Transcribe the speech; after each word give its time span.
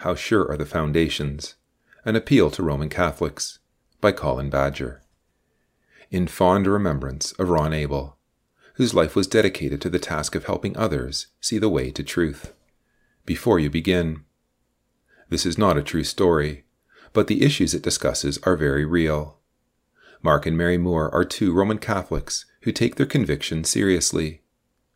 How 0.00 0.14
Sure 0.14 0.50
Are 0.50 0.56
the 0.56 0.64
Foundations? 0.64 1.56
An 2.06 2.16
Appeal 2.16 2.50
to 2.52 2.62
Roman 2.62 2.88
Catholics 2.88 3.58
by 4.00 4.12
Colin 4.12 4.48
Badger. 4.48 5.02
In 6.10 6.26
fond 6.26 6.66
remembrance 6.66 7.32
of 7.32 7.50
Ron 7.50 7.74
Abel, 7.74 8.16
whose 8.76 8.94
life 8.94 9.14
was 9.14 9.26
dedicated 9.26 9.78
to 9.82 9.90
the 9.90 9.98
task 9.98 10.34
of 10.34 10.46
helping 10.46 10.74
others 10.74 11.26
see 11.38 11.58
the 11.58 11.68
way 11.68 11.90
to 11.90 12.02
truth. 12.02 12.54
Before 13.26 13.58
you 13.58 13.68
begin, 13.68 14.24
this 15.28 15.44
is 15.44 15.58
not 15.58 15.76
a 15.76 15.82
true 15.82 16.04
story, 16.04 16.64
but 17.12 17.26
the 17.26 17.42
issues 17.42 17.74
it 17.74 17.82
discusses 17.82 18.38
are 18.44 18.56
very 18.56 18.86
real. 18.86 19.36
Mark 20.22 20.46
and 20.46 20.56
Mary 20.56 20.78
Moore 20.78 21.14
are 21.14 21.26
two 21.26 21.52
Roman 21.52 21.76
Catholics 21.76 22.46
who 22.62 22.72
take 22.72 22.94
their 22.94 23.04
conviction 23.04 23.64
seriously. 23.64 24.40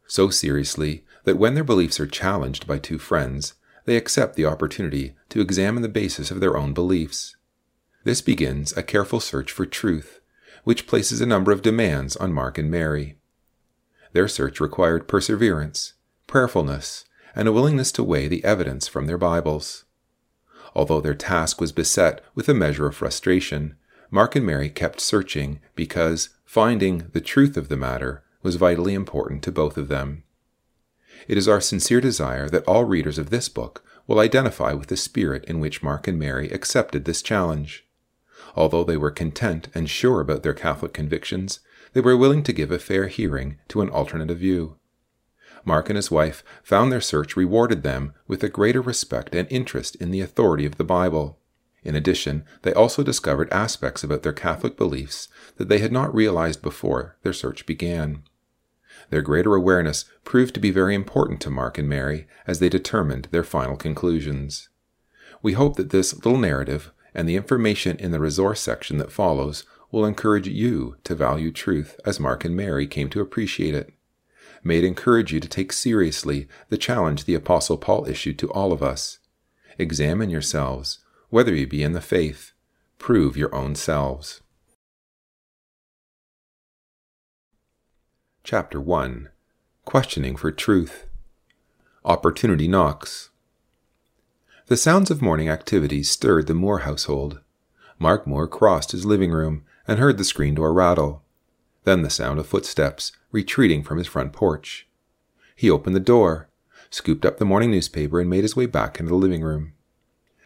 So 0.07 0.31
seriously 0.31 1.05
that 1.25 1.37
when 1.37 1.55
their 1.55 1.63
beliefs 1.63 2.01
are 2.01 2.07
challenged 2.07 2.67
by 2.67 2.79
two 2.79 2.99
friends, 2.99 3.53
they 3.85 3.97
accept 3.97 4.37
the 4.37 4.47
opportunity 4.47 5.15
to 5.29 5.41
examine 5.41 5.83
the 5.83 5.89
basis 5.89 6.31
of 6.31 6.41
their 6.41 6.57
own 6.57 6.73
beliefs. 6.73 7.37
This 8.05 8.21
begins 8.21 8.77
a 8.77 8.83
careful 8.83 9.21
search 9.21 9.51
for 9.53 9.67
truth, 9.67 10.21
which 10.65 10.87
places 10.87 11.21
a 11.21 11.27
number 11.27 11.53
of 11.53 11.63
demands 11.63 12.17
on 12.17 12.33
Mark 12.33 12.59
and 12.59 12.71
Mary. 12.71 13.17
Their 14.13 14.29
search 14.29 14.61
required 14.61 15.09
perseverance, 15.09 15.95
prayerfulness, 16.27 17.05
and 17.35 17.49
a 17.49 17.53
willingness 17.53 17.93
to 17.93 18.03
weigh 18.03 18.29
the 18.29 18.45
evidence 18.45 18.89
from 18.89 19.07
their 19.07 19.19
Bibles. 19.19 19.85
Although 20.75 21.01
their 21.01 21.15
task 21.15 21.61
was 21.61 21.73
beset 21.73 22.21
with 22.35 22.49
a 22.49 22.55
measure 22.55 22.87
of 22.87 22.97
frustration, 22.97 23.77
Mark 24.11 24.37
and 24.37 24.47
Mary 24.47 24.71
kept 24.71 25.01
searching 25.01 25.61
because 25.75 26.31
finding 26.45 27.11
the 27.13 27.21
truth 27.21 27.57
of 27.57 27.69
the 27.69 27.77
matter 27.77 28.23
was 28.43 28.57
vitally 28.57 28.95
important 28.95 29.43
to 29.43 29.53
both 29.53 29.77
of 29.77 29.89
them. 29.89 30.24
It 31.27 31.39
is 31.39 31.49
our 31.49 31.61
sincere 31.61 32.01
desire 32.01 32.49
that 32.51 32.65
all 32.65 32.85
readers 32.85 33.19
of 33.19 33.31
this 33.31 33.49
book 33.49 33.85
will 34.07 34.21
identify 34.21 34.73
with 34.73 34.89
the 34.89 34.97
spirit 34.97 35.45
in 35.47 35.61
which 35.61 35.83
Mark 35.83 36.07
and 36.07 36.19
Mary 36.19 36.51
accepted 36.51 37.05
this 37.05 37.23
challenge. 37.23 37.87
Although 38.55 38.85
they 38.85 38.97
were 38.97 39.11
content 39.11 39.69
and 39.75 39.89
sure 39.89 40.21
about 40.21 40.43
their 40.43 40.55
Catholic 40.55 40.93
convictions, 40.93 41.61
they 41.93 42.01
were 42.01 42.17
willing 42.17 42.43
to 42.43 42.53
give 42.53 42.71
a 42.71 42.79
fair 42.79 43.09
hearing 43.09 43.59
to 43.69 43.81
an 43.81 43.91
alternative 43.91 44.39
view. 44.39 44.77
Mark 45.65 45.89
and 45.89 45.97
his 45.97 46.11
wife 46.11 46.45
found 46.63 46.93
their 46.93 47.01
search 47.01 47.37
rewarded 47.37 47.83
them 47.83 48.13
with 48.27 48.43
a 48.43 48.49
greater 48.49 48.83
respect 48.83 49.35
and 49.35 49.49
interest 49.51 49.97
in 49.97 50.11
the 50.11 50.21
authority 50.21 50.67
of 50.67 50.77
the 50.77 50.85
Bible. 50.85 51.39
In 51.83 51.95
addition, 51.95 52.45
they 52.63 52.73
also 52.73 53.03
discovered 53.03 53.53
aspects 53.53 54.05
about 54.05 54.23
their 54.23 54.33
Catholic 54.33 54.77
beliefs 54.77 55.29
that 55.57 55.69
they 55.69 55.79
had 55.79 55.93
not 55.93 56.15
realized 56.15 56.61
before 56.61 57.17
their 57.23 57.33
search 57.33 57.65
began. 57.67 58.25
Their 59.11 59.23
greater 59.23 59.55
awareness 59.55 60.05
proved 60.25 60.55
to 60.55 60.61
be 60.61 60.71
very 60.71 60.95
important 60.95 61.41
to 61.43 61.51
Mark 61.51 61.79
and 61.79 61.89
Mary 61.89 62.27
as 62.47 62.59
they 62.59 62.69
determined 62.69 63.29
their 63.31 63.45
final 63.45 63.77
conclusions. 63.77 64.69
We 65.43 65.53
hope 65.53 65.77
that 65.77 65.91
this 65.91 66.15
little 66.15 66.39
narrative 66.39 66.93
and 67.15 67.29
the 67.29 67.37
information 67.37 67.97
in 67.99 68.11
the 68.11 68.21
resource 68.21 68.61
section 68.61 68.99
that 68.99 69.13
follows 69.13 69.65
will 69.91 70.05
encourage 70.05 70.49
you 70.49 70.97
to 71.05 71.15
value 71.15 71.53
truth 71.53 72.01
as 72.05 72.19
Mark 72.19 72.45
and 72.45 72.57
Mary 72.57 72.87
came 72.87 73.09
to 73.11 73.21
appreciate 73.21 73.75
it. 73.75 73.93
May 74.65 74.79
it 74.79 74.85
encourage 74.85 75.33
you 75.33 75.41
to 75.41 75.49
take 75.49 75.73
seriously 75.73 76.49
the 76.71 76.79
challenge 76.79 77.25
the 77.25 77.35
Apostle 77.35 77.77
Paul 77.77 78.09
issued 78.09 78.39
to 78.41 78.51
all 78.51 78.73
of 78.73 78.83
us. 78.83 79.19
Examine 79.79 80.31
yourselves, 80.31 81.01
whether 81.29 81.55
you 81.55 81.67
be 81.67 81.83
in 81.83 81.93
the 81.93 82.01
faith. 82.01 82.53
Prove 82.99 83.37
your 83.37 83.55
own 83.55 83.75
selves. 83.75 84.41
Chapter 88.47 88.79
1 88.79 89.31
Questioning 89.87 90.37
for 90.37 90.53
Truth 90.53 91.07
Opportunity 92.05 92.69
Knocks. 92.69 93.31
The 94.67 94.77
sounds 94.77 95.11
of 95.11 95.23
morning 95.23 95.49
activities 95.49 96.11
stirred 96.11 96.47
the 96.47 96.53
Moore 96.53 96.81
household. 96.81 97.41
Mark 97.99 98.27
Moore 98.27 98.47
crossed 98.47 98.93
his 98.93 99.07
living 99.07 99.31
room 99.31 99.65
and 99.89 99.99
heard 99.99 100.19
the 100.19 100.25
screen 100.25 100.57
door 100.57 100.75
rattle. 100.75 101.23
Then 101.85 102.03
the 102.03 102.11
sound 102.11 102.39
of 102.39 102.47
footsteps 102.47 103.13
retreating 103.33 103.83
from 103.83 103.97
his 103.97 104.09
front 104.09 104.35
porch. 104.35 104.87
He 105.57 105.71
opened 105.71 105.97
the 105.97 106.01
door, 106.01 106.51
scooped 106.91 107.25
up 107.25 107.39
the 107.39 107.47
morning 107.47 107.71
newspaper, 107.71 108.21
and 108.21 108.29
made 108.29 108.45
his 108.45 108.55
way 108.55 108.67
back 108.67 109.01
into 109.01 109.09
the 109.09 109.17
living 109.17 109.41
room. 109.41 109.73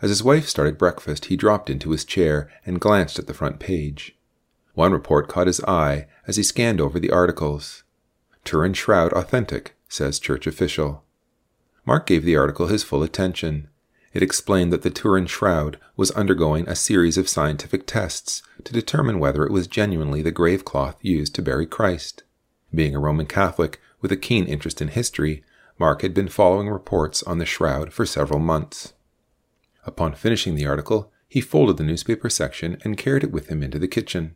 As 0.01 0.11
his 0.11 0.23
wife 0.23 0.49
started 0.49 0.79
breakfast, 0.79 1.25
he 1.25 1.37
dropped 1.37 1.69
into 1.69 1.91
his 1.91 2.05
chair 2.05 2.49
and 2.65 2.79
glanced 2.79 3.19
at 3.19 3.27
the 3.27 3.35
front 3.35 3.59
page. 3.59 4.17
One 4.75 4.93
report 4.93 5.27
caught 5.27 5.49
his 5.49 5.61
eye 5.65 6.07
as 6.29 6.37
he 6.37 6.45
scanned 6.45 6.81
over 6.81 7.01
the 7.01 7.11
articles. 7.11 7.83
Turin 8.45 8.73
Shroud 8.73 9.13
authentic, 9.13 9.75
says 9.89 10.19
church 10.19 10.47
official. 10.47 11.05
Mark 11.85 12.07
gave 12.07 12.25
the 12.25 12.37
article 12.37 12.67
his 12.67 12.83
full 12.83 13.03
attention. 13.03 13.69
It 14.13 14.23
explained 14.23 14.73
that 14.73 14.83
the 14.83 14.91
Turin 14.91 15.27
Shroud 15.27 15.79
was 15.97 16.11
undergoing 16.13 16.69
a 16.69 16.75
series 16.75 17.17
of 17.19 17.29
scientific 17.29 17.87
tests 17.87 18.43
to 18.65 18.73
determine 18.73 19.19
whether 19.19 19.45
it 19.45 19.53
was 19.53 19.67
genuinely 19.67 20.23
the 20.23 20.31
grave 20.31 20.65
cloth 20.65 20.97
used 21.03 21.35
to 21.35 21.43
bury 21.43 21.67
Christ. 21.67 22.25
Being 22.75 22.95
a 22.95 23.01
Roman 23.01 23.27
Catholic 23.27 23.81
with 24.01 24.13
a 24.13 24.17
keen 24.17 24.47
interest 24.47 24.81
in 24.81 24.89
history, 24.89 25.43
Mark 25.79 26.03
had 26.03 26.13
been 26.13 26.29
following 26.29 26.69
reports 26.69 27.23
on 27.23 27.39
the 27.39 27.47
shroud 27.47 27.93
for 27.93 28.05
several 28.05 28.41
months. 28.41 28.93
Upon 29.85 30.15
finishing 30.15 30.55
the 30.55 30.67
article, 30.67 31.13
he 31.29 31.41
folded 31.41 31.77
the 31.77 31.85
newspaper 31.85 32.29
section 32.29 32.79
and 32.85 32.99
carried 32.99 33.25
it 33.25 33.33
with 33.33 33.49
him 33.49 33.63
into 33.63 33.79
the 33.79 33.89
kitchen. 33.89 34.35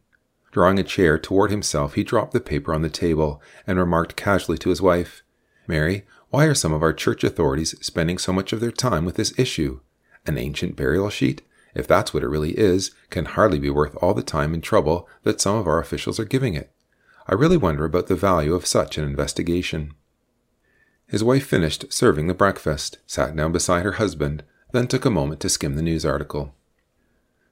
Drawing 0.53 0.79
a 0.79 0.85
chair 0.85 1.19
toward 1.19 1.51
himself, 1.51 1.95
he 1.95 2.05
dropped 2.05 2.33
the 2.33 2.41
paper 2.41 2.73
on 2.75 2.83
the 2.83 2.91
table 2.91 3.43
and 3.67 3.79
remarked 3.79 4.17
casually 4.17 4.59
to 4.59 4.69
his 4.69 4.83
wife, 4.83 5.23
Mary, 5.67 6.05
why 6.29 6.45
are 6.45 6.55
some 6.55 6.73
of 6.73 6.83
our 6.83 6.93
church 6.93 7.25
authorities 7.25 7.75
spending 7.85 8.19
so 8.19 8.33
much 8.33 8.53
of 8.53 8.61
their 8.61 8.71
time 8.71 9.05
with 9.05 9.17
this 9.17 9.39
issue? 9.39 9.81
An 10.27 10.37
ancient 10.37 10.77
burial 10.77 11.09
sheet, 11.09 11.43
if 11.75 11.89
that's 11.89 12.13
what 12.13 12.23
it 12.23 12.29
really 12.29 12.59
is, 12.59 12.91
can 13.09 13.25
hardly 13.25 13.59
be 13.59 13.71
worth 13.71 13.97
all 13.97 14.13
the 14.13 14.23
time 14.23 14.53
and 14.53 14.63
trouble 14.63 15.09
that 15.23 15.41
some 15.41 15.57
of 15.57 15.67
our 15.67 15.79
officials 15.79 16.21
are 16.21 16.27
giving 16.27 16.55
it. 16.55 16.71
I 17.27 17.35
really 17.35 17.57
wonder 17.57 17.85
about 17.85 18.09
the 18.09 18.17
value 18.17 18.55
of 18.55 18.67
such 18.67 18.99
an 18.99 19.05
investigation. 19.05 19.95
His 21.07 21.25
wife 21.25 21.47
finished 21.47 21.93
serving 21.93 22.27
the 22.27 22.35
breakfast, 22.35 22.99
sat 23.07 23.35
down 23.35 23.53
beside 23.53 23.85
her 23.85 23.93
husband, 23.93 24.43
then 24.73 24.87
took 24.87 25.05
a 25.05 25.11
moment 25.11 25.41
to 25.41 25.49
skim 25.49 25.77
the 25.77 25.83
news 25.83 26.05
article. 26.05 26.55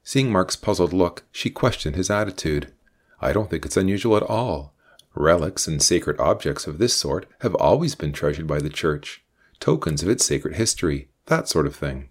Seeing 0.03 0.33
Mark's 0.33 0.57
puzzled 0.57 0.93
look, 0.93 1.25
she 1.31 1.51
questioned 1.51 1.97
his 1.97 2.11
attitude. 2.11 2.73
I 3.21 3.33
don't 3.33 3.51
think 3.51 3.65
it's 3.65 3.77
unusual 3.77 4.17
at 4.17 4.23
all. 4.23 4.75
Relics 5.15 5.67
and 5.67 5.83
sacred 5.83 6.19
objects 6.19 6.67
of 6.67 6.79
this 6.79 6.95
sort 6.95 7.27
have 7.41 7.55
always 7.57 7.95
been 7.95 8.13
treasured 8.13 8.47
by 8.47 8.61
the 8.61 8.71
Church, 8.71 9.23
tokens 9.59 10.03
of 10.03 10.09
its 10.09 10.25
sacred 10.25 10.55
history, 10.57 11.09
that 11.27 11.49
sort 11.49 11.67
of 11.67 11.77
thing. 11.77 12.09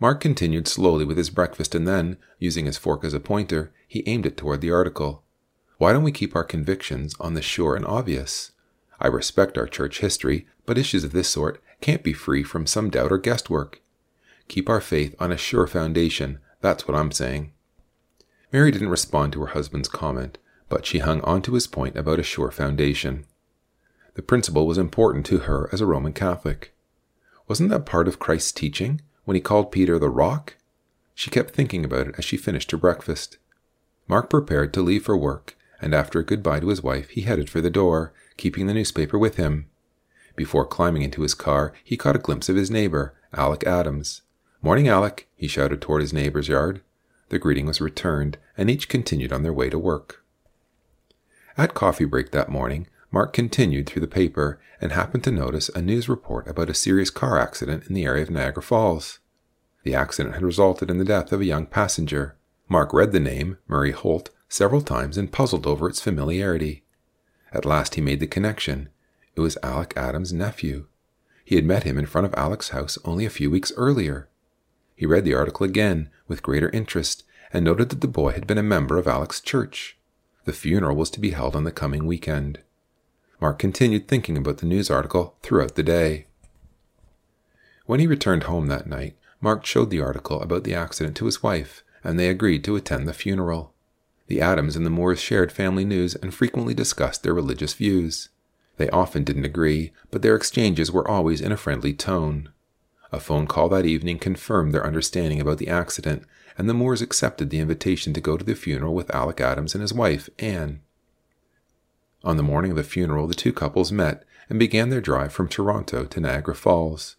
Mark 0.00 0.20
continued 0.20 0.68
slowly 0.68 1.04
with 1.04 1.16
his 1.16 1.30
breakfast 1.30 1.74
and 1.74 1.86
then, 1.86 2.16
using 2.38 2.66
his 2.66 2.78
fork 2.78 3.04
as 3.04 3.12
a 3.12 3.20
pointer, 3.20 3.72
he 3.86 4.04
aimed 4.06 4.26
it 4.26 4.36
toward 4.36 4.60
the 4.60 4.70
article. 4.70 5.24
Why 5.78 5.92
don't 5.92 6.04
we 6.04 6.12
keep 6.12 6.36
our 6.36 6.44
convictions 6.44 7.14
on 7.18 7.34
the 7.34 7.42
sure 7.42 7.74
and 7.74 7.84
obvious? 7.84 8.52
I 9.00 9.08
respect 9.08 9.58
our 9.58 9.66
church 9.66 9.98
history, 9.98 10.46
but 10.66 10.78
issues 10.78 11.04
of 11.04 11.12
this 11.12 11.28
sort 11.28 11.62
can't 11.80 12.02
be 12.02 12.12
free 12.12 12.42
from 12.42 12.66
some 12.66 12.90
doubt 12.90 13.12
or 13.12 13.18
guesswork. 13.18 13.80
Keep 14.48 14.68
our 14.68 14.80
faith 14.80 15.14
on 15.18 15.32
a 15.32 15.36
sure 15.36 15.66
foundation, 15.66 16.38
that's 16.60 16.86
what 16.86 16.96
I'm 16.96 17.12
saying. 17.12 17.52
Mary 18.52 18.70
didn't 18.70 18.88
respond 18.88 19.32
to 19.32 19.40
her 19.40 19.48
husband's 19.48 19.88
comment, 19.88 20.38
but 20.68 20.86
she 20.86 20.98
hung 20.98 21.20
on 21.22 21.42
to 21.42 21.54
his 21.54 21.66
point 21.66 21.96
about 21.96 22.18
a 22.18 22.22
sure 22.22 22.50
foundation. 22.50 23.24
The 24.14 24.22
principle 24.22 24.66
was 24.66 24.78
important 24.78 25.26
to 25.26 25.38
her 25.40 25.68
as 25.72 25.80
a 25.80 25.86
Roman 25.86 26.12
Catholic. 26.12 26.74
Wasn't 27.46 27.70
that 27.70 27.86
part 27.86 28.08
of 28.08 28.18
Christ's 28.18 28.52
teaching 28.52 29.00
when 29.24 29.34
he 29.34 29.40
called 29.40 29.72
Peter 29.72 29.98
the 29.98 30.08
rock? 30.08 30.56
She 31.14 31.30
kept 31.30 31.54
thinking 31.54 31.84
about 31.84 32.08
it 32.08 32.14
as 32.18 32.24
she 32.24 32.36
finished 32.36 32.70
her 32.70 32.76
breakfast. 32.76 33.38
Mark 34.06 34.30
prepared 34.30 34.72
to 34.74 34.82
leave 34.82 35.04
for 35.04 35.16
work, 35.16 35.56
and 35.80 35.94
after 35.94 36.18
a 36.18 36.24
goodbye 36.24 36.60
to 36.60 36.68
his 36.68 36.82
wife, 36.82 37.10
he 37.10 37.22
headed 37.22 37.50
for 37.50 37.60
the 37.60 37.70
door, 37.70 38.12
keeping 38.36 38.66
the 38.66 38.74
newspaper 38.74 39.18
with 39.18 39.36
him. 39.36 39.66
Before 40.36 40.64
climbing 40.64 41.02
into 41.02 41.22
his 41.22 41.34
car, 41.34 41.72
he 41.84 41.96
caught 41.96 42.16
a 42.16 42.20
glimpse 42.20 42.48
of 42.48 42.56
his 42.56 42.70
neighbor, 42.70 43.14
Alec 43.34 43.64
Adams. 43.66 44.22
Morning, 44.62 44.88
Alec, 44.88 45.28
he 45.36 45.48
shouted 45.48 45.80
toward 45.80 46.00
his 46.00 46.12
neighbor's 46.12 46.48
yard. 46.48 46.80
The 47.28 47.38
greeting 47.38 47.66
was 47.66 47.80
returned, 47.80 48.38
and 48.56 48.70
each 48.70 48.88
continued 48.88 49.32
on 49.32 49.42
their 49.42 49.52
way 49.52 49.70
to 49.70 49.78
work. 49.78 50.24
At 51.56 51.74
coffee 51.74 52.04
break 52.04 52.30
that 52.30 52.48
morning, 52.48 52.86
Mark 53.10 53.32
continued 53.32 53.88
through 53.88 54.00
the 54.00 54.06
paper 54.06 54.60
and 54.80 54.92
happened 54.92 55.24
to 55.24 55.32
notice 55.32 55.68
a 55.70 55.82
news 55.82 56.08
report 56.08 56.46
about 56.46 56.70
a 56.70 56.74
serious 56.74 57.10
car 57.10 57.38
accident 57.38 57.86
in 57.86 57.94
the 57.94 58.04
area 58.04 58.22
of 58.22 58.30
Niagara 58.30 58.62
Falls. 58.62 59.18
The 59.82 59.94
accident 59.94 60.34
had 60.34 60.44
resulted 60.44 60.90
in 60.90 60.98
the 60.98 61.04
death 61.04 61.32
of 61.32 61.40
a 61.40 61.46
young 61.46 61.66
passenger. 61.66 62.36
Mark 62.68 62.92
read 62.92 63.12
the 63.12 63.20
name, 63.20 63.58
Murray 63.66 63.92
Holt, 63.92 64.30
several 64.48 64.82
times 64.82 65.16
and 65.16 65.32
puzzled 65.32 65.66
over 65.66 65.88
its 65.88 66.00
familiarity. 66.00 66.84
At 67.52 67.64
last 67.64 67.94
he 67.94 68.00
made 68.00 68.20
the 68.20 68.26
connection. 68.26 68.90
It 69.34 69.40
was 69.40 69.56
Alec 69.62 69.94
Adams' 69.96 70.32
nephew. 70.32 70.86
He 71.44 71.56
had 71.56 71.64
met 71.64 71.84
him 71.84 71.96
in 71.96 72.06
front 72.06 72.26
of 72.26 72.34
Alec's 72.34 72.70
house 72.70 72.98
only 73.04 73.24
a 73.24 73.30
few 73.30 73.50
weeks 73.50 73.72
earlier. 73.76 74.28
He 74.98 75.06
read 75.06 75.24
the 75.24 75.34
article 75.34 75.64
again 75.64 76.10
with 76.26 76.42
greater 76.42 76.70
interest 76.70 77.22
and 77.52 77.64
noted 77.64 77.90
that 77.90 78.00
the 78.00 78.08
boy 78.08 78.32
had 78.32 78.48
been 78.48 78.58
a 78.58 78.64
member 78.64 78.98
of 78.98 79.06
Alec's 79.06 79.40
church. 79.40 79.96
The 80.44 80.52
funeral 80.52 80.96
was 80.96 81.08
to 81.10 81.20
be 81.20 81.30
held 81.30 81.54
on 81.54 81.62
the 81.62 81.70
coming 81.70 82.04
weekend. 82.04 82.58
Mark 83.40 83.60
continued 83.60 84.08
thinking 84.08 84.36
about 84.36 84.58
the 84.58 84.66
news 84.66 84.90
article 84.90 85.36
throughout 85.40 85.76
the 85.76 85.84
day. 85.84 86.26
When 87.86 88.00
he 88.00 88.08
returned 88.08 88.42
home 88.42 88.66
that 88.66 88.88
night, 88.88 89.16
Mark 89.40 89.64
showed 89.64 89.90
the 89.90 90.00
article 90.00 90.42
about 90.42 90.64
the 90.64 90.74
accident 90.74 91.16
to 91.18 91.26
his 91.26 91.44
wife, 91.44 91.84
and 92.02 92.18
they 92.18 92.28
agreed 92.28 92.64
to 92.64 92.74
attend 92.74 93.06
the 93.06 93.12
funeral. 93.12 93.72
The 94.26 94.40
Adams 94.40 94.74
and 94.74 94.84
the 94.84 94.90
Moores 94.90 95.20
shared 95.20 95.52
family 95.52 95.84
news 95.84 96.16
and 96.16 96.34
frequently 96.34 96.74
discussed 96.74 97.22
their 97.22 97.34
religious 97.34 97.72
views. 97.72 98.30
They 98.78 98.90
often 98.90 99.22
didn't 99.22 99.44
agree, 99.44 99.92
but 100.10 100.22
their 100.22 100.34
exchanges 100.34 100.90
were 100.90 101.06
always 101.06 101.40
in 101.40 101.52
a 101.52 101.56
friendly 101.56 101.94
tone. 101.94 102.48
A 103.10 103.20
phone 103.20 103.46
call 103.46 103.68
that 103.70 103.86
evening 103.86 104.18
confirmed 104.18 104.72
their 104.72 104.86
understanding 104.86 105.40
about 105.40 105.58
the 105.58 105.68
accident, 105.68 106.24
and 106.58 106.68
the 106.68 106.74
Moores 106.74 107.00
accepted 107.00 107.50
the 107.50 107.60
invitation 107.60 108.12
to 108.12 108.20
go 108.20 108.36
to 108.36 108.44
the 108.44 108.54
funeral 108.54 108.94
with 108.94 109.14
Alec 109.14 109.40
Adams 109.40 109.74
and 109.74 109.82
his 109.82 109.94
wife, 109.94 110.28
Anne. 110.38 110.80
On 112.24 112.36
the 112.36 112.42
morning 112.42 112.72
of 112.72 112.76
the 112.76 112.82
funeral, 112.82 113.26
the 113.26 113.34
two 113.34 113.52
couples 113.52 113.92
met 113.92 114.24
and 114.50 114.58
began 114.58 114.90
their 114.90 115.00
drive 115.00 115.32
from 115.32 115.48
Toronto 115.48 116.04
to 116.04 116.20
Niagara 116.20 116.54
Falls. 116.54 117.16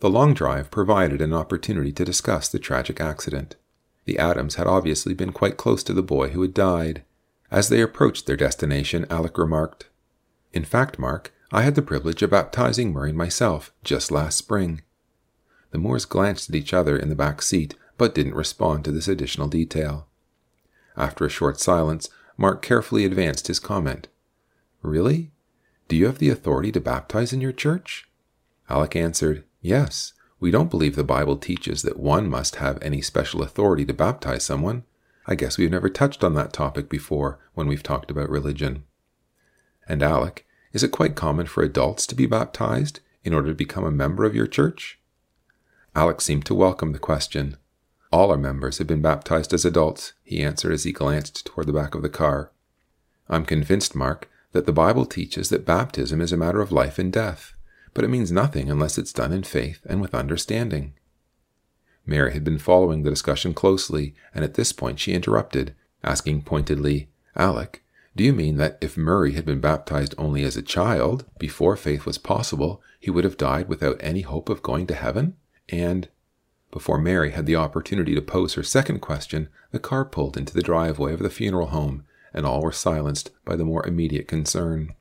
The 0.00 0.10
long 0.10 0.32
drive 0.32 0.70
provided 0.70 1.20
an 1.20 1.34
opportunity 1.34 1.92
to 1.92 2.04
discuss 2.04 2.48
the 2.48 2.58
tragic 2.58 3.00
accident. 3.00 3.56
The 4.04 4.18
Adams 4.18 4.54
had 4.54 4.66
obviously 4.66 5.12
been 5.12 5.32
quite 5.32 5.56
close 5.56 5.82
to 5.84 5.92
the 5.92 6.02
boy 6.02 6.28
who 6.28 6.42
had 6.42 6.54
died. 6.54 7.02
As 7.50 7.68
they 7.68 7.82
approached 7.82 8.26
their 8.26 8.36
destination, 8.36 9.06
Alec 9.10 9.36
remarked, 9.36 9.88
In 10.52 10.64
fact, 10.64 10.98
Mark, 10.98 11.34
I 11.50 11.62
had 11.62 11.74
the 11.74 11.82
privilege 11.82 12.22
of 12.22 12.30
baptizing 12.30 12.92
Murray 12.92 13.12
myself 13.12 13.72
just 13.82 14.10
last 14.10 14.38
spring. 14.38 14.82
The 15.70 15.78
Moores 15.78 16.04
glanced 16.04 16.48
at 16.48 16.54
each 16.54 16.72
other 16.72 16.96
in 16.96 17.08
the 17.08 17.14
back 17.14 17.42
seat, 17.42 17.74
but 17.96 18.14
didn't 18.14 18.34
respond 18.34 18.84
to 18.84 18.92
this 18.92 19.08
additional 19.08 19.48
detail. 19.48 20.06
After 20.96 21.26
a 21.26 21.30
short 21.30 21.60
silence, 21.60 22.08
Mark 22.36 22.62
carefully 22.62 23.04
advanced 23.04 23.48
his 23.48 23.60
comment. 23.60 24.08
Really? 24.82 25.30
Do 25.88 25.96
you 25.96 26.06
have 26.06 26.18
the 26.18 26.30
authority 26.30 26.70
to 26.72 26.80
baptize 26.80 27.32
in 27.32 27.40
your 27.40 27.52
church? 27.52 28.08
Alec 28.68 28.94
answered, 28.94 29.44
Yes, 29.60 30.12
we 30.40 30.50
don't 30.50 30.70
believe 30.70 30.94
the 30.94 31.04
Bible 31.04 31.36
teaches 31.36 31.82
that 31.82 31.98
one 31.98 32.28
must 32.28 32.56
have 32.56 32.78
any 32.80 33.02
special 33.02 33.42
authority 33.42 33.84
to 33.86 33.92
baptize 33.92 34.44
someone. 34.44 34.84
I 35.26 35.34
guess 35.34 35.58
we've 35.58 35.70
never 35.70 35.88
touched 35.88 36.22
on 36.22 36.34
that 36.34 36.52
topic 36.52 36.88
before 36.88 37.38
when 37.54 37.66
we've 37.66 37.82
talked 37.82 38.10
about 38.10 38.30
religion. 38.30 38.84
And 39.88 40.02
Alec, 40.02 40.46
is 40.72 40.84
it 40.84 40.92
quite 40.92 41.16
common 41.16 41.46
for 41.46 41.62
adults 41.62 42.06
to 42.06 42.14
be 42.14 42.26
baptized 42.26 43.00
in 43.24 43.34
order 43.34 43.48
to 43.48 43.54
become 43.54 43.84
a 43.84 43.90
member 43.90 44.24
of 44.24 44.34
your 44.34 44.46
church? 44.46 44.97
Alec 45.98 46.20
seemed 46.20 46.46
to 46.46 46.54
welcome 46.54 46.92
the 46.92 46.98
question. 46.98 47.56
All 48.12 48.30
our 48.30 48.38
members 48.38 48.78
have 48.78 48.86
been 48.86 49.02
baptized 49.02 49.52
as 49.52 49.64
adults, 49.64 50.12
he 50.22 50.42
answered 50.42 50.72
as 50.72 50.84
he 50.84 50.92
glanced 50.92 51.44
toward 51.44 51.66
the 51.66 51.72
back 51.72 51.94
of 51.94 52.02
the 52.02 52.08
car. 52.08 52.52
I'm 53.28 53.44
convinced, 53.44 53.94
Mark, 53.94 54.30
that 54.52 54.64
the 54.64 54.72
Bible 54.72 55.06
teaches 55.06 55.48
that 55.48 55.66
baptism 55.66 56.20
is 56.20 56.32
a 56.32 56.36
matter 56.36 56.60
of 56.60 56.72
life 56.72 56.98
and 56.98 57.12
death 57.12 57.54
but 57.94 58.04
it 58.04 58.08
means 58.10 58.30
nothing 58.30 58.70
unless 58.70 58.96
it's 58.96 59.12
done 59.12 59.32
in 59.32 59.42
faith 59.42 59.84
and 59.88 60.00
with 60.00 60.14
understanding. 60.14 60.94
Mary 62.06 62.32
had 62.32 62.44
been 62.44 62.58
following 62.58 63.02
the 63.02 63.10
discussion 63.10 63.52
closely, 63.52 64.14
and 64.32 64.44
at 64.44 64.54
this 64.54 64.72
point 64.72 65.00
she 65.00 65.12
interrupted, 65.12 65.74
asking 66.04 66.42
pointedly, 66.42 67.08
Alec, 67.34 67.82
do 68.14 68.22
you 68.22 68.32
mean 68.32 68.56
that 68.56 68.78
if 68.80 68.96
Murray 68.96 69.32
had 69.32 69.44
been 69.44 69.60
baptized 69.60 70.14
only 70.16 70.44
as 70.44 70.56
a 70.56 70.62
child, 70.62 71.24
before 71.40 71.76
faith 71.76 72.06
was 72.06 72.18
possible, 72.18 72.80
he 73.00 73.10
would 73.10 73.24
have 73.24 73.36
died 73.36 73.68
without 73.68 73.96
any 73.98 74.22
hope 74.22 74.48
of 74.48 74.62
going 74.62 74.86
to 74.86 74.94
heaven? 74.94 75.36
And 75.68 76.08
before 76.70 76.98
Mary 76.98 77.30
had 77.30 77.46
the 77.46 77.56
opportunity 77.56 78.14
to 78.14 78.22
pose 78.22 78.54
her 78.54 78.62
second 78.62 79.00
question, 79.00 79.48
the 79.70 79.78
car 79.78 80.04
pulled 80.04 80.36
into 80.36 80.52
the 80.52 80.62
driveway 80.62 81.12
of 81.12 81.20
the 81.20 81.30
funeral 81.30 81.68
home, 81.68 82.04
and 82.34 82.44
all 82.44 82.62
were 82.62 82.72
silenced 82.72 83.30
by 83.44 83.56
the 83.56 83.64
more 83.64 83.86
immediate 83.86 84.28
concern. 84.28 84.94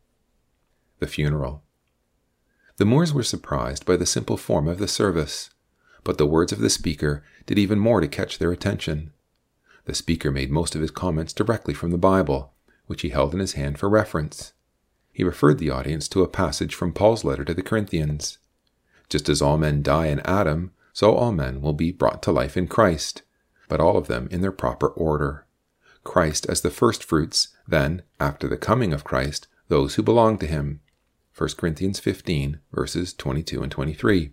The 0.99 1.07
funeral. 1.07 1.63
The 2.77 2.85
Moores 2.85 3.13
were 3.13 3.23
surprised 3.23 3.85
by 3.85 3.97
the 3.97 4.05
simple 4.05 4.37
form 4.37 4.67
of 4.67 4.77
the 4.77 4.87
service, 4.87 5.49
but 6.03 6.17
the 6.17 6.25
words 6.25 6.51
of 6.51 6.59
the 6.59 6.69
speaker 6.69 7.23
did 7.45 7.59
even 7.59 7.79
more 7.79 8.01
to 8.01 8.07
catch 8.07 8.37
their 8.37 8.51
attention. 8.51 9.11
The 9.85 9.95
speaker 9.95 10.31
made 10.31 10.51
most 10.51 10.75
of 10.75 10.81
his 10.81 10.91
comments 10.91 11.33
directly 11.33 11.73
from 11.73 11.91
the 11.91 11.97
Bible, 11.97 12.53
which 12.85 13.01
he 13.01 13.09
held 13.09 13.33
in 13.33 13.39
his 13.39 13.53
hand 13.53 13.77
for 13.77 13.89
reference. 13.89 14.53
He 15.11 15.23
referred 15.23 15.59
the 15.59 15.69
audience 15.69 16.07
to 16.09 16.23
a 16.23 16.27
passage 16.27 16.75
from 16.75 16.93
Paul's 16.93 17.23
letter 17.23 17.43
to 17.43 17.53
the 17.53 17.63
Corinthians. 17.63 18.37
Just 19.09 19.29
as 19.29 19.41
all 19.41 19.57
men 19.57 19.81
die 19.81 20.07
in 20.07 20.19
Adam, 20.21 20.71
so 20.93 21.13
all 21.13 21.31
men 21.31 21.61
will 21.61 21.73
be 21.73 21.91
brought 21.91 22.21
to 22.23 22.31
life 22.31 22.57
in 22.57 22.67
Christ, 22.67 23.21
but 23.69 23.79
all 23.79 23.97
of 23.97 24.07
them 24.07 24.27
in 24.31 24.41
their 24.41 24.51
proper 24.51 24.87
order. 24.87 25.45
Christ 26.03 26.45
as 26.47 26.61
the 26.61 26.71
first 26.71 27.03
fruits, 27.03 27.49
then, 27.67 28.01
after 28.19 28.47
the 28.47 28.57
coming 28.57 28.93
of 28.93 29.03
Christ, 29.03 29.47
those 29.67 29.95
who 29.95 30.03
belong 30.03 30.37
to 30.39 30.47
him, 30.47 30.79
1 31.37 31.49
Corinthians 31.57 31.99
15, 31.99 32.59
verses 32.71 33.13
22 33.13 33.61
and 33.61 33.71
23. 33.71 34.31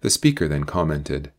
The 0.00 0.10
speaker 0.10 0.48
then 0.48 0.64
commented 0.64 1.32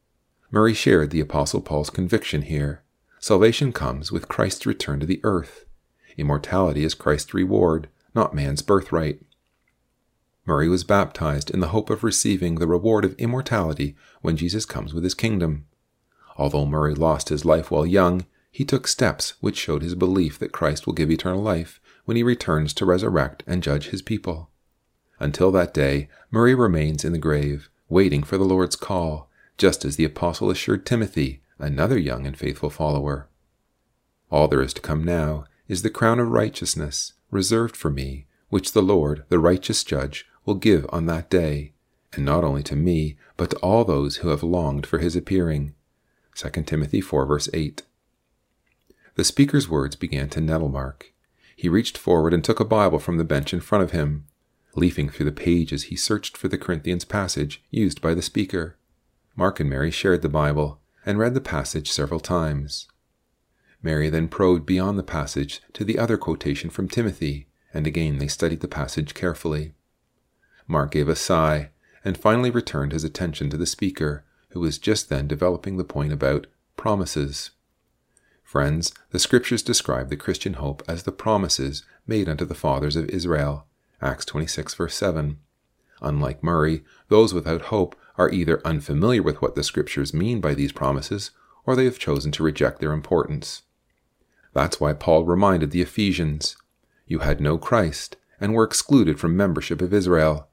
Murray 0.49 0.73
shared 0.73 1.11
the 1.11 1.19
Apostle 1.19 1.61
Paul's 1.61 1.89
conviction 1.89 2.43
here. 2.43 2.83
Salvation 3.19 3.71
comes 3.71 4.11
with 4.11 4.27
Christ's 4.27 4.65
return 4.65 4.99
to 4.99 5.05
the 5.05 5.19
earth. 5.23 5.65
Immortality 6.17 6.83
is 6.83 6.93
Christ's 6.93 7.33
reward, 7.33 7.89
not 8.15 8.33
man's 8.33 8.61
birthright. 8.61 9.19
Murray 10.45 10.67
was 10.67 10.83
baptized 10.83 11.49
in 11.49 11.61
the 11.61 11.69
hope 11.69 11.89
of 11.89 12.03
receiving 12.03 12.55
the 12.55 12.67
reward 12.67 13.05
of 13.05 13.15
immortality 13.15 13.95
when 14.21 14.35
Jesus 14.35 14.65
comes 14.65 14.93
with 14.93 15.03
his 15.03 15.13
kingdom. 15.13 15.65
Although 16.35 16.65
Murray 16.65 16.95
lost 16.95 17.29
his 17.29 17.45
life 17.45 17.71
while 17.71 17.85
young, 17.85 18.25
he 18.51 18.65
took 18.65 18.87
steps 18.87 19.33
which 19.39 19.57
showed 19.57 19.81
his 19.81 19.95
belief 19.95 20.37
that 20.39 20.51
Christ 20.51 20.85
will 20.85 20.93
give 20.93 21.09
eternal 21.09 21.41
life 21.41 21.79
when 22.05 22.17
he 22.17 22.23
returns 22.23 22.73
to 22.73 22.85
resurrect 22.85 23.43
and 23.47 23.63
judge 23.63 23.89
his 23.89 24.01
people. 24.01 24.49
Until 25.19 25.51
that 25.51 25.73
day, 25.73 26.09
Murray 26.29 26.53
remains 26.53 27.05
in 27.05 27.13
the 27.13 27.17
grave, 27.17 27.69
waiting 27.87 28.23
for 28.23 28.37
the 28.37 28.43
Lord's 28.43 28.75
call, 28.75 29.29
just 29.57 29.85
as 29.85 29.95
the 29.95 30.03
apostle 30.03 30.49
assured 30.49 30.85
Timothy, 30.85 31.41
another 31.57 31.97
young 31.97 32.27
and 32.27 32.37
faithful 32.37 32.69
follower. 32.69 33.29
All 34.29 34.47
there 34.47 34.61
is 34.61 34.73
to 34.73 34.81
come 34.81 35.03
now 35.03 35.45
is 35.67 35.81
the 35.81 35.89
crown 35.89 36.19
of 36.19 36.29
righteousness 36.29 37.13
reserved 37.31 37.77
for 37.77 37.89
me, 37.89 38.27
which 38.49 38.73
the 38.73 38.81
Lord, 38.81 39.23
the 39.29 39.39
righteous 39.39 39.83
judge, 39.83 40.27
will 40.45 40.55
give 40.55 40.85
on 40.89 41.05
that 41.05 41.29
day, 41.29 41.73
and 42.13 42.25
not 42.25 42.43
only 42.43 42.63
to 42.63 42.75
me, 42.75 43.17
but 43.37 43.51
to 43.51 43.57
all 43.57 43.83
those 43.83 44.17
who 44.17 44.29
have 44.29 44.43
longed 44.43 44.85
for 44.85 44.99
his 44.99 45.15
appearing. 45.15 45.73
2 46.35 46.63
Timothy 46.63 47.01
4 47.01 47.25
verse 47.25 47.49
8. 47.53 47.83
The 49.15 49.23
speaker's 49.23 49.69
words 49.69 49.95
began 49.95 50.29
to 50.29 50.41
nettle 50.41 50.69
Mark. 50.69 51.13
He 51.55 51.69
reached 51.69 51.97
forward 51.97 52.33
and 52.33 52.43
took 52.43 52.59
a 52.59 52.65
Bible 52.65 52.99
from 52.99 53.17
the 53.17 53.23
bench 53.23 53.53
in 53.53 53.59
front 53.59 53.83
of 53.83 53.91
him. 53.91 54.25
Leafing 54.75 55.09
through 55.09 55.27
the 55.27 55.31
pages, 55.31 55.83
he 55.83 55.95
searched 55.95 56.35
for 56.35 56.47
the 56.47 56.57
Corinthians 56.57 57.05
passage 57.05 57.63
used 57.69 58.01
by 58.01 58.15
the 58.15 58.23
speaker. 58.23 58.75
Mark 59.35 59.59
and 59.59 59.69
Mary 59.69 59.91
shared 59.91 60.23
the 60.23 60.29
Bible 60.29 60.79
and 61.05 61.19
read 61.19 61.35
the 61.35 61.41
passage 61.41 61.91
several 61.91 62.19
times. 62.19 62.87
Mary 63.83 64.09
then 64.09 64.27
probed 64.27 64.65
beyond 64.65 64.97
the 64.97 65.03
passage 65.03 65.61
to 65.73 65.83
the 65.83 65.99
other 65.99 66.17
quotation 66.17 66.69
from 66.69 66.87
Timothy, 66.87 67.47
and 67.73 67.85
again 67.85 68.17
they 68.17 68.27
studied 68.27 68.61
the 68.61 68.67
passage 68.67 69.13
carefully. 69.13 69.73
Mark 70.67 70.91
gave 70.91 71.09
a 71.09 71.15
sigh 71.15 71.69
and 72.05 72.17
finally 72.17 72.49
returned 72.49 72.91
his 72.91 73.03
attention 73.03 73.49
to 73.49 73.57
the 73.57 73.65
speaker, 73.65 74.23
who 74.49 74.59
was 74.59 74.77
just 74.77 75.09
then 75.09 75.27
developing 75.27 75.77
the 75.77 75.83
point 75.83 76.11
about 76.11 76.47
promises. 76.75 77.51
Friends, 78.43 78.93
the 79.11 79.19
scriptures 79.19 79.63
describe 79.63 80.09
the 80.09 80.17
Christian 80.17 80.53
hope 80.53 80.83
as 80.87 81.03
the 81.03 81.11
promises 81.11 81.83
made 82.05 82.29
unto 82.29 82.45
the 82.45 82.53
fathers 82.53 82.95
of 82.95 83.09
Israel 83.09 83.67
Acts 84.01 84.25
26, 84.25 84.73
verse 84.73 84.95
7. 84.95 85.39
Unlike 86.01 86.43
Murray, 86.43 86.83
those 87.07 87.33
without 87.33 87.63
hope 87.63 87.95
are 88.17 88.29
either 88.29 88.61
unfamiliar 88.65 89.23
with 89.23 89.41
what 89.41 89.55
the 89.55 89.63
Scriptures 89.63 90.13
mean 90.13 90.41
by 90.41 90.53
these 90.53 90.73
promises, 90.73 91.31
or 91.65 91.75
they 91.75 91.85
have 91.85 91.97
chosen 91.97 92.31
to 92.33 92.43
reject 92.43 92.79
their 92.79 92.91
importance. 92.91 93.63
That's 94.51 94.79
why 94.79 94.91
Paul 94.91 95.23
reminded 95.23 95.71
the 95.71 95.81
Ephesians 95.81 96.57
You 97.07 97.19
had 97.19 97.39
no 97.39 97.57
Christ, 97.57 98.17
and 98.41 98.53
were 98.53 98.65
excluded 98.65 99.19
from 99.19 99.37
membership 99.37 99.81
of 99.81 99.93
Israel, 99.93 100.49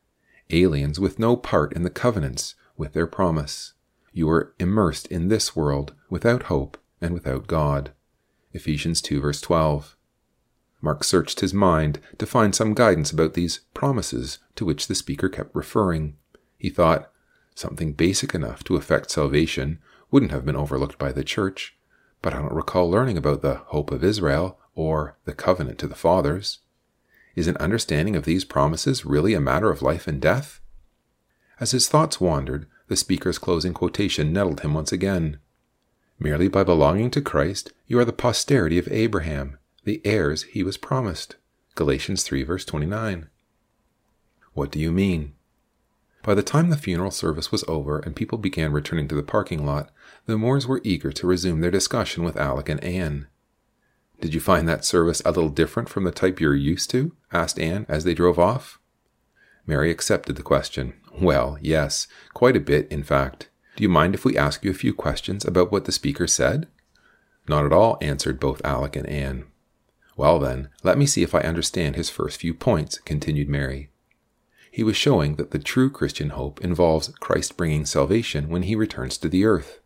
aliens 0.52 0.98
with 1.00 1.18
no 1.18 1.36
part 1.36 1.72
in 1.72 1.82
the 1.82 1.90
covenants 1.90 2.54
with 2.76 2.92
their 2.92 3.06
promise. 3.06 3.74
You 4.12 4.28
are 4.30 4.54
immersed 4.58 5.06
in 5.06 5.28
this 5.28 5.54
world 5.54 5.94
without 6.08 6.44
hope 6.44 6.78
and 7.00 7.14
without 7.14 7.46
God. 7.46 7.92
Ephesians 8.52 9.00
2, 9.00 9.20
verse 9.20 9.40
12. 9.40 9.96
Mark 10.82 11.04
searched 11.04 11.40
his 11.40 11.52
mind 11.52 12.00
to 12.18 12.26
find 12.26 12.54
some 12.54 12.74
guidance 12.74 13.10
about 13.10 13.34
these 13.34 13.60
promises 13.74 14.38
to 14.56 14.64
which 14.64 14.86
the 14.86 14.94
speaker 14.94 15.28
kept 15.28 15.54
referring. 15.54 16.16
He 16.58 16.70
thought, 16.70 17.10
something 17.54 17.92
basic 17.92 18.34
enough 18.34 18.64
to 18.64 18.76
effect 18.76 19.10
salvation 19.10 19.78
wouldn't 20.10 20.32
have 20.32 20.46
been 20.46 20.56
overlooked 20.56 20.98
by 20.98 21.12
the 21.12 21.24
church, 21.24 21.76
but 22.22 22.34
I 22.34 22.38
don't 22.38 22.52
recall 22.52 22.90
learning 22.90 23.18
about 23.18 23.42
the 23.42 23.56
hope 23.66 23.90
of 23.90 24.02
Israel 24.02 24.58
or 24.74 25.18
the 25.24 25.34
covenant 25.34 25.78
to 25.80 25.86
the 25.86 25.94
fathers. 25.94 26.60
Is 27.40 27.46
an 27.46 27.56
understanding 27.56 28.16
of 28.16 28.26
these 28.26 28.44
promises 28.44 29.06
really 29.06 29.32
a 29.32 29.40
matter 29.40 29.70
of 29.70 29.80
life 29.80 30.06
and 30.06 30.20
death? 30.20 30.60
As 31.58 31.70
his 31.70 31.88
thoughts 31.88 32.20
wandered, 32.20 32.66
the 32.88 32.96
speaker's 32.96 33.38
closing 33.38 33.72
quotation 33.72 34.30
nettled 34.30 34.60
him 34.60 34.74
once 34.74 34.92
again. 34.92 35.38
Merely 36.18 36.48
by 36.48 36.64
belonging 36.64 37.10
to 37.12 37.22
Christ, 37.22 37.72
you 37.86 37.98
are 37.98 38.04
the 38.04 38.12
posterity 38.12 38.76
of 38.76 38.92
Abraham, 38.92 39.56
the 39.84 40.02
heirs 40.04 40.42
he 40.52 40.62
was 40.62 40.76
promised. 40.76 41.36
Galatians 41.76 42.24
3, 42.24 42.42
verse 42.42 42.66
29. 42.66 43.30
What 44.52 44.70
do 44.70 44.78
you 44.78 44.92
mean? 44.92 45.32
By 46.22 46.34
the 46.34 46.42
time 46.42 46.68
the 46.68 46.76
funeral 46.76 47.10
service 47.10 47.50
was 47.50 47.64
over 47.66 48.00
and 48.00 48.14
people 48.14 48.36
began 48.36 48.70
returning 48.70 49.08
to 49.08 49.14
the 49.14 49.22
parking 49.22 49.64
lot, 49.64 49.90
the 50.26 50.36
Moores 50.36 50.66
were 50.66 50.82
eager 50.84 51.10
to 51.10 51.26
resume 51.26 51.62
their 51.62 51.70
discussion 51.70 52.22
with 52.22 52.36
Alec 52.36 52.68
and 52.68 52.84
Anne. 52.84 53.28
Did 54.20 54.34
you 54.34 54.40
find 54.40 54.68
that 54.68 54.84
service 54.84 55.22
a 55.24 55.30
little 55.30 55.48
different 55.48 55.88
from 55.88 56.04
the 56.04 56.12
type 56.12 56.40
you're 56.40 56.54
used 56.54 56.90
to? 56.90 57.12
asked 57.32 57.58
Anne 57.58 57.86
as 57.88 58.04
they 58.04 58.14
drove 58.14 58.38
off. 58.38 58.78
Mary 59.66 59.90
accepted 59.90 60.36
the 60.36 60.42
question. 60.42 60.94
Well, 61.20 61.58
yes, 61.60 62.06
quite 62.34 62.56
a 62.56 62.60
bit, 62.60 62.86
in 62.90 63.02
fact. 63.02 63.48
Do 63.76 63.82
you 63.82 63.88
mind 63.88 64.14
if 64.14 64.24
we 64.24 64.36
ask 64.36 64.64
you 64.64 64.70
a 64.70 64.74
few 64.74 64.92
questions 64.92 65.44
about 65.44 65.72
what 65.72 65.84
the 65.84 65.92
speaker 65.92 66.26
said? 66.26 66.68
Not 67.48 67.64
at 67.64 67.72
all, 67.72 67.96
answered 68.00 68.38
both 68.38 68.64
Alec 68.64 68.96
and 68.96 69.06
Anne. 69.06 69.44
Well, 70.16 70.38
then, 70.38 70.68
let 70.82 70.98
me 70.98 71.06
see 71.06 71.22
if 71.22 71.34
I 71.34 71.40
understand 71.40 71.96
his 71.96 72.10
first 72.10 72.40
few 72.40 72.52
points, 72.52 72.98
continued 72.98 73.48
Mary. 73.48 73.90
He 74.70 74.82
was 74.82 74.96
showing 74.96 75.36
that 75.36 75.50
the 75.50 75.58
true 75.58 75.90
Christian 75.90 76.30
hope 76.30 76.60
involves 76.60 77.08
Christ 77.20 77.56
bringing 77.56 77.86
salvation 77.86 78.48
when 78.48 78.62
he 78.62 78.76
returns 78.76 79.18
to 79.18 79.28
the 79.28 79.44
earth. 79.44 79.79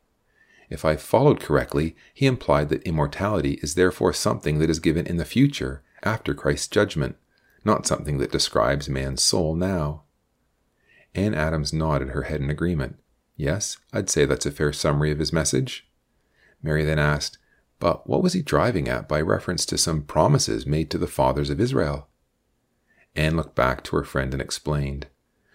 If 0.71 0.85
I 0.85 0.97
followed 0.97 1.40
correctly, 1.40 1.94
he 2.12 2.26
implied 2.26 2.68
that 2.71 2.83
immortality 2.83 3.59
is 3.62 3.75
therefore 3.75 4.12
something 4.12 4.59
that 4.59 4.71
is 4.71 4.78
given 4.78 5.06
in 5.06 5.16
the 5.16 5.25
future, 5.25 5.83
after 6.02 6.35
Christ's 6.35 6.68
judgment, 6.68 7.16
not 7.64 7.87
something 7.87 8.18
that 8.18 8.33
describes 8.33 8.88
man's 8.88 9.23
soul 9.23 9.54
now. 9.54 10.02
Anne 11.14 11.35
Adams 11.35 11.73
nodded 11.73 12.11
her 12.11 12.23
head 12.23 12.40
in 12.40 12.50
agreement. 12.50 12.97
Yes, 13.37 13.78
I'd 13.92 14.11
say 14.11 14.25
that's 14.25 14.47
a 14.47 14.50
fair 14.50 14.73
summary 14.73 15.11
of 15.11 15.18
his 15.18 15.33
message. 15.33 15.88
Mary 16.62 16.85
then 16.85 16.99
asked, 16.99 17.38
But 17.78 18.09
what 18.09 18.23
was 18.23 18.33
he 18.33 18.42
driving 18.42 18.88
at 18.88 19.09
by 19.09 19.21
reference 19.21 19.66
to 19.66 19.78
some 19.78 20.02
promises 20.02 20.66
made 20.66 20.90
to 20.90 20.99
the 20.99 21.06
fathers 21.06 21.50
of 21.50 21.61
Israel? 21.61 22.09
Anne 23.16 23.37
looked 23.37 23.54
back 23.54 23.83
to 23.85 23.97
her 23.97 24.04
friend 24.04 24.33
and 24.33 24.42
explained. 24.42 25.06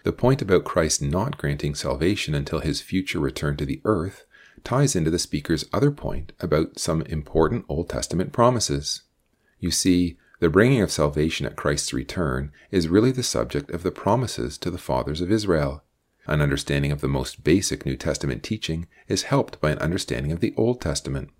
The 0.02 0.12
point 0.12 0.40
about 0.40 0.64
Christ 0.64 1.02
not 1.02 1.36
granting 1.36 1.74
salvation 1.74 2.34
until 2.34 2.60
his 2.60 2.80
future 2.80 3.20
return 3.20 3.56
to 3.58 3.66
the 3.66 3.82
earth 3.84 4.24
ties 4.64 4.96
into 4.96 5.10
the 5.10 5.18
speaker's 5.18 5.64
other 5.72 5.90
point 5.90 6.32
about 6.40 6.78
some 6.78 7.02
important 7.02 7.64
Old 7.68 7.88
Testament 7.88 8.32
promises. 8.32 9.02
You 9.58 9.70
see, 9.70 10.16
the 10.40 10.48
bringing 10.48 10.80
of 10.80 10.90
salvation 10.90 11.46
at 11.46 11.56
Christ's 11.56 11.92
return 11.92 12.50
is 12.70 12.88
really 12.88 13.12
the 13.12 13.22
subject 13.22 13.70
of 13.70 13.82
the 13.82 13.90
promises 13.90 14.56
to 14.58 14.70
the 14.70 14.78
fathers 14.78 15.20
of 15.20 15.30
Israel. 15.30 15.84
An 16.26 16.40
understanding 16.40 16.92
of 16.92 17.00
the 17.00 17.08
most 17.08 17.44
basic 17.44 17.84
New 17.84 17.96
Testament 17.96 18.42
teaching 18.42 18.86
is 19.08 19.24
helped 19.24 19.60
by 19.60 19.70
an 19.70 19.78
understanding 19.78 20.32
of 20.32 20.40
the 20.40 20.54
Old 20.56 20.80
Testament. 20.80 21.30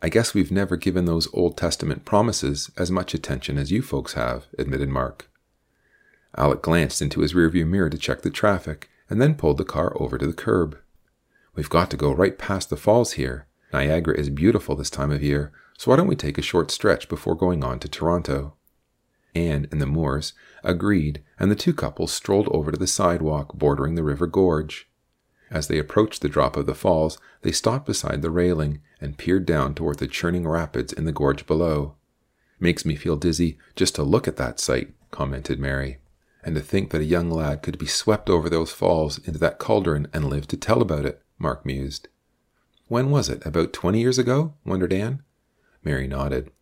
I 0.00 0.08
guess 0.08 0.34
we've 0.34 0.50
never 0.50 0.76
given 0.76 1.04
those 1.04 1.32
Old 1.32 1.56
Testament 1.56 2.04
promises 2.04 2.72
as 2.76 2.90
much 2.90 3.14
attention 3.14 3.56
as 3.56 3.70
you 3.70 3.82
folks 3.82 4.14
have, 4.14 4.46
admitted 4.58 4.88
Mark. 4.88 5.30
Alec 6.36 6.62
glanced 6.62 7.00
into 7.00 7.20
his 7.20 7.34
rearview 7.34 7.66
mirror 7.66 7.90
to 7.90 7.98
check 7.98 8.22
the 8.22 8.30
traffic 8.30 8.88
and 9.08 9.22
then 9.22 9.36
pulled 9.36 9.58
the 9.58 9.64
car 9.64 9.92
over 10.00 10.18
to 10.18 10.26
the 10.26 10.32
curb. 10.32 10.76
We've 11.54 11.68
got 11.68 11.90
to 11.90 11.96
go 11.96 12.12
right 12.12 12.38
past 12.38 12.70
the 12.70 12.76
falls 12.76 13.12
here. 13.12 13.46
Niagara 13.72 14.18
is 14.18 14.30
beautiful 14.30 14.74
this 14.74 14.90
time 14.90 15.10
of 15.10 15.22
year, 15.22 15.52
so 15.76 15.90
why 15.90 15.96
don't 15.96 16.06
we 16.06 16.16
take 16.16 16.38
a 16.38 16.42
short 16.42 16.70
stretch 16.70 17.08
before 17.08 17.34
going 17.34 17.62
on 17.62 17.78
to 17.80 17.88
Toronto? 17.88 18.54
Anne 19.34 19.66
and 19.70 19.80
the 19.80 19.86
Moores 19.86 20.32
agreed, 20.62 21.22
and 21.38 21.50
the 21.50 21.56
two 21.56 21.72
couples 21.74 22.12
strolled 22.12 22.48
over 22.52 22.70
to 22.70 22.78
the 22.78 22.86
sidewalk 22.86 23.54
bordering 23.54 23.94
the 23.94 24.02
river 24.02 24.26
gorge. 24.26 24.88
As 25.50 25.68
they 25.68 25.78
approached 25.78 26.22
the 26.22 26.28
drop 26.28 26.56
of 26.56 26.66
the 26.66 26.74
falls, 26.74 27.18
they 27.42 27.52
stopped 27.52 27.86
beside 27.86 28.22
the 28.22 28.30
railing 28.30 28.80
and 29.00 29.18
peered 29.18 29.44
down 29.44 29.74
toward 29.74 29.98
the 29.98 30.06
churning 30.06 30.48
rapids 30.48 30.92
in 30.92 31.04
the 31.04 31.12
gorge 31.12 31.46
below. 31.46 31.96
Makes 32.60 32.86
me 32.86 32.94
feel 32.94 33.16
dizzy 33.16 33.58
just 33.76 33.94
to 33.96 34.02
look 34.02 34.26
at 34.26 34.36
that 34.36 34.60
sight, 34.60 34.92
commented 35.10 35.58
Mary. 35.58 35.98
And 36.42 36.54
to 36.54 36.60
think 36.60 36.90
that 36.90 37.02
a 37.02 37.06
young 37.06 37.30
lad 37.30 37.62
could 37.62 37.78
be 37.78 37.86
swept 37.86 38.30
over 38.30 38.48
those 38.48 38.72
falls 38.72 39.18
into 39.18 39.38
that 39.40 39.58
cauldron 39.58 40.08
and 40.12 40.30
live 40.30 40.46
to 40.48 40.56
tell 40.56 40.80
about 40.80 41.04
it, 41.04 41.21
Mark 41.42 41.66
mused. 41.66 42.06
When 42.86 43.10
was 43.10 43.28
it? 43.28 43.44
About 43.44 43.72
twenty 43.72 44.00
years 44.00 44.16
ago? 44.16 44.54
wondered 44.64 44.92
Anne. 44.92 45.22
Mary 45.82 46.06
nodded. 46.06 46.52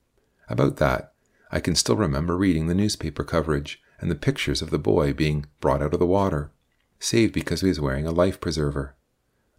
About 0.48 0.78
that. 0.78 1.12
I 1.52 1.60
can 1.60 1.74
still 1.74 1.96
remember 1.96 2.34
reading 2.34 2.66
the 2.66 2.74
newspaper 2.74 3.22
coverage 3.22 3.82
and 4.00 4.10
the 4.10 4.14
pictures 4.14 4.62
of 4.62 4.70
the 4.70 4.78
boy 4.78 5.12
being 5.12 5.44
brought 5.60 5.82
out 5.82 5.92
of 5.92 6.00
the 6.00 6.06
water, 6.06 6.50
saved 6.98 7.34
because 7.34 7.60
he 7.60 7.68
was 7.68 7.78
wearing 7.78 8.06
a 8.06 8.10
life 8.10 8.40
preserver. 8.40 8.96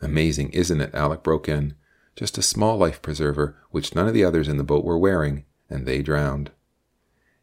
Amazing, 0.01 0.49
isn't 0.53 0.81
it? 0.81 0.95
Alec 0.95 1.21
broke 1.21 1.47
in. 1.47 1.75
Just 2.15 2.39
a 2.39 2.41
small 2.41 2.77
life 2.77 3.01
preserver, 3.01 3.55
which 3.69 3.93
none 3.93 4.07
of 4.07 4.15
the 4.15 4.25
others 4.25 4.47
in 4.47 4.57
the 4.57 4.63
boat 4.63 4.83
were 4.83 4.97
wearing, 4.97 5.45
and 5.69 5.85
they 5.85 6.01
drowned. 6.01 6.49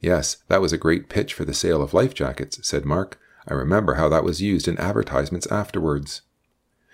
Yes, 0.01 0.39
that 0.49 0.61
was 0.61 0.73
a 0.73 0.79
great 0.79 1.09
pitch 1.09 1.33
for 1.33 1.45
the 1.45 1.55
sale 1.55 1.81
of 1.81 1.95
life 1.95 2.13
jackets, 2.13 2.59
said 2.67 2.85
Mark. 2.85 3.21
I 3.47 3.55
remember 3.55 3.95
how 3.95 4.09
that 4.09 4.25
was 4.25 4.43
used 4.43 4.67
in 4.67 4.79
advertisements 4.79 5.47
afterwards. 5.47 6.23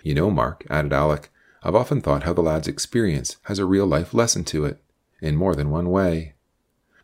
You 0.05 0.13
know, 0.13 0.29
Mark, 0.29 0.67
added 0.69 0.93
Alec, 0.93 1.31
I've 1.63 1.73
often 1.73 1.99
thought 1.99 2.25
how 2.25 2.33
the 2.33 2.43
lad's 2.43 2.67
experience 2.67 3.37
has 3.45 3.57
a 3.57 3.65
real 3.65 3.87
life 3.87 4.13
lesson 4.13 4.43
to 4.43 4.63
it 4.63 4.79
in 5.19 5.35
more 5.35 5.55
than 5.55 5.71
one 5.71 5.89
way. 5.89 6.35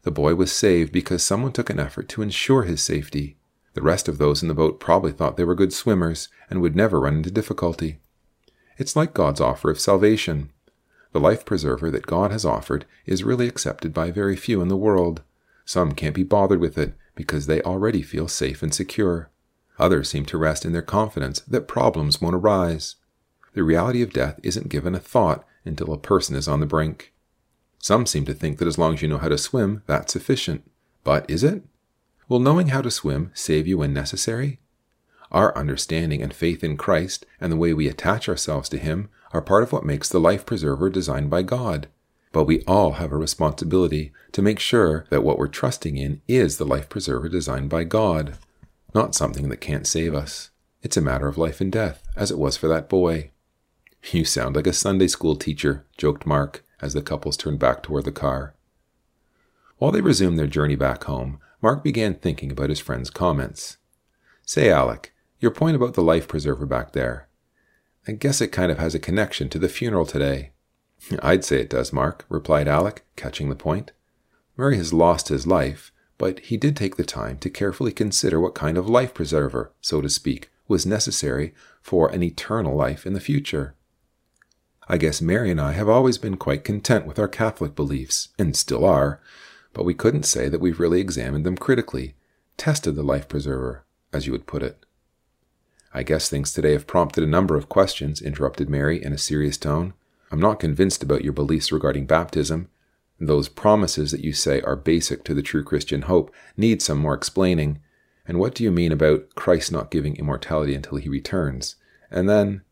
The 0.03 0.11
boy 0.11 0.35
was 0.35 0.51
saved 0.51 0.91
because 0.91 1.23
someone 1.23 1.51
took 1.51 1.71
an 1.71 1.79
effort 1.79 2.07
to 2.09 2.21
ensure 2.21 2.61
his 2.61 2.83
safety. 2.83 3.37
The 3.73 3.81
rest 3.81 4.07
of 4.07 4.19
those 4.19 4.43
in 4.43 4.49
the 4.49 4.53
boat 4.53 4.79
probably 4.79 5.11
thought 5.11 5.35
they 5.35 5.43
were 5.43 5.55
good 5.55 5.73
swimmers 5.73 6.29
and 6.47 6.61
would 6.61 6.75
never 6.75 6.99
run 6.99 7.15
into 7.15 7.31
difficulty. 7.31 7.97
It's 8.77 8.95
like 8.95 9.15
God's 9.15 9.41
offer 9.41 9.71
of 9.71 9.79
salvation. 9.79 10.51
The 11.11 11.19
life 11.19 11.43
preserver 11.43 11.89
that 11.89 12.05
God 12.05 12.29
has 12.29 12.45
offered 12.45 12.85
is 13.07 13.23
really 13.23 13.47
accepted 13.47 13.95
by 13.95 14.11
very 14.11 14.35
few 14.35 14.61
in 14.61 14.67
the 14.67 14.77
world. 14.77 15.23
Some 15.65 15.93
can't 15.93 16.13
be 16.13 16.21
bothered 16.21 16.59
with 16.59 16.77
it 16.77 16.93
because 17.15 17.47
they 17.47 17.63
already 17.63 18.03
feel 18.03 18.27
safe 18.27 18.61
and 18.61 18.71
secure. 18.71 19.31
Others 19.79 20.09
seem 20.09 20.25
to 20.25 20.37
rest 20.37 20.65
in 20.65 20.73
their 20.73 20.81
confidence 20.81 21.39
that 21.41 21.67
problems 21.67 22.21
won't 22.21 22.35
arise. 22.35 22.95
The 23.53 23.63
reality 23.63 24.01
of 24.01 24.13
death 24.13 24.39
isn't 24.43 24.69
given 24.69 24.95
a 24.95 24.99
thought 24.99 25.45
until 25.65 25.93
a 25.93 25.97
person 25.97 26.35
is 26.35 26.47
on 26.47 26.59
the 26.59 26.65
brink. 26.65 27.13
Some 27.79 28.05
seem 28.05 28.25
to 28.25 28.33
think 28.33 28.59
that 28.59 28.67
as 28.67 28.77
long 28.77 28.93
as 28.93 29.01
you 29.01 29.07
know 29.07 29.17
how 29.17 29.29
to 29.29 29.37
swim, 29.37 29.83
that's 29.87 30.13
sufficient. 30.13 30.69
But 31.03 31.29
is 31.29 31.43
it? 31.43 31.63
Will 32.29 32.39
knowing 32.39 32.67
how 32.67 32.81
to 32.81 32.91
swim 32.91 33.31
save 33.33 33.67
you 33.67 33.79
when 33.79 33.93
necessary? 33.93 34.59
Our 35.31 35.57
understanding 35.57 36.21
and 36.21 36.33
faith 36.33 36.63
in 36.63 36.77
Christ 36.77 37.25
and 37.39 37.51
the 37.51 37.57
way 37.57 37.73
we 37.73 37.87
attach 37.87 38.29
ourselves 38.29 38.69
to 38.69 38.77
Him 38.77 39.09
are 39.33 39.41
part 39.41 39.63
of 39.63 39.71
what 39.71 39.85
makes 39.85 40.09
the 40.09 40.19
life 40.19 40.45
preserver 40.45 40.89
designed 40.89 41.29
by 41.29 41.41
God. 41.41 41.87
But 42.31 42.45
we 42.45 42.63
all 42.63 42.93
have 42.93 43.11
a 43.11 43.17
responsibility 43.17 44.11
to 44.33 44.41
make 44.41 44.59
sure 44.59 45.05
that 45.09 45.23
what 45.23 45.37
we're 45.37 45.47
trusting 45.47 45.97
in 45.97 46.21
is 46.27 46.57
the 46.57 46.65
life 46.65 46.87
preserver 46.89 47.27
designed 47.27 47.69
by 47.69 47.83
God, 47.83 48.37
not 48.93 49.15
something 49.15 49.49
that 49.49 49.57
can't 49.57 49.87
save 49.87 50.13
us. 50.13 50.49
It's 50.81 50.97
a 50.97 51.01
matter 51.01 51.27
of 51.27 51.37
life 51.37 51.61
and 51.61 51.71
death, 51.71 52.03
as 52.15 52.31
it 52.31 52.37
was 52.37 52.57
for 52.57 52.67
that 52.67 52.89
boy. 52.89 53.31
You 54.11 54.25
sound 54.25 54.55
like 54.55 54.65
a 54.65 54.73
Sunday 54.73 55.05
school 55.05 55.35
teacher, 55.35 55.85
joked 55.95 56.25
Mark, 56.25 56.65
as 56.81 56.93
the 56.93 57.03
couples 57.03 57.37
turned 57.37 57.59
back 57.59 57.83
toward 57.83 58.03
the 58.03 58.11
car. 58.11 58.55
While 59.77 59.91
they 59.91 60.01
resumed 60.01 60.39
their 60.39 60.47
journey 60.47 60.75
back 60.75 61.03
home, 61.03 61.39
Mark 61.61 61.83
began 61.83 62.15
thinking 62.15 62.51
about 62.51 62.69
his 62.69 62.79
friend's 62.79 63.11
comments. 63.11 63.77
Say, 64.43 64.71
Alec, 64.71 65.13
your 65.39 65.51
point 65.51 65.75
about 65.75 65.93
the 65.93 66.01
life 66.01 66.27
preserver 66.27 66.65
back 66.65 66.93
there. 66.93 67.27
I 68.07 68.13
guess 68.13 68.41
it 68.41 68.47
kind 68.47 68.71
of 68.71 68.79
has 68.79 68.95
a 68.95 68.99
connection 68.99 69.49
to 69.49 69.59
the 69.59 69.69
funeral 69.69 70.07
today. 70.07 70.51
I'd 71.21 71.45
say 71.45 71.57
it 71.57 71.69
does, 71.69 71.93
Mark, 71.93 72.25
replied 72.29 72.67
Alec, 72.67 73.05
catching 73.15 73.49
the 73.49 73.55
point. 73.55 73.91
Murray 74.57 74.77
has 74.77 74.93
lost 74.93 75.29
his 75.29 75.45
life, 75.45 75.91
but 76.21 76.39
he 76.41 76.55
did 76.55 76.77
take 76.77 76.97
the 76.97 77.03
time 77.03 77.39
to 77.39 77.49
carefully 77.49 77.91
consider 77.91 78.39
what 78.39 78.53
kind 78.53 78.77
of 78.77 78.87
life 78.87 79.11
preserver, 79.11 79.73
so 79.81 80.01
to 80.01 80.07
speak, 80.07 80.51
was 80.67 80.85
necessary 80.85 81.51
for 81.81 82.11
an 82.11 82.21
eternal 82.21 82.75
life 82.75 83.07
in 83.07 83.13
the 83.13 83.19
future. 83.19 83.73
I 84.87 84.97
guess 84.97 85.19
Mary 85.19 85.49
and 85.49 85.59
I 85.59 85.71
have 85.71 85.89
always 85.89 86.19
been 86.19 86.37
quite 86.37 86.63
content 86.63 87.07
with 87.07 87.17
our 87.17 87.27
Catholic 87.27 87.73
beliefs, 87.73 88.29
and 88.37 88.55
still 88.55 88.85
are, 88.85 89.19
but 89.73 89.83
we 89.83 89.95
couldn't 89.95 90.27
say 90.27 90.47
that 90.47 90.61
we've 90.61 90.79
really 90.79 91.01
examined 91.01 91.43
them 91.43 91.57
critically, 91.57 92.13
tested 92.55 92.93
the 92.93 93.01
life 93.01 93.27
preserver, 93.27 93.83
as 94.13 94.27
you 94.27 94.31
would 94.31 94.45
put 94.45 94.61
it. 94.61 94.85
I 95.91 96.03
guess 96.03 96.29
things 96.29 96.53
today 96.53 96.73
have 96.73 96.85
prompted 96.85 97.23
a 97.23 97.27
number 97.35 97.55
of 97.55 97.67
questions, 97.67 98.21
interrupted 98.21 98.69
Mary 98.69 99.03
in 99.03 99.11
a 99.11 99.17
serious 99.17 99.57
tone. 99.57 99.95
I'm 100.31 100.39
not 100.39 100.59
convinced 100.59 101.01
about 101.01 101.23
your 101.23 101.33
beliefs 101.33 101.71
regarding 101.71 102.05
baptism. 102.05 102.69
Those 103.23 103.49
promises 103.49 104.09
that 104.09 104.23
you 104.23 104.33
say 104.33 104.61
are 104.61 104.75
basic 104.75 105.23
to 105.25 105.35
the 105.35 105.43
true 105.43 105.63
Christian 105.63 106.03
hope 106.03 106.33
need 106.57 106.81
some 106.81 106.97
more 106.97 107.13
explaining. 107.13 107.79
And 108.25 108.39
what 108.39 108.55
do 108.55 108.63
you 108.63 108.71
mean 108.71 108.91
about 108.91 109.35
Christ 109.35 109.71
not 109.71 109.91
giving 109.91 110.15
immortality 110.15 110.73
until 110.73 110.97
he 110.97 111.07
returns? 111.07 111.75
And 112.09 112.27
then, 112.27 112.63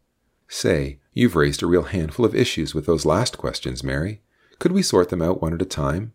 say, 0.48 0.98
You've 1.14 1.36
raised 1.36 1.62
a 1.62 1.68
real 1.68 1.84
handful 1.84 2.26
of 2.26 2.34
issues 2.34 2.74
with 2.74 2.88
those 2.88 3.06
last 3.06 3.38
questions, 3.38 3.84
Mary. 3.84 4.22
Could 4.58 4.72
we 4.72 4.82
sort 4.82 5.10
them 5.10 5.22
out 5.22 5.40
one 5.40 5.54
at 5.54 5.62
a 5.62 5.66
time? 5.66 6.14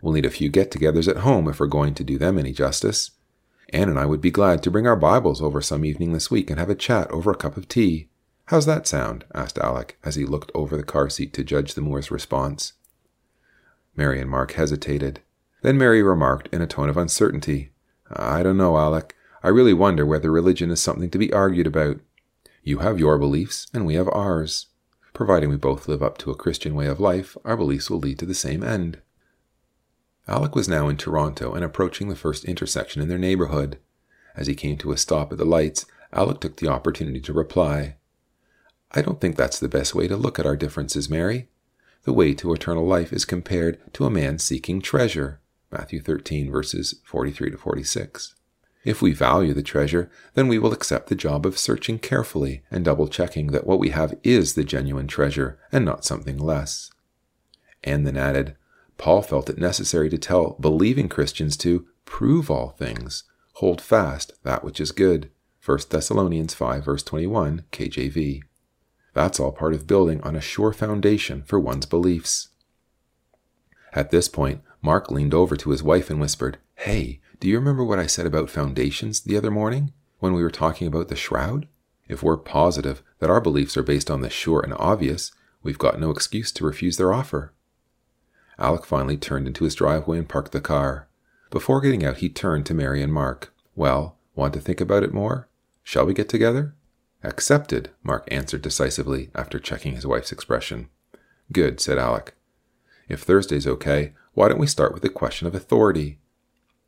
We'll 0.00 0.14
need 0.14 0.24
a 0.24 0.30
few 0.30 0.48
get 0.48 0.70
togethers 0.70 1.06
at 1.06 1.18
home 1.18 1.46
if 1.46 1.60
we're 1.60 1.66
going 1.66 1.92
to 1.94 2.04
do 2.04 2.16
them 2.16 2.38
any 2.38 2.52
justice. 2.52 3.10
Anne 3.68 3.90
and 3.90 3.98
I 3.98 4.06
would 4.06 4.22
be 4.22 4.30
glad 4.30 4.62
to 4.62 4.70
bring 4.70 4.86
our 4.86 4.96
Bibles 4.96 5.42
over 5.42 5.60
some 5.60 5.84
evening 5.84 6.14
this 6.14 6.30
week 6.30 6.48
and 6.48 6.58
have 6.58 6.70
a 6.70 6.74
chat 6.74 7.10
over 7.10 7.32
a 7.32 7.36
cup 7.36 7.58
of 7.58 7.68
tea. 7.68 8.08
How's 8.46 8.64
that 8.64 8.86
sound? 8.86 9.26
asked 9.34 9.58
Alec 9.58 9.98
as 10.02 10.14
he 10.14 10.24
looked 10.24 10.52
over 10.54 10.74
the 10.74 10.84
car 10.84 11.10
seat 11.10 11.34
to 11.34 11.44
judge 11.44 11.74
the 11.74 11.82
Moore's 11.82 12.10
response. 12.10 12.72
Mary 13.96 14.20
and 14.20 14.30
Mark 14.30 14.52
hesitated. 14.52 15.20
Then 15.62 15.78
Mary 15.78 16.02
remarked 16.02 16.48
in 16.52 16.60
a 16.60 16.66
tone 16.66 16.88
of 16.88 16.96
uncertainty, 16.96 17.70
I 18.10 18.42
don't 18.42 18.56
know, 18.56 18.76
Alec. 18.76 19.14
I 19.42 19.48
really 19.48 19.72
wonder 19.72 20.06
whether 20.06 20.30
religion 20.30 20.70
is 20.70 20.80
something 20.80 21.10
to 21.10 21.18
be 21.18 21.32
argued 21.32 21.66
about. 21.66 22.00
You 22.62 22.78
have 22.78 22.98
your 22.98 23.18
beliefs, 23.18 23.66
and 23.74 23.84
we 23.84 23.94
have 23.94 24.08
ours. 24.08 24.66
Providing 25.12 25.48
we 25.48 25.56
both 25.56 25.88
live 25.88 26.02
up 26.02 26.18
to 26.18 26.30
a 26.30 26.36
Christian 26.36 26.74
way 26.74 26.86
of 26.86 27.00
life, 27.00 27.36
our 27.44 27.56
beliefs 27.56 27.90
will 27.90 27.98
lead 27.98 28.18
to 28.18 28.26
the 28.26 28.34
same 28.34 28.62
end. 28.62 29.00
Alec 30.26 30.54
was 30.54 30.68
now 30.68 30.88
in 30.88 30.96
Toronto 30.96 31.54
and 31.54 31.64
approaching 31.64 32.08
the 32.08 32.16
first 32.16 32.44
intersection 32.44 33.02
in 33.02 33.08
their 33.08 33.18
neighborhood. 33.18 33.78
As 34.34 34.46
he 34.46 34.54
came 34.54 34.76
to 34.78 34.92
a 34.92 34.96
stop 34.96 35.30
at 35.30 35.38
the 35.38 35.44
lights, 35.44 35.86
Alec 36.12 36.40
took 36.40 36.56
the 36.56 36.68
opportunity 36.68 37.20
to 37.20 37.32
reply. 37.32 37.96
I 38.92 39.02
don't 39.02 39.20
think 39.20 39.36
that's 39.36 39.58
the 39.58 39.68
best 39.68 39.94
way 39.94 40.08
to 40.08 40.16
look 40.16 40.38
at 40.38 40.46
our 40.46 40.56
differences, 40.56 41.10
Mary. 41.10 41.48
The 42.04 42.12
way 42.12 42.34
to 42.34 42.52
eternal 42.52 42.86
life 42.86 43.12
is 43.12 43.24
compared 43.24 43.80
to 43.94 44.04
a 44.04 44.10
man 44.10 44.38
seeking 44.38 44.82
treasure. 44.82 45.40
Matthew 45.72 46.00
13, 46.00 46.50
verses 46.50 46.96
43 47.04 47.50
to 47.50 47.56
46. 47.56 48.34
If 48.84 49.00
we 49.00 49.12
value 49.12 49.54
the 49.54 49.62
treasure, 49.62 50.10
then 50.34 50.46
we 50.46 50.58
will 50.58 50.74
accept 50.74 51.08
the 51.08 51.14
job 51.14 51.46
of 51.46 51.58
searching 51.58 51.98
carefully 51.98 52.62
and 52.70 52.84
double 52.84 53.08
checking 53.08 53.48
that 53.48 53.66
what 53.66 53.78
we 53.78 53.88
have 53.88 54.14
is 54.22 54.52
the 54.52 54.64
genuine 54.64 55.06
treasure 55.06 55.58
and 55.72 55.84
not 55.84 56.04
something 56.04 56.36
less. 56.36 56.90
And 57.82 58.06
then 58.06 58.18
added, 58.18 58.54
Paul 58.98 59.22
felt 59.22 59.48
it 59.48 59.58
necessary 59.58 60.10
to 60.10 60.18
tell 60.18 60.56
believing 60.60 61.08
Christians 61.08 61.56
to 61.58 61.86
prove 62.04 62.50
all 62.50 62.70
things, 62.70 63.24
hold 63.54 63.80
fast 63.80 64.32
that 64.42 64.62
which 64.62 64.78
is 64.78 64.92
good. 64.92 65.30
1 65.64 65.78
Thessalonians 65.88 66.52
5, 66.52 66.84
verse 66.84 67.02
21, 67.02 67.64
KJV. 67.72 68.42
That's 69.14 69.40
all 69.40 69.52
part 69.52 69.74
of 69.74 69.86
building 69.86 70.20
on 70.22 70.36
a 70.36 70.40
sure 70.40 70.72
foundation 70.72 71.42
for 71.44 71.58
one's 71.58 71.86
beliefs. 71.86 72.48
At 73.92 74.10
this 74.10 74.28
point, 74.28 74.60
Mark 74.82 75.10
leaned 75.10 75.32
over 75.32 75.56
to 75.56 75.70
his 75.70 75.82
wife 75.82 76.10
and 76.10 76.20
whispered, 76.20 76.58
Hey, 76.74 77.20
do 77.40 77.48
you 77.48 77.58
remember 77.58 77.84
what 77.84 78.00
I 78.00 78.06
said 78.06 78.26
about 78.26 78.50
foundations 78.50 79.20
the 79.20 79.36
other 79.36 79.50
morning 79.50 79.92
when 80.18 80.34
we 80.34 80.42
were 80.42 80.50
talking 80.50 80.88
about 80.88 81.08
the 81.08 81.16
shroud? 81.16 81.68
If 82.08 82.22
we're 82.22 82.36
positive 82.36 83.02
that 83.20 83.30
our 83.30 83.40
beliefs 83.40 83.76
are 83.76 83.82
based 83.82 84.10
on 84.10 84.20
the 84.20 84.28
sure 84.28 84.60
and 84.60 84.74
obvious, 84.74 85.32
we've 85.62 85.78
got 85.78 86.00
no 86.00 86.10
excuse 86.10 86.50
to 86.52 86.64
refuse 86.64 86.96
their 86.96 87.12
offer. 87.12 87.52
Alec 88.58 88.84
finally 88.84 89.16
turned 89.16 89.46
into 89.46 89.64
his 89.64 89.74
driveway 89.74 90.18
and 90.18 90.28
parked 90.28 90.52
the 90.52 90.60
car. 90.60 91.08
Before 91.50 91.80
getting 91.80 92.04
out, 92.04 92.18
he 92.18 92.28
turned 92.28 92.66
to 92.66 92.74
Mary 92.74 93.02
and 93.02 93.12
Mark. 93.12 93.54
Well, 93.74 94.16
want 94.34 94.54
to 94.54 94.60
think 94.60 94.80
about 94.80 95.02
it 95.02 95.14
more? 95.14 95.48
Shall 95.82 96.04
we 96.04 96.14
get 96.14 96.28
together? 96.28 96.74
Accepted, 97.24 97.90
Mark 98.02 98.28
answered 98.30 98.60
decisively 98.60 99.30
after 99.34 99.58
checking 99.58 99.94
his 99.94 100.06
wife's 100.06 100.30
expression. 100.30 100.90
Good, 101.50 101.80
said 101.80 101.98
Alec. 101.98 102.34
If 103.08 103.22
Thursday's 103.22 103.66
okay, 103.66 104.12
why 104.34 104.48
don't 104.48 104.60
we 104.60 104.66
start 104.66 104.92
with 104.92 105.02
the 105.02 105.08
question 105.08 105.46
of 105.46 105.54
authority? 105.54 106.18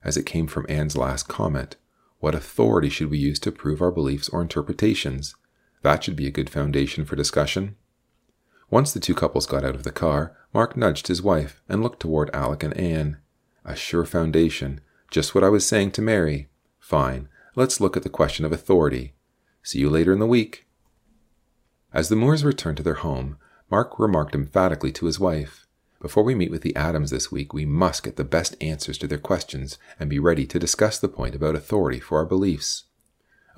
As 0.05 0.19
it 0.19 0.27
came 0.27 0.47
from 0.47 0.67
Anne's 0.69 0.97
last 0.97 1.27
comment, 1.27 1.77
what 2.19 2.35
authority 2.35 2.91
should 2.91 3.11
we 3.11 3.19
use 3.19 3.39
to 3.41 3.53
prove 3.53 3.81
our 3.81 3.91
beliefs 3.91 4.29
or 4.29 4.43
interpretations? 4.43 5.35
That 5.83 6.05
should 6.05 6.17
be 6.17 6.27
a 6.27 6.33
good 6.33 6.51
foundation 6.51 7.07
for 7.07 7.17
discussion. 7.17 7.77
Once 8.69 8.93
the 8.93 9.01
two 9.01 9.15
couples 9.15 9.47
got 9.47 9.65
out 9.65 9.75
of 9.75 9.85
the 9.85 9.93
car, 9.93 10.37
Mark 10.53 10.77
nudged 10.77 11.07
his 11.07 11.23
wife 11.23 11.63
and 11.69 11.83
looked 11.83 12.01
toward 12.01 12.35
Alec 12.35 12.63
and 12.63 12.77
Anne. 12.77 13.19
A 13.65 13.75
sure 13.75 14.05
foundation, 14.05 14.81
just 15.11 15.35
what 15.35 15.45
I 15.45 15.49
was 15.49 15.67
saying 15.67 15.93
to 15.93 16.03
Mary. 16.03 16.49
Fine, 16.79 17.29
let's 17.55 17.81
look 17.81 17.97
at 17.97 18.03
the 18.03 18.09
question 18.11 18.45
of 18.45 18.53
authority. 18.53 19.15
See 19.67 19.81
you 19.81 19.91
later 19.91 20.13
in 20.13 20.21
the 20.21 20.29
week. 20.29 20.65
As 21.93 22.09
the 22.09 22.15
Moores 22.15 22.45
returned 22.45 22.77
to 22.77 22.85
their 22.85 22.95
home, 22.95 23.37
Mark 23.69 23.99
remarked 23.99 24.33
emphatically 24.33 24.93
to 24.93 25.07
his 25.07 25.19
wife, 25.19 25.67
Before 26.01 26.23
we 26.23 26.37
meet 26.37 26.53
with 26.53 26.63
the 26.63 26.77
Adams 26.77 27.11
this 27.11 27.33
week, 27.33 27.53
we 27.53 27.67
must 27.67 28.05
get 28.05 28.15
the 28.15 28.23
best 28.23 28.55
answers 28.61 28.97
to 28.99 29.09
their 29.09 29.19
questions 29.19 29.77
and 29.99 30.09
be 30.09 30.21
ready 30.21 30.47
to 30.47 30.61
discuss 30.61 31.01
the 31.01 31.09
point 31.09 31.35
about 31.35 31.57
authority 31.57 31.99
for 31.99 32.19
our 32.19 32.25
beliefs. 32.25 32.85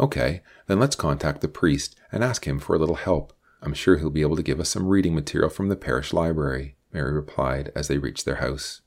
Okay, 0.01 0.41
then 0.67 0.81
let's 0.81 0.97
contact 0.97 1.43
the 1.43 1.47
priest 1.47 1.95
and 2.11 2.25
ask 2.25 2.47
him 2.47 2.59
for 2.59 2.75
a 2.75 2.79
little 2.79 2.95
help. 2.95 3.35
I'm 3.61 3.75
sure 3.75 3.99
he'll 3.99 4.09
be 4.09 4.23
able 4.23 4.37
to 4.37 4.43
give 4.43 4.61
us 4.61 4.71
some 4.71 4.89
reading 4.89 5.15
material 5.15 5.51
from 5.51 5.69
the 5.69 5.77
parish 5.77 6.15
library, 6.15 6.77
Mary 6.91 7.13
replied 7.13 7.71
as 7.77 7.89
they 7.89 7.99
reached 7.99 8.25
their 8.25 8.37
house. 8.37 8.81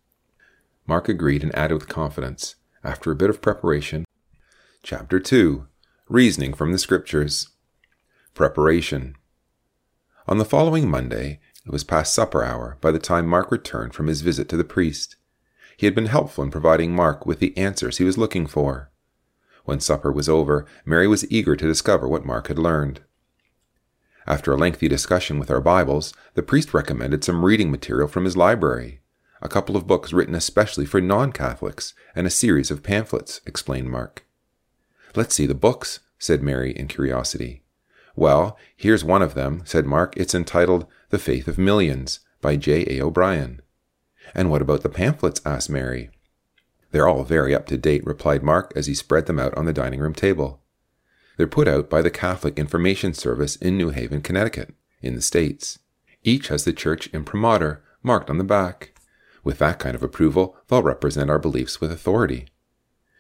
Mark 0.88 1.08
agreed 1.08 1.44
and 1.44 1.56
added 1.56 1.76
with 1.76 1.88
confidence, 1.88 2.56
After 2.84 3.12
a 3.12 3.16
bit 3.16 3.30
of 3.30 3.44
preparation, 3.44 4.06
Chapter 4.82 5.20
2 5.20 5.68
Reasoning 6.12 6.54
from 6.54 6.74
the 6.74 6.78
Scriptures. 6.78 7.48
Preparation. 8.34 9.16
On 10.28 10.40
the 10.40 10.44
following 10.44 10.90
Monday, 10.90 11.40
it 11.66 11.72
was 11.72 11.86
past 11.86 12.14
supper 12.14 12.44
hour 12.44 12.78
by 12.82 12.92
the 12.92 13.00
time 13.00 13.26
Mark 13.26 13.50
returned 13.50 13.94
from 13.94 14.08
his 14.08 14.20
visit 14.20 14.50
to 14.50 14.58
the 14.58 14.66
priest. 14.66 15.16
He 15.78 15.86
had 15.86 15.96
been 15.96 16.08
helpful 16.08 16.44
in 16.44 16.52
providing 16.52 16.94
Mark 16.94 17.26
with 17.26 17.40
the 17.40 17.58
answers 17.58 17.98
he 17.98 18.04
was 18.04 18.18
looking 18.18 18.46
for. 18.46 18.92
When 19.64 19.80
supper 19.80 20.12
was 20.12 20.28
over, 20.28 20.66
Mary 20.84 21.08
was 21.08 21.32
eager 21.32 21.56
to 21.56 21.66
discover 21.66 22.10
what 22.10 22.26
Mark 22.26 22.50
had 22.50 22.60
learned. 22.60 23.00
After 24.28 24.52
a 24.52 24.58
lengthy 24.58 24.90
discussion 24.90 25.40
with 25.40 25.50
our 25.50 25.62
Bibles, 25.62 26.14
the 26.34 26.44
priest 26.44 26.74
recommended 26.74 27.24
some 27.24 27.46
reading 27.46 27.72
material 27.72 28.10
from 28.10 28.26
his 28.26 28.36
library, 28.36 29.00
a 29.42 29.48
couple 29.48 29.78
of 29.78 29.88
books 29.88 30.12
written 30.12 30.36
especially 30.36 30.86
for 30.86 31.00
non 31.00 31.32
Catholics, 31.32 31.94
and 32.14 32.28
a 32.28 32.30
series 32.30 32.70
of 32.70 32.84
pamphlets, 32.84 33.40
explained 33.46 33.90
Mark. 33.90 34.26
Let's 35.16 35.36
see 35.36 35.46
the 35.46 35.54
books, 35.54 36.00
said 36.18 36.42
Mary 36.42 36.72
in 36.72 36.88
curiosity. 36.88 37.64
Well, 38.16 38.58
here's 38.76 39.04
one 39.04 39.22
of 39.22 39.34
them, 39.34 39.62
said 39.66 39.86
Mark. 39.86 40.16
It's 40.18 40.36
entitled 40.36 40.86
The 41.10 41.20
Faith 41.20 41.48
of 41.48 41.58
Millions 41.58 42.20
by 42.42 42.56
J. 42.56 42.86
A. 42.90 43.02
O'Brien. 43.02 43.62
And 44.34 44.50
what 44.50 44.62
about 44.62 44.84
the 44.84 44.90
pamphlets? 44.90 45.42
asked 45.46 45.70
Mary. 45.70 46.10
They're 46.92 47.08
all 47.08 47.24
very 47.24 47.56
up 47.56 47.66
to 47.68 47.78
date, 47.78 48.06
replied 48.06 48.44
Mark 48.44 48.74
as 48.76 48.88
he 48.88 48.94
spread 48.94 49.26
them 49.26 49.40
out 49.40 49.56
on 49.58 49.66
the 49.66 49.74
dining 49.74 50.00
room 50.00 50.14
table. 50.14 50.62
They're 51.38 51.48
put 51.48 51.68
out 51.68 51.90
by 51.90 52.02
the 52.02 52.12
Catholic 52.12 52.60
Information 52.60 53.14
Service 53.14 53.56
in 53.56 53.78
New 53.78 53.90
Haven, 53.90 54.22
Connecticut, 54.22 54.74
in 55.02 55.16
the 55.16 55.22
States. 55.22 55.80
Each 56.24 56.50
has 56.50 56.66
the 56.66 56.74
church 56.74 57.10
imprimatur 57.14 57.82
marked 58.04 58.30
on 58.30 58.38
the 58.38 58.44
back. 58.44 58.94
With 59.44 59.58
that 59.60 59.80
kind 59.80 59.96
of 59.96 60.04
approval, 60.04 60.56
they'll 60.68 60.84
represent 60.84 61.30
our 61.30 61.40
beliefs 61.40 61.82
with 61.82 61.92
authority. 61.92 62.48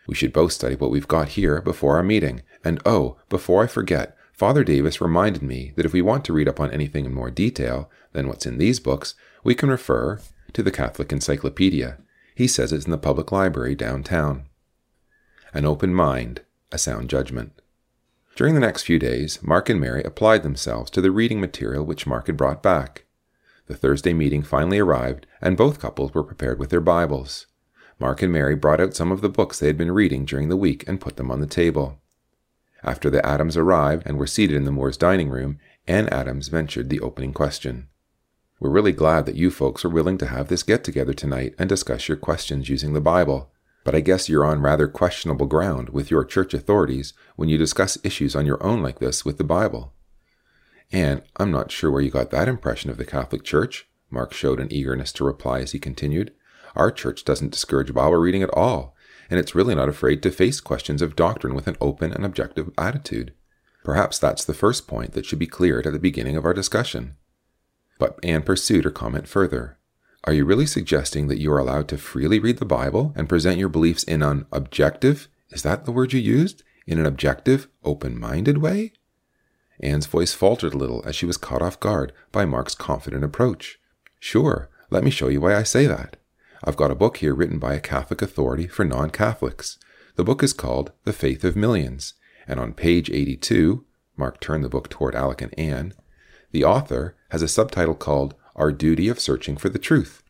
We 0.08 0.16
should 0.16 0.34
both 0.34 0.52
study 0.52 0.76
what 0.76 0.92
we've 0.92 1.08
got 1.08 1.30
here 1.30 1.62
before 1.62 1.96
our 1.96 2.04
meeting. 2.04 2.42
And 2.64 2.82
oh, 2.86 3.18
before 3.30 3.64
I 3.64 3.68
forget, 3.68 4.18
Father 4.34 4.64
Davis 4.64 5.00
reminded 5.00 5.44
me 5.44 5.74
that 5.76 5.86
if 5.86 5.94
we 5.94 6.02
want 6.02 6.26
to 6.26 6.34
read 6.34 6.48
up 6.48 6.60
on 6.60 6.72
anything 6.72 7.06
in 7.06 7.14
more 7.14 7.30
detail 7.30 7.90
than 8.12 8.28
what's 8.28 8.46
in 8.46 8.58
these 8.58 8.80
books, 8.80 9.14
we 9.44 9.54
can 9.54 9.70
refer 9.70 10.20
to 10.54 10.64
the 10.64 10.72
Catholic 10.72 11.12
Encyclopedia. 11.12 11.98
He 12.36 12.48
says 12.48 12.74
it's 12.74 12.86
in 12.86 12.92
the 12.92 12.98
public 12.98 13.32
library 13.32 13.76
downtown. 13.76 14.46
An 15.54 15.66
open 15.66 15.94
mind, 15.94 16.42
a 16.72 16.78
sound 16.78 17.10
judgment. 17.10 17.62
During 18.36 18.56
the 18.56 18.62
next 18.62 18.84
few 18.84 18.98
days, 18.98 19.44
Mark 19.44 19.70
and 19.70 19.80
Mary 19.80 20.02
applied 20.04 20.44
themselves 20.44 20.90
to 20.92 21.02
the 21.02 21.12
reading 21.12 21.40
material 21.40 21.86
which 21.86 22.08
Mark 22.08 22.28
had 22.28 22.38
brought 22.38 22.64
back. 22.64 23.06
The 23.68 23.76
Thursday 23.76 24.14
meeting 24.14 24.42
finally 24.42 24.80
arrived, 24.80 25.28
and 25.42 25.56
both 25.56 25.80
couples 25.80 26.14
were 26.14 26.24
prepared 26.24 26.58
with 26.58 26.70
their 26.70 26.82
Bibles. 26.82 27.48
Mark 28.02 28.24
and 28.24 28.34
Mary 28.34 28.56
brought 28.56 28.82
out 28.82 28.96
some 28.96 29.12
of 29.12 29.22
the 29.22 29.30
books 29.30 29.60
they 29.60 29.68
had 29.68 29.78
been 29.78 29.92
reading 29.92 30.26
during 30.26 30.50
the 30.50 30.58
week 30.58 30.84
and 30.88 31.00
put 31.00 31.18
them 31.18 31.30
on 31.30 31.40
the 31.40 31.46
table. 31.46 32.00
After 32.84 33.12
the 33.12 33.24
Adams 33.24 33.56
arrived 33.56 34.08
and 34.08 34.18
were 34.18 34.26
seated 34.26 34.58
in 34.58 34.66
the 34.66 34.72
Moores' 34.72 34.98
dining 34.98 35.30
room, 35.30 35.60
Anne 35.88 36.10
Adams 36.10 36.48
ventured 36.48 36.90
the 36.90 37.00
opening 37.00 37.32
question. 37.32 37.90
We're 38.60 38.72
really 38.72 38.92
glad 38.92 39.28
that 39.28 39.36
you 39.36 39.52
folks 39.52 39.86
are 39.86 39.90
willing 39.90 40.18
to 40.18 40.26
have 40.26 40.48
this 40.48 40.64
get 40.64 40.84
together 40.84 41.14
tonight 41.14 41.54
and 41.60 41.70
discuss 41.70 42.08
your 42.08 42.18
questions 42.18 42.70
using 42.70 42.94
the 42.94 43.02
Bible, 43.02 43.52
but 43.84 43.94
I 43.94 44.00
guess 44.00 44.28
you're 44.28 44.46
on 44.46 44.64
rather 44.64 44.88
questionable 44.88 45.46
ground 45.46 45.90
with 45.90 46.10
your 46.10 46.26
church 46.26 46.56
authorities 46.56 47.14
when 47.36 47.50
you 47.50 47.58
discuss 47.60 48.00
issues 48.04 48.36
on 48.36 48.48
your 48.48 48.64
own 48.64 48.82
like 48.82 48.98
this 48.98 49.24
with 49.24 49.38
the 49.38 49.44
Bible. 49.44 49.94
And 50.92 51.22
I'm 51.38 51.52
not 51.52 51.72
sure 51.72 51.92
where 51.92 52.02
you 52.02 52.10
got 52.10 52.32
that 52.32 52.48
impression 52.48 52.90
of 52.90 52.98
the 52.98 53.06
Catholic 53.06 53.44
Church, 53.44 53.88
Mark 54.10 54.34
showed 54.34 54.60
an 54.60 54.74
eagerness 54.74 55.14
to 55.14 55.24
reply 55.24 55.60
as 55.60 55.74
he 55.74 55.78
continued. 55.78 56.34
Our 56.76 56.92
church 56.92 57.26
doesn't 57.26 57.52
discourage 57.52 57.94
Bible 57.94 58.18
reading 58.18 58.44
at 58.44 58.54
all, 58.54 58.96
and 59.30 59.40
it's 59.40 59.56
really 59.56 59.76
not 59.76 59.90
afraid 59.90 60.22
to 60.24 60.32
face 60.32 60.60
questions 60.60 61.02
of 61.02 61.16
doctrine 61.16 61.54
with 61.54 61.68
an 61.68 61.78
open 61.82 62.12
and 62.12 62.26
objective 62.26 62.70
attitude. 62.78 63.34
Perhaps 63.84 64.20
that's 64.20 64.46
the 64.46 64.54
first 64.54 64.88
point 64.88 65.14
that 65.14 65.26
should 65.26 65.40
be 65.40 65.48
cleared 65.48 65.88
at 65.88 65.94
the 65.94 66.00
beginning 66.00 66.38
of 66.38 66.46
our 66.46 66.54
discussion. 66.54 67.16
But 67.98 68.20
Anne 68.24 68.44
pursued 68.44 68.84
her 68.84 68.92
comment 68.92 69.28
further. 69.28 69.78
Are 70.24 70.34
you 70.34 70.46
really 70.46 70.68
suggesting 70.68 71.28
that 71.28 71.40
you 71.40 71.52
are 71.52 71.60
allowed 71.60 71.88
to 71.90 71.98
freely 71.98 72.40
read 72.40 72.58
the 72.58 72.66
Bible 72.66 73.12
and 73.16 73.28
present 73.28 73.58
your 73.58 73.70
beliefs 73.70 74.04
in 74.04 74.22
an 74.22 74.46
objective, 74.52 75.28
is 75.50 75.64
that 75.64 75.86
the 75.86 75.92
word 75.92 76.14
you 76.14 76.20
used? 76.20 76.64
In 76.86 77.00
an 77.00 77.06
objective, 77.06 77.68
open 77.84 78.20
minded 78.20 78.60
way? 78.60 78.94
Anne's 79.82 80.06
voice 80.06 80.34
faltered 80.34 80.74
a 80.74 80.78
little 80.78 81.04
as 81.06 81.16
she 81.16 81.26
was 81.26 81.38
caught 81.38 81.62
off 81.62 81.80
guard 81.80 82.14
by 82.32 82.46
Mark's 82.46 82.76
confident 82.76 83.24
approach. 83.24 83.80
Sure, 84.20 84.70
let 84.92 85.04
me 85.04 85.10
show 85.10 85.28
you 85.28 85.42
why 85.42 85.56
I 85.56 85.64
say 85.64 85.88
that. 85.88 86.18
I've 86.63 86.78
got 86.78 86.91
a 86.91 86.95
book 86.95 87.17
here 87.17 87.34
written 87.34 87.60
by 87.60 87.74
a 87.74 87.80
Catholic 87.80 88.21
authority 88.21 88.67
for 88.67 88.86
non 88.86 89.10
Catholics. 89.10 89.78
The 90.15 90.24
book 90.24 90.43
is 90.43 90.54
called 90.54 90.91
The 91.06 91.13
Faith 91.13 91.43
of 91.43 91.56
Millions, 91.56 92.13
and 92.47 92.60
on 92.60 92.74
page 92.74 93.10
82, 93.10 93.86
Mark 94.17 94.39
turned 94.39 94.63
the 94.63 94.69
book 94.69 94.89
toward 94.89 95.15
Alec 95.15 95.41
and 95.41 95.58
Anne, 95.58 95.93
the 96.52 96.63
author 96.65 97.15
has 97.30 97.41
a 97.41 97.47
subtitle 97.47 97.95
called 97.95 98.36
Our 98.56 98.71
Duty 98.71 99.08
of 99.08 99.19
Searching 99.19 99.56
for 99.56 99.69
the 99.69 99.80
Truth. 99.80 100.21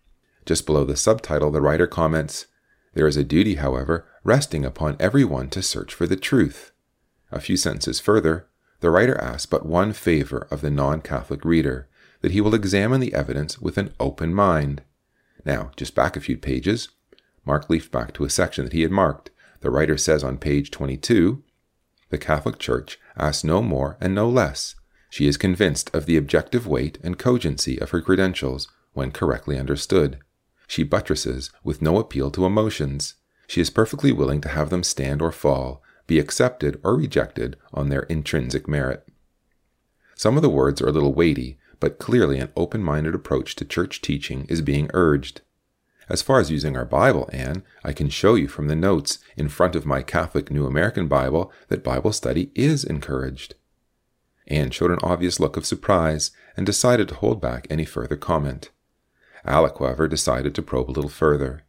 Just 0.46 0.66
below 0.66 0.84
the 0.84 0.96
subtitle, 0.96 1.52
the 1.52 1.62
writer 1.62 1.88
comments, 1.88 2.46
There 2.94 3.08
is 3.08 3.18
a 3.18 3.24
duty, 3.24 3.56
however, 3.56 4.08
resting 4.24 4.64
upon 4.64 4.98
every 5.00 5.24
one 5.24 5.50
to 5.50 5.62
search 5.62 5.94
for 5.94 6.06
the 6.06 6.16
truth. 6.16 6.72
A 7.32 7.40
few 7.40 7.58
sentences 7.58 8.00
further, 8.00 8.48
the 8.82 8.92
writer 8.92 9.20
asks 9.20 9.46
but 9.46 9.66
one 9.66 9.94
favor 9.94 10.48
of 10.52 10.62
the 10.62 10.72
non 10.72 11.02
Catholic 11.02 11.44
reader 11.44 11.88
that 12.22 12.32
he 12.32 12.42
will 12.42 12.54
examine 12.54 13.00
the 13.00 13.14
evidence 13.14 13.60
with 13.60 13.78
an 13.78 13.94
open 14.00 14.34
mind. 14.34 14.84
Now, 15.46 15.72
just 15.76 15.96
back 15.96 16.16
a 16.16 16.22
few 16.22 16.38
pages, 16.38 16.90
Mark 17.46 17.70
leafed 17.70 17.92
back 17.92 18.14
to 18.14 18.24
a 18.24 18.30
section 18.30 18.66
that 18.66 18.74
he 18.74 18.82
had 18.82 18.92
marked. 18.92 19.32
The 19.62 19.70
writer 19.70 19.98
says 19.98 20.24
on 20.24 20.38
page 20.38 20.72
22 20.72 21.44
The 22.10 22.18
Catholic 22.18 22.60
Church 22.60 23.00
asks 23.18 23.44
no 23.44 23.62
more 23.62 23.98
and 24.00 24.14
no 24.14 24.30
less. 24.30 24.76
She 25.10 25.28
is 25.28 25.38
convinced 25.38 25.94
of 25.94 26.06
the 26.06 26.18
objective 26.18 26.68
weight 26.68 26.98
and 27.04 27.18
cogency 27.18 27.80
of 27.80 27.90
her 27.90 28.02
credentials 28.02 28.68
when 28.94 29.12
correctly 29.12 29.58
understood. 29.58 30.20
She 30.68 30.84
buttresses 30.84 31.52
with 31.64 31.82
no 31.82 31.98
appeal 31.98 32.32
to 32.32 32.46
emotions. 32.46 33.16
She 33.48 33.60
is 33.60 33.70
perfectly 33.70 34.12
willing 34.12 34.40
to 34.42 34.50
have 34.50 34.70
them 34.70 34.84
stand 34.84 35.22
or 35.22 35.32
fall, 35.32 35.84
be 36.08 36.20
accepted 36.20 36.80
or 36.84 36.96
rejected 36.96 37.58
on 37.74 37.90
their 37.90 38.04
intrinsic 38.04 38.68
merit. 38.68 39.06
Some 40.16 40.36
of 40.38 40.44
the 40.44 40.50
words 40.50 40.82
are 40.82 40.88
a 40.88 40.92
little 40.92 41.14
weighty, 41.14 41.58
but 41.82 42.00
clearly 42.00 42.40
an 42.40 42.54
open 42.56 42.82
minded 42.82 43.14
approach 43.14 43.58
to 43.58 43.66
church 43.66 44.00
teaching 44.00 44.46
is 44.48 44.62
being 44.62 44.90
urged. 44.94 45.42
As 46.08 46.22
far 46.22 46.40
as 46.40 46.52
using 46.52 46.78
our 46.78 46.86
Bible, 46.86 47.30
Anne, 47.34 47.64
I 47.84 47.92
can 47.92 48.08
show 48.08 48.36
you 48.36 48.48
from 48.48 48.68
the 48.68 48.76
notes 48.76 49.20
in 49.36 49.50
front 49.50 49.76
of 49.76 49.86
my 49.86 50.02
Catholic 50.02 50.50
New 50.50 50.66
American 50.66 51.08
Bible 51.08 51.52
that 51.68 51.84
Bible 51.84 52.14
study 52.14 52.52
is 52.56 52.86
encouraged. 52.86 53.56
Anne 54.48 54.72
showed 54.72 54.92
an 54.92 55.00
obvious 55.02 55.40
look 55.40 55.58
of 55.58 55.66
surprise 55.66 56.32
and 56.56 56.66
decided 56.66 57.08
to 57.08 57.16
hold 57.16 57.42
back 57.42 57.68
any 57.70 57.86
further 57.86 58.18
comment. 58.18 58.70
Alec, 59.46 59.78
however, 59.80 60.08
decided 60.08 60.54
to 60.56 60.62
probe 60.62 60.90
a 60.90 60.92
little 60.92 61.10
further. 61.10 61.64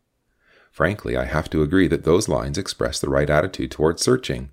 Frankly, 0.71 1.17
I 1.17 1.25
have 1.25 1.49
to 1.51 1.63
agree 1.63 1.87
that 1.89 2.05
those 2.05 2.29
lines 2.29 2.59
express 2.59 2.99
the 2.99 3.11
right 3.11 3.31
attitude 3.31 3.71
toward 3.71 4.01
searching. 4.01 4.51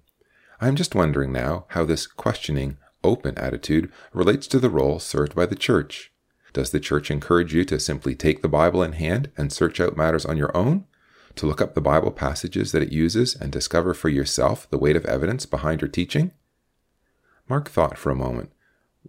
I 0.62 0.68
am 0.68 0.76
just 0.76 0.96
wondering 0.96 1.32
now 1.32 1.66
how 1.70 1.86
this 1.86 2.06
questioning, 2.06 2.78
open 3.04 3.38
attitude 3.38 3.92
relates 4.14 4.48
to 4.48 4.60
the 4.60 4.70
role 4.70 5.00
served 5.00 5.36
by 5.36 5.46
the 5.46 5.56
Church. 5.56 6.12
Does 6.54 6.72
the 6.72 6.80
Church 6.80 7.12
encourage 7.12 7.54
you 7.54 7.64
to 7.66 7.80
simply 7.80 8.16
take 8.16 8.42
the 8.42 8.48
Bible 8.48 8.82
in 8.82 8.94
hand 8.94 9.32
and 9.38 9.52
search 9.52 9.80
out 9.80 9.98
matters 9.98 10.26
on 10.26 10.38
your 10.38 10.56
own? 10.56 10.86
To 11.36 11.46
look 11.46 11.62
up 11.62 11.74
the 11.74 11.82
Bible 11.82 12.12
passages 12.12 12.72
that 12.72 12.82
it 12.82 12.92
uses 12.92 13.36
and 13.36 13.52
discover 13.52 13.94
for 13.94 14.10
yourself 14.10 14.70
the 14.70 14.78
weight 14.78 14.96
of 14.96 15.06
evidence 15.06 15.46
behind 15.46 15.82
your 15.82 15.90
teaching? 15.90 16.32
Mark 17.48 17.70
thought 17.70 17.98
for 17.98 18.12
a 18.12 18.16
moment. 18.16 18.52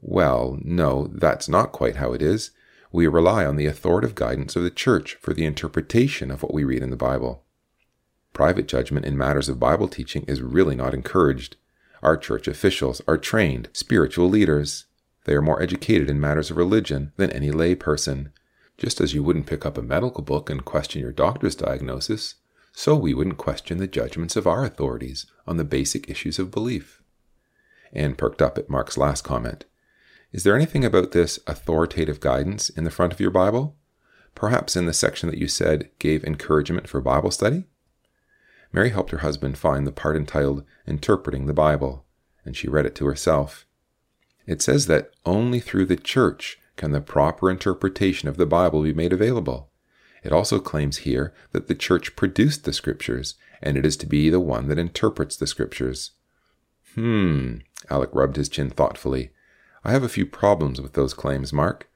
Well, 0.00 0.58
no, 0.62 1.08
that's 1.12 1.48
not 1.48 1.72
quite 1.72 1.96
how 1.96 2.12
it 2.12 2.22
is. 2.22 2.52
We 2.92 3.06
rely 3.06 3.44
on 3.44 3.56
the 3.56 3.66
authoritative 3.66 4.14
guidance 4.14 4.56
of 4.56 4.62
the 4.62 4.70
Church 4.70 5.14
for 5.20 5.32
the 5.32 5.44
interpretation 5.44 6.30
of 6.30 6.42
what 6.42 6.54
we 6.54 6.64
read 6.64 6.82
in 6.82 6.90
the 6.90 6.96
Bible. 6.96 7.44
Private 8.32 8.68
judgment 8.68 9.06
in 9.06 9.18
matters 9.18 9.48
of 9.48 9.60
Bible 9.60 9.88
teaching 9.88 10.24
is 10.28 10.40
really 10.42 10.76
not 10.76 10.94
encouraged. 10.94 11.56
Our 12.02 12.16
church 12.16 12.48
officials 12.48 13.02
are 13.06 13.18
trained 13.18 13.68
spiritual 13.72 14.28
leaders. 14.28 14.86
They 15.24 15.34
are 15.34 15.42
more 15.42 15.62
educated 15.62 16.08
in 16.08 16.20
matters 16.20 16.50
of 16.50 16.56
religion 16.56 17.12
than 17.16 17.30
any 17.30 17.50
lay 17.50 17.74
person. 17.74 18.32
Just 18.78 19.00
as 19.00 19.12
you 19.12 19.22
wouldn't 19.22 19.46
pick 19.46 19.66
up 19.66 19.76
a 19.76 19.82
medical 19.82 20.22
book 20.22 20.48
and 20.48 20.64
question 20.64 21.02
your 21.02 21.12
doctor's 21.12 21.54
diagnosis, 21.54 22.36
so 22.72 22.96
we 22.96 23.12
wouldn't 23.12 23.36
question 23.36 23.78
the 23.78 23.86
judgments 23.86 24.36
of 24.36 24.46
our 24.46 24.64
authorities 24.64 25.26
on 25.46 25.58
the 25.58 25.64
basic 25.64 26.08
issues 26.08 26.38
of 26.38 26.50
belief. 26.50 27.02
Anne 27.92 28.14
perked 28.14 28.40
up 28.40 28.56
at 28.56 28.70
Mark's 28.70 28.96
last 28.96 29.22
comment. 29.22 29.66
Is 30.32 30.44
there 30.44 30.54
anything 30.54 30.84
about 30.84 31.12
this 31.12 31.40
authoritative 31.46 32.20
guidance 32.20 32.70
in 32.70 32.84
the 32.84 32.90
front 32.90 33.12
of 33.12 33.20
your 33.20 33.32
Bible? 33.32 33.76
Perhaps 34.34 34.76
in 34.76 34.86
the 34.86 34.94
section 34.94 35.28
that 35.28 35.38
you 35.38 35.48
said 35.48 35.90
gave 35.98 36.24
encouragement 36.24 36.88
for 36.88 37.00
Bible 37.00 37.30
study? 37.30 37.64
Mary 38.72 38.90
helped 38.90 39.10
her 39.10 39.18
husband 39.18 39.58
find 39.58 39.86
the 39.86 39.92
part 39.92 40.16
entitled 40.16 40.64
Interpreting 40.86 41.46
the 41.46 41.52
Bible, 41.52 42.04
and 42.44 42.56
she 42.56 42.68
read 42.68 42.86
it 42.86 42.94
to 42.96 43.06
herself. 43.06 43.66
It 44.46 44.62
says 44.62 44.86
that 44.86 45.10
only 45.24 45.60
through 45.60 45.86
the 45.86 45.96
church 45.96 46.58
can 46.76 46.92
the 46.92 47.00
proper 47.00 47.50
interpretation 47.50 48.28
of 48.28 48.36
the 48.36 48.46
Bible 48.46 48.82
be 48.82 48.94
made 48.94 49.12
available. 49.12 49.70
It 50.22 50.32
also 50.32 50.58
claims 50.58 50.98
here 50.98 51.32
that 51.52 51.66
the 51.66 51.74
church 51.74 52.16
produced 52.16 52.64
the 52.64 52.72
scriptures, 52.72 53.34
and 53.62 53.76
it 53.76 53.86
is 53.86 53.96
to 53.98 54.06
be 54.06 54.30
the 54.30 54.40
one 54.40 54.68
that 54.68 54.78
interprets 54.78 55.36
the 55.36 55.46
scriptures. 55.46 56.12
Hmm, 56.94 57.58
Alec 57.88 58.10
rubbed 58.12 58.36
his 58.36 58.48
chin 58.48 58.70
thoughtfully. 58.70 59.30
I 59.84 59.92
have 59.92 60.02
a 60.02 60.08
few 60.08 60.26
problems 60.26 60.80
with 60.80 60.92
those 60.92 61.14
claims, 61.14 61.52
Mark. 61.52 61.88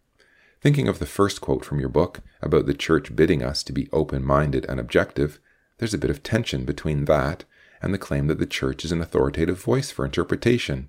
Thinking 0.61 0.89
of 0.89 0.99
the 0.99 1.07
first 1.07 1.41
quote 1.41 1.65
from 1.65 1.81
your 1.81 1.91
book 1.91 2.21
about 2.41 2.67
the 2.67 2.75
church 2.75 3.15
bidding 3.15 3.43
us 3.43 3.63
to 3.65 3.73
be 3.73 3.89
open 3.93 4.25
minded 4.25 4.65
and 4.69 4.81
objective, 4.81 5.39
there's 5.79 5.95
a 5.95 5.99
bit 5.99 6.11
of 6.11 6.23
tension 6.23 6.65
between 6.65 7.05
that 7.07 7.45
and 7.83 7.93
the 7.93 7.99
claim 7.99 8.29
that 8.29 8.39
the 8.39 8.47
church 8.47 8.85
is 8.85 8.93
an 8.93 9.01
authoritative 9.01 9.61
voice 9.61 9.91
for 9.91 10.05
interpretation. 10.05 10.89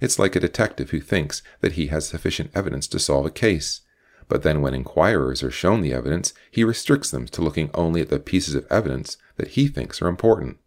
It's 0.00 0.18
like 0.18 0.36
a 0.36 0.40
detective 0.40 0.90
who 0.90 1.00
thinks 1.00 1.42
that 1.60 1.72
he 1.72 1.88
has 1.88 2.08
sufficient 2.08 2.50
evidence 2.54 2.86
to 2.88 2.98
solve 2.98 3.26
a 3.26 3.30
case, 3.30 3.82
but 4.28 4.42
then 4.42 4.62
when 4.62 4.74
inquirers 4.74 5.42
are 5.42 5.50
shown 5.50 5.82
the 5.82 5.92
evidence, 5.92 6.32
he 6.50 6.64
restricts 6.64 7.10
them 7.10 7.26
to 7.26 7.42
looking 7.42 7.70
only 7.74 8.00
at 8.00 8.08
the 8.08 8.20
pieces 8.20 8.54
of 8.54 8.66
evidence 8.70 9.16
that 9.36 9.48
he 9.48 9.66
thinks 9.66 10.00
are 10.00 10.08
important. 10.08 10.58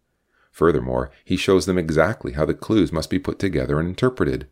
Furthermore, 0.52 1.10
he 1.24 1.36
shows 1.36 1.66
them 1.66 1.78
exactly 1.78 2.32
how 2.32 2.44
the 2.44 2.54
clues 2.54 2.92
must 2.92 3.10
be 3.10 3.18
put 3.18 3.38
together 3.38 3.80
and 3.80 3.88
interpreted. 3.88 4.46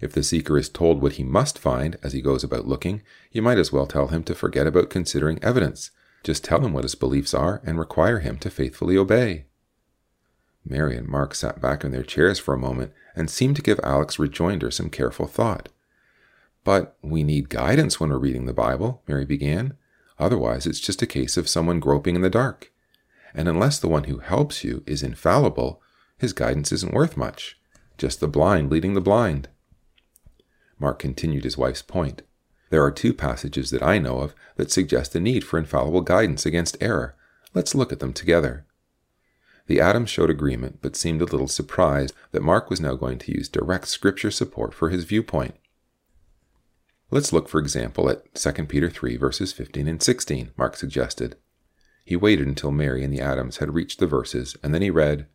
If 0.00 0.12
the 0.12 0.24
seeker 0.24 0.58
is 0.58 0.68
told 0.68 1.00
what 1.00 1.12
he 1.12 1.22
must 1.22 1.58
find 1.58 1.96
as 2.02 2.12
he 2.12 2.20
goes 2.20 2.42
about 2.42 2.66
looking, 2.66 3.02
you 3.30 3.40
might 3.40 3.58
as 3.58 3.72
well 3.72 3.86
tell 3.86 4.08
him 4.08 4.24
to 4.24 4.34
forget 4.34 4.66
about 4.66 4.90
considering 4.90 5.38
evidence, 5.42 5.92
just 6.22 6.44
tell 6.44 6.64
him 6.64 6.72
what 6.72 6.84
his 6.84 6.94
beliefs 6.94 7.34
are 7.34 7.60
and 7.64 7.78
require 7.78 8.20
him 8.20 8.38
to 8.38 8.50
faithfully 8.50 8.96
obey. 8.96 9.46
Mary 10.64 10.96
and 10.96 11.08
Mark 11.08 11.34
sat 11.34 11.60
back 11.60 11.84
in 11.84 11.90
their 11.90 12.04
chairs 12.04 12.38
for 12.38 12.54
a 12.54 12.58
moment 12.58 12.92
and 13.16 13.28
seemed 13.28 13.56
to 13.56 13.62
give 13.62 13.80
Alec's 13.82 14.18
rejoinder 14.18 14.70
some 14.70 14.90
careful 14.90 15.26
thought. 15.26 15.68
But 16.64 16.96
we 17.02 17.24
need 17.24 17.48
guidance 17.48 17.98
when 17.98 18.10
we're 18.10 18.18
reading 18.18 18.46
the 18.46 18.52
Bible, 18.52 19.02
Mary 19.08 19.24
began. 19.24 19.74
Otherwise, 20.18 20.66
it's 20.66 20.78
just 20.78 21.02
a 21.02 21.06
case 21.06 21.36
of 21.36 21.48
someone 21.48 21.80
groping 21.80 22.14
in 22.14 22.22
the 22.22 22.30
dark. 22.30 22.72
And 23.34 23.48
unless 23.48 23.78
the 23.78 23.88
one 23.88 24.04
who 24.04 24.18
helps 24.18 24.62
you 24.62 24.84
is 24.86 25.02
infallible, 25.02 25.82
his 26.18 26.32
guidance 26.32 26.70
isn't 26.70 26.94
worth 26.94 27.16
much. 27.16 27.58
Just 27.98 28.20
the 28.20 28.28
blind 28.28 28.70
leading 28.70 28.94
the 28.94 29.00
blind. 29.00 29.48
Mark 30.78 30.98
continued 31.00 31.44
his 31.44 31.58
wife's 31.58 31.82
point. 31.82 32.22
There 32.72 32.82
are 32.82 32.90
two 32.90 33.12
passages 33.12 33.68
that 33.70 33.82
I 33.82 33.98
know 33.98 34.20
of 34.20 34.34
that 34.56 34.70
suggest 34.70 35.14
a 35.14 35.20
need 35.20 35.44
for 35.44 35.58
infallible 35.58 36.00
guidance 36.00 36.46
against 36.46 36.78
error. 36.80 37.14
Let's 37.52 37.74
look 37.74 37.92
at 37.92 37.98
them 37.98 38.14
together. 38.14 38.64
The 39.66 39.78
Adams 39.78 40.08
showed 40.08 40.30
agreement, 40.30 40.78
but 40.80 40.96
seemed 40.96 41.20
a 41.20 41.26
little 41.26 41.48
surprised 41.48 42.14
that 42.30 42.42
Mark 42.42 42.70
was 42.70 42.80
now 42.80 42.94
going 42.94 43.18
to 43.18 43.32
use 43.36 43.50
direct 43.50 43.88
scripture 43.88 44.30
support 44.30 44.72
for 44.72 44.88
his 44.88 45.04
viewpoint. 45.04 45.54
Let's 47.10 47.30
look, 47.30 47.46
for 47.46 47.58
example, 47.60 48.08
at 48.08 48.34
2 48.34 48.64
Peter 48.64 48.88
3, 48.88 49.18
verses 49.18 49.52
15 49.52 49.86
and 49.86 50.02
16, 50.02 50.52
Mark 50.56 50.78
suggested. 50.78 51.36
He 52.06 52.16
waited 52.16 52.46
until 52.46 52.72
Mary 52.72 53.04
and 53.04 53.12
the 53.12 53.20
Adams 53.20 53.58
had 53.58 53.74
reached 53.74 53.98
the 53.98 54.06
verses, 54.06 54.56
and 54.62 54.74
then 54.74 54.80
he 54.80 54.88
read, 54.88 55.26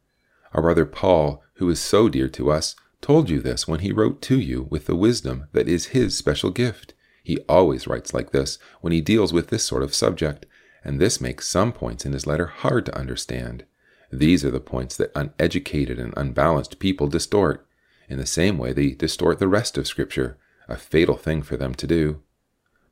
Our 0.53 0.63
brother 0.63 0.87
Paul, 0.87 1.43
who 1.57 1.69
is 1.69 1.79
so 1.79 2.09
dear 2.09 2.29
to 2.29 2.49
us, 2.49 2.75
told 2.99 3.29
you 3.29 3.39
this 3.39 3.67
when 3.67 3.81
he 3.81 3.91
wrote 3.91 4.23
to 4.23 4.39
you 4.39 4.63
with 4.71 4.87
the 4.87 4.95
wisdom 4.95 5.49
that 5.51 5.67
is 5.67 5.93
his 5.93 6.17
special 6.17 6.49
gift. 6.49 6.95
He 7.27 7.39
always 7.49 7.87
writes 7.87 8.13
like 8.13 8.31
this 8.31 8.57
when 8.79 8.93
he 8.93 9.01
deals 9.01 9.33
with 9.33 9.49
this 9.49 9.65
sort 9.65 9.83
of 9.83 9.93
subject, 9.93 10.45
and 10.81 10.97
this 10.97 11.19
makes 11.19 11.45
some 11.45 11.73
points 11.73 12.05
in 12.05 12.13
his 12.13 12.25
letter 12.25 12.45
hard 12.45 12.85
to 12.85 12.97
understand. 12.97 13.65
These 14.09 14.45
are 14.45 14.49
the 14.49 14.61
points 14.61 14.95
that 14.95 15.11
uneducated 15.13 15.99
and 15.99 16.13
unbalanced 16.15 16.79
people 16.79 17.07
distort. 17.07 17.67
In 18.07 18.17
the 18.17 18.25
same 18.25 18.57
way, 18.57 18.71
they 18.71 18.91
distort 18.91 19.39
the 19.39 19.49
rest 19.49 19.77
of 19.77 19.87
Scripture, 19.87 20.37
a 20.69 20.77
fatal 20.77 21.17
thing 21.17 21.41
for 21.41 21.57
them 21.57 21.75
to 21.75 21.85
do. 21.85 22.21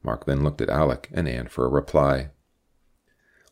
Mark 0.04 0.26
then 0.26 0.44
looked 0.44 0.60
at 0.60 0.70
Alec 0.70 1.08
and 1.14 1.30
Anne 1.30 1.48
for 1.48 1.66
a 1.66 1.70
reply. 1.70 2.32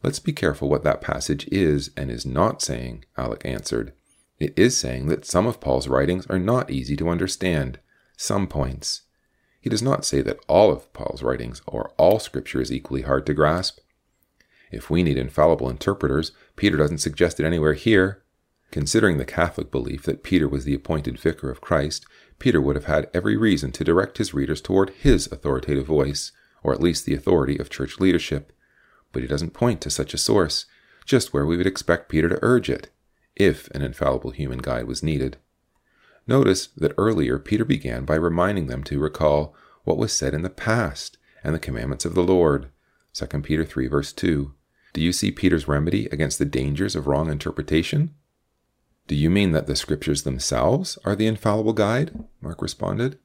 Let's 0.03 0.19
be 0.19 0.33
careful 0.33 0.67
what 0.67 0.83
that 0.83 0.99
passage 0.99 1.47
is 1.47 1.91
and 1.95 2.11
is 2.11 2.25
not 2.25 2.61
saying, 2.61 3.05
Alec 3.17 3.43
answered. 3.45 3.93
It 4.37 4.51
is 4.59 4.75
saying 4.75 5.07
that 5.07 5.23
some 5.23 5.47
of 5.47 5.61
Paul's 5.61 5.87
writings 5.87 6.27
are 6.27 6.39
not 6.39 6.69
easy 6.69 6.97
to 6.97 7.07
understand, 7.07 7.79
some 8.17 8.47
points. 8.47 9.03
He 9.63 9.69
does 9.69 9.81
not 9.81 10.03
say 10.03 10.21
that 10.21 10.41
all 10.49 10.69
of 10.71 10.91
Paul's 10.91 11.23
writings 11.23 11.61
or 11.65 11.93
all 11.95 12.19
Scripture 12.19 12.59
is 12.59 12.69
equally 12.69 13.03
hard 13.03 13.25
to 13.27 13.33
grasp. 13.33 13.79
If 14.73 14.89
we 14.89 15.03
need 15.03 15.17
infallible 15.17 15.69
interpreters, 15.69 16.33
Peter 16.57 16.75
doesn't 16.75 16.97
suggest 16.97 17.39
it 17.39 17.45
anywhere 17.45 17.71
here. 17.71 18.23
Considering 18.71 19.17
the 19.17 19.23
Catholic 19.23 19.71
belief 19.71 20.03
that 20.03 20.21
Peter 20.21 20.49
was 20.49 20.65
the 20.65 20.73
appointed 20.73 21.17
vicar 21.17 21.49
of 21.49 21.61
Christ, 21.61 22.05
Peter 22.39 22.59
would 22.59 22.75
have 22.75 22.87
had 22.87 23.09
every 23.13 23.37
reason 23.37 23.71
to 23.71 23.85
direct 23.85 24.17
his 24.17 24.33
readers 24.33 24.59
toward 24.59 24.89
his 24.89 25.31
authoritative 25.31 25.85
voice, 25.85 26.33
or 26.61 26.73
at 26.73 26.81
least 26.81 27.05
the 27.05 27.15
authority 27.15 27.57
of 27.57 27.69
church 27.69 28.01
leadership. 28.01 28.51
But 29.13 29.21
he 29.21 29.29
doesn't 29.29 29.53
point 29.53 29.79
to 29.83 29.89
such 29.89 30.13
a 30.13 30.17
source, 30.17 30.65
just 31.05 31.31
where 31.31 31.45
we 31.45 31.55
would 31.55 31.67
expect 31.67 32.09
Peter 32.09 32.27
to 32.27 32.39
urge 32.41 32.69
it, 32.69 32.89
if 33.33 33.69
an 33.69 33.81
infallible 33.81 34.31
human 34.31 34.59
guide 34.59 34.87
was 34.87 35.01
needed. 35.01 35.37
Notice 36.25 36.67
that 36.77 36.93
earlier 36.97 37.37
Peter 37.37 37.65
began 37.65 38.05
by 38.05 38.15
reminding 38.15 38.67
them 38.67 38.83
to 38.85 38.99
recall 38.99 39.55
what 39.83 39.97
was 39.97 40.13
said 40.13 40.33
in 40.33 40.41
the 40.41 40.49
past 40.49 41.17
and 41.43 41.53
the 41.53 41.59
commandments 41.59 42.05
of 42.05 42.15
the 42.15 42.23
Lord. 42.23 42.69
2 43.13 43.25
Peter 43.41 43.65
3, 43.65 43.87
verse 43.87 44.13
2. 44.13 44.53
Do 44.93 45.01
you 45.01 45.11
see 45.11 45.31
Peter's 45.31 45.67
remedy 45.67 46.05
against 46.07 46.39
the 46.39 46.45
dangers 46.45 46.95
of 46.95 47.07
wrong 47.07 47.29
interpretation? 47.29 48.13
Do 49.07 49.15
you 49.15 49.29
mean 49.29 49.51
that 49.51 49.67
the 49.67 49.75
scriptures 49.75 50.23
themselves 50.23 50.97
are 51.03 51.15
the 51.15 51.27
infallible 51.27 51.73
guide? 51.73 52.23
Mark 52.39 52.61
responded. 52.61 53.19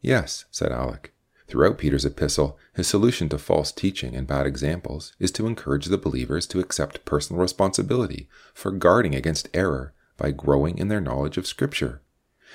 Yes, 0.00 0.46
said 0.50 0.72
Alec. 0.72 1.12
Throughout 1.48 1.78
Peter's 1.78 2.04
epistle, 2.04 2.58
his 2.74 2.86
solution 2.86 3.28
to 3.30 3.38
false 3.38 3.72
teaching 3.72 4.14
and 4.14 4.26
bad 4.26 4.46
examples 4.46 5.14
is 5.18 5.30
to 5.32 5.46
encourage 5.46 5.86
the 5.86 5.98
believers 5.98 6.46
to 6.48 6.60
accept 6.60 7.04
personal 7.04 7.42
responsibility 7.42 8.28
for 8.54 8.70
guarding 8.70 9.14
against 9.14 9.48
error 9.52 9.92
by 10.16 10.30
growing 10.30 10.78
in 10.78 10.88
their 10.88 11.00
knowledge 11.00 11.36
of 11.36 11.46
Scripture. 11.46 12.02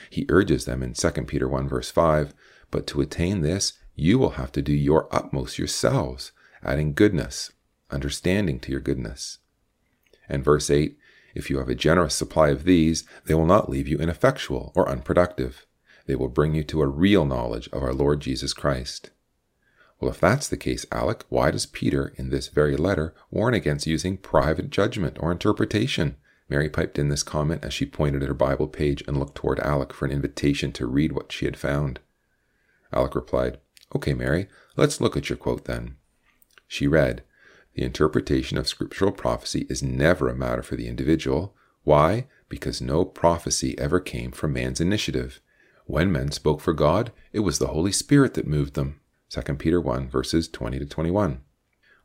He 0.10 0.25
urges 0.29 0.65
them 0.65 0.82
in 0.84 0.93
2 0.93 1.12
Peter 1.23 1.47
1 1.47 1.67
verse 1.67 1.91
5, 1.91 2.34
but 2.71 2.88
to 2.88 3.01
attain 3.01 3.41
this, 3.41 3.73
you 3.95 4.17
will 4.17 4.32
have 4.32 4.51
to 4.53 4.62
do 4.62 4.73
your 4.73 5.08
utmost 5.12 5.58
yourselves, 5.58 6.32
adding 6.63 6.93
goodness, 6.93 7.51
understanding 7.91 8.60
to 8.62 8.71
your 8.71 8.82
goodness. 8.82 9.39
And 10.27 10.43
verse 10.43 10.69
8, 10.69 10.97
if 11.36 11.49
you 11.49 11.60
have 11.60 11.69
a 11.69 11.75
generous 11.75 12.15
supply 12.15 12.49
of 12.49 12.63
these, 12.63 13.03
they 13.25 13.34
will 13.34 13.45
not 13.45 13.69
leave 13.69 13.88
you 13.88 13.97
ineffectual 13.97 14.71
or 14.75 14.89
unproductive. 14.89 15.65
They 16.06 16.15
will 16.15 16.29
bring 16.29 16.56
you 16.56 16.63
to 16.65 16.82
a 16.82 16.88
real 16.88 17.25
knowledge 17.25 17.69
of 17.71 17.82
our 17.84 17.93
Lord 17.93 18.19
Jesus 18.19 18.53
Christ. 18.53 19.12
Well, 19.99 20.12
if 20.12 20.19
that's 20.19 20.49
the 20.49 20.58
case, 20.58 20.86
Alec, 20.91 21.23
why 21.29 21.51
does 21.51 21.65
Peter, 21.65 22.13
in 22.17 22.29
this 22.29 22.49
very 22.49 22.75
letter, 22.75 23.15
warn 23.32 23.53
against 23.53 23.88
using 23.88 24.17
private 24.17 24.69
judgment 24.69 25.17
or 25.19 25.32
interpretation? 25.32 26.17
Mary 26.49 26.69
piped 26.69 26.99
in 26.99 27.10
this 27.10 27.23
comment 27.23 27.63
as 27.63 27.73
she 27.73 27.86
pointed 27.86 28.21
at 28.21 28.27
her 28.27 28.34
Bible 28.34 28.67
page 28.67 29.03
and 29.08 29.17
looked 29.17 29.36
toward 29.36 29.60
Alec 29.60 29.93
for 29.93 30.06
an 30.06 30.12
invitation 30.12 30.71
to 30.73 30.86
read 30.86 31.12
what 31.12 31.32
she 31.32 31.45
had 31.45 31.58
found. 31.58 31.99
Alec 32.91 33.15
replied, 33.15 33.60
Okay, 33.95 34.13
Mary, 34.13 34.47
let's 34.75 35.01
look 35.01 35.15
at 35.15 35.29
your 35.29 35.38
quote 35.38 35.65
then. 35.65 35.95
She 36.67 36.88
read, 36.88 37.23
The 37.75 37.84
interpretation 37.84 38.58
of 38.58 38.67
scriptural 38.67 39.12
prophecy 39.12 39.65
is 39.69 39.84
never 39.84 40.29
a 40.29 40.36
matter 40.36 40.63
for 40.63 40.75
the 40.75 40.88
individual. 40.88 41.56
Why? 41.84 42.27
Because 42.49 42.82
no 42.82 43.06
prophecy 43.06 43.77
ever 43.77 43.99
came 43.99 44.32
from 44.32 44.53
man's 44.53 44.82
initiative. 44.82 45.39
When 45.86 46.12
men 46.12 46.32
spoke 46.32 46.62
for 46.62 46.73
God, 46.73 47.12
it 47.32 47.41
was 47.41 47.60
the 47.60 47.67
Holy 47.67 47.91
Spirit 47.91 48.34
that 48.36 48.47
moved 48.47 48.73
them. 48.73 48.99
2 49.29 49.41
Peter 49.56 49.82
1, 49.82 50.10
verses 50.10 50.47
20 50.47 50.79
to 50.79 50.86
21. 50.86 51.41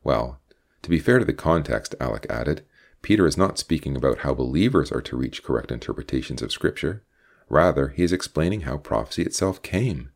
Well, 0.03 0.39
to 0.81 0.89
be 0.89 0.99
fair 0.99 1.19
to 1.19 1.25
the 1.25 1.33
context, 1.33 1.95
Alec 1.99 2.25
added, 2.29 2.65
Peter 3.01 3.25
is 3.25 3.37
not 3.37 3.57
speaking 3.57 3.95
about 3.95 4.19
how 4.19 4.33
believers 4.33 4.91
are 4.91 5.01
to 5.01 5.17
reach 5.17 5.43
correct 5.43 5.71
interpretations 5.71 6.41
of 6.41 6.51
Scripture. 6.51 7.03
Rather, 7.47 7.89
he 7.89 8.03
is 8.03 8.11
explaining 8.11 8.61
how 8.61 8.77
prophecy 8.77 9.23
itself 9.23 9.61
came. 9.61 10.11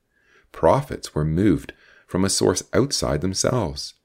Prophets 0.51 1.15
were 1.15 1.25
moved 1.25 1.73
from 2.07 2.23
a 2.23 2.29
source 2.29 2.63
outside 2.73 3.21
themselves. 3.21 3.95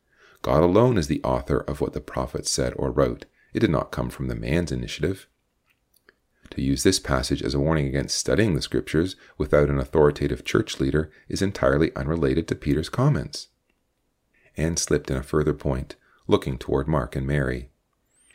God 0.43 0.63
alone 0.63 0.97
is 0.97 1.09
the 1.09 1.23
author 1.23 1.61
of 1.61 1.81
what 1.81 1.93
the 1.93 2.01
prophets 2.01 2.51
said 2.51 2.73
or 2.77 2.91
wrote. 2.91 3.27
It 3.53 3.61
did 3.61 3.71
not 3.71 3.91
come 3.91 4.09
from 4.09 4.29
the 4.29 4.35
man's 4.35 4.73
initiative. 4.73 5.27
To 6.51 6.63
use 6.63 6.83
this 6.83 6.99
passage 6.99 7.43
as 7.43 7.55
a 7.55 7.61
warning 7.61 7.87
against 7.87 8.17
studying 8.17 8.55
the 8.55 8.63
scriptures 8.63 9.17
without 9.37 9.69
an 9.69 9.79
authoritative 9.79 10.45
church 10.45 10.81
leader 10.81 11.11
is 11.29 11.43
entirely 11.43 11.95
unrelated 11.95 12.49
to 12.49 12.55
Peter's 12.55 12.89
comments. 12.89 13.49
Anne 14.57 14.77
slipped 14.77 15.11
in 15.11 15.17
a 15.17 15.23
further 15.23 15.53
point, 15.53 15.97
looking 16.27 16.57
toward 16.57 16.89
Mark 16.89 17.15
and 17.15 17.27
Mary. 17.27 17.71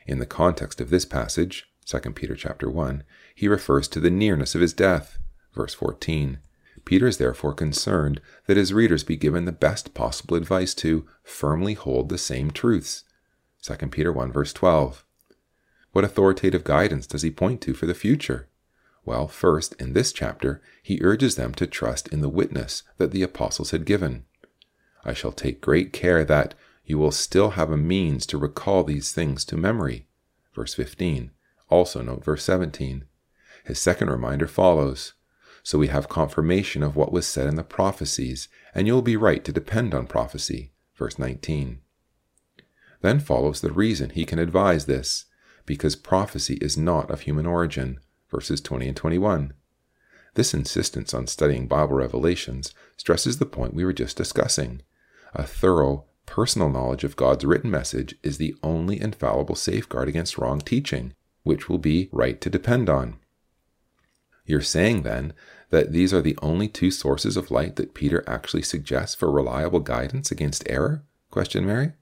In 0.05 0.19
the 0.19 0.25
context 0.25 0.81
of 0.81 0.89
this 0.89 1.05
passage, 1.05 1.67
2 1.85 1.99
Peter 2.11 2.35
chapter 2.35 2.69
1, 2.69 3.03
he 3.35 3.47
refers 3.47 3.87
to 3.89 3.99
the 3.99 4.09
nearness 4.09 4.55
of 4.55 4.61
his 4.61 4.73
death, 4.73 5.17
verse 5.53 5.73
14. 5.73 6.39
Peter 6.85 7.07
is 7.07 7.17
therefore 7.17 7.53
concerned 7.53 8.19
that 8.45 8.57
his 8.57 8.73
readers 8.73 9.03
be 9.03 9.15
given 9.15 9.45
the 9.45 9.51
best 9.51 9.93
possible 9.93 10.35
advice 10.35 10.73
to 10.73 11.07
firmly 11.23 11.73
hold 11.73 12.09
the 12.09 12.17
same 12.17 12.51
truths. 12.51 13.03
2 13.61 13.75
Peter 13.87 14.11
1 14.11 14.31
verse 14.31 14.51
12. 14.51 15.05
What 15.93 16.03
authoritative 16.03 16.63
guidance 16.63 17.07
does 17.07 17.21
he 17.21 17.31
point 17.31 17.61
to 17.61 17.73
for 17.73 17.85
the 17.85 17.93
future? 17.93 18.49
Well, 19.05 19.27
first, 19.27 19.73
in 19.79 19.93
this 19.93 20.11
chapter, 20.11 20.61
he 20.81 20.99
urges 21.01 21.35
them 21.35 21.53
to 21.55 21.67
trust 21.67 22.07
in 22.09 22.21
the 22.21 22.29
witness 22.29 22.83
that 22.97 23.11
the 23.11 23.23
apostles 23.23 23.71
had 23.71 23.85
given. 23.85 24.25
I 25.05 25.13
shall 25.13 25.31
take 25.31 25.61
great 25.61 25.93
care 25.93 26.23
that 26.25 26.55
you 26.85 26.97
will 26.97 27.11
still 27.11 27.51
have 27.51 27.71
a 27.71 27.77
means 27.77 28.25
to 28.27 28.37
recall 28.37 28.83
these 28.83 29.11
things 29.11 29.45
to 29.45 29.57
memory. 29.57 30.07
Verse 30.53 30.73
15. 30.73 31.31
Also 31.69 32.01
note 32.01 32.23
verse 32.23 32.43
17. 32.43 33.05
His 33.63 33.79
second 33.79 34.09
reminder 34.09 34.47
follows. 34.47 35.13
So 35.63 35.77
we 35.77 35.87
have 35.87 36.09
confirmation 36.09 36.83
of 36.83 36.95
what 36.95 37.13
was 37.13 37.25
said 37.25 37.47
in 37.47 37.55
the 37.55 37.63
prophecies, 37.63 38.49
and 38.75 38.85
you 38.85 38.93
will 38.93 39.01
be 39.01 39.15
right 39.15 39.43
to 39.45 39.53
depend 39.53 39.93
on 39.93 40.07
prophecy. 40.07 40.73
Verse 40.95 41.17
19. 41.17 41.79
Then 43.01 43.19
follows 43.19 43.61
the 43.61 43.71
reason 43.71 44.09
he 44.09 44.25
can 44.25 44.39
advise 44.39 44.85
this 44.85 45.25
because 45.65 45.95
prophecy 45.95 46.55
is 46.55 46.77
not 46.77 47.09
of 47.09 47.21
human 47.21 47.45
origin, 47.45 47.99
verses 48.29 48.59
20 48.61 48.89
and 48.89 48.97
21. 48.97 49.53
This 50.35 50.53
insistence 50.53 51.13
on 51.13 51.27
studying 51.27 51.67
Bible 51.67 51.95
revelations 51.95 52.73
stresses 52.97 53.37
the 53.37 53.45
point 53.45 53.73
we 53.73 53.85
were 53.85 53.93
just 53.93 54.17
discussing. 54.17 54.81
A 55.33 55.43
thorough, 55.43 56.05
personal 56.25 56.69
knowledge 56.69 57.03
of 57.03 57.15
God's 57.15 57.45
written 57.45 57.69
message 57.69 58.15
is 58.23 58.37
the 58.37 58.55
only 58.63 58.99
infallible 58.99 59.55
safeguard 59.55 60.07
against 60.07 60.37
wrong 60.37 60.59
teaching, 60.61 61.13
which 61.43 61.69
will 61.69 61.77
be 61.77 62.09
right 62.11 62.39
to 62.41 62.49
depend 62.49 62.89
on. 62.89 63.17
You're 64.45 64.61
saying 64.61 65.03
then 65.03 65.33
that 65.69 65.91
these 65.91 66.13
are 66.13 66.21
the 66.21 66.37
only 66.41 66.67
two 66.67 66.91
sources 66.91 67.37
of 67.37 67.51
light 67.51 67.75
that 67.77 67.93
Peter 67.93 68.23
actually 68.27 68.63
suggests 68.63 69.15
for 69.15 69.31
reliable 69.31 69.79
guidance 69.79 70.31
against 70.31 70.69
error? 70.69 71.03
questioned 71.31 71.65
Mary. 71.65 71.93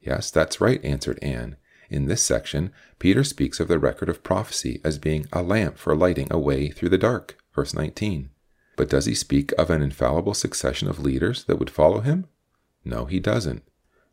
Yes, 0.00 0.30
that's 0.30 0.60
right, 0.60 0.84
answered 0.84 1.18
Anne. 1.22 1.56
In 1.88 2.06
this 2.06 2.22
section, 2.22 2.72
Peter 2.98 3.22
speaks 3.22 3.60
of 3.60 3.68
the 3.68 3.78
record 3.78 4.08
of 4.08 4.24
prophecy 4.24 4.80
as 4.82 4.98
being 4.98 5.26
a 5.32 5.42
lamp 5.42 5.76
for 5.78 5.94
lighting 5.94 6.28
a 6.30 6.38
way 6.38 6.70
through 6.70 6.88
the 6.88 6.98
dark, 6.98 7.36
verse 7.54 7.74
19. 7.74 8.30
But 8.76 8.88
does 8.88 9.04
he 9.04 9.14
speak 9.14 9.52
of 9.52 9.70
an 9.70 9.82
infallible 9.82 10.34
succession 10.34 10.88
of 10.88 10.98
leaders 10.98 11.44
that 11.44 11.58
would 11.58 11.70
follow 11.70 12.00
him? 12.00 12.26
No, 12.84 13.06
he 13.06 13.20
doesn't. 13.20 13.62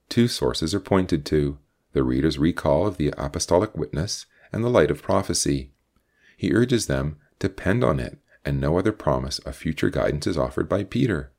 Two 0.10 0.28
sources 0.28 0.74
are 0.74 0.80
pointed 0.80 1.26
to 1.28 1.58
the 1.94 2.04
reader's 2.04 2.38
recall 2.38 2.88
of 2.88 2.98
the 2.98 3.14
apostolic 3.18 3.76
witness 3.76 4.26
and 4.52 4.64
the 4.64 4.70
light 4.70 4.92
of 4.92 5.02
prophecy. 5.02 5.72
He 6.38 6.54
urges 6.54 6.88
them 6.88 7.18
to 7.40 7.48
depend 7.48 7.84
on 7.84 8.00
it, 8.00 8.20
and 8.46 8.60
no 8.60 8.78
other 8.78 8.92
promise 8.92 9.40
of 9.40 9.56
future 9.56 9.90
guidance 9.90 10.28
is 10.28 10.38
offered 10.38 10.70
by 10.70 10.84
Peter. 10.84 11.32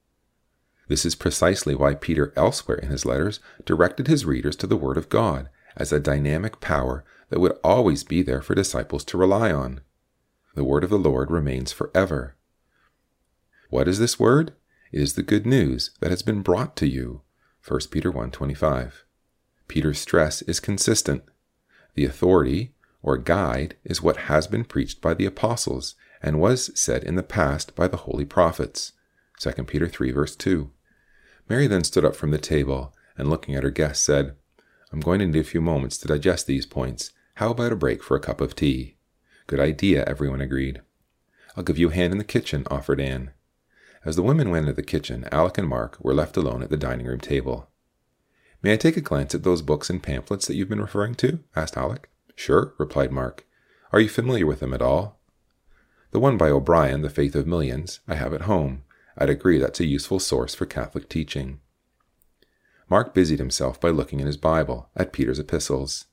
This 0.89 1.05
is 1.05 1.15
precisely 1.15 1.75
why 1.75 1.95
Peter 1.95 2.33
elsewhere 2.37 2.79
in 2.79 2.89
his 2.89 3.07
letters 3.07 3.41
directed 3.65 4.09
his 4.09 4.25
readers 4.25 4.57
to 4.57 4.67
the 4.67 4.77
Word 4.77 4.97
of 4.97 5.09
God 5.09 5.49
as 5.77 5.93
a 5.93 6.01
dynamic 6.01 6.61
power 6.61 7.05
that 7.29 7.41
would 7.41 7.57
always 7.63 8.05
be 8.05 8.23
there 8.23 8.43
for 8.43 8.55
disciples 8.55 9.05
to 9.05 9.17
rely 9.17 9.53
on. 9.53 9.81
The 10.55 10.65
word 10.65 10.85
of 10.85 10.91
the 10.91 10.99
Lord 10.99 11.31
remains 11.31 11.73
forever. 11.73 12.37
What 13.71 13.87
is 13.87 13.99
this 14.01 14.19
word? 14.19 14.53
Is 14.93 15.15
the 15.15 15.23
good 15.23 15.47
news 15.47 15.91
that 16.01 16.11
has 16.11 16.23
been 16.23 16.43
brought 16.43 16.75
to 16.77 16.87
you. 16.89 17.23
1 17.67 17.81
Peter 17.93 18.11
1:25. 18.11 19.05
Peter's 19.69 20.01
stress 20.01 20.43
is 20.43 20.59
consistent. 20.59 21.23
The 21.95 22.05
authority 22.05 22.75
or 23.01 23.17
guide 23.17 23.77
is 23.85 24.03
what 24.03 24.27
has 24.29 24.49
been 24.49 24.65
preached 24.65 25.01
by 25.01 25.15
the 25.15 25.27
apostles 25.27 25.95
and 26.21 26.41
was 26.41 26.73
said 26.79 27.05
in 27.05 27.15
the 27.15 27.23
past 27.23 27.77
by 27.77 27.87
the 27.87 27.99
holy 27.99 28.25
prophets. 28.25 28.91
2 29.39 29.63
Peter 29.63 29.87
3 29.87 30.11
verse 30.11 30.35
2. 30.35 30.73
Mary 31.49 31.69
then 31.69 31.85
stood 31.85 32.05
up 32.05 32.17
from 32.17 32.33
the 32.33 32.39
table 32.39 32.93
and 33.17 33.31
looking 33.31 33.55
at 33.55 33.63
her 33.63 33.71
guest 33.71 34.05
said, 34.05 34.35
I'm 34.93 34.99
going 34.99 35.21
to 35.21 35.27
need 35.27 35.39
a 35.39 35.45
few 35.45 35.61
moments 35.61 35.99
to 35.99 36.09
digest 36.09 36.49
these 36.49 36.67
points. 36.67 37.13
How 37.35 37.53
about 37.53 37.71
a 37.71 37.77
break 37.77 38.03
for 38.03 38.17
a 38.17 38.21
cup 38.21 38.41
of 38.41 38.57
tea? 38.57 38.97
Good 39.47 39.61
idea, 39.61 40.05
everyone 40.07 40.41
agreed. 40.41 40.83
I'll 41.57 41.63
give 41.63 41.79
you 41.79 41.91
a 41.91 41.95
hand 41.95 42.13
in 42.13 42.19
the 42.19 42.25
kitchen, 42.25 42.67
offered 42.69 43.01
Anne. 43.01 43.31
As 44.05 44.17
the 44.17 44.23
women 44.23 44.51
went 44.51 44.65
into 44.67 44.73
the 44.73 44.83
kitchen, 44.83 45.29
Alec 45.31 45.59
and 45.59 45.69
Mark 45.69 45.99
were 46.01 46.15
left 46.15 46.37
alone 46.37 46.63
at 46.63 46.71
the 46.71 46.77
dining 46.77 47.07
room 47.07 47.21
table. 47.21 47.69
May 48.63 48.73
I 48.73 48.77
take 48.77 48.97
a 48.97 49.03
glance 49.03 49.35
at 49.35 49.43
those 49.43 49.63
books 49.63 49.91
and 49.91 50.03
pamphlets 50.03 50.47
that 50.47 50.55
you've 50.55 50.69
been 50.69 50.81
referring 50.81 51.15
to? 51.17 51.41
asked 51.55 51.77
Alec. 51.77 52.09
Sure, 52.35 52.75
replied 52.79 53.13
Mark. 53.13 53.47
Are 53.93 54.01
you 54.01 54.09
familiar 54.09 54.47
with 54.47 54.61
them 54.61 54.73
at 54.73 54.83
all? 54.83 55.21
The 56.13 56.21
one 56.21 56.37
by 56.37 56.49
O'Brien, 56.49 57.03
The 57.03 57.11
Faith 57.11 57.35
of 57.35 57.47
Millions, 57.47 58.01
I 58.09 58.15
have 58.15 58.33
at 58.33 58.43
home. 58.43 58.85
I'd 59.19 59.31
agree 59.31 59.59
that's 59.59 59.81
a 59.81 59.87
useful 59.87 60.19
source 60.19 60.55
for 60.55 60.67
Catholic 60.67 61.09
teaching. 61.09 61.61
Mark 62.89 63.15
busied 63.15 63.39
himself 63.39 63.81
by 63.81 63.91
looking 63.91 64.19
in 64.19 64.27
his 64.27 64.37
Bible 64.37 64.89
at 64.97 65.13
Peter's 65.13 65.39
epistles. 65.39 66.07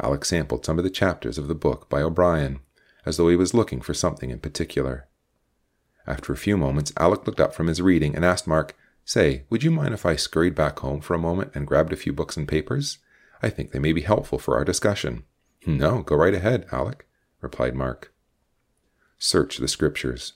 Alec 0.00 0.24
sampled 0.24 0.64
some 0.64 0.78
of 0.78 0.84
the 0.84 0.90
chapters 0.90 1.38
of 1.38 1.48
the 1.48 1.54
book 1.54 1.88
by 1.88 2.02
O'Brien, 2.02 2.60
as 3.04 3.16
though 3.16 3.28
he 3.28 3.36
was 3.36 3.54
looking 3.54 3.80
for 3.80 3.94
something 3.94 4.30
in 4.30 4.40
particular. 4.40 5.06
After 6.06 6.32
a 6.32 6.36
few 6.36 6.56
moments, 6.56 6.92
Alec 6.96 7.26
looked 7.26 7.40
up 7.40 7.54
from 7.54 7.66
his 7.66 7.82
reading 7.82 8.14
and 8.14 8.24
asked 8.24 8.46
Mark, 8.46 8.76
Say, 9.04 9.44
would 9.50 9.62
you 9.62 9.70
mind 9.70 9.94
if 9.94 10.04
I 10.04 10.16
scurried 10.16 10.54
back 10.54 10.80
home 10.80 11.00
for 11.00 11.14
a 11.14 11.18
moment 11.18 11.52
and 11.54 11.66
grabbed 11.66 11.92
a 11.92 11.96
few 11.96 12.12
books 12.12 12.36
and 12.36 12.48
papers? 12.48 12.98
I 13.42 13.50
think 13.50 13.70
they 13.70 13.78
may 13.78 13.92
be 13.92 14.02
helpful 14.02 14.38
for 14.38 14.56
our 14.56 14.64
discussion. 14.64 15.24
No, 15.66 16.02
go 16.02 16.16
right 16.16 16.34
ahead, 16.34 16.66
Alec, 16.72 17.06
replied 17.40 17.74
Mark. 17.74 18.12
Search 19.18 19.58
the 19.58 19.68
Scriptures. 19.68 20.34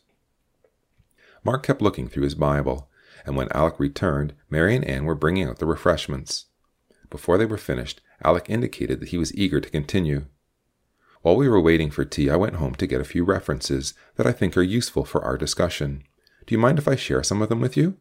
Mark 1.45 1.65
kept 1.65 1.83
looking 1.83 2.09
through 2.09 2.25
his 2.25 2.35
Bible, 2.35 2.89
and 3.25 3.37
when 3.37 3.51
Alec 3.53 3.79
returned, 3.79 4.35
Mary 4.49 4.77
and 4.77 4.85
Anne 4.85 5.05
were 5.05 5.15
bringing 5.15 5.49
out 5.49 5.59
the 5.59 5.67
refreshments. 5.67 6.47
Before 7.11 7.39
they 7.39 7.47
were 7.47 7.59
finished, 7.59 8.01
Alec 8.23 8.47
indicated 8.49 9.01
that 9.01 9.09
he 9.09 9.19
was 9.19 9.35
eager 9.35 9.61
to 9.61 9.71
continue. 9.71 10.27
While 11.23 11.37
we 11.37 11.49
were 11.49 11.61
waiting 11.61 11.91
for 11.91 12.05
tea, 12.05 12.31
I 12.31 12.37
went 12.37 12.57
home 12.57 12.75
to 12.77 12.87
get 12.87 13.01
a 13.01 13.05
few 13.05 13.25
references 13.25 13.93
that 14.17 14.27
I 14.27 14.33
think 14.33 14.57
are 14.57 14.63
useful 14.63 15.05
for 15.05 15.23
our 15.23 15.37
discussion. 15.37 16.03
Do 16.47 16.55
you 16.55 16.59
mind 16.59 16.79
if 16.79 16.89
I 16.89 16.97
share 16.97 17.23
some 17.23 17.43
of 17.43 17.51
them 17.51 17.61
with 17.61 17.77
you? 17.77 17.99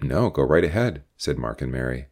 No, 0.00 0.30
go 0.30 0.42
right 0.42 0.64
ahead, 0.64 1.02
said 1.16 1.38
Mark 1.38 1.60
and 1.60 1.70
Mary. 1.70 2.06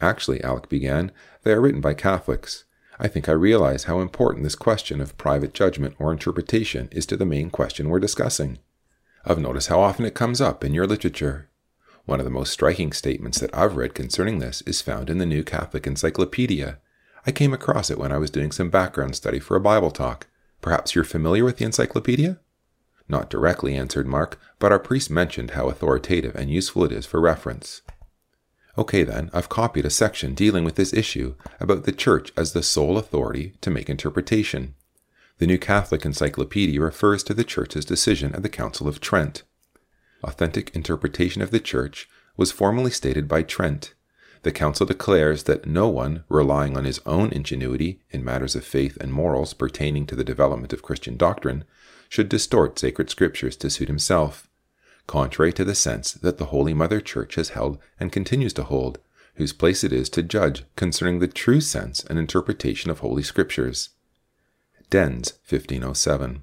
Actually, 0.00 0.44
Alec 0.44 0.68
began, 0.68 1.10
they 1.42 1.52
are 1.52 1.60
written 1.60 1.80
by 1.80 1.94
Catholics. 1.94 2.64
I 2.98 3.08
think 3.08 3.28
I 3.28 3.32
realize 3.32 3.84
how 3.84 4.00
important 4.00 4.44
this 4.44 4.54
question 4.54 5.00
of 5.00 5.16
private 5.16 5.54
judgment 5.54 5.96
or 5.98 6.12
interpretation 6.12 6.88
is 6.92 7.06
to 7.06 7.16
the 7.16 7.24
main 7.24 7.48
question 7.48 7.88
we're 7.88 7.98
discussing. 7.98 8.58
I've 9.24 9.38
noticed 9.38 9.68
how 9.68 9.80
often 9.80 10.04
it 10.04 10.14
comes 10.14 10.40
up 10.40 10.62
in 10.62 10.74
your 10.74 10.86
literature. 10.86 11.48
One 12.04 12.20
of 12.20 12.24
the 12.24 12.30
most 12.30 12.52
striking 12.52 12.92
statements 12.92 13.40
that 13.40 13.54
I've 13.56 13.76
read 13.76 13.94
concerning 13.94 14.38
this 14.38 14.60
is 14.62 14.82
found 14.82 15.08
in 15.08 15.16
the 15.16 15.24
New 15.24 15.42
Catholic 15.42 15.86
Encyclopedia. 15.86 16.78
I 17.26 17.32
came 17.32 17.54
across 17.54 17.90
it 17.90 17.98
when 17.98 18.12
I 18.12 18.18
was 18.18 18.30
doing 18.30 18.52
some 18.52 18.70
background 18.70 19.16
study 19.16 19.38
for 19.38 19.56
a 19.56 19.60
Bible 19.60 19.90
talk. 19.90 20.26
Perhaps 20.60 20.94
you're 20.94 21.04
familiar 21.04 21.44
with 21.44 21.56
the 21.56 21.64
encyclopedia? 21.64 22.38
Not 23.08 23.30
directly, 23.30 23.74
answered 23.76 24.06
Mark, 24.06 24.38
but 24.58 24.72
our 24.72 24.78
priest 24.78 25.10
mentioned 25.10 25.52
how 25.52 25.68
authoritative 25.68 26.34
and 26.34 26.50
useful 26.50 26.84
it 26.84 26.92
is 26.92 27.06
for 27.06 27.20
reference. 27.20 27.82
Okay, 28.76 29.04
then, 29.04 29.30
I've 29.32 29.48
copied 29.48 29.86
a 29.86 29.90
section 29.90 30.34
dealing 30.34 30.64
with 30.64 30.74
this 30.74 30.92
issue 30.92 31.34
about 31.60 31.84
the 31.84 31.92
Church 31.92 32.32
as 32.36 32.52
the 32.52 32.62
sole 32.62 32.98
authority 32.98 33.54
to 33.60 33.70
make 33.70 33.88
interpretation. 33.88 34.74
The 35.38 35.46
New 35.46 35.58
Catholic 35.58 36.04
Encyclopedia 36.04 36.80
refers 36.80 37.22
to 37.24 37.34
the 37.34 37.44
Church's 37.44 37.84
decision 37.84 38.34
at 38.34 38.42
the 38.42 38.48
Council 38.48 38.88
of 38.88 39.00
Trent. 39.00 39.44
Authentic 40.22 40.74
interpretation 40.74 41.40
of 41.40 41.50
the 41.50 41.60
Church 41.60 42.08
was 42.36 42.52
formally 42.52 42.90
stated 42.90 43.28
by 43.28 43.42
Trent. 43.42 43.94
The 44.44 44.52
Council 44.52 44.86
declares 44.86 45.42
that 45.42 45.66
no 45.66 45.88
one, 45.88 46.24
relying 46.28 46.76
on 46.76 46.84
his 46.84 47.00
own 47.04 47.32
ingenuity 47.32 48.00
in 48.10 48.24
matters 48.24 48.54
of 48.54 48.64
faith 48.64 48.96
and 49.00 49.12
morals 49.12 49.52
pertaining 49.52 50.06
to 50.06 50.16
the 50.16 50.24
development 50.24 50.72
of 50.72 50.82
Christian 50.82 51.16
doctrine, 51.16 51.64
should 52.08 52.28
distort 52.28 52.78
sacred 52.78 53.10
scriptures 53.10 53.56
to 53.56 53.68
suit 53.68 53.88
himself 53.88 54.48
contrary 55.06 55.52
to 55.52 55.64
the 55.64 55.74
sense 55.74 56.12
that 56.12 56.38
the 56.38 56.46
Holy 56.46 56.74
Mother 56.74 57.00
Church 57.00 57.34
has 57.34 57.50
held 57.50 57.78
and 58.00 58.12
continues 58.12 58.52
to 58.54 58.64
hold, 58.64 58.98
whose 59.34 59.52
place 59.52 59.84
it 59.84 59.92
is 59.92 60.08
to 60.10 60.22
judge 60.22 60.64
concerning 60.76 61.18
the 61.18 61.28
true 61.28 61.60
sense 61.60 62.04
and 62.04 62.18
interpretation 62.18 62.90
of 62.90 63.00
Holy 63.00 63.22
Scriptures. 63.22 63.90
Denz, 64.90 65.32
1507. 65.48 66.42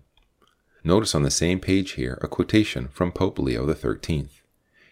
Notice 0.84 1.16
on 1.16 1.24
the 1.24 1.32
same 1.32 1.60
page 1.60 1.92
here 1.92 2.18
a 2.22 2.28
quotation 2.28 2.88
from 2.90 3.12
Pope 3.12 3.40
Leo 3.40 3.72
XIII. 3.72 4.30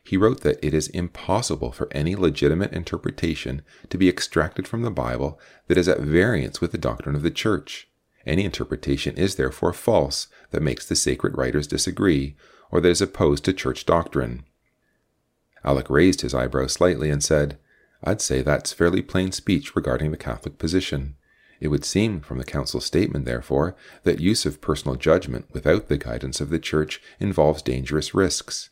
He 0.09 0.17
wrote 0.17 0.41
that 0.41 0.57
it 0.65 0.73
is 0.73 0.87
impossible 0.87 1.71
for 1.71 1.87
any 1.91 2.15
legitimate 2.15 2.73
interpretation 2.73 3.61
to 3.91 3.97
be 3.99 4.09
extracted 4.09 4.67
from 4.67 4.81
the 4.81 4.89
Bible 4.89 5.39
that 5.67 5.77
is 5.77 5.87
at 5.87 5.99
variance 5.99 6.59
with 6.59 6.71
the 6.71 6.79
doctrine 6.79 7.15
of 7.15 7.21
the 7.21 7.29
Church. 7.29 7.87
Any 8.25 8.43
interpretation 8.43 9.15
is 9.17 9.35
therefore 9.35 9.71
false 9.71 10.25
that 10.49 10.63
makes 10.63 10.83
the 10.87 10.95
sacred 10.95 11.37
writers 11.37 11.67
disagree, 11.67 12.35
or 12.71 12.81
that 12.81 12.89
is 12.89 13.03
opposed 13.03 13.45
to 13.45 13.53
church 13.53 13.85
doctrine. 13.85 14.45
Alec 15.63 15.91
raised 15.91 16.21
his 16.21 16.33
eyebrows 16.33 16.73
slightly 16.73 17.11
and 17.11 17.23
said, 17.23 17.59
I'd 18.03 18.19
say 18.19 18.41
that's 18.41 18.73
fairly 18.73 19.03
plain 19.03 19.31
speech 19.31 19.75
regarding 19.75 20.09
the 20.09 20.17
Catholic 20.17 20.57
position. 20.57 21.17
It 21.59 21.67
would 21.67 21.85
seem 21.85 22.21
from 22.21 22.39
the 22.39 22.45
Council's 22.45 22.87
statement, 22.87 23.25
therefore, 23.25 23.75
that 24.05 24.19
use 24.19 24.47
of 24.47 24.59
personal 24.59 24.95
judgment 24.95 25.45
without 25.51 25.87
the 25.87 25.99
guidance 25.99 26.41
of 26.41 26.49
the 26.49 26.57
Church 26.57 26.99
involves 27.19 27.61
dangerous 27.61 28.15
risks. 28.15 28.71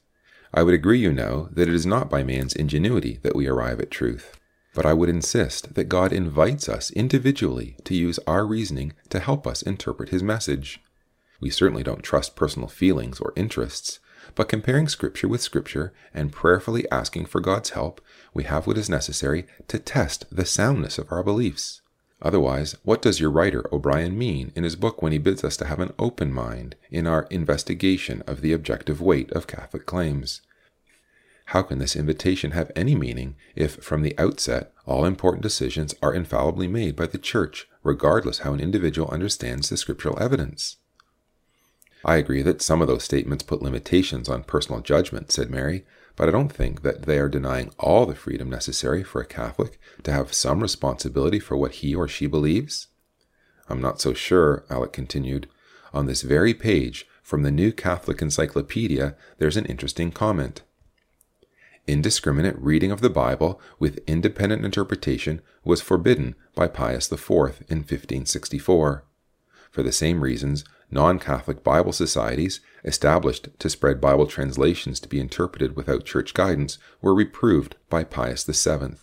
I 0.57 0.63
would 0.63 0.73
agree, 0.73 0.97
you 0.97 1.13
know, 1.13 1.49
that 1.51 1.69
it 1.69 1.75
is 1.75 1.85
not 1.85 2.09
by 2.09 2.23
man's 2.23 2.55
ingenuity 2.55 3.19
that 3.21 3.35
we 3.35 3.45
arrive 3.45 3.79
at 3.79 3.91
truth. 3.91 4.39
But 4.73 4.87
I 4.87 4.93
would 4.93 5.07
insist 5.07 5.75
that 5.75 5.83
God 5.83 6.11
invites 6.11 6.67
us 6.67 6.89
individually 6.89 7.75
to 7.83 7.93
use 7.93 8.19
our 8.25 8.43
reasoning 8.43 8.93
to 9.09 9.19
help 9.19 9.45
us 9.45 9.61
interpret 9.61 10.09
His 10.09 10.23
message. 10.23 10.81
We 11.39 11.51
certainly 11.51 11.83
don't 11.83 12.01
trust 12.01 12.35
personal 12.35 12.67
feelings 12.67 13.19
or 13.19 13.33
interests, 13.35 13.99
but 14.33 14.49
comparing 14.49 14.87
Scripture 14.87 15.27
with 15.27 15.43
Scripture 15.43 15.93
and 16.11 16.31
prayerfully 16.31 16.89
asking 16.89 17.27
for 17.27 17.39
God's 17.39 17.69
help, 17.69 18.01
we 18.33 18.45
have 18.45 18.65
what 18.65 18.79
is 18.79 18.89
necessary 18.89 19.45
to 19.67 19.77
test 19.77 20.25
the 20.31 20.43
soundness 20.43 20.97
of 20.97 21.11
our 21.11 21.21
beliefs. 21.21 21.81
Otherwise, 22.19 22.75
what 22.81 23.03
does 23.03 23.19
your 23.19 23.29
writer 23.29 23.63
O'Brien 23.71 24.17
mean 24.17 24.51
in 24.55 24.63
his 24.63 24.75
book 24.75 25.03
when 25.03 25.11
he 25.11 25.19
bids 25.19 25.43
us 25.43 25.55
to 25.57 25.65
have 25.65 25.79
an 25.79 25.93
open 25.99 26.33
mind 26.33 26.75
in 26.89 27.05
our 27.05 27.27
investigation 27.29 28.23
of 28.25 28.41
the 28.41 28.53
objective 28.53 28.99
weight 28.99 29.31
of 29.33 29.45
Catholic 29.45 29.85
claims? 29.85 30.41
How 31.51 31.61
can 31.61 31.79
this 31.79 31.95
invitation 31.95 32.51
have 32.51 32.73
any 32.75 32.93
meaning 32.93 33.37
if, 33.55 33.75
from 33.75 34.01
the 34.01 34.17
outset, 34.19 34.73
all 34.85 35.05
important 35.05 35.43
decisions 35.43 35.95
are 36.01 36.13
infallibly 36.13 36.67
made 36.67 36.97
by 36.97 37.05
the 37.05 37.17
Church, 37.17 37.69
regardless 37.83 38.39
how 38.39 38.51
an 38.51 38.59
individual 38.59 39.09
understands 39.09 39.69
the 39.69 39.77
scriptural 39.77 40.21
evidence? 40.21 40.75
I 42.03 42.17
agree 42.17 42.41
that 42.41 42.61
some 42.61 42.81
of 42.81 42.89
those 42.89 43.05
statements 43.05 43.45
put 43.45 43.61
limitations 43.61 44.27
on 44.27 44.43
personal 44.43 44.81
judgment, 44.81 45.31
said 45.31 45.49
Mary, 45.49 45.85
but 46.17 46.27
I 46.27 46.33
don't 46.33 46.51
think 46.51 46.81
that 46.81 47.03
they 47.03 47.17
are 47.17 47.29
denying 47.29 47.71
all 47.79 48.05
the 48.05 48.13
freedom 48.13 48.49
necessary 48.49 49.01
for 49.01 49.21
a 49.21 49.25
Catholic 49.25 49.79
to 50.03 50.11
have 50.11 50.33
some 50.33 50.59
responsibility 50.59 51.39
for 51.39 51.55
what 51.55 51.75
he 51.75 51.95
or 51.95 52.09
she 52.09 52.27
believes. 52.27 52.87
I'm 53.69 53.79
not 53.79 54.01
so 54.01 54.13
sure, 54.13 54.65
Alec 54.69 54.91
continued. 54.91 55.47
On 55.93 56.07
this 56.07 56.23
very 56.23 56.53
page, 56.53 57.07
from 57.23 57.43
the 57.43 57.51
New 57.51 57.71
Catholic 57.71 58.21
Encyclopedia, 58.21 59.15
there's 59.37 59.55
an 59.55 59.65
interesting 59.65 60.11
comment. 60.11 60.63
Indiscriminate 61.87 62.59
reading 62.59 62.91
of 62.91 62.99
the 62.99 63.09
Bible 63.09 63.61
with 63.79 64.03
independent 64.05 64.65
interpretation 64.65 65.41
was 65.63 65.79
forbidden 65.79 66.35
by 66.53 66.67
Pius 66.67 67.09
IV 67.09 67.29
in 67.69 67.77
1564. 67.77 69.05
For 69.71 69.83
the 69.83 69.93
same 69.93 70.19
reasons, 70.19 70.65
non 70.91 71.17
Catholic 71.17 71.63
Bible 71.63 71.93
societies, 71.93 72.59
established 72.83 73.47
to 73.59 73.69
spread 73.69 74.01
Bible 74.01 74.27
translations 74.27 74.99
to 74.99 75.07
be 75.07 75.21
interpreted 75.21 75.77
without 75.77 76.03
church 76.03 76.33
guidance, 76.33 76.77
were 77.01 77.15
reproved 77.15 77.77
by 77.89 78.03
Pius 78.03 78.43
VII. 78.43 78.97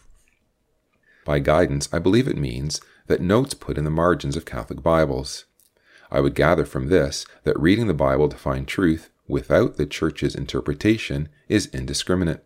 By 1.25 1.39
guidance, 1.39 1.89
I 1.91 1.99
believe 1.99 2.29
it 2.29 2.37
means 2.37 2.83
that 3.07 3.23
notes 3.23 3.55
put 3.55 3.79
in 3.79 3.85
the 3.85 3.91
margins 3.91 4.37
of 4.37 4.45
Catholic 4.45 4.83
Bibles. 4.83 5.47
I 6.11 6.21
would 6.21 6.35
gather 6.35 6.67
from 6.67 6.89
this 6.89 7.25
that 7.45 7.59
reading 7.59 7.87
the 7.87 7.95
Bible 7.95 8.29
to 8.29 8.37
find 8.37 8.69
truth 8.69 9.09
without 9.27 9.77
the 9.77 9.87
Church's 9.87 10.35
interpretation 10.35 11.31
is 11.49 11.65
indiscriminate. 11.73 12.45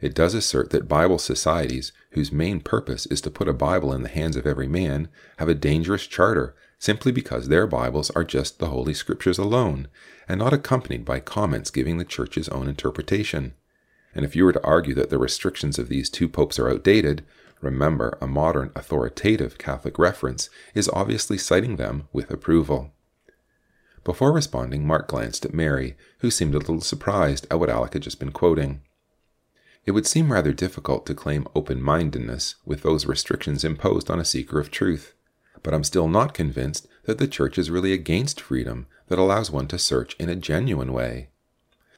It 0.00 0.14
does 0.14 0.34
assert 0.34 0.70
that 0.70 0.88
Bible 0.88 1.18
societies, 1.18 1.92
whose 2.12 2.32
main 2.32 2.60
purpose 2.60 3.06
is 3.06 3.20
to 3.22 3.30
put 3.30 3.48
a 3.48 3.52
Bible 3.52 3.92
in 3.92 4.02
the 4.02 4.08
hands 4.08 4.36
of 4.36 4.46
every 4.46 4.66
man, 4.66 5.08
have 5.36 5.48
a 5.48 5.54
dangerous 5.54 6.06
charter 6.06 6.54
simply 6.78 7.12
because 7.12 7.48
their 7.48 7.66
Bibles 7.66 8.10
are 8.10 8.24
just 8.24 8.58
the 8.58 8.68
Holy 8.68 8.94
Scriptures 8.94 9.38
alone, 9.38 9.86
and 10.26 10.38
not 10.38 10.54
accompanied 10.54 11.04
by 11.04 11.20
comments 11.20 11.70
giving 11.70 11.98
the 11.98 12.04
Church's 12.06 12.48
own 12.48 12.66
interpretation. 12.66 13.52
And 14.14 14.24
if 14.24 14.34
you 14.34 14.46
were 14.46 14.54
to 14.54 14.64
argue 14.64 14.94
that 14.94 15.10
the 15.10 15.18
restrictions 15.18 15.78
of 15.78 15.88
these 15.88 16.08
two 16.08 16.28
popes 16.28 16.58
are 16.58 16.70
outdated, 16.70 17.24
remember 17.60 18.16
a 18.22 18.26
modern 18.26 18.72
authoritative 18.74 19.58
Catholic 19.58 19.98
reference 19.98 20.48
is 20.74 20.88
obviously 20.94 21.36
citing 21.36 21.76
them 21.76 22.08
with 22.14 22.30
approval. 22.30 22.92
Before 24.02 24.32
responding, 24.32 24.86
Mark 24.86 25.08
glanced 25.08 25.44
at 25.44 25.52
Mary, 25.52 25.94
who 26.20 26.30
seemed 26.30 26.54
a 26.54 26.58
little 26.58 26.80
surprised 26.80 27.46
at 27.50 27.60
what 27.60 27.68
Alec 27.68 27.92
had 27.92 28.02
just 28.02 28.18
been 28.18 28.32
quoting. 28.32 28.80
It 29.90 29.94
would 29.94 30.06
seem 30.06 30.30
rather 30.30 30.52
difficult 30.52 31.04
to 31.06 31.16
claim 31.16 31.48
open 31.52 31.82
mindedness 31.82 32.54
with 32.64 32.84
those 32.84 33.06
restrictions 33.06 33.64
imposed 33.64 34.08
on 34.08 34.20
a 34.20 34.24
seeker 34.24 34.60
of 34.60 34.70
truth 34.70 35.14
but 35.64 35.74
I'm 35.74 35.84
still 35.84 36.06
not 36.06 36.34
convinced 36.34 36.86
that 37.04 37.18
the 37.18 37.26
Church 37.26 37.58
is 37.58 37.70
really 37.70 37.92
against 37.92 38.40
freedom 38.40 38.86
that 39.08 39.18
allows 39.18 39.50
one 39.50 39.66
to 39.68 39.78
search 39.78 40.14
in 40.18 40.28
a 40.28 40.36
genuine 40.36 40.92
way. 40.92 41.30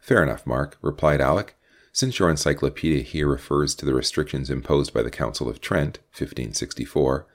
Fair 0.00 0.22
enough, 0.22 0.46
Mark, 0.46 0.78
replied 0.80 1.20
Alec. 1.20 1.54
Since 1.92 2.18
your 2.18 2.30
encyclopedia 2.30 3.02
here 3.02 3.28
refers 3.28 3.74
to 3.74 3.84
the 3.84 3.94
restrictions 3.94 4.48
imposed 4.48 4.94
by 4.94 5.02
the 5.02 5.10
Council 5.10 5.48
of 5.48 5.60
Trent, 5.60 5.98
1564, 6.16 7.26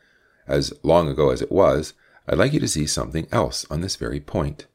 as 0.48 0.74
long 0.82 1.08
ago 1.08 1.30
as 1.30 1.42
it 1.42 1.52
was, 1.52 1.94
I'd 2.28 2.40
like 2.40 2.54
you 2.54 2.60
to 2.60 2.68
see 2.68 2.88
something 2.88 3.28
else 3.32 3.66
on 3.70 3.82
this 3.82 3.96
very 3.96 4.20
point. 4.20 4.66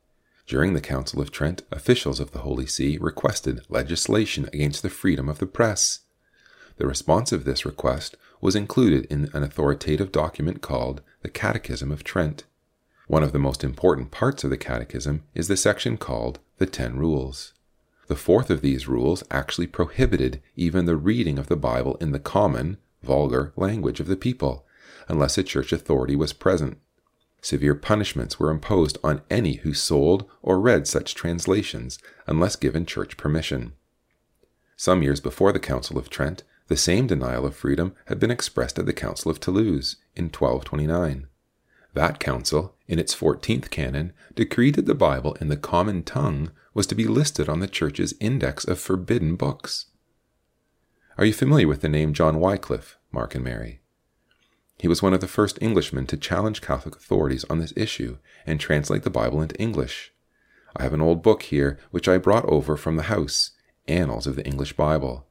During 0.52 0.74
the 0.74 0.82
Council 0.82 1.22
of 1.22 1.30
Trent, 1.30 1.62
officials 1.70 2.20
of 2.20 2.32
the 2.32 2.40
Holy 2.40 2.66
See 2.66 2.98
requested 2.98 3.62
legislation 3.70 4.50
against 4.52 4.82
the 4.82 4.90
freedom 4.90 5.26
of 5.30 5.38
the 5.38 5.46
press. 5.46 6.00
The 6.76 6.86
response 6.86 7.32
of 7.32 7.46
this 7.46 7.64
request 7.64 8.18
was 8.42 8.54
included 8.54 9.06
in 9.06 9.30
an 9.32 9.42
authoritative 9.42 10.12
document 10.12 10.60
called 10.60 11.00
the 11.22 11.30
Catechism 11.30 11.90
of 11.90 12.04
Trent. 12.04 12.44
One 13.06 13.22
of 13.22 13.32
the 13.32 13.38
most 13.38 13.64
important 13.64 14.10
parts 14.10 14.44
of 14.44 14.50
the 14.50 14.58
Catechism 14.58 15.22
is 15.34 15.48
the 15.48 15.56
section 15.56 15.96
called 15.96 16.38
the 16.58 16.66
Ten 16.66 16.98
Rules. 16.98 17.54
The 18.08 18.14
fourth 18.14 18.50
of 18.50 18.60
these 18.60 18.86
rules 18.86 19.24
actually 19.30 19.68
prohibited 19.68 20.42
even 20.54 20.84
the 20.84 20.96
reading 20.96 21.38
of 21.38 21.46
the 21.46 21.56
Bible 21.56 21.96
in 21.98 22.12
the 22.12 22.18
common, 22.18 22.76
vulgar 23.02 23.54
language 23.56 24.00
of 24.00 24.06
the 24.06 24.16
people, 24.16 24.66
unless 25.08 25.38
a 25.38 25.42
church 25.42 25.72
authority 25.72 26.14
was 26.14 26.34
present. 26.34 26.76
Severe 27.42 27.74
punishments 27.74 28.38
were 28.38 28.50
imposed 28.50 28.96
on 29.02 29.20
any 29.28 29.56
who 29.56 29.74
sold 29.74 30.24
or 30.42 30.60
read 30.60 30.86
such 30.86 31.14
translations 31.16 31.98
unless 32.26 32.56
given 32.56 32.86
church 32.86 33.16
permission. 33.16 33.72
Some 34.76 35.02
years 35.02 35.20
before 35.20 35.52
the 35.52 35.60
Council 35.60 35.98
of 35.98 36.08
Trent, 36.08 36.44
The 36.68 36.76
same 36.78 37.06
denial 37.06 37.44
of 37.44 37.54
freedom 37.54 37.94
had 38.06 38.18
been 38.18 38.30
expressed 38.30 38.78
at 38.78 38.86
the 38.86 38.94
Council 38.94 39.30
of 39.30 39.40
Toulouse 39.40 39.96
in 40.16 40.26
1229. 40.26 41.26
That 41.92 42.18
council, 42.18 42.76
in 42.88 42.98
its 42.98 43.14
14th 43.14 43.68
canon, 43.68 44.14
decreed 44.34 44.76
that 44.76 44.86
the 44.86 44.94
Bible 44.94 45.34
in 45.34 45.48
the 45.48 45.58
common 45.58 46.02
tongue 46.02 46.50
was 46.72 46.86
to 46.86 46.94
be 46.94 47.06
listed 47.06 47.48
on 47.48 47.60
the 47.60 47.66
Church's 47.66 48.14
index 48.20 48.64
of 48.64 48.80
forbidden 48.80 49.36
books. 49.36 49.86
Are 51.18 51.26
you 51.26 51.34
familiar 51.34 51.68
with 51.68 51.82
the 51.82 51.90
name 51.90 52.14
John 52.14 52.40
Wycliffe, 52.40 52.96
Mark 53.10 53.34
and 53.34 53.44
Mary? 53.44 53.81
He 54.82 54.88
was 54.88 55.00
one 55.00 55.14
of 55.14 55.20
the 55.20 55.28
first 55.28 55.60
Englishmen 55.62 56.08
to 56.08 56.16
challenge 56.16 56.60
Catholic 56.60 56.96
authorities 56.96 57.44
on 57.48 57.60
this 57.60 57.72
issue 57.76 58.18
and 58.44 58.58
translate 58.58 59.04
the 59.04 59.10
Bible 59.10 59.40
into 59.40 59.54
English. 59.54 60.12
I 60.76 60.82
have 60.82 60.92
an 60.92 61.00
old 61.00 61.22
book 61.22 61.44
here 61.44 61.78
which 61.92 62.08
I 62.08 62.18
brought 62.18 62.44
over 62.46 62.76
from 62.76 62.96
the 62.96 63.04
house, 63.04 63.52
Annals 63.86 64.26
of 64.26 64.34
the 64.34 64.44
English 64.44 64.72
Bible. 64.72 65.28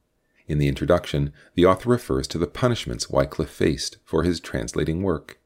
In 0.48 0.56
the 0.56 0.68
introduction, 0.68 1.34
the 1.54 1.66
author 1.66 1.90
refers 1.90 2.26
to 2.28 2.38
the 2.38 2.46
punishments 2.46 3.10
Wycliffe 3.10 3.50
faced 3.50 3.98
for 4.06 4.22
his 4.22 4.40
translating 4.40 5.02
work. 5.02 5.38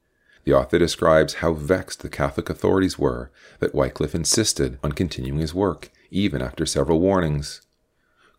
The 0.45 0.55
author 0.55 0.79
describes 0.79 1.35
how 1.43 1.55
vexed 1.55 2.03
the 2.03 2.09
Catholic 2.09 2.49
authorities 2.49 2.97
were 2.97 3.33
that 3.59 3.75
Wycliffe 3.75 4.15
insisted 4.15 4.79
on 4.85 4.93
continuing 4.93 5.41
his 5.41 5.53
work, 5.53 5.91
even 6.13 6.43
after 6.43 6.65
several 6.65 7.01
warnings. 7.01 7.61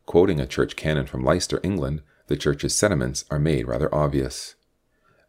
Quoting 0.06 0.40
a 0.40 0.48
church 0.48 0.78
canon 0.78 1.08
from 1.08 1.26
Leicester, 1.26 1.60
England, 1.62 2.04
the 2.28 2.38
church's 2.38 2.74
sentiments 2.74 3.26
are 3.30 3.38
made 3.38 3.68
rather 3.68 3.94
obvious. 3.94 4.56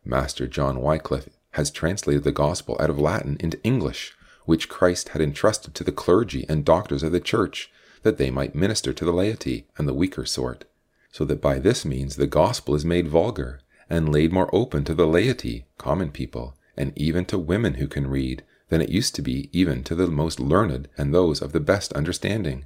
Master 0.08 0.46
John 0.46 0.80
Wycliffe 0.80 1.28
has 1.50 1.70
translated 1.70 2.24
the 2.24 2.32
gospel 2.32 2.78
out 2.80 2.88
of 2.88 2.98
Latin 2.98 3.36
into 3.40 3.62
English, 3.62 4.16
which 4.46 4.68
Christ 4.68 5.10
had 5.10 5.20
entrusted 5.20 5.74
to 5.74 5.84
the 5.84 5.92
clergy 5.92 6.46
and 6.48 6.64
doctors 6.64 7.02
of 7.02 7.12
the 7.12 7.20
church, 7.20 7.70
that 8.02 8.16
they 8.16 8.30
might 8.30 8.54
minister 8.54 8.94
to 8.94 9.04
the 9.04 9.12
laity 9.12 9.66
and 9.76 9.86
the 9.86 9.92
weaker 9.92 10.24
sort, 10.24 10.64
so 11.12 11.26
that 11.26 11.42
by 11.42 11.58
this 11.58 11.84
means 11.84 12.16
the 12.16 12.26
gospel 12.26 12.74
is 12.74 12.86
made 12.86 13.06
vulgar, 13.06 13.60
and 13.90 14.10
laid 14.10 14.32
more 14.32 14.48
open 14.54 14.82
to 14.84 14.94
the 14.94 15.06
laity, 15.06 15.66
common 15.76 16.10
people, 16.10 16.54
and 16.74 16.96
even 16.96 17.26
to 17.26 17.38
women 17.38 17.74
who 17.74 17.86
can 17.86 18.06
read, 18.06 18.42
than 18.70 18.80
it 18.80 18.88
used 18.88 19.14
to 19.14 19.20
be 19.20 19.50
even 19.52 19.84
to 19.84 19.94
the 19.94 20.08
most 20.08 20.40
learned 20.40 20.88
and 20.96 21.12
those 21.12 21.42
of 21.42 21.52
the 21.52 21.60
best 21.60 21.92
understanding. 21.92 22.64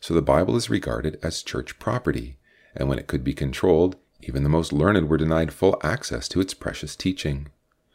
So 0.00 0.12
the 0.12 0.20
Bible 0.20 0.56
is 0.56 0.68
regarded 0.68 1.18
as 1.22 1.42
church 1.42 1.78
property, 1.78 2.36
and 2.76 2.86
when 2.86 2.98
it 2.98 3.06
could 3.06 3.24
be 3.24 3.32
controlled, 3.32 3.96
even 4.20 4.42
the 4.42 4.48
most 4.48 4.72
learned 4.72 5.08
were 5.08 5.16
denied 5.16 5.52
full 5.52 5.78
access 5.82 6.28
to 6.28 6.40
its 6.40 6.54
precious 6.54 6.96
teaching. 6.96 7.48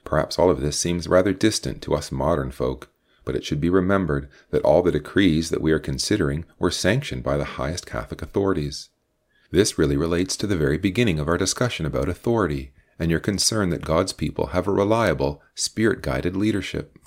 Perhaps 0.04 0.38
all 0.38 0.50
of 0.50 0.62
this 0.62 0.80
seems 0.80 1.08
rather 1.08 1.34
distant 1.34 1.82
to 1.82 1.94
us 1.94 2.12
modern 2.12 2.52
folk, 2.52 2.90
but 3.26 3.36
it 3.36 3.46
should 3.46 3.62
be 3.62 3.70
remembered 3.70 4.30
that 4.52 4.64
all 4.64 4.82
the 4.82 4.92
decrees 4.92 5.50
that 5.50 5.62
we 5.62 5.72
are 5.72 5.80
considering 5.80 6.46
were 6.60 6.72
sanctioned 6.72 7.24
by 7.24 7.38
the 7.38 7.44
highest 7.44 7.86
Catholic 7.86 8.22
authorities. 8.22 8.90
This 9.52 9.78
really 9.78 9.98
relates 9.98 10.36
to 10.38 10.48
the 10.48 10.58
very 10.58 10.78
beginning 10.78 11.20
of 11.20 11.28
our 11.28 11.38
discussion 11.38 11.86
about 11.86 12.10
authority 12.10 12.74
and 13.00 13.12
your 13.12 13.20
concern 13.20 13.70
that 13.70 13.86
God's 13.86 14.14
people 14.14 14.48
have 14.48 14.68
a 14.68 14.72
reliable, 14.72 15.42
spirit 15.56 16.02
guided 16.02 16.36
leadership. 16.36 16.98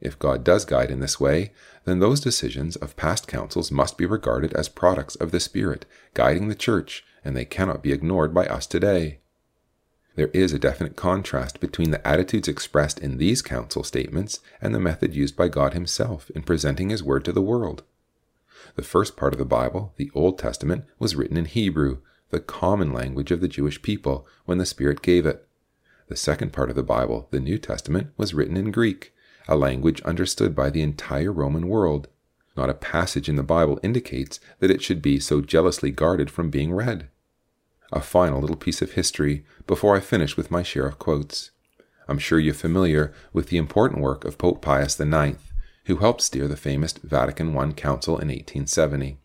If 0.00 0.18
God 0.18 0.44
does 0.44 0.64
guide 0.64 0.90
in 0.90 1.00
this 1.00 1.20
way, 1.20 1.52
then 1.84 1.98
those 1.98 2.20
decisions 2.20 2.76
of 2.76 2.96
past 2.96 3.26
councils 3.26 3.70
must 3.70 3.98
be 3.98 4.06
regarded 4.06 4.52
as 4.54 4.68
products 4.68 5.14
of 5.16 5.30
the 5.30 5.40
Spirit 5.40 5.84
guiding 6.14 6.48
the 6.48 6.54
Church, 6.54 7.04
and 7.24 7.36
they 7.36 7.44
cannot 7.44 7.82
be 7.82 7.92
ignored 7.92 8.34
by 8.34 8.46
us 8.46 8.66
today. 8.66 9.20
There 10.16 10.30
is 10.34 10.52
a 10.52 10.58
definite 10.58 10.96
contrast 10.96 11.60
between 11.60 11.90
the 11.90 12.06
attitudes 12.06 12.48
expressed 12.48 12.98
in 12.98 13.18
these 13.18 13.42
council 13.42 13.84
statements 13.84 14.40
and 14.60 14.74
the 14.74 14.80
method 14.80 15.14
used 15.14 15.36
by 15.36 15.48
God 15.48 15.72
Himself 15.72 16.30
in 16.30 16.42
presenting 16.42 16.90
His 16.90 17.02
Word 17.02 17.24
to 17.24 17.32
the 17.32 17.40
world. 17.40 17.84
The 18.74 18.82
first 18.82 19.16
part 19.16 19.32
of 19.32 19.38
the 19.38 19.44
Bible, 19.44 19.94
the 19.96 20.10
Old 20.14 20.38
Testament, 20.38 20.84
was 20.98 21.16
written 21.16 21.36
in 21.36 21.46
Hebrew, 21.46 21.98
the 22.30 22.40
common 22.40 22.92
language 22.92 23.30
of 23.30 23.40
the 23.40 23.48
Jewish 23.48 23.82
people, 23.82 24.26
when 24.44 24.58
the 24.58 24.66
Spirit 24.66 25.02
gave 25.02 25.26
it. 25.26 25.46
The 26.08 26.16
second 26.16 26.52
part 26.52 26.70
of 26.70 26.76
the 26.76 26.82
Bible, 26.82 27.28
the 27.30 27.40
New 27.40 27.56
Testament, 27.56 28.08
was 28.16 28.34
written 28.34 28.56
in 28.56 28.72
Greek, 28.72 29.14
a 29.48 29.56
language 29.56 30.02
understood 30.02 30.54
by 30.54 30.70
the 30.70 30.82
entire 30.82 31.32
Roman 31.32 31.68
world. 31.68 32.08
Not 32.56 32.70
a 32.70 32.74
passage 32.74 33.28
in 33.28 33.36
the 33.36 33.42
Bible 33.42 33.78
indicates 33.82 34.40
that 34.58 34.70
it 34.70 34.82
should 34.82 35.00
be 35.00 35.20
so 35.20 35.40
jealously 35.40 35.90
guarded 35.90 36.30
from 36.30 36.50
being 36.50 36.72
read. 36.72 37.08
A 37.92 38.00
final 38.00 38.40
little 38.40 38.56
piece 38.56 38.82
of 38.82 38.92
history 38.92 39.44
before 39.66 39.96
I 39.96 40.00
finish 40.00 40.36
with 40.36 40.50
my 40.50 40.62
share 40.62 40.86
of 40.86 40.98
quotes. 40.98 41.50
I'm 42.08 42.18
sure 42.18 42.38
you're 42.38 42.54
familiar 42.54 43.12
with 43.32 43.48
the 43.48 43.56
important 43.56 44.00
work 44.00 44.24
of 44.24 44.38
Pope 44.38 44.62
Pius 44.62 44.98
IX, 45.00 45.38
who 45.84 45.96
helped 45.96 46.22
steer 46.22 46.48
the 46.48 46.56
famous 46.56 46.92
Vatican 46.92 47.56
I 47.56 47.72
Council 47.72 48.14
in 48.14 48.28
1870 48.28 49.18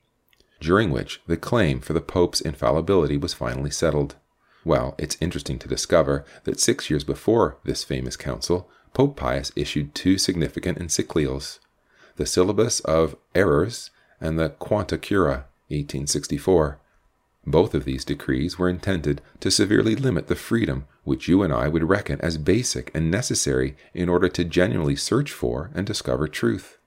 during 0.59 0.89
which 0.89 1.21
the 1.27 1.37
claim 1.37 1.79
for 1.79 1.93
the 1.93 2.01
Pope's 2.01 2.41
infallibility 2.41 3.17
was 3.17 3.33
finally 3.33 3.71
settled. 3.71 4.15
Well, 4.63 4.95
it's 4.97 5.17
interesting 5.19 5.59
to 5.59 5.67
discover 5.67 6.25
that 6.45 6.59
six 6.59 6.89
years 6.89 7.03
before 7.03 7.57
this 7.63 7.83
famous 7.83 8.17
council, 8.17 8.69
Pope 8.93 9.15
Pius 9.15 9.51
issued 9.55 9.93
two 9.93 10.17
significant 10.17 10.79
encyclicals 10.79 11.59
the 12.15 12.25
Syllabus 12.25 12.79
of 12.81 13.15
Errors 13.33 13.91
and 14.21 14.39
the 14.39 14.49
Quanta 14.49 14.97
Cura, 14.97 15.45
1864. 15.67 16.79
Both 17.47 17.75
of 17.75 17.85
these 17.85 18.05
decrees 18.05 18.57
were 18.57 18.69
intended 18.69 19.21
to 19.39 19.51
severely 19.51 19.95
limit 19.95 20.27
the 20.27 20.35
freedom 20.35 20.85
which 21.03 21.27
you 21.27 21.43
and 21.43 21.53
I 21.53 21.67
would 21.67 21.83
reckon 21.83 22.19
as 22.21 22.37
basic 22.37 22.89
and 22.95 23.11
necessary 23.11 23.75
in 23.93 24.09
order 24.09 24.27
to 24.29 24.43
genuinely 24.43 24.95
search 24.95 25.31
for 25.31 25.69
and 25.75 25.85
discover 25.85 26.27
truth. 26.27 26.79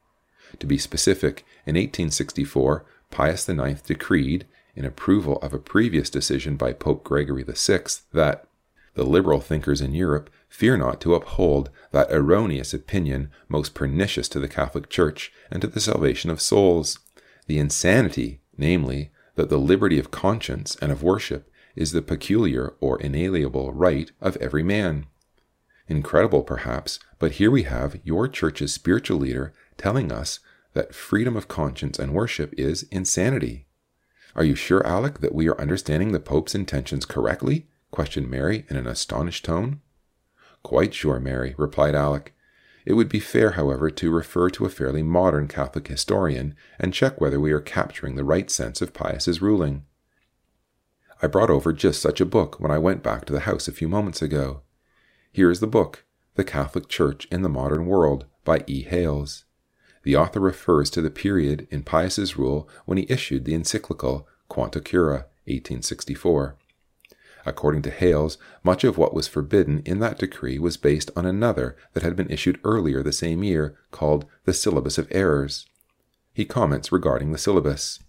To 0.59 0.67
be 0.67 0.79
specific, 0.79 1.45
in 1.65 1.77
1864, 1.77 2.85
Pius 3.11 3.49
IX 3.49 3.81
decreed, 3.83 4.47
in 4.75 4.85
approval 4.85 5.39
of 5.39 5.53
a 5.53 5.59
previous 5.59 6.11
decision 6.11 6.57
by 6.57 6.73
Pope 6.73 7.05
Gregory 7.05 7.45
VI, 7.45 7.81
that 8.13 8.47
the 8.95 9.05
liberal 9.05 9.41
thinkers 9.41 9.81
in 9.81 9.95
Europe 9.95 10.31
fear 10.49 10.77
not 10.77 11.01
to 11.01 11.15
uphold 11.15 11.71
that 11.93 12.11
erroneous 12.11 12.73
opinion 12.75 13.31
most 13.49 13.75
pernicious 13.75 14.29
to 14.29 14.41
the 14.41 14.49
Catholic 14.49 14.89
Church 14.89 15.33
and 15.51 15.61
to 15.63 15.67
the 15.69 15.81
salvation 15.81 16.31
of 16.31 16.41
souls, 16.41 16.99
the 17.47 17.59
insanity, 17.59 18.41
namely, 18.57 19.11
that 19.37 19.49
the 19.49 19.59
liberty 19.59 19.99
of 19.99 20.11
conscience 20.11 20.77
and 20.83 20.91
of 20.91 21.03
worship 21.03 21.51
is 21.77 21.93
the 21.93 22.03
peculiar 22.03 22.75
or 22.81 23.01
inalienable 23.01 23.73
right 23.73 24.11
of 24.21 24.37
every 24.39 24.63
man. 24.63 25.07
Incredible, 25.87 26.43
perhaps, 26.43 26.99
but 27.19 27.33
here 27.33 27.51
we 27.51 27.63
have 27.63 28.01
your 28.05 28.29
church's 28.29 28.75
spiritual 28.75 29.19
leader 29.19 29.53
telling 29.77 30.11
us 30.11 30.41
that 30.75 30.95
freedom 30.95 31.37
of 31.37 31.49
conscience 31.49 31.99
and 31.99 32.13
worship 32.13 32.53
is 32.59 32.83
insanity. 32.91 33.67
Are 34.35 34.45
you 34.45 34.55
sure, 34.55 34.87
Alec, 34.87 35.21
that 35.21 35.35
we 35.35 35.49
are 35.49 35.61
understanding 35.61 36.13
the 36.13 36.21
Pope's 36.21 36.55
intentions 36.55 37.05
correctly? 37.05 37.69
questioned 37.91 38.31
Mary 38.31 38.67
in 38.69 38.77
an 38.77 38.87
astonished 38.87 39.45
tone. 39.45 39.81
Quite 40.63 40.95
sure, 40.95 41.21
Mary, 41.21 41.55
replied 41.57 41.95
Alec. 41.95 42.35
It 42.85 42.95
would 42.95 43.09
be 43.09 43.21
fair, 43.21 43.53
however, 43.53 43.91
to 43.91 44.11
refer 44.11 44.49
to 44.51 44.65
a 44.65 44.71
fairly 44.71 45.03
modern 45.03 45.47
Catholic 45.47 45.89
historian 45.89 46.55
and 46.79 46.95
check 46.95 47.21
whether 47.21 47.39
we 47.39 47.53
are 47.53 47.61
capturing 47.61 48.17
the 48.17 48.25
right 48.25 48.51
sense 48.51 48.81
of 48.81 48.95
Pius's 48.95 49.43
ruling. 49.43 49.85
I 51.21 51.27
brought 51.27 51.51
over 51.51 51.73
just 51.73 52.01
such 52.01 52.21
a 52.21 52.27
book 52.27 52.61
when 52.61 52.71
I 52.71 52.79
went 52.79 53.03
back 53.03 53.25
to 53.27 53.33
the 53.33 53.41
house 53.41 53.69
a 53.69 53.73
few 53.73 53.89
moments 53.89 54.23
ago. 54.23 54.63
Here 55.33 55.51
is 55.51 55.61
the 55.61 55.67
book, 55.67 56.05
The 56.37 56.45
Catholic 56.45 56.89
Church 56.89 57.27
in 57.31 57.43
the 57.43 57.49
Modern 57.49 57.87
World, 57.87 58.25
by 58.45 58.65
E. 58.67 58.83
Hales. 58.83 59.45
The 60.05 60.17
author 60.17 60.41
refers 60.41 60.89
to 60.91 61.03
the 61.03 61.11
period 61.11 61.69
in 61.71 61.83
Pius's 61.83 62.39
rule 62.39 62.69
when 62.87 62.97
he 62.97 63.07
issued 63.11 63.45
the 63.45 63.55
encyclical 63.55 64.27
Quanta 64.49 64.81
Cura, 64.81 65.27
1864. 65.45 66.57
According 67.49 67.81
to 67.83 67.91
Hales, 67.91 68.37
much 68.63 68.85
of 68.85 68.99
what 68.99 69.15
was 69.15 69.27
forbidden 69.27 69.81
in 69.87 70.01
that 70.01 70.19
decree 70.19 70.59
was 70.59 70.77
based 70.77 71.11
on 71.17 71.25
another 71.25 71.77
that 71.95 72.03
had 72.03 72.15
been 72.15 72.31
issued 72.31 72.61
earlier 72.63 73.03
the 73.03 73.11
same 73.11 73.43
year 73.43 73.75
called 73.91 74.27
the 74.45 74.53
Syllabus 74.53 74.99
of 74.99 75.09
Errors. 75.11 75.65
He 76.35 76.45
comments 76.45 76.93
regarding 76.93 77.33
the 77.33 77.39
syllabus. 77.39 78.01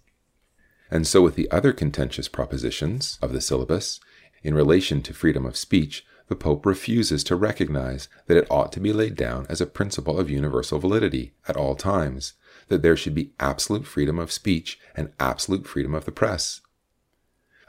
And 0.90 1.06
so, 1.06 1.22
with 1.22 1.36
the 1.36 1.50
other 1.50 1.72
contentious 1.72 2.28
propositions 2.28 3.18
of 3.22 3.32
the 3.32 3.40
syllabus, 3.40 3.98
in 4.42 4.54
relation 4.54 5.00
to 5.02 5.14
freedom 5.14 5.46
of 5.46 5.56
speech, 5.56 6.04
the 6.28 6.36
Pope 6.36 6.66
refuses 6.66 7.24
to 7.24 7.34
recognize 7.34 8.08
that 8.26 8.36
it 8.36 8.46
ought 8.50 8.72
to 8.72 8.80
be 8.80 8.92
laid 8.92 9.16
down 9.16 9.46
as 9.48 9.62
a 9.62 9.66
principle 9.66 10.18
of 10.20 10.28
universal 10.28 10.78
validity 10.78 11.32
at 11.48 11.56
all 11.56 11.74
times, 11.74 12.34
that 12.68 12.82
there 12.82 12.96
should 12.96 13.14
be 13.14 13.32
absolute 13.40 13.86
freedom 13.86 14.18
of 14.18 14.30
speech 14.30 14.78
and 14.94 15.12
absolute 15.18 15.66
freedom 15.66 15.94
of 15.94 16.04
the 16.04 16.12
press. 16.12 16.60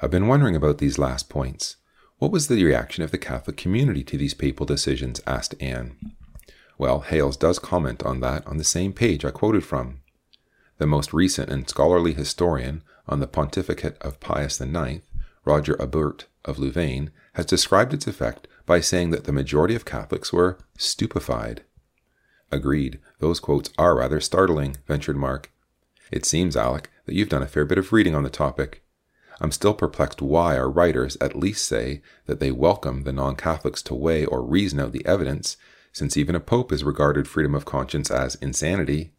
I've 0.03 0.09
been 0.09 0.27
wondering 0.27 0.55
about 0.55 0.79
these 0.79 0.97
last 0.97 1.29
points. 1.29 1.75
What 2.17 2.31
was 2.31 2.47
the 2.47 2.63
reaction 2.63 3.03
of 3.03 3.11
the 3.11 3.19
Catholic 3.19 3.55
community 3.55 4.03
to 4.05 4.17
these 4.17 4.33
papal 4.33 4.65
decisions? 4.65 5.21
asked 5.27 5.53
Anne. 5.61 5.95
Well, 6.79 7.01
Hales 7.01 7.37
does 7.37 7.59
comment 7.59 8.01
on 8.01 8.19
that 8.21 8.45
on 8.47 8.57
the 8.57 8.63
same 8.63 8.93
page 8.93 9.23
I 9.23 9.29
quoted 9.29 9.63
from. 9.63 10.01
The 10.79 10.87
most 10.87 11.13
recent 11.13 11.51
and 11.51 11.69
scholarly 11.69 12.13
historian 12.13 12.81
on 13.07 13.19
the 13.19 13.27
pontificate 13.27 13.95
of 14.01 14.19
Pius 14.19 14.59
IX, 14.59 15.01
Roger 15.45 15.79
Aubert 15.79 16.25
of 16.45 16.57
Louvain, 16.57 17.11
has 17.33 17.45
described 17.45 17.93
its 17.93 18.07
effect 18.07 18.47
by 18.65 18.79
saying 18.79 19.11
that 19.11 19.25
the 19.25 19.31
majority 19.31 19.75
of 19.75 19.85
Catholics 19.85 20.33
were 20.33 20.57
stupefied. 20.77 21.61
Agreed, 22.51 22.99
those 23.19 23.39
quotes 23.39 23.69
are 23.77 23.97
rather 23.97 24.19
startling, 24.19 24.77
ventured 24.87 25.15
Mark. 25.15 25.51
It 26.11 26.25
seems, 26.25 26.57
Alec, 26.57 26.89
that 27.05 27.13
you've 27.13 27.29
done 27.29 27.43
a 27.43 27.47
fair 27.47 27.65
bit 27.65 27.77
of 27.77 27.93
reading 27.93 28.15
on 28.15 28.23
the 28.23 28.31
topic. 28.31 28.81
I'm 29.41 29.51
still 29.51 29.73
perplexed 29.73 30.21
why 30.21 30.55
our 30.55 30.69
writers 30.69 31.17
at 31.19 31.35
least 31.35 31.65
say 31.65 32.03
that 32.27 32.39
they 32.39 32.51
welcome 32.51 33.03
the 33.03 33.11
non 33.11 33.35
Catholics 33.35 33.81
to 33.83 33.95
weigh 33.95 34.23
or 34.23 34.43
reason 34.43 34.79
out 34.79 34.91
the 34.91 35.03
evidence, 35.03 35.57
since 35.91 36.15
even 36.15 36.35
a 36.35 36.39
pope 36.39 36.69
has 36.69 36.83
regarded 36.83 37.27
freedom 37.27 37.55
of 37.55 37.65
conscience 37.65 38.11
as 38.11 38.35
insanity. 38.35 39.13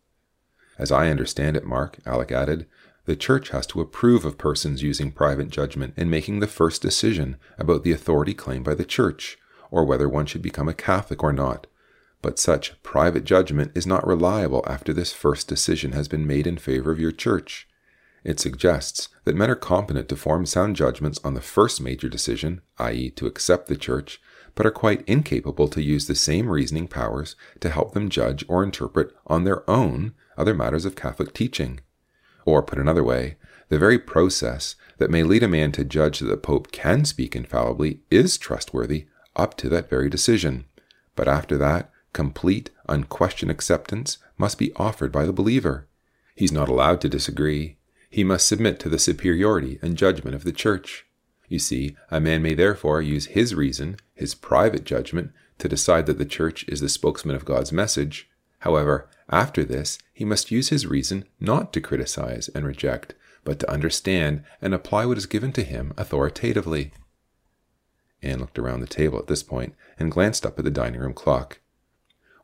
As 0.78 0.92
I 0.92 1.08
understand 1.08 1.56
it, 1.56 1.64
Mark, 1.64 1.98
Alec 2.06 2.30
added, 2.30 2.66
the 3.04 3.16
Church 3.16 3.48
has 3.48 3.66
to 3.66 3.80
approve 3.80 4.24
of 4.24 4.38
persons 4.38 4.80
using 4.80 5.10
private 5.10 5.50
judgment 5.50 5.92
in 5.96 6.08
making 6.08 6.38
the 6.38 6.46
first 6.46 6.80
decision 6.80 7.36
about 7.58 7.82
the 7.82 7.90
authority 7.90 8.32
claimed 8.32 8.64
by 8.64 8.74
the 8.74 8.84
Church, 8.84 9.38
or 9.72 9.84
whether 9.84 10.08
one 10.08 10.26
should 10.26 10.40
become 10.40 10.68
a 10.68 10.74
Catholic 10.74 11.24
or 11.24 11.32
not. 11.32 11.66
But 12.22 12.38
such 12.38 12.80
private 12.84 13.24
judgment 13.24 13.72
is 13.74 13.88
not 13.88 14.06
reliable 14.06 14.64
after 14.68 14.92
this 14.92 15.12
first 15.12 15.48
decision 15.48 15.92
has 15.92 16.06
been 16.06 16.28
made 16.28 16.46
in 16.46 16.58
favor 16.58 16.92
of 16.92 17.00
your 17.00 17.10
Church. 17.10 17.66
It 18.24 18.38
suggests 18.38 19.08
that 19.24 19.34
men 19.34 19.50
are 19.50 19.56
competent 19.56 20.08
to 20.08 20.16
form 20.16 20.46
sound 20.46 20.76
judgments 20.76 21.18
on 21.24 21.34
the 21.34 21.40
first 21.40 21.80
major 21.80 22.08
decision, 22.08 22.60
i.e., 22.78 23.10
to 23.10 23.26
accept 23.26 23.66
the 23.66 23.76
Church, 23.76 24.20
but 24.54 24.66
are 24.66 24.70
quite 24.70 25.02
incapable 25.08 25.68
to 25.68 25.82
use 25.82 26.06
the 26.06 26.14
same 26.14 26.48
reasoning 26.48 26.86
powers 26.86 27.34
to 27.60 27.70
help 27.70 27.94
them 27.94 28.08
judge 28.08 28.44
or 28.48 28.62
interpret 28.62 29.12
on 29.26 29.44
their 29.44 29.68
own 29.68 30.14
other 30.36 30.54
matters 30.54 30.84
of 30.84 30.94
Catholic 30.94 31.32
teaching. 31.32 31.80
Or, 32.44 32.62
put 32.62 32.78
another 32.78 33.04
way, 33.04 33.36
the 33.68 33.78
very 33.78 33.98
process 33.98 34.76
that 34.98 35.10
may 35.10 35.22
lead 35.22 35.42
a 35.42 35.48
man 35.48 35.72
to 35.72 35.84
judge 35.84 36.20
that 36.20 36.26
the 36.26 36.36
Pope 36.36 36.70
can 36.72 37.04
speak 37.04 37.34
infallibly 37.34 38.00
is 38.10 38.38
trustworthy 38.38 39.06
up 39.34 39.56
to 39.56 39.68
that 39.70 39.88
very 39.88 40.10
decision. 40.10 40.66
But 41.16 41.28
after 41.28 41.56
that, 41.58 41.90
complete, 42.12 42.70
unquestioned 42.88 43.50
acceptance 43.50 44.18
must 44.36 44.58
be 44.58 44.72
offered 44.74 45.10
by 45.10 45.24
the 45.24 45.32
believer. 45.32 45.88
He's 46.34 46.52
not 46.52 46.68
allowed 46.68 47.00
to 47.00 47.08
disagree 47.08 47.78
he 48.12 48.22
must 48.22 48.46
submit 48.46 48.78
to 48.78 48.90
the 48.90 48.98
superiority 48.98 49.78
and 49.80 49.96
judgment 49.96 50.36
of 50.36 50.44
the 50.44 50.52
Church. 50.52 51.06
You 51.48 51.58
see, 51.58 51.96
a 52.10 52.20
man 52.20 52.42
may 52.42 52.52
therefore 52.52 53.00
use 53.00 53.26
his 53.26 53.54
reason, 53.54 53.96
his 54.14 54.34
private 54.34 54.84
judgment, 54.84 55.32
to 55.58 55.68
decide 55.68 56.04
that 56.06 56.18
the 56.18 56.26
Church 56.26 56.64
is 56.68 56.80
the 56.80 56.90
spokesman 56.90 57.34
of 57.34 57.46
God's 57.46 57.72
message. 57.72 58.28
However, 58.60 59.08
after 59.30 59.64
this, 59.64 59.98
he 60.12 60.26
must 60.26 60.50
use 60.50 60.68
his 60.68 60.86
reason 60.86 61.24
not 61.40 61.72
to 61.72 61.80
criticize 61.80 62.50
and 62.54 62.66
reject, 62.66 63.14
but 63.44 63.58
to 63.60 63.70
understand 63.70 64.44
and 64.60 64.74
apply 64.74 65.06
what 65.06 65.16
is 65.16 65.24
given 65.24 65.50
to 65.52 65.62
him 65.62 65.94
authoritatively. 65.96 66.92
Anne 68.22 68.40
looked 68.40 68.58
around 68.58 68.80
the 68.80 68.86
table 68.86 69.18
at 69.18 69.26
this 69.26 69.42
point 69.42 69.74
and 69.98 70.12
glanced 70.12 70.44
up 70.44 70.58
at 70.58 70.66
the 70.66 70.70
dining 70.70 71.00
room 71.00 71.14
clock. 71.14 71.60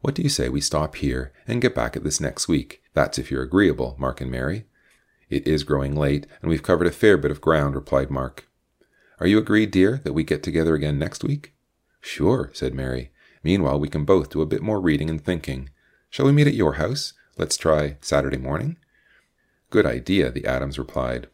What 0.00 0.14
do 0.14 0.22
you 0.22 0.30
say 0.30 0.48
we 0.48 0.62
stop 0.62 0.96
here 0.96 1.30
and 1.46 1.60
get 1.60 1.74
back 1.74 1.94
at 1.94 2.04
this 2.04 2.20
next 2.20 2.48
week? 2.48 2.82
That's 2.94 3.18
if 3.18 3.30
you're 3.30 3.42
agreeable, 3.42 3.96
Mark 3.98 4.22
and 4.22 4.30
Mary. 4.30 4.64
It 5.31 5.47
is 5.47 5.64
growing 5.64 5.95
late, 5.95 6.26
and 6.41 6.49
we've 6.49 6.62
covered 6.62 6.87
a 6.87 6.93
fair 6.93 7.16
bit 7.16 7.31
of 7.31 7.41
ground, 7.41 7.74
replied 7.74 8.11
Mark. 8.11 8.49
Are 9.20 9.26
you 9.26 9.39
agreed, 9.39 9.70
dear, 9.70 10.01
that 10.05 10.12
we 10.12 10.24
get 10.24 10.43
together 10.43 10.74
again 10.74 10.99
next 10.99 11.24
week? 11.24 11.55
Sure, 12.01 12.51
said 12.53 12.74
Mary. 12.74 13.11
Meanwhile, 13.43 13.81
we 13.81 13.89
can 13.89 14.05
both 14.05 14.31
do 14.31 14.41
a 14.41 14.47
bit 14.47 14.62
more 14.62 14.81
reading 14.81 15.11
and 15.11 15.22
thinking. 15.22 15.70
Shall 16.11 16.26
we 16.26 16.33
meet 16.33 16.47
at 16.47 16.55
your 16.55 16.74
house? 16.74 17.12
Let's 17.37 17.57
try 17.57 17.97
Saturday 18.01 18.39
morning. 18.39 18.76
Good 19.70 19.87
idea, 19.87 20.31
the 20.31 20.47
Adams 20.47 20.79
replied. 20.79 21.29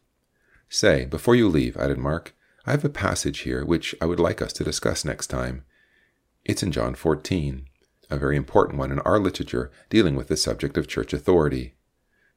Say, 0.68 1.04
before 1.04 1.36
you 1.36 1.48
leave, 1.48 1.76
added 1.76 1.98
Mark, 1.98 2.34
I 2.66 2.72
have 2.72 2.84
a 2.84 2.88
passage 2.88 3.40
here 3.40 3.64
which 3.64 3.94
I 4.00 4.06
would 4.06 4.18
like 4.18 4.42
us 4.42 4.52
to 4.54 4.64
discuss 4.64 5.04
next 5.04 5.28
time. 5.28 5.64
It's 6.44 6.62
in 6.62 6.72
John 6.72 6.94
14, 6.94 7.66
a 8.10 8.16
very 8.16 8.36
important 8.36 8.78
one 8.78 8.90
in 8.90 8.98
our 9.00 9.18
literature 9.18 9.70
dealing 9.88 10.16
with 10.16 10.28
the 10.28 10.36
subject 10.36 10.76
of 10.76 10.88
church 10.88 11.12
authority. 11.12 11.74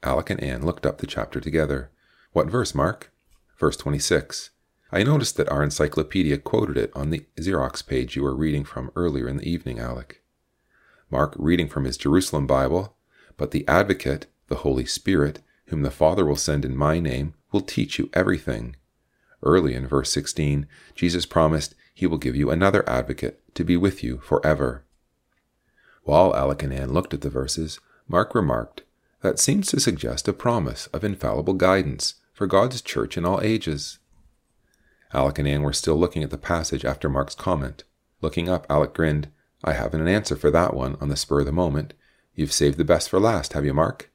Alec 0.03 0.29
and 0.29 0.41
Anne 0.41 0.65
looked 0.65 0.85
up 0.85 0.99
the 0.99 1.07
chapter 1.07 1.39
together. 1.39 1.91
What 2.31 2.49
verse, 2.49 2.75
Mark? 2.75 3.11
Verse 3.57 3.77
26. 3.77 4.51
I 4.91 5.03
noticed 5.03 5.35
that 5.37 5.49
our 5.49 5.63
encyclopedia 5.63 6.37
quoted 6.37 6.77
it 6.77 6.91
on 6.95 7.09
the 7.09 7.25
Xerox 7.37 7.85
page 7.85 8.15
you 8.15 8.23
were 8.23 8.35
reading 8.35 8.63
from 8.63 8.91
earlier 8.95 9.27
in 9.27 9.37
the 9.37 9.49
evening, 9.49 9.79
Alec. 9.79 10.21
Mark, 11.09 11.33
reading 11.37 11.67
from 11.67 11.85
his 11.85 11.97
Jerusalem 11.97 12.47
Bible, 12.47 12.95
but 13.37 13.51
the 13.51 13.67
Advocate, 13.67 14.27
the 14.47 14.57
Holy 14.57 14.85
Spirit, 14.85 15.41
whom 15.67 15.81
the 15.81 15.91
Father 15.91 16.25
will 16.25 16.35
send 16.35 16.63
in 16.63 16.75
my 16.75 16.99
name, 16.99 17.33
will 17.51 17.61
teach 17.61 17.99
you 17.99 18.09
everything. 18.13 18.75
Early 19.43 19.73
in 19.73 19.87
verse 19.87 20.11
16, 20.11 20.67
Jesus 20.95 21.25
promised 21.25 21.75
he 21.93 22.07
will 22.07 22.17
give 22.17 22.35
you 22.35 22.49
another 22.49 22.87
advocate 22.89 23.41
to 23.55 23.63
be 23.63 23.77
with 23.77 24.03
you 24.03 24.19
forever. 24.19 24.83
While 26.03 26.35
Alec 26.35 26.63
and 26.63 26.73
Anne 26.73 26.93
looked 26.93 27.13
at 27.13 27.21
the 27.21 27.29
verses, 27.29 27.79
Mark 28.07 28.33
remarked, 28.33 28.83
that 29.21 29.39
seems 29.39 29.67
to 29.67 29.79
suggest 29.79 30.27
a 30.27 30.33
promise 30.33 30.87
of 30.87 31.03
infallible 31.03 31.53
guidance 31.53 32.15
for 32.33 32.47
God's 32.47 32.81
church 32.81 33.17
in 33.17 33.25
all 33.25 33.41
ages. 33.41 33.99
Alec 35.13 35.39
and 35.39 35.47
Anne 35.47 35.63
were 35.63 35.73
still 35.73 35.95
looking 35.95 36.23
at 36.23 36.29
the 36.29 36.37
passage 36.37 36.85
after 36.85 37.09
Mark's 37.09 37.35
comment. 37.35 37.83
Looking 38.21 38.49
up, 38.49 38.67
Alec 38.69 38.93
grinned. 38.93 39.29
I 39.63 39.73
haven't 39.73 40.01
an 40.01 40.07
answer 40.07 40.35
for 40.35 40.51
that 40.51 40.75
one 40.75 40.97
on 41.01 41.09
the 41.09 41.15
spur 41.15 41.39
of 41.39 41.45
the 41.45 41.51
moment. 41.51 41.93
You've 42.35 42.53
saved 42.53 42.77
the 42.77 42.85
best 42.85 43.09
for 43.09 43.19
last, 43.19 43.53
have 43.53 43.65
you, 43.65 43.73
Mark? 43.73 44.11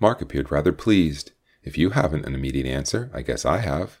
Mark 0.00 0.22
appeared 0.22 0.50
rather 0.50 0.72
pleased. 0.72 1.32
If 1.62 1.76
you 1.76 1.90
haven't 1.90 2.24
an 2.24 2.34
immediate 2.34 2.66
answer, 2.66 3.10
I 3.12 3.22
guess 3.22 3.44
I 3.44 3.58
have. 3.58 4.00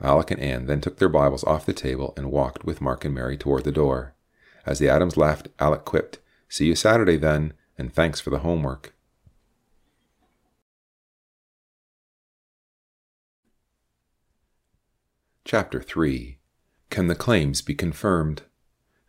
Alec 0.00 0.30
and 0.30 0.40
Anne 0.40 0.66
then 0.66 0.80
took 0.80 0.98
their 0.98 1.08
Bibles 1.08 1.42
off 1.44 1.66
the 1.66 1.72
table 1.72 2.12
and 2.16 2.30
walked 2.30 2.64
with 2.64 2.82
Mark 2.82 3.04
and 3.04 3.14
Mary 3.14 3.36
toward 3.36 3.64
the 3.64 3.72
door. 3.72 4.14
As 4.66 4.78
the 4.78 4.88
Adams 4.88 5.16
left, 5.16 5.48
Alec 5.58 5.84
quipped, 5.84 6.18
See 6.48 6.66
you 6.66 6.74
Saturday 6.74 7.16
then, 7.16 7.54
and 7.78 7.92
thanks 7.92 8.20
for 8.20 8.30
the 8.30 8.40
homework. 8.40 8.95
Chapter 15.48 15.80
3 15.80 16.38
Can 16.90 17.06
the 17.06 17.14
Claims 17.14 17.62
Be 17.62 17.72
Confirmed? 17.72 18.42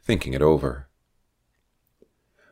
Thinking 0.04 0.36
It 0.36 0.42
Over. 0.44 0.88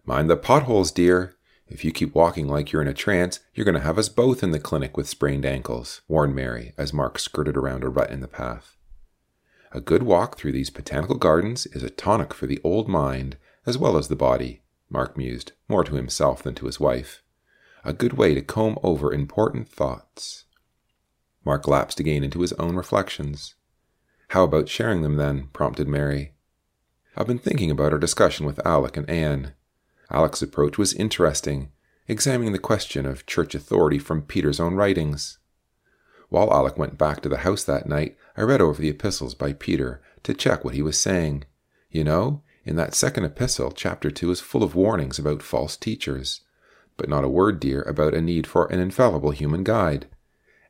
Mind 0.03 0.27
the 0.27 0.35
potholes, 0.35 0.91
dear. 0.91 1.35
If 1.67 1.85
you 1.85 1.91
keep 1.91 2.15
walking 2.15 2.47
like 2.47 2.71
you're 2.71 2.81
in 2.81 2.87
a 2.87 2.95
trance, 2.95 3.41
you're 3.53 3.63
going 3.63 3.75
to 3.75 3.81
have 3.81 3.99
us 3.99 4.09
both 4.09 4.41
in 4.41 4.49
the 4.49 4.59
clinic 4.59 4.97
with 4.97 5.07
sprained 5.07 5.45
ankles, 5.45 6.01
warned 6.07 6.33
Mary 6.33 6.73
as 6.79 6.93
Mark 6.93 7.19
skirted 7.19 7.55
around 7.55 7.83
a 7.83 7.89
rut 7.89 8.09
in 8.09 8.21
the 8.21 8.27
path. 8.27 8.75
A 9.71 9.79
good 9.79 10.01
walk 10.01 10.35
through 10.35 10.53
these 10.53 10.71
botanical 10.71 11.17
gardens 11.17 11.67
is 11.67 11.83
a 11.83 11.91
tonic 11.91 12.33
for 12.33 12.47
the 12.47 12.61
old 12.63 12.89
mind 12.89 13.37
as 13.67 13.77
well 13.77 13.97
as 13.97 14.07
the 14.07 14.15
body, 14.15 14.63
Mark 14.89 15.15
mused, 15.15 15.51
more 15.67 15.83
to 15.83 15.93
himself 15.93 16.41
than 16.41 16.55
to 16.55 16.65
his 16.65 16.79
wife. 16.79 17.21
A 17.83 17.93
good 17.93 18.13
way 18.13 18.33
to 18.33 18.41
comb 18.41 18.79
over 18.81 19.13
important 19.13 19.69
thoughts. 19.69 20.45
Mark 21.45 21.67
lapsed 21.67 21.99
again 21.99 22.23
into 22.23 22.41
his 22.41 22.53
own 22.53 22.75
reflections. 22.75 23.53
How 24.29 24.43
about 24.43 24.69
sharing 24.69 25.01
them 25.01 25.17
then? 25.17 25.49
prompted 25.53 25.87
Mary. 25.87 26.33
I've 27.15 27.27
been 27.27 27.39
thinking 27.39 27.71
about 27.71 27.93
our 27.93 27.99
discussion 27.99 28.45
with 28.45 28.65
Alec 28.65 28.97
and 28.97 29.09
Anne. 29.09 29.53
Alec's 30.11 30.41
approach 30.41 30.77
was 30.77 30.93
interesting, 30.93 31.71
examining 32.07 32.51
the 32.51 32.59
question 32.59 33.05
of 33.05 33.25
church 33.25 33.55
authority 33.55 33.99
from 33.99 34.21
Peter's 34.21 34.59
own 34.59 34.75
writings. 34.75 35.37
While 36.29 36.51
Alec 36.51 36.77
went 36.77 36.97
back 36.97 37.21
to 37.21 37.29
the 37.29 37.37
house 37.37 37.63
that 37.63 37.87
night, 37.87 38.17
I 38.35 38.41
read 38.41 38.61
over 38.61 38.81
the 38.81 38.89
epistles 38.89 39.35
by 39.35 39.53
Peter 39.53 40.01
to 40.23 40.33
check 40.33 40.65
what 40.65 40.73
he 40.73 40.81
was 40.81 40.99
saying. 40.99 41.45
You 41.89 42.03
know, 42.03 42.41
in 42.65 42.75
that 42.75 42.95
second 42.95 43.25
epistle, 43.25 43.71
chapter 43.71 44.09
2 44.09 44.31
is 44.31 44.41
full 44.41 44.63
of 44.63 44.75
warnings 44.75 45.19
about 45.19 45.43
false 45.43 45.77
teachers, 45.77 46.41
but 46.97 47.07
not 47.07 47.23
a 47.23 47.29
word, 47.29 47.59
dear, 47.59 47.83
about 47.83 48.13
a 48.13 48.21
need 48.21 48.47
for 48.47 48.65
an 48.65 48.79
infallible 48.79 49.31
human 49.31 49.63
guide. 49.63 50.07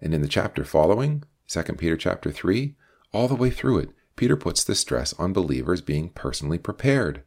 And 0.01 0.14
in 0.14 0.22
the 0.22 0.28
chapter 0.28 0.64
following, 0.64 1.24
2 1.47 1.64
Peter 1.74 1.95
chapter 1.95 2.32
3, 2.32 2.76
all 3.16 3.28
the 3.28 3.36
way 3.36 3.49
through 3.49 3.80
it, 3.80 3.89
Peter 4.16 4.36
puts 4.36 4.63
the 4.63 4.76
stress 4.76 5.13
on 5.13 5.34
believers 5.34 5.82
being 5.82 6.09
personally 6.09 6.57
prepared. 6.57 7.24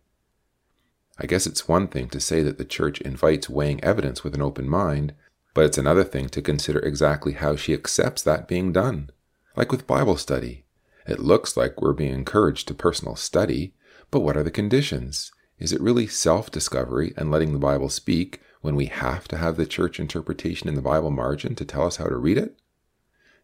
I 1.19 1.27
guess 1.27 1.47
it's 1.47 1.67
one 1.67 1.89
thing 1.89 2.09
to 2.11 2.21
say 2.21 2.43
that 2.43 2.59
the 2.59 2.65
church 2.65 3.01
invites 3.01 3.49
weighing 3.49 3.83
evidence 3.83 4.23
with 4.23 4.35
an 4.35 4.43
open 4.43 4.69
mind, 4.69 5.15
but 5.55 5.65
it's 5.65 5.79
another 5.79 6.05
thing 6.05 6.29
to 6.29 6.43
consider 6.43 6.79
exactly 6.79 7.33
how 7.33 7.57
she 7.57 7.75
accepts 7.75 8.23
that 8.23 8.47
being 8.47 8.73
done. 8.73 9.11
Like 9.57 9.73
with 9.73 9.87
Bible 9.87 10.17
study. 10.17 10.65
It 11.07 11.19
looks 11.19 11.57
like 11.57 11.81
we're 11.81 11.95
being 11.95 12.15
encouraged 12.15 12.69
to 12.69 12.75
personal 12.75 13.17
study, 13.17 13.75
but 14.11 14.21
what 14.21 14.37
are 14.37 14.43
the 14.43 14.51
conditions? 14.51 15.33
Is 15.59 15.73
it 15.73 15.81
really 15.81 16.07
self 16.07 16.51
discovery 16.51 17.13
and 17.17 17.31
letting 17.31 17.53
the 17.53 17.59
Bible 17.59 17.89
speak 17.89 18.41
when 18.61 18.77
we 18.77 18.87
have 18.87 19.27
to 19.29 19.39
have 19.39 19.57
the 19.57 19.67
church 19.67 19.99
interpretation 19.99 20.69
in 20.69 20.75
the 20.75 20.83
Bible 20.83 21.11
margin 21.11 21.55
to 21.57 21.65
tell 21.65 21.87
us 21.87 21.97
how 21.97 22.05
to 22.05 22.17
read 22.17 22.39
it? 22.39 22.61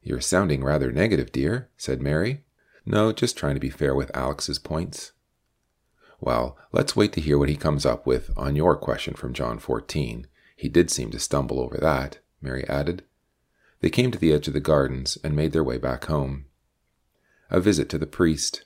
You're 0.04 0.20
sounding 0.20 0.62
rather 0.62 0.92
negative, 0.92 1.32
dear, 1.32 1.70
said 1.78 2.02
Mary. 2.02 2.44
No, 2.84 3.10
just 3.10 3.38
trying 3.38 3.54
to 3.54 3.60
be 3.60 3.70
fair 3.70 3.94
with 3.94 4.14
Alec's 4.14 4.58
points. 4.58 5.12
Well, 6.20 6.58
let's 6.72 6.94
wait 6.94 7.14
to 7.14 7.22
hear 7.22 7.38
what 7.38 7.48
he 7.48 7.56
comes 7.56 7.86
up 7.86 8.06
with 8.06 8.30
on 8.36 8.54
your 8.54 8.76
question 8.76 9.14
from 9.14 9.32
John 9.32 9.58
14. 9.58 10.26
He 10.56 10.68
did 10.68 10.90
seem 10.90 11.10
to 11.10 11.18
stumble 11.18 11.58
over 11.58 11.78
that, 11.78 12.18
Mary 12.42 12.68
added. 12.68 13.02
They 13.80 13.88
came 13.88 14.10
to 14.10 14.18
the 14.18 14.32
edge 14.32 14.46
of 14.46 14.52
the 14.52 14.60
gardens 14.60 15.16
and 15.24 15.34
made 15.34 15.52
their 15.52 15.64
way 15.64 15.78
back 15.78 16.04
home. 16.04 16.44
A 17.50 17.58
visit 17.58 17.88
to 17.88 17.98
the 17.98 18.06
priest. 18.06 18.62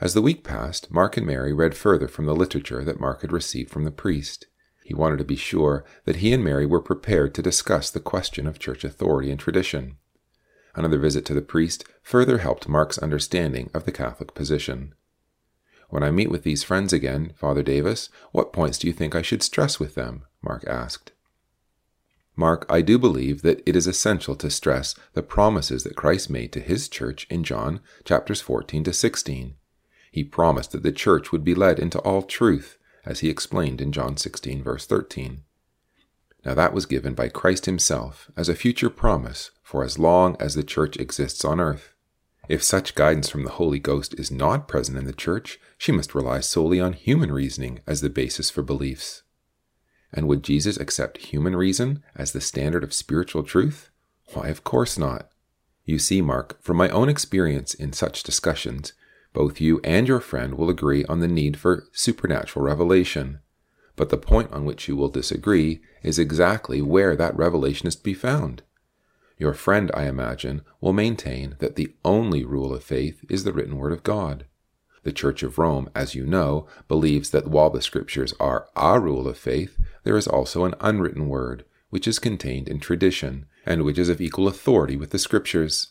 As 0.00 0.14
the 0.14 0.22
week 0.22 0.42
passed, 0.42 0.90
Mark 0.90 1.18
and 1.18 1.26
Mary 1.26 1.52
read 1.52 1.74
further 1.74 2.08
from 2.08 2.24
the 2.24 2.34
literature 2.34 2.84
that 2.84 3.00
Mark 3.00 3.20
had 3.20 3.32
received 3.32 3.70
from 3.70 3.84
the 3.84 3.90
priest. 3.90 4.46
He 4.82 4.94
wanted 4.94 5.18
to 5.18 5.24
be 5.24 5.36
sure 5.36 5.84
that 6.04 6.16
he 6.16 6.32
and 6.32 6.42
Mary 6.42 6.64
were 6.64 6.80
prepared 6.80 7.34
to 7.34 7.42
discuss 7.42 7.90
the 7.90 8.00
question 8.00 8.46
of 8.46 8.58
church 8.58 8.82
authority 8.82 9.30
and 9.30 9.40
tradition. 9.40 9.98
Another 10.76 10.98
visit 10.98 11.24
to 11.24 11.34
the 11.34 11.42
priest 11.42 11.84
further 12.02 12.38
helped 12.38 12.68
Mark's 12.68 12.98
understanding 12.98 13.70
of 13.72 13.86
the 13.86 13.92
Catholic 13.92 14.34
position. 14.34 14.94
When 15.88 16.02
I 16.02 16.10
meet 16.10 16.30
with 16.30 16.42
these 16.42 16.62
friends 16.62 16.92
again, 16.92 17.32
Father 17.34 17.62
Davis, 17.62 18.10
what 18.32 18.52
points 18.52 18.78
do 18.78 18.86
you 18.86 18.92
think 18.92 19.14
I 19.14 19.22
should 19.22 19.42
stress 19.42 19.80
with 19.80 19.94
them? 19.94 20.24
Mark 20.42 20.64
asked. 20.66 21.12
Mark, 22.36 22.66
I 22.68 22.82
do 22.82 22.98
believe 22.98 23.40
that 23.40 23.62
it 23.64 23.74
is 23.74 23.86
essential 23.86 24.36
to 24.36 24.50
stress 24.50 24.94
the 25.14 25.22
promises 25.22 25.84
that 25.84 25.96
Christ 25.96 26.28
made 26.28 26.52
to 26.52 26.60
his 26.60 26.88
church 26.88 27.26
in 27.30 27.42
John 27.42 27.80
chapters 28.04 28.42
14 28.42 28.84
to 28.84 28.92
16. 28.92 29.54
He 30.12 30.24
promised 30.24 30.72
that 30.72 30.82
the 30.82 30.92
church 30.92 31.32
would 31.32 31.44
be 31.44 31.54
led 31.54 31.78
into 31.78 31.98
all 32.00 32.20
truth, 32.20 32.76
as 33.06 33.20
he 33.20 33.30
explained 33.30 33.80
in 33.80 33.92
John 33.92 34.18
16, 34.18 34.62
verse 34.62 34.84
13. 34.84 35.44
Now, 36.46 36.54
that 36.54 36.72
was 36.72 36.86
given 36.86 37.14
by 37.14 37.28
Christ 37.28 37.66
himself 37.66 38.30
as 38.36 38.48
a 38.48 38.54
future 38.54 38.88
promise 38.88 39.50
for 39.64 39.82
as 39.82 39.98
long 39.98 40.36
as 40.38 40.54
the 40.54 40.62
church 40.62 40.96
exists 40.96 41.44
on 41.44 41.58
earth. 41.58 41.92
If 42.48 42.62
such 42.62 42.94
guidance 42.94 43.28
from 43.28 43.42
the 43.42 43.50
Holy 43.50 43.80
Ghost 43.80 44.14
is 44.16 44.30
not 44.30 44.68
present 44.68 44.96
in 44.96 45.06
the 45.06 45.12
Church, 45.12 45.58
she 45.76 45.90
must 45.90 46.14
rely 46.14 46.38
solely 46.38 46.78
on 46.78 46.92
human 46.92 47.32
reasoning 47.32 47.80
as 47.84 48.00
the 48.00 48.08
basis 48.08 48.48
for 48.48 48.62
beliefs. 48.62 49.24
And 50.12 50.28
would 50.28 50.44
Jesus 50.44 50.76
accept 50.76 51.18
human 51.18 51.56
reason 51.56 52.04
as 52.14 52.30
the 52.30 52.40
standard 52.40 52.84
of 52.84 52.94
spiritual 52.94 53.42
truth? 53.42 53.90
Why, 54.32 54.46
of 54.46 54.62
course 54.62 54.96
not. 54.96 55.28
You 55.84 55.98
see, 55.98 56.22
Mark, 56.22 56.62
from 56.62 56.76
my 56.76 56.88
own 56.90 57.08
experience 57.08 57.74
in 57.74 57.92
such 57.92 58.22
discussions, 58.22 58.92
both 59.32 59.60
you 59.60 59.80
and 59.82 60.06
your 60.06 60.20
friend 60.20 60.54
will 60.54 60.70
agree 60.70 61.04
on 61.06 61.18
the 61.18 61.26
need 61.26 61.56
for 61.56 61.88
supernatural 61.90 62.64
revelation. 62.64 63.40
But 63.96 64.10
the 64.10 64.18
point 64.18 64.52
on 64.52 64.64
which 64.64 64.88
you 64.88 64.96
will 64.96 65.08
disagree 65.08 65.80
is 66.02 66.18
exactly 66.18 66.82
where 66.82 67.16
that 67.16 67.36
revelation 67.36 67.86
is 67.86 67.96
to 67.96 68.02
be 68.02 68.14
found. 68.14 68.62
Your 69.38 69.54
friend, 69.54 69.90
I 69.92 70.04
imagine, 70.04 70.62
will 70.80 70.92
maintain 70.92 71.56
that 71.58 71.76
the 71.76 71.94
only 72.04 72.44
rule 72.44 72.74
of 72.74 72.84
faith 72.84 73.24
is 73.28 73.44
the 73.44 73.52
written 73.52 73.76
word 73.76 73.92
of 73.92 74.02
God. 74.02 74.46
The 75.02 75.12
Church 75.12 75.42
of 75.42 75.58
Rome, 75.58 75.88
as 75.94 76.14
you 76.14 76.26
know, 76.26 76.66
believes 76.88 77.30
that 77.30 77.46
while 77.46 77.70
the 77.70 77.82
Scriptures 77.82 78.34
are 78.40 78.68
our 78.74 79.00
rule 79.00 79.28
of 79.28 79.38
faith, 79.38 79.78
there 80.04 80.16
is 80.16 80.26
also 80.26 80.64
an 80.64 80.74
unwritten 80.80 81.28
word, 81.28 81.64
which 81.90 82.08
is 82.08 82.18
contained 82.18 82.68
in 82.68 82.80
tradition, 82.80 83.46
and 83.64 83.82
which 83.82 83.98
is 83.98 84.08
of 84.08 84.20
equal 84.20 84.48
authority 84.48 84.96
with 84.96 85.10
the 85.10 85.18
Scriptures. 85.18 85.88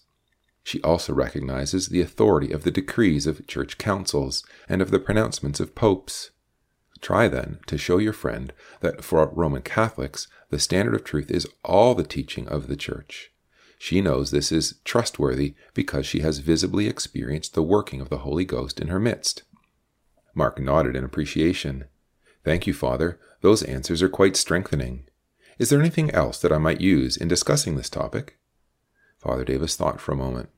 She 0.63 0.81
also 0.81 1.13
recognizes 1.13 1.87
the 1.87 2.01
authority 2.01 2.51
of 2.51 2.63
the 2.63 2.71
decrees 2.71 3.27
of 3.27 3.45
church 3.47 3.77
councils 3.77 4.43
and 4.67 4.81
of 4.81 4.91
the 4.91 4.99
pronouncements 4.99 5.59
of 5.59 5.75
popes. 5.75 6.31
Try 7.05 7.27
then 7.27 7.59
to 7.67 7.77
show 7.77 7.99
your 7.99 8.13
friend 8.13 8.51
that 8.79 9.03
for 9.03 9.27
Roman 9.27 9.61
Catholics, 9.61 10.27
the 10.49 10.57
standard 10.57 10.95
of 10.95 11.03
truth 11.03 11.29
is 11.29 11.47
all 11.63 11.93
the 11.93 12.01
teaching 12.01 12.47
of 12.47 12.65
the 12.65 12.75
Church. 12.75 13.31
She 13.77 14.01
knows 14.01 14.31
this 14.31 14.51
is 14.51 14.79
trustworthy 14.83 15.53
because 15.75 16.07
she 16.07 16.21
has 16.21 16.39
visibly 16.39 16.87
experienced 16.87 17.53
the 17.53 17.61
working 17.61 18.01
of 18.01 18.09
the 18.09 18.25
Holy 18.25 18.43
Ghost 18.43 18.79
in 18.79 18.87
her 18.87 18.99
midst. 18.99 19.43
Mark 20.33 20.59
nodded 20.59 20.95
in 20.95 21.03
appreciation. 21.03 21.85
Thank 22.43 22.65
you, 22.65 22.73
Father. 22.73 23.19
Those 23.41 23.61
answers 23.61 24.01
are 24.01 24.09
quite 24.09 24.35
strengthening. 24.35 25.05
Is 25.59 25.69
there 25.69 25.79
anything 25.79 26.09
else 26.09 26.41
that 26.41 26.51
I 26.51 26.57
might 26.57 26.81
use 26.81 27.17
in 27.17 27.27
discussing 27.27 27.75
this 27.75 27.91
topic? 27.91 28.39
Father 29.19 29.45
Davis 29.45 29.75
thought 29.75 30.01
for 30.01 30.13
a 30.13 30.17
moment. 30.17 30.49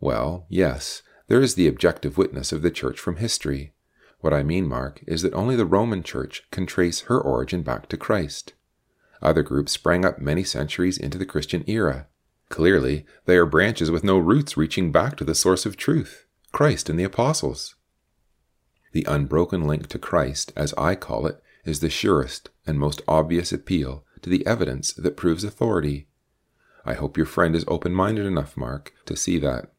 Well, 0.00 0.46
yes, 0.48 1.02
there 1.26 1.42
is 1.42 1.54
the 1.54 1.68
objective 1.68 2.16
witness 2.16 2.50
of 2.50 2.62
the 2.62 2.70
Church 2.70 2.98
from 2.98 3.16
history. 3.16 3.74
What 4.22 4.32
I 4.32 4.42
mean, 4.42 4.66
Mark, 4.66 5.04
is 5.06 5.20
that 5.22 5.34
only 5.34 5.54
the 5.54 5.66
Roman 5.66 6.02
Church 6.02 6.44
can 6.50 6.64
trace 6.64 7.02
her 7.02 7.20
origin 7.20 7.62
back 7.62 7.88
to 7.90 7.96
Christ. 7.96 8.54
Other 9.20 9.42
groups 9.42 9.72
sprang 9.72 10.04
up 10.04 10.18
many 10.18 10.42
centuries 10.42 10.96
into 10.96 11.18
the 11.18 11.26
Christian 11.26 11.62
era, 11.66 12.06
Clearly, 12.52 13.06
they 13.24 13.38
are 13.38 13.46
branches 13.46 13.90
with 13.90 14.04
no 14.04 14.18
roots 14.18 14.58
reaching 14.58 14.92
back 14.92 15.16
to 15.16 15.24
the 15.24 15.34
source 15.34 15.64
of 15.64 15.74
truth, 15.74 16.26
Christ 16.52 16.90
and 16.90 16.98
the 16.98 17.04
apostles. 17.04 17.76
The 18.92 19.06
unbroken 19.08 19.66
link 19.66 19.88
to 19.88 19.98
Christ, 19.98 20.52
as 20.54 20.74
I 20.74 20.94
call 20.94 21.26
it, 21.26 21.42
is 21.64 21.80
the 21.80 21.88
surest 21.88 22.50
and 22.66 22.78
most 22.78 23.00
obvious 23.08 23.54
appeal 23.54 24.04
to 24.20 24.28
the 24.28 24.46
evidence 24.46 24.92
that 24.92 25.16
proves 25.16 25.44
authority. 25.44 26.08
I 26.84 26.92
hope 26.92 27.16
your 27.16 27.24
friend 27.24 27.56
is 27.56 27.64
open 27.66 27.94
minded 27.94 28.26
enough, 28.26 28.54
Mark, 28.54 28.92
to 29.06 29.16
see 29.16 29.38
that. 29.38 29.72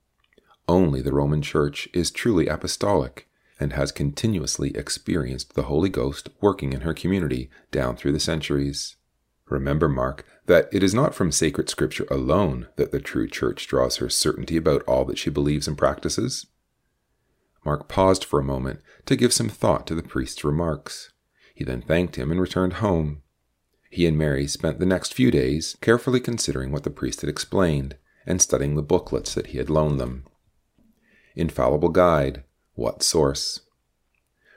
Only 0.67 1.03
the 1.03 1.13
Roman 1.13 1.43
Church 1.43 1.87
is 1.93 2.09
truly 2.09 2.47
apostolic 2.47 3.29
and 3.63 3.73
has 3.73 3.91
continuously 3.91 4.75
experienced 4.75 5.55
the 5.55 5.63
Holy 5.63 5.89
Ghost 5.89 6.29
working 6.41 6.73
in 6.73 6.81
her 6.81 6.93
community 6.93 7.49
down 7.71 7.95
through 7.95 8.11
the 8.11 8.19
centuries. 8.19 8.97
Remember, 9.49 9.87
Mark, 9.87 10.25
that 10.45 10.67
it 10.71 10.83
is 10.83 10.93
not 10.93 11.15
from 11.15 11.31
sacred 11.31 11.69
scripture 11.69 12.05
alone 12.11 12.67
that 12.75 12.91
the 12.91 12.99
true 12.99 13.27
church 13.27 13.65
draws 13.67 13.97
her 13.97 14.09
certainty 14.09 14.57
about 14.57 14.83
all 14.83 15.05
that 15.05 15.17
she 15.17 15.29
believes 15.29 15.67
and 15.67 15.77
practices. 15.77 16.45
Mark 17.65 17.87
paused 17.87 18.25
for 18.25 18.39
a 18.39 18.43
moment 18.43 18.81
to 19.05 19.15
give 19.15 19.31
some 19.31 19.49
thought 19.49 19.87
to 19.87 19.95
the 19.95 20.03
priest's 20.03 20.43
remarks. 20.43 21.11
He 21.55 21.63
then 21.63 21.81
thanked 21.81 22.17
him 22.17 22.31
and 22.31 22.41
returned 22.41 22.73
home. 22.73 23.21
He 23.89 24.05
and 24.05 24.17
Mary 24.17 24.47
spent 24.47 24.79
the 24.79 24.85
next 24.85 25.13
few 25.13 25.31
days 25.31 25.77
carefully 25.79 26.19
considering 26.19 26.71
what 26.71 26.83
the 26.83 26.89
priest 26.89 27.21
had 27.21 27.29
explained 27.29 27.95
and 28.25 28.41
studying 28.41 28.75
the 28.75 28.81
booklets 28.81 29.33
that 29.33 29.47
he 29.47 29.57
had 29.57 29.69
loaned 29.69 29.99
them. 29.99 30.25
Infallible 31.35 31.89
Guide 31.89 32.43
What 32.75 33.03
Source? 33.03 33.59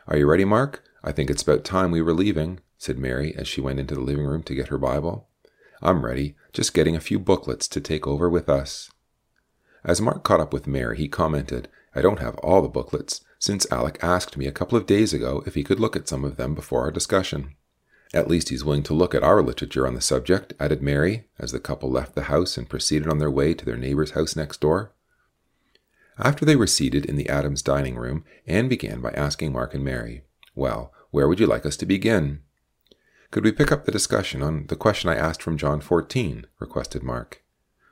Are 0.07 0.17
you 0.17 0.27
ready, 0.27 0.47
Mark? 0.47 0.83
I 1.05 1.13
think 1.13 1.29
it's 1.29 1.43
about 1.43 1.65
time 1.67 1.91
we 1.91 2.01
were 2.01 2.15
leaving, 2.15 2.61
said 2.79 2.97
Mary 2.97 3.35
as 3.37 3.47
she 3.47 3.61
went 3.61 3.79
into 3.79 3.95
the 3.95 4.01
living 4.01 4.25
room 4.25 4.43
to 4.45 4.55
get 4.55 4.69
her 4.69 4.79
Bible. 4.79 5.29
I'm 5.83 6.03
ready, 6.03 6.35
just 6.55 6.73
getting 6.73 6.97
a 6.97 7.01
few 7.01 7.19
booklets 7.19 7.69
to 7.69 7.79
take 7.79 8.07
over 8.07 8.31
with 8.31 8.49
us. 8.49 8.91
As 9.85 10.01
Mark 10.01 10.25
caught 10.25 10.41
up 10.41 10.55
with 10.55 10.67
Mary, 10.67 10.97
he 10.97 11.09
commented, 11.09 11.69
I 11.95 12.01
don't 12.01 12.19
have 12.19 12.37
all 12.37 12.63
the 12.63 12.69
booklets, 12.69 13.21
since 13.39 13.71
Alec 13.71 13.99
asked 14.03 14.39
me 14.39 14.47
a 14.47 14.53
couple 14.53 14.79
of 14.79 14.87
days 14.87 15.13
ago 15.13 15.43
if 15.45 15.55
he 15.55 15.63
could 15.63 15.79
look 15.79 15.95
at 15.95 16.09
some 16.09 16.25
of 16.25 16.37
them 16.37 16.55
before 16.55 16.81
our 16.85 16.91
discussion. 16.91 17.55
At 18.15 18.29
least 18.29 18.49
he's 18.49 18.65
willing 18.65 18.85
to 18.85 18.95
look 18.95 19.15
at 19.15 19.23
our 19.25 19.43
literature 19.43 19.87
on 19.87 19.95
the 19.95 20.01
subject, 20.01 20.55
added 20.59 20.81
Mary, 20.81 21.27
as 21.39 21.53
the 21.53 21.61
couple 21.61 21.91
left 21.91 22.15
the 22.15 22.23
house 22.23 22.57
and 22.57 22.67
proceeded 22.67 23.09
on 23.09 23.19
their 23.19 23.31
way 23.31 23.53
to 23.53 23.65
their 23.67 23.77
neighbor's 23.77 24.13
house 24.13 24.35
next 24.35 24.63
door. 24.63 24.95
After 26.19 26.45
they 26.45 26.57
were 26.57 26.67
seated 26.67 27.05
in 27.05 27.17
the 27.17 27.29
Adams 27.29 27.63
dining 27.63 27.97
room, 27.97 28.25
Anne 28.47 28.69
began 28.69 29.01
by 29.01 29.11
asking 29.11 29.53
Mark 29.53 29.75
and 29.75 29.85
Mary, 29.85 30.23
Well, 30.55 30.93
where 31.11 31.29
would 31.29 31.41
you 31.41 31.47
like 31.47 31.67
us 31.67 31.77
to 31.79 31.87
begin? 31.87 32.41
Could 33.31 33.45
we 33.45 33.53
pick 33.53 33.71
up 33.71 33.85
the 33.85 33.93
discussion 33.93 34.43
on 34.43 34.67
the 34.69 34.77
question 34.77 35.11
I 35.11 35.17
asked 35.17 35.43
from 35.43 35.59
John 35.59 35.81
14? 35.81 36.47
requested 36.59 37.03
Mark. 37.03 37.43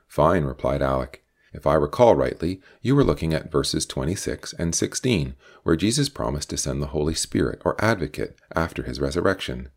Fine, 0.07 0.45
replied 0.45 0.81
Alec. 0.81 1.23
If 1.53 1.67
I 1.67 1.75
recall 1.75 2.15
rightly, 2.15 2.61
you 2.81 2.95
were 2.95 3.03
looking 3.03 3.33
at 3.33 3.51
verses 3.51 3.85
26 3.85 4.53
and 4.53 4.75
16, 4.75 5.35
where 5.63 5.75
Jesus 5.75 6.09
promised 6.09 6.49
to 6.49 6.57
send 6.57 6.81
the 6.81 6.87
Holy 6.87 7.13
Spirit 7.13 7.61
or 7.63 7.81
Advocate 7.83 8.37
after 8.55 8.83
his 8.83 8.99
resurrection. 8.99 9.69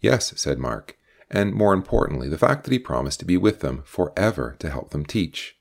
Yes, 0.00 0.32
said 0.36 0.58
Mark, 0.58 0.96
and 1.30 1.52
more 1.52 1.74
importantly, 1.74 2.28
the 2.28 2.38
fact 2.38 2.64
that 2.64 2.72
he 2.72 2.78
promised 2.78 3.18
to 3.20 3.26
be 3.26 3.36
with 3.36 3.60
them 3.60 3.82
forever 3.84 4.56
to 4.60 4.70
help 4.70 4.90
them 4.90 5.04
teach. 5.04 5.57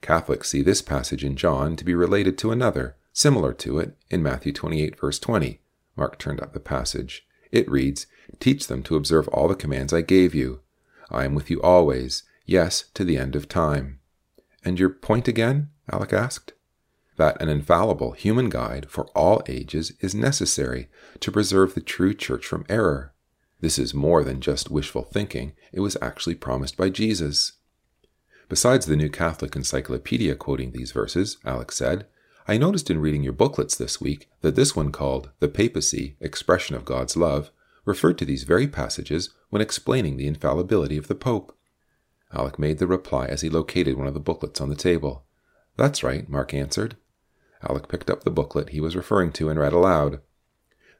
Catholics 0.00 0.50
see 0.50 0.62
this 0.62 0.82
passage 0.82 1.24
in 1.24 1.36
John 1.36 1.76
to 1.76 1.84
be 1.84 1.94
related 1.94 2.38
to 2.38 2.52
another, 2.52 2.96
similar 3.12 3.52
to 3.54 3.78
it, 3.78 3.96
in 4.10 4.22
Matthew 4.22 4.52
28, 4.52 4.98
verse 4.98 5.18
20. 5.18 5.60
Mark 5.96 6.18
turned 6.18 6.40
up 6.40 6.52
the 6.52 6.60
passage. 6.60 7.26
It 7.50 7.70
reads, 7.70 8.06
Teach 8.40 8.66
them 8.66 8.82
to 8.84 8.96
observe 8.96 9.28
all 9.28 9.48
the 9.48 9.54
commands 9.54 9.92
I 9.92 10.02
gave 10.02 10.34
you. 10.34 10.60
I 11.10 11.24
am 11.24 11.34
with 11.34 11.50
you 11.50 11.60
always, 11.62 12.24
yes, 12.44 12.84
to 12.94 13.04
the 13.04 13.16
end 13.16 13.36
of 13.36 13.48
time. 13.48 14.00
And 14.64 14.78
your 14.78 14.90
point 14.90 15.28
again? 15.28 15.70
Alec 15.90 16.12
asked. 16.12 16.52
That 17.16 17.40
an 17.40 17.48
infallible 17.48 18.12
human 18.12 18.50
guide 18.50 18.90
for 18.90 19.06
all 19.14 19.42
ages 19.46 19.92
is 20.00 20.14
necessary 20.14 20.88
to 21.20 21.32
preserve 21.32 21.74
the 21.74 21.80
true 21.80 22.12
church 22.12 22.44
from 22.44 22.66
error. 22.68 23.14
This 23.60 23.78
is 23.78 23.94
more 23.94 24.22
than 24.22 24.40
just 24.40 24.70
wishful 24.70 25.02
thinking, 25.02 25.54
it 25.72 25.80
was 25.80 25.96
actually 26.02 26.34
promised 26.34 26.76
by 26.76 26.90
Jesus. 26.90 27.52
Besides 28.48 28.86
the 28.86 28.96
New 28.96 29.10
Catholic 29.10 29.56
Encyclopedia 29.56 30.36
quoting 30.36 30.70
these 30.70 30.92
verses, 30.92 31.38
Alec 31.44 31.72
said, 31.72 32.06
I 32.46 32.58
noticed 32.58 32.90
in 32.90 33.00
reading 33.00 33.24
your 33.24 33.32
booklets 33.32 33.74
this 33.74 34.00
week 34.00 34.28
that 34.40 34.54
this 34.54 34.76
one 34.76 34.92
called 34.92 35.30
The 35.40 35.48
Papacy 35.48 36.16
Expression 36.20 36.76
of 36.76 36.84
God's 36.84 37.16
Love 37.16 37.50
referred 37.84 38.18
to 38.18 38.24
these 38.24 38.44
very 38.44 38.68
passages 38.68 39.30
when 39.50 39.60
explaining 39.60 40.16
the 40.16 40.28
infallibility 40.28 40.96
of 40.96 41.08
the 41.08 41.16
Pope. 41.16 41.56
Alec 42.32 42.56
made 42.56 42.78
the 42.78 42.86
reply 42.86 43.26
as 43.26 43.40
he 43.40 43.48
located 43.48 43.96
one 43.96 44.06
of 44.06 44.14
the 44.14 44.20
booklets 44.20 44.60
on 44.60 44.68
the 44.68 44.76
table. 44.76 45.24
That's 45.76 46.04
right, 46.04 46.28
Mark 46.28 46.54
answered. 46.54 46.96
Alec 47.68 47.88
picked 47.88 48.10
up 48.10 48.22
the 48.22 48.30
booklet 48.30 48.68
he 48.68 48.80
was 48.80 48.94
referring 48.94 49.32
to 49.32 49.48
and 49.48 49.58
read 49.58 49.72
aloud. 49.72 50.20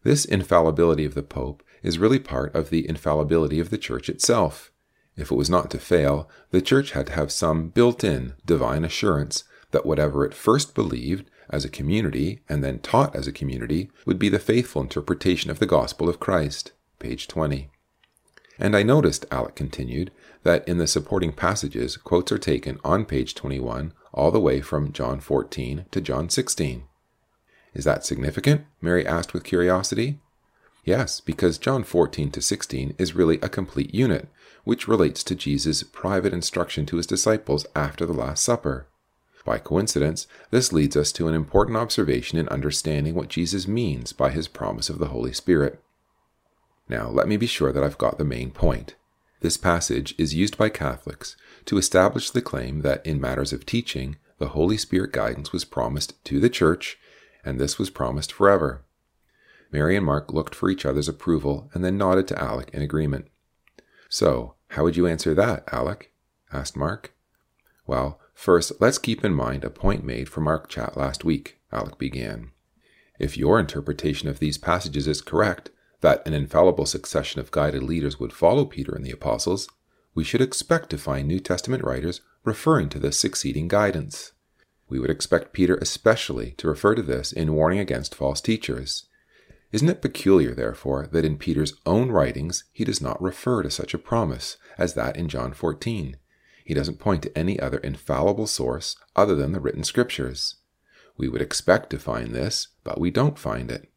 This 0.02 0.24
infallibility 0.24 1.04
of 1.04 1.14
the 1.14 1.22
Pope 1.22 1.62
is 1.84 1.98
really 1.98 2.18
part 2.18 2.52
of 2.56 2.70
the 2.70 2.88
infallibility 2.88 3.60
of 3.60 3.70
the 3.70 3.78
Church 3.78 4.08
itself. 4.08 4.72
If 5.16 5.30
it 5.30 5.36
was 5.36 5.50
not 5.50 5.70
to 5.70 5.78
fail, 5.78 6.28
the 6.50 6.60
Church 6.60 6.92
had 6.92 7.06
to 7.06 7.12
have 7.14 7.32
some 7.32 7.68
built 7.68 8.04
in 8.04 8.34
divine 8.44 8.84
assurance 8.84 9.44
that 9.70 9.86
whatever 9.86 10.24
it 10.24 10.34
first 10.34 10.74
believed 10.74 11.30
as 11.48 11.64
a 11.64 11.70
community 11.70 12.40
and 12.48 12.62
then 12.62 12.78
taught 12.80 13.14
as 13.14 13.26
a 13.26 13.32
community 13.32 13.90
would 14.04 14.18
be 14.18 14.28
the 14.28 14.38
faithful 14.38 14.82
interpretation 14.82 15.50
of 15.50 15.58
the 15.58 15.66
gospel 15.66 16.08
of 16.08 16.20
Christ. 16.20 16.72
Page 16.98 17.28
20. 17.28 17.70
And 18.58 18.76
I 18.76 18.82
noticed, 18.82 19.26
Alec 19.30 19.54
continued, 19.54 20.10
that 20.42 20.66
in 20.66 20.78
the 20.78 20.86
supporting 20.86 21.32
passages, 21.32 21.96
quotes 21.96 22.32
are 22.32 22.38
taken 22.38 22.78
on 22.84 23.04
page 23.04 23.34
21 23.34 23.92
all 24.12 24.30
the 24.30 24.40
way 24.40 24.60
from 24.60 24.92
John 24.92 25.20
14 25.20 25.86
to 25.90 26.00
John 26.00 26.30
16. 26.30 26.84
Is 27.74 27.84
that 27.84 28.06
significant? 28.06 28.64
Mary 28.80 29.06
asked 29.06 29.34
with 29.34 29.44
curiosity. 29.44 30.18
Yes, 30.84 31.20
because 31.20 31.58
John 31.58 31.84
14 31.84 32.30
to 32.30 32.40
16 32.40 32.94
is 32.96 33.14
really 33.14 33.38
a 33.42 33.50
complete 33.50 33.92
unit, 33.92 34.28
which 34.66 34.88
relates 34.88 35.22
to 35.22 35.36
Jesus' 35.36 35.84
private 35.84 36.32
instruction 36.32 36.86
to 36.86 36.96
his 36.96 37.06
disciples 37.06 37.64
after 37.76 38.04
the 38.04 38.12
Last 38.12 38.42
Supper. 38.42 38.88
By 39.44 39.58
coincidence, 39.58 40.26
this 40.50 40.72
leads 40.72 40.96
us 40.96 41.12
to 41.12 41.28
an 41.28 41.34
important 41.34 41.76
observation 41.76 42.36
in 42.36 42.48
understanding 42.48 43.14
what 43.14 43.28
Jesus 43.28 43.68
means 43.68 44.12
by 44.12 44.32
his 44.32 44.48
promise 44.48 44.90
of 44.90 44.98
the 44.98 45.06
Holy 45.06 45.32
Spirit. 45.32 45.80
Now, 46.88 47.08
let 47.08 47.28
me 47.28 47.36
be 47.36 47.46
sure 47.46 47.72
that 47.72 47.84
I've 47.84 47.96
got 47.96 48.18
the 48.18 48.24
main 48.24 48.50
point. 48.50 48.96
This 49.38 49.56
passage 49.56 50.16
is 50.18 50.34
used 50.34 50.58
by 50.58 50.68
Catholics 50.68 51.36
to 51.66 51.78
establish 51.78 52.32
the 52.32 52.42
claim 52.42 52.80
that 52.80 53.06
in 53.06 53.20
matters 53.20 53.52
of 53.52 53.66
teaching, 53.66 54.16
the 54.38 54.48
Holy 54.48 54.76
Spirit 54.76 55.12
guidance 55.12 55.52
was 55.52 55.64
promised 55.64 56.22
to 56.24 56.40
the 56.40 56.50
Church, 56.50 56.98
and 57.44 57.60
this 57.60 57.78
was 57.78 57.88
promised 57.88 58.32
forever. 58.32 58.84
Mary 59.70 59.94
and 59.96 60.04
Mark 60.04 60.32
looked 60.32 60.56
for 60.56 60.68
each 60.68 60.84
other's 60.84 61.08
approval 61.08 61.70
and 61.72 61.84
then 61.84 61.96
nodded 61.96 62.26
to 62.26 62.42
Alec 62.42 62.70
in 62.72 62.82
agreement. 62.82 63.28
So, 64.08 64.55
how 64.76 64.84
would 64.84 64.96
you 64.96 65.06
answer 65.06 65.32
that, 65.32 65.64
Alec? 65.72 66.12
asked 66.52 66.76
Mark. 66.76 67.14
Well, 67.86 68.20
first, 68.34 68.72
let's 68.78 68.98
keep 68.98 69.24
in 69.24 69.32
mind 69.32 69.64
a 69.64 69.70
point 69.70 70.04
made 70.04 70.28
from 70.28 70.46
our 70.46 70.66
chat 70.66 70.98
last 70.98 71.24
week, 71.24 71.58
Alec 71.72 71.96
began. 71.96 72.50
If 73.18 73.38
your 73.38 73.58
interpretation 73.58 74.28
of 74.28 74.38
these 74.38 74.58
passages 74.58 75.08
is 75.08 75.22
correct, 75.22 75.70
that 76.02 76.28
an 76.28 76.34
infallible 76.34 76.84
succession 76.84 77.40
of 77.40 77.50
guided 77.50 77.84
leaders 77.84 78.20
would 78.20 78.34
follow 78.34 78.66
Peter 78.66 78.94
and 78.94 79.02
the 79.02 79.12
apostles, 79.12 79.66
we 80.14 80.24
should 80.24 80.42
expect 80.42 80.90
to 80.90 80.98
find 80.98 81.26
New 81.26 81.40
Testament 81.40 81.82
writers 81.82 82.20
referring 82.44 82.90
to 82.90 82.98
this 82.98 83.18
succeeding 83.18 83.68
guidance. 83.68 84.32
We 84.90 84.98
would 85.00 85.08
expect 85.08 85.54
Peter 85.54 85.76
especially 85.76 86.50
to 86.58 86.68
refer 86.68 86.94
to 86.94 87.02
this 87.02 87.32
in 87.32 87.54
warning 87.54 87.78
against 87.78 88.14
false 88.14 88.42
teachers. 88.42 89.06
Isn't 89.72 89.88
it 89.88 90.02
peculiar, 90.02 90.54
therefore, 90.54 91.08
that 91.12 91.24
in 91.24 91.38
Peter's 91.38 91.74
own 91.84 92.10
writings 92.10 92.64
he 92.72 92.84
does 92.84 93.00
not 93.00 93.20
refer 93.20 93.62
to 93.62 93.70
such 93.70 93.94
a 93.94 93.98
promise 93.98 94.56
as 94.78 94.94
that 94.94 95.16
in 95.16 95.28
John 95.28 95.52
14? 95.52 96.16
He 96.64 96.74
doesn't 96.74 96.98
point 96.98 97.22
to 97.22 97.38
any 97.38 97.58
other 97.60 97.78
infallible 97.78 98.46
source 98.46 98.96
other 99.14 99.34
than 99.34 99.52
the 99.52 99.60
written 99.60 99.84
scriptures. 99.84 100.56
We 101.16 101.28
would 101.28 101.42
expect 101.42 101.90
to 101.90 101.98
find 101.98 102.34
this, 102.34 102.68
but 102.84 103.00
we 103.00 103.10
don't 103.10 103.38
find 103.38 103.70
it. 103.70 103.90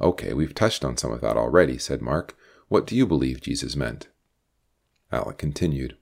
Okay, 0.00 0.32
we've 0.32 0.54
touched 0.54 0.84
on 0.84 0.96
some 0.96 1.12
of 1.12 1.20
that 1.20 1.36
already, 1.36 1.78
said 1.78 2.02
Mark. 2.02 2.36
What 2.68 2.86
do 2.86 2.96
you 2.96 3.06
believe 3.06 3.40
Jesus 3.40 3.76
meant? 3.76 4.08
Alec 5.12 5.38
continued. 5.38 5.96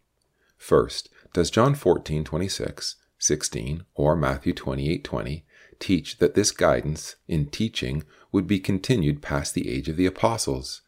First, 0.56 1.08
does 1.32 1.50
John 1.50 1.74
14, 1.74 2.24
26, 2.24 2.96
16, 3.18 3.84
or 3.94 4.16
Matthew 4.16 4.52
28, 4.52 5.04
20 5.04 5.44
teach 5.80 6.18
that 6.18 6.34
this 6.34 6.52
guidance 6.52 7.16
in 7.26 7.46
teaching 7.46 8.04
would 8.30 8.46
be 8.46 8.60
continued 8.60 9.22
past 9.22 9.54
the 9.54 9.68
age 9.68 9.88
of 9.88 9.96
the 9.96 10.06
apostles? 10.06 10.82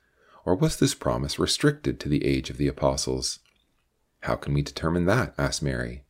Or 0.44 0.54
was 0.54 0.76
this 0.76 0.94
promise 0.94 1.38
restricted 1.38 1.98
to 2.00 2.08
the 2.08 2.24
age 2.24 2.50
of 2.50 2.58
the 2.58 2.68
apostles? 2.68 3.40
How 4.20 4.36
can 4.36 4.54
we 4.54 4.62
determine 4.62 5.06
that? 5.06 5.34
asked 5.36 5.62
Mary. 5.62 6.04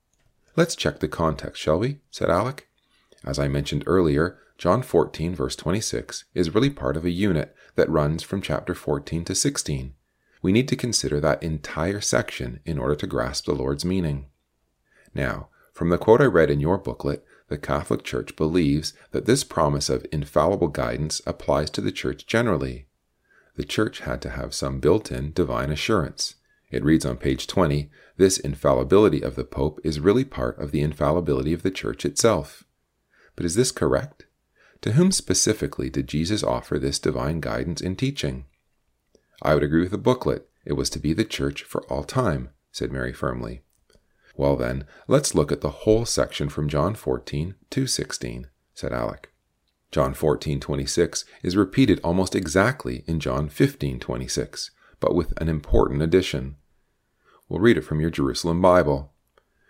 Let's 0.57 0.76
check 0.76 1.01
the 1.01 1.09
context, 1.09 1.62
shall 1.62 1.78
we? 1.78 2.01
said 2.11 2.28
Alec. 2.28 2.68
As 3.24 3.39
I 3.39 3.49
mentioned 3.49 3.85
earlier, 3.87 4.39
John 4.59 4.83
14, 4.83 5.35
verse 5.35 5.57
26, 5.57 6.24
is 6.35 6.55
really 6.55 6.70
part 6.70 6.97
of 6.97 7.05
a 7.05 7.11
unit 7.11 7.55
that 7.74 7.89
runs 7.89 8.22
from 8.22 8.43
chapter 8.43 8.74
14 8.74 9.24
to 9.24 9.35
16. 9.35 9.95
We 10.43 10.53
need 10.53 10.68
to 10.68 10.76
consider 10.76 11.20
that 11.20 11.43
entire 11.43 12.01
section 12.01 12.61
in 12.64 12.78
order 12.78 12.97
to 12.97 13.07
grasp 13.07 13.47
the 13.47 13.55
Lord's 13.55 13.85
meaning. 13.85 14.26
Now, 15.14 15.49
from 15.72 15.89
the 15.89 15.99
quote 15.99 16.20
I 16.20 16.24
read 16.24 16.51
in 16.51 16.61
your 16.61 16.78
booklet, 16.78 17.24
the 17.53 17.59
Catholic 17.59 18.03
Church 18.03 18.34
believes 18.34 18.94
that 19.11 19.26
this 19.26 19.44
promise 19.44 19.90
of 19.90 20.07
infallible 20.11 20.68
guidance 20.68 21.20
applies 21.26 21.68
to 21.68 21.82
the 21.82 21.92
Church 21.92 22.26
generally. 22.26 22.86
The 23.57 23.64
Church 23.64 24.00
had 24.00 24.22
to 24.22 24.30
have 24.30 24.55
some 24.55 24.80
built 24.80 25.12
in 25.12 25.34
divine 25.34 25.70
assurance. 25.70 26.36
It 26.70 26.82
reads 26.82 27.05
on 27.05 27.18
page 27.18 27.46
20 27.46 27.90
this 28.16 28.38
infallibility 28.38 29.20
of 29.20 29.36
the 29.36 29.44
Pope 29.44 29.80
is 29.84 30.00
really 30.00 30.24
part 30.24 30.59
of 30.59 30.70
the 30.70 30.80
infallibility 30.80 31.53
of 31.53 31.62
the 31.62 31.70
Church 31.70 32.07
itself. 32.07 32.64
But 33.36 33.44
is 33.44 33.55
this 33.55 33.70
correct? 33.70 34.24
To 34.80 34.92
whom 34.92 35.12
specifically 35.12 35.90
did 35.90 36.09
Jesus 36.09 36.42
offer 36.42 36.78
this 36.78 36.98
divine 36.98 37.40
guidance 37.40 37.82
in 37.82 37.96
teaching? 37.96 38.46
I 39.42 39.53
would 39.53 39.62
agree 39.62 39.82
with 39.82 39.90
the 39.90 39.98
booklet. 39.98 40.48
It 40.64 40.72
was 40.72 40.88
to 40.88 40.98
be 40.98 41.12
the 41.12 41.24
church 41.24 41.64
for 41.64 41.82
all 41.92 42.05
time, 42.05 42.48
said 42.70 42.90
Mary 42.90 43.12
firmly. 43.12 43.62
Well, 44.37 44.57
then, 44.57 44.85
let's 45.09 45.35
look 45.35 45.53
at 45.53 45.61
the 45.61 45.70
whole 45.70 46.05
section 46.05 46.49
from 46.49 46.68
John 46.68 46.95
14 46.95 47.55
to 47.70 47.87
16, 47.87 48.49
said 48.74 48.93
Alec. 48.93 49.33
John 49.91 50.14
14:26 50.14 51.24
is 51.43 51.55
repeated 51.55 52.01
almost 52.03 52.35
exactly 52.35 53.05
in 53.07 53.20
John 53.20 53.51
15:26, 53.51 54.70
but 55.01 55.14
with 55.14 55.35
an 55.37 55.51
important 55.51 56.01
addition. 56.01 56.57
We'll 57.49 57.61
read 57.61 57.76
it 57.76 57.83
from 57.83 58.01
your 58.01 58.09
Jerusalem 58.09 58.62
Bible. 58.62 59.12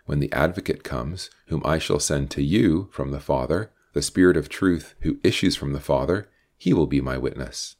When 0.05 0.19
the 0.19 0.31
advocate 0.31 0.83
comes, 0.83 1.29
whom 1.47 1.61
I 1.65 1.77
shall 1.77 1.99
send 1.99 2.31
to 2.31 2.41
you 2.41 2.87
from 2.91 3.11
the 3.11 3.19
Father, 3.19 3.71
the 3.91 4.01
Spirit 4.01 4.37
of 4.37 4.47
truth 4.47 4.95
who 5.01 5.19
issues 5.23 5.57
from 5.57 5.73
the 5.73 5.81
Father, 5.81 6.29
he 6.57 6.73
will 6.73 6.87
be 6.87 7.01
my 7.01 7.17
witness. 7.17 7.75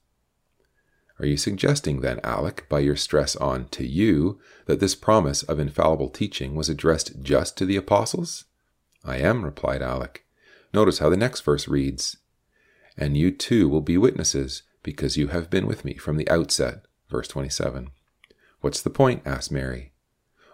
Are 1.19 1.25
you 1.25 1.37
suggesting 1.37 2.01
then, 2.01 2.19
Alec, 2.23 2.67
by 2.69 2.79
your 2.79 2.95
stress 2.95 3.35
on 3.35 3.67
to 3.69 3.85
you, 3.85 4.39
that 4.65 4.79
this 4.79 4.95
promise 4.95 5.43
of 5.43 5.59
infallible 5.59 6.09
teaching 6.09 6.55
was 6.55 6.69
addressed 6.69 7.21
just 7.21 7.57
to 7.57 7.65
the 7.65 7.75
apostles? 7.75 8.45
I 9.05 9.17
am, 9.17 9.45
replied 9.45 9.81
Alec. 9.81 10.25
Notice 10.73 10.99
how 10.99 11.09
the 11.09 11.17
next 11.17 11.41
verse 11.41 11.67
reads, 11.67 12.17
And 12.97 13.15
you 13.15 13.31
too 13.31 13.69
will 13.69 13.81
be 13.81 13.97
witnesses, 13.97 14.63
because 14.81 15.17
you 15.17 15.27
have 15.27 15.49
been 15.49 15.67
with 15.67 15.85
me 15.85 15.95
from 15.95 16.17
the 16.17 16.29
outset. 16.29 16.85
Verse 17.09 17.27
27. 17.27 17.91
What's 18.61 18.81
the 18.81 18.89
point? 18.89 19.21
asked 19.25 19.51
Mary. 19.51 19.93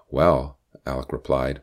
Well, 0.10 0.60
Alec 0.86 1.14
replied, 1.14 1.62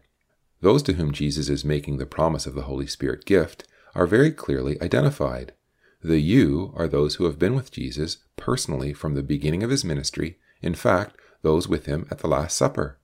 those 0.61 0.83
to 0.85 0.95
whom 0.95 1.13
Jesus 1.13 1.49
is 1.49 1.65
making 1.65 1.99
the 1.99 2.07
promise 2.07 2.47
of 2.47 2.55
the 2.55 2.63
Holy 2.63 2.87
Spirit 2.87 3.25
gift 3.25 3.65
are 3.95 4.07
very 4.07 4.31
clearly 4.31 4.81
identified. 4.81 5.53
The 6.03 6.21
you 6.21 6.73
are 6.77 6.89
those 6.89 7.17
who 7.17 7.25
have 7.25 7.39
been 7.39 7.55
with 7.55 7.73
Jesus 7.73 8.19
personally 8.37 8.93
from 8.93 9.15
the 9.15 9.23
beginning 9.23 9.63
of 9.63 9.71
his 9.71 9.85
ministry, 9.85 10.39
in 10.61 10.75
fact, 10.75 11.17
those 11.43 11.69
with 11.69 11.87
him 11.87 12.07
at 12.11 12.19
the 12.19 12.29
Last 12.29 12.57
Supper. 12.57 12.99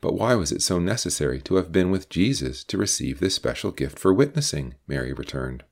But 0.00 0.14
why 0.14 0.34
was 0.34 0.52
it 0.52 0.60
so 0.60 0.78
necessary 0.78 1.40
to 1.42 1.56
have 1.56 1.72
been 1.72 1.90
with 1.90 2.10
Jesus 2.10 2.62
to 2.64 2.76
receive 2.76 3.20
this 3.20 3.34
special 3.34 3.70
gift 3.70 3.98
for 3.98 4.12
witnessing? 4.12 4.74
Mary 4.86 5.12
returned. 5.12 5.64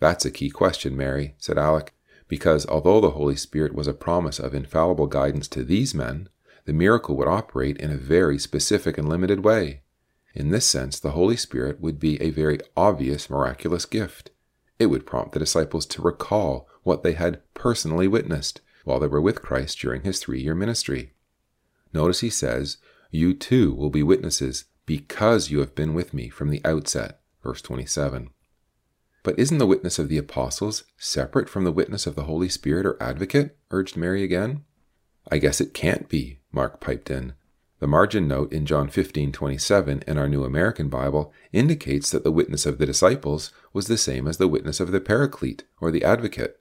That's 0.00 0.24
a 0.24 0.30
key 0.30 0.50
question, 0.50 0.96
Mary, 0.96 1.34
said 1.38 1.58
Alec, 1.58 1.92
because 2.28 2.66
although 2.66 3.00
the 3.00 3.10
Holy 3.10 3.34
Spirit 3.34 3.74
was 3.74 3.88
a 3.88 3.94
promise 3.94 4.38
of 4.38 4.54
infallible 4.54 5.08
guidance 5.08 5.48
to 5.48 5.64
these 5.64 5.94
men, 5.94 6.28
the 6.66 6.72
miracle 6.72 7.16
would 7.16 7.26
operate 7.26 7.78
in 7.78 7.90
a 7.90 7.96
very 7.96 8.38
specific 8.38 8.98
and 8.98 9.08
limited 9.08 9.42
way. 9.42 9.82
In 10.34 10.50
this 10.50 10.68
sense, 10.68 11.00
the 11.00 11.12
Holy 11.12 11.36
Spirit 11.36 11.80
would 11.80 11.98
be 11.98 12.20
a 12.20 12.30
very 12.30 12.60
obvious 12.76 13.28
miraculous 13.28 13.86
gift. 13.86 14.30
It 14.78 14.86
would 14.86 15.06
prompt 15.06 15.32
the 15.32 15.38
disciples 15.38 15.86
to 15.86 16.02
recall 16.02 16.68
what 16.82 17.02
they 17.02 17.12
had 17.12 17.42
personally 17.54 18.08
witnessed 18.08 18.60
while 18.84 19.00
they 19.00 19.06
were 19.06 19.20
with 19.20 19.42
Christ 19.42 19.78
during 19.80 20.02
his 20.02 20.18
three 20.20 20.40
year 20.40 20.54
ministry. 20.54 21.12
Notice 21.92 22.20
he 22.20 22.30
says, 22.30 22.78
You 23.10 23.34
too 23.34 23.74
will 23.74 23.90
be 23.90 24.02
witnesses 24.02 24.64
because 24.86 25.50
you 25.50 25.58
have 25.58 25.74
been 25.74 25.94
with 25.94 26.14
me 26.14 26.28
from 26.28 26.50
the 26.50 26.62
outset. 26.64 27.20
Verse 27.42 27.60
27. 27.62 28.30
But 29.22 29.38
isn't 29.38 29.58
the 29.58 29.66
witness 29.66 29.98
of 29.98 30.08
the 30.08 30.18
apostles 30.18 30.84
separate 30.96 31.48
from 31.48 31.64
the 31.64 31.72
witness 31.72 32.06
of 32.06 32.14
the 32.14 32.24
Holy 32.24 32.48
Spirit 32.48 32.86
or 32.86 33.02
advocate? 33.02 33.56
urged 33.70 33.96
Mary 33.96 34.22
again. 34.22 34.64
I 35.30 35.38
guess 35.38 35.60
it 35.60 35.74
can't 35.74 36.08
be, 36.08 36.38
Mark 36.52 36.80
piped 36.80 37.10
in. 37.10 37.34
The 37.80 37.86
margin 37.86 38.26
note 38.26 38.52
in 38.52 38.66
John 38.66 38.88
15:27 38.88 40.02
in 40.06 40.18
our 40.18 40.28
New 40.28 40.44
American 40.44 40.88
Bible 40.88 41.32
indicates 41.52 42.10
that 42.10 42.24
the 42.24 42.32
witness 42.32 42.66
of 42.66 42.78
the 42.78 42.86
disciples 42.86 43.52
was 43.78 43.86
the 43.86 43.96
same 43.96 44.26
as 44.26 44.38
the 44.38 44.48
witness 44.48 44.80
of 44.80 44.90
the 44.90 45.00
Paraclete 45.00 45.62
or 45.80 45.92
the 45.92 46.02
Advocate. 46.02 46.58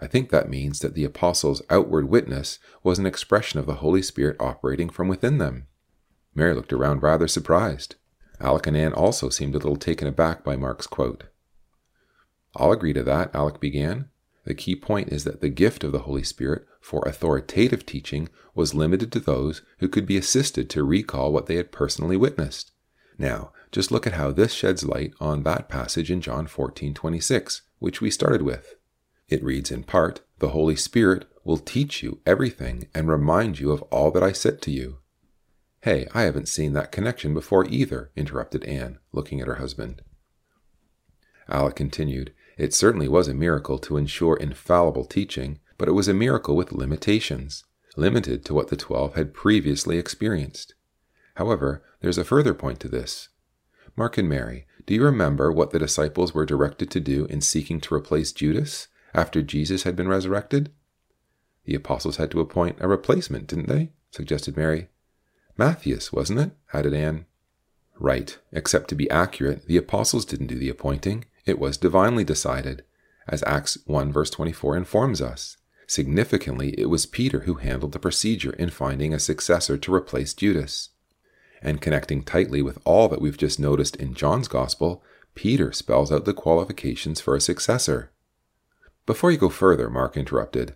I 0.00 0.08
think 0.08 0.30
that 0.30 0.50
means 0.50 0.80
that 0.80 0.94
the 0.94 1.04
apostles' 1.04 1.62
outward 1.70 2.08
witness 2.08 2.58
was 2.82 2.98
an 2.98 3.06
expression 3.06 3.60
of 3.60 3.66
the 3.66 3.76
Holy 3.76 4.02
Spirit 4.02 4.36
operating 4.40 4.88
from 4.88 5.06
within 5.06 5.38
them. 5.38 5.68
Mary 6.34 6.56
looked 6.56 6.72
around 6.72 7.00
rather 7.00 7.28
surprised. 7.28 7.94
Alec 8.40 8.66
and 8.66 8.76
Anne 8.76 8.92
also 8.92 9.28
seemed 9.28 9.54
a 9.54 9.58
little 9.58 9.76
taken 9.76 10.08
aback 10.08 10.42
by 10.42 10.56
Mark's 10.56 10.88
quote. 10.88 11.26
I'll 12.56 12.72
agree 12.72 12.92
to 12.92 13.04
that, 13.04 13.32
Alec 13.32 13.60
began. 13.60 14.08
The 14.44 14.52
key 14.52 14.74
point 14.74 15.12
is 15.12 15.22
that 15.22 15.40
the 15.40 15.48
gift 15.48 15.84
of 15.84 15.92
the 15.92 16.00
Holy 16.00 16.24
Spirit 16.24 16.66
for 16.80 17.06
authoritative 17.06 17.86
teaching 17.86 18.30
was 18.56 18.74
limited 18.74 19.12
to 19.12 19.20
those 19.20 19.62
who 19.78 19.88
could 19.88 20.06
be 20.06 20.16
assisted 20.16 20.68
to 20.70 20.82
recall 20.82 21.32
what 21.32 21.46
they 21.46 21.54
had 21.54 21.70
personally 21.70 22.16
witnessed. 22.16 22.72
Now, 23.16 23.52
just 23.72 23.90
look 23.90 24.06
at 24.06 24.14
how 24.14 24.30
this 24.30 24.52
sheds 24.52 24.84
light 24.84 25.12
on 25.20 25.42
that 25.42 25.68
passage 25.68 26.10
in 26.10 26.20
John 26.20 26.46
14:26, 26.46 27.62
which 27.78 28.00
we 28.00 28.10
started 28.10 28.42
with. 28.42 28.74
It 29.28 29.44
reads 29.44 29.70
in 29.70 29.82
part, 29.82 30.20
"The 30.38 30.50
Holy 30.50 30.76
Spirit 30.76 31.26
will 31.44 31.58
teach 31.58 32.02
you 32.02 32.20
everything 32.26 32.88
and 32.94 33.08
remind 33.08 33.58
you 33.58 33.72
of 33.72 33.80
all 33.84 34.10
that 34.10 34.22
I 34.22 34.32
said 34.32 34.60
to 34.62 34.70
you. 34.70 34.98
Hey, 35.80 36.06
I 36.12 36.22
haven't 36.22 36.48
seen 36.48 36.74
that 36.74 36.92
connection 36.92 37.32
before 37.32 37.64
either, 37.66 38.10
interrupted 38.16 38.64
Anne, 38.64 38.98
looking 39.12 39.40
at 39.40 39.46
her 39.46 39.54
husband. 39.54 40.02
Alec 41.48 41.76
continued, 41.76 42.34
It 42.58 42.74
certainly 42.74 43.08
was 43.08 43.28
a 43.28 43.34
miracle 43.34 43.78
to 43.78 43.96
ensure 43.96 44.36
infallible 44.36 45.06
teaching, 45.06 45.60
but 45.78 45.88
it 45.88 45.92
was 45.92 46.08
a 46.08 46.12
miracle 46.12 46.54
with 46.54 46.72
limitations, 46.72 47.64
limited 47.96 48.44
to 48.44 48.52
what 48.52 48.68
the 48.68 48.76
twelve 48.76 49.14
had 49.14 49.32
previously 49.32 49.96
experienced. 49.96 50.74
However, 51.36 51.82
there's 52.00 52.18
a 52.18 52.24
further 52.24 52.52
point 52.52 52.80
to 52.80 52.88
this. 52.88 53.28
Mark 53.98 54.16
and 54.16 54.28
Mary, 54.28 54.64
do 54.86 54.94
you 54.94 55.02
remember 55.02 55.50
what 55.50 55.72
the 55.72 55.78
disciples 55.80 56.32
were 56.32 56.46
directed 56.46 56.88
to 56.92 57.00
do 57.00 57.24
in 57.24 57.40
seeking 57.40 57.80
to 57.80 57.94
replace 57.96 58.30
Judas 58.30 58.86
after 59.12 59.42
Jesus 59.42 59.82
had 59.82 59.96
been 59.96 60.06
resurrected? 60.06 60.70
The 61.64 61.74
apostles 61.74 62.16
had 62.16 62.30
to 62.30 62.38
appoint 62.38 62.78
a 62.80 62.86
replacement, 62.86 63.48
didn't 63.48 63.68
they? 63.68 63.90
suggested 64.12 64.56
Mary. 64.56 64.86
Matthias, 65.56 66.12
wasn't 66.12 66.38
it? 66.38 66.52
added 66.72 66.94
Anne. 66.94 67.26
Right, 67.98 68.38
except 68.52 68.86
to 68.90 68.94
be 68.94 69.10
accurate, 69.10 69.66
the 69.66 69.76
apostles 69.76 70.24
didn't 70.24 70.46
do 70.46 70.60
the 70.60 70.70
appointing. 70.70 71.24
It 71.44 71.58
was 71.58 71.76
divinely 71.76 72.22
decided, 72.22 72.84
as 73.26 73.42
Acts 73.48 73.78
1 73.86 74.12
verse 74.12 74.30
24 74.30 74.76
informs 74.76 75.20
us. 75.20 75.56
Significantly, 75.88 76.72
it 76.78 76.86
was 76.86 77.04
Peter 77.04 77.40
who 77.40 77.54
handled 77.54 77.90
the 77.90 77.98
procedure 77.98 78.52
in 78.52 78.70
finding 78.70 79.12
a 79.12 79.18
successor 79.18 79.76
to 79.76 79.92
replace 79.92 80.34
Judas. 80.34 80.90
And 81.62 81.80
connecting 81.80 82.22
tightly 82.22 82.62
with 82.62 82.78
all 82.84 83.08
that 83.08 83.20
we've 83.20 83.36
just 83.36 83.58
noticed 83.58 83.96
in 83.96 84.14
John's 84.14 84.48
Gospel, 84.48 85.02
Peter 85.34 85.72
spells 85.72 86.10
out 86.12 86.24
the 86.24 86.34
qualifications 86.34 87.20
for 87.20 87.34
a 87.34 87.40
successor. 87.40 88.10
Before 89.06 89.30
you 89.30 89.38
go 89.38 89.48
further, 89.48 89.88
Mark 89.88 90.16
interrupted, 90.16 90.74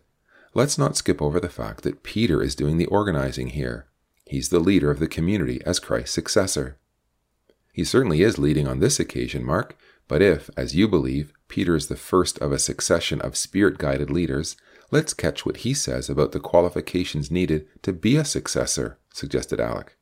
let's 0.54 0.78
not 0.78 0.96
skip 0.96 1.20
over 1.20 1.38
the 1.38 1.48
fact 1.48 1.82
that 1.82 2.02
Peter 2.02 2.42
is 2.42 2.54
doing 2.54 2.78
the 2.78 2.86
organizing 2.86 3.48
here. 3.48 3.86
He's 4.26 4.48
the 4.48 4.60
leader 4.60 4.90
of 4.90 5.00
the 5.00 5.08
community 5.08 5.60
as 5.66 5.78
Christ's 5.78 6.14
successor. 6.14 6.78
He 7.72 7.84
certainly 7.84 8.22
is 8.22 8.38
leading 8.38 8.68
on 8.68 8.80
this 8.80 9.00
occasion, 9.00 9.44
Mark, 9.44 9.76
but 10.08 10.22
if, 10.22 10.50
as 10.56 10.74
you 10.74 10.88
believe, 10.88 11.32
Peter 11.48 11.74
is 11.74 11.88
the 11.88 11.96
first 11.96 12.38
of 12.38 12.52
a 12.52 12.58
succession 12.58 13.20
of 13.20 13.36
spirit 13.36 13.78
guided 13.78 14.10
leaders, 14.10 14.56
let's 14.90 15.14
catch 15.14 15.44
what 15.44 15.58
he 15.58 15.74
says 15.74 16.08
about 16.10 16.32
the 16.32 16.40
qualifications 16.40 17.30
needed 17.30 17.66
to 17.82 17.92
be 17.92 18.16
a 18.16 18.24
successor, 18.24 18.98
suggested 19.12 19.60
Alec. 19.60 19.96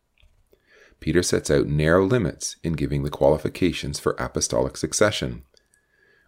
Peter 1.00 1.22
sets 1.22 1.50
out 1.50 1.66
narrow 1.66 2.04
limits 2.04 2.56
in 2.62 2.74
giving 2.74 3.02
the 3.02 3.10
qualifications 3.10 3.98
for 3.98 4.12
apostolic 4.18 4.76
succession. 4.76 5.42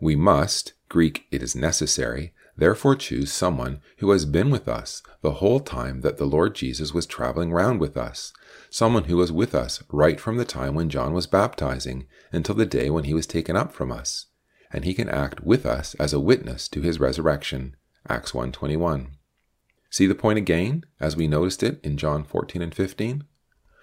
We 0.01 0.17
must, 0.17 0.73
Greek, 0.89 1.27
it 1.31 1.43
is 1.43 1.55
necessary, 1.55 2.33
Therefore, 2.57 2.97
choose 2.97 3.33
someone 3.33 3.81
who 3.99 4.11
has 4.11 4.27
been 4.27 4.51
with 4.51 4.69
us 4.69 5.03
the 5.23 5.35
whole 5.35 5.61
time 5.61 6.03
that 6.03 6.19
the 6.19 6.27
Lord 6.27 6.55
Jesus 6.55 6.93
was 6.93 7.07
traveling 7.07 7.51
round 7.51 7.81
with 7.81 7.97
us, 7.97 8.33
someone 8.69 9.05
who 9.05 9.17
was 9.17 9.33
with 9.33 9.55
us 9.55 9.83
right 9.91 10.21
from 10.21 10.37
the 10.37 10.45
time 10.45 10.75
when 10.75 10.91
John 10.91 11.15
was 11.15 11.27
baptizing 11.27 12.07
until 12.31 12.55
the 12.55 12.67
day 12.67 12.91
when 12.91 13.05
he 13.05 13.15
was 13.15 13.27
taken 13.27 13.57
up 13.57 13.73
from 13.73 13.91
us, 13.91 14.27
and 14.71 14.85
he 14.85 14.93
can 14.93 15.09
act 15.09 15.43
with 15.43 15.65
us 15.65 15.95
as 15.95 16.13
a 16.13 16.21
witness 16.21 16.69
to 16.69 16.83
his 16.83 17.01
resurrection. 17.01 17.75
Acts 18.07 18.33
1:21. 18.33 19.17
See 19.89 20.07
the 20.07 20.15
point 20.15 20.39
again, 20.39 20.85
as 21.01 21.17
we 21.17 21.29
noticed 21.29 21.63
it 21.63 21.81
in 21.83 21.97
John 21.97 22.23
14 22.23 22.61
and 22.61 22.75
15? 22.75 23.25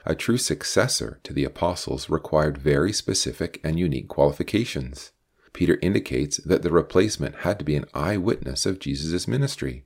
A 0.06 0.16
true 0.16 0.38
successor 0.38 1.20
to 1.24 1.34
the 1.34 1.44
apostles 1.44 2.10
required 2.10 2.58
very 2.58 2.94
specific 2.94 3.60
and 3.64 3.78
unique 3.78 4.08
qualifications. 4.08 5.12
Peter 5.54 5.78
indicates 5.82 6.38
that 6.38 6.62
the 6.62 6.72
replacement 6.72 7.38
had 7.38 7.60
to 7.60 7.66
be 7.66 7.76
an 7.76 7.86
eyewitness 7.94 8.66
of 8.66 8.80
Jesus' 8.80 9.28
ministry. 9.28 9.86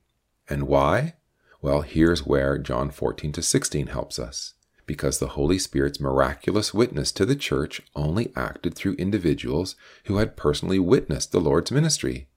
And 0.49 0.67
why? 0.67 1.15
Well, 1.61 1.81
here's 1.81 2.25
where 2.25 2.57
John 2.57 2.91
14 2.91 3.31
to 3.31 3.41
16 3.41 3.87
helps 3.87 4.19
us. 4.19 4.53
Because 4.85 5.19
the 5.19 5.29
Holy 5.29 5.57
Spirit's 5.57 5.99
miraculous 5.99 6.73
witness 6.73 7.11
to 7.13 7.25
the 7.25 7.37
church 7.37 7.81
only 7.95 8.33
acted 8.35 8.75
through 8.75 8.95
individuals 8.95 9.75
who 10.05 10.17
had 10.17 10.35
personally 10.35 10.79
witnessed 10.79 11.31
the 11.31 11.39
Lord's 11.39 11.71
ministry. 11.71 12.27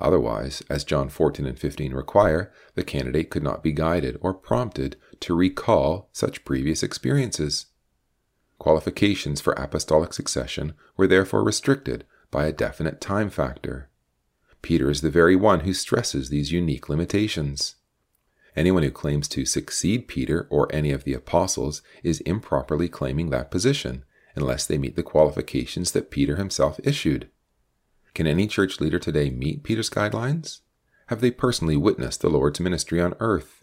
Otherwise, 0.00 0.62
as 0.68 0.84
John 0.84 1.08
14 1.08 1.46
and 1.46 1.58
15 1.58 1.92
require, 1.92 2.52
the 2.74 2.84
candidate 2.84 3.30
could 3.30 3.42
not 3.42 3.62
be 3.62 3.72
guided 3.72 4.18
or 4.20 4.34
prompted 4.34 4.96
to 5.20 5.34
recall 5.34 6.08
such 6.12 6.44
previous 6.44 6.82
experiences. 6.82 7.66
Qualifications 8.58 9.40
for 9.40 9.52
apostolic 9.52 10.12
succession 10.12 10.74
were 10.96 11.06
therefore 11.06 11.44
restricted 11.44 12.04
by 12.30 12.46
a 12.46 12.52
definite 12.52 13.00
time 13.00 13.30
factor. 13.30 13.88
Peter 14.62 14.90
is 14.90 15.00
the 15.00 15.10
very 15.10 15.36
one 15.36 15.60
who 15.60 15.72
stresses 15.72 16.28
these 16.28 16.52
unique 16.52 16.88
limitations. 16.88 17.76
Anyone 18.56 18.82
who 18.82 18.90
claims 18.90 19.28
to 19.28 19.44
succeed 19.44 20.08
Peter 20.08 20.48
or 20.50 20.72
any 20.74 20.90
of 20.90 21.04
the 21.04 21.14
apostles 21.14 21.80
is 22.02 22.20
improperly 22.22 22.88
claiming 22.88 23.30
that 23.30 23.52
position, 23.52 24.04
unless 24.34 24.66
they 24.66 24.78
meet 24.78 24.96
the 24.96 25.02
qualifications 25.02 25.92
that 25.92 26.10
Peter 26.10 26.36
himself 26.36 26.80
issued. 26.82 27.28
Can 28.14 28.26
any 28.26 28.48
church 28.48 28.80
leader 28.80 28.98
today 28.98 29.30
meet 29.30 29.62
Peter's 29.62 29.90
guidelines? 29.90 30.60
Have 31.06 31.20
they 31.20 31.30
personally 31.30 31.76
witnessed 31.76 32.20
the 32.20 32.28
Lord's 32.28 32.58
ministry 32.58 33.00
on 33.00 33.14
earth? 33.20 33.57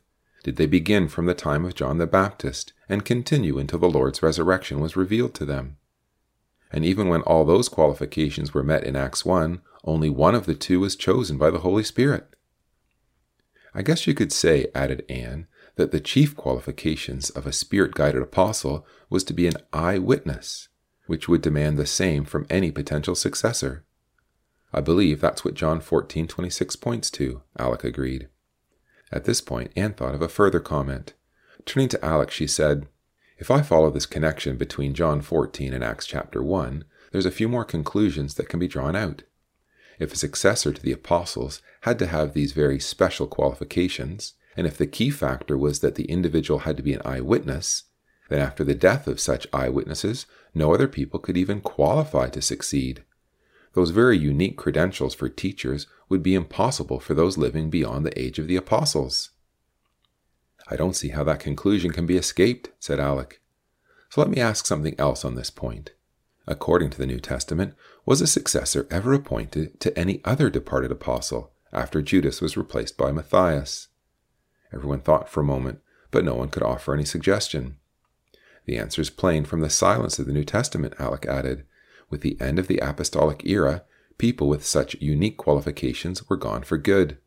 Did 0.46 0.58
they 0.58 0.68
begin 0.68 1.08
from 1.08 1.26
the 1.26 1.34
time 1.34 1.66
of 1.66 1.74
John 1.74 1.98
the 1.98 2.06
Baptist 2.06 2.72
and 2.88 3.04
continue 3.04 3.58
until 3.58 3.80
the 3.80 3.90
Lord's 3.90 4.22
resurrection 4.22 4.80
was 4.80 4.96
revealed 4.96 5.34
to 5.34 5.44
them? 5.44 5.78
And 6.72 6.86
even 6.86 7.08
when 7.08 7.24
all 7.24 7.46
those 7.46 7.68
qualifications 7.68 8.54
were 8.54 8.62
met 8.62 8.84
in 8.84 8.96
Acts 8.96 9.26
1, 9.26 9.60
only 9.86 10.12
one 10.12 10.36
of 10.36 10.46
the 10.46 10.54
two 10.54 10.80
was 10.80 10.96
chosen 10.96 11.40
by 11.40 11.50
the 11.50 11.62
Holy 11.62 11.82
Spirit. 11.82 12.36
I 13.74 13.82
guess 13.82 14.06
you 14.06 14.14
could 14.14 14.32
say, 14.32 14.68
added 14.76 15.04
Anne, 15.10 15.48
that 15.78 15.90
the 15.90 16.00
chief 16.00 16.36
qualifications 16.36 17.32
of 17.32 17.48
a 17.48 17.52
spirit 17.52 17.96
guided 17.96 18.22
apostle 18.22 18.86
was 19.10 19.24
to 19.24 19.34
be 19.34 19.48
an 19.48 19.58
eyewitness, 19.74 20.68
which 21.08 21.28
would 21.28 21.42
demand 21.42 21.80
the 21.80 21.88
same 21.88 22.24
from 22.24 22.46
any 22.52 22.70
potential 22.70 23.16
successor. 23.16 23.84
I 24.72 24.82
believe 24.82 25.22
that's 25.22 25.44
what 25.44 25.56
John 25.56 25.82
14:26 25.82 26.80
points 26.80 27.10
to, 27.10 27.42
Alec 27.58 27.84
agreed. 27.84 28.30
At 29.12 29.26
this 29.26 29.42
point, 29.42 29.72
Anne 29.76 29.94
thought 29.94 30.16
of 30.16 30.22
a 30.22 30.28
further 30.28 30.60
comment. 30.60 31.14
Turning 31.66 31.90
to 31.90 32.04
Alec, 32.06 32.32
she 32.32 32.48
said, 32.48 32.88
if 33.38 33.52
I 33.52 33.62
follow 33.62 33.92
this 33.92 34.06
connection 34.06 34.56
between 34.56 34.94
John 34.94 35.22
14 35.22 35.74
and 35.74 35.84
Acts 35.84 36.06
chapter 36.06 36.42
1, 36.42 36.86
there's 37.12 37.26
a 37.26 37.32
few 37.32 37.50
more 37.50 37.66
conclusions 37.66 38.36
that 38.36 38.50
can 38.50 38.60
be 38.60 38.68
drawn 38.68 38.96
out. 38.96 39.24
If 40.00 40.14
a 40.14 40.18
successor 40.18 40.72
to 40.72 40.82
the 40.82 40.92
apostles 40.92 41.62
had 41.82 42.00
to 42.00 42.08
have 42.08 42.34
these 42.34 42.54
very 42.54 42.80
special 42.80 43.28
qualifications, 43.28 44.34
and 44.56 44.66
if 44.66 44.78
the 44.78 44.88
key 44.88 45.10
factor 45.10 45.58
was 45.58 45.82
that 45.82 45.96
the 45.96 46.06
individual 46.06 46.60
had 46.60 46.78
to 46.78 46.84
be 46.84 46.94
an 46.94 47.02
eyewitness, 47.04 47.84
then 48.30 48.40
after 48.40 48.64
the 48.64 48.74
death 48.76 49.08
of 49.08 49.20
such 49.20 49.48
eyewitnesses, 49.54 50.26
no 50.54 50.74
other 50.74 50.88
people 50.88 51.20
could 51.20 51.38
even 51.38 51.62
qualify 51.62 52.30
to 52.30 52.42
succeed. 52.42 53.04
Those 53.74 53.92
very 53.92 54.18
unique 54.18 54.58
credentials 54.58 55.14
for 55.14 55.28
teachers 55.28 55.88
would 56.10 56.24
be 56.24 56.36
impossible 56.36 57.00
for 57.00 57.14
those 57.14 57.38
living 57.38 57.70
beyond 57.70 58.06
the 58.06 58.20
age 58.20 58.40
of 58.40 58.48
the 58.48 58.56
apostles. 58.56 59.32
I 60.68 60.76
don't 60.76 60.96
see 60.96 61.10
how 61.10 61.24
that 61.26 61.40
conclusion 61.40 61.92
can 61.92 62.06
be 62.06 62.18
escaped, 62.18 62.70
said 62.80 63.00
Alec. 63.00 63.42
So 64.10 64.22
let 64.22 64.30
me 64.30 64.40
ask 64.40 64.66
something 64.66 64.96
else 65.00 65.26
on 65.26 65.36
this 65.36 65.50
point. 65.50 65.92
According 66.48 66.92
to 66.92 66.98
the 66.98 67.08
New 67.08 67.20
Testament, 67.20 67.74
was 68.06 68.22
a 68.22 68.28
successor 68.28 68.88
ever 68.92 69.14
appointed 69.14 69.80
to 69.82 69.98
any 69.98 70.22
other 70.24 70.50
departed 70.50 70.92
apostle 70.92 71.52
after 71.74 72.02
Judas 72.02 72.40
was 72.42 72.56
replaced 72.56 72.98
by 72.98 73.12
Matthias? 73.12 73.88
Everyone 74.72 75.02
thought 75.02 75.30
for 75.30 75.42
a 75.42 75.46
moment, 75.46 75.80
but 76.12 76.24
no 76.24 76.36
one 76.36 76.50
could 76.50 76.64
offer 76.64 76.94
any 76.94 77.06
suggestion. 77.06 77.78
The 78.66 78.78
answer 78.78 79.02
is 79.02 79.10
plain 79.10 79.46
from 79.46 79.62
the 79.62 79.70
silence 79.70 80.20
of 80.20 80.26
the 80.26 80.34
New 80.34 80.44
Testament, 80.44 80.94
Alec 81.00 81.26
added. 81.26 81.66
With 82.10 82.22
the 82.22 82.40
end 82.40 82.60
of 82.60 82.68
the 82.68 82.80
apostolic 82.80 83.46
era, 83.46 83.84
people 84.18 84.48
with 84.48 84.66
such 84.66 84.96
unique 85.02 85.38
qualifications 85.38 86.28
were 86.30 86.38
gone 86.38 86.64
for 86.64 86.78
good. 86.78 87.18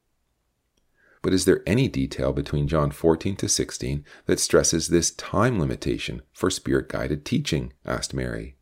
But 1.23 1.33
is 1.33 1.45
there 1.45 1.63
any 1.67 1.89
detail 1.89 2.33
between 2.33 2.69
John 2.69 2.91
14 2.91 3.37
to 3.37 3.49
16 3.49 4.05
that 4.27 4.41
stresses 4.41 4.89
this 4.89 5.11
time 5.11 5.59
limitation 5.59 6.23
for 6.33 6.51
spirit 6.51 6.89
guided 6.89 7.25
teaching? 7.25 7.73
asked 7.85 8.15
Mary. 8.15 8.57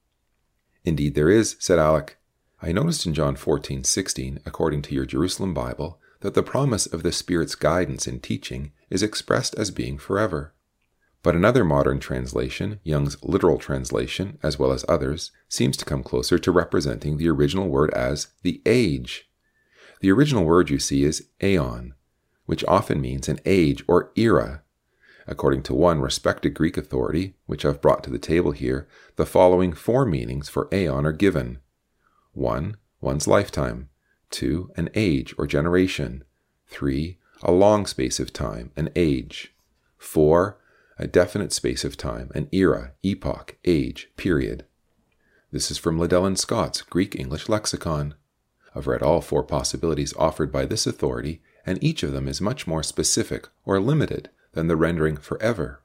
Indeed, 0.85 1.14
there 1.14 1.29
is, 1.29 1.57
said 1.59 1.79
Alec. 1.79 2.18
I 2.62 2.72
noticed 2.72 3.05
in 3.05 3.12
John 3.12 3.37
14 3.37 3.85
16, 3.85 4.41
according 4.47 4.83
to 4.83 4.95
your 4.95 5.05
Jerusalem 5.05 5.53
Bible, 5.53 6.01
that 6.20 6.35
the 6.35 6.43
promise 6.43 6.87
of 6.87 7.03
the 7.03 7.12
Spirit's 7.12 7.55
guidance 7.55 8.07
in 8.07 8.20
teaching 8.20 8.72
is 8.89 9.03
expressed 9.03 9.55
as 9.57 9.70
being 9.70 9.99
forever. 9.99 10.55
But 11.27 11.35
another 11.35 11.64
modern 11.64 11.99
translation, 11.99 12.79
Young's 12.85 13.20
literal 13.20 13.59
translation, 13.59 14.39
as 14.45 14.61
well 14.61 14.70
as 14.70 14.85
others, 14.89 15.33
seems 15.49 15.77
to 15.79 15.85
come 15.85 16.05
closer 16.05 16.39
to 16.39 16.53
representing 16.53 17.16
the 17.16 17.29
original 17.29 17.66
word 17.66 17.93
as 17.95 18.29
the 18.43 18.62
age. 18.64 19.29
The 19.99 20.12
original 20.12 20.45
word, 20.45 20.70
you 20.70 20.79
see, 20.79 21.03
is 21.03 21.27
aeon, 21.43 21.95
which 22.45 22.64
often 22.68 23.01
means 23.01 23.29
an 23.29 23.41
age 23.45 23.83
or 23.89 24.12
era. 24.14 24.62
According 25.27 25.64
to 25.64 25.74
one 25.74 26.01
respected 26.01 26.51
Greek 26.55 26.77
authority, 26.77 27.35
which 27.47 27.64
I've 27.64 27.83
brought 27.83 28.05
to 28.05 28.11
the 28.11 28.20
table 28.20 28.53
here, 28.53 28.87
the 29.16 29.27
following 29.27 29.72
four 29.72 30.07
meanings 30.07 30.49
for 30.49 30.68
aeon 30.72 31.05
are 31.05 31.11
given 31.11 31.59
1. 32.35 32.77
One's 33.01 33.27
lifetime. 33.27 33.89
2. 34.31 34.70
An 34.77 34.91
age 34.95 35.35
or 35.37 35.49
generation. 35.49 36.22
3. 36.68 37.18
a 37.43 37.51
long 37.51 37.85
space 37.85 38.20
of 38.20 38.33
time, 38.33 38.70
an 38.77 38.91
age. 38.95 39.53
4. 39.99 40.61
A 40.99 41.07
definite 41.07 41.53
space 41.53 41.85
of 41.85 41.99
time, 41.99 42.31
an 42.35 42.49
era, 42.53 42.93
epoch, 43.03 43.57
age, 43.67 44.11
period. 44.17 44.65
This 45.51 45.71
is 45.71 45.77
from 45.77 45.99
Liddell 45.99 46.25
and 46.25 46.39
Scott's 46.39 46.81
Greek 46.81 47.15
English 47.15 47.51
lexicon. 47.51 48.15
I've 48.75 48.87
read 48.87 49.03
all 49.03 49.21
four 49.21 49.43
possibilities 49.43 50.15
offered 50.19 50.51
by 50.51 50.65
this 50.65 50.87
authority, 50.87 51.43
and 51.67 51.83
each 51.85 52.03
of 52.03 52.13
them 52.13 52.27
is 52.27 52.41
much 52.41 52.67
more 52.67 52.83
specific 52.83 53.49
or 53.65 53.79
limited 53.79 54.31
than 54.53 54.69
the 54.69 54.77
rendering 54.77 55.19
forever. 55.19 55.83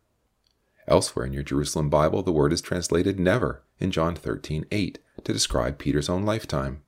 Elsewhere 0.88 1.26
in 1.26 1.34
your 1.34 1.44
Jerusalem 1.44 1.90
Bible, 1.90 2.24
the 2.24 2.32
word 2.32 2.54
is 2.54 2.62
translated 2.62 3.20
never 3.20 3.64
in 3.80 3.92
John 3.92 4.16
13:8 4.16 4.98
to 5.24 5.34
describe 5.34 5.78
Peter's 5.78 6.10
own 6.10 6.24
lifetime. 6.24 6.84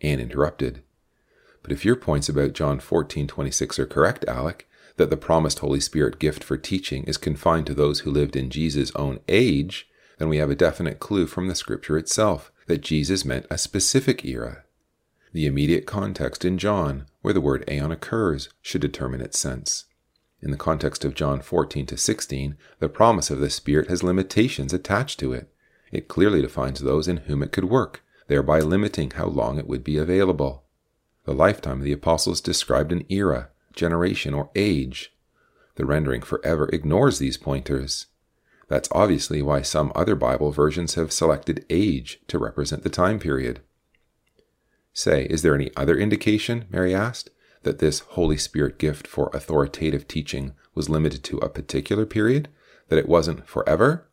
Anne 0.00 0.20
interrupted. 0.20 0.82
But 1.62 1.72
if 1.72 1.84
your 1.84 1.96
points 1.96 2.28
about 2.28 2.52
John 2.52 2.78
14:26 2.78 3.80
are 3.80 3.86
correct, 3.86 4.24
Alec, 4.26 4.67
that 4.98 5.10
the 5.10 5.16
promised 5.16 5.60
Holy 5.60 5.80
Spirit 5.80 6.18
gift 6.18 6.44
for 6.44 6.56
teaching 6.56 7.04
is 7.04 7.16
confined 7.16 7.66
to 7.66 7.74
those 7.74 8.00
who 8.00 8.10
lived 8.10 8.36
in 8.36 8.50
Jesus' 8.50 8.92
own 8.94 9.20
age, 9.28 9.88
then 10.18 10.28
we 10.28 10.36
have 10.38 10.50
a 10.50 10.56
definite 10.56 10.98
clue 10.98 11.26
from 11.26 11.48
the 11.48 11.54
scripture 11.54 11.96
itself 11.96 12.52
that 12.66 12.82
Jesus 12.82 13.24
meant 13.24 13.46
a 13.50 13.58
specific 13.58 14.24
era. 14.24 14.64
The 15.32 15.46
immediate 15.46 15.86
context 15.86 16.44
in 16.44 16.58
John, 16.58 17.06
where 17.22 17.34
the 17.34 17.40
word 17.40 17.64
aeon 17.68 17.92
occurs, 17.92 18.48
should 18.60 18.80
determine 18.80 19.20
its 19.20 19.38
sense. 19.38 19.84
In 20.40 20.50
the 20.50 20.56
context 20.56 21.04
of 21.04 21.14
John 21.14 21.40
14 21.40 21.86
to 21.86 21.96
16, 21.96 22.56
the 22.78 22.88
promise 22.88 23.30
of 23.30 23.40
the 23.40 23.50
Spirit 23.50 23.88
has 23.88 24.02
limitations 24.02 24.72
attached 24.72 25.18
to 25.20 25.32
it. 25.32 25.52
It 25.90 26.08
clearly 26.08 26.42
defines 26.42 26.80
those 26.80 27.08
in 27.08 27.18
whom 27.18 27.42
it 27.42 27.52
could 27.52 27.64
work, 27.64 28.02
thereby 28.28 28.60
limiting 28.60 29.10
how 29.12 29.26
long 29.26 29.58
it 29.58 29.66
would 29.66 29.82
be 29.82 29.96
available. 29.96 30.64
The 31.24 31.34
lifetime 31.34 31.78
of 31.78 31.84
the 31.84 31.92
apostles 31.92 32.40
described 32.40 32.92
an 32.92 33.04
era, 33.08 33.50
generation, 33.78 34.34
or 34.34 34.50
age. 34.54 35.14
The 35.76 35.86
rendering 35.86 36.22
forever 36.22 36.68
ignores 36.72 37.18
these 37.18 37.38
pointers. 37.38 38.06
That's 38.68 38.88
obviously 38.92 39.40
why 39.40 39.62
some 39.62 39.92
other 39.94 40.14
Bible 40.14 40.52
versions 40.52 40.94
have 40.94 41.12
selected 41.12 41.64
age 41.70 42.20
to 42.28 42.38
represent 42.38 42.82
the 42.82 42.90
time 42.90 43.18
period. 43.18 43.60
Say, 44.92 45.24
is 45.24 45.42
there 45.42 45.54
any 45.54 45.70
other 45.76 45.96
indication, 45.96 46.66
Mary 46.68 46.94
asked, 46.94 47.30
that 47.62 47.78
this 47.78 48.00
Holy 48.00 48.36
Spirit 48.36 48.78
gift 48.78 49.06
for 49.06 49.30
authoritative 49.32 50.06
teaching 50.06 50.52
was 50.74 50.88
limited 50.88 51.24
to 51.24 51.38
a 51.38 51.48
particular 51.48 52.04
period, 52.04 52.48
that 52.88 52.98
it 52.98 53.08
wasn't 53.08 53.48
forever? 53.48 54.08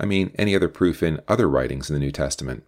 I 0.00 0.06
mean, 0.06 0.32
any 0.36 0.56
other 0.56 0.68
proof 0.68 1.02
in 1.02 1.20
other 1.28 1.48
writings 1.48 1.88
in 1.88 1.94
the 1.94 2.00
New 2.00 2.10
Testament? 2.10 2.64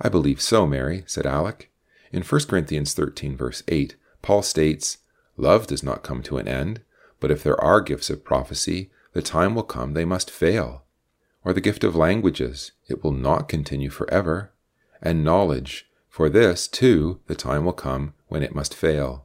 I 0.00 0.08
believe 0.08 0.40
so, 0.40 0.66
Mary, 0.66 1.04
said 1.06 1.26
Alec. 1.26 1.70
In 2.12 2.22
1 2.22 2.40
Corinthians 2.42 2.94
13, 2.94 3.36
verse 3.36 3.62
8, 3.68 3.96
Paul 4.22 4.42
states, 4.42 4.98
Love 5.40 5.66
does 5.66 5.82
not 5.82 6.02
come 6.02 6.22
to 6.22 6.36
an 6.36 6.46
end, 6.46 6.82
but 7.18 7.30
if 7.30 7.42
there 7.42 7.58
are 7.64 7.80
gifts 7.80 8.10
of 8.10 8.22
prophecy, 8.22 8.90
the 9.14 9.22
time 9.22 9.54
will 9.54 9.62
come 9.62 9.94
they 9.94 10.04
must 10.04 10.30
fail. 10.30 10.84
Or 11.42 11.54
the 11.54 11.62
gift 11.62 11.82
of 11.82 11.96
languages, 11.96 12.72
it 12.88 13.02
will 13.02 13.12
not 13.12 13.48
continue 13.48 13.88
forever. 13.88 14.52
And 15.00 15.24
knowledge, 15.24 15.88
for 16.10 16.28
this, 16.28 16.68
too, 16.68 17.20
the 17.26 17.34
time 17.34 17.64
will 17.64 17.72
come 17.72 18.12
when 18.28 18.42
it 18.42 18.54
must 18.54 18.74
fail. 18.74 19.24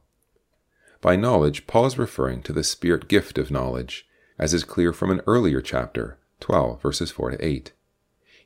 By 1.02 1.16
knowledge, 1.16 1.66
Paul 1.66 1.84
is 1.84 1.98
referring 1.98 2.40
to 2.44 2.54
the 2.54 2.64
Spirit 2.64 3.08
gift 3.08 3.36
of 3.36 3.50
knowledge, 3.50 4.08
as 4.38 4.54
is 4.54 4.64
clear 4.64 4.94
from 4.94 5.10
an 5.10 5.20
earlier 5.26 5.60
chapter, 5.60 6.18
12, 6.40 6.80
verses 6.80 7.10
4 7.10 7.32
to 7.32 7.46
8. 7.46 7.72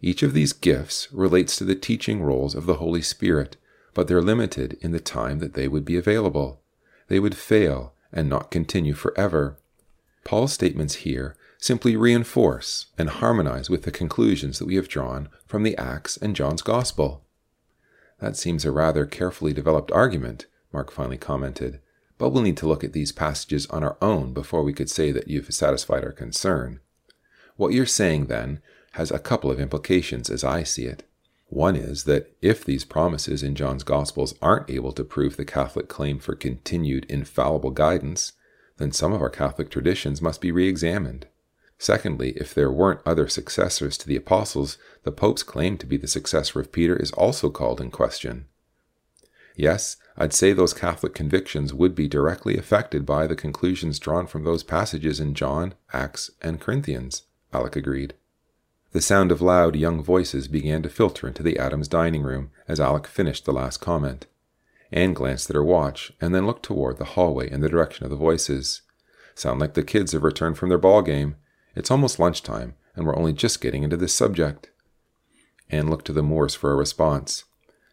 Each 0.03 0.25
of 0.25 0.33
these 0.33 0.53
gifts 0.53 1.07
relates 1.13 1.55
to 1.57 1.65
the 1.65 1.77
teaching 1.77 2.21
roles 2.21 2.57
of 2.57 2.67
the 2.67 2.75
Holy 2.75 3.03
Spirit, 3.03 3.57
but 3.95 4.09
they're 4.09 4.21
limited 4.21 4.77
in 4.81 4.91
the 4.91 4.99
time 4.99 5.39
that 5.39 5.55
they 5.55 5.69
would 5.69 5.85
be 5.85 5.97
available. 5.97 6.60
They 7.11 7.19
would 7.19 7.37
fail 7.37 7.93
and 8.13 8.29
not 8.29 8.53
continue 8.53 8.95
forever. 8.95 9.59
Paul's 10.25 10.53
statements 10.53 10.95
here 11.07 11.37
simply 11.59 11.97
reinforce 11.97 12.87
and 12.97 13.11
harmonize 13.11 13.69
with 13.69 13.83
the 13.83 13.91
conclusions 13.91 14.61
that 14.61 14.67
we 14.67 14.77
have 14.77 14.89
drawn 14.89 15.29
from 15.45 15.65
the 15.65 15.77
Acts 15.77 16.17
and 16.17 16.37
John's 16.37 16.63
Gospel. 16.63 17.25
That 18.21 18.37
seems 18.37 18.65
a 18.65 18.71
rather 18.71 19.07
carefully 19.07 19.53
developed 19.53 19.91
argument, 19.91 20.47
Mark 20.73 20.93
finally 20.93 21.19
commented, 21.19 21.81
but 22.17 22.31
we'll 22.31 22.45
need 22.45 22.57
to 22.59 22.69
look 22.69 22.85
at 22.85 22.93
these 22.93 23.11
passages 23.11 23.67
on 23.67 23.83
our 23.83 23.97
own 24.01 24.33
before 24.33 24.63
we 24.63 24.73
could 24.73 24.89
say 24.89 25.11
that 25.11 25.27
you've 25.27 25.53
satisfied 25.53 26.05
our 26.05 26.13
concern. 26.13 26.79
What 27.57 27.73
you're 27.73 27.87
saying, 27.87 28.27
then, 28.27 28.63
has 28.93 29.11
a 29.11 29.19
couple 29.19 29.51
of 29.51 29.59
implications 29.59 30.31
as 30.31 30.45
I 30.45 30.63
see 30.63 30.85
it. 30.85 31.03
One 31.51 31.75
is 31.75 32.05
that 32.05 32.33
if 32.41 32.65
these 32.65 32.85
promises 32.85 33.43
in 33.43 33.57
John's 33.57 33.83
Gospels 33.83 34.37
aren't 34.41 34.71
able 34.71 34.93
to 34.93 35.03
prove 35.03 35.37
the 35.37 35.45
Catholic 35.45 35.89
claim 35.89 36.21
for 36.21 36.37
continued 36.37 37.05
infallible 37.11 37.73
guidance, 37.73 38.35
then 38.79 38.93
some 38.93 39.13
of 39.13 39.21
our 39.21 39.29
Catholic 39.29 39.69
traditions 39.69 40.23
must 40.23 40.41
be 40.41 40.53
re 40.53 40.69
examined. 40.69 41.27
Secondly, 41.77 42.35
if 42.37 42.55
there 42.55 42.71
weren't 42.71 43.01
other 43.05 43.27
successors 43.27 43.99
to 43.99 44.07
the 44.07 44.15
apostles, 44.15 44.79
the 45.03 45.11
Pope's 45.11 45.43
claim 45.43 45.77
to 45.79 45.87
be 45.87 45.97
the 45.97 46.07
successor 46.07 46.61
of 46.61 46.71
Peter 46.71 46.95
is 46.95 47.11
also 47.13 47.51
called 47.51 47.81
in 47.81 47.91
question. 47.91 48.47
Yes, 49.57 49.97
I'd 50.17 50.33
say 50.33 50.53
those 50.53 50.73
Catholic 50.73 51.15
convictions 51.15 51.75
would 51.75 51.97
be 51.97 52.07
directly 52.07 52.57
affected 52.57 53.05
by 53.05 53.27
the 53.27 53.35
conclusions 53.35 53.99
drawn 53.99 54.29
from 54.29 54.45
those 54.45 54.63
passages 54.63 55.19
in 55.19 55.35
John, 55.35 55.75
Acts, 55.93 56.31
and 56.41 56.61
Corinthians, 56.61 57.25
Alec 57.53 57.75
agreed. 57.75 58.15
The 58.93 59.01
sound 59.01 59.31
of 59.31 59.41
loud 59.41 59.77
young 59.77 60.03
voices 60.03 60.49
began 60.49 60.83
to 60.83 60.89
filter 60.89 61.29
into 61.29 61.45
the 61.45 61.59
Adams 61.59 61.87
dining 61.87 62.23
room 62.23 62.51
as 62.67 62.81
Alec 62.81 63.07
finished 63.07 63.45
the 63.45 63.53
last 63.53 63.77
comment. 63.77 64.27
Anne 64.91 65.15
glanced 65.15 65.49
at 65.49 65.55
her 65.55 65.63
watch 65.63 66.13
and 66.21 66.35
then 66.35 66.47
looked 66.47 66.65
toward 66.65 66.99
the 66.99 67.05
hallway 67.05 67.49
in 67.49 67.61
the 67.61 67.69
direction 67.69 68.05
of 68.05 68.11
the 68.11 68.17
voices. 68.17 68.83
Sound 69.37 69.61
like 69.61 69.75
the 69.75 69.85
kids 69.85 70.11
have 70.11 70.25
returned 70.25 70.59
from 70.59 70.69
their 70.69 70.79
ball 70.79 71.03
game. 71.03 71.37
It's 71.77 71.91
almost 71.91 72.19
lunchtime, 72.19 72.75
and 72.97 73.07
we're 73.07 73.17
only 73.17 73.33
just 73.33 73.61
getting 73.61 73.85
into 73.85 73.97
this 73.97 74.13
subject. 74.13 74.71
Anne 75.71 75.89
looked 75.89 76.07
to 76.07 76.13
the 76.13 76.23
Moores 76.23 76.57
for 76.57 76.73
a 76.73 76.77
response. 76.77 77.45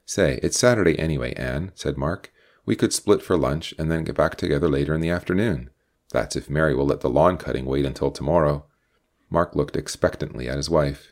Say, 0.04 0.40
it's 0.42 0.58
Saturday 0.58 0.98
anyway, 0.98 1.34
Anne, 1.36 1.72
said 1.76 1.98
Mark. 1.98 2.34
We 2.66 2.76
could 2.76 2.92
split 2.92 3.22
for 3.22 3.38
lunch 3.38 3.74
and 3.78 3.92
then 3.92 4.04
get 4.04 4.16
back 4.16 4.36
together 4.36 4.68
later 4.68 4.96
in 4.96 5.02
the 5.02 5.12
afternoon. 5.12 5.70
That's 6.12 6.36
if 6.36 6.50
Mary 6.50 6.74
will 6.74 6.88
let 6.88 7.02
the 7.02 7.10
lawn 7.10 7.38
cutting 7.38 7.66
wait 7.66 7.86
until 7.86 8.10
tomorrow. 8.10 8.66
Mark 9.30 9.56
looked 9.56 9.76
expectantly 9.76 10.48
at 10.48 10.58
his 10.58 10.70
wife. 10.70 11.12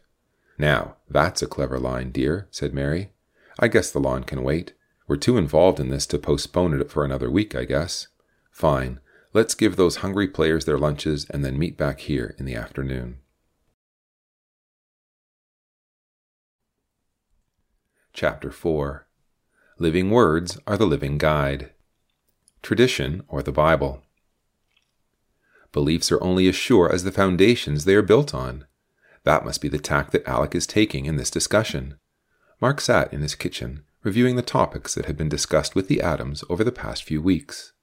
Now, 0.58 0.96
that's 1.10 1.42
a 1.42 1.48
clever 1.48 1.80
line, 1.80 2.12
dear, 2.12 2.48
said 2.52 2.74
Mary. 2.74 3.12
I 3.60 3.68
guess 3.68 3.92
the 3.92 4.00
lawn 4.00 4.24
can 4.24 4.44
wait. 4.44 4.74
We're 5.08 5.18
too 5.18 5.38
involved 5.38 5.80
in 5.80 5.90
this 5.90 6.08
to 6.08 6.18
postpone 6.18 6.80
it 6.80 6.90
for 6.90 7.04
another 7.04 7.30
week, 7.30 7.56
I 7.56 7.66
guess. 7.66 8.08
Fine. 8.52 9.00
Let's 9.34 9.54
give 9.54 9.76
those 9.76 9.98
hungry 9.98 10.28
players 10.28 10.64
their 10.64 10.78
lunches 10.78 11.26
and 11.30 11.44
then 11.44 11.60
meet 11.60 11.78
back 11.78 12.00
here 12.00 12.36
in 12.40 12.46
the 12.46 12.56
afternoon. 12.56 13.20
Chapter 18.14 18.50
4 18.50 19.06
Living 19.78 20.10
Words 20.10 20.58
are 20.66 20.78
the 20.78 20.88
Living 20.88 21.18
Guide. 21.18 21.72
Tradition, 22.62 23.24
or 23.28 23.44
the 23.44 23.52
Bible. 23.52 24.05
Beliefs 25.76 26.10
are 26.10 26.24
only 26.24 26.48
as 26.48 26.56
sure 26.56 26.90
as 26.90 27.04
the 27.04 27.12
foundations 27.12 27.84
they 27.84 27.96
are 27.96 28.02
built 28.02 28.34
on. 28.34 28.64
That 29.26 29.44
must 29.44 29.60
be 29.60 29.68
the 29.68 29.78
tack 29.78 30.12
that 30.12 30.26
Alec 30.26 30.56
is 30.56 30.66
taking 30.66 31.06
in 31.06 31.18
this 31.18 31.30
discussion. 31.30 32.00
Mark 32.62 32.80
sat 32.80 33.12
in 33.12 33.22
his 33.22 33.36
kitchen, 33.36 33.84
reviewing 34.02 34.38
the 34.38 34.42
topics 34.42 34.96
that 34.96 35.04
had 35.04 35.18
been 35.18 35.28
discussed 35.28 35.76
with 35.76 35.90
the 35.90 36.00
Adams 36.00 36.46
over 36.50 36.64
the 36.64 36.72
past 36.72 37.04
few 37.04 37.22
weeks. 37.22 37.74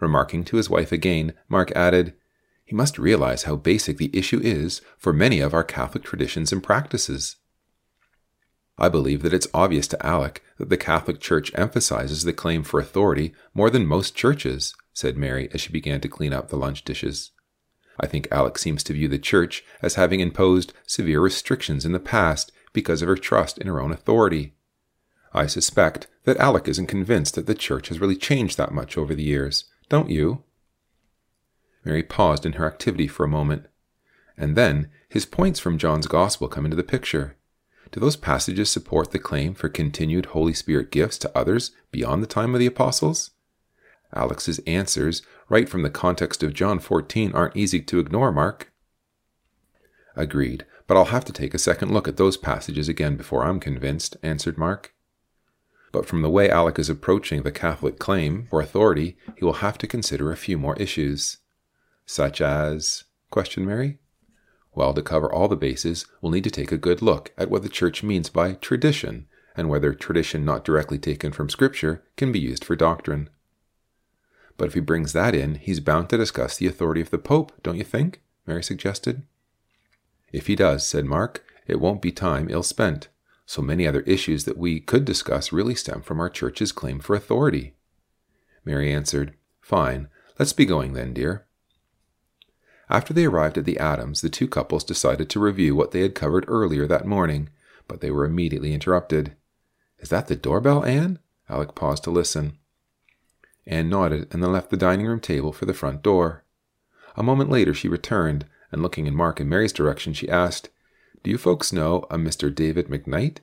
Remarking 0.00 0.44
to 0.44 0.56
his 0.56 0.70
wife 0.70 0.92
again, 0.92 1.34
Mark 1.46 1.70
added, 1.72 2.14
He 2.64 2.74
must 2.74 2.98
realize 2.98 3.42
how 3.42 3.56
basic 3.56 3.98
the 3.98 4.16
issue 4.16 4.40
is 4.42 4.80
for 4.96 5.12
many 5.12 5.40
of 5.40 5.52
our 5.52 5.62
Catholic 5.62 6.04
traditions 6.04 6.52
and 6.52 6.62
practices. 6.62 7.36
I 8.78 8.88
believe 8.88 9.20
that 9.20 9.34
it's 9.34 9.46
obvious 9.52 9.86
to 9.88 10.06
Alec 10.06 10.42
that 10.56 10.70
the 10.70 10.78
Catholic 10.78 11.20
Church 11.20 11.52
emphasizes 11.54 12.22
the 12.22 12.32
claim 12.32 12.62
for 12.62 12.80
authority 12.80 13.34
more 13.52 13.68
than 13.68 13.86
most 13.86 14.16
churches, 14.16 14.74
said 14.94 15.18
Mary 15.18 15.50
as 15.52 15.60
she 15.60 15.70
began 15.70 16.00
to 16.00 16.08
clean 16.08 16.32
up 16.32 16.48
the 16.48 16.56
lunch 16.56 16.84
dishes. 16.84 17.32
I 18.00 18.06
think 18.06 18.28
Alec 18.30 18.58
seems 18.58 18.82
to 18.84 18.94
view 18.94 19.08
the 19.08 19.18
Church 19.18 19.64
as 19.82 19.96
having 19.96 20.20
imposed 20.20 20.72
severe 20.86 21.20
restrictions 21.20 21.84
in 21.84 21.92
the 21.92 22.00
past 22.00 22.50
because 22.72 23.02
of 23.02 23.08
her 23.08 23.16
trust 23.16 23.58
in 23.58 23.66
her 23.66 23.80
own 23.80 23.92
authority. 23.92 24.54
I 25.32 25.46
suspect 25.46 26.06
that 26.24 26.38
Alec 26.38 26.68
isn't 26.68 26.86
convinced 26.86 27.34
that 27.34 27.46
the 27.46 27.54
Church 27.54 27.88
has 27.88 28.00
really 28.00 28.16
changed 28.16 28.56
that 28.56 28.72
much 28.72 28.96
over 28.96 29.14
the 29.14 29.22
years, 29.22 29.64
don't 29.88 30.10
you? 30.10 30.42
Mary 31.84 32.02
paused 32.02 32.46
in 32.46 32.54
her 32.54 32.66
activity 32.66 33.06
for 33.06 33.24
a 33.24 33.28
moment. 33.28 33.66
And 34.36 34.56
then 34.56 34.90
his 35.08 35.26
points 35.26 35.60
from 35.60 35.78
John's 35.78 36.06
Gospel 36.06 36.48
come 36.48 36.64
into 36.64 36.76
the 36.76 36.82
picture. 36.82 37.36
Do 37.92 38.00
those 38.00 38.16
passages 38.16 38.70
support 38.70 39.12
the 39.12 39.18
claim 39.18 39.54
for 39.54 39.68
continued 39.68 40.26
Holy 40.26 40.54
Spirit 40.54 40.90
gifts 40.90 41.18
to 41.18 41.38
others 41.38 41.70
beyond 41.92 42.22
the 42.22 42.28
time 42.28 42.54
of 42.54 42.58
the 42.58 42.66
apostles? 42.66 43.30
Alec's 44.14 44.58
answers, 44.60 45.22
right 45.48 45.68
from 45.68 45.82
the 45.82 45.90
context 45.90 46.42
of 46.42 46.54
John 46.54 46.78
14, 46.78 47.32
aren't 47.32 47.56
easy 47.56 47.80
to 47.82 47.98
ignore, 47.98 48.32
Mark. 48.32 48.72
Agreed, 50.16 50.64
but 50.86 50.96
I'll 50.96 51.06
have 51.06 51.24
to 51.26 51.32
take 51.32 51.54
a 51.54 51.58
second 51.58 51.92
look 51.92 52.06
at 52.06 52.16
those 52.16 52.36
passages 52.36 52.88
again 52.88 53.16
before 53.16 53.44
I'm 53.44 53.60
convinced, 53.60 54.16
answered 54.22 54.58
Mark. 54.58 54.94
but 55.92 56.06
from 56.06 56.22
the 56.22 56.30
way 56.30 56.50
Alec 56.50 56.76
is 56.80 56.90
approaching 56.90 57.42
the 57.42 57.52
Catholic 57.52 58.00
claim 58.00 58.46
for 58.50 58.60
authority, 58.60 59.16
he 59.36 59.44
will 59.44 59.54
have 59.54 59.78
to 59.78 59.86
consider 59.86 60.32
a 60.32 60.36
few 60.36 60.58
more 60.58 60.74
issues. 60.76 61.36
Such 62.04 62.40
as? 62.40 63.04
questioned 63.30 63.66
Mary. 63.66 63.98
Well, 64.74 64.92
to 64.92 65.02
cover 65.02 65.32
all 65.32 65.46
the 65.46 65.54
bases, 65.54 66.04
we'll 66.20 66.32
need 66.32 66.42
to 66.44 66.50
take 66.50 66.72
a 66.72 66.76
good 66.76 67.00
look 67.00 67.32
at 67.38 67.48
what 67.48 67.62
the 67.62 67.68
Church 67.68 68.02
means 68.02 68.28
by 68.28 68.54
tradition 68.54 69.28
and 69.56 69.68
whether 69.68 69.94
tradition 69.94 70.44
not 70.44 70.64
directly 70.64 70.98
taken 70.98 71.30
from 71.30 71.48
Scripture 71.48 72.02
can 72.16 72.32
be 72.32 72.40
used 72.40 72.64
for 72.64 72.74
doctrine. 72.74 73.30
But 74.56 74.66
if 74.66 74.74
he 74.74 74.80
brings 74.80 75.12
that 75.12 75.34
in, 75.34 75.56
he's 75.56 75.80
bound 75.80 76.08
to 76.10 76.16
discuss 76.16 76.56
the 76.56 76.66
authority 76.66 77.00
of 77.00 77.10
the 77.10 77.18
Pope, 77.18 77.52
don't 77.62 77.76
you 77.76 77.84
think? 77.84 78.22
Mary 78.46 78.62
suggested. 78.62 79.22
If 80.32 80.46
he 80.46 80.56
does, 80.56 80.86
said 80.86 81.04
Mark, 81.04 81.44
it 81.66 81.80
won't 81.80 82.02
be 82.02 82.12
time 82.12 82.48
ill 82.50 82.62
spent. 82.62 83.08
So 83.46 83.62
many 83.62 83.86
other 83.86 84.00
issues 84.00 84.44
that 84.44 84.56
we 84.56 84.80
could 84.80 85.04
discuss 85.04 85.52
really 85.52 85.74
stem 85.74 86.02
from 86.02 86.20
our 86.20 86.30
church's 86.30 86.72
claim 86.72 87.00
for 87.00 87.14
authority. 87.14 87.74
Mary 88.64 88.92
answered, 88.92 89.34
Fine, 89.60 90.08
let's 90.38 90.52
be 90.52 90.64
going 90.64 90.94
then, 90.94 91.12
dear. 91.12 91.46
After 92.88 93.12
they 93.12 93.24
arrived 93.24 93.58
at 93.58 93.64
the 93.64 93.78
Adams, 93.78 94.20
the 94.20 94.30
two 94.30 94.46
couples 94.46 94.84
decided 94.84 95.28
to 95.30 95.40
review 95.40 95.74
what 95.74 95.90
they 95.90 96.00
had 96.00 96.14
covered 96.14 96.44
earlier 96.48 96.86
that 96.86 97.06
morning, 97.06 97.48
but 97.88 98.00
they 98.00 98.10
were 98.10 98.24
immediately 98.24 98.72
interrupted. 98.72 99.36
Is 99.98 100.10
that 100.10 100.28
the 100.28 100.36
doorbell, 100.36 100.84
Anne? 100.84 101.18
Alec 101.48 101.74
paused 101.74 102.04
to 102.04 102.10
listen. 102.10 102.58
Anne 103.66 103.88
nodded 103.88 104.28
and 104.30 104.42
then 104.42 104.52
left 104.52 104.70
the 104.70 104.76
dining 104.76 105.06
room 105.06 105.20
table 105.20 105.52
for 105.52 105.64
the 105.64 105.74
front 105.74 106.02
door. 106.02 106.44
A 107.16 107.22
moment 107.22 107.50
later 107.50 107.72
she 107.72 107.88
returned, 107.88 108.46
and 108.70 108.82
looking 108.82 109.06
in 109.06 109.14
Mark 109.14 109.40
and 109.40 109.48
Mary's 109.48 109.72
direction, 109.72 110.12
she 110.12 110.28
asked, 110.28 110.68
Do 111.22 111.30
you 111.30 111.38
folks 111.38 111.72
know 111.72 112.06
a 112.10 112.16
Mr. 112.16 112.54
David 112.54 112.88
McKnight? 112.88 113.38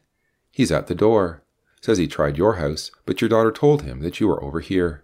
He's 0.51 0.71
at 0.71 0.87
the 0.87 0.95
door. 0.95 1.43
Says 1.81 1.97
he 1.97 2.07
tried 2.07 2.37
your 2.37 2.55
house, 2.55 2.91
but 3.05 3.21
your 3.21 3.29
daughter 3.29 3.51
told 3.51 3.81
him 3.81 4.01
that 4.01 4.19
you 4.19 4.27
were 4.27 4.43
over 4.43 4.59
here. 4.59 5.03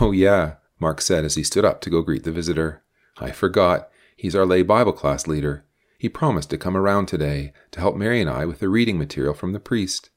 Oh, 0.00 0.12
yeah, 0.12 0.56
Mark 0.78 1.00
said 1.00 1.24
as 1.24 1.34
he 1.34 1.42
stood 1.42 1.64
up 1.64 1.80
to 1.80 1.90
go 1.90 2.02
greet 2.02 2.22
the 2.22 2.30
visitor. 2.30 2.82
I 3.18 3.32
forgot. 3.32 3.88
He's 4.16 4.36
our 4.36 4.46
lay 4.46 4.62
Bible 4.62 4.92
class 4.92 5.26
leader. 5.26 5.64
He 5.98 6.08
promised 6.08 6.50
to 6.50 6.58
come 6.58 6.76
around 6.76 7.06
today 7.06 7.52
to 7.72 7.80
help 7.80 7.96
Mary 7.96 8.20
and 8.20 8.30
I 8.30 8.44
with 8.44 8.60
the 8.60 8.68
reading 8.68 8.98
material 8.98 9.34
from 9.34 9.52
the 9.52 9.60
priest. 9.60 10.10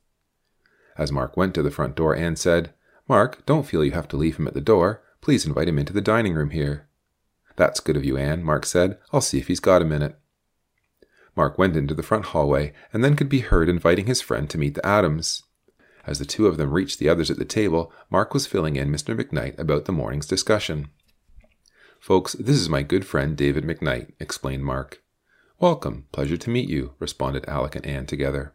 As 0.98 1.12
Mark 1.12 1.36
went 1.36 1.56
to 1.56 1.64
the 1.64 1.72
front 1.72 1.96
door, 1.96 2.16
Anne 2.16 2.36
said, 2.36 2.74
Mark, 3.08 3.46
don't 3.46 3.68
feel 3.68 3.84
you 3.84 3.92
have 3.92 4.08
to 4.10 4.18
leave 4.18 4.38
him 4.38 4.48
at 4.48 4.54
the 4.54 4.62
door. 4.62 5.04
Please 5.22 5.46
invite 5.46 5.68
him 5.68 5.78
into 5.78 5.94
the 5.94 6.02
dining 6.02 6.34
room 6.34 6.50
here. 6.50 6.88
That's 7.56 7.80
good 7.80 7.96
of 7.96 8.04
you, 8.04 8.18
Anne, 8.18 8.44
Mark 8.44 8.66
said. 8.66 8.98
I'll 9.14 9.22
see 9.22 9.38
if 9.38 9.48
he's 9.48 9.60
got 9.60 9.82
a 9.82 9.86
minute. 9.86 10.20
Mark 11.36 11.58
went 11.58 11.76
into 11.76 11.94
the 11.94 12.04
front 12.04 12.26
hallway 12.26 12.74
and 12.92 13.04
then 13.04 13.16
could 13.16 13.30
be 13.30 13.40
heard 13.40 13.70
inviting 13.70 14.08
his 14.08 14.22
friend 14.22 14.50
to 14.50 14.58
meet 14.58 14.74
the 14.74 14.86
Adams. 14.86 15.44
As 16.08 16.20
the 16.20 16.26
two 16.26 16.48
of 16.48 16.58
them 16.58 16.72
reached 16.72 17.00
the 17.00 17.10
others 17.10 17.30
at 17.30 17.38
the 17.38 17.46
table, 17.46 17.92
Mark 18.10 18.34
was 18.34 18.48
filling 18.48 18.76
in 18.76 18.92
Mr. 18.92 19.20
McKnight 19.20 19.58
about 19.60 19.86
the 19.86 19.92
morning's 19.92 20.28
discussion. 20.28 20.90
Folks, 22.00 22.34
this 22.34 22.58
is 22.58 22.70
my 22.70 22.84
good 22.84 23.06
friend 23.06 23.36
David 23.36 23.64
McKnight, 23.64 24.14
explained 24.20 24.66
Mark. 24.66 25.04
Welcome, 25.60 26.08
pleasure 26.12 26.38
to 26.38 26.50
meet 26.50 26.70
you, 26.70 26.94
responded 27.00 27.46
Alec 27.48 27.76
and 27.76 27.86
Anne 27.86 28.06
together. 28.06 28.55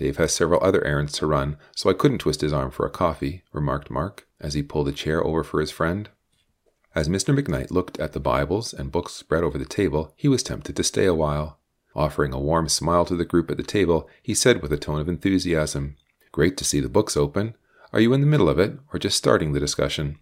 Dave 0.00 0.16
has 0.16 0.32
several 0.32 0.64
other 0.64 0.82
errands 0.82 1.12
to 1.12 1.26
run, 1.26 1.58
so 1.76 1.90
I 1.90 1.92
couldn't 1.92 2.20
twist 2.20 2.40
his 2.40 2.54
arm 2.54 2.70
for 2.70 2.86
a 2.86 2.90
coffee, 2.90 3.42
remarked 3.52 3.90
Mark, 3.90 4.26
as 4.40 4.54
he 4.54 4.62
pulled 4.62 4.88
a 4.88 4.92
chair 4.92 5.22
over 5.22 5.44
for 5.44 5.60
his 5.60 5.70
friend. 5.70 6.08
As 6.94 7.06
Mr. 7.06 7.38
McKnight 7.38 7.70
looked 7.70 8.00
at 8.00 8.14
the 8.14 8.18
Bibles 8.18 8.72
and 8.72 8.90
books 8.90 9.12
spread 9.12 9.44
over 9.44 9.58
the 9.58 9.66
table, 9.66 10.14
he 10.16 10.26
was 10.26 10.42
tempted 10.42 10.74
to 10.74 10.82
stay 10.82 11.04
a 11.04 11.12
while. 11.12 11.58
Offering 11.94 12.32
a 12.32 12.40
warm 12.40 12.66
smile 12.70 13.04
to 13.04 13.14
the 13.14 13.26
group 13.26 13.50
at 13.50 13.58
the 13.58 13.62
table, 13.62 14.08
he 14.22 14.32
said 14.32 14.62
with 14.62 14.72
a 14.72 14.78
tone 14.78 15.00
of 15.00 15.08
enthusiasm, 15.08 15.96
Great 16.32 16.56
to 16.56 16.64
see 16.64 16.80
the 16.80 16.88
books 16.88 17.14
open. 17.14 17.54
Are 17.92 18.00
you 18.00 18.14
in 18.14 18.22
the 18.22 18.26
middle 18.26 18.48
of 18.48 18.58
it, 18.58 18.78
or 18.94 18.98
just 18.98 19.18
starting 19.18 19.52
the 19.52 19.60
discussion? 19.60 20.18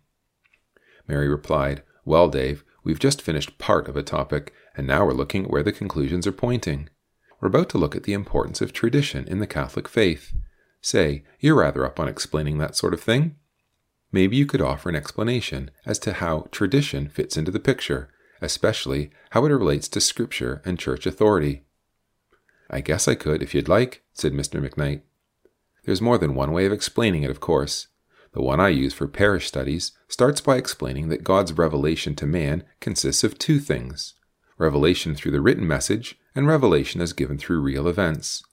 Mary 1.07 1.29
replied, 1.29 1.85
Well, 2.05 2.29
Dave, 2.29 2.65
we've 2.83 2.99
just 2.99 3.23
finished 3.23 3.59
part 3.59 3.87
of 3.87 3.97
a 3.97 4.03
topic, 4.03 4.53
and 4.77 4.89
now 4.89 5.07
we're 5.07 5.13
looking 5.13 5.45
at 5.45 5.51
where 5.53 5.63
the 5.63 5.71
conclusions 5.71 6.27
are 6.27 6.33
pointing. 6.33 6.89
We're 7.41 7.49
about 7.49 7.69
to 7.71 7.79
look 7.79 7.95
at 7.95 8.03
the 8.03 8.13
importance 8.13 8.61
of 8.61 8.73
tradition 8.73 9.27
in 9.29 9.39
the 9.39 9.47
Catholic 9.47 9.89
faith. 9.89 10.33
Say, 10.81 11.25
you're 11.39 11.57
rather 11.57 11.85
up 11.85 12.01
on 12.01 12.09
explaining 12.09 12.59
that 12.59 12.75
sort 12.75 12.95
of 12.95 13.01
thing. 13.01 13.37
Maybe 14.11 14.37
you 14.37 14.47
could 14.47 14.63
offer 14.63 14.89
an 14.89 14.97
explanation 14.97 15.71
as 15.85 15.99
to 16.01 16.15
how 16.15 16.49
tradition 16.51 17.09
fits 17.09 17.37
into 17.37 17.51
the 17.51 17.61
picture, 17.61 18.09
especially 18.41 19.11
how 19.31 19.45
it 19.45 19.51
relates 19.51 19.89
to 19.89 20.01
Scripture 20.01 20.63
and 20.65 20.79
church 20.79 21.07
authority. 21.07 21.63
I 22.71 22.81
guess 22.81 23.07
I 23.07 23.15
could 23.15 23.43
if 23.43 23.55
you'd 23.55 23.69
like, 23.69 24.03
said 24.13 24.33
Mr. 24.33 24.67
McKnight. 24.67 25.03
There's 25.85 26.03
more 26.03 26.19
than 26.19 26.35
one 26.35 26.53
way 26.53 26.67
of 26.67 26.73
explaining 26.73 27.23
it, 27.23 27.31
of 27.31 27.41
course. 27.41 27.89
The 28.33 28.43
one 28.43 28.61
I 28.61 28.69
use 28.69 28.93
for 28.93 29.09
parish 29.09 29.47
studies 29.47 29.93
starts 30.07 30.41
by 30.41 30.57
explaining 30.57 31.09
that 31.09 31.25
God's 31.25 31.53
revelation 31.53 32.15
to 32.17 32.27
man 32.27 32.65
consists 32.81 33.25
of 33.25 33.39
two 33.39 33.59
things 33.59 34.15
revelation 34.59 35.15
through 35.15 35.31
the 35.31 35.41
written 35.41 35.67
message 35.67 36.19
and 36.39 36.47
revelation 36.47 37.01
as 37.01 37.13
given 37.13 37.37
through 37.37 37.61
real 37.61 37.89
events. 37.89 38.45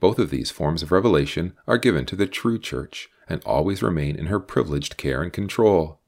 Both 0.00 0.18
of 0.18 0.30
these 0.30 0.50
forms 0.50 0.82
of 0.82 0.90
revelation 0.90 1.52
are 1.68 1.78
given 1.78 2.04
to 2.06 2.16
the 2.16 2.26
true 2.26 2.58
church 2.58 3.08
and 3.28 3.40
always 3.46 3.84
remain 3.84 4.16
in 4.16 4.26
her 4.26 4.40
privileged 4.40 4.96
care 4.96 5.22
and 5.22 5.32
control. 5.32 6.00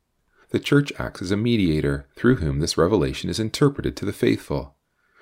The 0.51 0.59
church 0.59 0.93
acts 0.99 1.23
as 1.23 1.31
a 1.31 1.37
mediator 1.37 2.09
through 2.17 2.37
whom 2.37 2.59
this 2.59 2.77
revelation 2.77 3.31
is 3.31 3.39
interpreted 3.39 3.97
to 3.99 4.05
the 4.05 4.13
faithful. 4.13 4.75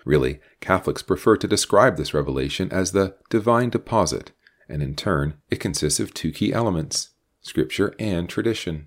Really, 0.07 0.41
Catholics 0.61 1.03
prefer 1.03 1.37
to 1.37 1.47
describe 1.47 1.99
this 1.99 2.15
revelation 2.15 2.73
as 2.73 2.93
the 2.93 3.17
divine 3.29 3.69
deposit, 3.69 4.33
and 4.71 4.83
in 4.83 4.97
turn, 4.97 5.35
it 5.51 5.61
consists 5.61 6.01
of 6.01 6.15
two 6.15 6.33
key 6.33 6.51
elements 6.51 7.11
Scripture 7.43 7.95
and 7.99 8.27
tradition. 8.27 8.87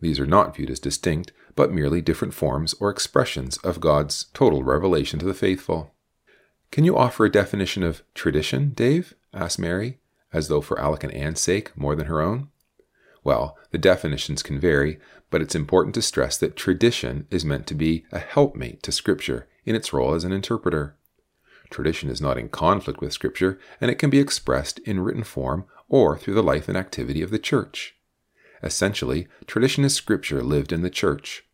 These 0.00 0.18
are 0.18 0.26
not 0.26 0.56
viewed 0.56 0.70
as 0.70 0.80
distinct, 0.80 1.30
but 1.54 1.72
merely 1.72 2.00
different 2.00 2.34
forms 2.34 2.74
or 2.74 2.90
expressions 2.90 3.56
of 3.58 3.78
God's 3.78 4.24
total 4.34 4.64
revelation 4.64 5.20
to 5.20 5.26
the 5.26 5.32
faithful. 5.32 5.94
Can 6.70 6.84
you 6.84 6.96
offer 6.96 7.24
a 7.24 7.32
definition 7.32 7.82
of 7.82 8.02
tradition, 8.14 8.70
Dave? 8.70 9.14
asked 9.34 9.58
Mary, 9.58 9.98
as 10.32 10.48
though 10.48 10.60
for 10.60 10.78
Alec 10.78 11.02
and 11.02 11.12
Anne's 11.12 11.40
sake 11.40 11.76
more 11.76 11.96
than 11.96 12.06
her 12.06 12.20
own. 12.20 12.48
Well, 13.24 13.58
the 13.70 13.78
definitions 13.78 14.42
can 14.42 14.58
vary, 14.58 14.98
but 15.30 15.42
it's 15.42 15.54
important 15.54 15.94
to 15.96 16.02
stress 16.02 16.38
that 16.38 16.56
tradition 16.56 17.26
is 17.30 17.44
meant 17.44 17.66
to 17.66 17.74
be 17.74 18.04
a 18.12 18.18
helpmate 18.18 18.82
to 18.84 18.92
Scripture 18.92 19.48
in 19.64 19.74
its 19.74 19.92
role 19.92 20.14
as 20.14 20.24
an 20.24 20.32
interpreter. 20.32 20.96
Tradition 21.70 22.08
is 22.08 22.20
not 22.20 22.38
in 22.38 22.48
conflict 22.48 23.00
with 23.00 23.12
Scripture, 23.12 23.58
and 23.80 23.90
it 23.90 23.98
can 23.98 24.10
be 24.10 24.18
expressed 24.18 24.78
in 24.80 25.00
written 25.00 25.24
form 25.24 25.66
or 25.88 26.16
through 26.16 26.34
the 26.34 26.42
life 26.42 26.68
and 26.68 26.76
activity 26.76 27.20
of 27.20 27.30
the 27.30 27.38
Church. 27.38 27.96
Essentially, 28.62 29.26
tradition 29.46 29.84
is 29.84 29.94
Scripture 29.94 30.42
lived 30.42 30.72
in 30.72 30.82
the 30.82 30.90
Church. 30.90 31.44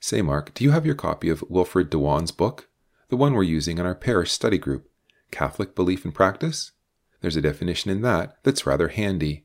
Say, 0.00 0.22
Mark, 0.22 0.54
do 0.54 0.64
you 0.64 0.70
have 0.70 0.86
your 0.86 0.94
copy 0.94 1.28
of 1.28 1.44
Wilfrid 1.48 1.90
Dewan's 1.90 2.30
book? 2.32 2.68
The 3.12 3.16
one 3.18 3.34
we're 3.34 3.42
using 3.42 3.76
in 3.76 3.84
our 3.84 3.94
parish 3.94 4.32
study 4.32 4.56
group, 4.56 4.88
Catholic 5.30 5.74
Belief 5.74 6.06
and 6.06 6.14
Practice. 6.14 6.72
There's 7.20 7.36
a 7.36 7.42
definition 7.42 7.90
in 7.90 8.00
that 8.00 8.38
that's 8.42 8.64
rather 8.64 8.88
handy. 8.88 9.44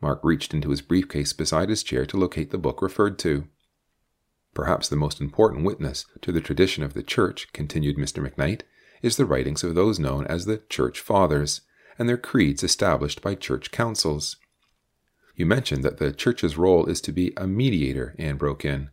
Mark 0.00 0.18
reached 0.24 0.52
into 0.52 0.70
his 0.70 0.82
briefcase 0.82 1.32
beside 1.32 1.68
his 1.68 1.84
chair 1.84 2.04
to 2.06 2.16
locate 2.16 2.50
the 2.50 2.58
book 2.58 2.82
referred 2.82 3.16
to. 3.20 3.46
Perhaps 4.52 4.88
the 4.88 4.96
most 4.96 5.20
important 5.20 5.64
witness 5.64 6.06
to 6.22 6.32
the 6.32 6.40
tradition 6.40 6.82
of 6.82 6.94
the 6.94 7.04
Church, 7.04 7.46
continued 7.52 7.96
Mr. 7.96 8.20
McKnight, 8.20 8.62
is 9.00 9.16
the 9.16 9.26
writings 9.26 9.62
of 9.62 9.76
those 9.76 10.00
known 10.00 10.26
as 10.26 10.46
the 10.46 10.60
Church 10.68 10.98
Fathers, 10.98 11.60
and 12.00 12.08
their 12.08 12.18
creeds 12.18 12.64
established 12.64 13.22
by 13.22 13.36
church 13.36 13.70
councils. 13.70 14.38
You 15.36 15.46
mentioned 15.46 15.84
that 15.84 15.98
the 15.98 16.10
Church's 16.10 16.58
role 16.58 16.86
is 16.86 17.00
to 17.02 17.12
be 17.12 17.32
a 17.36 17.46
mediator, 17.46 18.16
Anne 18.18 18.38
broke 18.38 18.64
in. 18.64 18.90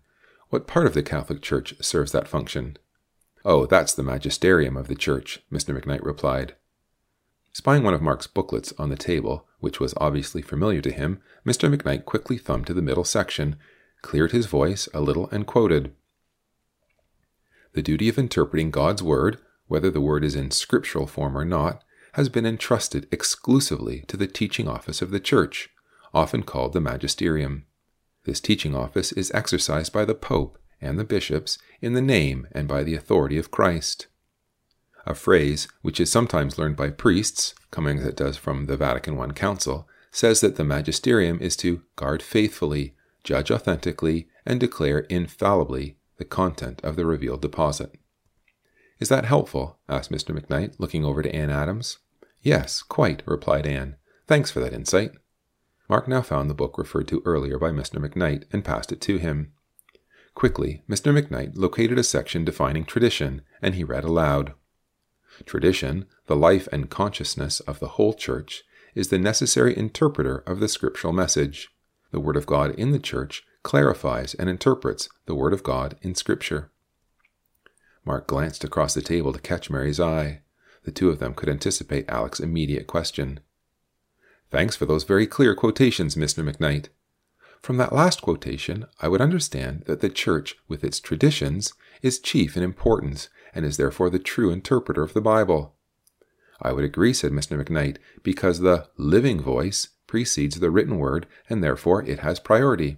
What 0.49 0.67
part 0.67 0.85
of 0.85 0.93
the 0.93 1.01
Catholic 1.01 1.41
Church 1.41 1.73
serves 1.81 2.11
that 2.11 2.27
function? 2.27 2.77
Oh, 3.47 3.67
that's 3.67 3.93
the 3.93 4.01
magisterium 4.01 4.75
of 4.75 4.87
the 4.87 4.95
church, 4.95 5.39
Mr. 5.51 5.79
McKnight 5.79 6.03
replied. 6.03 6.55
Spying 7.53 7.83
one 7.83 7.93
of 7.93 8.01
Mark's 8.01 8.25
booklets 8.25 8.73
on 8.79 8.89
the 8.89 8.95
table, 8.95 9.47
which 9.59 9.79
was 9.79 9.93
obviously 9.97 10.41
familiar 10.41 10.81
to 10.81 10.91
him, 10.91 11.21
Mr. 11.45 11.71
McKnight 11.71 12.05
quickly 12.05 12.39
thumbed 12.39 12.65
to 12.65 12.73
the 12.73 12.81
middle 12.81 13.03
section, 13.03 13.57
cleared 14.01 14.31
his 14.31 14.47
voice 14.47 14.89
a 14.95 14.99
little, 14.99 15.29
and 15.29 15.45
quoted 15.45 15.93
The 17.73 17.83
duty 17.83 18.09
of 18.09 18.17
interpreting 18.17 18.71
God's 18.71 19.03
word, 19.03 19.37
whether 19.67 19.91
the 19.91 20.01
word 20.01 20.23
is 20.23 20.33
in 20.33 20.49
scriptural 20.49 21.05
form 21.05 21.37
or 21.37 21.45
not, 21.45 21.83
has 22.13 22.29
been 22.29 22.47
entrusted 22.47 23.07
exclusively 23.11 24.05
to 24.07 24.17
the 24.17 24.27
teaching 24.27 24.67
office 24.67 25.03
of 25.03 25.11
the 25.11 25.19
church, 25.19 25.69
often 26.15 26.41
called 26.41 26.73
the 26.73 26.81
magisterium. 26.81 27.67
This 28.23 28.39
teaching 28.39 28.75
office 28.75 29.11
is 29.11 29.31
exercised 29.35 29.93
by 29.93 30.03
the 30.03 30.15
Pope 30.15 30.57
and 30.85 30.97
the 30.97 31.03
bishops 31.03 31.57
in 31.81 31.93
the 31.93 32.01
name 32.01 32.47
and 32.51 32.67
by 32.67 32.83
the 32.83 32.95
authority 32.95 33.37
of 33.37 33.51
Christ. 33.51 34.07
A 35.05 35.13
phrase 35.13 35.67
which 35.81 35.99
is 35.99 36.11
sometimes 36.11 36.57
learned 36.57 36.75
by 36.77 36.89
priests, 36.89 37.53
coming 37.71 37.99
as 37.99 38.05
it 38.05 38.15
does 38.15 38.37
from 38.37 38.65
the 38.65 38.77
Vatican 38.77 39.19
I 39.19 39.27
Council, 39.33 39.87
says 40.11 40.41
that 40.41 40.55
the 40.55 40.63
magisterium 40.63 41.39
is 41.41 41.57
to 41.57 41.83
guard 41.95 42.23
faithfully, 42.23 42.95
judge 43.23 43.51
authentically, 43.51 44.27
and 44.45 44.59
declare 44.59 44.99
infallibly 44.99 45.97
the 46.17 46.25
content 46.25 46.79
of 46.83 46.95
the 46.95 47.05
revealed 47.05 47.41
deposit. 47.41 47.91
Is 48.99 49.09
that 49.09 49.25
helpful? 49.25 49.77
asked 49.89 50.11
Mr. 50.11 50.37
McKnight, 50.37 50.75
looking 50.79 51.03
over 51.03 51.21
to 51.21 51.35
Anne 51.35 51.49
Adams. 51.49 51.97
Yes, 52.41 52.81
quite, 52.81 53.23
replied 53.25 53.67
Anne. 53.67 53.97
Thanks 54.27 54.51
for 54.51 54.61
that 54.61 54.73
insight. 54.73 55.11
Mark 55.89 56.07
now 56.07 56.21
found 56.21 56.49
the 56.49 56.55
book 56.55 56.77
referred 56.77 57.07
to 57.09 57.21
earlier 57.25 57.59
by 57.59 57.71
Mr. 57.71 58.03
McKnight 58.03 58.45
and 58.51 58.63
passed 58.63 58.91
it 58.91 59.01
to 59.01 59.17
him. 59.17 59.51
Quickly, 60.35 60.83
Mr. 60.89 61.17
McKnight 61.17 61.53
located 61.55 61.97
a 61.97 62.03
section 62.03 62.43
defining 62.43 62.83
tradition, 62.83 63.41
and 63.61 63.73
he 63.73 63.85
read 63.85 64.03
aloud. 64.03 64.53
Tradition, 65.45 66.05
the 66.27 66.35
life 66.35 66.67
and 66.71 66.89
consciousness 66.89 67.61
of 67.61 67.79
the 67.79 67.89
whole 67.89 68.13
church, 68.13 68.63
is 68.93 69.07
the 69.07 69.17
necessary 69.17 69.75
interpreter 69.75 70.39
of 70.45 70.59
the 70.59 70.67
scriptural 70.67 71.13
message. 71.13 71.69
The 72.11 72.19
Word 72.19 72.37
of 72.37 72.45
God 72.45 72.75
in 72.75 72.91
the 72.91 72.99
church 72.99 73.43
clarifies 73.63 74.33
and 74.33 74.49
interprets 74.49 75.09
the 75.25 75.35
Word 75.35 75.53
of 75.53 75.63
God 75.63 75.97
in 76.01 76.15
Scripture. 76.15 76.69
Mark 78.05 78.27
glanced 78.27 78.63
across 78.63 78.93
the 78.93 79.01
table 79.01 79.33
to 79.33 79.39
catch 79.39 79.69
Mary's 79.69 79.99
eye. 79.99 80.41
The 80.83 80.91
two 80.91 81.09
of 81.09 81.19
them 81.19 81.33
could 81.33 81.49
anticipate 81.49 82.07
Alec's 82.07 82.39
immediate 82.39 82.87
question. 82.87 83.39
Thanks 84.51 84.75
for 84.75 84.85
those 84.85 85.03
very 85.03 85.25
clear 85.25 85.55
quotations, 85.55 86.15
Mr. 86.15 86.47
McKnight. 86.47 86.89
From 87.65 87.77
that 87.77 87.93
last 87.93 88.21
quotation, 88.21 88.85
I 89.01 89.07
would 89.07 89.21
understand 89.21 89.85
that 89.87 89.99
the 89.99 90.07
Church, 90.07 90.55
with 90.67 90.83
its 90.83 90.99
traditions, 90.99 91.73
is 92.03 92.19
chief 92.19 92.55
in 92.55 92.61
importance 92.61 93.27
and 93.55 93.65
is 93.65 93.77
therefore 93.77 94.11
the 94.11 94.19
true 94.19 94.51
interpreter 94.51 95.01
of 95.01 95.13
the 95.13 95.19
Bible. 95.19 95.73
I 96.61 96.71
would 96.71 96.83
agree, 96.83 97.11
said 97.11 97.31
Mr. 97.31 97.59
McKnight, 97.59 97.97
because 98.21 98.59
the 98.59 98.89
living 98.97 99.41
voice 99.41 99.87
precedes 100.05 100.59
the 100.59 100.69
written 100.69 100.99
word, 100.99 101.25
and 101.49 101.63
therefore 101.63 102.03
it 102.03 102.19
has 102.19 102.39
priority. 102.39 102.97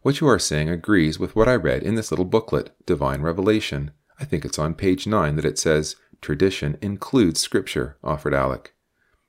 What 0.00 0.22
you 0.22 0.26
are 0.26 0.38
saying 0.38 0.70
agrees 0.70 1.18
with 1.18 1.36
what 1.36 1.48
I 1.48 1.54
read 1.54 1.82
in 1.82 1.96
this 1.96 2.10
little 2.10 2.24
booklet, 2.24 2.74
Divine 2.86 3.20
Revelation. 3.20 3.90
I 4.18 4.24
think 4.24 4.46
it's 4.46 4.58
on 4.58 4.72
page 4.72 5.06
9 5.06 5.36
that 5.36 5.44
it 5.44 5.58
says, 5.58 5.96
Tradition 6.22 6.78
includes 6.80 7.40
Scripture, 7.40 7.98
offered 8.02 8.32
Alec. 8.32 8.72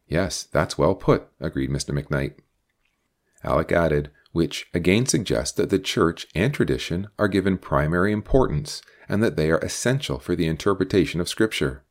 Yes, 0.07 0.43
that's 0.43 0.77
well 0.77 0.95
put, 0.95 1.27
agreed 1.41 1.69
Mr. 1.69 1.93
McKnight. 1.93 2.35
Alec 3.43 3.71
added, 3.71 4.11
which 4.31 4.67
again 4.73 5.05
suggests 5.05 5.55
that 5.55 5.69
the 5.69 5.79
Church 5.79 6.27
and 6.35 6.53
tradition 6.53 7.07
are 7.17 7.27
given 7.27 7.57
primary 7.57 8.11
importance 8.11 8.81
and 9.07 9.23
that 9.23 9.35
they 9.35 9.49
are 9.49 9.59
essential 9.59 10.19
for 10.19 10.35
the 10.35 10.47
interpretation 10.47 11.19
of 11.19 11.29
Scripture. 11.29 11.83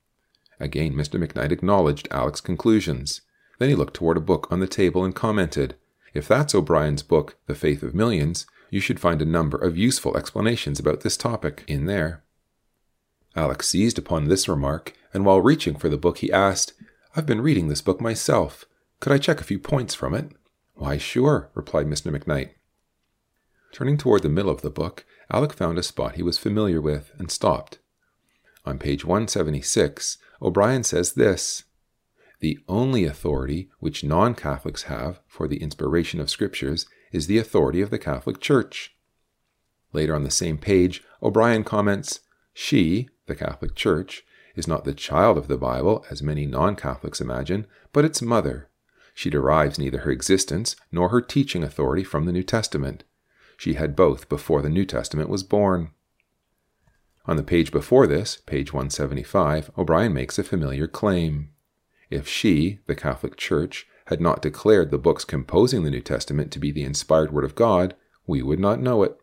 Again, 0.60 0.94
Mr. 0.94 1.22
McKnight 1.22 1.52
acknowledged 1.52 2.08
Alec's 2.10 2.40
conclusions. 2.40 3.22
Then 3.58 3.68
he 3.68 3.74
looked 3.74 3.94
toward 3.94 4.16
a 4.16 4.20
book 4.20 4.46
on 4.50 4.60
the 4.60 4.66
table 4.66 5.04
and 5.04 5.14
commented, 5.14 5.76
If 6.14 6.28
that's 6.28 6.54
O'Brien's 6.54 7.02
book, 7.02 7.36
The 7.46 7.54
Faith 7.54 7.82
of 7.82 7.94
Millions, 7.94 8.46
you 8.70 8.80
should 8.80 9.00
find 9.00 9.20
a 9.20 9.26
number 9.26 9.56
of 9.56 9.76
useful 9.76 10.16
explanations 10.16 10.78
about 10.78 11.00
this 11.00 11.16
topic 11.16 11.64
in 11.66 11.86
there. 11.86 12.22
Alec 13.34 13.62
seized 13.62 13.98
upon 13.98 14.26
this 14.26 14.48
remark, 14.48 14.94
and 15.14 15.24
while 15.24 15.40
reaching 15.40 15.76
for 15.76 15.88
the 15.88 15.96
book, 15.96 16.18
he 16.18 16.32
asked, 16.32 16.72
I've 17.16 17.26
been 17.26 17.40
reading 17.40 17.68
this 17.68 17.82
book 17.82 18.00
myself. 18.00 18.64
Could 19.00 19.12
I 19.12 19.18
check 19.18 19.40
a 19.40 19.44
few 19.44 19.58
points 19.58 19.94
from 19.94 20.14
it? 20.14 20.32
Why, 20.78 20.96
sure, 20.96 21.50
replied 21.54 21.88
Mr. 21.88 22.16
McKnight. 22.16 22.50
Turning 23.72 23.98
toward 23.98 24.22
the 24.22 24.28
middle 24.28 24.50
of 24.52 24.62
the 24.62 24.70
book, 24.70 25.04
Alec 25.28 25.52
found 25.52 25.76
a 25.76 25.82
spot 25.82 26.14
he 26.14 26.22
was 26.22 26.38
familiar 26.38 26.80
with 26.80 27.10
and 27.18 27.32
stopped. 27.32 27.80
On 28.64 28.78
page 28.78 29.04
176, 29.04 30.18
O'Brien 30.40 30.84
says 30.84 31.14
this 31.14 31.64
The 32.38 32.60
only 32.68 33.04
authority 33.04 33.70
which 33.80 34.04
non 34.04 34.36
Catholics 34.36 34.84
have 34.84 35.18
for 35.26 35.48
the 35.48 35.60
inspiration 35.60 36.20
of 36.20 36.30
Scriptures 36.30 36.86
is 37.10 37.26
the 37.26 37.38
authority 37.38 37.80
of 37.80 37.90
the 37.90 37.98
Catholic 37.98 38.40
Church. 38.40 38.94
Later 39.92 40.14
on 40.14 40.22
the 40.22 40.30
same 40.30 40.58
page, 40.58 41.02
O'Brien 41.20 41.64
comments 41.64 42.20
She, 42.54 43.08
the 43.26 43.34
Catholic 43.34 43.74
Church, 43.74 44.24
is 44.54 44.68
not 44.68 44.84
the 44.84 44.94
child 44.94 45.38
of 45.38 45.48
the 45.48 45.58
Bible, 45.58 46.06
as 46.08 46.22
many 46.22 46.46
non 46.46 46.76
Catholics 46.76 47.20
imagine, 47.20 47.66
but 47.92 48.04
its 48.04 48.22
mother. 48.22 48.67
She 49.18 49.30
derives 49.30 49.80
neither 49.80 49.98
her 50.02 50.12
existence 50.12 50.76
nor 50.92 51.08
her 51.08 51.20
teaching 51.20 51.64
authority 51.64 52.04
from 52.04 52.24
the 52.24 52.30
New 52.30 52.44
Testament. 52.44 53.02
She 53.56 53.74
had 53.74 53.96
both 53.96 54.28
before 54.28 54.62
the 54.62 54.68
New 54.68 54.84
Testament 54.84 55.28
was 55.28 55.42
born. 55.42 55.90
On 57.26 57.36
the 57.36 57.42
page 57.42 57.72
before 57.72 58.06
this, 58.06 58.36
page 58.36 58.72
175, 58.72 59.72
O'Brien 59.76 60.14
makes 60.14 60.38
a 60.38 60.44
familiar 60.44 60.86
claim. 60.86 61.50
If 62.10 62.28
she, 62.28 62.78
the 62.86 62.94
Catholic 62.94 63.36
Church, 63.36 63.88
had 64.06 64.20
not 64.20 64.40
declared 64.40 64.92
the 64.92 64.98
books 64.98 65.24
composing 65.24 65.82
the 65.82 65.90
New 65.90 66.00
Testament 66.00 66.52
to 66.52 66.60
be 66.60 66.70
the 66.70 66.84
inspired 66.84 67.32
Word 67.32 67.44
of 67.44 67.56
God, 67.56 67.96
we 68.24 68.40
would 68.40 68.60
not 68.60 68.80
know 68.80 69.02
it. 69.02 69.18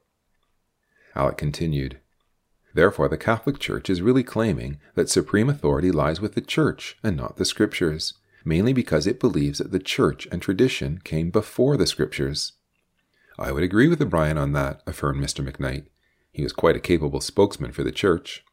Alec 1.15 1.37
continued. 1.37 2.01
Therefore, 2.73 3.07
the 3.07 3.15
Catholic 3.15 3.59
Church 3.59 3.89
is 3.89 4.01
really 4.01 4.23
claiming 4.23 4.77
that 4.95 5.09
supreme 5.09 5.49
authority 5.49 5.89
lies 5.89 6.19
with 6.19 6.35
the 6.35 6.41
Church 6.41 6.97
and 7.01 7.15
not 7.15 7.37
the 7.37 7.45
Scriptures, 7.45 8.15
mainly 8.45 8.71
because 8.71 9.07
it 9.07 9.19
believes 9.19 9.57
that 9.57 9.71
the 9.71 9.79
Church 9.79 10.27
and 10.31 10.41
tradition 10.41 10.99
came 11.03 11.31
before 11.31 11.75
the 11.75 11.87
Scriptures. 11.87 12.53
I 13.37 13.51
would 13.51 13.63
agree 13.63 13.87
with 13.87 14.01
O'Brien 14.01 14.37
on 14.37 14.53
that, 14.53 14.81
affirmed 14.87 15.21
Mr. 15.21 15.45
McKnight. 15.45 15.87
He 16.31 16.43
was 16.43 16.53
quite 16.53 16.75
a 16.75 16.81
capable 16.81 17.19
spokesman 17.19 17.71
for 17.71 17.83
the 17.83 17.91
Church. 17.91 18.45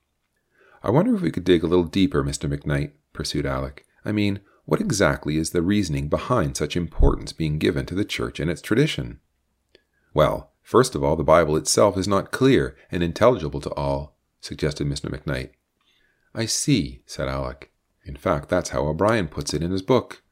I 0.82 0.90
wonder 0.90 1.14
if 1.14 1.20
we 1.20 1.30
could 1.30 1.44
dig 1.44 1.62
a 1.62 1.68
little 1.68 1.84
deeper, 1.84 2.24
Mr. 2.24 2.52
McKnight, 2.52 2.92
pursued 3.12 3.46
Alec. 3.46 3.84
I 4.04 4.10
mean, 4.10 4.40
what 4.64 4.80
exactly 4.80 5.36
is 5.36 5.50
the 5.50 5.62
reasoning 5.62 6.08
behind 6.08 6.56
such 6.56 6.76
importance 6.76 7.32
being 7.32 7.58
given 7.58 7.86
to 7.86 7.94
the 7.94 8.04
Church 8.04 8.40
and 8.40 8.50
its 8.50 8.62
tradition? 8.62 9.20
Well, 10.14 10.52
first 10.62 10.94
of 10.94 11.04
all, 11.04 11.16
the 11.16 11.24
Bible 11.24 11.56
itself 11.56 11.96
is 11.96 12.08
not 12.08 12.32
clear 12.32 12.76
and 12.90 13.02
intelligible 13.02 13.60
to 13.60 13.74
all, 13.74 14.16
suggested 14.40 14.86
Mr. 14.86 15.10
McKnight. 15.10 15.50
I 16.34 16.46
see, 16.46 17.02
said 17.06 17.28
Alec. 17.28 17.71
In 18.04 18.16
fact, 18.16 18.48
that's 18.48 18.70
how 18.70 18.86
O'Brien 18.86 19.28
puts 19.28 19.54
it 19.54 19.62
in 19.62 19.70
his 19.70 19.82
book. 19.82 20.22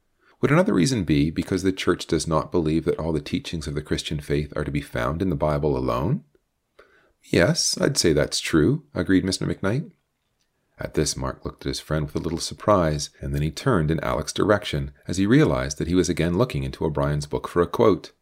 Would 0.41 0.51
another 0.51 0.73
reason 0.73 1.05
be 1.05 1.31
because 1.31 1.63
the 1.63 1.73
Church 1.73 2.07
does 2.07 2.27
not 2.27 2.51
believe 2.51 2.85
that 2.87 2.99
all 2.99 3.13
the 3.13 3.21
teachings 3.21 3.67
of 3.67 3.75
the 3.75 3.83
Christian 3.83 4.21
faith 4.21 4.53
are 4.57 4.65
to 4.65 4.71
be 4.71 4.81
found 4.81 5.21
in 5.21 5.31
the 5.31 5.37
Bible 5.37 5.77
alone? 5.77 6.25
Yes, 7.23 7.79
I'd 7.79 7.99
say 7.99 8.13
that's 8.13 8.41
true, 8.41 8.85
agreed 8.95 9.25
Mr. 9.25 9.47
McKnight. 9.47 9.91
At 10.79 10.95
this, 10.95 11.15
Mark 11.15 11.45
looked 11.45 11.67
at 11.67 11.69
his 11.69 11.81
friend 11.81 12.07
with 12.07 12.17
a 12.17 12.21
little 12.21 12.39
surprise, 12.39 13.11
and 13.21 13.35
then 13.35 13.43
he 13.43 13.51
turned 13.51 13.91
in 13.91 14.01
Alec's 14.01 14.33
direction 14.33 14.93
as 15.07 15.19
he 15.19 15.27
realized 15.27 15.77
that 15.77 15.89
he 15.89 15.95
was 15.95 16.09
again 16.09 16.39
looking 16.39 16.65
into 16.65 16.87
O'Brien's 16.87 17.27
book 17.27 17.47
for 17.47 17.61
a 17.61 17.67
quote. 17.67 18.13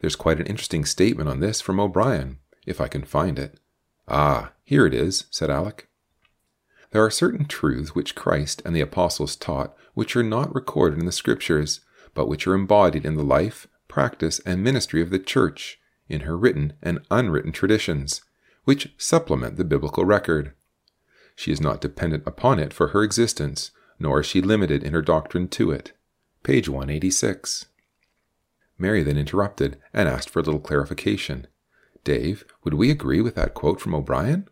There's 0.00 0.16
quite 0.16 0.40
an 0.40 0.46
interesting 0.46 0.84
statement 0.84 1.28
on 1.28 1.38
this 1.38 1.60
from 1.60 1.78
O'Brien, 1.78 2.38
if 2.66 2.80
I 2.80 2.88
can 2.88 3.04
find 3.04 3.38
it. 3.38 3.60
Ah, 4.08 4.52
here 4.64 4.84
it 4.84 4.94
is, 4.94 5.26
said 5.30 5.48
Alec. 5.48 5.88
There 6.92 7.04
are 7.04 7.10
certain 7.10 7.44
truths 7.44 7.94
which 7.94 8.14
Christ 8.14 8.62
and 8.64 8.74
the 8.74 8.80
apostles 8.80 9.36
taught 9.36 9.76
which 9.94 10.16
are 10.16 10.22
not 10.22 10.54
recorded 10.54 10.98
in 10.98 11.06
the 11.06 11.12
Scriptures, 11.12 11.80
but 12.14 12.28
which 12.28 12.46
are 12.46 12.54
embodied 12.54 13.04
in 13.04 13.14
the 13.14 13.22
life, 13.22 13.68
practice, 13.86 14.40
and 14.40 14.62
ministry 14.62 15.00
of 15.00 15.10
the 15.10 15.18
Church, 15.18 15.78
in 16.08 16.22
her 16.22 16.36
written 16.36 16.72
and 16.82 17.00
unwritten 17.10 17.52
traditions, 17.52 18.22
which 18.64 18.92
supplement 18.98 19.56
the 19.56 19.64
biblical 19.64 20.04
record. 20.04 20.52
She 21.36 21.52
is 21.52 21.60
not 21.60 21.80
dependent 21.80 22.24
upon 22.26 22.58
it 22.58 22.72
for 22.72 22.88
her 22.88 23.02
existence, 23.02 23.70
nor 23.98 24.20
is 24.20 24.26
she 24.26 24.40
limited 24.40 24.82
in 24.82 24.92
her 24.92 25.02
doctrine 25.02 25.48
to 25.48 25.70
it. 25.70 25.92
Page 26.42 26.68
186. 26.68 27.66
Mary 28.78 29.02
then 29.02 29.18
interrupted 29.18 29.78
and 29.92 30.08
asked 30.08 30.30
for 30.30 30.40
a 30.40 30.42
little 30.42 30.60
clarification. 30.60 31.46
Dave, 32.02 32.44
would 32.64 32.74
we 32.74 32.90
agree 32.90 33.20
with 33.20 33.34
that 33.34 33.54
quote 33.54 33.80
from 33.80 33.94
O'Brien? 33.94 34.48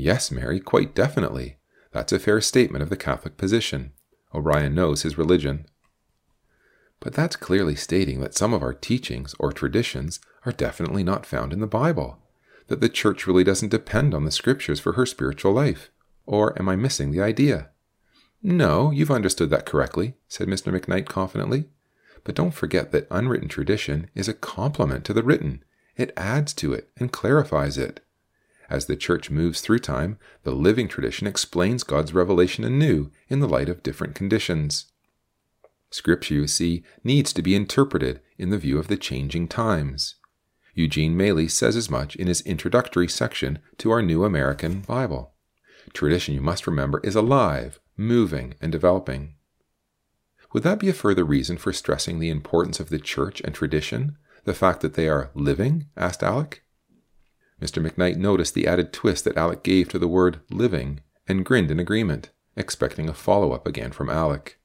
Yes, 0.00 0.30
Mary, 0.30 0.60
quite 0.60 0.94
definitely. 0.94 1.58
That's 1.90 2.12
a 2.12 2.20
fair 2.20 2.40
statement 2.40 2.82
of 2.84 2.88
the 2.88 2.96
Catholic 2.96 3.36
position. 3.36 3.92
O'Brien 4.32 4.72
knows 4.72 5.02
his 5.02 5.18
religion. 5.18 5.66
But 7.00 7.14
that's 7.14 7.34
clearly 7.34 7.74
stating 7.74 8.20
that 8.20 8.34
some 8.34 8.54
of 8.54 8.62
our 8.62 8.72
teachings 8.72 9.34
or 9.40 9.52
traditions 9.52 10.20
are 10.46 10.52
definitely 10.52 11.02
not 11.02 11.26
found 11.26 11.52
in 11.52 11.58
the 11.58 11.66
Bible, 11.66 12.18
that 12.68 12.80
the 12.80 12.88
Church 12.88 13.26
really 13.26 13.42
doesn't 13.42 13.70
depend 13.70 14.14
on 14.14 14.24
the 14.24 14.30
Scriptures 14.30 14.78
for 14.78 14.92
her 14.92 15.04
spiritual 15.04 15.52
life. 15.52 15.90
Or 16.26 16.56
am 16.56 16.68
I 16.68 16.76
missing 16.76 17.10
the 17.10 17.22
idea? 17.22 17.70
No, 18.40 18.92
you've 18.92 19.10
understood 19.10 19.50
that 19.50 19.66
correctly, 19.66 20.14
said 20.28 20.46
Mr. 20.46 20.72
McKnight 20.72 21.06
confidently. 21.06 21.64
But 22.22 22.36
don't 22.36 22.54
forget 22.54 22.92
that 22.92 23.08
unwritten 23.10 23.48
tradition 23.48 24.10
is 24.14 24.28
a 24.28 24.34
complement 24.34 25.04
to 25.06 25.12
the 25.12 25.24
written. 25.24 25.64
It 25.96 26.12
adds 26.16 26.54
to 26.54 26.72
it 26.72 26.90
and 26.98 27.10
clarifies 27.10 27.76
it. 27.76 27.98
As 28.70 28.86
the 28.86 28.96
church 28.96 29.30
moves 29.30 29.60
through 29.60 29.78
time, 29.78 30.18
the 30.42 30.52
living 30.52 30.88
tradition 30.88 31.26
explains 31.26 31.84
God's 31.84 32.12
revelation 32.12 32.64
anew 32.64 33.10
in 33.28 33.40
the 33.40 33.48
light 33.48 33.68
of 33.68 33.82
different 33.82 34.14
conditions. 34.14 34.86
Scripture, 35.90 36.34
you 36.34 36.46
see, 36.46 36.82
needs 37.02 37.32
to 37.32 37.42
be 37.42 37.54
interpreted 37.54 38.20
in 38.36 38.50
the 38.50 38.58
view 38.58 38.78
of 38.78 38.88
the 38.88 38.96
changing 38.96 39.48
times. 39.48 40.16
Eugene 40.74 41.16
Maly 41.16 41.50
says 41.50 41.76
as 41.76 41.90
much 41.90 42.14
in 42.16 42.26
his 42.26 42.42
introductory 42.42 43.08
section 43.08 43.58
to 43.78 43.90
our 43.90 44.02
New 44.02 44.22
American 44.22 44.80
Bible. 44.82 45.32
Tradition, 45.94 46.34
you 46.34 46.42
must 46.42 46.66
remember, 46.66 47.00
is 47.02 47.16
alive, 47.16 47.80
moving, 47.96 48.54
and 48.60 48.70
developing. 48.70 49.34
Would 50.52 50.62
that 50.62 50.78
be 50.78 50.88
a 50.88 50.94
further 50.94 51.24
reason 51.24 51.56
for 51.56 51.72
stressing 51.72 52.18
the 52.18 52.30
importance 52.30 52.80
of 52.80 52.90
the 52.90 52.98
church 52.98 53.40
and 53.40 53.54
tradition, 53.54 54.16
the 54.44 54.54
fact 54.54 54.82
that 54.82 54.94
they 54.94 55.08
are 55.08 55.30
living? 55.34 55.86
asked 55.96 56.22
Alec. 56.22 56.62
Mr. 57.60 57.84
McKnight 57.84 58.16
noticed 58.16 58.54
the 58.54 58.66
added 58.66 58.92
twist 58.92 59.24
that 59.24 59.36
Alec 59.36 59.62
gave 59.62 59.88
to 59.88 59.98
the 59.98 60.08
word 60.08 60.40
living 60.50 61.00
and 61.26 61.44
grinned 61.44 61.70
in 61.70 61.80
agreement, 61.80 62.30
expecting 62.56 63.08
a 63.08 63.14
follow 63.14 63.52
up 63.52 63.66
again 63.66 63.90
from 63.90 64.08
Alec. 64.08 64.58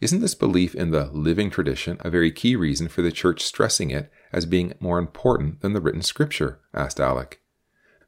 Isn't 0.00 0.20
this 0.20 0.34
belief 0.34 0.74
in 0.74 0.90
the 0.90 1.06
living 1.06 1.48
tradition 1.48 1.96
a 2.00 2.10
very 2.10 2.30
key 2.30 2.54
reason 2.54 2.88
for 2.88 3.00
the 3.00 3.10
Church 3.10 3.42
stressing 3.42 3.90
it 3.90 4.10
as 4.30 4.44
being 4.44 4.74
more 4.78 4.98
important 4.98 5.62
than 5.62 5.72
the 5.72 5.80
written 5.80 6.02
Scripture? 6.02 6.60
asked 6.74 7.00
Alec. 7.00 7.40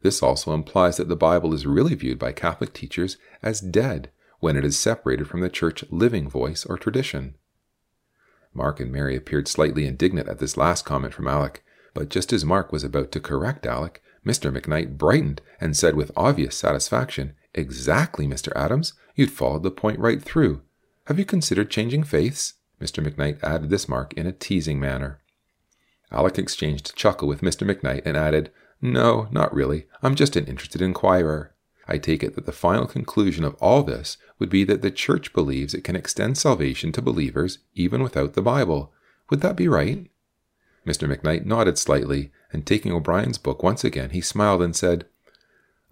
This 0.02 0.22
also 0.22 0.52
implies 0.52 0.98
that 0.98 1.08
the 1.08 1.16
Bible 1.16 1.54
is 1.54 1.66
really 1.66 1.94
viewed 1.94 2.18
by 2.18 2.32
Catholic 2.32 2.74
teachers 2.74 3.16
as 3.42 3.60
dead 3.60 4.10
when 4.38 4.56
it 4.56 4.64
is 4.64 4.78
separated 4.78 5.28
from 5.28 5.40
the 5.40 5.48
Church 5.48 5.82
living 5.90 6.28
voice 6.28 6.64
or 6.66 6.76
tradition. 6.76 7.34
Mark 8.52 8.80
and 8.80 8.92
Mary 8.92 9.16
appeared 9.16 9.48
slightly 9.48 9.86
indignant 9.86 10.28
at 10.28 10.38
this 10.38 10.56
last 10.56 10.84
comment 10.84 11.14
from 11.14 11.26
Alec, 11.26 11.64
but 11.98 12.10
just 12.10 12.32
as 12.32 12.44
Mark 12.44 12.70
was 12.70 12.84
about 12.84 13.10
to 13.10 13.18
correct 13.18 13.66
Alec, 13.66 14.00
Mr. 14.24 14.56
McKnight 14.56 14.96
brightened 14.96 15.42
and 15.60 15.76
said 15.76 15.96
with 15.96 16.12
obvious 16.16 16.56
satisfaction, 16.56 17.34
Exactly, 17.54 18.24
Mr. 18.24 18.52
Adams. 18.54 18.92
You'd 19.16 19.32
followed 19.32 19.64
the 19.64 19.72
point 19.72 19.98
right 19.98 20.22
through. 20.22 20.62
Have 21.06 21.18
you 21.18 21.24
considered 21.24 21.72
changing 21.72 22.04
faiths? 22.04 22.54
Mr. 22.80 23.04
McKnight 23.04 23.42
added 23.42 23.68
this 23.68 23.88
mark 23.88 24.14
in 24.14 24.28
a 24.28 24.32
teasing 24.32 24.78
manner. 24.78 25.18
Alec 26.12 26.38
exchanged 26.38 26.90
a 26.90 26.92
chuckle 26.92 27.26
with 27.26 27.40
Mr. 27.40 27.68
McKnight 27.68 28.02
and 28.04 28.16
added, 28.16 28.52
No, 28.80 29.26
not 29.32 29.52
really. 29.52 29.86
I'm 30.00 30.14
just 30.14 30.36
an 30.36 30.46
interested 30.46 30.80
inquirer. 30.80 31.52
I 31.88 31.98
take 31.98 32.22
it 32.22 32.36
that 32.36 32.46
the 32.46 32.52
final 32.52 32.86
conclusion 32.86 33.42
of 33.42 33.56
all 33.56 33.82
this 33.82 34.18
would 34.38 34.50
be 34.50 34.62
that 34.62 34.82
the 34.82 34.92
Church 34.92 35.32
believes 35.32 35.74
it 35.74 35.82
can 35.82 35.96
extend 35.96 36.38
salvation 36.38 36.92
to 36.92 37.02
believers 37.02 37.58
even 37.74 38.04
without 38.04 38.34
the 38.34 38.42
Bible. 38.42 38.92
Would 39.30 39.40
that 39.40 39.56
be 39.56 39.66
right? 39.66 40.08
Mr. 40.88 41.06
McKnight 41.06 41.44
nodded 41.44 41.76
slightly, 41.76 42.32
and 42.50 42.64
taking 42.64 42.92
O'Brien's 42.92 43.36
book 43.36 43.62
once 43.62 43.84
again, 43.84 44.10
he 44.10 44.22
smiled 44.22 44.62
and 44.62 44.74
said, 44.74 45.04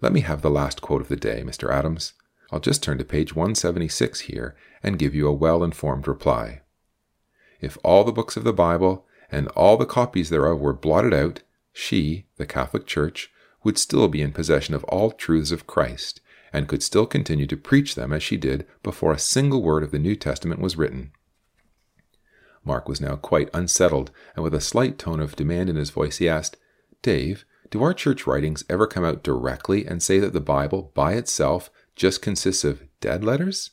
Let 0.01 0.11
me 0.11 0.21
have 0.21 0.41
the 0.41 0.49
last 0.49 0.81
quote 0.81 1.01
of 1.01 1.07
the 1.07 1.15
day, 1.15 1.43
Mr. 1.45 1.71
Adams. 1.71 2.13
I'll 2.51 2.59
just 2.59 2.81
turn 2.81 2.97
to 2.97 3.05
page 3.05 3.35
176 3.35 4.21
here 4.21 4.55
and 4.81 4.97
give 4.97 5.13
you 5.13 5.27
a 5.27 5.33
well 5.33 5.63
informed 5.63 6.07
reply. 6.07 6.61
If 7.61 7.77
all 7.83 8.03
the 8.03 8.11
books 8.11 8.37
of 8.37 8.43
the 8.43 8.53
Bible 8.53 9.05
and 9.31 9.47
all 9.49 9.77
the 9.77 9.85
copies 9.85 10.31
thereof 10.31 10.59
were 10.59 10.73
blotted 10.73 11.13
out, 11.13 11.43
she, 11.71 12.25
the 12.37 12.47
Catholic 12.47 12.87
Church, 12.87 13.31
would 13.63 13.77
still 13.77 14.07
be 14.07 14.23
in 14.23 14.31
possession 14.31 14.73
of 14.73 14.83
all 14.85 15.11
truths 15.11 15.51
of 15.51 15.67
Christ, 15.67 16.21
and 16.51 16.67
could 16.67 16.81
still 16.81 17.05
continue 17.05 17.45
to 17.45 17.57
preach 17.57 17.93
them 17.93 18.11
as 18.11 18.23
she 18.23 18.37
did 18.37 18.65
before 18.81 19.11
a 19.11 19.19
single 19.19 19.61
word 19.61 19.83
of 19.83 19.91
the 19.91 19.99
New 19.99 20.15
Testament 20.15 20.59
was 20.59 20.75
written. 20.75 21.11
Mark 22.67 22.89
was 22.89 23.01
now 23.01 23.15
quite 23.15 23.49
unsettled, 23.53 24.11
and 24.35 24.43
with 24.43 24.53
a 24.53 24.61
slight 24.61 24.99
tone 24.99 25.21
of 25.21 25.37
demand 25.37 25.69
in 25.69 25.77
his 25.77 25.89
voice, 25.89 26.17
he 26.17 26.27
asked, 26.27 26.57
Dave, 27.01 27.45
do 27.71 27.81
our 27.81 27.93
church 27.93 28.27
writings 28.27 28.65
ever 28.69 28.85
come 28.85 29.05
out 29.05 29.23
directly 29.23 29.85
and 29.85 30.03
say 30.03 30.19
that 30.19 30.33
the 30.33 30.41
Bible, 30.41 30.91
by 30.93 31.13
itself, 31.13 31.71
just 31.95 32.21
consists 32.21 32.63
of 32.63 32.83
dead 32.99 33.23
letters? 33.23 33.71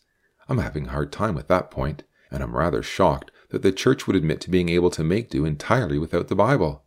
I'm 0.48 0.58
having 0.58 0.86
a 0.86 0.90
hard 0.90 1.12
time 1.12 1.34
with 1.34 1.48
that 1.48 1.70
point, 1.70 2.04
and 2.30 2.42
I'm 2.42 2.56
rather 2.56 2.82
shocked 2.82 3.30
that 3.50 3.62
the 3.62 3.72
church 3.72 4.06
would 4.06 4.16
admit 4.16 4.40
to 4.42 4.50
being 4.50 4.68
able 4.68 4.90
to 4.90 5.04
make 5.04 5.30
do 5.30 5.44
entirely 5.44 5.98
without 5.98 6.28
the 6.28 6.36
Bible. 6.36 6.84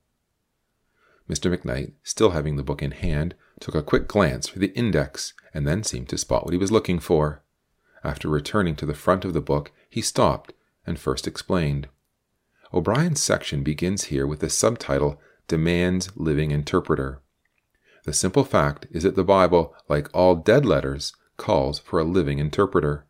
Mr. 1.30 1.54
McKnight, 1.54 1.94
still 2.04 2.32
having 2.32 2.56
the 2.56 2.64
book 2.64 2.82
in 2.82 2.92
hand, 2.92 3.36
took 3.60 3.76
a 3.76 3.84
quick 3.84 4.08
glance 4.08 4.48
through 4.48 4.62
the 4.62 4.78
index 4.78 5.34
and 5.54 5.68
then 5.68 5.84
seemed 5.84 6.08
to 6.10 6.18
spot 6.18 6.46
what 6.46 6.54
he 6.54 6.58
was 6.58 6.72
looking 6.72 7.00
for. 7.00 7.44
After 8.04 8.30
returning 8.30 8.76
to 8.78 8.86
the 8.86 8.94
front 8.94 9.26
of 9.26 9.34
the 9.34 9.42
book, 9.42 9.72
he 9.90 10.02
stopped 10.02 10.54
and 10.86 10.98
first 10.98 11.28
explained. 11.28 11.90
O'Brien's 12.74 13.22
section 13.22 13.64
begins 13.64 14.06
here 14.06 14.28
with 14.28 14.42
the 14.42 14.50
subtitle 14.50 15.22
Demands 15.48 16.10
Living 16.18 16.52
Interpreter. 16.52 17.22
The 18.04 18.12
simple 18.12 18.44
fact 18.44 18.88
is 18.92 19.04
that 19.04 19.16
the 19.16 19.24
Bible, 19.24 19.74
like 19.88 20.10
all 20.14 20.36
dead 20.36 20.66
letters, 20.66 21.14
calls 21.38 21.80
for 21.80 22.00
a 22.00 22.04
living 22.04 22.40
interpreter. 22.40 23.06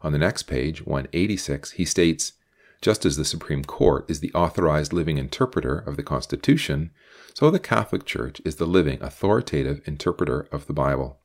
On 0.00 0.12
the 0.12 0.18
next 0.18 0.44
page, 0.44 0.86
186, 0.86 1.72
he 1.72 1.84
states 1.84 2.32
Just 2.80 3.04
as 3.04 3.16
the 3.16 3.24
Supreme 3.24 3.64
Court 3.64 4.08
is 4.08 4.20
the 4.20 4.32
authorized 4.32 4.94
living 4.94 5.18
interpreter 5.18 5.78
of 5.78 5.96
the 5.96 6.02
Constitution, 6.02 6.90
so 7.34 7.50
the 7.50 7.58
Catholic 7.58 8.06
Church 8.06 8.40
is 8.46 8.56
the 8.56 8.66
living, 8.66 9.02
authoritative 9.02 9.82
interpreter 9.84 10.48
of 10.50 10.66
the 10.66 10.72
Bible. 10.72 11.18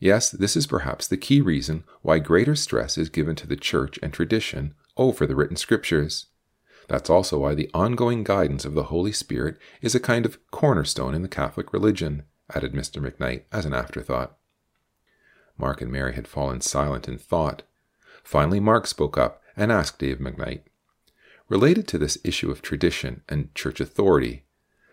Yes, 0.00 0.30
this 0.30 0.56
is 0.56 0.66
perhaps 0.66 1.06
the 1.06 1.16
key 1.16 1.40
reason 1.40 1.84
why 2.02 2.18
greater 2.18 2.56
stress 2.56 2.98
is 2.98 3.08
given 3.08 3.36
to 3.36 3.46
the 3.46 3.56
Church 3.56 3.98
and 4.02 4.12
tradition 4.12 4.74
over 4.96 5.24
the 5.24 5.36
written 5.36 5.56
Scriptures. 5.56 6.26
That's 6.88 7.08
also 7.10 7.38
why 7.38 7.54
the 7.54 7.70
ongoing 7.72 8.24
guidance 8.24 8.64
of 8.64 8.74
the 8.74 8.84
Holy 8.84 9.12
Spirit 9.12 9.58
is 9.80 9.94
a 9.94 10.00
kind 10.00 10.26
of 10.26 10.38
cornerstone 10.50 11.14
in 11.14 11.22
the 11.22 11.28
Catholic 11.28 11.72
religion, 11.72 12.24
added 12.54 12.72
Mr. 12.72 13.00
McKnight 13.00 13.42
as 13.52 13.64
an 13.64 13.74
afterthought. 13.74 14.36
Mark 15.56 15.80
and 15.80 15.92
Mary 15.92 16.14
had 16.14 16.26
fallen 16.26 16.60
silent 16.60 17.08
in 17.08 17.18
thought. 17.18 17.62
Finally, 18.24 18.60
Mark 18.60 18.86
spoke 18.86 19.16
up 19.16 19.42
and 19.56 19.70
asked 19.70 19.98
Dave 19.98 20.18
McKnight, 20.18 20.62
Related 21.48 21.88
to 21.88 21.98
this 21.98 22.18
issue 22.24 22.50
of 22.50 22.62
tradition 22.62 23.22
and 23.28 23.54
church 23.54 23.80
authority, 23.80 24.44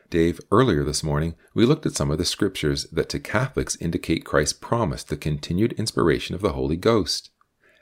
Dave, 0.09 0.39
earlier 0.51 0.83
this 0.83 1.03
morning, 1.03 1.35
we 1.53 1.65
looked 1.65 1.85
at 1.85 1.95
some 1.95 2.11
of 2.11 2.17
the 2.17 2.25
scriptures 2.25 2.85
that 2.85 3.09
to 3.09 3.19
Catholics 3.19 3.75
indicate 3.77 4.23
Christ 4.23 4.61
promised 4.61 5.09
the 5.09 5.17
continued 5.17 5.73
inspiration 5.73 6.35
of 6.35 6.41
the 6.41 6.53
Holy 6.53 6.77
Ghost. 6.77 7.31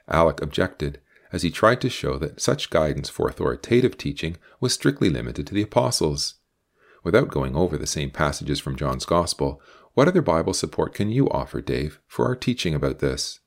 Alec 0.08 0.40
objected, 0.40 1.00
as 1.34 1.42
he 1.42 1.50
tried 1.50 1.80
to 1.80 1.90
show 1.90 2.16
that 2.16 2.40
such 2.40 2.70
guidance 2.70 3.08
for 3.08 3.26
authoritative 3.26 3.98
teaching 3.98 4.36
was 4.60 4.72
strictly 4.72 5.10
limited 5.10 5.44
to 5.44 5.52
the 5.52 5.62
apostles. 5.62 6.34
Without 7.02 7.26
going 7.26 7.56
over 7.56 7.76
the 7.76 7.88
same 7.88 8.08
passages 8.08 8.60
from 8.60 8.76
John's 8.76 9.04
Gospel, 9.04 9.60
what 9.94 10.06
other 10.06 10.22
Bible 10.22 10.54
support 10.54 10.94
can 10.94 11.10
you 11.10 11.28
offer, 11.30 11.60
Dave, 11.60 11.98
for 12.06 12.26
our 12.26 12.36
teaching 12.36 12.72
about 12.72 13.00
this? 13.00 13.40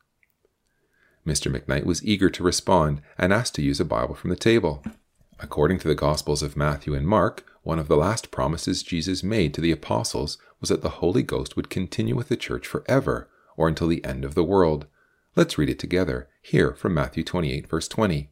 Mr. 1.25 1.49
McKnight 1.49 1.85
was 1.85 2.05
eager 2.05 2.29
to 2.29 2.43
respond 2.43 3.01
and 3.17 3.31
asked 3.31 3.55
to 3.55 3.61
use 3.61 3.79
a 3.79 3.85
Bible 3.85 4.15
from 4.15 4.31
the 4.31 4.35
table. 4.35 4.83
According 5.39 5.79
to 5.79 5.87
the 5.87 5.95
Gospels 5.95 6.43
of 6.43 6.57
Matthew 6.57 6.93
and 6.93 7.07
Mark, 7.07 7.45
one 7.63 7.79
of 7.79 7.87
the 7.87 7.95
last 7.95 8.31
promises 8.31 8.83
Jesus 8.83 9.23
made 9.23 9.53
to 9.53 9.61
the 9.61 9.71
apostles 9.71 10.37
was 10.59 10.67
that 10.67 10.81
the 10.81 10.99
Holy 10.99 11.23
Ghost 11.23 11.55
would 11.55 11.69
continue 11.69 12.17
with 12.17 12.27
the 12.27 12.35
church 12.35 12.67
forever, 12.67 13.29
or 13.55 13.69
until 13.69 13.87
the 13.87 14.03
end 14.03 14.25
of 14.25 14.35
the 14.35 14.43
world. 14.43 14.87
Let's 15.37 15.55
read 15.55 15.69
it 15.69 15.77
together, 15.77 16.29
here 16.41 16.73
from 16.73 16.95
Matthew 16.95 17.23
28, 17.23 17.69
verse 17.69 17.87
20. 17.87 18.31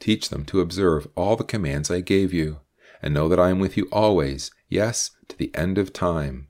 Teach 0.00 0.28
them 0.28 0.44
to 0.44 0.60
observe 0.60 1.08
all 1.16 1.34
the 1.34 1.44
commands 1.44 1.90
I 1.90 2.02
gave 2.02 2.30
you, 2.30 2.60
and 3.00 3.14
know 3.14 3.26
that 3.26 3.40
I 3.40 3.48
am 3.48 3.58
with 3.58 3.78
you 3.78 3.88
always, 3.90 4.50
yes, 4.68 5.12
to 5.28 5.38
the 5.38 5.50
end 5.54 5.78
of 5.78 5.94
time. 5.94 6.48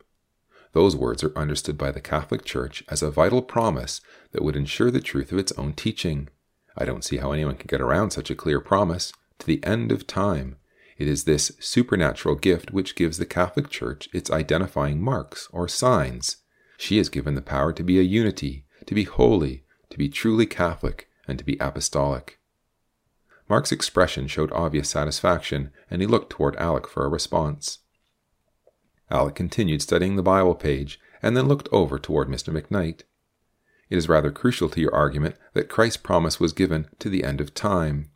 Those 0.73 0.97
words 0.97 1.23
are 1.23 1.39
understood 1.39 1.79
by 1.79 1.93
the 1.93 2.01
Catholic 2.01 2.45
Church 2.45 2.83
as 2.89 3.01
a 3.01 3.13
vital 3.13 3.43
promise 3.43 4.01
that 4.33 4.43
would 4.43 4.57
ensure 4.57 4.91
the 4.91 5.01
truth 5.01 5.31
of 5.31 5.39
its 5.39 5.53
own 5.53 5.73
teaching. 5.73 6.31
I 6.77 6.85
don't 6.85 7.05
see 7.05 7.19
how 7.19 7.31
anyone 7.31 7.55
can 7.55 7.69
get 7.69 7.81
around 7.81 8.11
such 8.11 8.31
a 8.31 8.35
clear 8.35 8.59
promise 8.59 9.13
to 9.39 9.47
the 9.47 9.63
end 9.63 9.93
of 9.93 10.09
time. 10.09 10.57
It 10.99 11.07
is 11.07 11.25
this 11.25 11.53
supernatural 11.61 12.35
gift 12.35 12.73
which 12.73 12.97
gives 12.97 13.19
the 13.19 13.25
Catholic 13.25 13.71
Church 13.71 14.09
its 14.13 14.33
identifying 14.33 15.01
marks 15.01 15.47
or 15.53 15.69
signs. 15.69 16.39
She 16.77 16.99
is 16.99 17.09
given 17.09 17.37
the 17.37 17.41
power 17.41 17.73
to 17.73 17.85
be 17.85 18.01
a 18.01 18.03
unity, 18.03 18.64
to 18.87 18.95
be 18.95 19.05
holy, 19.05 19.65
to 19.91 19.99
be 19.99 20.09
truly 20.09 20.47
Catholic, 20.47 21.09
and 21.27 21.39
to 21.39 21.45
be 21.45 21.57
apostolic. 21.59 22.39
Mark's 23.49 23.73
expression 23.73 24.27
showed 24.27 24.53
obvious 24.53 24.89
satisfaction, 24.89 25.71
and 25.91 26.01
he 26.01 26.07
looked 26.07 26.31
toward 26.31 26.57
Alec 26.57 26.87
for 26.89 27.05
a 27.05 27.09
response. 27.09 27.81
Alec 29.11 29.35
continued 29.35 29.83
studying 29.83 30.17
the 30.17 30.23
Bible 30.23 30.55
page, 30.55 30.99
and 31.23 31.37
then 31.37 31.49
looked 31.49 31.69
over 31.71 31.99
toward 31.99 32.29
Mr. 32.29 32.53
McKnight. 32.53 33.03
It 33.91 33.99
is 33.99 34.09
rather 34.09 34.31
crucial 34.31 34.69
to 34.71 34.81
your 34.81 34.95
argument 34.95 35.37
that 35.53 35.69
Christ's 35.69 35.99
promise 35.99 36.41
was 36.41 36.53
given 36.53 36.89
to 36.99 37.09
the 37.09 37.23
end 37.23 37.41
of 37.41 37.55
time. 37.55 38.11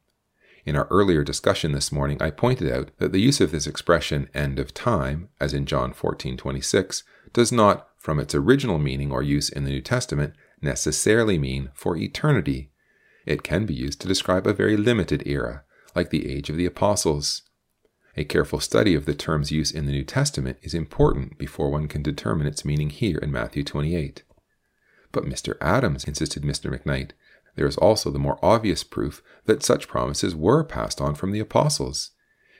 In 0.64 0.76
our 0.76 0.86
earlier 0.90 1.24
discussion 1.24 1.72
this 1.72 1.92
morning, 1.92 2.20
I 2.20 2.30
pointed 2.30 2.70
out 2.70 2.90
that 2.98 3.12
the 3.12 3.20
use 3.20 3.40
of 3.40 3.50
this 3.50 3.66
expression 3.66 4.28
end 4.34 4.58
of 4.58 4.74
time, 4.74 5.28
as 5.40 5.54
in 5.54 5.66
John 5.66 5.92
14:26, 5.92 7.02
does 7.32 7.52
not, 7.52 7.88
from 7.98 8.18
its 8.18 8.34
original 8.34 8.78
meaning 8.78 9.12
or 9.12 9.22
use 9.22 9.48
in 9.48 9.64
the 9.64 9.70
New 9.70 9.80
Testament, 9.80 10.34
necessarily 10.60 11.38
mean 11.38 11.70
for 11.74 11.96
eternity. 11.96 12.70
It 13.26 13.42
can 13.42 13.66
be 13.66 13.74
used 13.74 14.00
to 14.00 14.08
describe 14.08 14.46
a 14.46 14.52
very 14.52 14.76
limited 14.76 15.22
era, 15.26 15.64
like 15.94 16.10
the 16.10 16.30
age 16.30 16.50
of 16.50 16.56
the 16.56 16.66
apostles. 16.66 17.42
A 18.16 18.24
careful 18.24 18.58
study 18.58 18.94
of 18.94 19.04
the 19.04 19.14
term's 19.14 19.52
use 19.52 19.70
in 19.70 19.86
the 19.86 19.92
New 19.92 20.04
Testament 20.04 20.58
is 20.62 20.74
important 20.74 21.38
before 21.38 21.70
one 21.70 21.86
can 21.86 22.02
determine 22.02 22.46
its 22.46 22.64
meaning 22.64 22.90
here 22.90 23.18
in 23.18 23.30
Matthew 23.30 23.62
28. 23.62 24.24
But 25.12 25.24
Mr. 25.24 25.56
Adams, 25.60 26.04
insisted 26.04 26.42
Mr. 26.42 26.70
McKnight, 26.70 27.12
there 27.54 27.66
is 27.66 27.76
also 27.76 28.10
the 28.10 28.18
more 28.18 28.38
obvious 28.42 28.84
proof 28.84 29.22
that 29.46 29.62
such 29.62 29.88
promises 29.88 30.34
were 30.34 30.64
passed 30.64 31.00
on 31.00 31.14
from 31.14 31.32
the 31.32 31.40
apostles. 31.40 32.10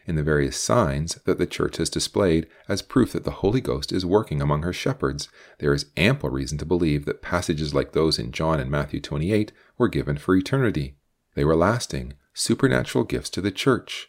In 0.09 0.17
the 0.17 0.23
various 0.23 0.57
signs 0.57 1.17
that 1.27 1.37
the 1.37 1.47
Church 1.47 1.77
has 1.77 1.91
displayed 1.91 2.47
as 2.67 2.81
proof 2.81 3.13
that 3.13 3.25
the 3.25 3.43
Holy 3.43 3.61
Ghost 3.61 3.93
is 3.93 4.07
working 4.07 4.41
among 4.41 4.63
her 4.63 4.73
shepherds, 4.73 5.29
there 5.59 5.75
is 5.75 5.91
ample 5.99 6.31
reason 6.31 6.57
to 6.57 6.65
believe 6.65 7.05
that 7.05 7.21
passages 7.21 7.75
like 7.75 7.93
those 7.93 8.19
in 8.19 8.33
John 8.33 8.59
and 8.59 8.71
Matthew 8.71 9.01
28 9.01 9.53
were 9.77 9.89
given 9.89 10.17
for 10.17 10.35
eternity. 10.35 10.97
They 11.35 11.45
were 11.45 11.55
lasting, 11.55 12.15
supernatural 12.33 13.05
gifts 13.05 13.29
to 13.31 13.43
the 13.43 13.51
Church. 13.51 14.09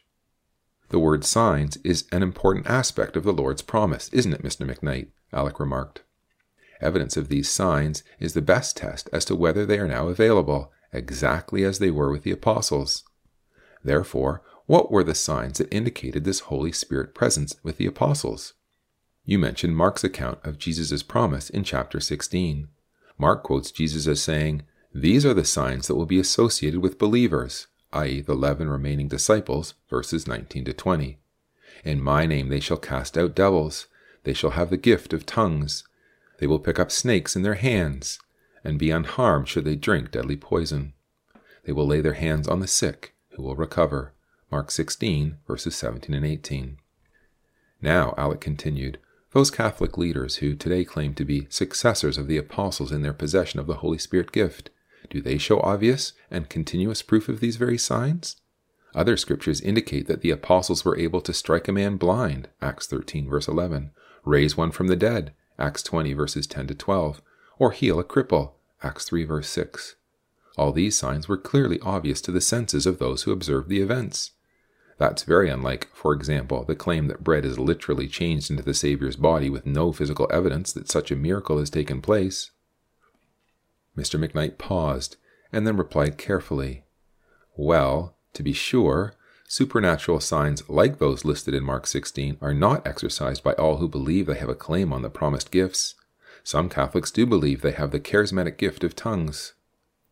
The 0.88 1.00
word 1.00 1.26
signs 1.26 1.76
is 1.84 2.06
an 2.14 2.24
important 2.24 2.68
aspect 2.68 3.18
of 3.18 3.26
the 3.26 3.34
Lord's 3.34 3.62
promise, 3.62 4.08
isn't 4.14 4.34
it, 4.34 4.42
Mr. 4.42 4.66
McKnight? 4.66 5.10
Alec 5.34 5.60
remarked. 5.60 6.04
Evidence 6.80 7.18
of 7.18 7.28
these 7.28 7.50
signs 7.50 8.04
is 8.22 8.34
the 8.34 8.42
best 8.42 8.78
test 8.78 9.10
as 9.12 9.26
to 9.26 9.36
whether 9.36 9.66
they 9.66 9.78
are 9.78 9.88
now 9.88 10.08
available, 10.08 10.72
exactly 10.94 11.66
as 11.66 11.80
they 11.80 11.92
were 11.92 12.10
with 12.10 12.24
the 12.24 12.32
apostles. 12.32 13.04
Therefore, 13.84 14.44
what 14.70 14.92
were 14.92 15.04
the 15.04 15.16
signs 15.16 15.58
that 15.58 15.74
indicated 15.74 16.24
this 16.24 16.42
Holy 16.42 16.72
Spirit 16.72 17.16
presence 17.16 17.56
with 17.64 17.78
the 17.78 17.88
apostles? 17.88 18.54
You 19.26 19.40
mentioned 19.40 19.76
Mark's 19.76 20.04
account 20.04 20.38
of 20.44 20.60
Jesus' 20.60 21.02
promise 21.02 21.50
in 21.50 21.64
chapter 21.64 22.00
16. 22.00 22.68
Mark 23.18 23.42
quotes 23.42 23.72
Jesus 23.72 24.06
as 24.06 24.22
saying, 24.22 24.62
These 24.94 25.26
are 25.26 25.34
the 25.34 25.44
signs 25.44 25.88
that 25.88 25.96
will 25.96 26.06
be 26.06 26.20
associated 26.20 26.82
with 26.82 27.00
believers, 27.00 27.66
i.e., 27.94 28.22
the 28.22 28.34
eleven 28.34 28.70
remaining 28.70 29.08
disciples, 29.08 29.74
verses 29.90 30.28
19 30.28 30.66
to 30.66 30.74
20. 30.74 31.18
In 31.84 32.00
my 32.00 32.28
name 32.28 32.50
they 32.50 32.60
shall 32.60 32.78
cast 32.78 33.18
out 33.18 33.34
devils, 33.34 33.88
they 34.24 34.34
shall 34.34 34.52
have 34.52 34.70
the 34.70 34.78
gift 34.78 35.14
of 35.14 35.26
tongues, 35.26 35.84
they 36.38 36.46
will 36.46 36.60
pick 36.60 36.78
up 36.78 36.92
snakes 36.92 37.36
in 37.36 37.42
their 37.42 37.56
hands, 37.56 38.20
and 38.64 38.78
be 38.78 38.92
unharmed 38.92 39.48
should 39.48 39.66
they 39.66 39.76
drink 39.76 40.12
deadly 40.12 40.38
poison. 40.38 40.94
They 41.64 41.72
will 41.72 41.88
lay 41.88 42.02
their 42.02 42.14
hands 42.14 42.48
on 42.48 42.60
the 42.60 42.68
sick, 42.68 43.16
who 43.30 43.42
will 43.42 43.56
recover. 43.56 44.14
Mark 44.52 44.72
16, 44.72 45.38
verses 45.48 45.76
17 45.76 46.16
and 46.16 46.26
18. 46.26 46.78
Now, 47.82 48.16
Alec 48.18 48.42
continued, 48.42 48.98
those 49.32 49.52
Catholic 49.52 49.98
leaders 49.98 50.38
who 50.38 50.56
today 50.56 50.84
claim 50.84 51.14
to 51.14 51.24
be 51.24 51.46
successors 51.50 52.18
of 52.18 52.28
the 52.28 52.38
apostles 52.38 52.92
in 52.92 53.04
their 53.04 53.14
possession 53.14 53.60
of 53.60 53.68
the 53.68 53.76
Holy 53.76 54.00
Spirit 54.00 54.32
gift, 54.32 54.72
do 55.10 55.22
they 55.22 55.38
show 55.38 55.60
obvious 55.62 56.14
and 56.32 56.50
continuous 56.50 57.04
proof 57.04 57.30
of 57.30 57.40
these 57.40 57.58
very 57.58 57.78
signs? 57.78 58.38
Other 58.96 59.18
scriptures 59.18 59.62
indicate 59.62 60.08
that 60.08 60.22
the 60.22 60.32
apostles 60.32 60.84
were 60.84 60.98
able 60.98 61.22
to 61.22 61.34
strike 61.34 61.68
a 61.68 61.72
man 61.72 61.98
blind, 61.98 62.50
Acts 62.60 62.88
13, 62.88 63.30
verse 63.30 63.48
11, 63.48 63.92
raise 64.26 64.58
one 64.58 64.72
from 64.72 64.88
the 64.88 64.96
dead, 64.96 65.34
Acts 65.60 65.84
20, 65.84 66.14
verses 66.14 66.48
10 66.48 66.68
to 66.68 66.76
12, 66.76 67.22
or 67.60 67.72
heal 67.72 68.00
a 68.00 68.04
cripple, 68.04 68.54
Acts 68.82 69.06
3, 69.06 69.26
verse 69.26 69.50
6. 69.50 69.96
All 70.58 70.72
these 70.72 70.98
signs 70.98 71.28
were 71.28 71.38
clearly 71.38 71.80
obvious 71.82 72.20
to 72.22 72.32
the 72.32 72.42
senses 72.42 72.88
of 72.88 72.98
those 72.98 73.24
who 73.24 73.32
observed 73.32 73.70
the 73.70 73.82
events. 73.82 74.32
That's 75.00 75.24
very 75.24 75.50
unlike, 75.50 75.88
for 75.94 76.14
example, 76.14 76.66
the 76.66 76.76
claim 76.76 77.08
that 77.08 77.24
bread 77.24 77.46
is 77.46 77.58
literally 77.58 78.08
changed 78.08 78.52
into 78.52 78.64
the 78.64 78.74
Saviour's 78.74 79.16
body 79.16 79.50
with 79.50 79.66
no 79.66 79.94
physical 79.94 80.30
evidence 80.32 80.74
that 80.74 80.92
such 80.92 81.10
a 81.10 81.16
miracle 81.16 81.58
has 81.58 81.70
taken 81.70 82.02
place. 82.02 82.52
Mr. 83.98 84.20
McKnight 84.20 84.58
paused 84.58 85.16
and 85.54 85.66
then 85.66 85.78
replied 85.78 86.18
carefully, 86.18 86.84
Well, 87.56 88.18
to 88.34 88.44
be 88.44 88.52
sure, 88.52 89.14
supernatural 89.48 90.20
signs 90.20 90.68
like 90.70 91.00
those 91.00 91.24
listed 91.24 91.54
in 91.54 91.64
Mark 91.64 91.88
16 91.88 92.38
are 92.42 92.54
not 92.54 92.86
exercised 92.86 93.42
by 93.42 93.54
all 93.54 93.78
who 93.78 93.88
believe 93.88 94.26
they 94.26 94.36
have 94.36 94.50
a 94.50 94.54
claim 94.54 94.92
on 94.92 95.02
the 95.02 95.10
promised 95.10 95.50
gifts. 95.50 95.96
Some 96.44 96.68
Catholics 96.68 97.10
do 97.10 97.26
believe 97.26 97.62
they 97.62 97.72
have 97.72 97.92
the 97.92 98.02
charismatic 98.02 98.58
gift 98.58 98.84
of 98.84 98.98
tongues. 98.98 99.54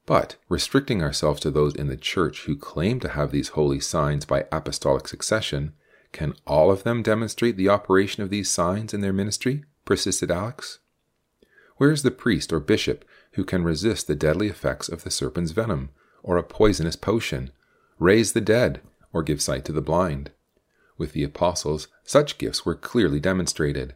But 0.07 0.37
restricting 0.47 1.03
ourselves 1.03 1.41
to 1.41 1.51
those 1.51 1.75
in 1.75 1.87
the 1.87 1.97
Church 1.97 2.45
who 2.45 2.55
claim 2.55 3.01
to 3.01 3.09
have 3.09 3.31
these 3.31 3.49
holy 3.49 3.81
signs 3.81 4.23
by 4.23 4.45
apostolic 4.53 5.05
succession, 5.05 5.73
can 6.13 6.33
all 6.47 6.71
of 6.71 6.83
them 6.83 7.03
demonstrate 7.03 7.57
the 7.57 7.67
operation 7.67 8.23
of 8.23 8.29
these 8.29 8.49
signs 8.49 8.93
in 8.93 9.01
their 9.01 9.11
ministry? 9.11 9.65
persisted 9.83 10.31
Alec. 10.31 10.63
Where 11.75 11.91
is 11.91 12.03
the 12.03 12.11
priest 12.11 12.53
or 12.53 12.61
bishop 12.61 13.03
who 13.33 13.43
can 13.43 13.65
resist 13.65 14.07
the 14.07 14.15
deadly 14.15 14.47
effects 14.47 14.87
of 14.87 15.03
the 15.03 15.11
serpent's 15.11 15.51
venom, 15.51 15.89
or 16.23 16.37
a 16.37 16.43
poisonous 16.43 16.95
potion, 16.95 17.51
raise 17.99 18.31
the 18.31 18.41
dead, 18.41 18.79
or 19.11 19.23
give 19.23 19.41
sight 19.41 19.65
to 19.65 19.73
the 19.73 19.81
blind? 19.81 20.31
With 20.97 21.11
the 21.11 21.25
apostles, 21.25 21.89
such 22.05 22.37
gifts 22.37 22.65
were 22.65 22.75
clearly 22.75 23.19
demonstrated. 23.19 23.93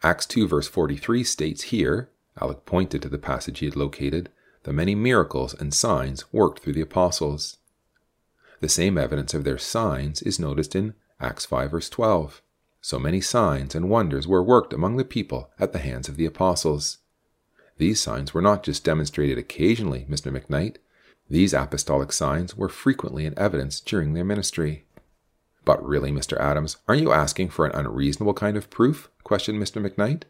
Acts 0.00 0.26
2 0.26 0.46
verse 0.46 0.68
43 0.68 1.24
states 1.24 1.62
here, 1.64 2.08
Alec 2.40 2.64
pointed 2.66 3.02
to 3.02 3.08
the 3.08 3.18
passage 3.18 3.58
he 3.58 3.66
had 3.66 3.74
located, 3.74 4.30
the 4.64 4.72
many 4.72 4.94
miracles 4.94 5.54
and 5.54 5.72
signs 5.72 6.30
worked 6.32 6.62
through 6.62 6.72
the 6.72 6.80
apostles. 6.80 7.58
The 8.60 8.68
same 8.68 8.98
evidence 8.98 9.34
of 9.34 9.44
their 9.44 9.58
signs 9.58 10.22
is 10.22 10.40
noticed 10.40 10.74
in 10.74 10.94
Acts 11.20 11.44
5, 11.44 11.70
verse 11.70 11.88
12. 11.88 12.42
So 12.80 12.98
many 12.98 13.20
signs 13.20 13.74
and 13.74 13.88
wonders 13.88 14.26
were 14.26 14.42
worked 14.42 14.72
among 14.72 14.96
the 14.96 15.04
people 15.04 15.50
at 15.58 15.72
the 15.72 15.78
hands 15.78 16.08
of 16.08 16.16
the 16.16 16.26
apostles. 16.26 16.98
These 17.76 18.00
signs 18.00 18.32
were 18.32 18.42
not 18.42 18.62
just 18.62 18.84
demonstrated 18.84 19.38
occasionally, 19.38 20.06
Mr. 20.08 20.30
McKnight. 20.30 20.76
These 21.28 21.54
apostolic 21.54 22.12
signs 22.12 22.56
were 22.56 22.68
frequently 22.68 23.26
in 23.26 23.38
evidence 23.38 23.80
during 23.80 24.12
their 24.12 24.24
ministry. 24.24 24.84
But 25.64 25.84
really, 25.84 26.12
Mr. 26.12 26.38
Adams, 26.38 26.76
aren't 26.86 27.02
you 27.02 27.12
asking 27.12 27.50
for 27.50 27.66
an 27.66 27.74
unreasonable 27.74 28.34
kind 28.34 28.56
of 28.56 28.70
proof? 28.70 29.10
questioned 29.24 29.62
Mr. 29.62 29.82
McKnight. 29.82 30.22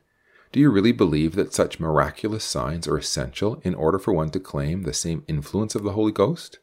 Do 0.55 0.61
you 0.61 0.71
really 0.71 0.93
believe 0.93 1.35
that 1.35 1.53
such 1.53 1.81
miraculous 1.81 2.45
signs 2.45 2.87
are 2.87 2.97
essential 2.97 3.61
in 3.65 3.75
order 3.75 3.99
for 3.99 4.13
one 4.13 4.31
to 4.31 4.39
claim 4.39 4.83
the 4.83 4.93
same 4.93 5.25
influence 5.27 5.75
of 5.75 5.83
the 5.83 5.95
Holy 5.95 6.13
Ghost? 6.13 6.61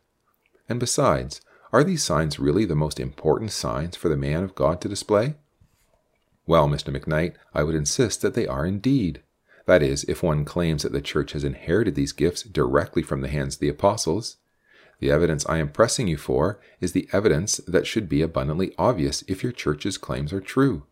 And 0.69 0.79
besides, 0.79 1.41
are 1.73 1.83
these 1.83 2.01
signs 2.01 2.39
really 2.39 2.63
the 2.63 2.73
most 2.73 3.01
important 3.01 3.51
signs 3.51 3.97
for 3.97 4.07
the 4.07 4.15
man 4.15 4.45
of 4.45 4.55
God 4.55 4.79
to 4.79 4.87
display? 4.87 5.35
Well, 6.47 6.69
Mr. 6.69 6.97
McKnight, 6.97 7.33
I 7.53 7.63
would 7.63 7.75
insist 7.75 8.21
that 8.21 8.33
they 8.33 8.47
are 8.47 8.65
indeed. 8.65 9.23
That 9.65 9.83
is, 9.83 10.05
if 10.05 10.23
one 10.23 10.45
claims 10.45 10.83
that 10.83 10.93
the 10.93 11.01
Church 11.01 11.33
has 11.33 11.43
inherited 11.43 11.95
these 11.95 12.13
gifts 12.13 12.43
directly 12.43 13.03
from 13.03 13.19
the 13.19 13.27
hands 13.27 13.55
of 13.55 13.59
the 13.59 13.67
apostles. 13.67 14.37
The 14.99 15.11
evidence 15.11 15.45
I 15.47 15.57
am 15.57 15.67
pressing 15.67 16.07
you 16.07 16.15
for 16.15 16.61
is 16.79 16.93
the 16.93 17.09
evidence 17.11 17.57
that 17.67 17.87
should 17.87 18.07
be 18.07 18.21
abundantly 18.21 18.73
obvious 18.77 19.25
if 19.27 19.43
your 19.43 19.51
Church's 19.51 19.97
claims 19.97 20.31
are 20.31 20.39
true. 20.39 20.85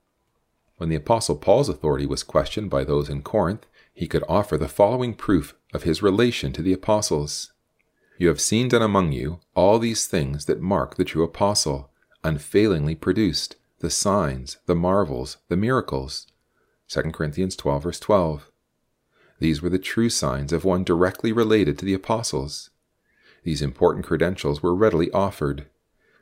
When 0.80 0.88
the 0.88 0.96
Apostle 0.96 1.36
Paul's 1.36 1.68
authority 1.68 2.06
was 2.06 2.24
questioned 2.24 2.70
by 2.70 2.86
those 2.86 3.10
in 3.10 3.22
Corinth, 3.22 3.68
he 3.94 4.08
could 4.08 4.24
offer 4.30 4.58
the 4.58 4.70
following 4.70 5.14
proof 5.14 5.54
of 5.74 5.84
his 5.84 6.02
relation 6.02 6.54
to 6.54 6.62
the 6.62 6.72
apostles. 6.72 7.52
You 8.18 8.30
have 8.30 8.40
seen 8.40 8.70
done 8.70 8.82
among 8.82 9.12
you 9.12 9.42
all 9.56 9.78
these 9.78 10.08
things 10.08 10.46
that 10.46 10.62
mark 10.62 10.96
the 10.96 11.04
true 11.04 11.24
apostle, 11.24 11.92
unfailingly 12.24 12.96
produced, 12.96 13.58
the 13.80 13.90
signs, 13.90 14.60
the 14.68 14.76
marvels, 14.76 15.36
the 15.50 15.58
miracles. 15.58 16.28
2 16.88 17.12
Corinthians 17.12 17.58
12, 17.58 17.84
verse 17.84 18.00
12. 18.00 18.50
These 19.40 19.62
were 19.62 19.70
the 19.70 19.80
true 19.80 20.10
signs 20.10 20.54
of 20.54 20.64
one 20.64 20.86
directly 20.86 21.34
related 21.34 21.78
to 21.80 21.86
the 21.86 21.94
apostles. 21.94 22.70
These 23.44 23.62
important 23.62 24.06
credentials 24.06 24.64
were 24.64 24.74
readily 24.74 25.12
offered. 25.12 25.66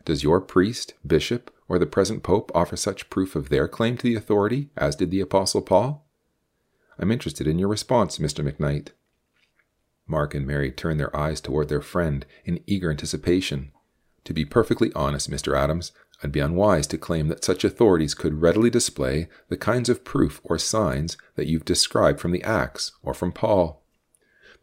Does 0.04 0.24
your 0.24 0.42
priest, 0.42 0.96
bishop, 1.06 1.54
or 1.70 1.78
the 1.80 1.86
present 1.86 2.24
Pope 2.24 2.52
offer 2.56 2.76
such 2.76 3.10
proof 3.10 3.36
of 3.36 3.50
their 3.50 3.68
claim 3.68 3.98
to 3.98 4.04
the 4.04 4.16
authority 4.16 4.70
as 4.78 4.96
did 4.96 5.12
the 5.12 5.22
Apostle 5.22 5.62
Paul? 5.62 6.06
I'm 7.00 7.12
interested 7.12 7.48
in 7.48 7.60
your 7.60 7.68
response, 7.68 8.18
Mr. 8.18 8.48
McKnight. 8.48 8.90
Mark 10.08 10.34
and 10.34 10.48
Mary 10.48 10.72
turned 10.72 11.00
their 11.00 11.16
eyes 11.16 11.42
toward 11.42 11.70
their 11.70 11.82
friend 11.82 12.26
in 12.46 12.64
eager 12.66 12.90
anticipation. 12.90 13.72
To 14.24 14.34
be 14.34 14.46
perfectly 14.46 14.92
honest, 14.94 15.30
Mr. 15.30 15.58
Adams, 15.58 15.92
I'd 16.24 16.32
be 16.32 16.40
unwise 16.40 16.88
to 16.88 16.98
claim 16.98 17.28
that 17.28 17.44
such 17.44 17.64
authorities 17.64 18.16
could 18.16 18.42
readily 18.42 18.70
display 18.70 19.28
the 19.50 19.58
kinds 19.58 19.90
of 19.90 20.04
proof 20.04 20.42
or 20.44 20.58
signs 20.58 21.18
that 21.36 21.48
you've 21.48 21.66
described 21.66 22.20
from 22.20 22.32
the 22.32 22.44
Acts 22.44 22.94
or 23.04 23.14
from 23.14 23.32
Paul. 23.32 23.84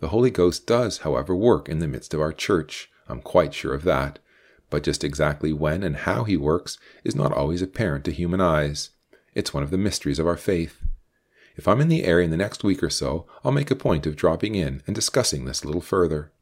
The 0.00 0.08
Holy 0.08 0.30
Ghost 0.30 0.66
does, 0.66 0.98
however, 0.98 1.36
work 1.36 1.68
in 1.68 1.78
the 1.78 1.86
midst 1.86 2.12
of 2.12 2.20
our 2.20 2.32
church. 2.32 2.90
I'm 3.08 3.20
quite 3.20 3.54
sure 3.54 3.74
of 3.74 3.84
that 3.84 4.18
but 4.74 4.82
just 4.82 5.04
exactly 5.04 5.52
when 5.52 5.84
and 5.84 5.98
how 5.98 6.24
he 6.24 6.36
works 6.36 6.78
is 7.04 7.14
not 7.14 7.32
always 7.32 7.62
apparent 7.62 8.04
to 8.04 8.10
human 8.10 8.40
eyes. 8.40 8.90
It's 9.32 9.54
one 9.54 9.62
of 9.62 9.70
the 9.70 9.78
mysteries 9.78 10.18
of 10.18 10.26
our 10.26 10.36
faith. 10.36 10.82
If 11.54 11.68
I'm 11.68 11.80
in 11.80 11.86
the 11.86 12.02
area 12.02 12.24
in 12.24 12.32
the 12.32 12.36
next 12.36 12.64
week 12.64 12.82
or 12.82 12.90
so, 12.90 13.24
I'll 13.44 13.52
make 13.52 13.70
a 13.70 13.76
point 13.76 14.04
of 14.04 14.16
dropping 14.16 14.56
in 14.56 14.82
and 14.84 14.92
discussing 14.92 15.44
this 15.44 15.62
a 15.62 15.68
little 15.68 15.80
further. 15.80 16.32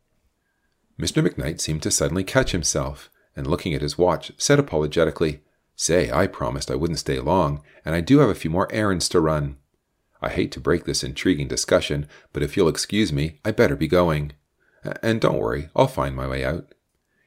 Mr. 0.99 1.23
McKnight 1.23 1.61
seemed 1.61 1.83
to 1.83 1.91
suddenly 1.91 2.25
catch 2.25 2.53
himself, 2.53 3.11
and 3.37 3.47
looking 3.47 3.75
at 3.75 3.83
his 3.83 3.99
watch, 3.99 4.33
said 4.39 4.59
apologetically, 4.59 5.43
Say, 5.77 6.11
I 6.11 6.27
promised 6.27 6.71
I 6.71 6.77
wouldn't 6.77 7.01
stay 7.01 7.21
long, 7.21 7.63
and 7.85 7.95
I 7.95 8.01
do 8.01 8.21
have 8.21 8.31
a 8.31 8.35
few 8.35 8.49
more 8.51 8.73
errands 8.73 9.11
to 9.11 9.21
run. 9.21 9.59
I 10.23 10.31
hate 10.31 10.53
to 10.53 10.61
break 10.61 10.87
this 10.87 11.05
intriguing 11.05 11.49
discussion, 11.49 12.09
but 12.33 12.43
if 12.43 12.57
you'll 12.57 12.69
excuse 12.69 13.13
me, 13.13 13.41
I'd 13.45 13.57
better 13.57 13.77
be 13.77 13.89
going. 13.89 14.33
And 15.03 15.21
don't 15.21 15.39
worry, 15.39 15.69
I'll 15.77 15.87
find 15.87 16.17
my 16.17 16.27
way 16.27 16.43
out. 16.47 16.73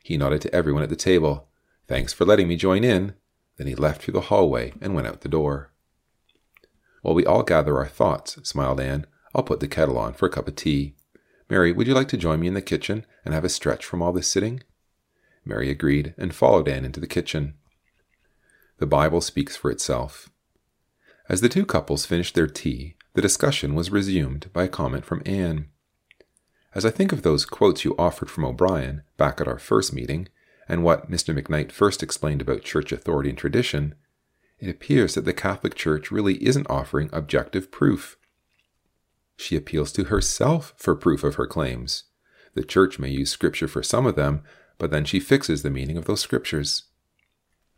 He 0.06 0.18
nodded 0.18 0.42
to 0.42 0.54
everyone 0.54 0.84
at 0.84 0.90
the 0.90 0.96
table. 0.96 1.48
Thanks 1.88 2.14
for 2.14 2.26
letting 2.26 2.48
me 2.48 2.58
join 2.58 2.84
in. 2.84 3.16
Then 3.58 3.66
he 3.66 3.74
left 3.74 4.04
through 4.04 4.12
the 4.12 4.22
hallway 4.30 4.72
and 4.80 4.94
went 4.94 5.08
out 5.08 5.22
the 5.22 5.28
door. 5.28 5.72
While 7.02 7.16
we 7.16 7.26
all 7.26 7.42
gather 7.42 7.76
our 7.80 7.88
thoughts, 7.88 8.38
smiled 8.48 8.80
Anne, 8.80 9.08
I'll 9.34 9.42
put 9.42 9.62
the 9.62 9.68
kettle 9.68 9.98
on 9.98 10.14
for 10.14 10.28
a 10.28 10.30
cup 10.30 10.48
of 10.48 10.56
tea. 10.56 10.94
Mary, 11.50 11.72
would 11.72 11.88
you 11.88 11.96
like 11.96 12.08
to 12.10 12.18
join 12.18 12.40
me 12.40 12.48
in 12.48 12.54
the 12.54 12.62
kitchen 12.62 13.04
and 13.26 13.34
have 13.34 13.44
a 13.44 13.50
stretch 13.50 13.84
from 13.84 14.04
all 14.04 14.14
this 14.14 14.28
sitting? 14.28 14.62
Mary 15.44 15.72
agreed 15.72 16.14
and 16.20 16.36
followed 16.36 16.68
Anne 16.68 16.86
into 16.86 17.00
the 17.00 17.08
kitchen. 17.08 17.56
The 18.78 18.86
Bible 18.86 19.22
speaks 19.22 19.56
for 19.56 19.72
itself. 19.72 20.30
As 21.28 21.42
the 21.42 21.50
two 21.50 21.66
couples 21.66 22.06
finished 22.06 22.36
their 22.36 22.46
tea, 22.46 22.96
the 23.16 23.24
discussion 23.24 23.74
was 23.74 23.90
resumed 23.90 24.54
by 24.54 24.66
a 24.66 24.68
comment 24.68 25.04
from 25.04 25.24
Anne. 25.26 25.70
As 26.76 26.86
I 26.86 26.92
think 26.92 27.14
of 27.14 27.22
those 27.22 27.46
quotes 27.46 27.86
you 27.86 27.96
offered 27.98 28.30
from 28.30 28.44
O'Brien 28.44 29.04
back 29.16 29.40
at 29.40 29.48
our 29.48 29.58
first 29.58 29.94
meeting, 29.94 30.28
and 30.68 30.84
what 30.84 31.10
Mr. 31.10 31.34
McKnight 31.34 31.72
first 31.72 32.04
explained 32.04 32.42
about 32.42 32.64
church 32.64 32.92
authority 32.92 33.30
and 33.30 33.38
tradition, 33.38 33.96
it 34.60 34.70
appears 34.70 35.16
that 35.16 35.24
the 35.24 35.34
Catholic 35.34 35.76
Church 35.76 36.12
really 36.12 36.44
isn't 36.46 36.70
offering 36.70 37.10
objective 37.14 37.72
proof. 37.72 38.18
She 39.38 39.56
appeals 39.56 39.94
to 39.94 40.06
herself 40.06 40.74
for 40.76 40.96
proof 40.96 41.24
of 41.24 41.36
her 41.36 41.48
claims. 41.48 42.04
The 42.56 42.64
church 42.64 43.00
may 43.00 43.10
use 43.10 43.32
scripture 43.32 43.70
for 43.70 43.82
some 43.82 44.06
of 44.06 44.18
them, 44.18 44.44
but 44.78 44.92
then 44.92 45.06
she 45.06 45.22
fixes 45.22 45.64
the 45.64 45.70
meaning 45.70 45.98
of 45.98 46.06
those 46.06 46.22
scriptures. 46.22 46.84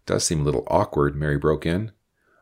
Does 0.07 0.24
seem 0.24 0.41
a 0.41 0.44
little 0.44 0.68
awkward, 0.68 1.15
Mary 1.15 1.38
broke 1.38 1.68
in. 1.68 1.91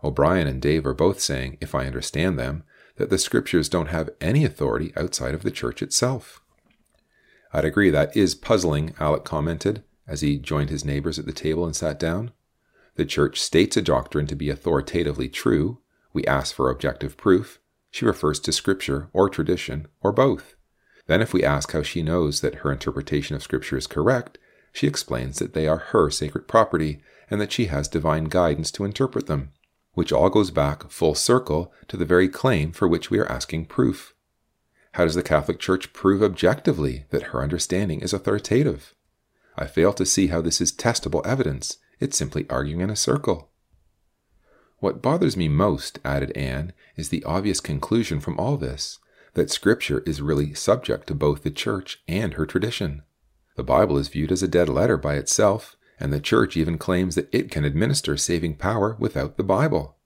O'Brien 0.01 0.47
and 0.47 0.61
Dave 0.61 0.85
are 0.85 0.93
both 0.93 1.19
saying, 1.19 1.57
if 1.59 1.75
I 1.75 1.85
understand 1.85 2.39
them, 2.39 2.63
that 2.95 3.09
the 3.09 3.17
scriptures 3.17 3.67
don't 3.67 3.87
have 3.87 4.09
any 4.21 4.45
authority 4.45 4.93
outside 4.95 5.33
of 5.33 5.43
the 5.43 5.51
church 5.51 5.81
itself. 5.81 6.41
I'd 7.55 7.63
agree 7.63 7.89
that 7.89 8.17
is 8.17 8.35
puzzling, 8.35 8.93
Alec 8.99 9.23
commented 9.23 9.81
as 10.05 10.19
he 10.19 10.37
joined 10.37 10.69
his 10.69 10.83
neighbors 10.83 11.17
at 11.17 11.25
the 11.25 11.31
table 11.31 11.65
and 11.65 11.73
sat 11.73 11.97
down. 11.97 12.31
The 12.95 13.05
church 13.05 13.39
states 13.39 13.77
a 13.77 13.81
doctrine 13.81 14.27
to 14.27 14.35
be 14.35 14.49
authoritatively 14.49 15.29
true. 15.29 15.79
We 16.11 16.25
ask 16.25 16.53
for 16.53 16.69
objective 16.69 17.15
proof. 17.15 17.59
She 17.91 18.03
refers 18.03 18.41
to 18.41 18.51
scripture 18.51 19.09
or 19.13 19.29
tradition 19.29 19.87
or 20.01 20.11
both. 20.11 20.55
Then, 21.07 21.21
if 21.21 21.33
we 21.33 21.45
ask 21.45 21.71
how 21.71 21.81
she 21.81 22.03
knows 22.03 22.41
that 22.41 22.55
her 22.55 22.73
interpretation 22.73 23.37
of 23.37 23.43
scripture 23.43 23.77
is 23.77 23.87
correct, 23.87 24.37
she 24.73 24.85
explains 24.85 25.39
that 25.39 25.53
they 25.53 25.65
are 25.65 25.77
her 25.77 26.09
sacred 26.09 26.49
property 26.49 27.01
and 27.29 27.39
that 27.39 27.53
she 27.53 27.67
has 27.67 27.87
divine 27.87 28.25
guidance 28.25 28.69
to 28.71 28.83
interpret 28.83 29.27
them 29.27 29.53
which 29.95 30.11
all 30.11 30.29
goes 30.29 30.51
back 30.51 30.91
full 30.91 31.15
circle 31.15 31.73
to 31.87 31.97
the 31.97 32.05
very 32.05 32.29
claim 32.29 32.71
for 32.71 32.85
which 32.87 33.09
we 33.09 33.17
are 33.17 33.31
asking 33.31 33.65
proof. 33.65 34.14
How 34.95 35.03
does 35.03 35.15
the 35.15 35.23
Catholic 35.23 35.59
Church 35.59 35.91
prove 35.91 36.23
objectively 36.23 37.03
that 37.09 37.23
her 37.23 37.43
understanding 37.43 37.99
is 37.99 38.13
authoritative? 38.13 38.95
I 39.57 39.65
fail 39.65 39.91
to 39.91 40.05
see 40.05 40.27
how 40.27 40.39
this 40.39 40.61
is 40.61 40.71
testable 40.71 41.25
evidence. 41.27 41.79
It's 41.99 42.17
simply 42.17 42.45
arguing 42.49 42.79
in 42.79 42.89
a 42.89 42.95
circle. 42.95 43.51
What 44.77 45.01
bothers 45.01 45.35
me 45.35 45.49
most, 45.49 45.99
added 46.05 46.31
Anne, 46.31 46.71
is 46.95 47.09
the 47.09 47.25
obvious 47.25 47.59
conclusion 47.59 48.21
from 48.21 48.39
all 48.39 48.55
this 48.55 48.99
that 49.33 49.51
Scripture 49.51 50.01
is 50.05 50.21
really 50.21 50.53
subject 50.53 51.07
to 51.07 51.13
both 51.13 51.43
the 51.43 51.51
Church 51.51 52.01
and 52.07 52.35
her 52.35 52.45
tradition. 52.45 53.03
The 53.57 53.63
Bible 53.63 53.97
is 53.97 54.07
viewed 54.07 54.31
as 54.31 54.43
a 54.43 54.47
dead 54.47 54.69
letter 54.69 54.95
by 54.95 55.15
itself, 55.15 55.75
and 55.99 56.13
the 56.13 56.21
Church 56.21 56.55
even 56.55 56.77
claims 56.77 57.15
that 57.15 57.27
it 57.33 57.51
can 57.51 57.65
administer 57.65 58.15
saving 58.15 58.55
power 58.55 58.95
without 58.97 59.35
the 59.35 59.43
Bible. 59.43 59.97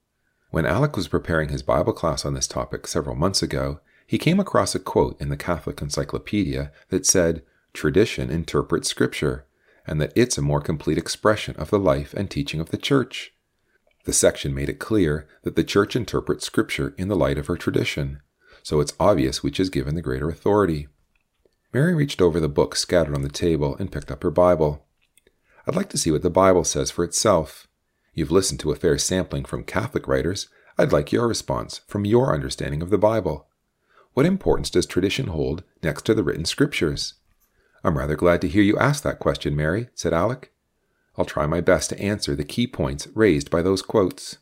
When 0.50 0.66
Alec 0.66 0.96
was 0.96 1.08
preparing 1.08 1.50
his 1.50 1.62
Bible 1.62 1.94
class 1.94 2.26
on 2.26 2.34
this 2.34 2.48
topic 2.48 2.88
several 2.88 3.16
months 3.16 3.44
ago, 3.44 3.82
he 4.10 4.18
came 4.18 4.40
across 4.40 4.74
a 4.74 4.80
quote 4.80 5.22
in 5.22 5.30
the 5.30 5.38
Catholic 5.38 5.80
Encyclopedia 5.84 6.72
that 6.88 7.06
said, 7.06 7.44
Tradition 7.74 8.32
interprets 8.32 8.90
Scripture, 8.90 9.46
and 9.86 10.02
that 10.02 10.12
it's 10.16 10.36
a 10.36 10.42
more 10.42 10.62
complete 10.62 10.98
expression 10.98 11.56
of 11.58 11.70
the 11.70 11.78
life 11.78 12.16
and 12.16 12.28
teaching 12.28 12.60
of 12.60 12.72
the 12.72 12.78
Church. 12.78 13.36
The 14.06 14.12
section 14.14 14.56
made 14.56 14.68
it 14.68 14.80
clear 14.80 15.28
that 15.44 15.56
the 15.56 15.64
Church 15.64 15.96
interprets 15.96 16.44
Scripture 16.44 16.96
in 16.98 17.08
the 17.08 17.16
light 17.16 17.38
of 17.38 17.46
her 17.46 17.56
tradition, 17.56 18.20
so 18.64 18.80
it's 18.80 18.96
obvious 19.00 19.44
which 19.44 19.60
is 19.60 19.70
given 19.70 19.94
the 19.94 20.02
greater 20.02 20.28
authority. 20.28 20.88
Mary 21.72 21.94
reached 21.94 22.20
over 22.20 22.40
the 22.40 22.50
books 22.50 22.80
scattered 22.80 23.14
on 23.14 23.22
the 23.22 23.30
table 23.30 23.76
and 23.78 23.92
picked 23.92 24.10
up 24.10 24.24
her 24.24 24.32
Bible. 24.32 24.88
I'd 25.68 25.76
like 25.76 25.90
to 25.90 26.00
see 26.00 26.10
what 26.10 26.24
the 26.24 26.32
Bible 26.32 26.64
says 26.64 26.90
for 26.90 27.04
itself. 27.04 27.68
You've 28.16 28.32
listened 28.32 28.60
to 28.62 28.72
a 28.72 28.76
fair 28.76 28.98
sampling 28.98 29.46
from 29.46 29.66
Catholic 29.66 30.08
writers. 30.08 30.48
I'd 30.80 30.92
like 30.92 31.12
your 31.12 31.28
response 31.28 31.82
from 31.88 32.06
your 32.06 32.34
understanding 32.34 32.82
of 32.82 32.90
the 32.90 32.98
Bible. 32.98 33.46
What 34.14 34.26
importance 34.26 34.70
does 34.70 34.86
tradition 34.86 35.28
hold 35.28 35.64
next 35.84 36.06
to 36.06 36.14
the 36.14 36.24
written 36.24 36.46
scriptures? 36.46 37.14
I'm 37.84 37.98
rather 37.98 38.16
glad 38.16 38.42
to 38.42 38.48
hear 38.48 38.64
you 38.64 38.78
ask 38.78 39.04
that 39.04 39.20
question, 39.20 39.56
Mary, 39.56 39.90
said 39.94 40.14
Alec. 40.14 40.52
I'll 41.18 41.26
try 41.26 41.46
my 41.46 41.62
best 41.62 41.90
to 41.90 42.00
answer 42.02 42.36
the 42.36 42.44
key 42.44 42.68
points 42.68 43.08
raised 43.14 43.50
by 43.50 43.62
those 43.62 43.82
quotes. 43.82 44.38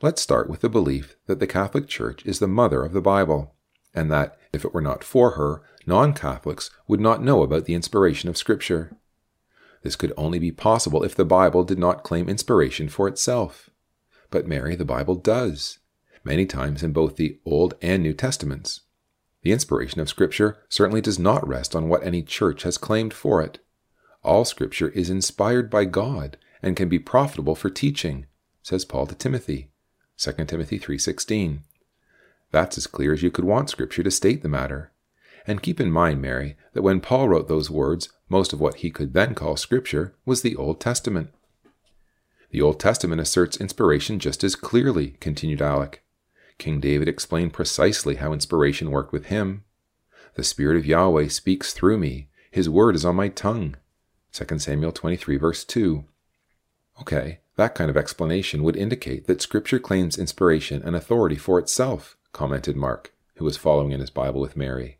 Let's 0.00 0.22
start 0.22 0.50
with 0.50 0.60
the 0.60 0.68
belief 0.68 1.16
that 1.26 1.38
the 1.38 1.46
Catholic 1.46 1.86
Church 1.86 2.26
is 2.26 2.38
the 2.38 2.48
mother 2.48 2.84
of 2.84 2.92
the 2.92 3.00
Bible, 3.00 3.54
and 3.94 4.10
that, 4.10 4.36
if 4.52 4.64
it 4.64 4.74
were 4.74 4.80
not 4.80 5.04
for 5.04 5.32
her, 5.32 5.62
non 5.86 6.12
Catholics 6.12 6.70
would 6.88 7.00
not 7.00 7.22
know 7.22 7.42
about 7.42 7.66
the 7.66 7.74
inspiration 7.74 8.28
of 8.28 8.36
Scripture. 8.36 8.96
This 9.82 9.96
could 9.96 10.12
only 10.16 10.38
be 10.38 10.50
possible 10.50 11.02
if 11.02 11.14
the 11.14 11.24
Bible 11.24 11.62
did 11.62 11.78
not 11.78 12.04
claim 12.04 12.28
inspiration 12.28 12.88
for 12.88 13.06
itself. 13.06 13.70
But 14.30 14.46
Mary, 14.46 14.74
the 14.76 14.84
Bible 14.84 15.16
does, 15.16 15.78
many 16.24 16.46
times 16.46 16.82
in 16.82 16.92
both 16.92 17.16
the 17.16 17.38
Old 17.44 17.74
and 17.82 18.02
New 18.02 18.14
Testaments. 18.14 18.80
The 19.42 19.52
inspiration 19.52 20.00
of 20.00 20.08
Scripture 20.08 20.58
certainly 20.68 21.00
does 21.00 21.18
not 21.18 21.46
rest 21.46 21.74
on 21.74 21.88
what 21.88 22.04
any 22.04 22.22
church 22.22 22.62
has 22.62 22.78
claimed 22.78 23.12
for 23.12 23.42
it. 23.42 23.58
All 24.22 24.44
Scripture 24.44 24.90
is 24.90 25.10
inspired 25.10 25.68
by 25.68 25.84
God 25.84 26.36
and 26.62 26.76
can 26.76 26.88
be 26.88 26.98
profitable 26.98 27.56
for 27.56 27.70
teaching, 27.70 28.26
says 28.62 28.84
Paul 28.84 29.06
to 29.08 29.14
Timothy, 29.16 29.70
2 30.16 30.46
Timothy 30.46 30.78
3:16. 30.78 31.64
That's 32.52 32.78
as 32.78 32.86
clear 32.86 33.12
as 33.12 33.22
you 33.22 33.30
could 33.30 33.44
want 33.44 33.70
Scripture 33.70 34.04
to 34.04 34.10
state 34.10 34.42
the 34.42 34.48
matter. 34.48 34.92
And 35.44 35.62
keep 35.62 35.80
in 35.80 35.90
mind, 35.90 36.22
Mary, 36.22 36.56
that 36.72 36.82
when 36.82 37.00
Paul 37.00 37.28
wrote 37.28 37.48
those 37.48 37.68
words, 37.68 38.10
most 38.28 38.52
of 38.52 38.60
what 38.60 38.76
he 38.76 38.90
could 38.90 39.12
then 39.12 39.34
call 39.34 39.56
Scripture 39.56 40.14
was 40.24 40.42
the 40.42 40.54
Old 40.54 40.78
Testament. 40.80 41.30
The 42.50 42.62
Old 42.62 42.78
Testament 42.78 43.20
asserts 43.20 43.56
inspiration 43.56 44.18
just 44.20 44.44
as 44.44 44.54
clearly, 44.54 45.16
continued 45.18 45.62
Alec. 45.62 46.01
King 46.62 46.78
David 46.78 47.08
explained 47.08 47.52
precisely 47.52 48.14
how 48.14 48.32
inspiration 48.32 48.92
worked 48.92 49.12
with 49.12 49.26
him. 49.26 49.64
The 50.34 50.44
Spirit 50.44 50.76
of 50.76 50.86
Yahweh 50.86 51.26
speaks 51.26 51.72
through 51.72 51.98
me. 51.98 52.28
His 52.52 52.70
word 52.70 52.94
is 52.94 53.04
on 53.04 53.16
my 53.16 53.26
tongue. 53.26 53.74
2 54.32 54.60
Samuel 54.60 54.92
23, 54.92 55.36
verse 55.38 55.64
2. 55.64 56.04
Okay, 57.00 57.40
that 57.56 57.74
kind 57.74 57.90
of 57.90 57.96
explanation 57.96 58.62
would 58.62 58.76
indicate 58.76 59.26
that 59.26 59.42
Scripture 59.42 59.80
claims 59.80 60.16
inspiration 60.16 60.80
and 60.84 60.94
authority 60.94 61.34
for 61.34 61.58
itself, 61.58 62.16
commented 62.32 62.76
Mark, 62.76 63.12
who 63.38 63.44
was 63.44 63.56
following 63.56 63.90
in 63.90 63.98
his 63.98 64.10
Bible 64.10 64.40
with 64.40 64.56
Mary. 64.56 64.98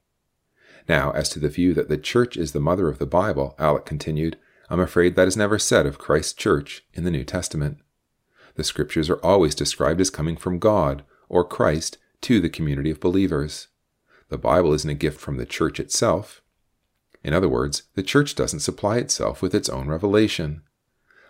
Now, 0.88 1.12
as 1.12 1.28
to 1.28 1.38
the 1.38 1.48
view 1.48 1.74
that 1.74 1.88
the 1.88 1.96
church 1.96 2.36
is 2.36 2.50
the 2.50 2.58
mother 2.58 2.88
of 2.88 2.98
the 2.98 3.06
Bible, 3.06 3.54
Alec 3.56 3.84
continued, 3.84 4.36
I'm 4.68 4.80
afraid 4.80 5.14
that 5.14 5.28
is 5.28 5.36
never 5.36 5.60
said 5.60 5.86
of 5.86 5.96
Christ's 5.96 6.32
church 6.32 6.84
in 6.92 7.04
the 7.04 7.10
New 7.12 7.22
Testament. 7.22 7.78
The 8.56 8.64
scriptures 8.64 9.08
are 9.08 9.24
always 9.24 9.54
described 9.54 10.00
as 10.00 10.10
coming 10.10 10.36
from 10.36 10.58
God, 10.58 11.04
or 11.32 11.42
Christ, 11.42 11.98
to 12.20 12.40
the 12.40 12.48
community 12.48 12.90
of 12.90 13.00
believers. 13.00 13.66
The 14.28 14.38
Bible 14.38 14.72
isn't 14.74 14.88
a 14.88 14.94
gift 14.94 15.20
from 15.20 15.38
the 15.38 15.46
church 15.46 15.80
itself. 15.80 16.42
In 17.24 17.32
other 17.32 17.48
words, 17.48 17.84
the 17.94 18.02
church 18.02 18.36
doesn't 18.36 18.60
supply 18.60 18.98
itself 18.98 19.42
with 19.42 19.54
its 19.54 19.68
own 19.68 19.88
revelation. 19.88 20.62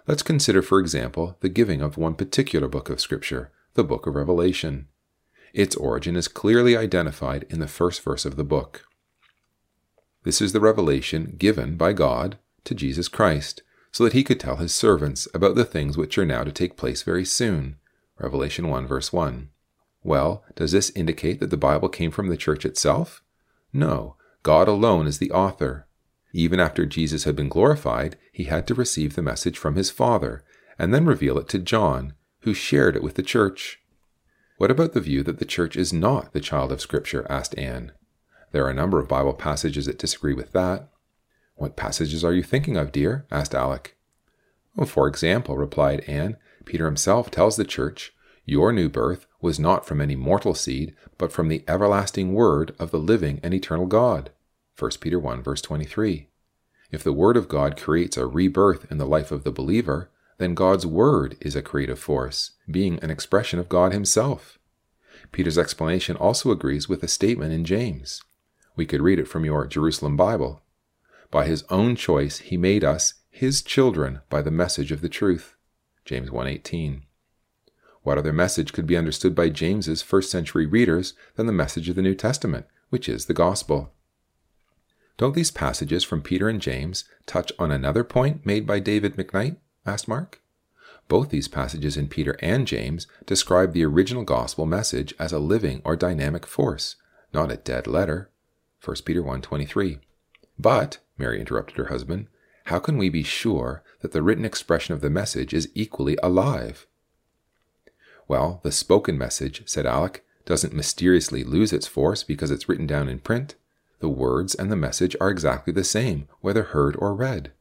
Let's 0.06 0.22
consider, 0.22 0.60
for 0.60 0.80
example, 0.80 1.36
the 1.40 1.48
giving 1.48 1.80
of 1.80 1.96
one 1.96 2.14
particular 2.14 2.68
book 2.68 2.90
of 2.90 3.00
Scripture, 3.00 3.52
the 3.74 3.84
book 3.84 4.06
of 4.06 4.16
Revelation. 4.16 4.88
Its 5.54 5.76
origin 5.76 6.16
is 6.16 6.28
clearly 6.28 6.76
identified 6.76 7.46
in 7.48 7.60
the 7.60 7.68
first 7.68 8.02
verse 8.02 8.24
of 8.24 8.36
the 8.36 8.44
book. 8.44 8.84
This 10.24 10.40
is 10.40 10.52
the 10.52 10.60
revelation 10.60 11.36
given 11.38 11.76
by 11.76 11.92
God 11.92 12.38
to 12.64 12.74
Jesus 12.74 13.08
Christ, 13.08 13.62
so 13.92 14.02
that 14.04 14.14
he 14.14 14.24
could 14.24 14.40
tell 14.40 14.56
his 14.56 14.74
servants 14.74 15.28
about 15.32 15.54
the 15.54 15.64
things 15.64 15.96
which 15.96 16.18
are 16.18 16.26
now 16.26 16.42
to 16.42 16.52
take 16.52 16.76
place 16.76 17.02
very 17.02 17.24
soon. 17.24 17.76
Revelation 18.18 18.68
1, 18.68 18.86
verse 18.86 19.12
1. 19.12 19.48
Well, 20.02 20.44
does 20.56 20.72
this 20.72 20.90
indicate 20.94 21.40
that 21.40 21.50
the 21.50 21.56
Bible 21.56 21.88
came 21.88 22.10
from 22.10 22.28
the 22.28 22.36
church 22.36 22.64
itself? 22.64 23.22
No, 23.72 24.16
God 24.42 24.68
alone 24.68 25.06
is 25.06 25.18
the 25.18 25.30
author. 25.30 25.86
Even 26.32 26.60
after 26.60 26.86
Jesus 26.86 27.24
had 27.24 27.36
been 27.36 27.48
glorified, 27.48 28.16
he 28.32 28.44
had 28.44 28.66
to 28.66 28.74
receive 28.74 29.14
the 29.14 29.22
message 29.22 29.58
from 29.58 29.76
his 29.76 29.90
Father, 29.90 30.42
and 30.78 30.92
then 30.92 31.04
reveal 31.04 31.38
it 31.38 31.48
to 31.50 31.58
John, 31.58 32.14
who 32.40 32.54
shared 32.54 32.96
it 32.96 33.02
with 33.02 33.14
the 33.14 33.22
church. 33.22 33.80
What 34.56 34.70
about 34.70 34.92
the 34.92 35.00
view 35.00 35.22
that 35.24 35.38
the 35.38 35.44
church 35.44 35.76
is 35.76 35.92
not 35.92 36.32
the 36.32 36.40
child 36.40 36.72
of 36.72 36.80
Scripture? 36.80 37.26
asked 37.28 37.56
Anne. 37.58 37.92
There 38.52 38.64
are 38.64 38.70
a 38.70 38.74
number 38.74 38.98
of 38.98 39.08
Bible 39.08 39.34
passages 39.34 39.86
that 39.86 39.98
disagree 39.98 40.34
with 40.34 40.52
that. 40.52 40.88
What 41.54 41.76
passages 41.76 42.24
are 42.24 42.32
you 42.32 42.42
thinking 42.42 42.76
of, 42.76 42.92
dear? 42.92 43.26
asked 43.30 43.54
Alec. 43.54 43.96
Well, 44.74 44.86
for 44.86 45.06
example, 45.06 45.56
replied 45.56 46.00
Anne, 46.06 46.36
Peter 46.64 46.86
himself 46.86 47.30
tells 47.30 47.56
the 47.56 47.64
church, 47.64 48.14
Your 48.52 48.70
new 48.70 48.90
birth 48.90 49.26
was 49.40 49.58
not 49.58 49.86
from 49.86 50.02
any 50.02 50.14
mortal 50.14 50.54
seed, 50.54 50.94
but 51.16 51.32
from 51.32 51.48
the 51.48 51.64
everlasting 51.66 52.34
word 52.34 52.74
of 52.78 52.90
the 52.90 52.98
living 52.98 53.40
and 53.42 53.54
eternal 53.54 53.86
God. 53.86 54.30
1 54.78 54.90
Peter 55.00 55.18
1, 55.18 55.42
verse 55.42 55.62
23. 55.62 56.28
If 56.90 57.02
the 57.02 57.14
word 57.14 57.38
of 57.38 57.48
God 57.48 57.80
creates 57.80 58.18
a 58.18 58.26
rebirth 58.26 58.92
in 58.92 58.98
the 58.98 59.06
life 59.06 59.32
of 59.32 59.44
the 59.44 59.52
believer, 59.52 60.10
then 60.36 60.52
God's 60.52 60.84
word 60.84 61.38
is 61.40 61.56
a 61.56 61.62
creative 61.62 61.98
force, 61.98 62.50
being 62.70 62.98
an 63.02 63.10
expression 63.10 63.58
of 63.58 63.70
God 63.70 63.94
himself. 63.94 64.58
Peter's 65.32 65.56
explanation 65.56 66.14
also 66.16 66.50
agrees 66.50 66.90
with 66.90 67.02
a 67.02 67.08
statement 67.08 67.54
in 67.54 67.64
James. 67.64 68.20
We 68.76 68.84
could 68.84 69.00
read 69.00 69.18
it 69.18 69.28
from 69.28 69.46
your 69.46 69.66
Jerusalem 69.66 70.14
Bible. 70.14 70.60
By 71.30 71.46
his 71.46 71.64
own 71.70 71.96
choice 71.96 72.40
he 72.40 72.58
made 72.58 72.84
us 72.84 73.14
his 73.30 73.62
children 73.62 74.20
by 74.28 74.42
the 74.42 74.50
message 74.50 74.92
of 74.92 75.00
the 75.00 75.08
truth. 75.08 75.56
James 76.04 76.28
1:18. 76.28 77.04
What 78.02 78.18
other 78.18 78.32
message 78.32 78.72
could 78.72 78.86
be 78.86 78.96
understood 78.96 79.34
by 79.34 79.48
James's 79.48 80.02
first 80.02 80.30
century 80.30 80.66
readers 80.66 81.14
than 81.36 81.46
the 81.46 81.52
message 81.52 81.88
of 81.88 81.94
the 81.94 82.02
New 82.02 82.14
Testament, 82.14 82.66
which 82.90 83.08
is 83.08 83.26
the 83.26 83.34
gospel? 83.34 83.92
Don't 85.16 85.34
these 85.34 85.52
passages 85.52 86.02
from 86.02 86.20
Peter 86.20 86.48
and 86.48 86.60
James 86.60 87.04
touch 87.26 87.52
on 87.58 87.70
another 87.70 88.02
point 88.02 88.44
made 88.44 88.66
by 88.66 88.80
David 88.80 89.16
McKnight? 89.16 89.56
asked 89.86 90.08
Mark. 90.08 90.40
Both 91.06 91.28
these 91.28 91.46
passages 91.46 91.96
in 91.96 92.08
Peter 92.08 92.36
and 92.40 92.66
James 92.66 93.06
describe 93.26 93.72
the 93.72 93.84
original 93.84 94.24
gospel 94.24 94.66
message 94.66 95.14
as 95.18 95.32
a 95.32 95.38
living 95.38 95.80
or 95.84 95.94
dynamic 95.94 96.46
force, 96.46 96.96
not 97.32 97.52
a 97.52 97.56
dead 97.56 97.86
letter. 97.86 98.30
1 98.84 99.04
Peter 99.04 99.22
1:23. 99.22 100.00
But, 100.58 100.98
Mary 101.18 101.38
interrupted 101.38 101.76
her 101.76 101.86
husband, 101.86 102.26
how 102.66 102.78
can 102.78 102.98
we 102.98 103.08
be 103.08 103.22
sure 103.22 103.82
that 104.00 104.12
the 104.12 104.22
written 104.22 104.44
expression 104.44 104.94
of 104.94 105.02
the 105.02 105.10
message 105.10 105.54
is 105.54 105.70
equally 105.74 106.16
alive? 106.22 106.86
Well, 108.32 108.60
the 108.62 108.72
spoken 108.72 109.18
message, 109.18 109.62
said 109.66 109.84
Alec, 109.84 110.24
doesn't 110.46 110.72
mysteriously 110.72 111.44
lose 111.44 111.70
its 111.70 111.86
force 111.86 112.22
because 112.22 112.50
it's 112.50 112.66
written 112.66 112.86
down 112.86 113.06
in 113.10 113.18
print. 113.18 113.56
The 113.98 114.08
words 114.08 114.54
and 114.54 114.72
the 114.72 114.74
message 114.74 115.14
are 115.20 115.28
exactly 115.28 115.70
the 115.70 115.84
same, 115.84 116.28
whether 116.40 116.62
heard 116.62 116.96
or 116.98 117.14
read. 117.14 117.52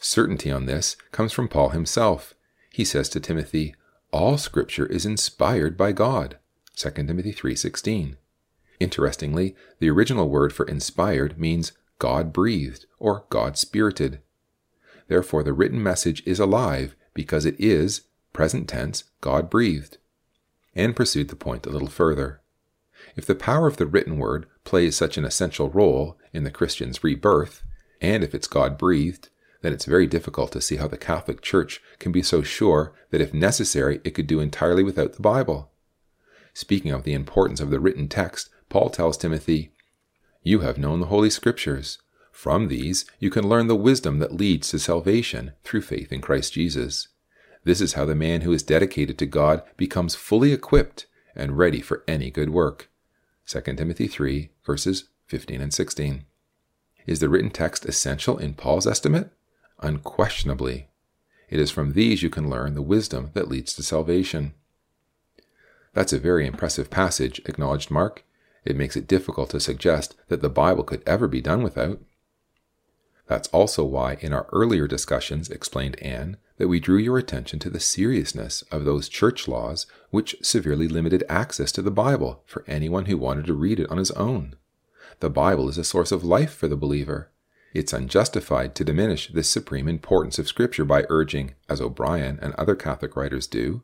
Certainty 0.00 0.48
on 0.48 0.66
this 0.66 0.94
comes 1.10 1.32
from 1.32 1.48
Paul 1.48 1.70
himself. 1.70 2.34
He 2.70 2.84
says 2.84 3.08
to 3.08 3.18
Timothy, 3.18 3.74
"All 4.12 4.38
scripture 4.38 4.86
is 4.86 5.04
inspired 5.04 5.76
by 5.76 5.90
God." 5.90 6.38
2 6.76 7.08
Timothy 7.08 7.32
3:16. 7.32 8.16
Interestingly, 8.78 9.56
the 9.80 9.90
original 9.90 10.28
word 10.28 10.52
for 10.52 10.66
inspired 10.66 11.36
means 11.36 11.72
God 11.98 12.32
breathed 12.32 12.86
or 13.00 13.24
God 13.28 13.58
spirited. 13.58 14.20
Therefore, 15.08 15.42
the 15.42 15.52
written 15.52 15.82
message 15.82 16.22
is 16.24 16.38
alive 16.38 16.94
because 17.12 17.44
it 17.44 17.56
is, 17.58 18.02
present 18.32 18.68
tense, 18.68 19.02
God 19.20 19.50
breathed. 19.50 19.98
And 20.74 20.96
pursued 20.96 21.28
the 21.28 21.36
point 21.36 21.66
a 21.66 21.70
little 21.70 21.88
further. 21.88 22.40
If 23.16 23.26
the 23.26 23.34
power 23.34 23.66
of 23.66 23.76
the 23.76 23.86
written 23.86 24.18
word 24.18 24.46
plays 24.64 24.96
such 24.96 25.16
an 25.16 25.24
essential 25.24 25.68
role 25.68 26.18
in 26.32 26.44
the 26.44 26.50
Christian's 26.50 27.04
rebirth, 27.04 27.62
and 28.00 28.24
if 28.24 28.34
it's 28.34 28.46
God 28.46 28.78
breathed, 28.78 29.28
then 29.60 29.72
it's 29.72 29.84
very 29.84 30.06
difficult 30.06 30.52
to 30.52 30.60
see 30.60 30.76
how 30.76 30.88
the 30.88 30.96
Catholic 30.96 31.40
Church 31.40 31.80
can 31.98 32.10
be 32.10 32.22
so 32.22 32.42
sure 32.42 32.94
that 33.10 33.20
if 33.20 33.34
necessary 33.34 34.00
it 34.04 34.10
could 34.10 34.26
do 34.26 34.40
entirely 34.40 34.82
without 34.82 35.14
the 35.14 35.22
Bible. 35.22 35.70
Speaking 36.54 36.90
of 36.90 37.04
the 37.04 37.14
importance 37.14 37.60
of 37.60 37.70
the 37.70 37.80
written 37.80 38.08
text, 38.08 38.50
Paul 38.68 38.90
tells 38.90 39.16
Timothy, 39.16 39.72
You 40.42 40.60
have 40.60 40.78
known 40.78 41.00
the 41.00 41.06
Holy 41.06 41.30
Scriptures, 41.30 41.98
from 42.32 42.68
these, 42.68 43.04
you 43.20 43.30
can 43.30 43.48
learn 43.48 43.68
the 43.68 43.76
wisdom 43.76 44.18
that 44.18 44.34
leads 44.34 44.70
to 44.70 44.78
salvation 44.78 45.52
through 45.62 45.82
faith 45.82 46.10
in 46.10 46.20
Christ 46.20 46.54
Jesus. 46.54 47.08
This 47.64 47.80
is 47.80 47.92
how 47.92 48.04
the 48.04 48.14
man 48.14 48.40
who 48.40 48.52
is 48.52 48.62
dedicated 48.62 49.18
to 49.18 49.26
God 49.26 49.62
becomes 49.76 50.14
fully 50.14 50.52
equipped 50.52 51.06
and 51.34 51.56
ready 51.56 51.80
for 51.80 52.02
any 52.08 52.30
good 52.30 52.50
work. 52.50 52.90
2 53.46 53.60
Timothy 53.60 54.08
3, 54.08 54.50
verses 54.64 55.08
15 55.26 55.60
and 55.60 55.72
16. 55.72 56.24
Is 57.06 57.20
the 57.20 57.28
written 57.28 57.50
text 57.50 57.84
essential 57.84 58.38
in 58.38 58.54
Paul's 58.54 58.86
estimate? 58.86 59.30
Unquestionably. 59.80 60.88
It 61.48 61.60
is 61.60 61.70
from 61.70 61.92
these 61.92 62.22
you 62.22 62.30
can 62.30 62.48
learn 62.48 62.74
the 62.74 62.82
wisdom 62.82 63.30
that 63.34 63.48
leads 63.48 63.74
to 63.74 63.82
salvation. 63.82 64.54
That's 65.92 66.12
a 66.12 66.18
very 66.18 66.46
impressive 66.46 66.90
passage, 66.90 67.40
acknowledged 67.44 67.90
Mark. 67.90 68.24
It 68.64 68.76
makes 68.76 68.96
it 68.96 69.08
difficult 69.08 69.50
to 69.50 69.60
suggest 69.60 70.14
that 70.28 70.40
the 70.40 70.48
Bible 70.48 70.84
could 70.84 71.02
ever 71.06 71.28
be 71.28 71.40
done 71.40 71.62
without. 71.62 72.00
That's 73.26 73.48
also 73.48 73.84
why, 73.84 74.14
in 74.20 74.32
our 74.32 74.46
earlier 74.52 74.86
discussions, 74.86 75.50
explained 75.50 76.00
Anne, 76.00 76.36
that 76.62 76.68
we 76.68 76.78
drew 76.78 76.96
your 76.96 77.18
attention 77.18 77.58
to 77.58 77.68
the 77.68 77.80
seriousness 77.80 78.62
of 78.70 78.84
those 78.84 79.08
church 79.08 79.48
laws 79.48 79.84
which 80.10 80.36
severely 80.42 80.86
limited 80.86 81.24
access 81.28 81.72
to 81.72 81.82
the 81.82 81.90
Bible 81.90 82.40
for 82.46 82.62
anyone 82.68 83.06
who 83.06 83.18
wanted 83.18 83.44
to 83.44 83.52
read 83.52 83.80
it 83.80 83.90
on 83.90 83.98
his 83.98 84.12
own. 84.12 84.54
The 85.18 85.28
Bible 85.28 85.68
is 85.68 85.76
a 85.76 85.82
source 85.82 86.12
of 86.12 86.22
life 86.22 86.54
for 86.54 86.68
the 86.68 86.76
believer. 86.76 87.32
It's 87.74 87.92
unjustified 87.92 88.76
to 88.76 88.84
diminish 88.84 89.32
this 89.32 89.48
supreme 89.48 89.88
importance 89.88 90.38
of 90.38 90.46
Scripture 90.46 90.84
by 90.84 91.04
urging, 91.08 91.54
as 91.68 91.80
O'Brien 91.80 92.38
and 92.40 92.54
other 92.54 92.76
Catholic 92.76 93.16
writers 93.16 93.48
do, 93.48 93.82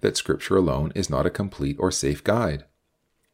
that 0.00 0.16
Scripture 0.16 0.56
alone 0.56 0.92
is 0.94 1.10
not 1.10 1.26
a 1.26 1.28
complete 1.28 1.74
or 1.80 1.90
safe 1.90 2.22
guide. 2.22 2.66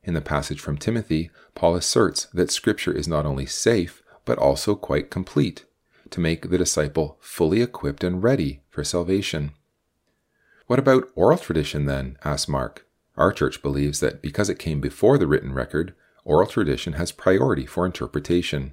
In 0.03 0.15
the 0.15 0.23
passage 0.23 0.61
from 0.61 0.79
Timothy, 0.79 1.31
Paul 1.55 1.77
asserts 1.77 2.25
that 2.33 2.51
Scripture 2.51 2.93
is 2.93 3.07
not 3.07 3.27
only 3.27 3.45
safe, 3.45 4.03
but 4.25 4.39
also 4.39 4.75
quite 4.75 5.11
complete, 5.11 5.67
to 6.13 6.21
make 6.21 6.51
the 6.51 6.59
disciple 6.59 7.19
fully 7.21 7.63
equipped 7.63 8.05
and 8.05 8.23
ready 8.23 8.63
for 8.69 8.85
salvation. 8.85 9.53
What 10.67 10.79
about 10.79 11.09
oral 11.15 11.39
tradition 11.39 11.87
then? 11.87 12.17
asked 12.25 12.49
Mark. 12.49 12.87
Our 13.17 13.33
church 13.33 13.63
believes 13.63 14.01
that 14.01 14.23
because 14.23 14.49
it 14.49 14.59
came 14.59 14.81
before 14.81 15.19
the 15.19 15.27
written 15.27 15.53
record, 15.53 15.95
oral 16.25 16.47
tradition 16.47 16.95
has 16.95 17.13
priority 17.13 17.67
for 17.67 17.85
interpretation. 17.85 18.73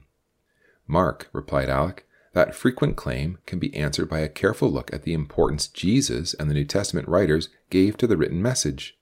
Mark, 0.88 1.30
replied 1.34 1.70
Alec, 1.70 2.06
that 2.34 2.56
frequent 2.56 2.96
claim 2.96 3.40
can 3.46 3.60
be 3.60 3.76
answered 3.76 4.08
by 4.08 4.20
a 4.20 4.30
careful 4.30 4.72
look 4.72 4.94
at 4.94 5.04
the 5.04 5.14
importance 5.14 5.68
Jesus 5.68 6.34
and 6.36 6.50
the 6.50 6.54
New 6.54 6.66
Testament 6.66 7.08
writers 7.08 7.50
gave 7.70 7.98
to 7.98 8.08
the 8.08 8.18
written 8.18 8.42
message. 8.42 8.98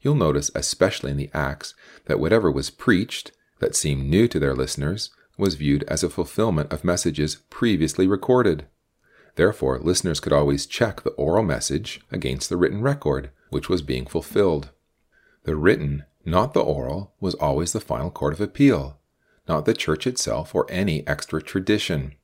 You'll 0.00 0.14
notice, 0.14 0.50
especially 0.54 1.10
in 1.10 1.16
the 1.16 1.30
Acts, 1.34 1.74
that 2.06 2.20
whatever 2.20 2.50
was 2.50 2.70
preached 2.70 3.32
that 3.58 3.76
seemed 3.76 4.08
new 4.08 4.28
to 4.28 4.38
their 4.38 4.54
listeners 4.54 5.10
was 5.36 5.54
viewed 5.54 5.82
as 5.84 6.02
a 6.02 6.10
fulfillment 6.10 6.72
of 6.72 6.84
messages 6.84 7.36
previously 7.50 8.06
recorded. 8.06 8.66
Therefore, 9.34 9.78
listeners 9.78 10.20
could 10.20 10.32
always 10.32 10.66
check 10.66 11.02
the 11.02 11.10
oral 11.10 11.44
message 11.44 12.00
against 12.10 12.48
the 12.48 12.56
written 12.56 12.80
record, 12.80 13.30
which 13.50 13.68
was 13.68 13.82
being 13.82 14.06
fulfilled. 14.06 14.70
The 15.44 15.56
written, 15.56 16.04
not 16.24 16.54
the 16.54 16.62
oral, 16.62 17.14
was 17.20 17.34
always 17.34 17.72
the 17.72 17.80
final 17.80 18.10
court 18.10 18.32
of 18.32 18.40
appeal, 18.40 18.98
not 19.46 19.64
the 19.64 19.74
church 19.74 20.06
itself 20.06 20.54
or 20.54 20.66
any 20.70 21.06
extra 21.06 21.42
tradition. 21.42 22.14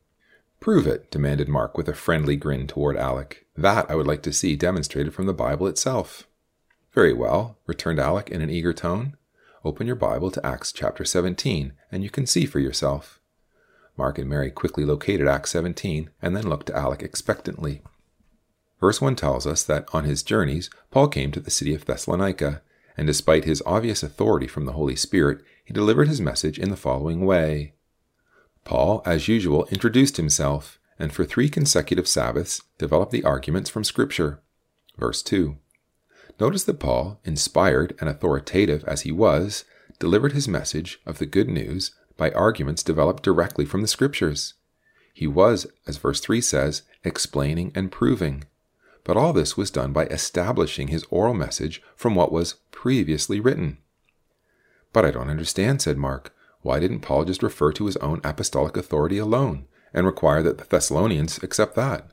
Prove 0.58 0.86
it, 0.86 1.10
demanded 1.10 1.48
Mark 1.48 1.76
with 1.76 1.88
a 1.88 1.94
friendly 1.94 2.36
grin 2.36 2.66
toward 2.66 2.96
Alec. 2.96 3.46
That 3.56 3.90
I 3.90 3.94
would 3.94 4.06
like 4.06 4.22
to 4.22 4.32
see 4.32 4.56
demonstrated 4.56 5.12
from 5.12 5.26
the 5.26 5.34
Bible 5.34 5.66
itself. 5.66 6.26
Very 6.92 7.12
well, 7.12 7.58
returned 7.66 7.98
Alec 7.98 8.30
in 8.30 8.40
an 8.40 8.50
eager 8.50 8.72
tone. 8.72 9.16
Open 9.64 9.86
your 9.86 9.94
Bible 9.94 10.32
to 10.32 10.44
Acts 10.44 10.72
chapter 10.72 11.04
17, 11.04 11.72
and 11.92 12.02
you 12.02 12.10
can 12.10 12.26
see 12.26 12.46
for 12.46 12.58
yourself. 12.58 13.20
Mark 13.96 14.18
and 14.18 14.28
Mary 14.28 14.50
quickly 14.50 14.84
located 14.84 15.28
Acts 15.28 15.50
17 15.50 16.10
and 16.20 16.34
then 16.34 16.48
looked 16.48 16.66
to 16.66 16.76
Alec 16.76 17.00
expectantly. 17.00 17.80
Verse 18.80 19.00
1 19.00 19.14
tells 19.14 19.46
us 19.46 19.62
that 19.62 19.86
on 19.92 20.02
his 20.02 20.24
journeys, 20.24 20.68
Paul 20.90 21.06
came 21.06 21.30
to 21.30 21.38
the 21.38 21.50
city 21.50 21.76
of 21.76 21.84
Thessalonica, 21.84 22.62
and 22.96 23.06
despite 23.06 23.44
his 23.44 23.62
obvious 23.64 24.02
authority 24.02 24.48
from 24.48 24.64
the 24.64 24.72
Holy 24.72 24.96
Spirit, 24.96 25.42
he 25.64 25.72
delivered 25.72 26.08
his 26.08 26.20
message 26.20 26.58
in 26.58 26.70
the 26.70 26.76
following 26.76 27.24
way. 27.24 27.74
Paul, 28.64 29.00
as 29.06 29.28
usual, 29.28 29.68
introduced 29.70 30.16
himself, 30.16 30.80
and 30.98 31.12
for 31.12 31.24
three 31.24 31.48
consecutive 31.48 32.08
Sabbaths 32.08 32.62
developed 32.78 33.12
the 33.12 33.22
arguments 33.22 33.70
from 33.70 33.84
Scripture. 33.84 34.42
Verse 34.98 35.22
2 35.22 35.56
Notice 36.40 36.64
that 36.64 36.80
Paul, 36.80 37.20
inspired 37.24 37.94
and 38.00 38.08
authoritative 38.08 38.84
as 38.84 39.02
he 39.02 39.12
was, 39.12 39.64
delivered 39.98 40.32
his 40.32 40.48
message 40.48 41.00
of 41.06 41.18
the 41.18 41.26
good 41.26 41.48
news 41.48 41.92
by 42.16 42.30
arguments 42.32 42.82
developed 42.82 43.22
directly 43.22 43.64
from 43.64 43.82
the 43.82 43.88
Scriptures. 43.88 44.54
He 45.12 45.26
was, 45.26 45.66
as 45.86 45.98
verse 45.98 46.20
3 46.20 46.40
says, 46.40 46.82
explaining 47.04 47.72
and 47.74 47.92
proving. 47.92 48.44
But 49.04 49.16
all 49.16 49.32
this 49.32 49.56
was 49.56 49.70
done 49.70 49.92
by 49.92 50.06
establishing 50.06 50.88
his 50.88 51.04
oral 51.10 51.34
message 51.34 51.82
from 51.96 52.14
what 52.14 52.32
was 52.32 52.54
previously 52.70 53.40
written. 53.40 53.78
But 54.92 55.04
I 55.04 55.10
don't 55.10 55.30
understand, 55.30 55.82
said 55.82 55.96
Mark. 55.96 56.34
Why 56.60 56.78
didn't 56.78 57.00
Paul 57.00 57.24
just 57.24 57.42
refer 57.42 57.72
to 57.72 57.86
his 57.86 57.96
own 57.98 58.20
apostolic 58.22 58.76
authority 58.76 59.18
alone 59.18 59.66
and 59.92 60.06
require 60.06 60.42
that 60.42 60.58
the 60.58 60.64
Thessalonians 60.64 61.42
accept 61.42 61.74
that? 61.76 62.10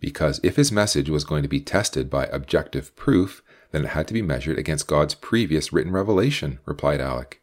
Because 0.00 0.40
if 0.42 0.56
his 0.56 0.72
message 0.72 1.10
was 1.10 1.24
going 1.24 1.42
to 1.42 1.48
be 1.48 1.60
tested 1.60 2.10
by 2.10 2.26
objective 2.26 2.94
proof, 2.96 3.42
then 3.70 3.84
it 3.84 3.88
had 3.88 4.08
to 4.08 4.14
be 4.14 4.22
measured 4.22 4.58
against 4.58 4.86
God's 4.86 5.14
previous 5.14 5.72
written 5.72 5.92
revelation, 5.92 6.58
replied 6.64 7.00
Alec. 7.00 7.40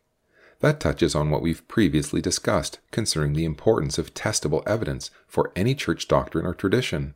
That 0.60 0.80
touches 0.80 1.14
on 1.14 1.30
what 1.30 1.44
we've 1.44 1.68
previously 1.68 2.20
discussed 2.20 2.80
concerning 2.92 3.34
the 3.34 3.46
importance 3.46 3.98
of 3.98 4.14
testable 4.14 4.68
evidence 4.68 5.12
for 5.28 5.52
any 5.56 5.76
church 5.76 6.08
doctrine 6.08 6.46
or 6.46 6.56
tradition. 6.56 7.14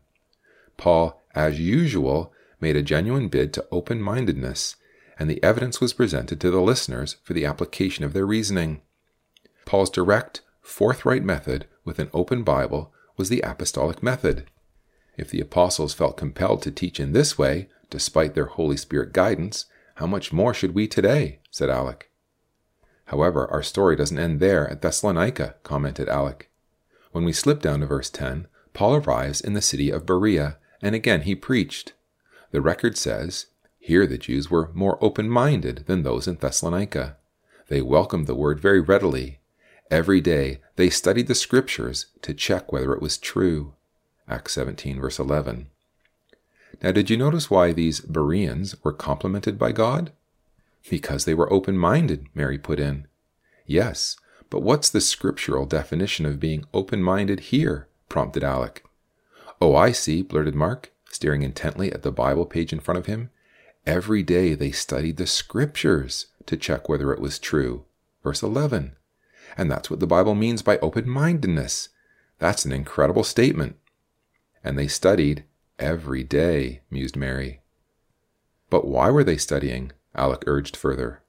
Paul, 0.77 1.19
as 1.33 1.59
usual, 1.59 2.31
made 2.59 2.75
a 2.75 2.83
genuine 2.83 3.27
bid 3.27 3.51
to 3.53 3.65
open 3.71 4.01
mindedness, 4.01 4.75
and 5.17 5.29
the 5.29 5.43
evidence 5.43 5.81
was 5.81 5.93
presented 5.93 6.39
to 6.39 6.51
the 6.51 6.61
listeners 6.61 7.17
for 7.23 7.33
the 7.33 7.45
application 7.45 8.05
of 8.05 8.13
their 8.13 8.27
reasoning. 8.27 8.81
Paul's 9.65 9.89
direct, 9.89 10.41
forthright 10.61 11.23
method 11.23 11.65
with 11.83 11.97
an 11.97 12.09
open 12.13 12.43
Bible 12.43 12.93
was 13.17 13.29
the 13.29 13.41
apostolic 13.41 14.03
method. 14.03 14.45
If 15.21 15.29
the 15.29 15.39
apostles 15.39 15.93
felt 15.93 16.17
compelled 16.17 16.63
to 16.63 16.71
teach 16.71 16.99
in 16.99 17.13
this 17.13 17.37
way, 17.37 17.69
despite 17.91 18.33
their 18.33 18.47
Holy 18.47 18.75
Spirit 18.75 19.13
guidance, 19.13 19.65
how 19.95 20.07
much 20.07 20.33
more 20.33 20.51
should 20.51 20.73
we 20.73 20.87
today? 20.87 21.41
said 21.51 21.69
Alec. 21.69 22.09
However, 23.05 23.45
our 23.51 23.61
story 23.61 23.95
doesn't 23.95 24.17
end 24.17 24.39
there 24.39 24.67
at 24.67 24.81
Thessalonica, 24.81 25.57
commented 25.61 26.09
Alec. 26.09 26.49
When 27.11 27.23
we 27.23 27.33
slip 27.33 27.61
down 27.61 27.81
to 27.81 27.85
verse 27.85 28.09
10, 28.09 28.47
Paul 28.73 28.95
arrives 28.95 29.41
in 29.41 29.53
the 29.53 29.61
city 29.61 29.91
of 29.91 30.07
Berea, 30.07 30.57
and 30.81 30.95
again 30.95 31.21
he 31.21 31.35
preached. 31.35 31.93
The 32.49 32.59
record 32.59 32.97
says, 32.97 33.45
Here 33.77 34.07
the 34.07 34.17
Jews 34.17 34.49
were 34.49 34.71
more 34.73 34.97
open 35.01 35.29
minded 35.29 35.83
than 35.85 36.01
those 36.01 36.27
in 36.27 36.37
Thessalonica. 36.37 37.17
They 37.67 37.83
welcomed 37.83 38.25
the 38.25 38.33
word 38.33 38.59
very 38.59 38.81
readily. 38.81 39.39
Every 39.91 40.19
day 40.19 40.61
they 40.77 40.89
studied 40.89 41.27
the 41.27 41.35
scriptures 41.35 42.07
to 42.23 42.33
check 42.33 42.71
whether 42.71 42.91
it 42.93 43.03
was 43.03 43.19
true. 43.19 43.75
Acts 44.27 44.53
17, 44.53 44.99
verse 44.99 45.19
11. 45.19 45.67
Now, 46.81 46.91
did 46.91 47.09
you 47.09 47.17
notice 47.17 47.49
why 47.49 47.73
these 47.73 47.99
Bereans 47.99 48.75
were 48.83 48.93
complimented 48.93 49.59
by 49.59 49.71
God? 49.71 50.11
Because 50.89 51.25
they 51.25 51.33
were 51.33 51.51
open 51.51 51.77
minded, 51.77 52.27
Mary 52.33 52.57
put 52.57 52.79
in. 52.79 53.07
Yes, 53.65 54.17
But 54.49 54.63
what's 54.63 54.89
the 54.89 54.99
scriptural 54.99 55.65
definition 55.65 56.25
of 56.25 56.39
being 56.39 56.65
open 56.73 57.01
minded 57.01 57.39
here? 57.51 57.87
prompted 58.09 58.43
Alec. 58.43 58.83
Oh, 59.61 59.75
I 59.75 59.93
see, 59.93 60.21
blurted 60.21 60.55
Mark, 60.55 60.91
staring 61.09 61.41
intently 61.41 61.91
at 61.93 62.01
the 62.01 62.11
Bible 62.11 62.45
page 62.45 62.73
in 62.73 62.81
front 62.81 62.97
of 62.97 63.05
him. 63.05 63.29
Every 63.85 64.23
day 64.23 64.53
they 64.53 64.71
studied 64.71 65.15
the 65.15 65.25
scriptures 65.25 66.27
to 66.47 66.57
check 66.57 66.89
whether 66.89 67.13
it 67.13 67.21
was 67.21 67.39
true. 67.39 67.85
Verse 68.23 68.43
11. 68.43 68.95
And 69.57 69.71
that's 69.71 69.89
what 69.89 70.01
the 70.01 70.07
Bible 70.07 70.35
means 70.35 70.61
by 70.61 70.77
open 70.79 71.07
mindedness. 71.07 71.89
That's 72.39 72.65
an 72.65 72.71
incredible 72.73 73.23
statement. 73.23 73.77
And 74.63 74.77
they 74.77 74.87
studied 74.87 75.45
every 75.79 76.23
day, 76.23 76.81
mused 76.89 77.15
Mary. 77.15 77.61
But 78.69 78.87
why 78.87 79.09
were 79.09 79.23
they 79.23 79.37
studying? 79.37 79.91
Alec 80.15 80.43
urged 80.47 80.77
further. 80.77 81.23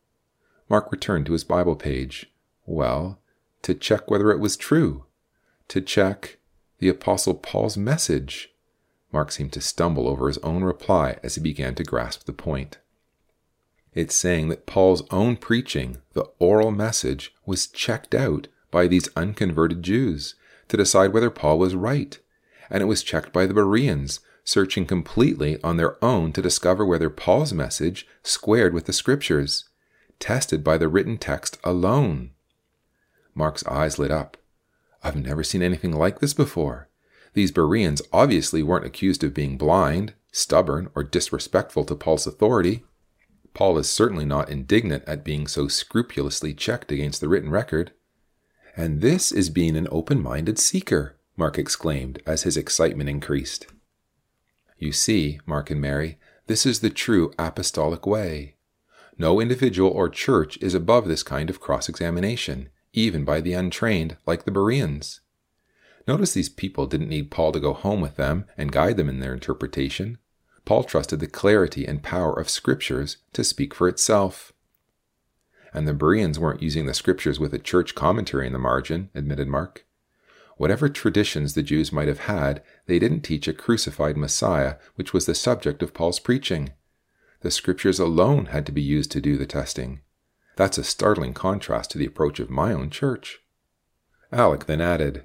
Mark 0.69 0.91
returned 0.93 1.27
to 1.27 1.33
his 1.33 1.45
Bible 1.45 1.77
page. 1.77 2.33
Well, 2.67 3.21
to 3.63 3.75
check 3.75 4.11
whether 4.11 4.31
it 4.31 4.41
was 4.41 4.57
true. 4.57 5.07
To 5.69 5.81
check 5.81 6.39
the 6.79 6.89
Apostle 6.89 7.35
Paul's 7.35 7.77
message. 7.77 8.51
Mark 9.13 9.31
seemed 9.31 9.53
to 9.53 9.61
stumble 9.61 10.09
over 10.09 10.27
his 10.27 10.39
own 10.39 10.65
reply 10.65 11.19
as 11.23 11.35
he 11.35 11.41
began 11.41 11.75
to 11.77 11.85
grasp 11.85 12.25
the 12.25 12.33
point. 12.33 12.79
It's 13.95 14.15
saying 14.15 14.49
that 14.49 14.67
Paul's 14.67 15.03
own 15.11 15.37
preaching, 15.37 15.99
the 16.15 16.25
oral 16.39 16.71
message, 16.71 17.35
was 17.45 17.67
checked 17.67 18.15
out 18.15 18.49
by 18.71 18.87
these 18.87 19.09
unconverted 19.15 19.83
Jews 19.83 20.35
to 20.69 20.77
decide 20.77 21.13
whether 21.13 21.31
Paul 21.31 21.59
was 21.59 21.75
right. 21.75 22.19
And 22.73 22.82
it 22.82 22.86
was 22.86 23.03
checked 23.03 23.32
by 23.32 23.47
the 23.47 23.55
Bereans, 23.55 24.20
searching 24.44 24.86
completely 24.86 25.62
on 25.62 25.77
their 25.77 26.03
own 26.03 26.32
to 26.32 26.43
discover 26.43 26.85
whether 26.85 27.11
Paul's 27.11 27.53
message 27.53 28.07
squared 28.23 28.73
with 28.73 28.86
the 28.86 28.93
scriptures, 28.93 29.69
tested 30.19 30.65
by 30.65 30.78
the 30.78 30.89
written 30.89 31.19
text 31.19 31.59
alone. 31.62 32.31
Mark's 33.35 33.65
eyes 33.66 33.99
lit 33.99 34.11
up. 34.11 34.36
I've 35.03 35.16
never 35.16 35.44
seen 35.44 35.62
anything 35.62 35.93
like 35.93 36.20
this 36.20 36.32
before. 36.32 36.89
These 37.35 37.53
Bereans 37.53 38.03
obviously 38.12 38.62
weren't 38.62 38.86
accused 38.86 39.23
of 39.23 39.35
being 39.35 39.59
blind, 39.59 40.15
stubborn, 40.32 40.90
or 40.94 41.05
disrespectful 41.05 41.85
to 41.85 41.94
Paul's 41.94 42.27
authority. 42.27 42.85
Paul 43.55 43.77
is 43.78 43.90
certainly 43.90 44.24
not 44.24 44.49
indignant 44.49 45.05
at 45.07 45.24
being 45.24 45.47
so 45.47 45.69
scrupulously 45.69 46.55
checked 46.55 46.90
against 46.90 47.20
the 47.20 47.28
written 47.28 47.51
record. 47.51 47.93
And 48.77 49.03
this 49.03 49.31
is 49.31 49.51
being 49.51 49.77
an 49.77 49.89
open 49.90 50.23
minded 50.23 50.59
seeker, 50.59 51.16
Mark 51.37 51.59
exclaimed 51.59 52.23
as 52.27 52.43
his 52.43 52.57
excitement 52.57 53.09
increased. 53.09 53.67
You 54.79 54.93
see, 54.93 55.41
Mark 55.47 55.71
and 55.71 55.81
Mary, 55.81 56.19
this 56.47 56.67
is 56.67 56.81
the 56.81 56.91
true 56.91 57.33
apostolic 57.39 58.07
way. 58.07 58.57
No 59.17 59.41
individual 59.41 59.91
or 59.91 60.09
church 60.09 60.59
is 60.61 60.75
above 60.75 61.07
this 61.07 61.23
kind 61.23 61.49
of 61.49 61.61
cross 61.61 61.89
examination, 61.89 62.69
even 62.93 63.25
by 63.25 63.41
the 63.41 63.53
untrained, 63.53 64.17
like 64.27 64.45
the 64.45 64.51
Bereans. 64.51 65.21
Notice 66.07 66.35
these 66.35 66.49
people 66.49 66.87
didn't 66.87 67.09
need 67.09 67.31
Paul 67.31 67.53
to 67.53 67.61
go 67.61 67.73
home 67.73 68.01
with 68.01 68.17
them 68.17 68.47
and 68.57 68.73
guide 68.73 68.97
them 68.97 69.09
in 69.09 69.21
their 69.21 69.33
interpretation. 69.33 70.19
Paul 70.65 70.85
trusted 70.85 71.21
the 71.21 71.27
clarity 71.27 71.87
and 71.87 72.03
power 72.03 72.33
of 72.39 72.51
Scriptures 72.51 73.19
to 73.33 73.45
speak 73.45 73.75
for 73.75 73.89
itself. 73.89 74.53
And 75.73 75.87
the 75.87 75.95
Bereans 75.95 76.39
weren't 76.39 76.63
using 76.63 76.87
the 76.87 76.95
Scriptures 76.95 77.39
with 77.39 77.55
a 77.55 77.59
church 77.59 77.95
commentary 77.95 78.47
in 78.47 78.53
the 78.53 78.59
margin, 78.59 79.11
admitted 79.15 79.49
Mark. 79.49 79.87
Whatever 80.57 80.89
traditions 80.89 81.55
the 81.55 81.62
Jews 81.62 81.93
might 81.93 82.09
have 82.09 82.20
had, 82.20 82.62
they 82.87 82.99
didn't 82.99 83.23
teach 83.23 83.49
a 83.49 83.53
crucified 83.53 84.16
Messiah, 84.16 84.77
which 84.95 85.12
was 85.12 85.27
the 85.27 85.35
subject 85.35 85.83
of 85.83 85.95
Paul's 85.95 86.20
preaching. 86.20 86.73
The 87.41 87.51
Scriptures 87.51 87.99
alone 87.99 88.47
had 88.47 88.66
to 88.66 88.73
be 88.73 88.83
used 88.83 89.11
to 89.12 89.20
do 89.20 89.37
the 89.37 89.47
testing. 89.47 90.01
That's 90.57 90.79
a 90.79 90.85
startling 90.85 91.35
contrast 91.35 91.91
to 91.93 91.99
the 91.99 92.07
approach 92.07 92.39
of 92.39 92.51
my 92.51 92.73
own 92.73 92.91
church. 92.91 93.41
Alec 94.31 94.66
then 94.66 94.81
added, 94.81 95.24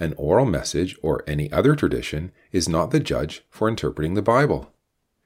An 0.00 0.14
oral 0.16 0.46
message 0.46 0.96
or 1.02 1.24
any 1.26 1.50
other 1.52 1.74
tradition 1.74 2.32
is 2.52 2.68
not 2.68 2.90
the 2.90 3.00
judge 3.00 3.44
for 3.50 3.68
interpreting 3.68 4.14
the 4.14 4.22
Bible. 4.22 4.72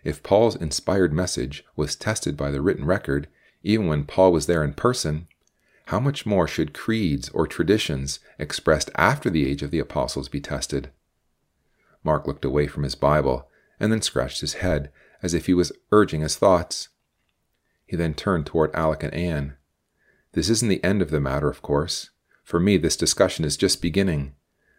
If 0.03 0.23
Paul's 0.23 0.57
inspired 0.57 1.13
message 1.13 1.65
was 1.77 1.95
tested 1.95 2.37
by 2.37 2.51
the 2.51 2.61
written 2.61 2.85
record, 2.85 3.29
even 3.63 3.87
when 3.87 4.05
Paul 4.05 4.33
was 4.33 4.47
there 4.47 4.65
in 4.65 4.75
person, 4.75 5.29
how 5.93 6.01
much 6.01 6.25
more 6.25 6.49
should 6.49 6.73
creeds 6.73 7.29
or 7.35 7.47
traditions 7.47 8.19
expressed 8.39 8.89
after 8.95 9.29
the 9.29 9.47
age 9.47 9.63
of 9.63 9.71
the 9.71 9.79
apostles 9.79 10.27
be 10.27 10.41
tested? 10.41 10.91
Mark 12.03 12.27
looked 12.27 12.47
away 12.47 12.67
from 12.67 12.83
his 12.83 12.95
Bible 12.95 13.47
and 13.79 13.93
then 13.93 14.01
scratched 14.01 14.41
his 14.41 14.55
head 14.55 14.91
as 15.23 15.35
if 15.35 15.45
he 15.45 15.53
was 15.53 15.71
urging 15.91 16.23
his 16.23 16.35
thoughts. 16.35 16.89
He 17.85 17.95
then 17.95 18.15
turned 18.15 18.47
toward 18.47 18.75
Alec 18.75 19.03
and 19.03 19.13
Anne. 19.13 19.59
This 20.33 20.49
isn't 20.49 20.71
the 20.71 20.83
end 20.83 21.03
of 21.03 21.11
the 21.11 21.21
matter, 21.21 21.51
of 21.51 21.61
course. 21.61 22.09
For 22.43 22.59
me, 22.59 22.79
this 22.79 22.97
discussion 22.97 23.45
is 23.45 23.59
just 23.59 23.83
beginning. 23.83 24.35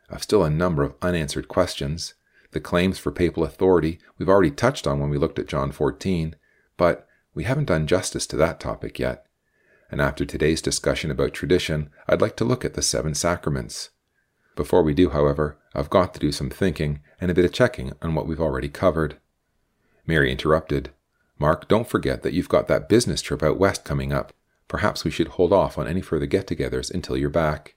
I've 0.10 0.24
still 0.24 0.44
a 0.44 0.50
number 0.50 0.82
of 0.82 0.96
unanswered 1.04 1.48
questions, 1.48 2.16
the 2.54 2.60
claims 2.60 2.98
for 2.98 3.12
papal 3.12 3.44
authority 3.44 4.00
we've 4.18 4.30
already 4.30 4.50
touched 4.50 4.88
on 4.88 5.00
when 5.00 5.12
we 5.12 5.20
looked 5.20 5.38
at 5.38 5.46
John 5.46 5.72
14, 5.72 6.36
but 6.76 7.08
we 7.36 7.44
haven't 7.44 7.66
done 7.66 7.86
justice 7.86 8.26
to 8.26 8.36
that 8.38 8.60
topic 8.60 8.98
yet. 8.98 9.28
And 9.92 10.02
after 10.02 10.26
today's 10.26 10.62
discussion 10.62 11.12
about 11.12 11.34
tradition, 11.34 11.90
I'd 12.08 12.22
like 12.22 12.36
to 12.38 12.46
look 12.46 12.66
at 12.66 12.74
the 12.74 12.82
seven 12.82 13.14
sacraments. 13.14 13.90
Before 14.56 14.84
we 14.84 14.94
do, 14.94 15.10
however, 15.10 15.58
I've 15.74 15.90
got 15.90 16.14
to 16.14 16.20
do 16.20 16.32
some 16.32 16.50
thinking 16.50 17.02
and 17.20 17.32
a 17.32 17.34
bit 17.34 17.46
of 17.46 17.54
checking 17.54 17.94
on 18.02 18.14
what 18.14 18.28
we've 18.28 18.42
already 18.42 18.70
covered. 18.70 19.18
Mary 20.06 20.32
interrupted. 20.32 20.92
Mark, 21.40 21.68
don't 21.68 21.88
forget 21.88 22.22
that 22.22 22.34
you've 22.34 22.50
got 22.50 22.68
that 22.68 22.90
business 22.90 23.22
trip 23.22 23.42
out 23.42 23.58
west 23.58 23.84
coming 23.84 24.14
up. 24.14 24.34
Perhaps 24.68 25.04
we 25.04 25.12
should 25.12 25.30
hold 25.30 25.52
off 25.52 25.78
on 25.78 25.88
any 25.88 26.02
further 26.02 26.26
get 26.26 26.48
togethers 26.48 26.92
until 26.92 27.18
you're 27.18 27.30
back. 27.30 27.76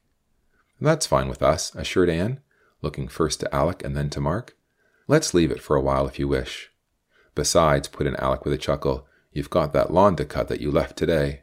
That's 0.81 1.07
fine 1.07 1.29
with 1.29 1.43
us, 1.43 1.75
assured 1.75 2.11
Anne, 2.11 2.41
looking 2.83 3.09
first 3.09 3.41
to 3.41 3.55
Alec 3.55 3.83
and 3.85 3.97
then 3.97 4.11
to 4.11 4.21
Mark. 4.21 4.57
Let's 5.09 5.35
leave 5.35 5.51
it 5.51 5.63
for 5.63 5.77
a 5.77 5.81
while 5.81 6.07
if 6.07 6.19
you 6.19 6.29
wish. 6.29 6.71
Besides, 7.35 7.89
put 7.89 8.07
in 8.07 8.17
Alec 8.17 8.45
with 8.45 8.53
a 8.53 8.59
chuckle, 8.59 9.07
you've 9.33 9.51
got 9.51 9.73
that 9.73 9.93
lawn 9.93 10.17
to 10.17 10.25
cut 10.25 10.49
that 10.49 10.61
you 10.61 10.71
left 10.71 10.97
today. 10.97 11.43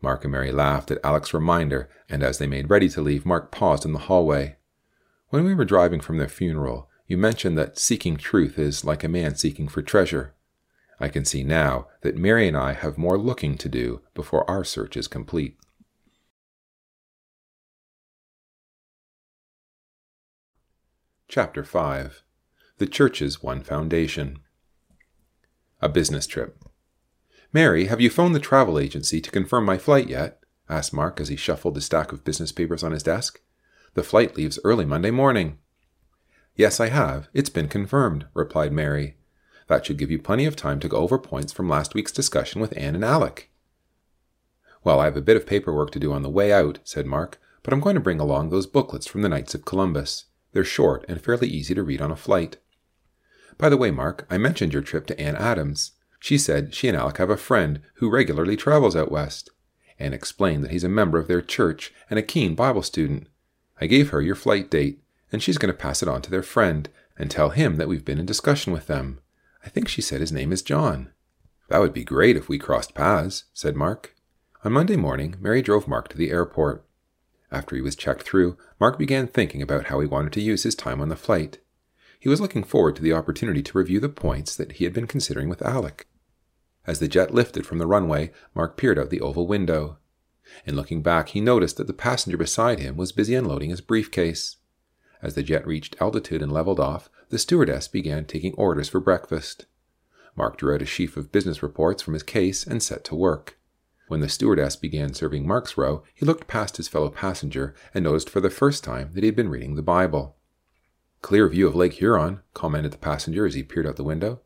Mark 0.00 0.24
and 0.24 0.32
Mary 0.32 0.52
laughed 0.52 0.90
at 0.90 1.04
Alec's 1.04 1.34
reminder, 1.34 1.88
and 2.08 2.22
as 2.22 2.38
they 2.38 2.46
made 2.46 2.70
ready 2.70 2.88
to 2.88 3.00
leave, 3.00 3.26
Mark 3.26 3.50
paused 3.50 3.84
in 3.84 3.92
the 3.92 4.00
hallway. 4.00 4.56
When 5.28 5.44
we 5.44 5.54
were 5.54 5.64
driving 5.64 6.00
from 6.00 6.18
their 6.18 6.28
funeral, 6.28 6.88
you 7.06 7.16
mentioned 7.16 7.58
that 7.58 7.78
seeking 7.78 8.16
truth 8.16 8.58
is 8.58 8.84
like 8.84 9.04
a 9.04 9.08
man 9.08 9.34
seeking 9.34 9.68
for 9.68 9.82
treasure. 9.82 10.34
I 10.98 11.08
can 11.08 11.24
see 11.24 11.42
now 11.42 11.88
that 12.02 12.16
Mary 12.16 12.46
and 12.48 12.56
I 12.56 12.72
have 12.72 12.98
more 12.98 13.18
looking 13.18 13.56
to 13.58 13.68
do 13.68 14.02
before 14.14 14.48
our 14.48 14.64
search 14.64 14.96
is 14.96 15.08
complete. 15.08 15.56
Chapter 21.28 21.62
5 21.62 22.24
the 22.80 22.86
church's 22.86 23.42
one 23.42 23.62
foundation. 23.62 24.38
A 25.82 25.88
business 25.90 26.26
trip. 26.26 26.64
Mary, 27.52 27.86
have 27.86 28.00
you 28.00 28.08
phoned 28.08 28.34
the 28.34 28.40
travel 28.40 28.78
agency 28.78 29.20
to 29.20 29.30
confirm 29.30 29.64
my 29.64 29.76
flight 29.76 30.08
yet? 30.08 30.40
asked 30.68 30.92
Mark 30.92 31.20
as 31.20 31.28
he 31.28 31.36
shuffled 31.36 31.74
the 31.74 31.80
stack 31.80 32.12
of 32.12 32.24
business 32.24 32.52
papers 32.52 32.84
on 32.84 32.92
his 32.92 33.02
desk. 33.02 33.40
The 33.94 34.04
flight 34.04 34.36
leaves 34.36 34.60
early 34.62 34.84
Monday 34.84 35.10
morning. 35.10 35.58
Yes, 36.54 36.78
I 36.78 36.90
have. 36.90 37.28
It's 37.34 37.50
been 37.50 37.66
confirmed, 37.66 38.26
replied 38.34 38.72
Mary. 38.72 39.16
That 39.66 39.84
should 39.84 39.98
give 39.98 40.10
you 40.10 40.18
plenty 40.20 40.46
of 40.46 40.54
time 40.54 40.78
to 40.80 40.88
go 40.88 40.98
over 40.98 41.18
points 41.18 41.52
from 41.52 41.68
last 41.68 41.94
week's 41.94 42.12
discussion 42.12 42.60
with 42.60 42.76
Anne 42.76 42.94
and 42.94 43.04
Alec. 43.04 43.50
Well, 44.84 45.00
I 45.00 45.06
have 45.06 45.16
a 45.16 45.22
bit 45.22 45.36
of 45.36 45.46
paperwork 45.46 45.90
to 45.92 46.00
do 46.00 46.12
on 46.12 46.22
the 46.22 46.30
way 46.30 46.52
out, 46.52 46.78
said 46.84 47.06
Mark, 47.06 47.40
but 47.62 47.74
I'm 47.74 47.80
going 47.80 47.94
to 47.94 48.00
bring 48.00 48.20
along 48.20 48.50
those 48.50 48.66
booklets 48.66 49.06
from 49.06 49.22
the 49.22 49.28
Knights 49.28 49.54
of 49.54 49.64
Columbus. 49.64 50.26
They're 50.52 50.64
short 50.64 51.04
and 51.08 51.20
fairly 51.20 51.48
easy 51.48 51.74
to 51.74 51.82
read 51.82 52.00
on 52.00 52.10
a 52.10 52.16
flight. 52.16 52.58
By 53.58 53.68
the 53.68 53.76
way, 53.76 53.90
Mark, 53.90 54.26
I 54.30 54.38
mentioned 54.38 54.72
your 54.72 54.82
trip 54.82 55.06
to 55.06 55.20
Anne 55.20 55.36
Adams. 55.36 55.92
She 56.20 56.38
said 56.38 56.74
she 56.74 56.86
and 56.86 56.96
Alec 56.96 57.16
have 57.16 57.30
a 57.30 57.36
friend 57.36 57.80
who 57.94 58.10
regularly 58.10 58.56
travels 58.56 58.94
out 58.94 59.10
west. 59.10 59.50
Anne 59.98 60.12
explained 60.12 60.62
that 60.62 60.70
he's 60.70 60.84
a 60.84 60.88
member 60.88 61.18
of 61.18 61.26
their 61.26 61.42
church 61.42 61.92
and 62.08 62.18
a 62.18 62.22
keen 62.22 62.54
Bible 62.54 62.82
student. 62.82 63.26
I 63.80 63.86
gave 63.86 64.10
her 64.10 64.20
your 64.20 64.34
flight 64.34 64.70
date, 64.70 65.02
and 65.32 65.42
she's 65.42 65.58
going 65.58 65.72
to 65.72 65.78
pass 65.78 66.02
it 66.02 66.08
on 66.08 66.22
to 66.22 66.30
their 66.30 66.42
friend 66.42 66.88
and 67.18 67.30
tell 67.30 67.50
him 67.50 67.76
that 67.76 67.88
we've 67.88 68.04
been 68.04 68.18
in 68.18 68.26
discussion 68.26 68.72
with 68.72 68.86
them. 68.86 69.20
I 69.64 69.68
think 69.68 69.88
she 69.88 70.02
said 70.02 70.20
his 70.20 70.32
name 70.32 70.52
is 70.52 70.62
John. 70.62 71.10
That 71.68 71.80
would 71.80 71.92
be 71.92 72.04
great 72.04 72.36
if 72.36 72.48
we 72.48 72.58
crossed 72.58 72.94
paths, 72.94 73.44
said 73.52 73.76
Mark. 73.76 74.14
On 74.64 74.72
Monday 74.72 74.96
morning, 74.96 75.36
Mary 75.40 75.62
drove 75.62 75.88
Mark 75.88 76.08
to 76.08 76.16
the 76.16 76.30
airport. 76.30 76.84
After 77.50 77.76
he 77.76 77.82
was 77.82 77.96
checked 77.96 78.22
through, 78.22 78.56
Mark 78.78 78.98
began 78.98 79.26
thinking 79.26 79.62
about 79.62 79.86
how 79.86 80.00
he 80.00 80.06
wanted 80.06 80.32
to 80.34 80.40
use 80.40 80.62
his 80.62 80.74
time 80.74 81.00
on 81.00 81.08
the 81.08 81.16
flight. 81.16 81.58
He 82.18 82.28
was 82.28 82.40
looking 82.40 82.64
forward 82.64 82.96
to 82.96 83.02
the 83.02 83.12
opportunity 83.12 83.62
to 83.62 83.78
review 83.78 84.00
the 84.00 84.08
points 84.08 84.54
that 84.56 84.72
he 84.72 84.84
had 84.84 84.92
been 84.92 85.06
considering 85.06 85.48
with 85.48 85.62
Alec. 85.62 86.06
As 86.86 86.98
the 86.98 87.08
jet 87.08 87.34
lifted 87.34 87.66
from 87.66 87.78
the 87.78 87.86
runway, 87.86 88.32
Mark 88.54 88.76
peered 88.76 88.98
out 88.98 89.10
the 89.10 89.20
oval 89.20 89.46
window. 89.46 89.98
In 90.64 90.76
looking 90.76 91.02
back, 91.02 91.30
he 91.30 91.40
noticed 91.40 91.76
that 91.76 91.86
the 91.86 91.92
passenger 91.92 92.36
beside 92.36 92.80
him 92.80 92.96
was 92.96 93.12
busy 93.12 93.34
unloading 93.34 93.70
his 93.70 93.80
briefcase. 93.80 94.56
As 95.22 95.34
the 95.34 95.42
jet 95.42 95.66
reached 95.66 95.96
altitude 96.00 96.42
and 96.42 96.50
leveled 96.50 96.80
off, 96.80 97.10
the 97.28 97.38
stewardess 97.38 97.86
began 97.88 98.24
taking 98.24 98.54
orders 98.54 98.88
for 98.88 99.00
breakfast. 99.00 99.66
Mark 100.34 100.56
drew 100.56 100.74
out 100.74 100.82
a 100.82 100.86
sheaf 100.86 101.16
of 101.16 101.32
business 101.32 101.62
reports 101.62 102.02
from 102.02 102.14
his 102.14 102.22
case 102.22 102.66
and 102.66 102.82
set 102.82 103.04
to 103.04 103.14
work. 103.14 103.58
When 104.08 104.20
the 104.20 104.28
stewardess 104.28 104.74
began 104.74 105.14
serving 105.14 105.46
Mark's 105.46 105.76
row, 105.76 106.02
he 106.14 106.26
looked 106.26 106.48
past 106.48 106.78
his 106.78 106.88
fellow 106.88 107.10
passenger 107.10 107.74
and 107.94 108.02
noticed 108.02 108.28
for 108.28 108.40
the 108.40 108.50
first 108.50 108.82
time 108.82 109.10
that 109.12 109.22
he 109.22 109.26
had 109.26 109.36
been 109.36 109.50
reading 109.50 109.76
the 109.76 109.82
Bible. 109.82 110.36
Clear 111.22 111.48
view 111.48 111.68
of 111.68 111.76
Lake 111.76 111.94
Huron, 111.94 112.40
commented 112.54 112.92
the 112.92 112.98
passenger 112.98 113.46
as 113.46 113.54
he 113.54 113.62
peered 113.62 113.86
out 113.86 113.96
the 113.96 114.02
window. 114.02 114.40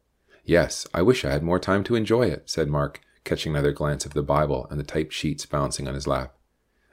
Yes, 0.45 0.87
I 0.93 1.01
wish 1.01 1.25
I 1.25 1.31
had 1.31 1.43
more 1.43 1.59
time 1.59 1.85
to 1.85 1.95
enjoy 1.95 2.27
it, 2.27 2.43
said 2.51 2.69
Mark, 2.69 3.01
catching 3.25 3.53
another 3.53 3.73
glance 3.73 4.05
of 4.05 4.13
the 4.13 4.23
Bible 4.23 4.67
and 4.71 4.79
the 4.79 4.85
typed 4.85 5.15
sheets 5.15 5.47
bouncing 5.47 5.89
on 5.89 5.95
his 5.95 6.07
lap. 6.07 6.35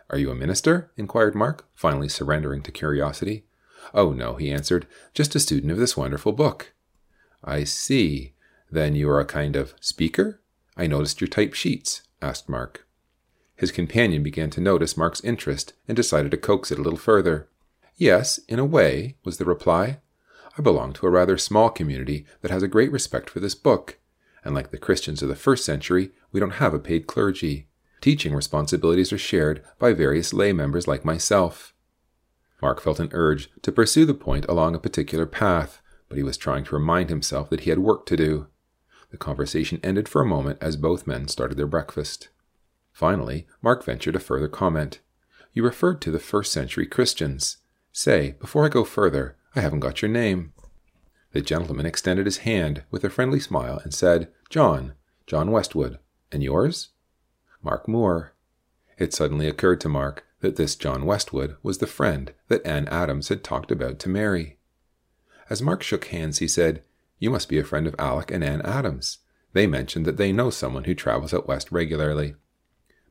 Are 0.09 0.17
you 0.17 0.31
a 0.31 0.35
minister? 0.35 0.91
inquired 0.95 1.35
Mark, 1.35 1.67
finally 1.73 2.07
surrendering 2.07 2.61
to 2.63 2.71
curiosity. 2.71 3.43
Oh, 3.93 4.13
no, 4.13 4.35
he 4.35 4.51
answered, 4.51 4.87
just 5.13 5.35
a 5.35 5.39
student 5.39 5.71
of 5.71 5.77
this 5.77 5.97
wonderful 5.97 6.31
book. 6.31 6.73
I 7.43 7.65
see. 7.65 8.33
Then 8.69 8.95
you 8.95 9.09
are 9.09 9.19
a 9.19 9.25
kind 9.25 9.57
of 9.57 9.73
speaker? 9.81 10.41
I 10.77 10.87
noticed 10.87 11.19
your 11.19 11.27
typed 11.27 11.57
sheets, 11.57 12.03
asked 12.21 12.47
Mark. 12.47 12.87
His 13.55 13.71
companion 13.71 14.23
began 14.23 14.49
to 14.51 14.61
notice 14.61 14.95
Mark's 14.95 15.23
interest 15.23 15.73
and 15.87 15.95
decided 15.95 16.31
to 16.31 16.37
coax 16.37 16.71
it 16.71 16.79
a 16.79 16.81
little 16.81 16.97
further. 16.97 17.49
Yes, 17.95 18.39
in 18.47 18.59
a 18.59 18.65
way, 18.65 19.17
was 19.25 19.37
the 19.37 19.45
reply. 19.45 19.99
I 20.61 20.63
belong 20.63 20.93
to 20.93 21.07
a 21.07 21.09
rather 21.09 21.39
small 21.39 21.71
community 21.71 22.23
that 22.41 22.51
has 22.51 22.61
a 22.61 22.67
great 22.67 22.91
respect 22.91 23.31
for 23.31 23.39
this 23.39 23.55
book, 23.55 23.97
and 24.45 24.53
like 24.53 24.69
the 24.69 24.77
Christians 24.77 25.23
of 25.23 25.27
the 25.27 25.35
first 25.35 25.65
century, 25.65 26.11
we 26.31 26.39
don't 26.39 26.61
have 26.61 26.75
a 26.75 26.79
paid 26.79 27.07
clergy. 27.07 27.67
Teaching 27.99 28.35
responsibilities 28.35 29.11
are 29.11 29.17
shared 29.17 29.63
by 29.79 29.93
various 29.93 30.33
lay 30.33 30.53
members 30.53 30.87
like 30.87 31.03
myself. 31.03 31.73
Mark 32.61 32.79
felt 32.79 32.99
an 32.99 33.09
urge 33.11 33.49
to 33.63 33.71
pursue 33.71 34.05
the 34.05 34.13
point 34.13 34.45
along 34.47 34.75
a 34.75 34.79
particular 34.79 35.25
path, 35.25 35.81
but 36.07 36.17
he 36.17 36.23
was 36.23 36.37
trying 36.37 36.63
to 36.65 36.75
remind 36.75 37.09
himself 37.09 37.49
that 37.49 37.61
he 37.61 37.71
had 37.71 37.79
work 37.79 38.05
to 38.05 38.15
do. 38.15 38.45
The 39.09 39.17
conversation 39.17 39.79
ended 39.81 40.07
for 40.07 40.21
a 40.21 40.27
moment 40.27 40.59
as 40.61 40.77
both 40.77 41.07
men 41.07 41.27
started 41.27 41.57
their 41.57 41.65
breakfast. 41.65 42.29
Finally, 42.93 43.47
Mark 43.63 43.83
ventured 43.83 44.15
a 44.15 44.19
further 44.19 44.47
comment. 44.47 44.99
You 45.53 45.63
referred 45.63 46.01
to 46.01 46.11
the 46.11 46.19
first 46.19 46.51
century 46.51 46.85
Christians. 46.85 47.57
Say, 47.91 48.35
before 48.39 48.63
I 48.63 48.69
go 48.69 48.83
further, 48.83 49.37
I 49.55 49.61
haven't 49.61 49.81
got 49.81 50.01
your 50.01 50.09
name. 50.09 50.53
The 51.33 51.41
gentleman 51.41 51.85
extended 51.85 52.25
his 52.25 52.39
hand 52.39 52.83
with 52.89 53.03
a 53.03 53.09
friendly 53.09 53.39
smile 53.39 53.79
and 53.83 53.93
said, 53.93 54.29
John, 54.49 54.93
John 55.27 55.51
Westwood. 55.51 55.99
And 56.31 56.41
yours? 56.41 56.89
Mark 57.61 57.87
Moore. 57.87 58.33
It 58.97 59.13
suddenly 59.13 59.47
occurred 59.47 59.81
to 59.81 59.89
Mark 59.89 60.25
that 60.39 60.55
this 60.55 60.75
John 60.75 61.05
Westwood 61.05 61.57
was 61.61 61.77
the 61.77 61.87
friend 61.87 62.33
that 62.47 62.65
Anne 62.65 62.87
Adams 62.87 63.27
had 63.27 63.43
talked 63.43 63.71
about 63.71 63.99
to 63.99 64.09
Mary. 64.09 64.57
As 65.49 65.61
Mark 65.61 65.83
shook 65.83 66.05
hands, 66.05 66.39
he 66.39 66.47
said, 66.47 66.83
You 67.19 67.29
must 67.29 67.49
be 67.49 67.59
a 67.59 67.63
friend 67.63 67.87
of 67.87 67.95
Alec 67.99 68.31
and 68.31 68.43
Anne 68.43 68.61
Adams. 68.61 69.19
They 69.53 69.67
mentioned 69.67 70.05
that 70.05 70.17
they 70.17 70.31
know 70.31 70.49
someone 70.49 70.85
who 70.85 70.95
travels 70.95 71.33
out 71.33 71.47
west 71.47 71.71
regularly. 71.71 72.35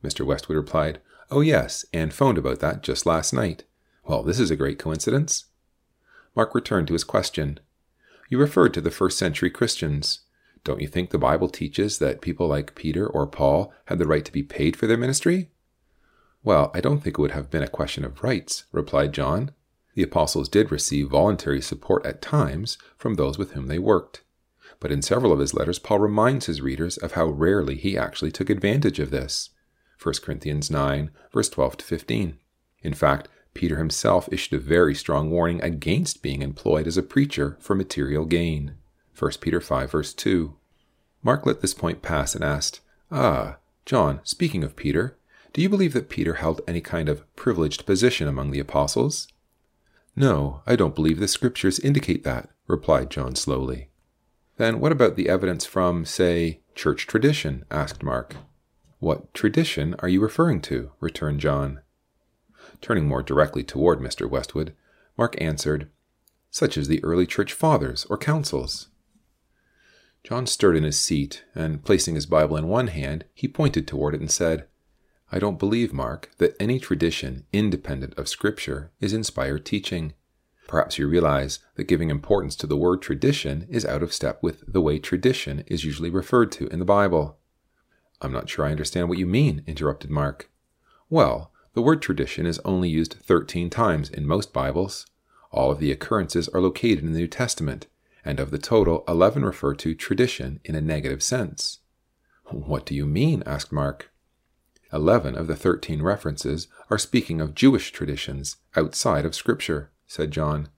Mr. 0.03 0.25
Westwood 0.25 0.57
replied, 0.57 1.01
Oh, 1.31 1.43
yes, 1.43 1.85
Anne 1.93 2.11
phoned 2.11 2.39
about 2.39 2.61
that 2.61 2.83
just 2.83 3.05
last 3.05 3.33
night. 3.33 3.65
Well, 4.05 4.23
this 4.23 4.41
is 4.41 4.51
a 4.51 4.57
great 4.57 4.79
coincidence. 4.79 5.45
Mark 6.37 6.55
returned 6.55 6.87
to 6.89 6.93
his 6.93 7.05
question. 7.05 7.59
You 8.29 8.39
referred 8.39 8.73
to 8.75 8.81
the 8.81 8.91
first 8.91 9.19
century 9.19 9.51
Christians. 9.51 10.21
Don't 10.63 10.81
you 10.81 10.87
think 10.87 11.11
the 11.11 11.19
Bible 11.19 11.49
teaches 11.49 11.99
that 11.99 12.21
people 12.21 12.47
like 12.47 12.75
Peter 12.75 13.07
or 13.07 13.27
Paul 13.27 13.73
had 13.87 13.99
the 13.99 14.07
right 14.07 14.25
to 14.25 14.33
be 14.33 14.43
paid 14.43 14.77
for 14.77 14.87
their 14.87 14.97
ministry? 14.97 15.51
Well, 16.43 16.71
I 16.75 16.81
don't 16.81 17.01
think 17.01 17.19
it 17.19 17.21
would 17.21 17.33
have 17.33 17.51
been 17.51 17.63
a 17.63 17.69
question 17.69 18.05
of 18.05 18.23
rights, 18.23 18.65
replied 18.73 19.13
John. 19.13 19.51
The 19.95 20.03
apostles 20.03 20.49
did 20.49 20.71
receive 20.71 21.11
voluntary 21.11 21.61
support 21.61 22.07
at 22.07 22.23
times 22.23 22.79
from 22.97 23.15
those 23.15 23.37
with 23.37 23.53
whom 23.53 23.67
they 23.67 23.79
worked. 23.79 24.23
But 24.79 24.93
in 24.93 25.03
several 25.03 25.33
of 25.33 25.41
his 25.41 25.53
letters, 25.53 25.79
Paul 25.79 25.99
reminds 25.99 26.47
his 26.47 26.63
readers 26.63 26.97
of 26.97 27.13
how 27.13 27.27
rarely 27.27 27.77
he 27.77 27.99
actually 27.99 28.31
took 28.31 28.49
advantage 28.49 28.99
of 28.99 29.11
this. 29.11 29.51
1 30.03 30.15
Corinthians 30.23 30.71
9, 30.71 31.11
verse 31.33 31.51
12 31.51 31.79
to 31.79 31.85
15. 31.85 32.39
In 32.83 32.95
fact, 32.95 33.29
Peter 33.55 33.77
himself 33.77 34.29
issued 34.31 34.59
a 34.59 34.63
very 34.63 34.95
strong 34.95 35.31
warning 35.31 35.63
against 35.63 36.23
being 36.23 36.43
employed 36.43 36.87
as 36.87 36.97
a 36.97 37.03
preacher 37.03 37.57
for 37.61 37.75
material 37.75 38.25
gain. 38.25 38.75
1 39.19 39.33
Peter 39.41 39.61
5, 39.61 39.91
verse 39.91 40.15
2. 40.15 40.57
Mark 41.23 41.45
let 41.45 41.61
this 41.61 41.75
point 41.75 42.03
pass 42.03 42.35
and 42.35 42.45
asked, 42.45 42.81
Ah, 43.11 43.59
John, 43.85 44.21
speaking 44.23 44.65
of 44.65 44.77
Peter, 44.77 45.19
do 45.53 45.61
you 45.61 45.69
believe 45.69 45.93
that 45.95 46.09
Peter 46.09 46.35
held 46.35 46.61
any 46.67 46.81
kind 46.81 47.09
of 47.09 47.25
privileged 47.35 47.85
position 47.85 48.29
among 48.29 48.51
the 48.51 48.61
apostles? 48.61 49.29
No, 50.15 50.63
I 50.67 50.77
don't 50.77 50.95
believe 50.95 51.19
the 51.19 51.29
scriptures 51.29 51.81
indicate 51.81 52.25
that, 52.25 52.51
replied 52.67 53.11
John 53.11 53.35
slowly. 53.35 53.89
Then 54.57 54.81
what 54.81 54.93
about 54.93 55.17
the 55.17 55.29
evidence 55.29 55.65
from, 55.65 56.05
say, 56.05 56.61
church 56.75 57.07
tradition? 57.07 57.65
asked 57.71 58.03
Mark. 58.03 58.37
What 58.99 59.33
tradition 59.35 59.97
are 60.01 60.09
you 60.09 60.21
referring 60.21 60.61
to? 60.63 60.93
returned 61.01 61.41
John. 61.41 61.81
Turning 62.81 63.07
more 63.07 63.23
directly 63.23 63.63
toward 63.63 64.01
Mr. 64.01 64.29
Westwood, 64.29 64.75
Mark 65.19 65.41
answered, 65.41 65.91
Such 66.51 66.79
as 66.79 66.89
the 66.89 67.03
early 67.05 67.27
church 67.27 67.53
fathers 67.53 68.07
or 68.09 68.17
councils. 68.17 68.89
John 70.23 70.47
stirred 70.47 70.77
in 70.77 70.85
his 70.85 71.01
seat, 71.01 71.45
and 71.55 71.85
placing 71.85 72.15
his 72.15 72.27
Bible 72.27 72.57
in 72.57 72.69
one 72.69 72.89
hand, 72.89 73.25
he 73.35 73.49
pointed 73.49 73.87
toward 73.87 74.15
it 74.15 74.21
and 74.21 74.31
said, 74.31 74.67
I 75.33 75.39
don't 75.39 75.59
believe, 75.59 75.93
Mark, 75.93 76.31
that 76.39 76.57
any 76.61 76.79
tradition 76.79 77.47
independent 77.53 78.19
of 78.19 78.29
Scripture 78.29 78.91
is 79.01 79.13
inspired 79.13 79.65
teaching. 79.65 80.15
Perhaps 80.67 80.99
you 80.99 81.09
realize 81.09 81.61
that 81.77 81.85
giving 81.85 82.11
importance 82.11 82.57
to 82.57 82.67
the 82.67 82.77
word 82.77 83.01
tradition 83.01 83.67
is 83.69 83.85
out 83.85 84.03
of 84.03 84.13
step 84.13 84.43
with 84.43 84.65
the 84.67 84.81
way 84.81 84.99
tradition 84.99 85.65
is 85.67 85.85
usually 85.85 86.11
referred 86.11 86.51
to 86.53 86.67
in 86.69 86.81
the 86.81 86.85
Bible. 86.85 87.39
I'm 88.21 88.33
not 88.33 88.49
sure 88.49 88.65
I 88.65 88.71
understand 88.71 89.09
what 89.09 89.19
you 89.19 89.27
mean, 89.27 89.63
interrupted 89.67 90.11
Mark. 90.11 90.51
Well, 91.09 91.50
the 91.73 91.83
word 91.83 92.03
tradition 92.03 92.47
is 92.47 92.59
only 92.65 92.89
used 92.89 93.15
13 93.23 93.71
times 93.71 94.11
in 94.11 94.27
most 94.27 94.53
Bibles. 94.53 95.07
All 95.53 95.71
of 95.71 95.79
the 95.79 95.93
occurrences 95.93 96.49
are 96.49 96.61
located 96.61 97.05
in 97.05 97.13
the 97.13 97.19
New 97.19 97.29
Testament, 97.29 97.87
and 98.25 98.41
of 98.41 98.51
the 98.51 98.59
total, 98.59 99.05
11 99.07 99.45
refer 99.45 99.75
to 99.75 99.95
tradition 99.95 100.61
in 100.65 100.75
a 100.75 100.81
negative 100.81 101.23
sense. 101.23 101.79
What 102.47 102.85
do 102.85 102.95
you 102.95 103.07
mean? 103.07 103.45
asked 103.47 103.71
Mark. 103.71 104.11
11 104.93 105.37
of 105.37 105.47
the 105.47 105.55
13 105.55 106.03
references 106.03 106.67
are 106.91 106.99
speaking 106.99 107.41
of 107.41 107.55
Jewish 107.55 107.93
traditions 107.93 108.57
outside 108.75 109.25
of 109.25 109.37
Scripture, 109.37 109.93
said 110.09 110.33
John. 110.33 110.69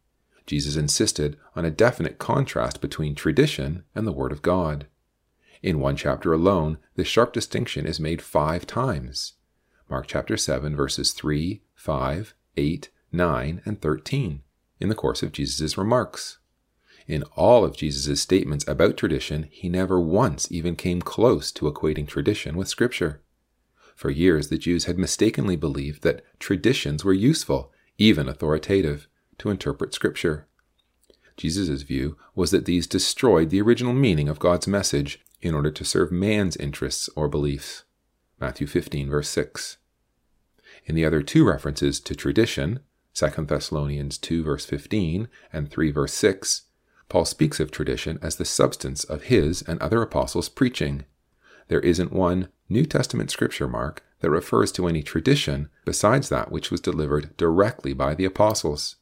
Jesus 0.44 0.76
insisted 0.76 1.38
on 1.56 1.64
a 1.64 1.70
definite 1.70 2.18
contrast 2.18 2.82
between 2.82 3.14
tradition 3.14 3.84
and 3.94 4.06
the 4.06 4.12
Word 4.12 4.32
of 4.32 4.42
God. 4.42 4.86
In 5.62 5.80
one 5.80 5.96
chapter 5.96 6.34
alone, 6.34 6.76
this 6.96 7.08
sharp 7.08 7.32
distinction 7.32 7.86
is 7.86 7.98
made 7.98 8.20
five 8.20 8.66
times. 8.66 9.34
Mark 9.92 10.06
chapter 10.06 10.38
7, 10.38 10.74
verses 10.74 11.12
3, 11.12 11.60
5, 11.74 12.34
8, 12.56 12.88
9, 13.12 13.62
and 13.66 13.78
13, 13.82 14.40
in 14.80 14.88
the 14.88 14.94
course 14.94 15.22
of 15.22 15.32
Jesus' 15.32 15.76
remarks. 15.76 16.38
In 17.06 17.24
all 17.36 17.62
of 17.62 17.76
Jesus' 17.76 18.22
statements 18.22 18.66
about 18.66 18.96
tradition, 18.96 19.48
he 19.50 19.68
never 19.68 20.00
once 20.00 20.50
even 20.50 20.76
came 20.76 21.02
close 21.02 21.52
to 21.52 21.70
equating 21.70 22.08
tradition 22.08 22.56
with 22.56 22.68
Scripture. 22.68 23.20
For 23.94 24.08
years, 24.08 24.48
the 24.48 24.56
Jews 24.56 24.86
had 24.86 24.96
mistakenly 24.96 25.56
believed 25.56 26.02
that 26.04 26.24
traditions 26.40 27.04
were 27.04 27.12
useful, 27.12 27.70
even 27.98 28.30
authoritative, 28.30 29.08
to 29.36 29.50
interpret 29.50 29.92
Scripture. 29.92 30.48
Jesus' 31.36 31.82
view 31.82 32.16
was 32.34 32.50
that 32.50 32.64
these 32.64 32.86
destroyed 32.86 33.50
the 33.50 33.60
original 33.60 33.92
meaning 33.92 34.30
of 34.30 34.38
God's 34.38 34.66
message 34.66 35.22
in 35.42 35.54
order 35.54 35.70
to 35.70 35.84
serve 35.84 36.10
man's 36.10 36.56
interests 36.56 37.10
or 37.14 37.28
beliefs. 37.28 37.84
Matthew 38.40 38.66
15, 38.66 39.10
verse 39.10 39.28
6. 39.28 39.76
In 40.84 40.94
the 40.94 41.04
other 41.04 41.22
two 41.22 41.44
references 41.44 42.00
to 42.00 42.14
tradition, 42.14 42.80
2 43.14 43.26
Thessalonians 43.44 44.18
2 44.18 44.42
verse 44.42 44.64
15 44.64 45.28
and 45.52 45.70
3 45.70 45.90
verse 45.90 46.14
6, 46.14 46.62
Paul 47.08 47.24
speaks 47.24 47.60
of 47.60 47.70
tradition 47.70 48.18
as 48.22 48.36
the 48.36 48.44
substance 48.44 49.04
of 49.04 49.24
his 49.24 49.62
and 49.62 49.80
other 49.80 50.00
apostles' 50.02 50.48
preaching. 50.48 51.04
There 51.68 51.80
isn't 51.80 52.12
one 52.12 52.48
New 52.68 52.86
Testament 52.86 53.30
scripture 53.30 53.68
mark 53.68 54.02
that 54.20 54.30
refers 54.30 54.72
to 54.72 54.86
any 54.86 55.02
tradition 55.02 55.68
besides 55.84 56.28
that 56.30 56.50
which 56.50 56.70
was 56.70 56.80
delivered 56.80 57.36
directly 57.36 57.92
by 57.92 58.14
the 58.14 58.24
apostles. 58.24 58.96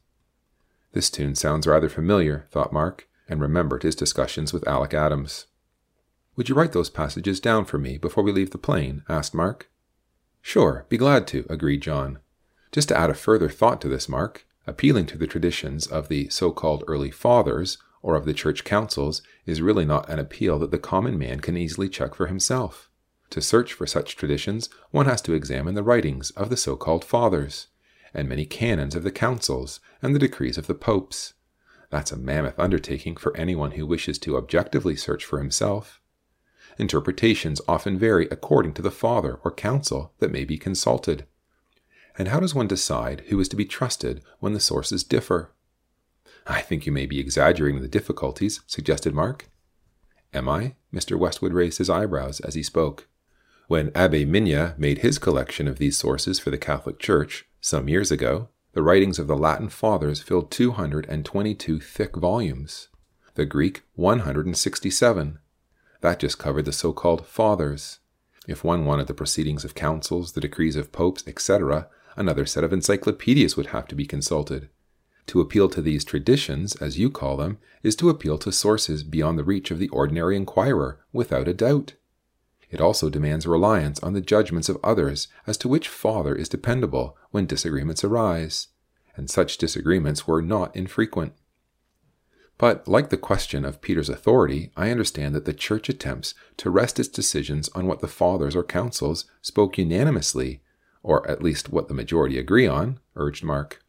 This 0.93 1.09
tune 1.09 1.36
sounds 1.36 1.69
rather 1.69 1.89
familiar, 1.89 2.47
thought 2.51 2.73
Mark, 2.73 3.09
and 3.28 3.40
remembered 3.40 3.85
his 3.85 3.94
discussions 3.94 4.52
with 4.52 4.66
Alec 4.66 4.93
Adams. 4.93 5.47
Would 6.35 6.48
you 6.48 6.57
write 6.57 6.73
those 6.73 6.90
passages 6.90 7.39
down 7.39 7.65
for 7.65 7.78
me 7.78 7.97
before 7.97 8.24
we 8.24 8.32
leave 8.32 8.51
the 8.51 8.59
plane? 8.59 9.05
asked 9.09 9.35
Mark. 9.35 9.70
Sure, 10.43 10.87
be 10.89 10.97
glad 10.97 11.27
to, 11.29 11.47
agreed 11.49 11.83
John. 11.83 12.19
Just 12.73 12.89
to 12.89 12.99
add 12.99 13.11
a 13.11 13.15
further 13.15 13.49
thought 13.49 13.81
to 13.81 13.89
this, 13.89 14.09
Mark, 14.09 14.47
appealing 14.67 15.07
to 15.07 15.19
the 15.19 15.27
traditions 15.27 15.87
of 15.87 16.09
the 16.09 16.29
so 16.29 16.53
called 16.53 16.85
early 16.87 17.11
fathers 17.11 17.79
or 18.03 18.17
of 18.17 18.25
the 18.25 18.35
church 18.35 18.65
councils 18.65 19.23
is 19.47 19.61
really 19.61 19.85
not 19.85 20.09
an 20.09 20.19
appeal 20.19 20.59
that 20.59 20.71
the 20.71 20.79
common 20.79 21.19
man 21.19 21.41
can 21.41 21.57
easily 21.57 21.89
check 21.89 22.15
for 22.15 22.27
himself. 22.27 22.91
To 23.31 23.41
search 23.41 23.73
for 23.73 23.87
such 23.87 24.17
traditions, 24.17 24.69
one 24.91 25.07
has 25.07 25.23
to 25.23 25.35
examine 25.35 25.75
the 25.75 25.83
writings 25.83 26.31
of 26.33 26.51
the 26.51 26.57
so 26.57 26.77
called 26.77 27.05
fathers, 27.05 27.69
and 28.12 28.29
many 28.29 28.45
canons 28.45 28.97
of 28.97 29.05
the 29.05 29.12
councils, 29.12 29.81
and 30.03 30.15
the 30.15 30.19
decrees 30.19 30.59
of 30.59 30.67
the 30.67 30.75
popes. 30.75 31.35
That's 31.91 32.12
a 32.12 32.17
mammoth 32.17 32.59
undertaking 32.59 33.17
for 33.17 33.37
anyone 33.37 33.73
who 33.73 33.87
wishes 33.87 34.19
to 34.21 34.37
objectively 34.37 34.97
search 34.97 35.25
for 35.25 35.39
himself. 35.39 35.99
Interpretations 36.81 37.61
often 37.69 37.98
vary 37.98 38.27
according 38.31 38.73
to 38.73 38.81
the 38.81 38.90
father 38.90 39.39
or 39.44 39.51
council 39.51 40.15
that 40.19 40.32
may 40.32 40.47
be 40.47 40.57
consulted. 40.57 41.27
And 42.16 42.28
how 42.28 42.40
does 42.40 42.55
one 42.55 42.69
decide 42.69 43.24
who 43.28 43.39
is 43.39 43.51
to 43.51 43.57
be 43.57 43.66
trusted 43.66 44.23
when 44.39 44.55
the 44.55 44.61
sources 44.61 45.05
differ? 45.05 45.52
I 46.47 46.62
think 46.62 46.86
you 46.86 46.93
may 46.93 47.05
be 47.05 47.20
exaggerating 47.20 47.82
the 47.82 47.86
difficulties, 47.86 48.62
suggested 48.66 49.15
Mark. 49.15 49.51
Am 50.32 50.48
I? 50.48 50.74
Mr. 50.90 51.19
Westwood 51.19 51.52
raised 51.52 51.77
his 51.77 51.90
eyebrows 51.90 52.40
as 52.40 52.55
he 52.55 52.62
spoke. 52.62 53.09
When 53.69 53.93
Abbe 53.94 54.24
Migne 54.24 54.74
made 54.78 54.98
his 54.98 55.19
collection 55.19 55.69
of 55.69 55.77
these 55.77 55.98
sources 55.98 56.39
for 56.39 56.48
the 56.48 56.57
Catholic 56.57 56.98
Church 56.98 57.44
some 57.61 57.90
years 57.90 58.11
ago, 58.11 58.48
the 58.73 58.82
writings 58.82 59.19
of 59.19 59.27
the 59.27 59.36
Latin 59.36 59.69
Fathers 59.69 60.23
filled 60.23 60.51
222 60.51 61.78
thick 61.78 62.16
volumes, 62.16 62.89
the 63.35 63.44
Greek 63.44 63.82
167. 63.97 65.40
That 66.01 66.18
just 66.18 66.39
covered 66.39 66.64
the 66.64 66.72
so 66.72 66.93
called 66.93 67.27
Fathers. 67.27 67.98
If 68.48 68.64
one 68.64 68.85
wanted 68.85 69.06
the 69.06 69.14
proceedings 69.14 69.64
of 69.64 69.74
councils, 69.74 70.32
the 70.32 70.40
decrees 70.40 70.77
of 70.77 70.93
popes, 70.93 71.22
etc., 71.27 71.89
another 72.16 72.47
set 72.47 72.64
of 72.64 72.72
encyclopedias 72.72 73.56
would 73.56 73.66
have 73.66 73.86
to 73.89 73.94
be 73.94 74.06
consulted. 74.06 74.68
To 75.27 75.40
appeal 75.40 75.68
to 75.68 75.82
these 75.82 76.05
traditions, 76.05 76.74
as 76.77 76.98
you 76.98 77.10
call 77.10 77.36
them, 77.36 77.59
is 77.82 77.94
to 77.97 78.09
appeal 78.09 78.39
to 78.39 78.51
sources 78.51 79.05
beyond 79.05 79.39
the 79.39 79.44
reach 79.44 79.70
of 79.70 79.78
the 79.78 79.89
ordinary 79.90 80.36
inquirer, 80.36 80.98
without 81.12 81.47
a 81.47 81.55
doubt. 81.55 81.94
It 82.70 82.81
also 82.81 83.10
demands 83.10 83.47
reliance 83.47 84.01
on 84.01 84.12
the 84.12 84.20
judgments 84.20 84.68
of 84.68 84.78
others 84.82 85.28
as 85.47 85.56
to 85.59 85.68
which 85.68 85.89
father 85.89 86.35
is 86.35 86.48
dependable 86.48 87.16
when 87.31 87.47
disagreements 87.47 88.02
arise, 88.05 88.68
and 89.16 89.28
such 89.28 89.59
disagreements 89.59 90.27
were 90.27 90.43
not 90.43 90.74
infrequent. 90.74 91.35
But, 92.61 92.87
like 92.87 93.09
the 93.09 93.16
question 93.16 93.65
of 93.65 93.81
Peter's 93.81 94.11
authority, 94.11 94.70
I 94.77 94.91
understand 94.91 95.35
that 95.35 95.47
the 95.47 95.55
Church 95.55 95.89
attempts 95.89 96.35
to 96.59 96.69
rest 96.69 97.01
its 97.01 97.09
decisions 97.09 97.70
on 97.70 97.87
what 97.87 98.01
the 98.01 98.07
fathers 98.07 98.55
or 98.55 98.62
councils 98.62 99.24
spoke 99.41 99.78
unanimously, 99.78 100.61
or 101.03 101.27
at 101.27 101.43
least 101.43 101.70
what 101.70 101.89
the 101.89 101.95
majority 101.95 102.39
agree 102.39 102.66
on, 102.66 103.01
urged 103.16 103.43
Mark. 103.43 103.82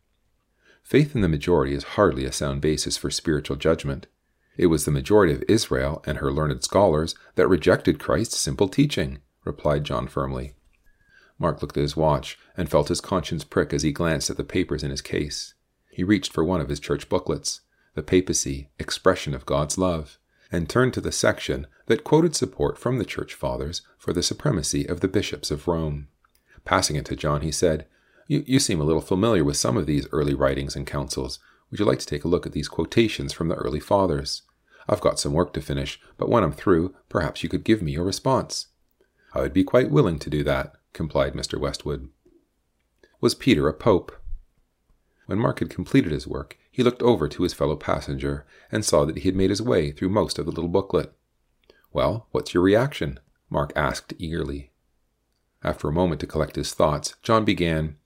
Faith 0.84 1.14
in 1.14 1.20
the 1.20 1.28
majority 1.28 1.74
is 1.74 1.84
hardly 1.84 2.24
a 2.24 2.32
sound 2.32 2.62
basis 2.62 2.96
for 2.96 3.12
spiritual 3.12 3.58
judgment. 3.58 4.08
It 4.56 4.68
was 4.68 4.86
the 4.86 4.92
majority 4.92 5.34
of 5.34 5.44
Israel 5.50 6.02
and 6.08 6.20
her 6.20 6.32
learned 6.32 6.64
scholars 6.64 7.14
that 7.36 7.50
rejected 7.50 8.00
Christ's 8.00 8.40
simple 8.40 8.70
teaching, 8.70 9.18
replied 9.44 9.84
John 9.84 10.08
firmly. 10.08 10.54
Mark 11.38 11.62
looked 11.62 11.76
at 11.76 11.82
his 11.82 11.98
watch 11.98 12.40
and 12.56 12.70
felt 12.70 12.88
his 12.88 13.02
conscience 13.02 13.44
prick 13.44 13.74
as 13.74 13.84
he 13.84 13.92
glanced 13.92 14.30
at 14.30 14.38
the 14.38 14.46
papers 14.46 14.82
in 14.82 14.92
his 14.92 15.02
case. 15.02 15.56
He 15.90 16.06
reached 16.06 16.32
for 16.32 16.46
one 16.46 16.62
of 16.62 16.70
his 16.70 16.80
church 16.80 17.10
booklets, 17.10 17.60
The 17.94 18.04
Papacy 18.04 18.70
Expression 18.80 19.34
of 19.34 19.46
God's 19.46 19.78
Love, 19.78 20.18
and 20.52 20.70
turned 20.70 20.94
to 20.94 21.02
the 21.02 21.12
section 21.12 21.68
that 21.88 22.04
quoted 22.04 22.36
support 22.36 22.78
from 22.78 22.98
the 22.98 23.06
Church 23.06 23.34
Fathers 23.34 23.82
for 23.98 24.14
the 24.14 24.24
supremacy 24.24 24.86
of 24.86 25.02
the 25.02 25.08
bishops 25.08 25.52
of 25.52 25.68
Rome. 25.68 26.08
Passing 26.64 26.96
it 26.96 27.06
to 27.06 27.16
John, 27.16 27.42
he 27.42 27.52
said, 27.52 27.86
you, 28.28 28.46
you 28.48 28.60
seem 28.60 28.80
a 28.80 28.86
little 28.86 29.02
familiar 29.02 29.44
with 29.44 29.58
some 29.58 29.76
of 29.76 29.86
these 29.86 30.08
early 30.14 30.34
writings 30.34 30.74
and 30.74 30.88
councils. 30.88 31.40
Would 31.70 31.80
you 31.80 31.86
like 31.86 32.00
to 32.00 32.06
take 32.06 32.24
a 32.24 32.30
look 32.30 32.46
at 32.46 32.54
these 32.54 32.70
quotations 32.70 33.34
from 33.34 33.50
the 33.50 33.56
early 33.56 33.82
fathers? 33.82 34.44
I've 34.88 35.02
got 35.02 35.20
some 35.20 35.34
work 35.34 35.52
to 35.54 35.62
finish, 35.62 36.00
but 36.18 36.30
when 36.30 36.44
I'm 36.44 36.54
through, 36.54 36.96
perhaps 37.10 37.44
you 37.44 37.50
could 37.50 37.66
give 37.66 37.82
me 37.82 37.92
your 37.92 38.06
response. 38.06 38.68
I 39.34 39.42
would 39.42 39.52
be 39.52 39.66
quite 39.66 39.92
willing 39.92 40.18
to 40.20 40.30
do 40.30 40.44
that, 40.46 40.76
complied 40.94 41.34
Mr. 41.34 41.60
Westwood. 41.60 42.08
Was 43.20 43.36
Peter 43.36 43.68
a 43.68 43.74
pope? 43.74 44.14
When 45.26 45.38
Mark 45.38 45.60
had 45.60 45.70
completed 45.70 46.14
his 46.14 46.26
work, 46.26 46.58
he 46.72 46.84
looked 46.84 47.02
over 47.02 47.28
to 47.28 47.44
his 47.44 47.54
fellow 47.54 47.76
passenger 47.76 48.46
and 48.72 48.86
saw 48.86 49.06
that 49.06 49.20
he 49.20 49.28
had 49.28 49.36
made 49.36 49.50
his 49.50 49.62
way 49.62 49.92
through 49.92 50.10
most 50.10 50.40
of 50.40 50.46
the 50.46 50.52
little 50.52 50.70
booklet. 50.70 51.14
Well, 51.92 52.28
what's 52.32 52.54
your 52.54 52.64
reaction? 52.64 53.20
Mark 53.50 53.74
asked 53.76 54.14
eagerly. 54.18 54.72
After 55.64 55.90
a 55.90 55.94
moment 55.94 56.22
to 56.22 56.28
collect 56.28 56.56
his 56.56 56.74
thoughts, 56.74 57.16
John 57.22 57.44
began, 57.44 57.98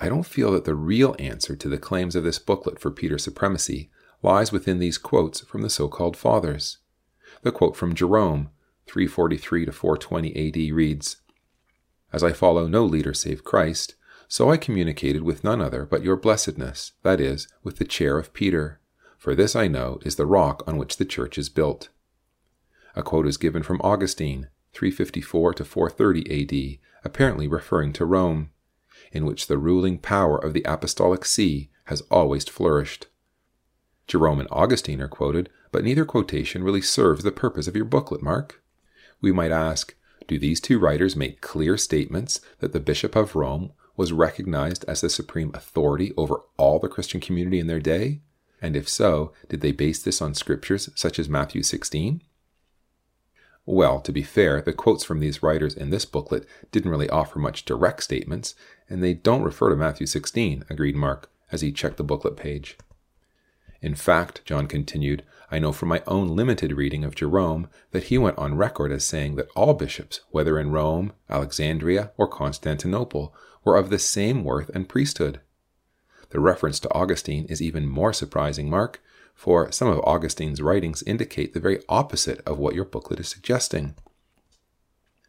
I 0.00 0.08
don't 0.08 0.24
feel 0.24 0.52
that 0.52 0.64
the 0.64 0.74
real 0.74 1.16
answer 1.18 1.56
to 1.56 1.68
the 1.68 1.78
claims 1.78 2.14
of 2.14 2.22
this 2.22 2.38
booklet 2.38 2.78
for 2.78 2.90
Peter's 2.90 3.24
supremacy 3.24 3.90
lies 4.22 4.52
within 4.52 4.78
these 4.78 4.98
quotes 4.98 5.40
from 5.40 5.62
the 5.62 5.70
so 5.70 5.88
called 5.88 6.16
Fathers. 6.16 6.78
The 7.42 7.52
quote 7.52 7.76
from 7.76 7.94
Jerome, 7.94 8.50
343 8.86 9.66
to 9.66 9.72
420 9.72 10.48
AD, 10.48 10.74
reads 10.74 11.16
As 12.12 12.22
I 12.22 12.32
follow 12.32 12.68
no 12.68 12.84
leader 12.84 13.12
save 13.12 13.42
Christ, 13.42 13.94
so 14.28 14.50
I 14.50 14.56
communicated 14.56 15.22
with 15.22 15.44
none 15.44 15.60
other 15.60 15.84
but 15.84 16.02
your 16.02 16.16
blessedness, 16.16 16.92
that 17.02 17.20
is, 17.20 17.48
with 17.62 17.76
the 17.76 17.84
chair 17.84 18.18
of 18.18 18.32
Peter. 18.32 18.80
For 19.18 19.34
this 19.34 19.56
I 19.56 19.68
know 19.68 19.98
is 20.04 20.16
the 20.16 20.26
rock 20.26 20.62
on 20.66 20.76
which 20.76 20.96
the 20.96 21.04
church 21.04 21.38
is 21.38 21.48
built. 21.48 21.88
A 22.94 23.02
quote 23.02 23.26
is 23.26 23.36
given 23.36 23.62
from 23.62 23.80
Augustine, 23.82 24.48
354 24.72 25.54
to 25.54 25.64
430 25.64 26.42
AD, 26.42 26.78
apparently 27.04 27.46
referring 27.46 27.92
to 27.94 28.04
Rome 28.04 28.50
in 29.12 29.24
which 29.24 29.46
the 29.46 29.58
ruling 29.58 29.98
power 29.98 30.38
of 30.38 30.52
the 30.52 30.62
apostolic 30.64 31.24
see 31.24 31.70
has 31.84 32.02
always 32.10 32.44
flourished. 32.44 33.06
Jerome 34.06 34.40
and 34.40 34.48
Augustine 34.50 35.00
are 35.00 35.08
quoted, 35.08 35.48
but 35.72 35.84
neither 35.84 36.04
quotation 36.04 36.62
really 36.62 36.80
serves 36.80 37.24
the 37.24 37.32
purpose 37.32 37.66
of 37.66 37.76
your 37.76 37.84
booklet, 37.84 38.22
Mark. 38.22 38.62
We 39.20 39.32
might 39.32 39.50
ask 39.50 39.94
Do 40.28 40.38
these 40.38 40.60
two 40.60 40.78
writers 40.78 41.16
make 41.16 41.40
clear 41.40 41.76
statements 41.76 42.40
that 42.60 42.72
the 42.72 42.80
Bishop 42.80 43.16
of 43.16 43.34
Rome 43.34 43.72
was 43.96 44.12
recognized 44.12 44.84
as 44.86 45.00
the 45.00 45.10
supreme 45.10 45.50
authority 45.54 46.12
over 46.16 46.42
all 46.56 46.78
the 46.78 46.88
Christian 46.88 47.20
community 47.20 47.58
in 47.58 47.66
their 47.66 47.80
day? 47.80 48.20
And 48.60 48.76
if 48.76 48.88
so, 48.88 49.32
did 49.48 49.60
they 49.60 49.72
base 49.72 50.02
this 50.02 50.22
on 50.22 50.34
scriptures 50.34 50.90
such 50.94 51.18
as 51.18 51.28
Matthew 51.28 51.62
16? 51.62 52.22
Well, 53.68 54.00
to 54.00 54.12
be 54.12 54.22
fair, 54.22 54.62
the 54.62 54.72
quotes 54.72 55.04
from 55.04 55.18
these 55.18 55.42
writers 55.42 55.74
in 55.74 55.90
this 55.90 56.04
booklet 56.04 56.46
didn't 56.70 56.90
really 56.90 57.10
offer 57.10 57.40
much 57.40 57.64
direct 57.64 58.04
statements, 58.04 58.54
and 58.88 59.02
they 59.02 59.12
don't 59.12 59.42
refer 59.42 59.70
to 59.70 59.76
Matthew 59.76 60.06
16, 60.06 60.64
agreed 60.70 60.94
Mark, 60.94 61.30
as 61.50 61.62
he 61.62 61.72
checked 61.72 61.96
the 61.96 62.04
booklet 62.04 62.36
page. 62.36 62.78
In 63.82 63.94
fact, 63.94 64.44
John 64.44 64.68
continued, 64.68 65.24
I 65.50 65.58
know 65.58 65.72
from 65.72 65.88
my 65.88 66.02
own 66.06 66.34
limited 66.34 66.72
reading 66.72 67.04
of 67.04 67.14
Jerome 67.14 67.68
that 67.90 68.04
he 68.04 68.18
went 68.18 68.38
on 68.38 68.56
record 68.56 68.90
as 68.90 69.04
saying 69.04 69.34
that 69.34 69.48
all 69.54 69.74
bishops, 69.74 70.20
whether 70.30 70.58
in 70.58 70.70
Rome, 70.70 71.12
Alexandria, 71.28 72.12
or 72.16 72.26
Constantinople, 72.28 73.34
were 73.66 73.76
of 73.76 73.90
the 73.90 73.98
same 73.98 74.44
worth 74.44 74.70
and 74.70 74.88
priesthood. 74.88 75.40
The 76.30 76.40
reference 76.40 76.80
to 76.80 76.94
Augustine 76.94 77.44
is 77.46 77.60
even 77.60 77.86
more 77.86 78.12
surprising, 78.12 78.70
Mark, 78.70 79.02
for 79.34 79.70
some 79.70 79.88
of 79.88 79.98
Augustine's 80.00 80.62
writings 80.62 81.02
indicate 81.02 81.52
the 81.52 81.60
very 81.60 81.82
opposite 81.88 82.40
of 82.46 82.58
what 82.58 82.74
your 82.74 82.84
booklet 82.84 83.20
is 83.20 83.28
suggesting. 83.28 83.96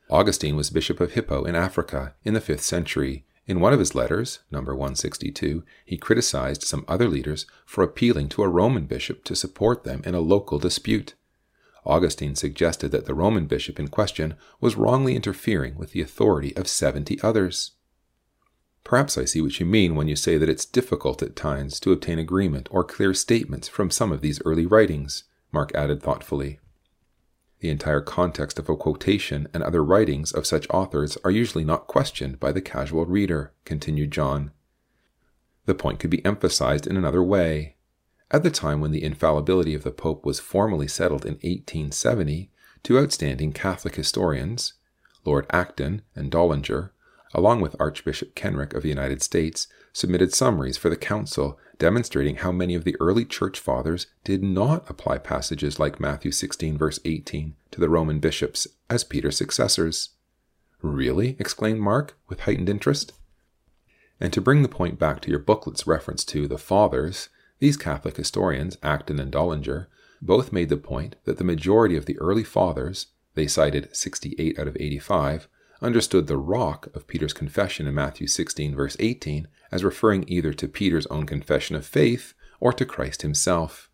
Augustine 0.10 0.56
was 0.56 0.70
Bishop 0.70 1.02
of 1.02 1.12
Hippo 1.12 1.44
in 1.44 1.56
Africa 1.56 2.14
in 2.24 2.34
the 2.34 2.40
5th 2.40 2.62
century. 2.62 3.26
In 3.46 3.60
one 3.60 3.74
of 3.74 3.80
his 3.80 3.96
letters, 3.96 4.40
number 4.52 4.74
162, 4.74 5.64
he 5.84 5.98
criticized 5.98 6.64
some 6.64 6.86
other 6.88 7.10
leaders 7.10 7.46
for 7.66 7.84
appealing 7.84 8.30
to 8.30 8.44
a 8.44 8.48
Roman 8.48 8.86
bishop 8.86 9.24
to 9.26 9.36
support 9.36 9.84
them 9.84 10.02
in 10.06 10.14
a 10.14 10.20
local 10.20 10.60
dispute. 10.60 11.16
Augustine 11.86 12.36
suggested 12.36 12.92
that 12.92 13.06
the 13.06 13.14
Roman 13.14 13.48
bishop 13.48 13.80
in 13.80 13.88
question 13.88 14.36
was 14.62 14.76
wrongly 14.76 15.16
interfering 15.16 15.76
with 15.76 15.92
the 15.92 16.02
authority 16.02 16.56
of 16.56 16.68
70 16.68 17.22
others. 17.22 17.72
Perhaps 18.88 19.18
I 19.18 19.26
see 19.26 19.42
what 19.42 19.60
you 19.60 19.66
mean 19.66 19.96
when 19.96 20.08
you 20.08 20.16
say 20.16 20.38
that 20.38 20.48
it's 20.48 20.64
difficult 20.64 21.22
at 21.22 21.36
times 21.36 21.78
to 21.82 21.92
obtain 21.92 22.20
agreement 22.20 22.70
or 22.72 22.86
clear 22.86 23.14
statements 23.14 23.68
from 23.68 23.92
some 23.92 24.14
of 24.14 24.22
these 24.22 24.42
early 24.46 24.66
writings, 24.66 25.26
Mark 25.52 25.76
added 25.76 26.02
thoughtfully. 26.02 26.62
The 27.60 27.70
entire 27.70 28.00
context 28.00 28.58
of 28.58 28.70
a 28.70 28.78
quotation 28.78 29.50
and 29.54 29.62
other 29.62 29.84
writings 29.84 30.32
of 30.32 30.48
such 30.48 30.70
authors 30.70 31.18
are 31.26 31.32
usually 31.32 31.66
not 31.66 31.88
questioned 31.88 32.40
by 32.40 32.54
the 32.54 32.62
casual 32.62 33.06
reader, 33.06 33.52
continued 33.66 34.12
John. 34.12 34.52
The 35.66 35.76
point 35.76 36.00
could 36.00 36.10
be 36.10 36.24
emphasized 36.24 36.88
in 36.88 36.96
another 36.96 37.22
way. 37.22 37.76
At 38.32 38.44
the 38.44 38.50
time 38.50 38.80
when 38.80 38.92
the 38.92 39.04
infallibility 39.04 39.74
of 39.76 39.84
the 39.84 39.92
Pope 39.92 40.26
was 40.26 40.40
formally 40.40 40.88
settled 40.88 41.26
in 41.26 41.34
1870, 41.34 42.52
two 42.84 42.98
outstanding 42.98 43.52
Catholic 43.52 43.96
historians, 43.96 44.76
Lord 45.26 45.46
Acton 45.50 46.04
and 46.16 46.32
Dollinger, 46.32 46.92
along 47.38 47.62
with 47.62 47.76
Archbishop 47.80 48.34
Kenrick 48.34 48.74
of 48.74 48.82
the 48.82 48.90
United 48.90 49.22
States, 49.22 49.68
submitted 49.94 50.34
summaries 50.34 50.76
for 50.76 50.90
the 50.90 50.98
Council 50.98 51.60
demonstrating 51.78 52.38
how 52.38 52.52
many 52.52 52.74
of 52.74 52.84
the 52.84 52.96
early 53.00 53.24
Church 53.24 53.60
Fathers 53.60 54.08
did 54.24 54.42
not 54.42 54.90
apply 54.90 55.20
passages 55.20 55.80
like 55.80 56.00
Matthew 56.00 56.32
16, 56.32 56.80
verse 56.80 57.00
18, 57.06 57.54
to 57.70 57.80
the 57.80 57.90
Roman 57.90 58.20
bishops 58.20 58.68
as 58.90 59.04
Peter's 59.04 59.38
successors. 59.38 60.10
Really? 60.82 61.36
exclaimed 61.38 61.80
Mark, 61.80 62.18
with 62.28 62.42
heightened 62.42 62.70
interest. 62.70 63.14
And 64.20 64.34
to 64.34 64.42
bring 64.42 64.64
the 64.64 64.68
point 64.68 64.98
back 64.98 65.22
to 65.22 65.30
your 65.30 65.40
booklet's 65.40 65.86
reference 65.86 66.26
to 66.26 66.48
the 66.48 66.58
Fathers, 66.58 67.30
these 67.60 67.78
Catholic 67.78 68.18
historians, 68.18 68.80
Acton 68.82 69.20
and 69.20 69.32
Dollinger, 69.32 69.86
both 70.24 70.52
made 70.52 70.70
the 70.70 70.78
point 70.78 71.16
that 71.26 71.38
the 71.38 71.44
majority 71.44 71.96
of 71.96 72.08
the 72.08 72.18
early 72.18 72.44
Fathers, 72.44 73.08
they 73.36 73.46
cited 73.46 73.96
68 73.96 74.58
out 74.58 74.68
of 74.68 74.76
85, 74.80 75.48
understood 75.82 76.28
the 76.28 76.38
rock 76.38 76.88
of 76.96 77.08
Peter's 77.08 77.34
confession 77.34 77.88
in 77.88 77.94
Matthew 77.94 78.28
16, 78.28 78.76
verse 78.76 78.98
18, 79.00 79.48
as 79.72 79.84
referring 79.84 80.26
either 80.28 80.54
to 80.54 80.68
Peter's 80.68 81.06
own 81.08 81.26
confession 81.26 81.76
of 81.76 81.86
faith 81.86 82.34
or 82.60 82.74
to 82.74 82.86
Christ 82.86 83.22
himself. 83.22 83.90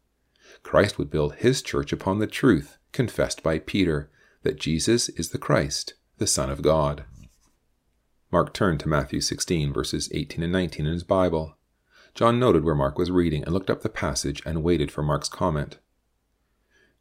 Christ 0.61 0.97
would 0.97 1.09
build 1.09 1.35
his 1.35 1.61
church 1.61 1.91
upon 1.91 2.19
the 2.19 2.27
truth 2.27 2.77
confessed 2.93 3.43
by 3.43 3.59
Peter, 3.59 4.09
that 4.43 4.59
Jesus 4.59 5.09
is 5.09 5.29
the 5.29 5.37
Christ, 5.37 5.95
the 6.19 6.27
Son 6.27 6.49
of 6.49 6.61
God. 6.61 7.03
Mark 8.31 8.53
turned 8.53 8.79
to 8.79 8.87
Matthew 8.87 9.19
16, 9.19 9.73
verses 9.73 10.09
18 10.13 10.43
and 10.43 10.53
19 10.53 10.85
in 10.85 10.93
his 10.93 11.03
Bible. 11.03 11.57
John 12.15 12.39
noted 12.39 12.63
where 12.63 12.75
Mark 12.75 12.97
was 12.97 13.11
reading 13.11 13.43
and 13.43 13.53
looked 13.53 13.69
up 13.69 13.81
the 13.81 13.89
passage 13.89 14.41
and 14.45 14.63
waited 14.63 14.91
for 14.91 15.03
Mark's 15.03 15.29
comment. 15.29 15.79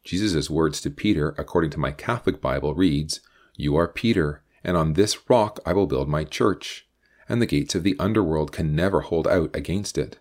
Jesus' 0.02 0.50
words 0.50 0.80
to 0.80 0.90
Peter, 0.90 1.34
according 1.38 1.70
to 1.70 1.80
my 1.80 1.92
Catholic 1.92 2.40
Bible, 2.40 2.74
reads, 2.74 3.20
You 3.56 3.76
are 3.76 3.86
Peter, 3.86 4.41
and 4.64 4.76
on 4.76 4.92
this 4.92 5.28
rock 5.28 5.60
I 5.66 5.72
will 5.72 5.86
build 5.86 6.08
my 6.08 6.24
church, 6.24 6.86
and 7.28 7.40
the 7.40 7.46
gates 7.46 7.74
of 7.74 7.82
the 7.82 7.96
underworld 7.98 8.52
can 8.52 8.74
never 8.74 9.00
hold 9.00 9.26
out 9.26 9.54
against 9.54 9.98
it. 9.98 10.18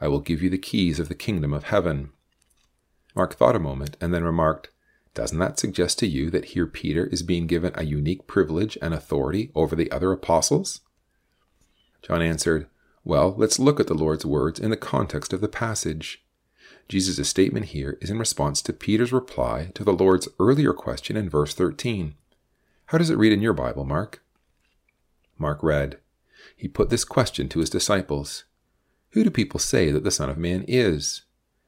I 0.00 0.08
will 0.08 0.20
give 0.20 0.42
you 0.42 0.50
the 0.50 0.58
keys 0.58 0.98
of 0.98 1.08
the 1.08 1.14
kingdom 1.14 1.52
of 1.52 1.64
heaven. 1.64 2.10
Mark 3.14 3.34
thought 3.34 3.56
a 3.56 3.60
moment 3.60 3.96
and 4.00 4.12
then 4.12 4.24
remarked, 4.24 4.68
Doesn't 5.14 5.38
that 5.38 5.58
suggest 5.58 5.98
to 6.00 6.06
you 6.06 6.30
that 6.30 6.46
here 6.46 6.66
Peter 6.66 7.06
is 7.06 7.22
being 7.22 7.46
given 7.46 7.72
a 7.74 7.84
unique 7.84 8.26
privilege 8.26 8.76
and 8.82 8.92
authority 8.92 9.50
over 9.54 9.74
the 9.74 9.90
other 9.90 10.12
apostles? 10.12 10.80
John 12.02 12.20
answered, 12.20 12.66
Well, 13.04 13.34
let's 13.36 13.58
look 13.58 13.80
at 13.80 13.86
the 13.86 13.94
Lord's 13.94 14.26
words 14.26 14.60
in 14.60 14.70
the 14.70 14.76
context 14.76 15.32
of 15.32 15.40
the 15.40 15.48
passage. 15.48 16.22
Jesus' 16.88 17.28
statement 17.28 17.66
here 17.66 17.98
is 18.00 18.10
in 18.10 18.18
response 18.18 18.60
to 18.62 18.72
Peter's 18.72 19.12
reply 19.12 19.70
to 19.74 19.82
the 19.82 19.92
Lord's 19.92 20.28
earlier 20.38 20.72
question 20.72 21.16
in 21.16 21.30
verse 21.30 21.54
13. 21.54 22.14
How 22.86 22.98
does 22.98 23.10
it 23.10 23.18
read 23.18 23.32
in 23.32 23.42
your 23.42 23.52
Bible, 23.52 23.84
Mark? 23.84 24.22
Mark 25.38 25.60
read, 25.60 25.98
He 26.56 26.68
put 26.68 26.88
this 26.88 27.04
question 27.04 27.48
to 27.48 27.58
his 27.58 27.68
disciples 27.68 28.44
Who 29.10 29.24
do 29.24 29.30
people 29.30 29.58
say 29.58 29.90
that 29.90 30.04
the 30.04 30.12
Son 30.12 30.30
of 30.30 30.38
Man 30.38 30.64
is? 30.68 31.22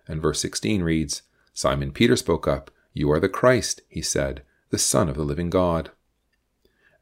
And 0.07 0.23
verse 0.23 0.41
16 0.41 0.83
reads, 0.83 1.23
Simon 1.53 1.91
Peter 1.91 2.15
spoke 2.15 2.47
up, 2.47 2.71
You 2.93 3.11
are 3.11 3.19
the 3.19 3.29
Christ, 3.29 3.81
he 3.89 4.01
said, 4.01 4.43
the 4.71 4.79
Son 4.79 5.09
of 5.09 5.17
the 5.17 5.25
living 5.25 5.51
God. 5.51 5.91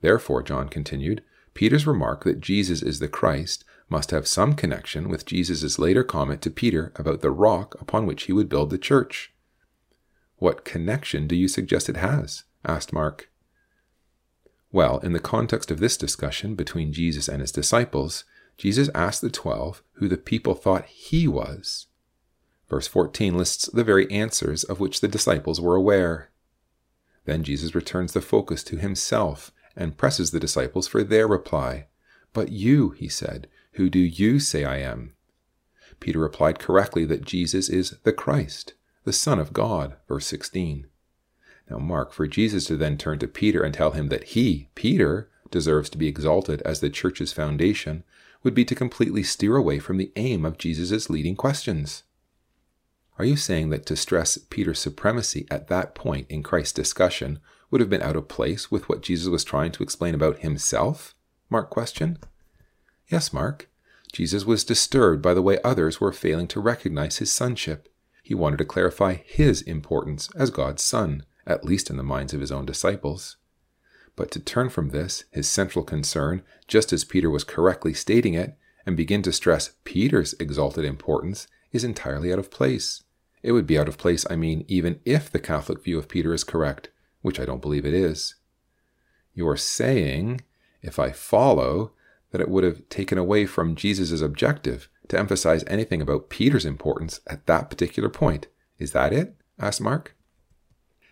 Therefore, 0.00 0.42
John 0.42 0.70
continued, 0.70 1.22
Peter's 1.52 1.86
remark 1.86 2.24
that 2.24 2.40
Jesus 2.40 2.80
is 2.82 3.00
the 3.00 3.08
Christ 3.08 3.64
must 3.90 4.12
have 4.12 4.26
some 4.26 4.54
connection 4.54 5.10
with 5.10 5.26
Jesus' 5.26 5.78
later 5.78 6.02
comment 6.02 6.40
to 6.42 6.50
Peter 6.50 6.90
about 6.96 7.20
the 7.20 7.30
rock 7.30 7.76
upon 7.82 8.06
which 8.06 8.24
he 8.24 8.32
would 8.32 8.48
build 8.48 8.70
the 8.70 8.78
church. 8.78 9.34
What 10.36 10.64
connection 10.64 11.26
do 11.26 11.36
you 11.36 11.48
suggest 11.48 11.90
it 11.90 11.96
has? 11.98 12.44
asked 12.64 12.94
Mark. 12.94 13.30
Well, 14.72 14.98
in 14.98 15.12
the 15.12 15.20
context 15.20 15.70
of 15.70 15.80
this 15.80 15.96
discussion 15.96 16.54
between 16.54 16.92
Jesus 16.92 17.28
and 17.28 17.40
his 17.40 17.52
disciples, 17.52 18.24
Jesus 18.58 18.90
asked 18.94 19.20
the 19.20 19.30
twelve 19.30 19.82
who 19.94 20.08
the 20.08 20.16
people 20.16 20.54
thought 20.54 20.86
he 20.86 21.28
was. 21.28 21.86
Verse 22.68 22.86
14 22.86 23.36
lists 23.36 23.66
the 23.66 23.84
very 23.84 24.10
answers 24.10 24.64
of 24.64 24.80
which 24.80 25.00
the 25.00 25.08
disciples 25.08 25.60
were 25.60 25.76
aware. 25.76 26.30
Then 27.24 27.44
Jesus 27.44 27.74
returns 27.74 28.12
the 28.12 28.20
focus 28.20 28.62
to 28.64 28.76
himself 28.76 29.52
and 29.76 29.98
presses 29.98 30.30
the 30.30 30.40
disciples 30.40 30.88
for 30.88 31.04
their 31.04 31.28
reply. 31.28 31.86
But 32.32 32.50
you, 32.50 32.90
he 32.90 33.08
said, 33.08 33.48
who 33.72 33.90
do 33.90 33.98
you 33.98 34.40
say 34.40 34.64
I 34.64 34.78
am? 34.78 35.14
Peter 36.00 36.18
replied 36.18 36.58
correctly 36.58 37.04
that 37.04 37.24
Jesus 37.24 37.68
is 37.68 37.96
the 38.04 38.12
Christ, 38.12 38.74
the 39.04 39.12
Son 39.12 39.38
of 39.38 39.52
God. 39.52 39.96
Verse 40.08 40.26
16. 40.26 40.86
Now, 41.68 41.78
mark, 41.78 42.12
for 42.12 42.26
Jesus 42.26 42.66
to 42.66 42.76
then 42.76 42.96
turn 42.96 43.18
to 43.18 43.28
Peter 43.28 43.62
and 43.62 43.74
tell 43.74 43.92
him 43.92 44.08
that 44.08 44.24
he, 44.24 44.68
Peter, 44.74 45.28
deserves 45.50 45.88
to 45.90 45.98
be 45.98 46.06
exalted 46.06 46.62
as 46.62 46.80
the 46.80 46.90
church's 46.90 47.32
foundation 47.32 48.04
would 48.42 48.54
be 48.54 48.64
to 48.64 48.74
completely 48.74 49.22
steer 49.22 49.56
away 49.56 49.78
from 49.78 49.96
the 49.96 50.12
aim 50.16 50.44
of 50.44 50.58
Jesus' 50.58 51.10
leading 51.10 51.34
questions. 51.34 52.04
Are 53.18 53.24
you 53.24 53.36
saying 53.36 53.70
that 53.70 53.86
to 53.86 53.96
stress 53.96 54.38
Peter's 54.38 54.78
supremacy 54.78 55.46
at 55.50 55.68
that 55.68 55.94
point 55.94 56.26
in 56.28 56.42
Christ's 56.42 56.74
discussion 56.74 57.40
would 57.70 57.80
have 57.80 57.90
been 57.90 58.02
out 58.02 58.16
of 58.16 58.28
place 58.28 58.70
with 58.70 58.88
what 58.88 59.02
Jesus 59.02 59.28
was 59.28 59.42
trying 59.42 59.72
to 59.72 59.82
explain 59.82 60.14
about 60.14 60.40
himself? 60.40 61.14
Mark 61.48 61.70
questioned. 61.70 62.18
Yes, 63.08 63.32
Mark. 63.32 63.68
Jesus 64.12 64.44
was 64.44 64.64
disturbed 64.64 65.22
by 65.22 65.34
the 65.34 65.42
way 65.42 65.58
others 65.64 66.00
were 66.00 66.12
failing 66.12 66.46
to 66.48 66.60
recognize 66.60 67.18
his 67.18 67.32
sonship. 67.32 67.88
He 68.22 68.34
wanted 68.34 68.58
to 68.58 68.64
clarify 68.64 69.14
his 69.24 69.62
importance 69.62 70.28
as 70.36 70.50
God's 70.50 70.82
son, 70.82 71.24
at 71.46 71.64
least 71.64 71.90
in 71.90 71.96
the 71.96 72.02
minds 72.02 72.34
of 72.34 72.40
his 72.40 72.52
own 72.52 72.66
disciples. 72.66 73.36
But 74.16 74.30
to 74.32 74.40
turn 74.40 74.70
from 74.70 74.90
this, 74.90 75.24
his 75.30 75.48
central 75.48 75.84
concern, 75.84 76.42
just 76.66 76.92
as 76.92 77.04
Peter 77.04 77.30
was 77.30 77.44
correctly 77.44 77.92
stating 77.92 78.34
it, 78.34 78.56
and 78.86 78.96
begin 78.96 79.22
to 79.22 79.32
stress 79.32 79.74
Peter's 79.84 80.34
exalted 80.34 80.84
importance, 80.84 81.46
is 81.72 81.84
entirely 81.84 82.32
out 82.32 82.38
of 82.38 82.50
place. 82.50 83.02
It 83.42 83.52
would 83.52 83.66
be 83.66 83.78
out 83.78 83.88
of 83.88 83.98
place, 83.98 84.24
I 84.30 84.36
mean, 84.36 84.64
even 84.66 85.00
if 85.04 85.30
the 85.30 85.38
Catholic 85.38 85.84
view 85.84 85.98
of 85.98 86.08
Peter 86.08 86.32
is 86.32 86.44
correct, 86.44 86.88
which 87.20 87.38
I 87.38 87.44
don't 87.44 87.62
believe 87.62 87.84
it 87.84 87.94
is. 87.94 88.34
You're 89.34 89.56
saying, 89.56 90.40
if 90.82 90.98
I 90.98 91.12
follow, 91.12 91.92
that 92.30 92.40
it 92.40 92.48
would 92.48 92.64
have 92.64 92.88
taken 92.88 93.18
away 93.18 93.46
from 93.46 93.76
Jesus' 93.76 94.20
objective 94.20 94.88
to 95.08 95.18
emphasize 95.18 95.64
anything 95.66 96.00
about 96.00 96.30
Peter's 96.30 96.64
importance 96.64 97.20
at 97.26 97.46
that 97.46 97.70
particular 97.70 98.08
point. 98.08 98.48
Is 98.78 98.92
that 98.92 99.12
it? 99.12 99.36
asked 99.58 99.80
Mark. 99.80 100.15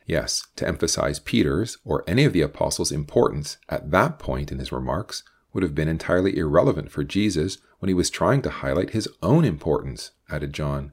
Yes, 0.07 0.47
to 0.57 0.69
emphasize 0.69 1.19
Peter's 1.19 1.79
or 1.85 2.05
any 2.07 2.25
of 2.25 2.33
the 2.33 2.43
apostles' 2.43 2.93
importance 2.93 3.57
at 3.69 3.91
that 3.91 4.19
point 4.19 4.53
in 4.53 4.59
his 4.59 4.73
remarks 4.73 5.23
would 5.53 5.63
have 5.63 5.75
been 5.75 5.89
entirely 5.89 6.37
irrelevant 6.37 6.91
for 6.91 7.05
Jesus 7.05 7.59
when 7.79 7.89
he 7.89 7.95
was 7.95 8.11
trying 8.11 8.43
to 8.43 8.51
highlight 8.51 8.91
his 8.91 9.09
own 9.23 9.45
importance, 9.45 10.11
added 10.29 10.53
John. 10.53 10.93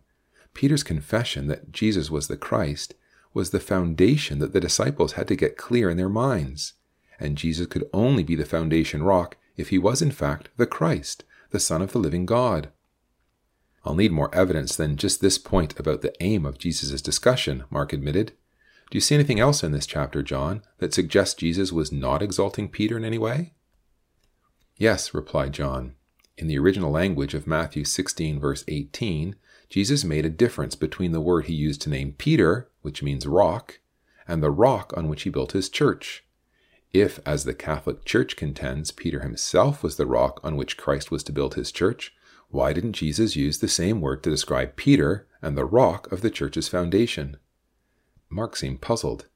Peter's 0.53 0.83
confession 0.83 1.47
that 1.47 1.71
Jesus 1.71 2.09
was 2.09 2.27
the 2.27 2.37
Christ 2.37 2.93
was 3.33 3.49
the 3.49 3.59
foundation 3.59 4.39
that 4.39 4.53
the 4.53 4.59
disciples 4.59 5.13
had 5.13 5.27
to 5.27 5.35
get 5.35 5.57
clear 5.57 5.89
in 5.89 5.97
their 5.97 6.09
minds. 6.09 6.73
And 7.19 7.37
Jesus 7.37 7.67
could 7.67 7.89
only 7.93 8.23
be 8.23 8.35
the 8.35 8.45
foundation 8.45 9.03
rock 9.03 9.37
if 9.55 9.69
he 9.69 9.77
was 9.77 10.01
in 10.01 10.11
fact 10.11 10.49
the 10.57 10.65
Christ, 10.65 11.23
the 11.51 11.59
Son 11.59 11.81
of 11.81 11.91
the 11.91 11.99
living 11.99 12.25
God. 12.25 12.69
I'll 13.83 13.95
need 13.95 14.11
more 14.11 14.33
evidence 14.33 14.75
than 14.75 14.97
just 14.97 15.21
this 15.21 15.37
point 15.37 15.79
about 15.79 16.01
the 16.01 16.13
aim 16.21 16.45
of 16.45 16.57
Jesus' 16.57 17.01
discussion, 17.01 17.63
Mark 17.69 17.93
admitted. 17.93 18.33
Do 18.91 18.97
you 18.97 19.01
see 19.01 19.15
anything 19.15 19.39
else 19.39 19.63
in 19.63 19.71
this 19.71 19.87
chapter, 19.87 20.21
John, 20.21 20.63
that 20.79 20.93
suggests 20.93 21.35
Jesus 21.35 21.71
was 21.71 21.93
not 21.93 22.21
exalting 22.21 22.67
Peter 22.67 22.97
in 22.97 23.05
any 23.05 23.17
way? 23.17 23.53
Yes, 24.75 25.13
replied 25.13 25.53
John. 25.53 25.95
In 26.37 26.47
the 26.47 26.59
original 26.59 26.91
language 26.91 27.33
of 27.33 27.47
Matthew 27.47 27.85
16, 27.85 28.37
verse 28.37 28.65
18, 28.67 29.37
Jesus 29.69 30.03
made 30.03 30.25
a 30.25 30.29
difference 30.29 30.75
between 30.75 31.13
the 31.13 31.21
word 31.21 31.45
he 31.45 31.53
used 31.53 31.81
to 31.83 31.89
name 31.89 32.15
Peter, 32.17 32.69
which 32.81 33.01
means 33.01 33.25
rock, 33.25 33.79
and 34.27 34.43
the 34.43 34.51
rock 34.51 34.91
on 34.97 35.07
which 35.07 35.23
he 35.23 35.29
built 35.29 35.53
his 35.53 35.69
church. 35.69 36.25
If, 36.91 37.21
as 37.25 37.45
the 37.45 37.53
Catholic 37.53 38.03
Church 38.03 38.35
contends, 38.35 38.91
Peter 38.91 39.21
himself 39.21 39.83
was 39.83 39.95
the 39.95 40.05
rock 40.05 40.41
on 40.43 40.57
which 40.57 40.75
Christ 40.75 41.09
was 41.09 41.23
to 41.23 41.31
build 41.31 41.55
his 41.55 41.71
church, 41.71 42.13
why 42.49 42.73
didn't 42.73 42.93
Jesus 42.93 43.37
use 43.37 43.59
the 43.59 43.69
same 43.69 44.01
word 44.01 44.21
to 44.23 44.29
describe 44.29 44.75
Peter 44.75 45.29
and 45.41 45.57
the 45.57 45.63
rock 45.63 46.11
of 46.11 46.19
the 46.19 46.29
church's 46.29 46.67
foundation? 46.67 47.37
Mark 48.31 48.55
seemed 48.55 48.81
puzzled. 48.81 49.27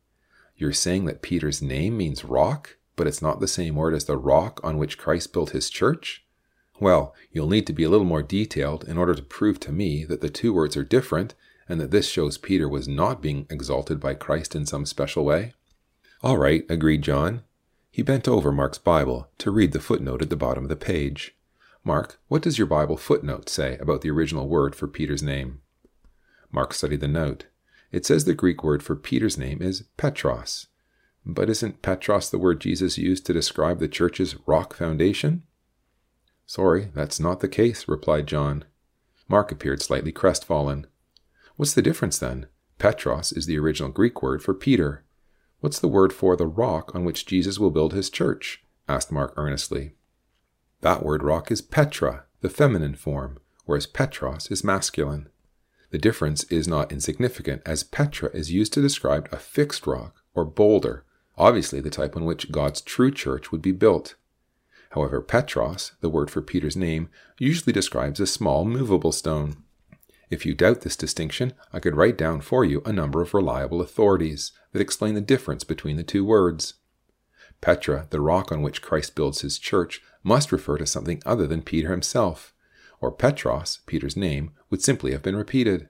You're 0.56 0.74
saying 0.74 1.06
that 1.06 1.22
Peter's 1.22 1.62
name 1.62 1.98
means 1.98 2.24
rock, 2.24 2.78
but 2.96 3.08
it's 3.08 3.22
not 3.22 3.40
the 3.40 3.48
same 3.48 3.76
word 3.76 3.94
as 3.94 4.06
the 4.06 4.18
rock 4.18 4.62
on 4.64 4.78
which 4.78 4.98
Christ 4.98 5.34
built 5.34 5.50
his 5.50 5.70
church? 5.70 6.26
Well, 6.80 7.14
you'll 7.32 7.50
need 7.50 7.68
to 7.68 7.74
be 7.74 7.84
a 7.84 7.90
little 7.90 8.06
more 8.06 8.24
detailed 8.24 8.86
in 8.86 8.98
order 8.98 9.14
to 9.14 9.22
prove 9.22 9.60
to 9.62 9.72
me 9.72 10.06
that 10.06 10.22
the 10.22 10.30
two 10.30 10.54
words 10.54 10.78
are 10.78 10.84
different 10.84 11.36
and 11.68 11.80
that 11.82 11.92
this 11.92 12.08
shows 12.08 12.38
Peter 12.38 12.70
was 12.70 12.88
not 12.88 13.22
being 13.22 13.48
exalted 13.50 14.00
by 14.00 14.14
Christ 14.14 14.56
in 14.56 14.66
some 14.66 14.86
special 14.86 15.26
way. 15.26 15.54
All 16.24 16.38
right, 16.38 16.66
agreed 16.70 17.02
John. 17.02 17.44
He 17.92 18.02
bent 18.02 18.28
over 18.28 18.52
Mark's 18.52 18.78
Bible 18.78 19.30
to 19.40 19.52
read 19.52 19.72
the 19.72 19.80
footnote 19.80 20.22
at 20.22 20.30
the 20.30 20.36
bottom 20.36 20.64
of 20.64 20.70
the 20.70 20.76
page. 20.76 21.36
Mark, 21.84 22.20
what 22.28 22.42
does 22.42 22.58
your 22.58 22.68
Bible 22.68 22.98
footnote 22.98 23.48
say 23.50 23.78
about 23.78 24.02
the 24.02 24.10
original 24.10 24.48
word 24.48 24.76
for 24.76 24.88
Peter's 24.88 25.24
name? 25.24 25.62
Mark 26.52 26.74
studied 26.74 27.00
the 27.00 27.08
note. 27.08 27.46
It 27.96 28.06
says 28.06 28.26
the 28.26 28.34
Greek 28.34 28.62
word 28.62 28.84
for 28.84 28.98
Peter's 28.98 29.38
name 29.38 29.62
is 29.62 29.84
Petros. 29.96 30.68
But 31.26 31.50
isn't 31.50 31.82
Petros 31.82 32.30
the 32.30 32.38
word 32.38 32.60
Jesus 32.60 32.98
used 32.98 33.26
to 33.26 33.32
describe 33.32 33.80
the 33.80 33.88
church's 33.88 34.36
rock 34.46 34.76
foundation? 34.76 35.44
Sorry, 36.46 36.92
that's 36.94 37.22
not 37.22 37.40
the 37.40 37.48
case, 37.48 37.88
replied 37.88 38.28
John. 38.28 38.66
Mark 39.30 39.50
appeared 39.50 39.82
slightly 39.82 40.12
crestfallen. 40.12 40.88
What's 41.56 41.74
the 41.74 41.82
difference 41.82 42.20
then? 42.20 42.48
Petros 42.80 43.32
is 43.32 43.46
the 43.46 43.58
original 43.58 43.92
Greek 43.92 44.22
word 44.22 44.44
for 44.44 44.54
Peter. 44.54 45.06
What's 45.62 45.80
the 45.80 45.88
word 45.88 46.12
for 46.12 46.36
the 46.36 46.48
rock 46.48 46.94
on 46.94 47.06
which 47.06 47.26
Jesus 47.26 47.60
will 47.60 47.72
build 47.72 47.94
his 47.94 48.10
church? 48.10 48.62
asked 48.90 49.10
Mark 49.10 49.34
earnestly. 49.38 49.94
That 50.82 51.02
word 51.02 51.24
rock 51.24 51.50
is 51.50 51.62
Petra, 51.62 52.26
the 52.42 52.50
feminine 52.50 52.96
form, 52.96 53.40
whereas 53.64 53.88
Petros 53.88 54.52
is 54.52 54.66
masculine. 54.66 55.30
The 55.96 56.00
difference 56.00 56.44
is 56.52 56.68
not 56.68 56.92
insignificant, 56.92 57.62
as 57.66 57.86
Petra 57.86 58.30
is 58.34 58.52
used 58.52 58.74
to 58.74 58.82
describe 58.82 59.30
a 59.32 59.38
fixed 59.38 59.88
rock 59.88 60.22
or 60.34 60.44
boulder, 60.44 61.06
obviously 61.38 61.80
the 61.80 61.90
type 61.90 62.18
on 62.18 62.26
which 62.26 62.52
God's 62.52 62.82
true 62.82 63.12
church 63.12 63.50
would 63.50 63.62
be 63.62 63.72
built. 63.72 64.16
However, 64.90 65.22
Petros, 65.22 65.94
the 66.02 66.10
word 66.10 66.30
for 66.30 66.42
Peter's 66.42 66.76
name, 66.76 67.08
usually 67.40 67.72
describes 67.72 68.20
a 68.20 68.28
small 68.28 68.66
movable 68.66 69.14
stone. 69.14 69.64
If 70.30 70.46
you 70.46 70.54
doubt 70.54 70.82
this 70.82 70.98
distinction, 70.98 71.54
I 71.72 71.80
could 71.80 71.96
write 71.96 72.18
down 72.18 72.42
for 72.42 72.66
you 72.66 72.82
a 72.86 72.92
number 72.92 73.22
of 73.22 73.34
reliable 73.34 73.80
authorities 73.80 74.52
that 74.74 74.82
explain 74.82 75.16
the 75.16 75.22
difference 75.22 75.64
between 75.64 75.96
the 75.96 76.04
two 76.04 76.26
words. 76.26 76.74
Petra, 77.62 78.08
the 78.10 78.20
rock 78.20 78.52
on 78.52 78.62
which 78.62 78.82
Christ 78.82 79.16
builds 79.16 79.44
his 79.44 79.58
church, 79.58 80.02
must 80.24 80.52
refer 80.52 80.78
to 80.78 80.86
something 80.86 81.24
other 81.26 81.48
than 81.48 81.62
Peter 81.62 81.92
himself, 81.92 82.54
or 83.02 83.12
Petros, 83.12 83.80
Peter's 83.86 84.18
name, 84.18 84.52
would 84.70 84.82
simply 84.82 85.12
have 85.12 85.22
been 85.22 85.36
repeated. 85.36 85.90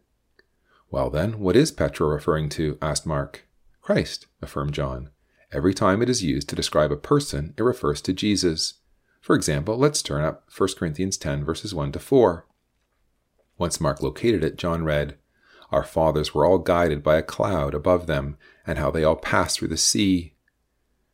Well, 0.90 1.10
then, 1.10 1.40
what 1.40 1.56
is 1.56 1.72
Petra 1.72 2.08
referring 2.08 2.50
to? 2.50 2.78
asked 2.82 3.06
Mark. 3.06 3.48
Christ, 3.82 4.28
affirmed 4.42 4.74
John. 4.74 5.10
Every 5.52 5.74
time 5.74 6.02
it 6.02 6.10
is 6.10 6.24
used 6.24 6.50
to 6.50 6.56
describe 6.56 6.92
a 6.92 6.98
person, 6.98 7.54
it 7.58 7.64
refers 7.64 8.02
to 8.02 8.14
Jesus. 8.14 8.76
For 9.22 9.36
example, 9.36 9.78
let's 9.78 10.02
turn 10.02 10.24
up 10.24 10.50
1 10.56 10.70
Corinthians 10.78 11.18
10, 11.18 11.44
verses 11.44 11.74
1 11.74 11.92
to 11.94 12.00
4. 12.00 12.46
Once 13.58 13.80
Mark 13.80 14.02
located 14.02 14.44
it, 14.44 14.58
John 14.58 14.84
read, 14.84 15.18
Our 15.72 15.84
fathers 15.84 16.34
were 16.34 16.46
all 16.46 16.58
guided 16.58 17.04
by 17.04 17.18
a 17.18 17.24
cloud 17.24 17.74
above 17.74 18.08
them, 18.08 18.38
and 18.68 18.78
how 18.78 18.92
they 18.92 19.04
all 19.04 19.16
passed 19.16 19.60
through 19.60 19.70
the 19.70 19.78
sea. 19.78 20.36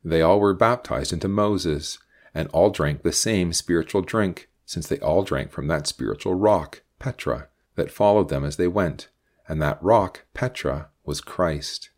They 0.04 0.22
all 0.22 0.40
were 0.40 0.54
baptized 0.54 1.14
into 1.14 1.28
Moses, 1.28 2.00
and 2.34 2.50
all 2.50 2.70
drank 2.70 3.04
the 3.04 3.12
same 3.12 3.54
spiritual 3.54 4.02
drink, 4.02 4.50
since 4.72 4.88
they 4.88 5.00
all 5.00 5.22
drank 5.22 5.52
from 5.52 5.68
that 5.68 5.86
spiritual 5.86 6.34
rock, 6.34 6.82
Petra, 6.98 7.50
that 7.76 7.92
followed 7.92 8.30
them 8.30 8.46
as 8.46 8.56
they 8.56 8.70
went, 8.70 9.10
and 9.46 9.62
that 9.62 9.84
rock, 9.84 10.24
Petra, 10.34 10.88
was 11.04 11.20
Christ. 11.20 11.90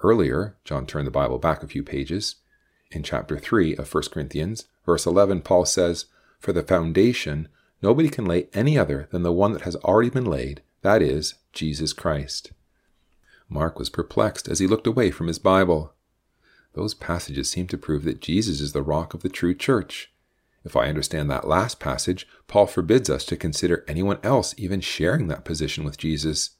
Earlier, 0.00 0.56
John 0.64 0.86
turned 0.86 1.08
the 1.08 1.10
Bible 1.10 1.40
back 1.40 1.64
a 1.64 1.66
few 1.66 1.82
pages. 1.82 2.36
In 2.92 3.02
chapter 3.02 3.36
3 3.36 3.74
of 3.74 3.92
1 3.92 4.04
Corinthians, 4.12 4.66
verse 4.84 5.06
11, 5.06 5.40
Paul 5.40 5.64
says, 5.64 6.04
For 6.38 6.52
the 6.52 6.62
foundation 6.62 7.48
nobody 7.82 8.10
can 8.10 8.26
lay 8.26 8.46
any 8.54 8.78
other 8.78 9.08
than 9.10 9.24
the 9.24 9.32
one 9.32 9.52
that 9.52 9.62
has 9.62 9.74
already 9.74 10.10
been 10.10 10.24
laid, 10.24 10.62
that 10.82 11.02
is, 11.02 11.34
Jesus 11.52 11.92
Christ. 11.92 12.52
Mark 13.48 13.76
was 13.76 13.90
perplexed 13.90 14.46
as 14.46 14.60
he 14.60 14.68
looked 14.68 14.86
away 14.86 15.10
from 15.10 15.26
his 15.26 15.40
Bible. 15.40 15.94
Those 16.74 16.94
passages 16.94 17.50
seem 17.50 17.66
to 17.66 17.76
prove 17.76 18.04
that 18.04 18.20
Jesus 18.20 18.60
is 18.60 18.70
the 18.70 18.82
rock 18.82 19.14
of 19.14 19.22
the 19.22 19.28
true 19.28 19.54
church. 19.54 20.12
If 20.66 20.74
I 20.74 20.88
understand 20.88 21.30
that 21.30 21.46
last 21.46 21.78
passage, 21.78 22.26
Paul 22.48 22.66
forbids 22.66 23.08
us 23.08 23.24
to 23.26 23.36
consider 23.36 23.84
anyone 23.86 24.18
else 24.24 24.52
even 24.58 24.80
sharing 24.80 25.28
that 25.28 25.44
position 25.44 25.84
with 25.84 25.96
Jesus. 25.96 26.56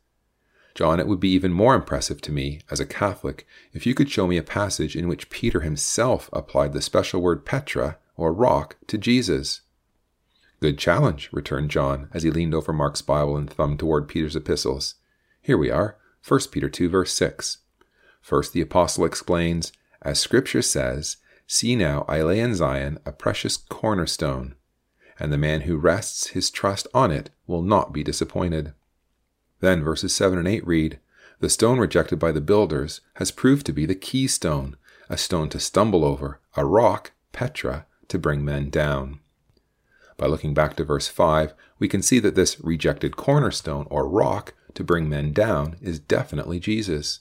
John, 0.77 1.01
it 1.01 1.09
would 1.09 1.19
be 1.19 1.31
even 1.31 1.53
more 1.53 1.75
impressive 1.75 2.21
to 2.21 2.31
me, 2.31 2.61
as 2.71 2.79
a 2.79 2.87
Catholic, 2.87 3.49
if 3.73 3.85
you 3.85 3.95
could 3.95 4.09
show 4.09 4.29
me 4.29 4.37
a 4.37 4.45
passage 4.45 4.95
in 4.95 5.09
which 5.09 5.29
Peter 5.29 5.61
himself 5.61 6.31
applied 6.33 6.73
the 6.73 6.81
special 6.81 7.21
word 7.21 7.45
Petra, 7.45 7.99
or 8.17 8.33
rock, 8.33 8.77
to 8.87 8.97
Jesus. 8.97 9.63
Good 10.61 10.79
challenge, 10.79 11.29
returned 11.33 11.73
John, 11.73 12.09
as 12.15 12.23
he 12.23 12.31
leaned 12.31 12.55
over 12.55 12.73
Mark's 12.73 13.03
Bible 13.03 13.37
and 13.37 13.51
thumbed 13.51 13.81
toward 13.81 14.07
Peter's 14.07 14.37
epistles. 14.37 14.95
Here 15.43 15.59
we 15.59 15.69
are, 15.69 15.97
1 16.27 16.41
Peter 16.53 16.69
2, 16.69 16.89
verse 16.89 17.13
6. 17.13 17.59
First, 18.21 18.53
the 18.53 18.61
apostle 18.61 19.05
explains, 19.05 19.73
as 20.01 20.21
Scripture 20.21 20.63
says, 20.63 21.17
See 21.47 21.77
now, 21.77 22.05
I 22.09 22.23
lay 22.23 22.41
in 22.41 22.55
Zion 22.57 22.99
a 23.07 23.13
precious 23.13 23.57
cornerstone, 23.57 24.57
and 25.19 25.33
the 25.33 25.39
man 25.39 25.63
who 25.63 25.77
rests 25.77 26.29
his 26.29 26.51
trust 26.51 26.89
on 26.93 27.13
it 27.13 27.31
will 27.47 27.63
not 27.63 27.93
be 27.93 28.03
disappointed. 28.03 28.75
Then 29.61 29.83
verses 29.83 30.15
7 30.15 30.39
and 30.39 30.49
8 30.49 30.67
read, 30.67 30.99
The 31.39 31.49
stone 31.49 31.79
rejected 31.79 32.19
by 32.19 32.33
the 32.33 32.41
builders 32.41 33.01
has 33.15 33.31
proved 33.31 33.65
to 33.67 33.73
be 33.73 33.87
the 33.87 33.95
keystone, 33.95 34.77
a 35.09 35.17
stone 35.17 35.49
to 35.51 35.61
stumble 35.61 36.05
over, 36.05 36.41
a 36.57 36.65
rock, 36.65 37.13
Petra, 37.33 37.87
to 38.09 38.19
bring 38.19 38.45
men 38.45 38.69
down. 38.69 39.21
By 40.17 40.27
looking 40.27 40.53
back 40.53 40.77
to 40.77 40.85
verse 40.85 41.07
5, 41.07 41.55
we 41.79 41.89
can 41.89 42.03
see 42.03 42.19
that 42.21 42.35
this 42.35 42.59
rejected 42.61 43.17
cornerstone 43.17 43.87
or 43.89 44.09
rock 44.09 44.55
to 44.75 44.83
bring 44.83 45.09
men 45.09 45.33
down 45.33 45.77
is 45.81 46.01
definitely 46.01 46.59
Jesus 46.59 47.21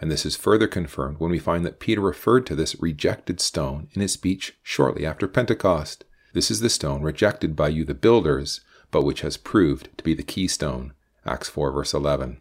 and 0.00 0.10
this 0.10 0.24
is 0.24 0.36
further 0.36 0.66
confirmed 0.66 1.20
when 1.20 1.30
we 1.30 1.38
find 1.38 1.64
that 1.66 1.78
Peter 1.78 2.00
referred 2.00 2.46
to 2.46 2.56
this 2.56 2.80
rejected 2.80 3.40
stone 3.40 3.88
in 3.92 4.00
his 4.00 4.12
speech 4.12 4.58
shortly 4.62 5.04
after 5.04 5.28
Pentecost. 5.28 6.04
This 6.32 6.50
is 6.50 6.60
the 6.60 6.70
stone 6.70 7.02
rejected 7.02 7.54
by 7.54 7.68
you, 7.68 7.84
the 7.84 7.94
builders, 7.94 8.60
but 8.90 9.02
which 9.02 9.20
has 9.20 9.36
proved 9.36 9.90
to 9.98 10.04
be 10.04 10.14
the 10.14 10.22
keystone. 10.22 10.94
Acts 11.26 11.48
4, 11.48 11.70
verse 11.70 11.92
11. 11.92 12.40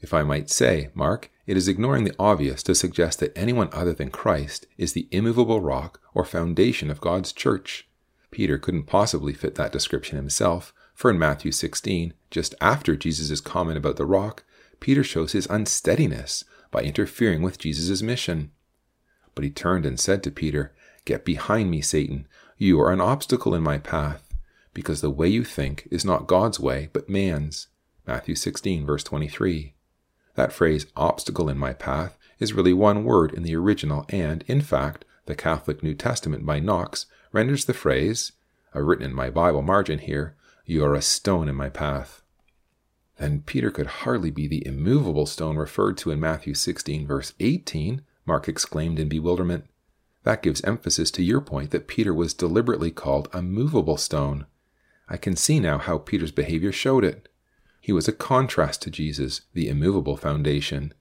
If 0.00 0.12
I 0.12 0.22
might 0.22 0.50
say, 0.50 0.90
Mark, 0.92 1.30
it 1.46 1.56
is 1.56 1.68
ignoring 1.68 2.04
the 2.04 2.14
obvious 2.18 2.62
to 2.64 2.74
suggest 2.74 3.20
that 3.20 3.36
anyone 3.36 3.68
other 3.72 3.92
than 3.92 4.10
Christ 4.10 4.66
is 4.76 4.92
the 4.92 5.08
immovable 5.10 5.60
rock 5.60 6.00
or 6.14 6.24
foundation 6.24 6.90
of 6.90 7.00
God's 7.00 7.32
church. 7.32 7.88
Peter 8.30 8.58
couldn't 8.58 8.84
possibly 8.84 9.32
fit 9.32 9.54
that 9.54 9.72
description 9.72 10.16
himself, 10.16 10.74
for 10.94 11.10
in 11.10 11.18
Matthew 11.18 11.52
16, 11.52 12.12
just 12.30 12.54
after 12.60 12.96
Jesus' 12.96 13.40
comment 13.40 13.78
about 13.78 13.96
the 13.96 14.04
rock, 14.04 14.44
Peter 14.84 15.02
shows 15.02 15.32
his 15.32 15.46
unsteadiness 15.46 16.44
by 16.70 16.82
interfering 16.82 17.40
with 17.40 17.56
Jesus' 17.56 18.02
mission. 18.02 18.50
But 19.34 19.42
he 19.42 19.48
turned 19.48 19.86
and 19.86 19.98
said 19.98 20.22
to 20.22 20.30
Peter, 20.30 20.74
Get 21.06 21.24
behind 21.24 21.70
me, 21.70 21.80
Satan. 21.80 22.28
You 22.58 22.78
are 22.82 22.92
an 22.92 23.00
obstacle 23.00 23.54
in 23.54 23.62
my 23.62 23.78
path, 23.78 24.34
because 24.74 25.00
the 25.00 25.08
way 25.08 25.26
you 25.26 25.42
think 25.42 25.88
is 25.90 26.04
not 26.04 26.26
God's 26.26 26.60
way, 26.60 26.90
but 26.92 27.08
man's. 27.08 27.68
Matthew 28.06 28.34
16, 28.34 28.84
verse 28.84 29.02
23. 29.04 29.72
That 30.34 30.52
phrase, 30.52 30.84
obstacle 30.94 31.48
in 31.48 31.56
my 31.56 31.72
path, 31.72 32.18
is 32.38 32.52
really 32.52 32.74
one 32.74 33.04
word 33.04 33.32
in 33.32 33.42
the 33.42 33.56
original, 33.56 34.04
and, 34.10 34.44
in 34.46 34.60
fact, 34.60 35.06
the 35.24 35.34
Catholic 35.34 35.82
New 35.82 35.94
Testament 35.94 36.44
by 36.44 36.60
Knox 36.60 37.06
renders 37.32 37.64
the 37.64 37.72
phrase, 37.72 38.32
I've 38.74 38.82
uh, 38.82 38.84
written 38.84 39.06
in 39.06 39.14
my 39.14 39.30
Bible 39.30 39.62
margin 39.62 40.00
here, 40.00 40.36
you 40.66 40.84
are 40.84 40.94
a 40.94 41.00
stone 41.00 41.48
in 41.48 41.54
my 41.54 41.70
path 41.70 42.20
then 43.18 43.42
Peter 43.42 43.70
could 43.70 43.86
hardly 43.86 44.30
be 44.30 44.46
the 44.46 44.66
immovable 44.66 45.26
stone 45.26 45.56
referred 45.56 45.96
to 45.98 46.10
in 46.10 46.18
Matthew 46.20 46.54
16, 46.54 47.06
verse 47.06 47.32
18, 47.38 48.02
Mark 48.26 48.48
exclaimed 48.48 48.98
in 48.98 49.08
bewilderment. 49.08 49.66
That 50.24 50.42
gives 50.42 50.64
emphasis 50.64 51.10
to 51.12 51.22
your 51.22 51.40
point 51.40 51.70
that 51.70 51.86
Peter 51.86 52.12
was 52.12 52.34
deliberately 52.34 52.90
called 52.90 53.28
a 53.32 53.42
movable 53.42 53.96
stone. 53.96 54.46
I 55.08 55.16
can 55.16 55.36
see 55.36 55.60
now 55.60 55.78
how 55.78 55.98
Peter's 55.98 56.32
behavior 56.32 56.72
showed 56.72 57.04
it. 57.04 57.28
He 57.80 57.92
was 57.92 58.08
a 58.08 58.12
contrast 58.12 58.80
to 58.82 58.90
Jesus, 58.90 59.42
the 59.52 59.68
immovable 59.68 60.16
foundation. 60.16 60.94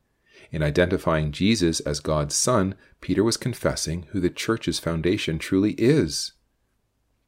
In 0.51 0.61
identifying 0.61 1.31
Jesus 1.31 1.79
as 1.79 2.01
God's 2.01 2.35
Son, 2.35 2.75
Peter 2.99 3.23
was 3.23 3.37
confessing 3.37 4.05
who 4.11 4.19
the 4.19 4.29
church's 4.29 4.79
foundation 4.79 5.39
truly 5.39 5.71
is. 5.77 6.33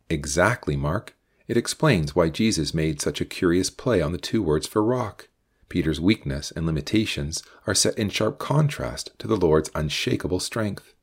Exactly, 0.09 0.75
Mark. 0.75 1.15
It 1.47 1.57
explains 1.57 2.15
why 2.15 2.29
Jesus 2.29 2.73
made 2.73 3.01
such 3.01 3.21
a 3.21 3.25
curious 3.25 3.69
play 3.69 4.01
on 4.01 4.11
the 4.11 4.17
two 4.17 4.41
words 4.41 4.67
for 4.67 4.83
rock. 4.83 5.29
Peter's 5.69 6.01
weakness 6.01 6.51
and 6.51 6.65
limitations 6.65 7.43
are 7.67 7.75
set 7.75 7.97
in 7.97 8.09
sharp 8.09 8.39
contrast 8.39 9.11
to 9.19 9.27
the 9.27 9.37
Lord's 9.37 9.69
unshakable 9.75 10.39
strength. 10.39 10.93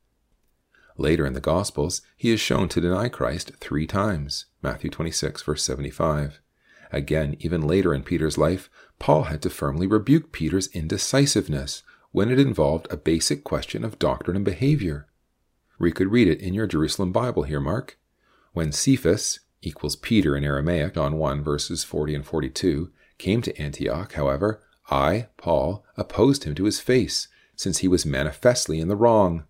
Later 0.97 1.25
in 1.25 1.33
the 1.33 1.41
Gospels, 1.41 2.01
he 2.15 2.29
is 2.29 2.39
shown 2.39 2.69
to 2.69 2.81
deny 2.81 3.09
Christ 3.09 3.53
three 3.59 3.87
times. 3.87 4.45
Matthew 4.61 4.89
26, 4.89 5.41
verse 5.41 5.63
75. 5.63 6.39
Again, 6.91 7.35
even 7.39 7.61
later 7.61 7.93
in 7.93 8.03
Peter's 8.03 8.37
life, 8.37 8.69
Paul 8.99 9.23
had 9.23 9.41
to 9.41 9.49
firmly 9.49 9.87
rebuke 9.87 10.31
Peter's 10.31 10.67
indecisiveness 10.67 11.83
when 12.11 12.29
it 12.29 12.39
involved 12.39 12.87
a 12.89 12.97
basic 12.97 13.43
question 13.43 13.83
of 13.83 13.97
doctrine 13.97 14.35
and 14.35 14.45
behavior. 14.45 15.07
We 15.79 15.91
could 15.91 16.11
read 16.11 16.27
it 16.27 16.39
in 16.39 16.53
your 16.53 16.67
Jerusalem 16.67 17.11
Bible 17.11 17.43
here, 17.43 17.59
Mark. 17.59 17.97
When 18.53 18.71
Cephas, 18.71 19.39
equals 19.65 19.95
Peter 19.95 20.35
in 20.35 20.43
Aramaic, 20.43 20.95
John 20.95 21.17
1 21.17 21.43
verses 21.43 21.83
40 21.83 22.15
and 22.15 22.25
42, 22.25 22.91
came 23.17 23.41
to 23.41 23.57
Antioch, 23.61 24.13
however, 24.13 24.61
I, 24.89 25.27
Paul, 25.37 25.85
opposed 25.97 26.43
him 26.43 26.55
to 26.55 26.65
his 26.65 26.79
face, 26.79 27.27
since 27.55 27.79
he 27.79 27.87
was 27.87 28.05
manifestly 28.05 28.79
in 28.79 28.87
the 28.87 28.95
wrong. 28.95 29.45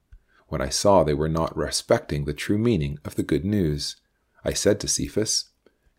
When 0.48 0.62
I 0.62 0.70
saw 0.70 1.04
they 1.04 1.14
were 1.14 1.30
not 1.30 1.58
respecting 1.58 2.26
the 2.26 2.34
true 2.34 2.58
meaning 2.58 3.00
of 3.04 3.16
the 3.16 3.24
good 3.24 3.44
news, 3.44 3.96
I 4.46 4.54
said 4.54 4.80
to 4.82 4.88
Cephas, 4.88 5.46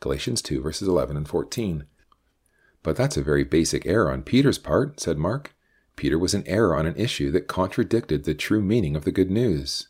Galatians 0.01 0.43
2 0.43 0.61
verses 0.61 0.87
11 0.87 1.17
and 1.17 1.29
14. 1.29 1.87
But 2.83 2.97
that's 2.97 3.17
a 3.17 3.23
very 3.23 3.45
basic 3.45 3.87
error 3.87 4.13
on 4.13 4.23
Peter's 4.23 4.59
part, 4.59 5.01
said 5.01 5.19
Mark. 5.19 5.55
Peter 5.97 6.19
was 6.19 6.35
in 6.35 6.47
error 6.47 6.77
on 6.77 6.87
an 6.87 6.97
issue 6.97 7.31
that 7.31 7.49
contradicted 7.49 8.25
the 8.25 8.35
true 8.35 8.61
meaning 8.61 8.95
of 8.95 9.05
the 9.05 9.13
good 9.13 9.31
news. 9.31 9.89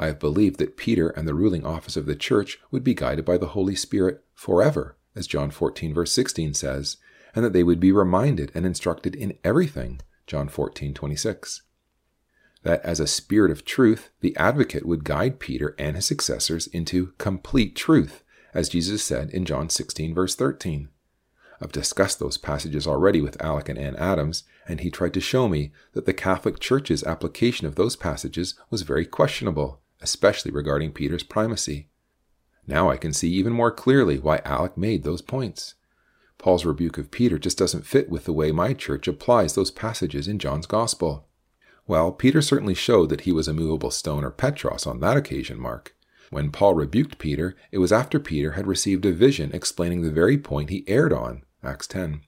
I 0.00 0.06
have 0.06 0.18
believed 0.18 0.58
that 0.60 0.78
Peter 0.78 1.10
and 1.10 1.28
the 1.28 1.34
ruling 1.34 1.66
office 1.66 1.94
of 1.94 2.06
the 2.06 2.16
church 2.16 2.58
would 2.70 2.82
be 2.82 2.94
guided 2.94 3.26
by 3.26 3.36
the 3.36 3.48
Holy 3.48 3.76
Spirit 3.76 4.24
forever, 4.32 4.96
as 5.14 5.26
John 5.26 5.50
14, 5.50 5.92
verse 5.92 6.10
16 6.10 6.54
says, 6.54 6.96
and 7.34 7.44
that 7.44 7.52
they 7.52 7.62
would 7.62 7.80
be 7.80 7.92
reminded 7.92 8.50
and 8.54 8.64
instructed 8.64 9.14
in 9.14 9.36
everything, 9.44 10.00
John 10.26 10.48
14, 10.48 10.94
26. 10.94 11.64
That 12.62 12.82
as 12.82 12.98
a 12.98 13.06
spirit 13.06 13.50
of 13.50 13.66
truth, 13.66 14.08
the 14.22 14.34
advocate 14.38 14.86
would 14.86 15.04
guide 15.04 15.38
Peter 15.38 15.74
and 15.78 15.96
his 15.96 16.06
successors 16.06 16.66
into 16.68 17.12
complete 17.18 17.76
truth, 17.76 18.24
as 18.54 18.70
Jesus 18.70 19.02
said 19.02 19.28
in 19.28 19.44
John 19.44 19.68
16, 19.68 20.14
verse 20.14 20.34
13. 20.34 20.88
I've 21.60 21.72
discussed 21.72 22.18
those 22.18 22.38
passages 22.38 22.86
already 22.86 23.20
with 23.20 23.40
Alec 23.42 23.68
and 23.68 23.78
Anne 23.78 23.96
Adams, 23.96 24.44
and 24.66 24.80
he 24.80 24.90
tried 24.90 25.12
to 25.12 25.20
show 25.20 25.46
me 25.46 25.72
that 25.92 26.06
the 26.06 26.14
Catholic 26.14 26.58
Church's 26.58 27.04
application 27.04 27.66
of 27.66 27.74
those 27.74 27.96
passages 27.96 28.54
was 28.70 28.80
very 28.80 29.04
questionable 29.04 29.79
especially 30.00 30.50
regarding 30.50 30.92
Peter's 30.92 31.22
primacy. 31.22 31.88
Now 32.66 32.90
I 32.90 32.96
can 32.96 33.12
see 33.12 33.30
even 33.30 33.52
more 33.52 33.72
clearly 33.72 34.18
why 34.18 34.40
Alec 34.44 34.76
made 34.76 35.02
those 35.02 35.22
points. 35.22 35.74
Paul's 36.38 36.64
rebuke 36.64 36.98
of 36.98 37.10
Peter 37.10 37.38
just 37.38 37.58
doesn't 37.58 37.86
fit 37.86 38.08
with 38.08 38.24
the 38.24 38.32
way 38.32 38.50
my 38.52 38.72
church 38.72 39.06
applies 39.06 39.54
those 39.54 39.70
passages 39.70 40.26
in 40.26 40.38
John's 40.38 40.66
Gospel. 40.66 41.26
Well, 41.86 42.12
Peter 42.12 42.40
certainly 42.40 42.74
showed 42.74 43.08
that 43.10 43.22
he 43.22 43.32
was 43.32 43.48
a 43.48 43.52
movable 43.52 43.90
stone 43.90 44.24
or 44.24 44.30
Petros 44.30 44.86
on 44.86 45.00
that 45.00 45.16
occasion, 45.16 45.58
Mark. 45.60 45.94
When 46.30 46.52
Paul 46.52 46.74
rebuked 46.74 47.18
Peter, 47.18 47.56
it 47.72 47.78
was 47.78 47.92
after 47.92 48.20
Peter 48.20 48.52
had 48.52 48.68
received 48.68 49.04
a 49.04 49.12
vision 49.12 49.50
explaining 49.52 50.02
the 50.02 50.12
very 50.12 50.38
point 50.38 50.70
he 50.70 50.84
erred 50.86 51.12
on, 51.12 51.42
Acts 51.62 51.88
10. 51.88 52.22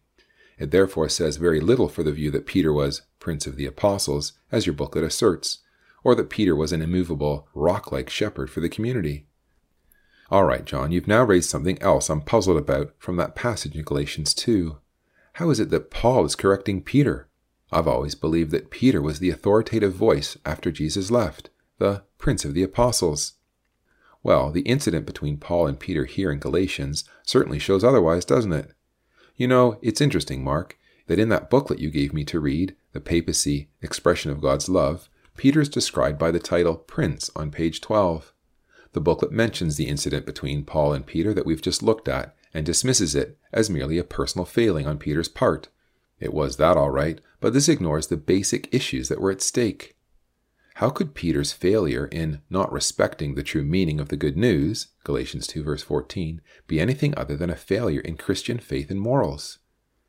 It 0.58 0.72
therefore 0.72 1.08
says 1.08 1.36
very 1.36 1.60
little 1.60 1.88
for 1.88 2.02
the 2.02 2.12
view 2.12 2.30
that 2.32 2.46
Peter 2.46 2.72
was 2.72 3.02
Prince 3.20 3.46
of 3.46 3.56
the 3.56 3.66
Apostles, 3.66 4.32
as 4.50 4.66
your 4.66 4.74
booklet 4.74 5.04
asserts, 5.04 5.58
or 6.04 6.14
that 6.14 6.30
Peter 6.30 6.54
was 6.56 6.72
an 6.72 6.82
immovable, 6.82 7.48
rock 7.54 7.92
like 7.92 8.10
shepherd 8.10 8.50
for 8.50 8.60
the 8.60 8.68
community. 8.68 9.26
All 10.30 10.44
right, 10.44 10.64
John, 10.64 10.92
you've 10.92 11.08
now 11.08 11.22
raised 11.24 11.50
something 11.50 11.80
else 11.82 12.08
I'm 12.08 12.22
puzzled 12.22 12.56
about 12.56 12.94
from 12.98 13.16
that 13.16 13.34
passage 13.34 13.76
in 13.76 13.82
Galatians 13.82 14.32
2. 14.34 14.78
How 15.34 15.50
is 15.50 15.60
it 15.60 15.70
that 15.70 15.90
Paul 15.90 16.24
is 16.24 16.34
correcting 16.34 16.82
Peter? 16.82 17.28
I've 17.70 17.88
always 17.88 18.14
believed 18.14 18.50
that 18.50 18.70
Peter 18.70 19.00
was 19.00 19.18
the 19.18 19.30
authoritative 19.30 19.94
voice 19.94 20.36
after 20.44 20.70
Jesus 20.70 21.10
left, 21.10 21.50
the 21.78 22.02
Prince 22.18 22.44
of 22.44 22.54
the 22.54 22.62
Apostles. 22.62 23.34
Well, 24.22 24.50
the 24.50 24.60
incident 24.62 25.06
between 25.06 25.38
Paul 25.38 25.66
and 25.66 25.80
Peter 25.80 26.04
here 26.04 26.30
in 26.30 26.38
Galatians 26.38 27.04
certainly 27.24 27.58
shows 27.58 27.82
otherwise, 27.82 28.24
doesn't 28.24 28.52
it? 28.52 28.72
You 29.36 29.48
know, 29.48 29.78
it's 29.82 30.00
interesting, 30.00 30.44
Mark, 30.44 30.78
that 31.08 31.18
in 31.18 31.28
that 31.30 31.50
booklet 31.50 31.78
you 31.78 31.90
gave 31.90 32.12
me 32.12 32.24
to 32.26 32.40
read, 32.40 32.76
The 32.92 33.00
Papacy 33.00 33.68
Expression 33.80 34.30
of 34.30 34.40
God's 34.40 34.68
Love, 34.68 35.08
Peter 35.36 35.60
is 35.60 35.68
described 35.68 36.18
by 36.18 36.30
the 36.30 36.38
title 36.38 36.76
Prince 36.76 37.30
on 37.34 37.50
page 37.50 37.80
12. 37.80 38.32
The 38.92 39.00
booklet 39.00 39.32
mentions 39.32 39.76
the 39.76 39.88
incident 39.88 40.26
between 40.26 40.64
Paul 40.64 40.92
and 40.92 41.06
Peter 41.06 41.32
that 41.34 41.46
we've 41.46 41.62
just 41.62 41.82
looked 41.82 42.08
at 42.08 42.34
and 42.52 42.66
dismisses 42.66 43.14
it 43.14 43.38
as 43.52 43.70
merely 43.70 43.98
a 43.98 44.04
personal 44.04 44.44
failing 44.44 44.86
on 44.86 44.98
Peter's 44.98 45.28
part. 45.28 45.68
It 46.20 46.34
was 46.34 46.56
that 46.56 46.76
all 46.76 46.90
right, 46.90 47.20
but 47.40 47.52
this 47.52 47.68
ignores 47.68 48.06
the 48.06 48.16
basic 48.16 48.72
issues 48.72 49.08
that 49.08 49.20
were 49.20 49.30
at 49.30 49.42
stake. 49.42 49.96
How 50.76 50.90
could 50.90 51.14
Peter's 51.14 51.52
failure 51.52 52.06
in 52.06 52.40
not 52.48 52.72
respecting 52.72 53.34
the 53.34 53.42
true 53.42 53.64
meaning 53.64 54.00
of 54.00 54.08
the 54.08 54.16
good 54.16 54.36
news, 54.36 54.88
Galatians 55.04 55.46
2 55.46 55.62
verse 55.62 55.82
14, 55.82 56.40
be 56.66 56.80
anything 56.80 57.14
other 57.16 57.36
than 57.36 57.50
a 57.50 57.56
failure 57.56 58.00
in 58.00 58.16
Christian 58.16 58.58
faith 58.58 58.90
and 58.90 59.00
morals? 59.00 59.58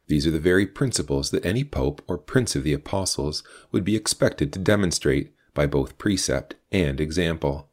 These 0.08 0.28
are 0.28 0.32
the 0.32 0.40
very 0.40 0.66
principles 0.66 1.32
that 1.32 1.46
any 1.46 1.64
pope 1.64 2.02
or 2.08 2.18
prince 2.18 2.56
of 2.56 2.64
the 2.64 2.74
apostles 2.74 3.44
would 3.72 3.84
be 3.84 3.96
expected 3.96 4.52
to 4.54 4.60
demonstrate 4.60 5.34
by 5.54 5.66
both 5.66 5.98
precept 5.98 6.56
and 6.72 7.00
example. 7.00 7.70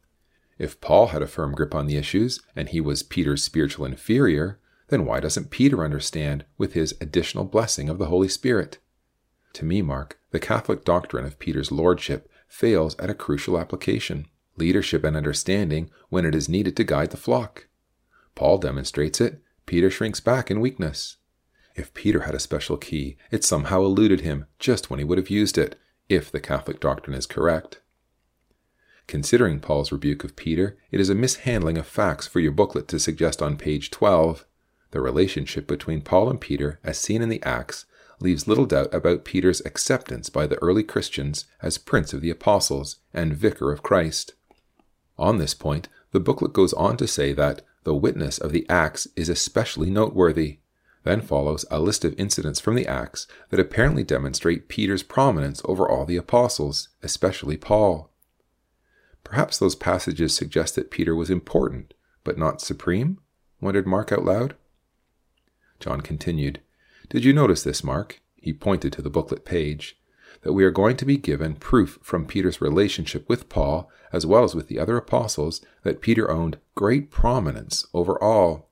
If 0.57 0.79
Paul 0.79 1.07
had 1.07 1.21
a 1.21 1.27
firm 1.27 1.53
grip 1.53 1.73
on 1.73 1.87
the 1.87 1.97
issues, 1.97 2.39
and 2.55 2.69
he 2.69 2.79
was 2.79 3.03
Peter's 3.03 3.43
spiritual 3.43 3.85
inferior, 3.85 4.59
then 4.89 5.05
why 5.05 5.19
doesn't 5.19 5.49
Peter 5.49 5.83
understand 5.83 6.45
with 6.57 6.73
his 6.73 6.93
additional 7.01 7.45
blessing 7.45 7.89
of 7.89 7.97
the 7.97 8.05
Holy 8.05 8.27
Spirit? 8.27 8.77
To 9.53 9.65
me, 9.65 9.81
Mark, 9.81 10.19
the 10.31 10.39
Catholic 10.39 10.85
doctrine 10.85 11.25
of 11.25 11.39
Peter's 11.39 11.71
lordship 11.71 12.29
fails 12.47 12.97
at 12.99 13.09
a 13.09 13.15
crucial 13.15 13.57
application 13.57 14.27
leadership 14.57 15.03
and 15.03 15.17
understanding 15.17 15.89
when 16.09 16.25
it 16.25 16.35
is 16.35 16.49
needed 16.49 16.75
to 16.77 16.83
guide 16.83 17.09
the 17.09 17.17
flock. 17.17 17.67
Paul 18.35 18.57
demonstrates 18.57 19.19
it, 19.19 19.41
Peter 19.65 19.89
shrinks 19.89 20.19
back 20.19 20.51
in 20.51 20.59
weakness. 20.59 21.17
If 21.75 21.93
Peter 21.93 22.21
had 22.21 22.35
a 22.35 22.39
special 22.39 22.77
key, 22.77 23.17
it 23.31 23.43
somehow 23.43 23.81
eluded 23.81 24.21
him 24.21 24.45
just 24.59 24.89
when 24.89 24.99
he 24.99 25.05
would 25.05 25.17
have 25.17 25.29
used 25.29 25.57
it, 25.57 25.77
if 26.09 26.31
the 26.31 26.39
Catholic 26.39 26.79
doctrine 26.79 27.15
is 27.15 27.25
correct. 27.25 27.79
Considering 29.07 29.59
Paul's 29.59 29.91
rebuke 29.91 30.23
of 30.23 30.35
Peter, 30.35 30.77
it 30.91 30.99
is 30.99 31.09
a 31.09 31.15
mishandling 31.15 31.77
of 31.77 31.87
facts 31.87 32.27
for 32.27 32.39
your 32.39 32.51
booklet 32.51 32.87
to 32.89 32.99
suggest 32.99 33.41
on 33.41 33.57
page 33.57 33.91
12 33.91 34.45
the 34.91 35.01
relationship 35.01 35.67
between 35.67 36.01
Paul 36.01 36.29
and 36.29 36.39
Peter, 36.39 36.79
as 36.83 36.97
seen 36.97 37.21
in 37.21 37.29
the 37.29 37.41
Acts, 37.43 37.85
leaves 38.19 38.47
little 38.47 38.65
doubt 38.65 38.93
about 38.93 39.25
Peter's 39.25 39.61
acceptance 39.65 40.29
by 40.29 40.45
the 40.45 40.61
early 40.61 40.83
Christians 40.83 41.45
as 41.61 41.77
Prince 41.77 42.13
of 42.13 42.21
the 42.21 42.29
Apostles 42.29 42.97
and 43.13 43.33
Vicar 43.33 43.71
of 43.71 43.83
Christ. 43.83 44.33
On 45.17 45.37
this 45.37 45.53
point, 45.53 45.87
the 46.11 46.19
booklet 46.19 46.53
goes 46.53 46.73
on 46.73 46.97
to 46.97 47.07
say 47.07 47.33
that 47.33 47.63
the 47.83 47.95
witness 47.95 48.37
of 48.37 48.51
the 48.51 48.65
Acts 48.69 49.07
is 49.15 49.29
especially 49.29 49.89
noteworthy. 49.89 50.59
Then 51.03 51.21
follows 51.21 51.65
a 51.71 51.79
list 51.79 52.05
of 52.05 52.19
incidents 52.19 52.59
from 52.59 52.75
the 52.75 52.87
Acts 52.87 53.27
that 53.49 53.59
apparently 53.59 54.03
demonstrate 54.03 54.69
Peter's 54.69 55.03
prominence 55.03 55.61
over 55.65 55.89
all 55.89 56.05
the 56.05 56.17
apostles, 56.17 56.89
especially 57.01 57.57
Paul. 57.57 58.11
Perhaps 59.23 59.57
those 59.57 59.75
passages 59.75 60.35
suggest 60.35 60.75
that 60.75 60.91
Peter 60.91 61.15
was 61.15 61.29
important, 61.29 61.93
but 62.23 62.37
not 62.37 62.61
supreme? 62.61 63.19
wondered 63.59 63.87
Mark 63.87 64.11
out 64.11 64.25
loud. 64.25 64.55
John 65.79 66.01
continued, 66.01 66.61
Did 67.09 67.23
you 67.23 67.33
notice 67.33 67.63
this, 67.63 67.83
Mark? 67.83 68.21
He 68.35 68.53
pointed 68.53 68.93
to 68.93 69.01
the 69.01 69.09
booklet 69.09 69.45
page. 69.45 69.97
That 70.41 70.53
we 70.53 70.63
are 70.63 70.71
going 70.71 70.97
to 70.97 71.05
be 71.05 71.17
given 71.17 71.55
proof 71.55 71.99
from 72.01 72.25
Peter's 72.25 72.61
relationship 72.61 73.29
with 73.29 73.49
Paul, 73.49 73.89
as 74.11 74.25
well 74.25 74.43
as 74.43 74.55
with 74.55 74.67
the 74.67 74.79
other 74.79 74.97
apostles, 74.97 75.61
that 75.83 76.01
Peter 76.01 76.29
owned 76.31 76.57
great 76.73 77.11
prominence 77.11 77.85
over 77.93 78.21
all. 78.21 78.70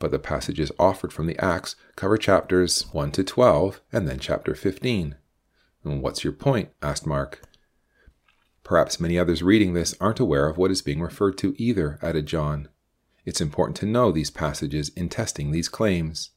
But 0.00 0.10
the 0.10 0.18
passages 0.18 0.72
offered 0.78 1.12
from 1.12 1.26
the 1.26 1.38
Acts 1.38 1.76
cover 1.94 2.16
chapters 2.16 2.86
1 2.90 3.12
to 3.12 3.22
12 3.22 3.80
and 3.92 4.08
then 4.08 4.18
chapter 4.18 4.56
15. 4.56 5.14
And 5.84 6.02
what's 6.02 6.24
your 6.24 6.32
point? 6.32 6.70
asked 6.82 7.06
Mark. 7.06 7.42
Perhaps 8.64 8.98
many 8.98 9.18
others 9.18 9.42
reading 9.42 9.74
this 9.74 9.94
aren't 10.00 10.18
aware 10.18 10.48
of 10.48 10.56
what 10.56 10.70
is 10.70 10.82
being 10.82 11.00
referred 11.00 11.36
to 11.38 11.54
either, 11.58 11.98
added 12.02 12.26
John. 12.26 12.68
It's 13.24 13.40
important 13.40 13.76
to 13.76 13.86
know 13.86 14.10
these 14.10 14.30
passages 14.30 14.88
in 14.90 15.08
testing 15.08 15.50
these 15.50 15.68
claims. 15.68 16.30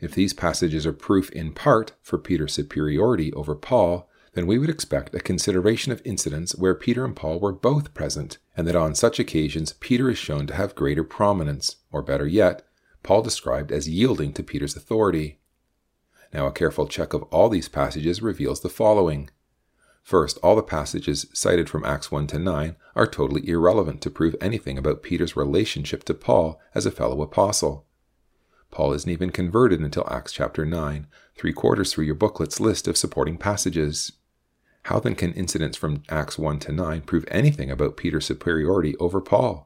If 0.00 0.14
these 0.14 0.34
passages 0.34 0.84
are 0.84 0.92
proof 0.92 1.30
in 1.30 1.52
part 1.52 1.92
for 2.02 2.18
Peter's 2.18 2.54
superiority 2.54 3.32
over 3.34 3.54
Paul, 3.54 4.08
then 4.34 4.46
we 4.46 4.58
would 4.58 4.68
expect 4.68 5.14
a 5.14 5.20
consideration 5.20 5.92
of 5.92 6.02
incidents 6.04 6.56
where 6.56 6.74
Peter 6.74 7.04
and 7.04 7.14
Paul 7.14 7.38
were 7.38 7.52
both 7.52 7.94
present, 7.94 8.38
and 8.56 8.66
that 8.66 8.76
on 8.76 8.94
such 8.94 9.20
occasions 9.20 9.74
Peter 9.74 10.10
is 10.10 10.18
shown 10.18 10.46
to 10.48 10.54
have 10.54 10.74
greater 10.74 11.04
prominence, 11.04 11.76
or 11.90 12.02
better 12.02 12.26
yet, 12.26 12.65
Paul 13.06 13.22
described 13.22 13.70
as 13.70 13.88
yielding 13.88 14.32
to 14.32 14.42
Peter's 14.42 14.74
authority. 14.74 15.38
Now, 16.34 16.48
a 16.48 16.52
careful 16.52 16.88
check 16.88 17.12
of 17.12 17.22
all 17.24 17.48
these 17.48 17.68
passages 17.68 18.20
reveals 18.20 18.60
the 18.60 18.68
following 18.68 19.30
First, 20.02 20.38
all 20.42 20.56
the 20.56 20.62
passages 20.62 21.26
cited 21.32 21.70
from 21.70 21.84
Acts 21.84 22.10
1 22.10 22.26
to 22.26 22.38
9 22.40 22.74
are 22.96 23.06
totally 23.06 23.48
irrelevant 23.48 24.00
to 24.02 24.10
prove 24.10 24.34
anything 24.40 24.76
about 24.76 25.04
Peter's 25.04 25.36
relationship 25.36 26.02
to 26.04 26.14
Paul 26.14 26.60
as 26.74 26.84
a 26.84 26.90
fellow 26.90 27.22
apostle. 27.22 27.86
Paul 28.72 28.92
isn't 28.92 29.10
even 29.10 29.30
converted 29.30 29.78
until 29.78 30.08
Acts 30.10 30.32
chapter 30.32 30.66
9, 30.66 31.06
three 31.36 31.52
quarters 31.52 31.92
through 31.92 32.06
your 32.06 32.16
booklet's 32.16 32.58
list 32.58 32.88
of 32.88 32.96
supporting 32.96 33.38
passages. 33.38 34.12
How 34.82 34.98
then 34.98 35.14
can 35.14 35.32
incidents 35.34 35.76
from 35.76 36.02
Acts 36.08 36.38
1 36.38 36.58
to 36.58 36.72
9 36.72 37.02
prove 37.02 37.24
anything 37.30 37.70
about 37.70 37.96
Peter's 37.96 38.26
superiority 38.26 38.96
over 38.96 39.20
Paul? 39.20 39.65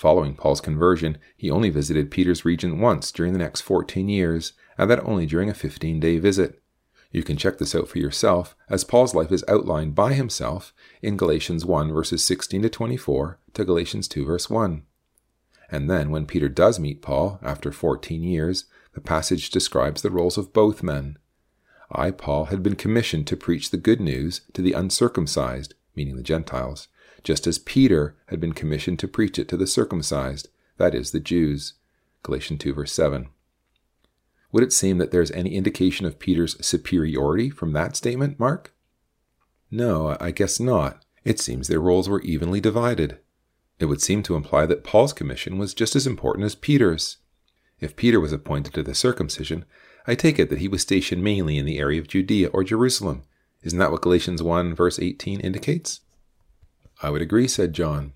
Following 0.00 0.34
Paul's 0.34 0.62
conversion, 0.62 1.18
he 1.36 1.50
only 1.50 1.68
visited 1.68 2.10
Peter's 2.10 2.42
region 2.42 2.80
once 2.80 3.12
during 3.12 3.34
the 3.34 3.38
next 3.38 3.60
14 3.60 4.08
years, 4.08 4.54
and 4.78 4.90
that 4.90 5.04
only 5.04 5.26
during 5.26 5.50
a 5.50 5.54
15 5.54 6.00
day 6.00 6.18
visit. 6.18 6.62
You 7.10 7.22
can 7.22 7.36
check 7.36 7.58
this 7.58 7.74
out 7.74 7.86
for 7.86 7.98
yourself, 7.98 8.56
as 8.70 8.82
Paul's 8.82 9.14
life 9.14 9.30
is 9.30 9.44
outlined 9.46 9.94
by 9.94 10.14
himself 10.14 10.72
in 11.02 11.18
Galatians 11.18 11.66
1 11.66 11.92
verses 11.92 12.24
16 12.24 12.62
to 12.62 12.70
24 12.70 13.40
to 13.52 13.62
Galatians 13.62 14.08
2 14.08 14.24
verse 14.24 14.48
1. 14.48 14.84
And 15.70 15.90
then, 15.90 16.08
when 16.10 16.24
Peter 16.24 16.48
does 16.48 16.80
meet 16.80 17.02
Paul 17.02 17.38
after 17.42 17.70
14 17.70 18.22
years, 18.22 18.64
the 18.94 19.02
passage 19.02 19.50
describes 19.50 20.00
the 20.00 20.10
roles 20.10 20.38
of 20.38 20.54
both 20.54 20.82
men. 20.82 21.18
I, 21.92 22.10
Paul, 22.10 22.46
had 22.46 22.62
been 22.62 22.74
commissioned 22.74 23.26
to 23.26 23.36
preach 23.36 23.68
the 23.68 23.76
good 23.76 24.00
news 24.00 24.40
to 24.54 24.62
the 24.62 24.72
uncircumcised, 24.72 25.74
meaning 25.94 26.16
the 26.16 26.22
Gentiles, 26.22 26.88
just 27.22 27.46
as 27.46 27.58
Peter 27.58 28.16
had 28.26 28.40
been 28.40 28.52
commissioned 28.52 28.98
to 29.00 29.08
preach 29.08 29.38
it 29.38 29.48
to 29.48 29.56
the 29.56 29.66
circumcised, 29.66 30.48
that 30.78 30.94
is, 30.94 31.10
the 31.10 31.20
Jews. 31.20 31.74
Galatians 32.22 32.60
2 32.60 32.74
verse 32.74 32.92
7. 32.92 33.28
Would 34.52 34.64
it 34.64 34.72
seem 34.72 34.98
that 34.98 35.10
there's 35.10 35.30
any 35.30 35.54
indication 35.54 36.06
of 36.06 36.18
Peter's 36.18 36.64
superiority 36.64 37.50
from 37.50 37.72
that 37.72 37.96
statement, 37.96 38.38
Mark? 38.38 38.74
No, 39.70 40.16
I 40.20 40.32
guess 40.32 40.58
not. 40.58 41.04
It 41.24 41.38
seems 41.38 41.68
their 41.68 41.80
roles 41.80 42.08
were 42.08 42.22
evenly 42.22 42.60
divided. 42.60 43.18
It 43.78 43.86
would 43.86 44.02
seem 44.02 44.22
to 44.24 44.34
imply 44.34 44.66
that 44.66 44.84
Paul's 44.84 45.12
commission 45.12 45.56
was 45.56 45.74
just 45.74 45.94
as 45.94 46.06
important 46.06 46.44
as 46.44 46.54
Peter's. 46.54 47.18
If 47.78 47.96
Peter 47.96 48.20
was 48.20 48.32
appointed 48.32 48.74
to 48.74 48.82
the 48.82 48.94
circumcision, 48.94 49.64
I 50.06 50.14
take 50.14 50.38
it 50.38 50.50
that 50.50 50.58
he 50.58 50.68
was 50.68 50.82
stationed 50.82 51.22
mainly 51.22 51.56
in 51.56 51.64
the 51.66 51.78
area 51.78 52.00
of 52.00 52.08
Judea 52.08 52.48
or 52.48 52.64
Jerusalem. 52.64 53.22
Isn't 53.62 53.78
that 53.78 53.92
what 53.92 54.02
Galatians 54.02 54.42
1 54.42 54.74
verse 54.74 54.98
18 54.98 55.40
indicates? 55.40 56.00
I 57.02 57.10
would 57.10 57.22
agree, 57.22 57.48
said 57.48 57.72
John. 57.72 58.12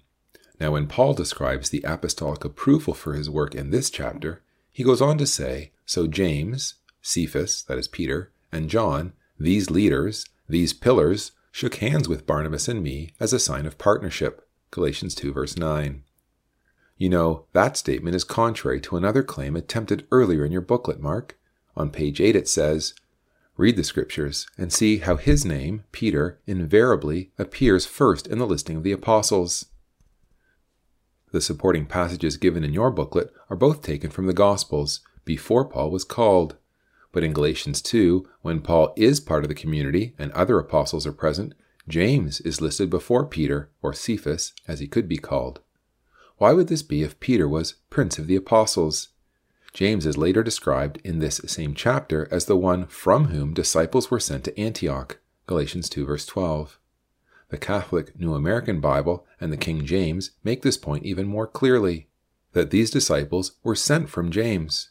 Now, 0.60 0.72
when 0.72 0.86
Paul 0.86 1.14
describes 1.14 1.70
the 1.70 1.82
apostolic 1.82 2.44
approval 2.44 2.94
for 2.94 3.14
his 3.14 3.30
work 3.30 3.54
in 3.54 3.70
this 3.70 3.90
chapter, 3.90 4.42
he 4.70 4.84
goes 4.84 5.00
on 5.00 5.18
to 5.18 5.26
say, 5.26 5.72
So 5.86 6.06
James, 6.06 6.74
Cephas, 7.02 7.62
that 7.64 7.78
is 7.78 7.88
Peter, 7.88 8.30
and 8.52 8.70
John, 8.70 9.12
these 9.38 9.70
leaders, 9.70 10.26
these 10.48 10.72
pillars, 10.72 11.32
shook 11.50 11.76
hands 11.76 12.08
with 12.08 12.26
Barnabas 12.26 12.68
and 12.68 12.82
me 12.82 13.14
as 13.20 13.32
a 13.32 13.38
sign 13.38 13.66
of 13.66 13.78
partnership. 13.78 14.46
Galatians 14.70 15.14
2, 15.14 15.32
verse 15.32 15.56
9. 15.56 16.02
You 16.96 17.08
know, 17.08 17.44
that 17.52 17.76
statement 17.76 18.14
is 18.14 18.24
contrary 18.24 18.80
to 18.82 18.96
another 18.96 19.22
claim 19.22 19.56
attempted 19.56 20.06
earlier 20.10 20.44
in 20.44 20.52
your 20.52 20.60
booklet, 20.60 21.00
Mark. 21.00 21.38
On 21.76 21.90
page 21.90 22.20
8 22.20 22.36
it 22.36 22.48
says, 22.48 22.94
Read 23.56 23.76
the 23.76 23.84
scriptures 23.84 24.46
and 24.58 24.72
see 24.72 24.98
how 24.98 25.16
his 25.16 25.44
name, 25.44 25.84
Peter, 25.92 26.40
invariably 26.46 27.30
appears 27.38 27.86
first 27.86 28.26
in 28.26 28.38
the 28.38 28.46
listing 28.46 28.78
of 28.78 28.82
the 28.82 28.92
apostles. 28.92 29.66
The 31.30 31.40
supporting 31.40 31.86
passages 31.86 32.36
given 32.36 32.64
in 32.64 32.72
your 32.72 32.90
booklet 32.90 33.32
are 33.48 33.56
both 33.56 33.82
taken 33.82 34.10
from 34.10 34.26
the 34.26 34.32
Gospels, 34.32 35.00
before 35.24 35.64
Paul 35.64 35.90
was 35.90 36.04
called. 36.04 36.56
But 37.12 37.24
in 37.24 37.32
Galatians 37.32 37.80
2, 37.82 38.28
when 38.42 38.60
Paul 38.60 38.92
is 38.96 39.20
part 39.20 39.44
of 39.44 39.48
the 39.48 39.54
community 39.54 40.14
and 40.18 40.32
other 40.32 40.58
apostles 40.58 41.06
are 41.06 41.12
present, 41.12 41.54
James 41.88 42.40
is 42.40 42.60
listed 42.60 42.90
before 42.90 43.24
Peter, 43.24 43.70
or 43.82 43.92
Cephas, 43.92 44.52
as 44.66 44.80
he 44.80 44.86
could 44.86 45.08
be 45.08 45.18
called. 45.18 45.60
Why 46.38 46.52
would 46.52 46.68
this 46.68 46.82
be 46.82 47.02
if 47.02 47.20
Peter 47.20 47.48
was 47.48 47.74
Prince 47.90 48.18
of 48.18 48.26
the 48.26 48.36
Apostles? 48.36 49.08
James 49.74 50.06
is 50.06 50.16
later 50.16 50.44
described 50.44 51.00
in 51.02 51.18
this 51.18 51.40
same 51.46 51.74
chapter 51.74 52.28
as 52.30 52.44
the 52.44 52.56
one 52.56 52.86
from 52.86 53.26
whom 53.26 53.52
disciples 53.52 54.08
were 54.08 54.20
sent 54.20 54.44
to 54.44 54.58
Antioch. 54.58 55.18
Galatians 55.48 55.88
2 55.88 56.06
verse 56.06 56.24
12. 56.24 56.78
The 57.48 57.58
Catholic 57.58 58.18
New 58.18 58.34
American 58.34 58.80
Bible 58.80 59.26
and 59.40 59.52
the 59.52 59.56
King 59.56 59.84
James 59.84 60.30
make 60.44 60.62
this 60.62 60.76
point 60.76 61.04
even 61.04 61.26
more 61.26 61.48
clearly 61.48 62.06
that 62.52 62.70
these 62.70 62.90
disciples 62.90 63.56
were 63.64 63.74
sent 63.74 64.08
from 64.08 64.30
James. 64.30 64.90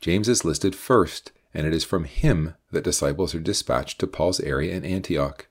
James 0.00 0.28
is 0.28 0.44
listed 0.44 0.76
first, 0.76 1.32
and 1.52 1.66
it 1.66 1.74
is 1.74 1.82
from 1.82 2.04
him 2.04 2.54
that 2.70 2.84
disciples 2.84 3.34
are 3.34 3.40
dispatched 3.40 3.98
to 3.98 4.06
Paul's 4.06 4.38
area 4.40 4.72
in 4.72 4.84
Antioch. 4.84 5.48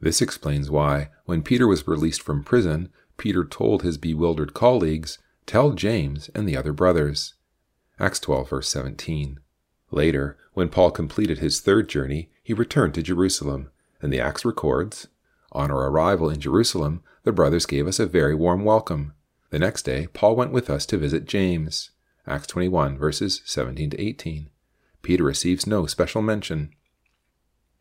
This 0.00 0.22
explains 0.22 0.70
why, 0.70 1.10
when 1.24 1.42
Peter 1.42 1.66
was 1.66 1.88
released 1.88 2.22
from 2.22 2.44
prison, 2.44 2.90
Peter 3.16 3.44
told 3.44 3.82
his 3.82 3.98
bewildered 3.98 4.54
colleagues, 4.54 5.18
Tell 5.46 5.72
James 5.72 6.30
and 6.32 6.48
the 6.48 6.56
other 6.56 6.72
brothers. 6.72 7.34
Acts 8.00 8.20
12, 8.20 8.50
verse 8.50 8.68
17. 8.68 9.40
Later, 9.90 10.36
when 10.54 10.68
Paul 10.68 10.90
completed 10.90 11.38
his 11.38 11.60
third 11.60 11.88
journey, 11.88 12.30
he 12.42 12.54
returned 12.54 12.94
to 12.94 13.02
Jerusalem, 13.02 13.70
and 14.00 14.12
the 14.12 14.20
Acts 14.20 14.44
records 14.44 15.08
On 15.50 15.70
our 15.70 15.88
arrival 15.88 16.30
in 16.30 16.40
Jerusalem, 16.40 17.02
the 17.24 17.32
brothers 17.32 17.66
gave 17.66 17.86
us 17.86 17.98
a 17.98 18.06
very 18.06 18.34
warm 18.34 18.64
welcome. 18.64 19.14
The 19.50 19.58
next 19.58 19.82
day, 19.82 20.06
Paul 20.12 20.36
went 20.36 20.52
with 20.52 20.70
us 20.70 20.86
to 20.86 20.98
visit 20.98 21.26
James. 21.26 21.90
Acts 22.26 22.46
21, 22.48 22.98
verses 22.98 23.40
17 23.44 23.90
to 23.90 24.00
18. 24.00 24.50
Peter 25.02 25.24
receives 25.24 25.66
no 25.66 25.86
special 25.86 26.22
mention. 26.22 26.70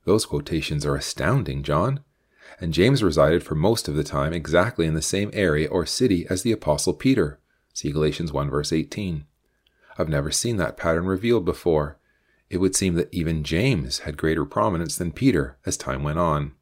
Those 0.05 0.25
quotations 0.25 0.85
are 0.85 0.95
astounding, 0.95 1.61
John. 1.61 1.99
And 2.59 2.73
James 2.73 3.03
resided 3.03 3.43
for 3.43 3.55
most 3.55 3.87
of 3.87 3.95
the 3.95 4.03
time 4.03 4.33
exactly 4.33 4.87
in 4.87 4.93
the 4.93 5.01
same 5.01 5.29
area 5.33 5.67
or 5.67 5.85
city 5.85 6.25
as 6.29 6.41
the 6.41 6.53
Apostle 6.53 6.93
Peter. 6.93 7.39
See 7.73 7.91
Galatians 7.91 8.31
1, 8.31 8.49
verse 8.49 8.71
18. 8.71 9.25
I've 9.97 10.09
never 10.09 10.31
seen 10.31 10.57
that 10.57 10.77
pattern 10.77 11.05
revealed 11.05 11.45
before. 11.45 11.97
It 12.49 12.57
would 12.57 12.75
seem 12.75 12.95
that 12.95 13.09
even 13.11 13.43
James 13.43 13.99
had 13.99 14.17
greater 14.17 14.45
prominence 14.45 14.95
than 14.95 15.11
Peter 15.11 15.57
as 15.65 15.75
time 15.75 16.03
went 16.03 16.19
on. 16.19 16.53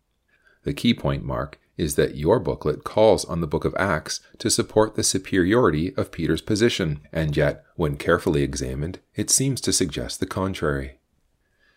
The 0.64 0.74
key 0.74 0.94
point, 0.94 1.24
Mark, 1.24 1.60
is 1.78 1.95
that 1.95 2.16
your 2.16 2.40
booklet 2.40 2.84
calls 2.84 3.26
on 3.26 3.41
the 3.41 3.48
book 3.48 3.66
of 3.66 3.76
Acts 3.78 4.22
to 4.40 4.49
support 4.49 4.95
the 4.95 5.03
superiority 5.03 5.94
of 5.95 6.12
Peter's 6.12 6.41
position, 6.41 7.02
and 7.12 7.36
yet, 7.36 7.64
when 7.76 7.98
carefully 7.98 8.41
examined, 8.41 8.99
it 9.16 9.30
seems 9.30 9.60
to 9.62 9.74
suggest 9.74 10.20
the 10.20 10.26
contrary. 10.26 10.99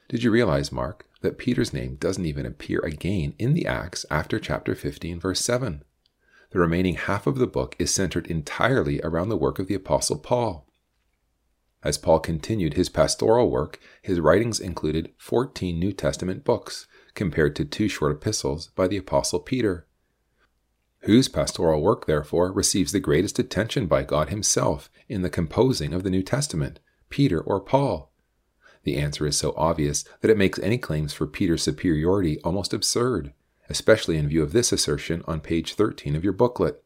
Did 0.08 0.22
you 0.22 0.30
realize, 0.30 0.72
Mark, 0.72 1.06
that 1.20 1.36
Peter's 1.36 1.72
name 1.72 1.96
doesn't 1.96 2.24
even 2.24 2.46
appear 2.46 2.78
again 2.80 3.34
in 3.38 3.54
the 3.54 3.66
Acts 3.66 4.06
after 4.10 4.38
chapter 4.38 4.74
15, 4.74 5.20
verse 5.20 5.40
7? 5.40 5.82
The 6.50 6.60
remaining 6.60 6.94
half 6.94 7.26
of 7.26 7.36
the 7.36 7.46
book 7.46 7.76
is 7.78 7.92
centered 7.92 8.26
entirely 8.28 9.00
around 9.02 9.28
the 9.28 9.36
work 9.36 9.58
of 9.58 9.66
the 9.66 9.74
Apostle 9.74 10.18
Paul. 10.18 10.67
As 11.88 11.96
Paul 11.96 12.20
continued 12.20 12.74
his 12.74 12.90
pastoral 12.90 13.50
work, 13.50 13.80
his 14.02 14.20
writings 14.20 14.60
included 14.60 15.14
14 15.16 15.78
New 15.78 15.94
Testament 15.94 16.44
books, 16.44 16.86
compared 17.14 17.56
to 17.56 17.64
two 17.64 17.88
short 17.88 18.12
epistles 18.12 18.68
by 18.76 18.88
the 18.88 18.98
Apostle 18.98 19.40
Peter. 19.40 19.86
Whose 21.04 21.28
pastoral 21.28 21.80
work, 21.80 22.04
therefore, 22.04 22.52
receives 22.52 22.92
the 22.92 23.00
greatest 23.00 23.38
attention 23.38 23.86
by 23.86 24.02
God 24.02 24.28
Himself 24.28 24.90
in 25.08 25.22
the 25.22 25.30
composing 25.30 25.94
of 25.94 26.02
the 26.02 26.10
New 26.10 26.22
Testament, 26.22 26.78
Peter 27.08 27.40
or 27.40 27.58
Paul? 27.58 28.12
The 28.82 28.98
answer 28.98 29.26
is 29.26 29.38
so 29.38 29.54
obvious 29.56 30.04
that 30.20 30.30
it 30.30 30.36
makes 30.36 30.58
any 30.58 30.76
claims 30.76 31.14
for 31.14 31.26
Peter's 31.26 31.62
superiority 31.62 32.38
almost 32.42 32.74
absurd, 32.74 33.32
especially 33.70 34.18
in 34.18 34.28
view 34.28 34.42
of 34.42 34.52
this 34.52 34.72
assertion 34.72 35.24
on 35.26 35.40
page 35.40 35.72
13 35.72 36.14
of 36.14 36.22
your 36.22 36.34
booklet. 36.34 36.84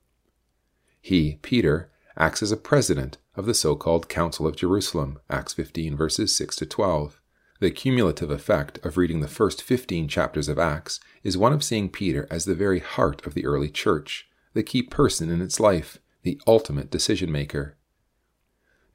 He, 1.00 1.40
Peter, 1.42 1.90
acts 2.16 2.40
as 2.40 2.52
a 2.52 2.56
president 2.56 3.18
of 3.34 3.46
the 3.46 3.54
so 3.54 3.74
called 3.74 4.08
Council 4.08 4.46
of 4.46 4.56
Jerusalem, 4.56 5.18
Acts 5.30 5.54
15, 5.54 5.96
verses 5.96 6.34
6 6.34 6.56
to 6.56 6.66
12. 6.66 7.20
The 7.60 7.70
cumulative 7.70 8.30
effect 8.30 8.84
of 8.84 8.96
reading 8.96 9.20
the 9.20 9.28
first 9.28 9.62
15 9.62 10.08
chapters 10.08 10.48
of 10.48 10.58
Acts 10.58 11.00
is 11.22 11.38
one 11.38 11.52
of 11.52 11.62
seeing 11.62 11.88
Peter 11.88 12.26
as 12.30 12.44
the 12.44 12.54
very 12.54 12.80
heart 12.80 13.24
of 13.26 13.34
the 13.34 13.46
early 13.46 13.70
church, 13.70 14.28
the 14.52 14.62
key 14.62 14.82
person 14.82 15.30
in 15.30 15.40
its 15.40 15.60
life, 15.60 15.98
the 16.22 16.40
ultimate 16.46 16.90
decision 16.90 17.30
maker. 17.30 17.76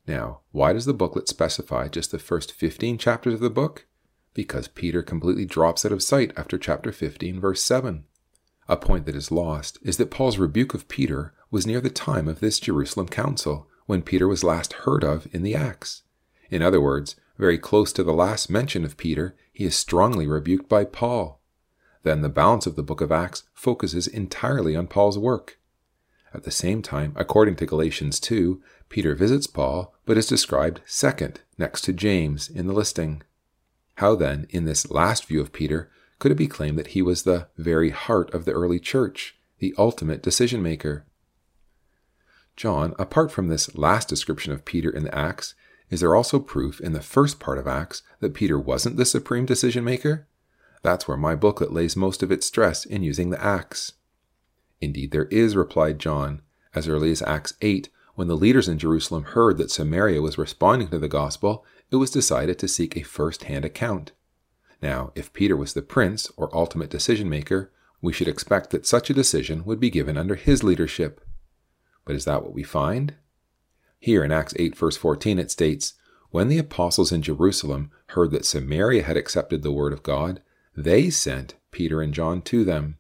Now, 0.08 0.42
why 0.52 0.74
does 0.74 0.86
the 0.86 0.94
booklet 0.94 1.28
specify 1.28 1.88
just 1.88 2.12
the 2.12 2.20
first 2.20 2.54
15 2.54 2.98
chapters 2.98 3.36
of 3.36 3.40
the 3.40 3.50
book? 3.50 3.88
Because 4.34 4.68
Peter 4.68 5.02
completely 5.02 5.46
drops 5.46 5.86
out 5.86 5.92
of 5.92 6.04
sight 6.04 6.32
after 6.38 6.58
chapter 6.58 6.92
15, 6.92 7.40
verse 7.40 7.64
7. 7.64 8.06
A 8.70 8.78
point 8.78 9.06
that 9.06 9.16
is 9.16 9.32
lost 9.32 9.80
is 9.82 9.98
that 9.98 10.12
Paul's 10.12 10.38
rebuke 10.38 10.74
of 10.74 10.88
Peter 10.88 11.34
was 11.50 11.66
near 11.66 11.82
the 11.82 11.90
time 11.90 12.28
of 12.28 12.40
this 12.40 12.60
Jerusalem 12.60 13.08
council, 13.08 13.68
when 13.88 14.04
Peter 14.04 14.28
was 14.28 14.44
last 14.44 14.74
heard 14.74 15.04
of 15.04 15.28
in 15.34 15.42
the 15.42 15.56
Acts. 15.56 16.04
In 16.52 16.62
other 16.62 16.80
words, 16.80 17.16
very 17.38 17.58
close 17.58 17.92
to 17.94 18.04
the 18.04 18.14
last 18.14 18.50
mention 18.50 18.86
of 18.86 18.98
Peter, 18.98 19.36
he 19.52 19.64
is 19.64 19.76
strongly 19.76 20.28
rebuked 20.28 20.70
by 20.70 20.84
Paul. 20.84 21.42
Then 22.04 22.22
the 22.22 22.30
balance 22.30 22.68
of 22.68 22.76
the 22.76 22.84
book 22.84 23.02
of 23.02 23.12
Acts 23.12 23.44
focuses 23.54 24.08
entirely 24.08 24.76
on 24.76 24.88
Paul's 24.88 25.18
work. 25.18 25.60
At 26.34 26.44
the 26.44 26.52
same 26.52 26.82
time, 26.82 27.14
according 27.16 27.56
to 27.58 27.66
Galatians 27.66 28.20
2, 28.20 28.62
Peter 28.90 29.16
visits 29.16 29.48
Paul, 29.48 29.94
but 30.06 30.18
is 30.18 30.28
described 30.28 30.82
second, 30.86 31.42
next 31.58 31.82
to 31.82 31.94
James, 31.94 32.50
in 32.50 32.68
the 32.68 32.74
listing. 32.74 33.24
How 33.96 34.16
then, 34.16 34.48
in 34.50 34.66
this 34.66 34.92
last 34.92 35.26
view 35.26 35.42
of 35.42 35.54
Peter, 35.54 35.90
could 36.20 36.32
it 36.32 36.36
be 36.36 36.48
claimed 36.48 36.78
that 36.78 36.88
he 36.88 37.02
was 37.02 37.24
the 37.24 37.48
very 37.58 37.90
heart 37.90 38.34
of 38.34 38.46
the 38.46 38.52
early 38.52 38.80
church, 38.80 39.38
the 39.60 39.74
ultimate 39.78 40.22
decision 40.22 40.62
maker? 40.62 41.06
John, 42.58 42.96
apart 42.98 43.32
from 43.32 43.48
this 43.48 43.76
last 43.78 44.10
description 44.10 44.52
of 44.52 44.66
Peter 44.66 44.90
in 44.90 45.04
the 45.04 45.16
Acts, 45.16 45.54
is 45.92 46.02
there 46.02 46.16
also 46.16 46.40
proof 46.40 46.82
in 46.82 46.92
the 46.92 47.02
first 47.02 47.40
part 47.40 47.60
of 47.60 47.68
Acts 47.68 48.02
that 48.20 48.34
Peter 48.34 48.60
wasn't 48.60 48.98
the 48.98 49.06
supreme 49.06 49.46
decision 49.46 49.84
maker? 49.84 50.28
That's 50.82 51.08
where 51.08 51.18
my 51.18 51.36
booklet 51.36 51.72
lays 51.72 51.96
most 51.96 52.24
of 52.24 52.32
its 52.32 52.48
stress 52.48 52.84
in 52.84 53.04
using 53.04 53.30
the 53.30 53.42
Acts. 53.42 53.94
Indeed, 54.82 55.12
there 55.12 55.26
is, 55.26 55.56
replied 55.56 56.00
John, 56.00 56.42
as 56.74 56.88
early 56.88 57.12
as 57.12 57.22
Acts 57.22 57.54
8, 57.62 57.90
when 58.16 58.28
the 58.28 58.36
leaders 58.36 58.68
in 58.68 58.80
Jerusalem 58.80 59.24
heard 59.24 59.60
that 59.60 59.72
Samaria 59.72 60.22
was 60.22 60.40
responding 60.40 60.88
to 60.90 60.98
the 60.98 61.08
gospel, 61.08 61.64
it 61.92 61.98
was 61.98 62.10
decided 62.10 62.58
to 62.60 62.68
seek 62.68 62.98
a 62.98 63.04
first 63.04 63.44
hand 63.44 63.66
account. 63.66 64.14
Now, 64.82 65.12
if 65.14 65.32
Peter 65.32 65.56
was 65.56 65.74
the 65.74 65.84
prince 65.84 66.32
or 66.36 66.56
ultimate 66.56 66.90
decision 66.90 67.30
maker, 67.30 67.72
we 68.02 68.14
should 68.14 68.28
expect 68.28 68.72
that 68.72 68.88
such 68.88 69.12
a 69.12 69.14
decision 69.14 69.64
would 69.66 69.80
be 69.80 69.92
given 69.92 70.18
under 70.18 70.36
his 70.36 70.64
leadership. 70.64 71.22
But 72.08 72.16
is 72.16 72.24
that 72.24 72.42
what 72.42 72.54
we 72.54 72.64
find? 72.64 73.16
Here 74.00 74.24
in 74.24 74.32
Acts 74.32 74.54
8, 74.56 74.78
verse 74.78 74.96
14, 74.96 75.40
it 75.40 75.52
states, 75.52 75.96
When 76.30 76.48
the 76.48 76.58
apostles 76.58 77.12
in 77.12 77.22
Jerusalem 77.22 77.92
heard 78.08 78.32
that 78.32 78.46
Samaria 78.46 79.04
had 79.04 79.18
accepted 79.18 79.62
the 79.62 79.74
word 79.74 79.92
of 79.92 80.04
God, 80.04 80.42
they 80.74 81.10
sent 81.10 81.56
Peter 81.72 82.02
and 82.02 82.14
John 82.14 82.42
to 82.44 82.64
them. 82.64 82.98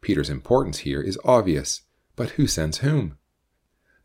Peter's 0.00 0.28
importance 0.28 0.78
here 0.78 1.00
is 1.00 1.16
obvious, 1.24 1.82
but 2.16 2.30
who 2.30 2.48
sends 2.48 2.78
whom? 2.78 3.16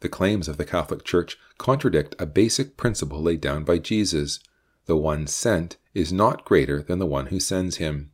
The 0.01 0.09
claims 0.09 0.47
of 0.47 0.57
the 0.57 0.65
Catholic 0.65 1.03
Church 1.03 1.39
contradict 1.57 2.13
a 2.19 2.27
basic 2.27 2.77
principle 2.77 3.23
laid 3.23 3.41
down 3.41 3.63
by 3.63 3.79
Jesus. 3.79 4.39
The 4.85 4.97
one 4.97 5.25
sent 5.25 5.77
is 5.95 6.13
not 6.13 6.45
greater 6.45 6.83
than 6.83 6.99
the 6.99 7.07
one 7.07 7.27
who 7.27 7.39
sends 7.39 7.77
him. 7.77 8.11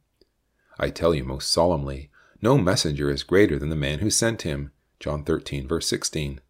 I 0.80 0.90
tell 0.90 1.14
you 1.14 1.26
most 1.26 1.52
solemnly, 1.52 2.12
no 2.42 2.58
messenger 2.58 3.12
is 3.12 3.24
greater 3.24 3.60
than 3.60 3.68
the 3.68 3.76
man 3.76 4.00
who 4.00 4.10
sent 4.10 4.44
him. 4.44 4.72
John 5.00 5.24
13, 5.24 5.68
verse 5.68 5.88
16. 5.88 6.42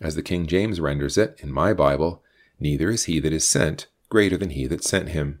As 0.00 0.14
the 0.14 0.22
King 0.22 0.46
James 0.46 0.80
renders 0.80 1.18
it 1.18 1.38
in 1.42 1.52
my 1.52 1.74
Bible, 1.74 2.22
neither 2.58 2.90
is 2.90 3.04
he 3.04 3.20
that 3.20 3.32
is 3.32 3.46
sent 3.46 3.88
greater 4.08 4.36
than 4.36 4.50
he 4.50 4.66
that 4.66 4.84
sent 4.84 5.10
him. 5.10 5.40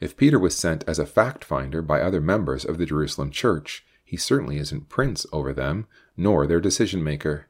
If 0.00 0.16
Peter 0.16 0.38
was 0.38 0.56
sent 0.56 0.82
as 0.88 0.98
a 0.98 1.06
fact 1.06 1.44
finder 1.44 1.82
by 1.82 2.00
other 2.00 2.20
members 2.20 2.64
of 2.64 2.78
the 2.78 2.86
Jerusalem 2.86 3.30
church, 3.30 3.84
he 4.04 4.16
certainly 4.16 4.58
isn't 4.58 4.88
prince 4.88 5.24
over 5.32 5.52
them, 5.52 5.86
nor 6.16 6.46
their 6.46 6.60
decision 6.60 7.02
maker. 7.02 7.48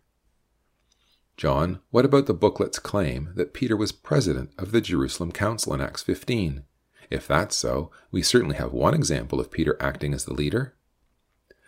John, 1.36 1.80
what 1.90 2.04
about 2.04 2.26
the 2.26 2.34
booklet's 2.34 2.78
claim 2.78 3.32
that 3.34 3.54
Peter 3.54 3.76
was 3.76 3.90
president 3.90 4.50
of 4.58 4.70
the 4.70 4.80
Jerusalem 4.80 5.32
Council 5.32 5.72
in 5.74 5.80
Acts 5.80 6.02
15? 6.02 6.64
If 7.10 7.26
that's 7.26 7.56
so, 7.56 7.90
we 8.10 8.22
certainly 8.22 8.56
have 8.56 8.72
one 8.72 8.94
example 8.94 9.40
of 9.40 9.50
Peter 9.50 9.76
acting 9.80 10.14
as 10.14 10.24
the 10.24 10.34
leader. 10.34 10.74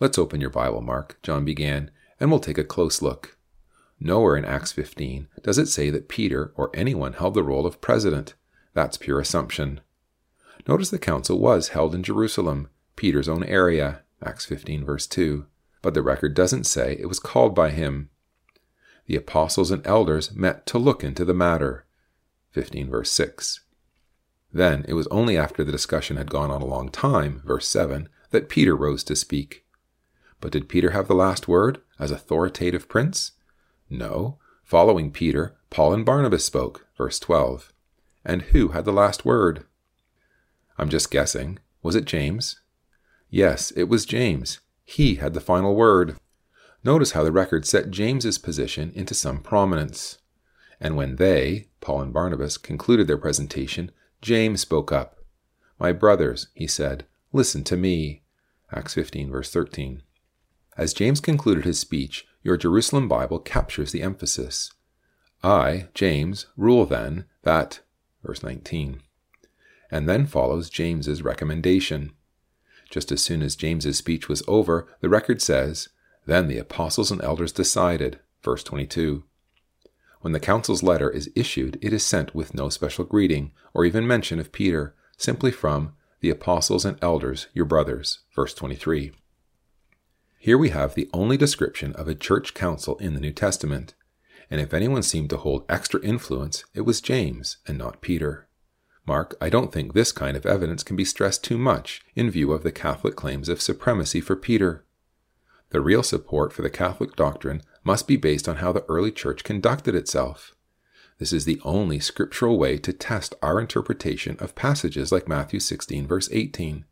Let's 0.00 0.18
open 0.18 0.40
your 0.40 0.50
Bible, 0.50 0.80
Mark, 0.80 1.18
John 1.22 1.44
began, 1.44 1.90
and 2.20 2.30
we'll 2.30 2.40
take 2.40 2.58
a 2.58 2.64
close 2.64 3.02
look. 3.02 3.36
Nowhere 4.00 4.36
in 4.36 4.44
Acts 4.44 4.72
15 4.72 5.28
does 5.42 5.58
it 5.58 5.66
say 5.66 5.90
that 5.90 6.08
Peter 6.08 6.52
or 6.56 6.70
anyone 6.74 7.14
held 7.14 7.34
the 7.34 7.42
role 7.42 7.66
of 7.66 7.80
president. 7.80 8.34
That's 8.74 8.96
pure 8.96 9.20
assumption. 9.20 9.80
Notice 10.66 10.90
the 10.90 10.98
council 10.98 11.38
was 11.38 11.68
held 11.68 11.94
in 11.94 12.02
Jerusalem, 12.02 12.68
Peter's 12.96 13.28
own 13.28 13.44
area, 13.44 14.02
Acts 14.22 14.46
15, 14.46 14.84
verse 14.84 15.06
2, 15.06 15.46
but 15.82 15.94
the 15.94 16.02
record 16.02 16.34
doesn't 16.34 16.64
say 16.64 16.96
it 16.98 17.08
was 17.08 17.18
called 17.18 17.54
by 17.54 17.70
him. 17.70 18.10
The 19.06 19.16
apostles 19.16 19.70
and 19.70 19.86
elders 19.86 20.34
met 20.34 20.66
to 20.66 20.78
look 20.78 21.04
into 21.04 21.24
the 21.24 21.34
matter, 21.34 21.84
15, 22.52 22.88
verse 22.88 23.10
6. 23.10 23.60
Then 24.52 24.84
it 24.88 24.94
was 24.94 25.06
only 25.08 25.36
after 25.36 25.64
the 25.64 25.72
discussion 25.72 26.16
had 26.16 26.30
gone 26.30 26.50
on 26.50 26.62
a 26.62 26.66
long 26.66 26.88
time, 26.88 27.42
verse 27.44 27.66
7, 27.68 28.08
that 28.30 28.48
Peter 28.48 28.74
rose 28.74 29.04
to 29.04 29.16
speak. 29.16 29.64
But 30.40 30.52
did 30.52 30.68
Peter 30.68 30.90
have 30.90 31.08
the 31.08 31.14
last 31.14 31.48
word 31.48 31.82
as 31.98 32.10
authoritative 32.10 32.88
prince? 32.88 33.32
No. 33.88 34.38
Following 34.62 35.10
Peter, 35.10 35.56
Paul 35.70 35.92
and 35.92 36.06
Barnabas 36.06 36.44
spoke, 36.44 36.86
verse 36.96 37.18
12. 37.18 37.72
And 38.24 38.42
who 38.42 38.68
had 38.68 38.84
the 38.84 38.92
last 38.92 39.24
word? 39.24 39.66
I'm 40.78 40.88
just 40.88 41.10
guessing. 41.10 41.58
Was 41.82 41.94
it 41.94 42.06
James? 42.06 42.60
Yes, 43.28 43.70
it 43.72 43.84
was 43.84 44.06
James. 44.06 44.60
He 44.84 45.16
had 45.16 45.34
the 45.34 45.40
final 45.40 45.74
word. 45.74 46.16
Notice 46.82 47.12
how 47.12 47.24
the 47.24 47.32
record 47.32 47.66
set 47.66 47.90
James's 47.90 48.38
position 48.38 48.92
into 48.94 49.14
some 49.14 49.40
prominence. 49.40 50.18
And 50.80 50.96
when 50.96 51.16
they, 51.16 51.68
Paul 51.80 52.02
and 52.02 52.12
Barnabas, 52.12 52.56
concluded 52.56 53.06
their 53.06 53.18
presentation, 53.18 53.90
James 54.20 54.60
spoke 54.60 54.92
up. 54.92 55.16
My 55.78 55.92
brothers, 55.92 56.48
he 56.54 56.66
said, 56.66 57.06
listen 57.32 57.64
to 57.64 57.76
me. 57.76 58.22
Acts 58.72 58.94
15, 58.94 59.30
verse 59.30 59.50
13. 59.50 60.02
As 60.76 60.92
James 60.92 61.20
concluded 61.20 61.64
his 61.64 61.78
speech, 61.78 62.26
your 62.42 62.56
Jerusalem 62.56 63.08
Bible 63.08 63.38
captures 63.38 63.92
the 63.92 64.02
emphasis. 64.02 64.72
I, 65.42 65.88
James, 65.94 66.46
rule 66.56 66.84
then 66.84 67.26
that, 67.42 67.80
verse 68.24 68.42
19. 68.42 69.00
And 69.90 70.08
then 70.08 70.26
follows 70.26 70.70
James's 70.70 71.22
recommendation. 71.22 72.12
Just 72.90 73.12
as 73.12 73.22
soon 73.22 73.42
as 73.42 73.54
James's 73.56 73.98
speech 73.98 74.28
was 74.28 74.42
over, 74.48 74.88
the 75.00 75.08
record 75.08 75.40
says, 75.40 75.88
Then 76.26 76.48
the 76.48 76.58
apostles 76.58 77.10
and 77.10 77.22
elders 77.22 77.52
decided, 77.52 78.18
verse 78.42 78.64
22. 78.64 79.24
When 80.22 80.32
the 80.32 80.40
council's 80.40 80.82
letter 80.82 81.10
is 81.10 81.30
issued, 81.36 81.78
it 81.82 81.92
is 81.92 82.02
sent 82.02 82.34
with 82.34 82.54
no 82.54 82.68
special 82.68 83.04
greeting 83.04 83.52
or 83.74 83.84
even 83.84 84.06
mention 84.06 84.40
of 84.40 84.52
Peter, 84.52 84.94
simply 85.18 85.50
from 85.50 85.94
the 86.20 86.30
apostles 86.30 86.84
and 86.84 86.98
elders, 87.02 87.46
your 87.52 87.66
brothers, 87.66 88.20
verse 88.34 88.54
23. 88.54 89.12
Here 90.44 90.58
we 90.58 90.68
have 90.68 90.94
the 90.94 91.08
only 91.14 91.38
description 91.38 91.94
of 91.94 92.06
a 92.06 92.14
church 92.14 92.52
council 92.52 92.98
in 92.98 93.14
the 93.14 93.20
New 93.20 93.32
Testament, 93.32 93.94
and 94.50 94.60
if 94.60 94.74
anyone 94.74 95.02
seemed 95.02 95.30
to 95.30 95.38
hold 95.38 95.64
extra 95.70 96.02
influence, 96.02 96.66
it 96.74 96.82
was 96.82 97.00
James 97.00 97.56
and 97.66 97.78
not 97.78 98.02
Peter. 98.02 98.46
Mark, 99.06 99.38
I 99.40 99.48
don't 99.48 99.72
think 99.72 99.94
this 99.94 100.12
kind 100.12 100.36
of 100.36 100.44
evidence 100.44 100.82
can 100.82 100.96
be 100.96 101.04
stressed 101.06 101.44
too 101.44 101.56
much 101.56 102.02
in 102.14 102.30
view 102.30 102.52
of 102.52 102.62
the 102.62 102.72
Catholic 102.72 103.16
claims 103.16 103.48
of 103.48 103.62
supremacy 103.62 104.20
for 104.20 104.36
Peter. 104.36 104.84
The 105.70 105.80
real 105.80 106.02
support 106.02 106.52
for 106.52 106.60
the 106.60 106.68
Catholic 106.68 107.16
doctrine 107.16 107.62
must 107.82 108.06
be 108.06 108.18
based 108.18 108.46
on 108.46 108.56
how 108.56 108.70
the 108.70 108.84
early 108.86 109.12
church 109.12 109.44
conducted 109.44 109.94
itself. 109.94 110.54
This 111.16 111.32
is 111.32 111.46
the 111.46 111.60
only 111.64 112.00
scriptural 112.00 112.58
way 112.58 112.76
to 112.76 112.92
test 112.92 113.34
our 113.40 113.58
interpretation 113.58 114.36
of 114.40 114.54
passages 114.54 115.10
like 115.10 115.26
Matthew 115.26 115.58
16, 115.58 116.06
verse 116.06 116.28
18. 116.30 116.84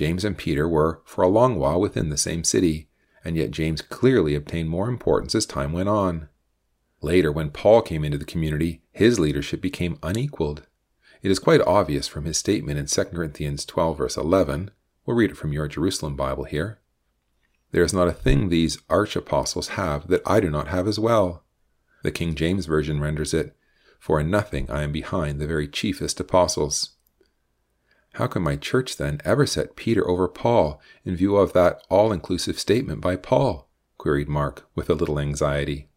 James 0.00 0.24
and 0.24 0.38
Peter 0.38 0.66
were 0.66 1.02
for 1.04 1.20
a 1.20 1.28
long 1.28 1.58
while 1.58 1.78
within 1.78 2.08
the 2.08 2.16
same 2.16 2.42
city, 2.42 2.88
and 3.22 3.36
yet 3.36 3.50
James 3.50 3.82
clearly 3.82 4.34
obtained 4.34 4.70
more 4.70 4.88
importance 4.88 5.34
as 5.34 5.44
time 5.44 5.74
went 5.74 5.90
on. 5.90 6.30
Later, 7.02 7.30
when 7.30 7.50
Paul 7.50 7.82
came 7.82 8.02
into 8.02 8.16
the 8.16 8.24
community, 8.24 8.80
his 8.92 9.18
leadership 9.18 9.60
became 9.60 9.98
unequaled. 10.02 10.66
It 11.20 11.30
is 11.30 11.38
quite 11.38 11.60
obvious 11.60 12.08
from 12.08 12.24
his 12.24 12.38
statement 12.38 12.78
in 12.78 12.86
2 12.86 13.04
Corinthians 13.14 13.66
12, 13.66 13.98
verse 13.98 14.16
11. 14.16 14.70
We'll 15.04 15.18
read 15.18 15.32
it 15.32 15.36
from 15.36 15.52
your 15.52 15.68
Jerusalem 15.68 16.16
Bible 16.16 16.44
here. 16.44 16.80
There 17.70 17.84
is 17.84 17.92
not 17.92 18.08
a 18.08 18.12
thing 18.12 18.48
these 18.48 18.78
arch 18.88 19.16
apostles 19.16 19.68
have 19.68 20.08
that 20.08 20.22
I 20.24 20.40
do 20.40 20.48
not 20.48 20.68
have 20.68 20.88
as 20.88 20.98
well. 20.98 21.44
The 22.02 22.10
King 22.10 22.34
James 22.34 22.64
Version 22.64 23.02
renders 23.02 23.34
it, 23.34 23.54
For 23.98 24.18
in 24.18 24.30
nothing 24.30 24.70
I 24.70 24.82
am 24.82 24.92
behind 24.92 25.38
the 25.38 25.46
very 25.46 25.68
chiefest 25.68 26.18
apostles. 26.20 26.92
How 28.14 28.26
can 28.26 28.42
my 28.42 28.56
church 28.56 28.96
then 28.96 29.20
ever 29.24 29.46
set 29.46 29.76
Peter 29.76 30.06
over 30.08 30.26
Paul 30.28 30.80
in 31.04 31.16
view 31.16 31.36
of 31.36 31.52
that 31.52 31.82
all 31.88 32.12
inclusive 32.12 32.58
statement 32.58 33.00
by 33.00 33.16
Paul? 33.16 33.68
queried 33.98 34.28
Mark 34.28 34.68
with 34.74 34.90
a 34.90 34.94
little 34.94 35.18
anxiety. 35.18 35.88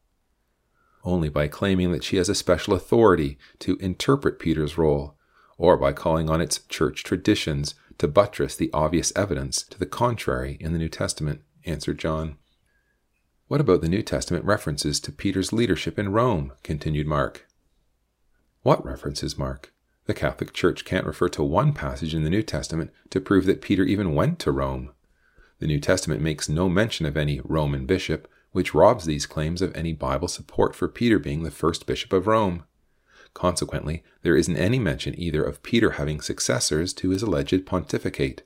Only 1.04 1.30
by 1.30 1.48
claiming 1.48 1.92
that 1.92 2.04
she 2.04 2.18
has 2.18 2.30
a 2.30 2.36
special 2.36 2.74
authority 2.74 3.38
to 3.60 3.78
interpret 3.78 4.40
Peter's 4.40 4.78
role, 4.78 5.18
or 5.58 5.76
by 5.78 5.92
calling 5.94 6.30
on 6.30 6.42
its 6.42 6.60
church 6.68 7.04
traditions 7.04 7.76
to 7.98 8.08
buttress 8.08 8.56
the 8.56 8.70
obvious 8.74 9.12
evidence 9.16 9.64
to 9.64 9.80
the 9.80 9.86
contrary 9.86 10.58
in 10.60 10.74
the 10.74 10.80
New 10.80 10.90
Testament, 10.90 11.42
answered 11.66 11.98
John. 11.98 12.38
What 13.48 13.62
about 13.62 13.82
the 13.82 13.90
New 13.90 14.02
Testament 14.02 14.46
references 14.46 15.00
to 15.02 15.12
Peter's 15.12 15.54
leadership 15.54 16.00
in 16.00 16.12
Rome? 16.12 16.54
continued 16.64 17.08
Mark. 17.08 17.48
What 18.62 18.84
references, 18.86 19.38
Mark? 19.38 19.73
The 20.06 20.14
Catholic 20.14 20.52
Church 20.52 20.84
can't 20.84 21.06
refer 21.06 21.30
to 21.30 21.44
one 21.44 21.72
passage 21.72 22.14
in 22.14 22.24
the 22.24 22.30
New 22.30 22.44
Testament 22.44 22.92
to 23.10 23.22
prove 23.22 23.46
that 23.46 23.62
Peter 23.62 23.84
even 23.84 24.16
went 24.16 24.38
to 24.40 24.52
Rome. 24.52 24.92
The 25.60 25.68
New 25.68 25.80
Testament 25.80 26.22
makes 26.22 26.50
no 26.50 26.68
mention 26.68 27.06
of 27.06 27.16
any 27.16 27.40
Roman 27.44 27.86
bishop, 27.86 28.28
which 28.52 28.74
robs 28.74 29.06
these 29.06 29.26
claims 29.26 29.62
of 29.62 29.74
any 29.76 29.94
Bible 29.94 30.28
support 30.28 30.76
for 30.76 30.90
Peter 30.90 31.20
being 31.20 31.44
the 31.44 31.52
first 31.52 31.86
bishop 31.86 32.12
of 32.12 32.28
Rome. 32.28 32.66
Consequently, 33.34 34.04
there 34.22 34.36
isn't 34.36 34.58
any 34.58 34.78
mention 34.78 35.18
either 35.18 35.42
of 35.42 35.64
Peter 35.64 35.92
having 35.92 36.20
successors 36.20 36.94
to 36.94 37.10
his 37.10 37.24
alleged 37.24 37.66
pontificate. 37.66 38.44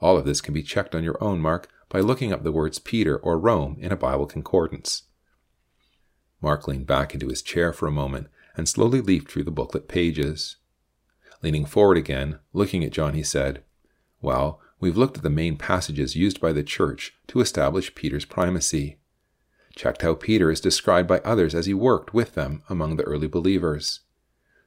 All 0.00 0.18
of 0.18 0.24
this 0.24 0.40
can 0.40 0.52
be 0.52 0.64
checked 0.64 0.96
on 0.96 1.04
your 1.04 1.22
own, 1.22 1.40
Mark, 1.40 1.68
by 1.88 2.00
looking 2.00 2.32
up 2.32 2.42
the 2.42 2.52
words 2.52 2.80
Peter 2.80 3.16
or 3.18 3.38
Rome 3.38 3.76
in 3.78 3.92
a 3.92 3.96
Bible 3.96 4.26
concordance. 4.26 5.04
Mark 6.40 6.66
leaned 6.66 6.88
back 6.88 7.14
into 7.14 7.28
his 7.28 7.40
chair 7.40 7.72
for 7.72 7.86
a 7.86 7.92
moment 7.92 8.26
and 8.56 8.68
slowly 8.68 9.00
leafed 9.00 9.30
through 9.30 9.44
the 9.44 9.52
booklet 9.52 9.86
pages. 9.86 10.56
Leaning 11.42 11.64
forward 11.64 11.96
again, 11.96 12.38
looking 12.52 12.84
at 12.84 12.92
John, 12.92 13.14
he 13.14 13.22
said, 13.22 13.62
Well, 14.20 14.60
we've 14.78 14.96
looked 14.96 15.16
at 15.16 15.22
the 15.22 15.30
main 15.30 15.56
passages 15.56 16.16
used 16.16 16.40
by 16.40 16.52
the 16.52 16.62
church 16.62 17.14
to 17.28 17.40
establish 17.40 17.94
Peter's 17.94 18.24
primacy. 18.24 18.98
Checked 19.74 20.02
how 20.02 20.14
Peter 20.14 20.50
is 20.50 20.60
described 20.60 21.08
by 21.08 21.18
others 21.20 21.54
as 21.54 21.66
he 21.66 21.74
worked 21.74 22.14
with 22.14 22.34
them 22.34 22.62
among 22.68 22.96
the 22.96 23.04
early 23.04 23.26
believers. 23.26 24.00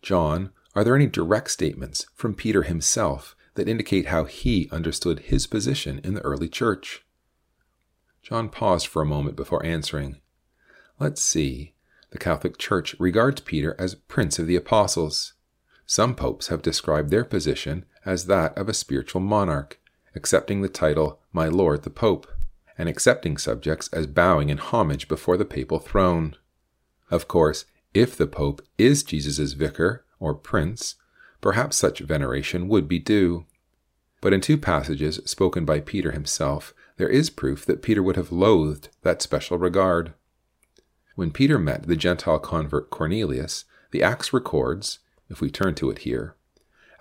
John, 0.02 0.52
are 0.76 0.84
there 0.84 0.96
any 0.96 1.08
direct 1.08 1.52
statements 1.52 2.08
from 2.14 2.34
Peter 2.34 2.64
himself 2.64 3.36
that 3.54 3.70
indicate 3.70 4.08
how 4.08 4.26
he 4.26 4.68
understood 4.72 5.20
his 5.20 5.48
position 5.48 6.02
in 6.04 6.16
the 6.16 6.22
early 6.22 6.50
church? 6.50 7.06
John 8.22 8.50
paused 8.50 8.88
for 8.88 9.02
a 9.02 9.06
moment 9.06 9.38
before 9.38 9.66
answering. 9.66 10.18
Let's 11.00 11.22
see. 11.22 11.76
The 12.10 12.18
Catholic 12.18 12.58
Church 12.58 12.96
regards 13.00 13.42
Peter 13.42 13.76
as 13.78 13.96
Prince 13.96 14.40
of 14.40 14.48
the 14.48 14.56
Apostles. 14.56 15.35
Some 15.86 16.16
popes 16.16 16.48
have 16.48 16.62
described 16.62 17.10
their 17.10 17.24
position 17.24 17.86
as 18.06 18.26
that 18.26 18.58
of 18.58 18.68
a 18.68 18.74
spiritual 18.74 19.22
monarch, 19.22 19.80
accepting 20.16 20.62
the 20.62 20.70
title 20.70 21.20
My 21.32 21.48
Lord 21.48 21.84
the 21.84 21.90
Pope, 21.90 22.28
and 22.78 22.90
accepting 22.90 23.38
subjects 23.38 23.88
as 23.94 24.08
bowing 24.08 24.50
in 24.50 24.58
homage 24.58 25.08
before 25.08 25.38
the 25.38 25.46
papal 25.46 25.80
throne. 25.80 26.36
Of 27.12 27.28
course, 27.28 27.66
if 27.94 28.18
the 28.18 28.28
Pope 28.28 28.62
is 28.78 29.04
Jesus' 29.04 29.54
vicar 29.54 30.04
or 30.20 30.34
prince, 30.34 30.96
perhaps 31.40 31.78
such 31.78 32.00
veneration 32.00 32.68
would 32.68 32.88
be 32.88 33.00
due. 33.00 33.46
But 34.22 34.34
in 34.34 34.42
two 34.42 34.58
passages 34.58 35.22
spoken 35.26 35.66
by 35.66 35.80
Peter 35.82 36.12
himself, 36.12 36.74
there 36.98 37.10
is 37.10 37.30
proof 37.30 37.66
that 37.66 37.82
Peter 37.82 38.02
would 38.02 38.16
have 38.16 38.32
loathed 38.32 38.90
that 39.04 39.22
special 39.22 39.58
regard. 39.58 40.14
When 41.16 41.32
Peter 41.32 41.60
met 41.60 41.84
the 41.84 41.96
Gentile 41.96 42.40
convert 42.40 42.90
Cornelius, 42.90 43.66
the 43.92 44.02
Acts 44.02 44.34
records 44.34 45.00
if 45.30 45.42
we 45.42 45.50
turn 45.50 45.76
to 45.76 45.90
it 45.90 46.00
here. 46.00 46.36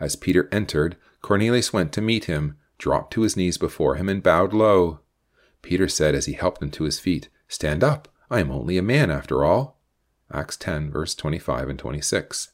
As 0.01 0.17
Peter 0.17 0.49
entered, 0.51 0.97
Cornelius 1.23 1.73
went 1.73 1.93
to 1.93 2.01
meet 2.01 2.25
him, 2.25 2.57
dropped 2.79 3.13
to 3.15 3.23
his 3.23 3.37
knees 3.37 3.59
before 3.59 3.95
him, 3.97 4.09
and 4.09 4.23
bowed 4.23 4.53
low. 4.53 5.01
Peter 5.63 5.89
said 5.89 6.15
as 6.15 6.27
he 6.27 6.35
helped 6.35 6.63
him 6.63 6.71
to 6.71 6.85
his 6.85 7.01
feet, 7.01 7.29
Stand 7.49 7.85
up, 7.85 8.09
I 8.31 8.41
am 8.41 8.51
only 8.51 8.79
a 8.79 8.83
man 8.83 9.11
after 9.11 9.45
all. 9.45 9.81
Acts 10.33 10.57
10, 10.57 10.91
verse 10.91 11.15
25 11.15 11.69
and 11.69 11.79
26. 11.79 12.51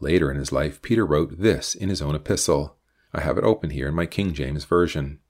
Later 0.00 0.30
in 0.30 0.36
his 0.36 0.52
life, 0.52 0.82
Peter 0.82 1.06
wrote 1.06 1.40
this 1.40 1.74
in 1.74 1.88
his 1.88 2.02
own 2.02 2.14
epistle. 2.14 2.76
I 3.12 3.20
have 3.20 3.38
it 3.38 3.44
open 3.44 3.70
here 3.70 3.88
in 3.88 3.94
my 3.94 4.06
King 4.06 4.32
James 4.34 4.64
Version. 4.64 5.20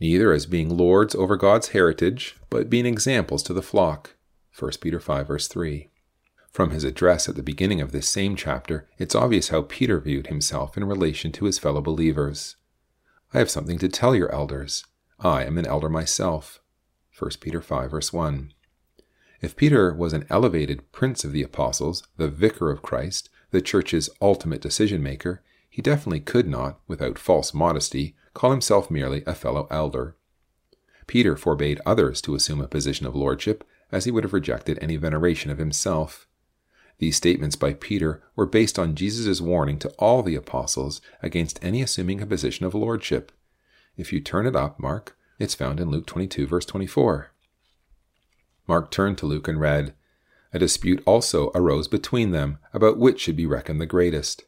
Neither 0.00 0.32
as 0.32 0.46
being 0.46 0.76
lords 0.76 1.14
over 1.14 1.36
God's 1.36 1.68
heritage, 1.68 2.36
but 2.48 2.70
being 2.70 2.86
examples 2.86 3.42
to 3.44 3.52
the 3.52 3.62
flock. 3.62 4.16
1 4.58 4.72
Peter 4.80 4.98
5, 4.98 5.26
verse 5.26 5.48
3. 5.48 5.89
From 6.50 6.70
his 6.70 6.84
address 6.84 7.28
at 7.28 7.36
the 7.36 7.42
beginning 7.42 7.80
of 7.80 7.92
this 7.92 8.08
same 8.08 8.34
chapter, 8.34 8.88
it's 8.98 9.14
obvious 9.14 9.48
how 9.50 9.62
Peter 9.62 10.00
viewed 10.00 10.26
himself 10.26 10.76
in 10.76 10.84
relation 10.84 11.30
to 11.32 11.44
his 11.44 11.58
fellow 11.58 11.80
believers. 11.80 12.56
I 13.32 13.38
have 13.38 13.50
something 13.50 13.78
to 13.78 13.88
tell 13.88 14.16
your 14.16 14.32
elders. 14.32 14.84
I 15.20 15.44
am 15.44 15.58
an 15.58 15.66
elder 15.66 15.88
myself. 15.88 16.60
1 17.16 17.30
Peter 17.40 17.60
5, 17.60 17.90
verse 17.92 18.12
1. 18.12 18.52
If 19.40 19.56
Peter 19.56 19.94
was 19.94 20.12
an 20.12 20.26
elevated 20.28 20.90
prince 20.90 21.24
of 21.24 21.32
the 21.32 21.42
apostles, 21.42 22.02
the 22.16 22.28
vicar 22.28 22.70
of 22.70 22.82
Christ, 22.82 23.30
the 23.52 23.62
church's 23.62 24.10
ultimate 24.20 24.60
decision 24.60 25.02
maker, 25.02 25.42
he 25.68 25.80
definitely 25.80 26.20
could 26.20 26.48
not, 26.48 26.80
without 26.88 27.18
false 27.18 27.54
modesty, 27.54 28.16
call 28.34 28.50
himself 28.50 28.90
merely 28.90 29.22
a 29.26 29.34
fellow 29.34 29.68
elder. 29.70 30.16
Peter 31.06 31.36
forbade 31.36 31.80
others 31.86 32.20
to 32.22 32.34
assume 32.34 32.60
a 32.60 32.68
position 32.68 33.06
of 33.06 33.14
lordship, 33.14 33.64
as 33.92 34.04
he 34.04 34.10
would 34.10 34.24
have 34.24 34.32
rejected 34.32 34.78
any 34.80 34.96
veneration 34.96 35.50
of 35.50 35.58
himself. 35.58 36.26
These 37.00 37.16
statements 37.16 37.56
by 37.56 37.72
Peter 37.72 38.22
were 38.36 38.44
based 38.44 38.78
on 38.78 38.94
Jesus' 38.94 39.40
warning 39.40 39.78
to 39.78 39.88
all 39.98 40.22
the 40.22 40.34
apostles 40.34 41.00
against 41.22 41.58
any 41.64 41.80
assuming 41.80 42.20
a 42.20 42.26
position 42.26 42.66
of 42.66 42.74
lordship. 42.74 43.32
If 43.96 44.12
you 44.12 44.20
turn 44.20 44.46
it 44.46 44.54
up, 44.54 44.78
Mark, 44.78 45.16
it's 45.38 45.54
found 45.54 45.80
in 45.80 45.90
Luke 45.90 46.06
22, 46.06 46.46
verse 46.46 46.66
24. 46.66 47.32
Mark 48.68 48.90
turned 48.90 49.16
to 49.16 49.26
Luke 49.26 49.48
and 49.48 49.58
read, 49.58 49.94
A 50.52 50.58
dispute 50.58 51.02
also 51.06 51.50
arose 51.54 51.88
between 51.88 52.32
them 52.32 52.58
about 52.74 52.98
which 52.98 53.18
should 53.18 53.36
be 53.36 53.46
reckoned 53.46 53.80
the 53.80 53.86
greatest. 53.86 54.44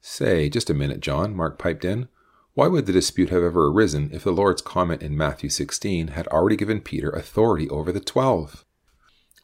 Say, 0.00 0.48
just 0.48 0.70
a 0.70 0.74
minute, 0.74 1.00
John, 1.00 1.34
Mark 1.34 1.58
piped 1.58 1.84
in. 1.84 2.06
Why 2.54 2.68
would 2.68 2.86
the 2.86 2.92
dispute 2.92 3.30
have 3.30 3.42
ever 3.42 3.66
arisen 3.66 4.10
if 4.12 4.22
the 4.22 4.30
Lord's 4.30 4.62
comment 4.62 5.02
in 5.02 5.16
Matthew 5.16 5.50
16 5.50 6.08
had 6.08 6.28
already 6.28 6.54
given 6.54 6.80
Peter 6.80 7.10
authority 7.10 7.68
over 7.68 7.90
the 7.90 7.98
twelve? 7.98 8.64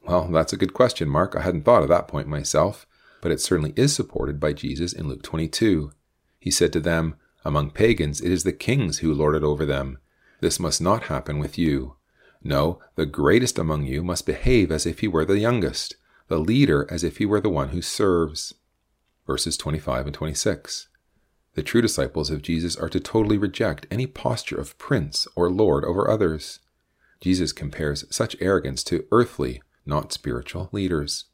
Well, 0.07 0.29
that's 0.29 0.53
a 0.53 0.59
good 0.59 0.75
question, 0.75 1.09
Mark. 1.09 1.35
I 1.35 1.43
hadn't 1.43 1.63
thought 1.63 1.83
of 1.83 1.89
that 1.89 2.09
point 2.09 2.29
myself, 2.29 2.87
but 3.23 3.33
it 3.33 3.41
certainly 3.41 3.73
is 3.75 3.95
supported 3.95 4.39
by 4.39 4.53
Jesus 4.53 4.93
in 4.93 5.09
Luke 5.09 5.23
22. 5.23 5.93
He 6.39 6.51
said 6.51 6.73
to 6.75 6.81
them, 6.81 7.17
Among 7.45 7.71
pagans 7.71 8.21
it 8.21 8.31
is 8.31 8.45
the 8.45 8.53
kings 8.53 8.99
who 8.99 9.15
lord 9.15 9.35
it 9.35 9.43
over 9.43 9.65
them. 9.65 9.99
This 10.41 10.61
must 10.61 10.81
not 10.81 11.05
happen 11.05 11.39
with 11.39 11.57
you. 11.57 11.97
No, 12.43 12.81
the 12.97 13.07
greatest 13.07 13.59
among 13.59 13.85
you 13.85 14.05
must 14.05 14.27
behave 14.27 14.71
as 14.71 14.85
if 14.85 14.99
he 14.99 15.09
were 15.09 15.25
the 15.25 15.39
youngest, 15.39 15.97
the 16.29 16.39
leader 16.39 16.87
as 16.91 17.03
if 17.03 17.17
he 17.17 17.25
were 17.25 17.41
the 17.41 17.49
one 17.49 17.71
who 17.71 17.81
serves. 17.81 18.53
Verses 19.27 19.57
25 19.57 20.07
and 20.07 20.15
26. 20.15 20.89
The 21.55 21.63
true 21.63 21.81
disciples 21.81 22.29
of 22.31 22.43
Jesus 22.43 22.77
are 22.77 22.91
to 22.91 23.01
totally 23.01 23.39
reject 23.39 23.87
any 23.91 24.07
posture 24.07 24.57
of 24.57 24.77
prince 24.77 25.27
or 25.35 25.49
lord 25.49 25.85
over 25.85 26.11
others. 26.11 26.61
Jesus 27.21 27.53
compares 27.53 28.05
such 28.11 28.37
arrogance 28.41 28.85
to 28.85 29.07
earthly, 29.11 29.63
not 29.87 30.13
spiritual 30.13 30.69
leaders. 30.73 31.27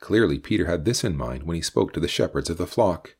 Clearly, 0.00 0.38
Peter 0.38 0.66
had 0.66 0.84
this 0.84 1.04
in 1.04 1.16
mind 1.16 1.44
when 1.44 1.56
he 1.56 1.62
spoke 1.62 1.92
to 1.92 2.00
the 2.00 2.08
shepherds 2.08 2.50
of 2.50 2.58
the 2.58 2.66
flock. 2.66 3.16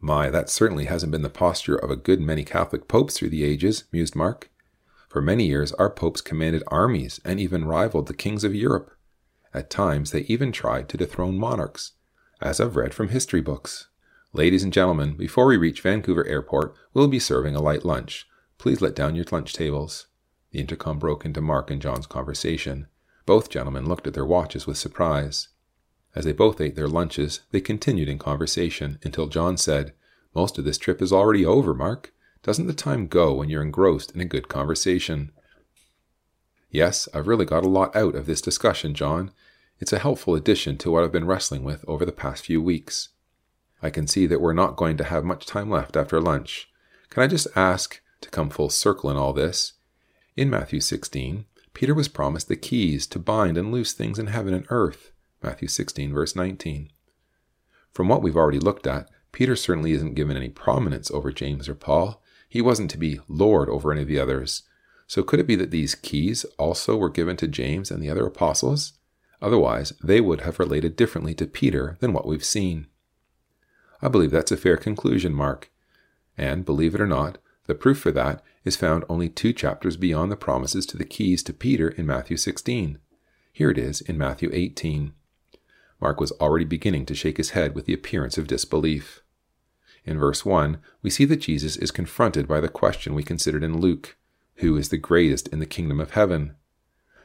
My, 0.00 0.30
that 0.30 0.50
certainly 0.50 0.84
hasn't 0.84 1.12
been 1.12 1.22
the 1.22 1.30
posture 1.30 1.76
of 1.76 1.90
a 1.90 1.96
good 1.96 2.20
many 2.20 2.44
Catholic 2.44 2.88
popes 2.88 3.16
through 3.16 3.30
the 3.30 3.44
ages, 3.44 3.84
mused 3.92 4.14
Mark. 4.14 4.50
For 5.08 5.22
many 5.22 5.46
years, 5.46 5.72
our 5.72 5.90
popes 5.90 6.20
commanded 6.20 6.62
armies 6.68 7.20
and 7.24 7.40
even 7.40 7.64
rivaled 7.64 8.08
the 8.08 8.14
kings 8.14 8.44
of 8.44 8.54
Europe. 8.54 8.90
At 9.52 9.70
times, 9.70 10.10
they 10.10 10.22
even 10.22 10.50
tried 10.50 10.88
to 10.88 10.96
dethrone 10.96 11.38
monarchs, 11.38 11.92
as 12.40 12.60
I've 12.60 12.76
read 12.76 12.92
from 12.92 13.08
history 13.08 13.40
books. 13.40 13.88
Ladies 14.32 14.64
and 14.64 14.72
gentlemen, 14.72 15.16
before 15.16 15.46
we 15.46 15.56
reach 15.56 15.80
Vancouver 15.80 16.26
Airport, 16.26 16.74
we'll 16.92 17.06
be 17.06 17.20
serving 17.20 17.54
a 17.54 17.62
light 17.62 17.84
lunch. 17.84 18.26
Please 18.58 18.80
let 18.80 18.96
down 18.96 19.14
your 19.14 19.24
lunch 19.30 19.52
tables. 19.52 20.08
The 20.50 20.58
intercom 20.58 20.98
broke 20.98 21.24
into 21.24 21.40
Mark 21.40 21.70
and 21.70 21.80
John's 21.80 22.06
conversation. 22.06 22.88
Both 23.26 23.50
gentlemen 23.50 23.86
looked 23.86 24.06
at 24.06 24.14
their 24.14 24.24
watches 24.24 24.66
with 24.66 24.76
surprise. 24.76 25.48
As 26.14 26.24
they 26.24 26.32
both 26.32 26.60
ate 26.60 26.76
their 26.76 26.88
lunches, 26.88 27.40
they 27.50 27.60
continued 27.60 28.08
in 28.08 28.18
conversation 28.18 28.98
until 29.02 29.26
John 29.26 29.56
said, 29.56 29.94
Most 30.34 30.58
of 30.58 30.64
this 30.64 30.78
trip 30.78 31.00
is 31.02 31.12
already 31.12 31.44
over, 31.44 31.74
Mark. 31.74 32.12
Doesn't 32.42 32.66
the 32.66 32.74
time 32.74 33.06
go 33.06 33.34
when 33.34 33.48
you're 33.48 33.62
engrossed 33.62 34.12
in 34.12 34.20
a 34.20 34.26
good 34.26 34.48
conversation? 34.48 35.32
Yes, 36.70 37.08
I've 37.14 37.26
really 37.26 37.46
got 37.46 37.64
a 37.64 37.68
lot 37.68 37.94
out 37.96 38.14
of 38.14 38.26
this 38.26 38.42
discussion, 38.42 38.94
John. 38.94 39.30
It's 39.80 39.92
a 39.92 39.98
helpful 39.98 40.34
addition 40.34 40.76
to 40.78 40.90
what 40.90 41.02
I've 41.02 41.12
been 41.12 41.26
wrestling 41.26 41.64
with 41.64 41.84
over 41.88 42.04
the 42.04 42.12
past 42.12 42.44
few 42.44 42.60
weeks. 42.60 43.08
I 43.82 43.90
can 43.90 44.06
see 44.06 44.26
that 44.26 44.40
we're 44.40 44.52
not 44.52 44.76
going 44.76 44.96
to 44.98 45.04
have 45.04 45.24
much 45.24 45.46
time 45.46 45.70
left 45.70 45.96
after 45.96 46.20
lunch. 46.20 46.70
Can 47.10 47.22
I 47.22 47.26
just 47.26 47.46
ask, 47.56 48.00
to 48.20 48.30
come 48.30 48.50
full 48.50 48.70
circle 48.70 49.10
in 49.10 49.16
all 49.16 49.32
this? 49.32 49.74
In 50.36 50.50
Matthew 50.50 50.80
16, 50.80 51.44
Peter 51.74 51.92
was 51.92 52.08
promised 52.08 52.48
the 52.48 52.56
keys 52.56 53.06
to 53.08 53.18
bind 53.18 53.58
and 53.58 53.72
loose 53.72 53.92
things 53.92 54.18
in 54.18 54.28
heaven 54.28 54.54
and 54.54 54.66
earth. 54.70 55.10
Matthew 55.42 55.68
16, 55.68 56.14
verse 56.14 56.34
19. 56.34 56.90
From 57.92 58.08
what 58.08 58.22
we've 58.22 58.36
already 58.36 58.60
looked 58.60 58.86
at, 58.86 59.10
Peter 59.32 59.56
certainly 59.56 59.92
isn't 59.92 60.14
given 60.14 60.36
any 60.36 60.48
prominence 60.48 61.10
over 61.10 61.32
James 61.32 61.68
or 61.68 61.74
Paul. 61.74 62.22
He 62.48 62.62
wasn't 62.62 62.90
to 62.92 62.98
be 62.98 63.20
Lord 63.28 63.68
over 63.68 63.90
any 63.90 64.02
of 64.02 64.08
the 64.08 64.20
others. 64.20 64.62
So 65.08 65.22
could 65.22 65.40
it 65.40 65.46
be 65.46 65.56
that 65.56 65.72
these 65.72 65.96
keys 65.96 66.44
also 66.56 66.96
were 66.96 67.10
given 67.10 67.36
to 67.38 67.48
James 67.48 67.90
and 67.90 68.02
the 68.02 68.08
other 68.08 68.24
apostles? 68.24 68.92
Otherwise, 69.42 69.92
they 70.02 70.20
would 70.20 70.42
have 70.42 70.60
related 70.60 70.96
differently 70.96 71.34
to 71.34 71.46
Peter 71.46 71.96
than 72.00 72.12
what 72.12 72.26
we've 72.26 72.44
seen. 72.44 72.86
I 74.00 74.08
believe 74.08 74.30
that's 74.30 74.52
a 74.52 74.56
fair 74.56 74.76
conclusion, 74.76 75.34
Mark. 75.34 75.70
And, 76.38 76.64
believe 76.64 76.94
it 76.94 77.00
or 77.00 77.06
not, 77.06 77.38
the 77.66 77.74
proof 77.74 77.98
for 77.98 78.12
that 78.12 78.42
is 78.64 78.76
found 78.76 79.04
only 79.08 79.28
two 79.28 79.52
chapters 79.52 79.96
beyond 79.96 80.32
the 80.32 80.36
promises 80.36 80.86
to 80.86 80.96
the 80.96 81.04
keys 81.04 81.42
to 81.42 81.52
Peter 81.52 81.88
in 81.90 82.06
Matthew 82.06 82.36
16. 82.36 82.98
Here 83.52 83.70
it 83.70 83.78
is 83.78 84.00
in 84.00 84.16
Matthew 84.16 84.50
18. 84.52 85.12
Mark 86.00 86.20
was 86.20 86.32
already 86.32 86.64
beginning 86.64 87.06
to 87.06 87.14
shake 87.14 87.36
his 87.36 87.50
head 87.50 87.74
with 87.74 87.84
the 87.86 87.94
appearance 87.94 88.38
of 88.38 88.46
disbelief. 88.46 89.22
In 90.04 90.18
verse 90.18 90.44
1, 90.44 90.78
we 91.02 91.10
see 91.10 91.24
that 91.26 91.36
Jesus 91.36 91.76
is 91.76 91.90
confronted 91.90 92.48
by 92.48 92.60
the 92.60 92.68
question 92.68 93.14
we 93.14 93.22
considered 93.22 93.62
in 93.62 93.80
Luke 93.80 94.16
Who 94.56 94.76
is 94.76 94.88
the 94.88 94.98
greatest 94.98 95.48
in 95.48 95.58
the 95.58 95.66
kingdom 95.66 96.00
of 96.00 96.12
heaven? 96.12 96.56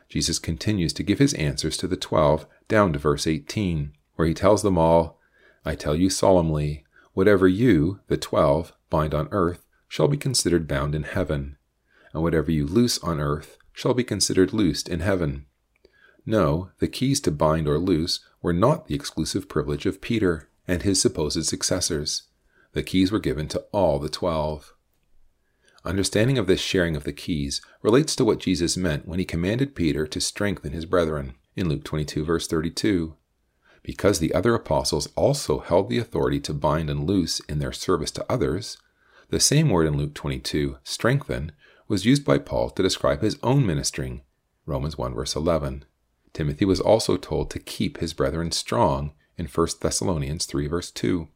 Jesus 0.08 0.40
continues 0.40 0.92
to 0.94 1.04
give 1.04 1.20
his 1.20 1.34
answers 1.36 1.78
to 1.78 1.88
the 1.88 1.98
twelve 1.98 2.48
down 2.68 2.94
to 2.94 3.00
verse 3.00 3.28
18, 3.28 3.94
where 4.16 4.28
he 4.28 4.34
tells 4.34 4.64
them 4.64 4.78
all, 4.78 5.20
I 5.64 5.76
tell 5.76 5.96
you 5.96 6.10
solemnly, 6.10 6.84
whatever 7.14 7.48
you, 7.48 8.00
the 8.08 8.18
twelve, 8.18 8.74
bind 8.90 9.14
on 9.14 9.28
earth 9.32 9.66
shall 9.90 10.08
be 10.08 10.16
considered 10.16 10.68
bound 10.68 10.96
in 10.96 11.04
heaven, 11.04 11.58
and 12.14 12.24
whatever 12.24 12.52
you 12.52 12.66
loose 12.66 12.98
on 13.00 13.20
earth 13.20 13.58
shall 13.74 13.94
be 13.94 14.04
considered 14.04 14.54
loosed 14.54 14.88
in 14.88 15.02
heaven. 15.02 15.46
No, 16.26 16.70
the 16.78 16.88
keys 16.88 17.20
to 17.22 17.32
bind 17.32 17.68
or 17.68 17.80
loose 17.80 18.20
were 18.42 18.54
not 18.54 18.88
the 18.88 18.96
exclusive 18.96 19.50
privilege 19.50 19.86
of 19.86 20.00
Peter 20.00 20.48
and 20.68 20.84
his 20.84 21.02
supposed 21.02 21.44
successors. 21.46 22.24
The 22.74 22.84
keys 22.84 23.12
were 23.12 23.20
given 23.20 23.48
to 23.50 23.66
all 23.72 23.98
the 23.98 24.10
twelve. 24.10 24.76
Understanding 25.84 26.38
of 26.38 26.46
this 26.46 26.60
sharing 26.60 26.96
of 26.96 27.04
the 27.04 27.14
keys 27.14 27.62
relates 27.82 28.16
to 28.16 28.26
what 28.26 28.40
Jesus 28.40 28.78
meant 28.78 29.08
when 29.08 29.18
he 29.18 29.26
commanded 29.26 29.76
Peter 29.76 30.06
to 30.06 30.22
strengthen 30.22 30.72
his 30.72 30.86
brethren 30.86 31.34
in 31.56 31.68
Luke 31.68 31.84
22, 31.84 32.24
verse 32.24 32.48
32. 32.48 33.16
Because 33.82 34.20
the 34.20 34.34
other 34.34 34.54
apostles 34.54 35.08
also 35.16 35.60
held 35.60 35.90
the 35.90 35.98
authority 35.98 36.40
to 36.42 36.54
bind 36.54 36.90
and 36.90 37.08
loose 37.08 37.40
in 37.42 37.60
their 37.60 37.72
service 37.72 38.12
to 38.12 38.26
others, 38.30 38.78
the 39.30 39.40
same 39.40 39.70
word 39.70 39.88
in 39.88 39.98
Luke 39.98 40.14
22, 40.14 40.78
strengthen, 40.84 41.52
was 41.88 42.06
used 42.06 42.26
by 42.26 42.38
Paul 42.38 42.70
to 42.72 42.84
describe 42.84 43.22
his 43.22 43.38
own 43.44 43.66
ministering. 43.66 44.22
Romans 44.66 44.98
1 44.98 45.14
verse 45.14 45.36
11. 45.36 45.86
Timothy 46.34 46.66
was 46.66 46.80
also 46.80 47.18
told 47.18 47.50
to 47.50 47.60
keep 47.60 47.98
his 47.98 48.14
brethren 48.14 48.52
strong 48.52 49.14
in 49.38 49.48
1 49.48 49.68
Thessalonians 49.82 50.46
3 50.46 50.68
verse 50.68 50.92
2. 50.92 51.28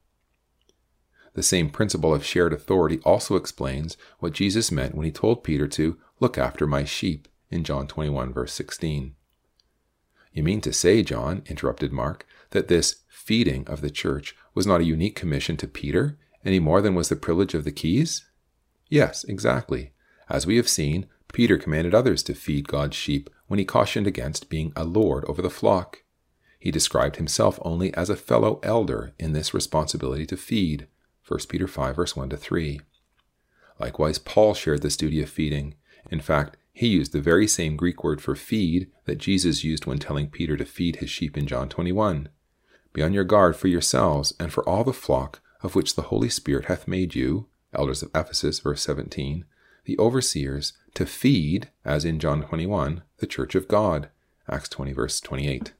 The 1.34 1.44
same 1.44 1.70
principle 1.70 2.14
of 2.14 2.24
shared 2.24 2.54
authority 2.54 3.00
also 3.04 3.36
explains 3.36 3.98
what 4.20 4.34
Jesus 4.34 4.72
meant 4.72 4.94
when 4.94 5.06
he 5.06 5.12
told 5.12 5.44
Peter 5.44 5.68
to 5.70 5.98
look 6.20 6.38
after 6.38 6.68
my 6.68 6.84
sheep 6.84 7.28
in 7.50 7.64
John 7.64 7.88
21 7.88 8.34
verse 8.34 8.54
16. 8.54 9.16
You 10.32 10.44
mean 10.44 10.62
to 10.62 10.74
say, 10.74 11.04
John, 11.04 11.44
interrupted 11.48 11.92
Mark, 11.92 12.26
that 12.52 12.68
this 12.68 12.98
feeding 13.08 13.68
of 13.68 13.82
the 13.82 13.90
church 13.90 14.36
was 14.54 14.68
not 14.68 14.82
a 14.82 14.86
unique 14.86 15.16
commission 15.16 15.58
to 15.58 15.68
Peter 15.68 16.18
any 16.46 16.60
more 16.60 16.82
than 16.82 16.96
was 16.96 17.10
the 17.10 17.16
privilege 17.16 17.54
of 17.54 17.64
the 17.64 17.72
keys? 17.72 18.26
Yes, 18.90 19.24
exactly. 19.24 19.94
As 20.30 20.46
we 20.46 20.58
have 20.58 20.70
seen, 20.70 21.08
Peter 21.32 21.58
commanded 21.58 21.96
others 21.96 22.22
to 22.24 22.36
feed 22.36 22.68
God's 22.68 22.96
sheep 22.96 23.30
when 23.48 23.60
he 23.60 23.66
cautioned 23.66 24.08
against 24.08 24.50
being 24.50 24.72
a 24.76 24.84
lord 24.84 25.26
over 25.26 25.42
the 25.42 25.50
flock. 25.50 26.04
He 26.60 26.72
described 26.72 27.18
himself 27.18 27.60
only 27.64 27.94
as 27.94 28.10
a 28.10 28.16
fellow 28.16 28.60
elder 28.64 29.14
in 29.20 29.34
this 29.34 29.54
responsibility 29.54 30.26
to 30.28 30.38
feed. 30.38 30.88
1 31.28 31.40
Peter 31.50 31.68
5 31.68 31.96
verse 31.96 32.16
1 32.16 32.30
to 32.30 32.38
3. 32.38 32.80
Likewise, 33.80 34.18
Paul 34.18 34.54
shared 34.54 34.82
this 34.82 34.98
duty 34.98 35.22
of 35.22 35.30
feeding. 35.30 35.76
In 36.10 36.20
fact, 36.20 36.58
he 36.72 36.88
used 36.88 37.14
the 37.14 37.22
very 37.22 37.48
same 37.48 37.76
Greek 37.76 38.04
word 38.04 38.22
for 38.22 38.36
feed 38.36 38.90
that 39.06 39.18
Jesus 39.18 39.64
used 39.64 39.86
when 39.86 40.00
telling 40.00 40.30
Peter 40.30 40.56
to 40.58 40.66
feed 40.66 40.98
his 40.98 41.10
sheep 41.10 41.38
in 41.38 41.48
John 41.48 41.70
21. 41.70 42.30
Be 42.94 43.02
on 43.02 43.14
your 43.14 43.24
guard 43.24 43.56
for 43.56 43.68
yourselves 43.68 44.34
and 44.40 44.54
for 44.54 44.68
all 44.68 44.84
the 44.84 44.94
flock 44.94 45.42
of 45.64 45.76
which 45.76 45.96
the 45.96 46.04
Holy 46.04 46.30
Spirit 46.30 46.66
hath 46.66 46.88
made 46.88 47.16
you, 47.16 47.48
elders 47.74 48.04
of 48.04 48.12
Ephesus, 48.14 48.60
verse 48.60 48.84
17, 48.84 49.46
the 49.86 49.98
overseers, 49.98 50.74
to 50.94 51.06
feed, 51.06 51.70
as 51.84 52.06
in 52.06 52.20
John 52.20 52.44
21, 52.44 53.02
the 53.18 53.28
church 53.28 53.56
of 53.56 53.68
God, 53.68 54.10
Acts 54.48 54.70
20, 54.70 54.94
verse 54.94 55.20
28. 55.20 55.74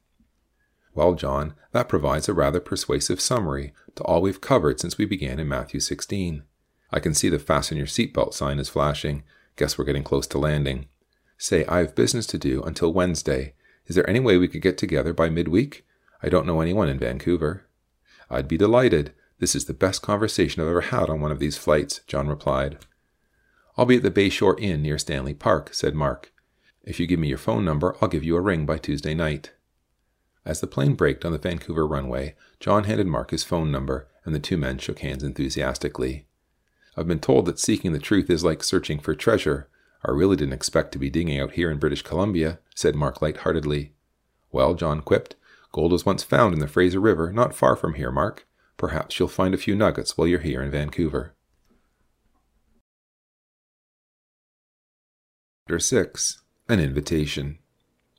Well, 0.94 1.14
John, 1.14 1.54
that 1.72 1.88
provides 1.88 2.28
a 2.28 2.34
rather 2.34 2.60
persuasive 2.60 3.20
summary 3.20 3.72
to 3.96 4.02
all 4.04 4.22
we've 4.22 4.40
covered 4.40 4.80
since 4.80 4.96
we 4.96 5.04
began 5.04 5.38
in 5.38 5.48
Matthew 5.48 5.80
16. 5.80 6.42
I 6.90 7.00
can 7.00 7.14
see 7.14 7.28
the 7.28 7.38
fasten 7.38 7.76
your 7.76 7.86
seatbelt 7.86 8.34
sign 8.34 8.58
is 8.58 8.68
flashing. 8.68 9.24
Guess 9.56 9.76
we're 9.76 9.84
getting 9.84 10.04
close 10.04 10.26
to 10.28 10.38
landing. 10.38 10.86
Say, 11.36 11.64
I 11.66 11.78
have 11.78 11.96
business 11.96 12.26
to 12.28 12.38
do 12.38 12.62
until 12.62 12.92
Wednesday. 12.92 13.54
Is 13.86 13.96
there 13.96 14.08
any 14.08 14.20
way 14.20 14.38
we 14.38 14.48
could 14.48 14.62
get 14.62 14.78
together 14.78 15.12
by 15.12 15.28
midweek? 15.28 15.84
I 16.22 16.28
don't 16.28 16.46
know 16.46 16.60
anyone 16.60 16.88
in 16.88 16.98
Vancouver. 16.98 17.66
I'd 18.30 18.48
be 18.48 18.56
delighted. 18.56 19.12
This 19.38 19.56
is 19.56 19.64
the 19.64 19.74
best 19.74 20.00
conversation 20.00 20.62
I've 20.62 20.68
ever 20.68 20.80
had 20.80 21.10
on 21.10 21.20
one 21.20 21.32
of 21.32 21.40
these 21.40 21.58
flights, 21.58 22.00
John 22.06 22.28
replied. 22.28 22.78
I'll 23.76 23.86
be 23.86 23.96
at 23.96 24.02
the 24.02 24.10
Bayshore 24.10 24.60
Inn 24.60 24.82
near 24.82 24.98
Stanley 24.98 25.34
Park, 25.34 25.74
said 25.74 25.94
Mark. 25.94 26.32
If 26.84 27.00
you 27.00 27.06
give 27.06 27.18
me 27.18 27.28
your 27.28 27.38
phone 27.38 27.64
number, 27.64 27.96
I'll 28.00 28.08
give 28.08 28.22
you 28.22 28.36
a 28.36 28.40
ring 28.40 28.66
by 28.66 28.78
Tuesday 28.78 29.14
night. 29.14 29.52
As 30.44 30.60
the 30.60 30.66
plane 30.66 30.94
braked 30.94 31.24
on 31.24 31.32
the 31.32 31.38
Vancouver 31.38 31.86
runway, 31.86 32.36
John 32.60 32.84
handed 32.84 33.06
Mark 33.06 33.30
his 33.30 33.42
phone 33.42 33.72
number, 33.72 34.06
and 34.24 34.34
the 34.34 34.38
two 34.38 34.56
men 34.56 34.78
shook 34.78 35.00
hands 35.00 35.24
enthusiastically. 35.24 36.26
I've 36.96 37.08
been 37.08 37.18
told 37.18 37.46
that 37.46 37.58
seeking 37.58 37.92
the 37.92 37.98
truth 37.98 38.30
is 38.30 38.44
like 38.44 38.62
searching 38.62 39.00
for 39.00 39.14
treasure. 39.14 39.68
I 40.04 40.12
really 40.12 40.36
didn't 40.36 40.54
expect 40.54 40.92
to 40.92 40.98
be 40.98 41.10
digging 41.10 41.40
out 41.40 41.52
here 41.52 41.70
in 41.70 41.78
British 41.78 42.02
Columbia, 42.02 42.60
said 42.74 42.94
Mark 42.94 43.20
light-heartedly. 43.20 43.94
Well, 44.52 44.74
John 44.74 45.00
quipped, 45.00 45.34
gold 45.72 45.90
was 45.90 46.06
once 46.06 46.22
found 46.22 46.54
in 46.54 46.60
the 46.60 46.68
Fraser 46.68 47.00
River, 47.00 47.32
not 47.32 47.54
far 47.54 47.74
from 47.74 47.94
here, 47.94 48.12
Mark. 48.12 48.46
Perhaps 48.84 49.18
you'll 49.18 49.28
find 49.28 49.54
a 49.54 49.56
few 49.56 49.74
nuggets 49.74 50.18
while 50.18 50.28
you're 50.28 50.40
here 50.40 50.60
in 50.60 50.70
Vancouver. 50.70 51.34
Chapter 55.66 55.78
6 55.78 56.42
An 56.68 56.80
Invitation 56.80 57.60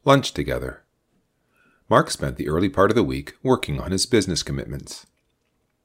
Lunch 0.06 0.34
Together 0.34 0.84
Mark 1.88 2.10
spent 2.10 2.38
the 2.38 2.48
early 2.48 2.68
part 2.68 2.90
of 2.90 2.96
the 2.96 3.04
week 3.04 3.36
working 3.44 3.80
on 3.80 3.92
his 3.92 4.08
business 4.08 4.42
commitments. 4.42 5.06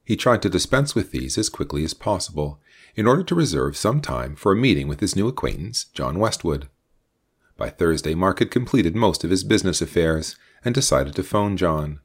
He 0.03 0.15
tried 0.15 0.41
to 0.41 0.49
dispense 0.49 0.95
with 0.95 1.11
these 1.11 1.37
as 1.37 1.47
quickly 1.47 1.83
as 1.83 1.93
possible 1.93 2.59
in 2.95 3.05
order 3.05 3.21
to 3.21 3.35
reserve 3.35 3.77
some 3.77 4.01
time 4.01 4.35
for 4.35 4.51
a 4.51 4.55
meeting 4.55 4.87
with 4.87 4.99
his 4.99 5.15
new 5.15 5.27
acquaintance, 5.27 5.83
John 5.93 6.17
Westwood. 6.17 6.69
By 7.55 7.69
Thursday, 7.69 8.15
Mark 8.15 8.39
had 8.39 8.49
completed 8.49 8.95
most 8.95 9.23
of 9.23 9.29
his 9.29 9.43
business 9.43 9.79
affairs 9.79 10.37
and 10.65 10.73
decided 10.73 11.13
to 11.13 11.23
phone 11.23 11.55
John. 11.55 11.99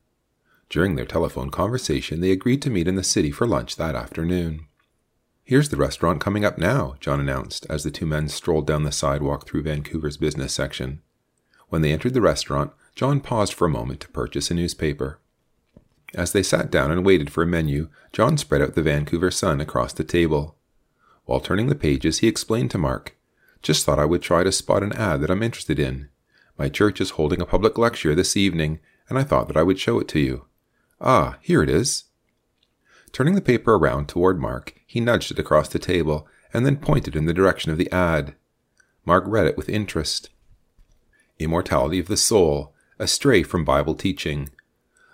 During 0.68 0.96
their 0.96 1.06
telephone 1.06 1.50
conversation, 1.50 2.20
they 2.20 2.32
agreed 2.32 2.60
to 2.62 2.70
meet 2.70 2.88
in 2.88 2.96
the 2.96 3.04
city 3.04 3.30
for 3.30 3.46
lunch 3.46 3.76
that 3.76 3.94
afternoon. 3.94 4.66
Here's 5.44 5.68
the 5.68 5.76
restaurant 5.76 6.20
coming 6.20 6.44
up 6.44 6.58
now, 6.58 6.96
John 6.98 7.20
announced 7.20 7.66
as 7.70 7.84
the 7.84 7.90
two 7.92 8.06
men 8.06 8.28
strolled 8.28 8.66
down 8.66 8.82
the 8.82 8.90
sidewalk 8.90 9.46
through 9.46 9.62
Vancouver's 9.62 10.16
business 10.16 10.52
section. 10.52 11.02
When 11.68 11.82
they 11.82 11.92
entered 11.92 12.14
the 12.14 12.20
restaurant, 12.20 12.72
John 12.96 13.20
paused 13.20 13.54
for 13.54 13.66
a 13.66 13.70
moment 13.70 14.00
to 14.00 14.08
purchase 14.08 14.50
a 14.50 14.54
newspaper. 14.54 15.20
As 16.14 16.32
they 16.32 16.42
sat 16.42 16.70
down 16.70 16.90
and 16.90 17.06
waited 17.06 17.30
for 17.30 17.44
a 17.44 17.46
menu, 17.46 17.88
John 18.12 18.36
spread 18.36 18.62
out 18.62 18.74
the 18.74 18.82
Vancouver 18.82 19.30
Sun 19.30 19.60
across 19.60 19.92
the 19.92 20.02
table. 20.02 20.56
While 21.26 21.40
turning 21.40 21.68
the 21.68 21.74
pages, 21.74 22.18
he 22.18 22.28
explained 22.28 22.72
to 22.72 22.78
Mark, 22.78 23.16
Just 23.62 23.84
thought 23.84 23.98
I 23.98 24.04
would 24.04 24.22
try 24.22 24.42
to 24.42 24.50
spot 24.50 24.82
an 24.82 24.92
ad 24.94 25.20
that 25.20 25.30
I'm 25.30 25.42
interested 25.42 25.78
in. 25.78 26.08
My 26.58 26.68
church 26.68 27.00
is 27.00 27.10
holding 27.10 27.40
a 27.40 27.46
public 27.46 27.78
lecture 27.78 28.14
this 28.14 28.36
evening, 28.36 28.80
and 29.08 29.18
I 29.18 29.22
thought 29.22 29.46
that 29.48 29.56
I 29.56 29.62
would 29.62 29.78
show 29.78 30.00
it 30.00 30.08
to 30.08 30.18
you. 30.18 30.46
Ah, 31.00 31.36
here 31.40 31.62
it 31.62 31.68
is. 31.68 32.04
Turning 33.12 33.34
the 33.34 33.40
paper 33.40 33.74
around 33.74 34.08
toward 34.08 34.40
Mark, 34.40 34.74
he 34.86 35.00
nudged 35.00 35.30
it 35.30 35.38
across 35.38 35.68
the 35.68 35.78
table 35.78 36.26
and 36.52 36.64
then 36.64 36.76
pointed 36.76 37.16
in 37.16 37.26
the 37.26 37.34
direction 37.34 37.70
of 37.70 37.78
the 37.78 37.90
ad. 37.92 38.34
Mark 39.04 39.24
read 39.26 39.46
it 39.46 39.56
with 39.56 39.68
interest. 39.68 40.30
Immortality 41.38 41.98
of 41.98 42.08
the 42.08 42.16
Soul, 42.16 42.74
Astray 42.98 43.42
from 43.42 43.64
Bible 43.64 43.94
Teaching. 43.94 44.48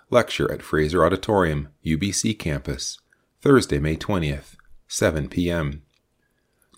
Lecture 0.09 0.51
at 0.51 0.61
Fraser 0.61 1.03
Auditorium, 1.03 1.69
UBC 1.85 2.37
campus, 2.37 2.99
Thursday, 3.41 3.79
May 3.79 3.97
20th, 3.97 4.55
7 4.87 5.27
p.m. 5.27 5.81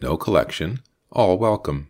No 0.01 0.17
collection, 0.17 0.79
all 1.11 1.37
welcome. 1.37 1.89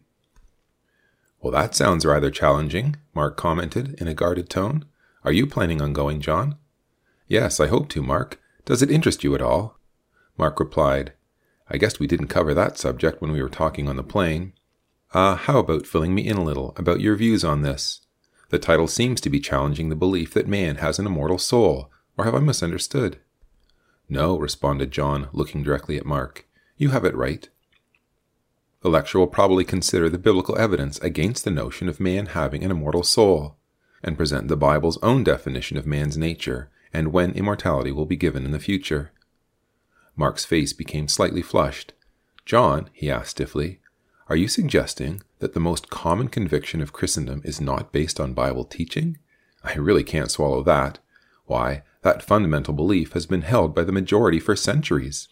Well, 1.40 1.52
that 1.52 1.76
sounds 1.76 2.06
rather 2.06 2.32
challenging, 2.32 2.95
Mark 3.14 3.38
commented 3.38 3.95
in 4.02 4.08
a 4.08 4.14
guarded 4.14 4.50
tone. 4.50 4.85
Are 5.24 5.32
you 5.32 5.45
planning 5.45 5.82
on 5.82 5.94
going, 5.94 6.19
John? 6.19 6.58
Yes, 7.28 7.60
I 7.60 7.68
hope 7.68 7.90
to, 7.90 8.04
Mark. 8.04 8.40
Does 8.66 8.82
it 8.82 8.92
interest 8.92 9.24
you 9.24 9.34
at 9.34 9.42
all? 9.42 9.80
Mark 10.38 10.60
replied, 10.60 11.14
I 11.68 11.78
guess 11.78 12.00
we 12.00 12.06
didn't 12.06 12.28
cover 12.28 12.54
that 12.54 12.78
subject 12.78 13.22
when 13.22 13.32
we 13.32 13.42
were 13.42 13.50
talking 13.50 13.90
on 13.90 13.95
the 13.95 14.04
plane. 14.04 14.54
Ah, 15.14 15.34
uh, 15.34 15.36
how 15.36 15.58
about 15.58 15.88
filling 15.88 16.14
me 16.14 16.28
in 16.28 16.38
a 16.38 16.44
little 16.44 16.74
about 16.78 17.00
your 17.00 17.16
views 17.16 17.44
on 17.44 17.64
this? 17.64 18.02
The 18.50 18.60
title 18.60 18.88
seems 18.88 19.22
to 19.22 19.30
be 19.30 19.40
challenging 19.40 19.90
the 19.90 19.95
belief 19.95 20.34
that 20.36 20.48
man 20.48 20.76
has 20.76 21.00
an 21.00 21.08
immortal 21.08 21.40
soul, 21.40 21.90
or 22.16 22.26
have 22.26 22.36
I 22.36 22.40
misunderstood? 22.40 23.18
No, 24.08 24.38
responded 24.38 24.92
John, 24.92 25.30
looking 25.34 25.64
directly 25.64 25.98
at 25.98 26.06
Mark. 26.06 26.45
You 26.78 26.90
have 26.90 27.06
it 27.06 27.16
right. 27.16 27.50
The 28.82 28.90
lecture 28.90 29.18
will 29.18 29.28
probably 29.28 29.64
consider 29.64 30.10
the 30.10 30.20
biblical 30.20 30.56
evidence 30.60 31.00
against 31.00 31.44
the 31.44 31.50
notion 31.50 31.90
of 31.90 32.00
man 32.00 32.28
having 32.28 32.64
an 32.64 32.70
immortal 32.70 33.02
soul, 33.02 33.58
and 34.04 34.16
present 34.16 34.48
the 34.48 34.56
Bible's 34.56 35.00
own 35.02 35.24
definition 35.24 35.76
of 35.76 35.88
man's 35.88 36.18
nature 36.18 36.70
and 36.96 37.12
when 37.12 37.34
immortality 37.34 37.92
will 37.92 38.06
be 38.06 38.16
given 38.16 38.46
in 38.46 38.52
the 38.52 38.60
future. 38.60 39.12
Mark's 40.16 40.46
face 40.46 40.72
became 40.72 41.10
slightly 41.10 41.42
flushed. 41.42 41.92
John, 42.46 42.90
he 42.94 43.12
asked 43.12 43.32
stiffly, 43.32 43.82
are 44.30 44.38
you 44.38 44.48
suggesting 44.48 45.22
that 45.40 45.54
the 45.54 45.60
most 45.60 45.90
common 45.90 46.30
conviction 46.30 46.82
of 46.82 46.94
Christendom 46.94 47.42
is 47.44 47.60
not 47.60 47.92
based 47.92 48.20
on 48.20 48.34
Bible 48.34 48.64
teaching? 48.64 49.18
I 49.62 49.74
really 49.76 50.06
can't 50.06 50.32
swallow 50.32 50.64
that. 50.64 51.00
Why, 51.46 51.84
that 52.02 52.24
fundamental 52.24 52.74
belief 52.74 53.12
has 53.12 53.26
been 53.26 53.42
held 53.42 53.76
by 53.76 53.84
the 53.84 53.92
majority 53.92 54.40
for 54.40 54.56
centuries. 54.56 55.28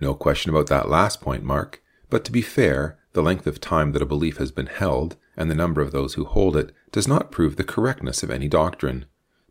No 0.00 0.14
question 0.14 0.50
about 0.50 0.68
that 0.68 0.88
last 0.88 1.20
point, 1.20 1.42
Mark, 1.42 1.82
but 2.10 2.24
to 2.24 2.32
be 2.32 2.42
fair, 2.42 2.96
the 3.12 3.22
length 3.22 3.48
of 3.48 3.60
time 3.60 3.90
that 3.90 4.02
a 4.02 4.06
belief 4.06 4.36
has 4.36 4.52
been 4.52 4.66
held 4.66 5.16
and 5.36 5.50
the 5.50 5.56
number 5.56 5.80
of 5.80 5.90
those 5.90 6.14
who 6.14 6.24
hold 6.24 6.56
it 6.56 6.72
does 6.92 7.08
not 7.08 7.32
prove 7.32 7.56
the 7.56 7.64
correctness 7.64 8.22
of 8.22 8.30
any 8.30 8.46
doctrine. 8.46 9.06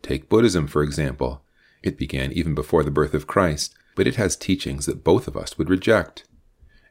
Take 0.07 0.29
Buddhism, 0.29 0.67
for 0.67 0.81
example. 0.81 1.43
It 1.83 1.97
began 1.97 2.31
even 2.31 2.55
before 2.55 2.83
the 2.83 2.91
birth 2.91 3.13
of 3.13 3.27
Christ, 3.27 3.75
but 3.95 4.07
it 4.07 4.15
has 4.15 4.35
teachings 4.35 4.85
that 4.87 5.03
both 5.03 5.27
of 5.27 5.37
us 5.37 5.57
would 5.57 5.69
reject 5.69 6.23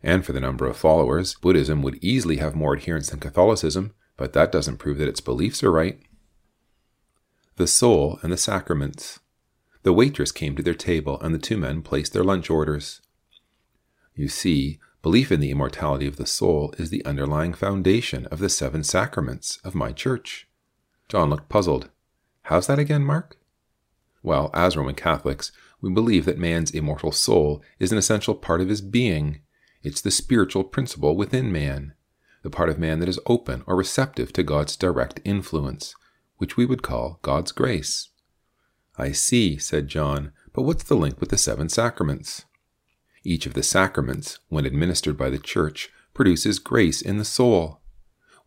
and 0.07 0.25
for 0.25 0.33
the 0.33 0.41
number 0.41 0.67
of 0.67 0.77
followers, 0.77 1.35
Buddhism 1.35 1.83
would 1.83 1.99
easily 2.03 2.37
have 2.37 2.55
more 2.55 2.77
adherents 2.77 3.11
than 3.11 3.19
Catholicism, 3.19 3.93
but 4.17 4.33
that 4.35 4.53
doesn't 4.53 4.79
prove 4.79 4.99
that 4.99 5.09
its 5.09 5.21
beliefs 5.21 5.65
are 5.65 5.73
right. 5.73 5.99
The 7.57 7.67
soul 7.67 8.21
and 8.23 8.33
the 8.33 8.37
sacraments. 8.37 9.19
The 9.83 9.93
waitress 9.93 10.31
came 10.31 10.55
to 10.55 10.63
their 10.63 10.75
table, 10.75 11.21
and 11.21 11.35
the 11.35 11.41
two 11.41 11.57
men 11.57 11.83
placed 11.83 12.13
their 12.13 12.23
lunch 12.23 12.51
orders. 12.51 13.01
You 14.15 14.29
see, 14.29 14.79
belief 15.03 15.33
in 15.33 15.41
the 15.41 15.51
immortality 15.51 16.07
of 16.07 16.17
the 16.17 16.27
soul 16.27 16.73
is 16.79 16.91
the 16.91 17.05
underlying 17.05 17.53
foundation 17.53 18.27
of 18.27 18.39
the 18.39 18.49
seven 18.49 18.85
sacraments 18.85 19.59
of 19.65 19.75
my 19.75 19.91
church. 19.91 20.47
John 21.09 21.31
looked 21.31 21.49
puzzled. 21.49 21.91
How's 22.47 22.69
that 22.69 22.79
again, 22.79 23.05
Mark? 23.05 23.37
Well, 24.23 24.51
as 24.55 24.77
Roman 24.77 24.95
Catholics, 24.95 25.51
we 25.81 25.91
believe 25.91 26.25
that 26.27 26.39
man's 26.39 26.71
immortal 26.71 27.11
soul 27.11 27.61
is 27.81 27.91
an 27.91 27.99
essential 27.99 28.37
part 28.37 28.61
of 28.61 28.69
his 28.69 28.81
being 28.81 29.41
it's 29.83 30.01
the 30.01 30.13
spiritual 30.13 30.63
principle 30.63 31.17
within 31.17 31.51
man, 31.51 31.95
the 32.43 32.51
part 32.51 32.69
of 32.69 32.79
man 32.79 33.01
that 33.01 33.09
is 33.09 33.21
open 33.27 33.65
or 33.67 33.75
receptive 33.75 34.33
to 34.33 34.45
God's 34.45 34.77
direct 34.77 35.21
influence, 35.25 35.95
which 36.39 36.57
we 36.57 36.65
would 36.65 36.83
call 36.83 37.19
God's 37.23 37.51
grace. 37.51 38.11
I 38.97 39.11
see, 39.11 39.59
said 39.59 39.89
John, 39.89 40.33
but 40.53 40.63
what's 40.63 40.85
the 40.85 40.97
link 40.97 41.21
with 41.21 41.31
the 41.31 41.39
seven 41.39 41.69
sacraments? 41.69 42.45
Each 43.25 43.47
of 43.47 43.55
the 43.55 43.63
sacraments, 43.65 44.39
when 44.49 44.67
administered 44.67 45.17
by 45.17 45.31
the 45.31 45.39
Church, 45.39 45.91
produces 46.15 46.61
grace 46.61 47.03
in 47.03 47.19
the 47.19 47.25
soul. 47.25 47.81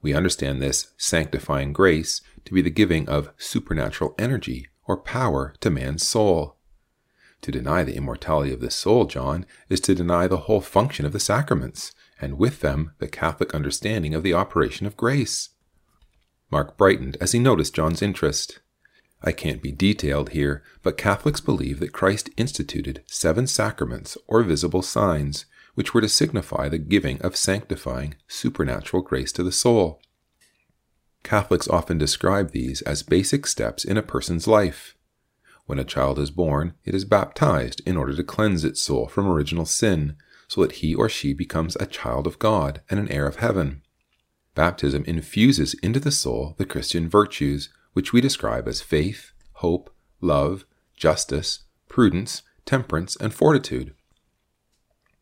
We 0.02 0.14
understand 0.14 0.62
this 0.62 0.94
sanctifying 0.98 1.74
grace 1.74 2.22
to 2.46 2.54
be 2.54 2.62
the 2.62 2.70
giving 2.70 3.08
of 3.10 3.32
supernatural 3.38 4.16
energy 4.18 4.68
or 4.86 4.98
power 4.98 5.54
to 5.60 5.70
man's 5.70 6.08
soul. 6.08 6.58
To 7.42 7.52
deny 7.52 7.84
the 7.84 7.96
immortality 7.96 8.54
of 8.54 8.60
the 8.60 8.72
soul, 8.72 9.06
John, 9.06 9.46
is 9.70 9.80
to 9.82 9.96
deny 9.96 10.28
the 10.28 10.38
whole 10.38 10.62
function 10.62 11.06
of 11.06 11.14
the 11.14 11.20
sacraments, 11.20 11.94
and 12.20 12.38
with 12.38 12.60
them 12.60 12.92
the 13.00 13.08
Catholic 13.08 13.54
understanding 13.54 14.14
of 14.14 14.24
the 14.24 14.34
operation 14.34 14.86
of 14.86 14.98
grace. 14.98 15.50
Mark 16.52 16.78
brightened 16.78 17.16
as 17.22 17.32
he 17.32 17.40
noticed 17.40 17.76
John's 17.76 18.02
interest. 18.02 18.60
I 19.22 19.32
can't 19.32 19.62
be 19.62 19.72
detailed 19.72 20.30
here, 20.30 20.64
but 20.82 20.98
Catholics 20.98 21.42
believe 21.42 21.80
that 21.80 21.94
Christ 21.94 22.30
instituted 22.38 23.04
seven 23.06 23.48
sacraments 23.48 24.18
or 24.28 24.44
visible 24.44 24.82
signs, 24.82 25.46
which 25.80 25.94
were 25.94 26.02
to 26.02 26.10
signify 26.10 26.68
the 26.68 26.78
giving 26.78 27.22
of 27.22 27.38
sanctifying, 27.38 28.14
supernatural 28.28 29.02
grace 29.02 29.32
to 29.32 29.42
the 29.42 29.50
soul. 29.50 30.02
Catholics 31.24 31.70
often 31.70 31.98
describe 31.98 32.52
these 32.52 32.82
as 32.82 33.02
basic 33.02 33.48
steps 33.48 33.86
in 33.86 33.96
a 33.96 34.02
person's 34.02 34.46
life. 34.46 34.98
When 35.68 35.80
a 35.80 35.86
child 35.86 36.20
is 36.20 36.32
born, 36.32 36.74
it 36.84 36.94
is 36.94 37.06
baptized 37.06 37.82
in 37.86 37.96
order 37.96 38.14
to 38.14 38.26
cleanse 38.26 38.66
its 38.66 38.82
soul 38.82 39.08
from 39.08 39.26
original 39.26 39.66
sin, 39.66 40.18
so 40.50 40.60
that 40.64 40.74
he 40.84 40.94
or 40.94 41.08
she 41.08 41.32
becomes 41.32 41.78
a 41.78 41.86
child 41.86 42.28
of 42.28 42.40
God 42.40 42.82
and 42.90 43.00
an 43.00 43.10
heir 43.10 43.26
of 43.26 43.38
heaven. 43.38 43.82
Baptism 44.56 45.06
infuses 45.08 45.76
into 45.76 46.02
the 46.02 46.12
soul 46.12 46.56
the 46.58 46.66
Christian 46.66 47.08
virtues, 47.08 47.70
which 47.94 48.12
we 48.12 48.20
describe 48.20 48.68
as 48.68 48.82
faith, 48.82 49.32
hope, 49.54 49.90
love, 50.20 50.66
justice, 50.98 51.60
prudence, 51.88 52.44
temperance, 52.66 53.16
and 53.16 53.34
fortitude. 53.34 53.96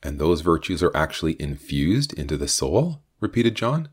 And 0.04 0.20
those 0.20 0.42
virtues 0.42 0.84
are 0.84 0.96
actually 0.96 1.42
infused 1.42 2.14
into 2.14 2.38
the 2.38 2.48
soul? 2.48 3.02
repeated 3.20 3.56
John. 3.56 3.90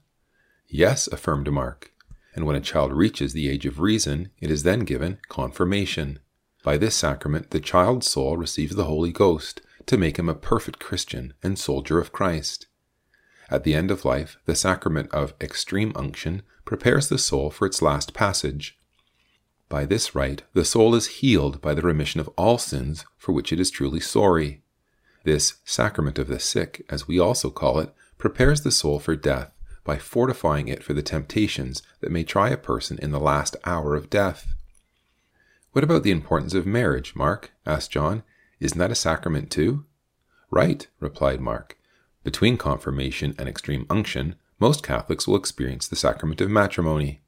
Yes, 0.68 1.06
affirmed 1.08 1.50
Mark. 1.50 1.92
and 2.34 2.44
when 2.44 2.56
a 2.56 2.60
child 2.60 2.92
reaches 2.92 3.32
the 3.32 3.48
age 3.48 3.64
of 3.64 3.78
reason, 3.78 4.30
it 4.40 4.50
is 4.50 4.64
then 4.64 4.80
given 4.80 5.18
confirmation. 5.28 6.18
By 6.64 6.78
this 6.78 6.96
sacrament, 6.96 7.50
the 7.50 7.60
child's 7.60 8.10
soul 8.10 8.36
receives 8.36 8.74
the 8.74 8.86
Holy 8.86 9.12
Ghost 9.12 9.60
to 9.86 9.96
make 9.96 10.18
him 10.18 10.28
a 10.28 10.34
perfect 10.34 10.80
Christian 10.80 11.34
and 11.42 11.58
soldier 11.58 12.00
of 12.00 12.10
Christ. 12.10 12.66
At 13.50 13.62
the 13.62 13.74
end 13.74 13.90
of 13.92 14.04
life, 14.04 14.36
the 14.46 14.56
sacrament 14.56 15.12
of 15.12 15.34
extreme 15.40 15.92
unction 15.94 16.42
prepares 16.64 17.08
the 17.08 17.18
soul 17.18 17.50
for 17.50 17.66
its 17.66 17.82
last 17.82 18.14
passage. 18.14 18.78
By 19.68 19.84
this 19.84 20.14
rite, 20.14 20.42
the 20.54 20.64
soul 20.64 20.94
is 20.94 21.18
healed 21.18 21.60
by 21.60 21.74
the 21.74 21.82
remission 21.82 22.18
of 22.20 22.28
all 22.36 22.58
sins 22.58 23.04
for 23.16 23.32
which 23.32 23.52
it 23.52 23.60
is 23.60 23.70
truly 23.70 24.00
sorry. 24.00 24.62
This 25.24 25.54
sacrament 25.64 26.18
of 26.18 26.28
the 26.28 26.38
sick, 26.38 26.84
as 26.88 27.08
we 27.08 27.18
also 27.18 27.50
call 27.50 27.78
it, 27.80 27.92
prepares 28.18 28.60
the 28.60 28.70
soul 28.70 28.98
for 28.98 29.16
death 29.16 29.50
by 29.82 29.98
fortifying 29.98 30.68
it 30.68 30.82
for 30.82 30.92
the 30.92 31.02
temptations 31.02 31.82
that 32.00 32.12
may 32.12 32.24
try 32.24 32.50
a 32.50 32.56
person 32.56 32.98
in 33.02 33.10
the 33.10 33.20
last 33.20 33.56
hour 33.64 33.94
of 33.94 34.10
death. 34.10 34.54
What 35.72 35.84
about 35.84 36.02
the 36.02 36.10
importance 36.10 36.54
of 36.54 36.66
marriage, 36.66 37.16
Mark? 37.16 37.52
asked 37.66 37.90
John. 37.90 38.22
Isn't 38.60 38.78
that 38.78 38.92
a 38.92 38.94
sacrament 38.94 39.50
too? 39.50 39.84
Right, 40.50 40.86
replied 41.00 41.40
Mark. 41.40 41.78
Between 42.22 42.56
confirmation 42.56 43.34
and 43.38 43.48
extreme 43.48 43.86
unction, 43.90 44.36
most 44.60 44.82
Catholics 44.82 45.26
will 45.26 45.36
experience 45.36 45.88
the 45.88 45.96
sacrament 45.96 46.40
of 46.40 46.50
matrimony. 46.50 47.22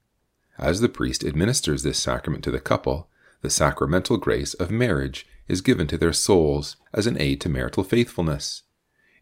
As 0.58 0.80
the 0.80 0.88
priest 0.88 1.24
administers 1.24 1.82
this 1.82 1.98
sacrament 1.98 2.44
to 2.44 2.50
the 2.50 2.60
couple, 2.60 3.10
the 3.42 3.50
sacramental 3.50 4.16
grace 4.16 4.54
of 4.54 4.70
marriage 4.70 5.26
is 5.48 5.60
given 5.60 5.86
to 5.86 5.98
their 5.98 6.12
souls 6.12 6.76
as 6.92 7.06
an 7.06 7.20
aid 7.20 7.40
to 7.40 7.48
marital 7.48 7.84
faithfulness. 7.84 8.62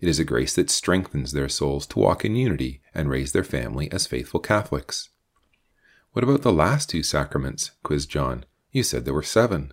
It 0.01 0.09
is 0.09 0.19
a 0.19 0.25
grace 0.25 0.55
that 0.55 0.71
strengthens 0.71 1.33
their 1.33 1.49
souls 1.49 1.87
to 1.89 1.99
walk 1.99 2.25
in 2.25 2.37
unity 2.37 2.83
and 2.95 3.09
raise 3.09 3.33
their 3.33 3.45
family 3.45 3.91
as 3.93 4.07
faithful 4.07 4.41
Catholics. 4.41 5.11
What 6.13 6.25
about 6.25 6.43
the 6.43 6.53
last 6.53 6.91
two 6.91 7.03
sacraments? 7.03 7.73
quizzed 7.83 8.11
John. 8.11 8.45
You 8.71 8.83
said 8.83 9.05
there 9.05 9.15
were 9.15 9.23
seven. 9.23 9.73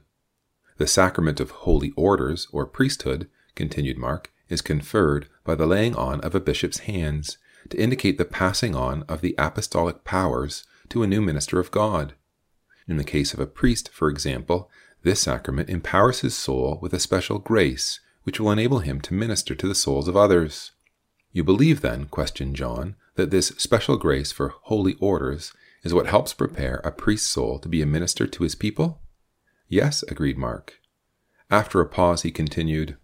The 0.78 0.88
sacrament 0.88 1.40
of 1.40 1.52
holy 1.52 1.92
orders, 1.95 2.48
or 2.52 2.66
priesthood, 2.66 3.30
continued 3.56 3.98
Mark, 3.98 4.32
is 4.50 4.61
conferred 4.61 5.28
by 5.44 5.56
the 5.56 5.68
laying 5.68 5.95
on 5.95 6.20
of 6.22 6.34
a 6.34 6.40
bishop's 6.40 6.80
hands 6.80 7.38
to 7.70 7.80
indicate 7.80 8.18
the 8.18 8.26
passing 8.26 8.76
on 8.76 9.03
of 9.03 9.22
the 9.22 9.36
apostolic 9.38 10.03
powers 10.03 10.66
to 10.90 11.03
a 11.03 11.08
new 11.08 11.22
minister 11.22 11.60
of 11.60 11.72
God. 11.72 12.16
In 12.92 12.98
the 12.98 13.06
case 13.06 13.34
of 13.34 13.40
a 13.40 13.48
priest, 13.48 13.88
for 13.94 14.10
example, 14.10 14.70
this 15.03 15.22
sacrament 15.22 15.70
empowers 15.70 16.20
his 16.20 16.36
soul 16.36 16.78
with 16.82 16.94
a 16.94 17.00
special 17.00 17.40
grace 17.40 18.02
which 18.24 18.38
will 18.38 18.52
enable 18.52 18.80
him 18.80 19.00
to 19.00 19.14
minister 19.14 19.56
to 19.56 19.66
the 19.66 19.74
souls 19.74 20.10
of 20.10 20.18
others. 20.18 20.72
You 21.32 21.45
believe, 21.45 21.80
then, 21.80 22.08
questioned 22.08 22.58
John, 22.58 22.98
that 23.16 23.32
this 23.32 23.48
special 23.58 23.95
grace 23.95 24.34
for 24.34 24.56
holy 24.64 24.95
orders 25.00 25.53
is 25.84 25.94
what 25.94 26.08
helps 26.08 26.34
prepare 26.34 26.82
a 26.84 26.92
priest's 26.92 27.30
soul 27.30 27.60
to 27.60 27.70
be 27.70 27.82
a 27.82 27.86
minister 27.86 28.28
to 28.28 28.44
his 28.44 28.56
people? 28.56 29.00
Yes, 29.70 30.03
agreed 30.10 30.38
Mark. 30.38 30.82
After 31.50 31.80
a 31.80 31.88
pause, 31.88 32.24
he 32.24 32.30
continued, 32.30 32.98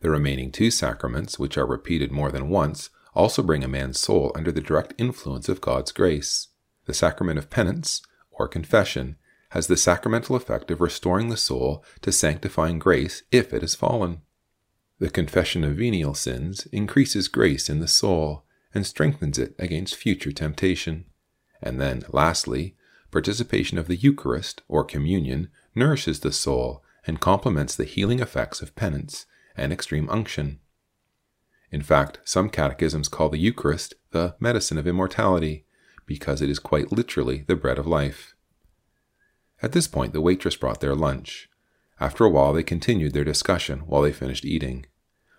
the 0.00 0.08
remaining 0.08 0.50
two 0.50 0.70
sacraments, 0.70 1.38
which 1.38 1.58
are 1.58 1.66
repeated 1.66 2.10
more 2.10 2.32
than 2.32 2.48
once, 2.48 2.88
also 3.14 3.42
bring 3.42 3.62
a 3.62 3.68
man's 3.68 3.98
soul 3.98 4.32
under 4.34 4.50
the 4.50 4.62
direct 4.62 4.94
influence 4.96 5.50
of 5.50 5.60
God's 5.60 5.92
grace. 5.92 6.48
The 6.86 6.94
sacrament 6.94 7.38
of 7.38 7.50
penance, 7.50 8.00
or 8.30 8.48
confession, 8.48 9.16
has 9.56 9.68
the 9.68 9.76
sacramental 9.76 10.36
effect 10.36 10.70
of 10.70 10.82
restoring 10.82 11.30
the 11.30 11.36
soul 11.36 11.82
to 12.02 12.12
sanctifying 12.12 12.78
grace 12.78 13.22
if 13.32 13.54
it 13.54 13.62
has 13.62 13.74
fallen. 13.74 14.20
The 14.98 15.08
confession 15.08 15.64
of 15.64 15.76
venial 15.76 16.12
sins 16.12 16.66
increases 16.72 17.26
grace 17.26 17.70
in 17.70 17.80
the 17.80 17.88
soul 17.88 18.44
and 18.74 18.84
strengthens 18.84 19.38
it 19.38 19.54
against 19.58 19.94
future 19.94 20.30
temptation. 20.30 21.06
And 21.62 21.80
then, 21.80 22.04
lastly, 22.10 22.76
participation 23.10 23.78
of 23.78 23.88
the 23.88 23.96
Eucharist, 23.96 24.60
or 24.68 24.84
communion, 24.84 25.48
nourishes 25.74 26.20
the 26.20 26.32
soul 26.32 26.84
and 27.06 27.18
complements 27.18 27.74
the 27.74 27.84
healing 27.84 28.20
effects 28.20 28.60
of 28.60 28.76
penance 28.76 29.24
and 29.56 29.72
extreme 29.72 30.06
unction. 30.10 30.60
In 31.70 31.80
fact, 31.80 32.18
some 32.24 32.50
catechisms 32.50 33.08
call 33.08 33.30
the 33.30 33.38
Eucharist 33.38 33.94
the 34.10 34.36
medicine 34.38 34.76
of 34.76 34.86
immortality, 34.86 35.64
because 36.04 36.42
it 36.42 36.50
is 36.50 36.58
quite 36.58 36.92
literally 36.92 37.42
the 37.46 37.56
bread 37.56 37.78
of 37.78 37.86
life. 37.86 38.35
At 39.62 39.72
this 39.72 39.88
point, 39.88 40.12
the 40.12 40.20
waitress 40.20 40.56
brought 40.56 40.80
their 40.80 40.94
lunch. 40.94 41.48
After 41.98 42.24
a 42.24 42.30
while, 42.30 42.52
they 42.52 42.62
continued 42.62 43.14
their 43.14 43.24
discussion 43.24 43.80
while 43.80 44.02
they 44.02 44.12
finished 44.12 44.44
eating. 44.44 44.86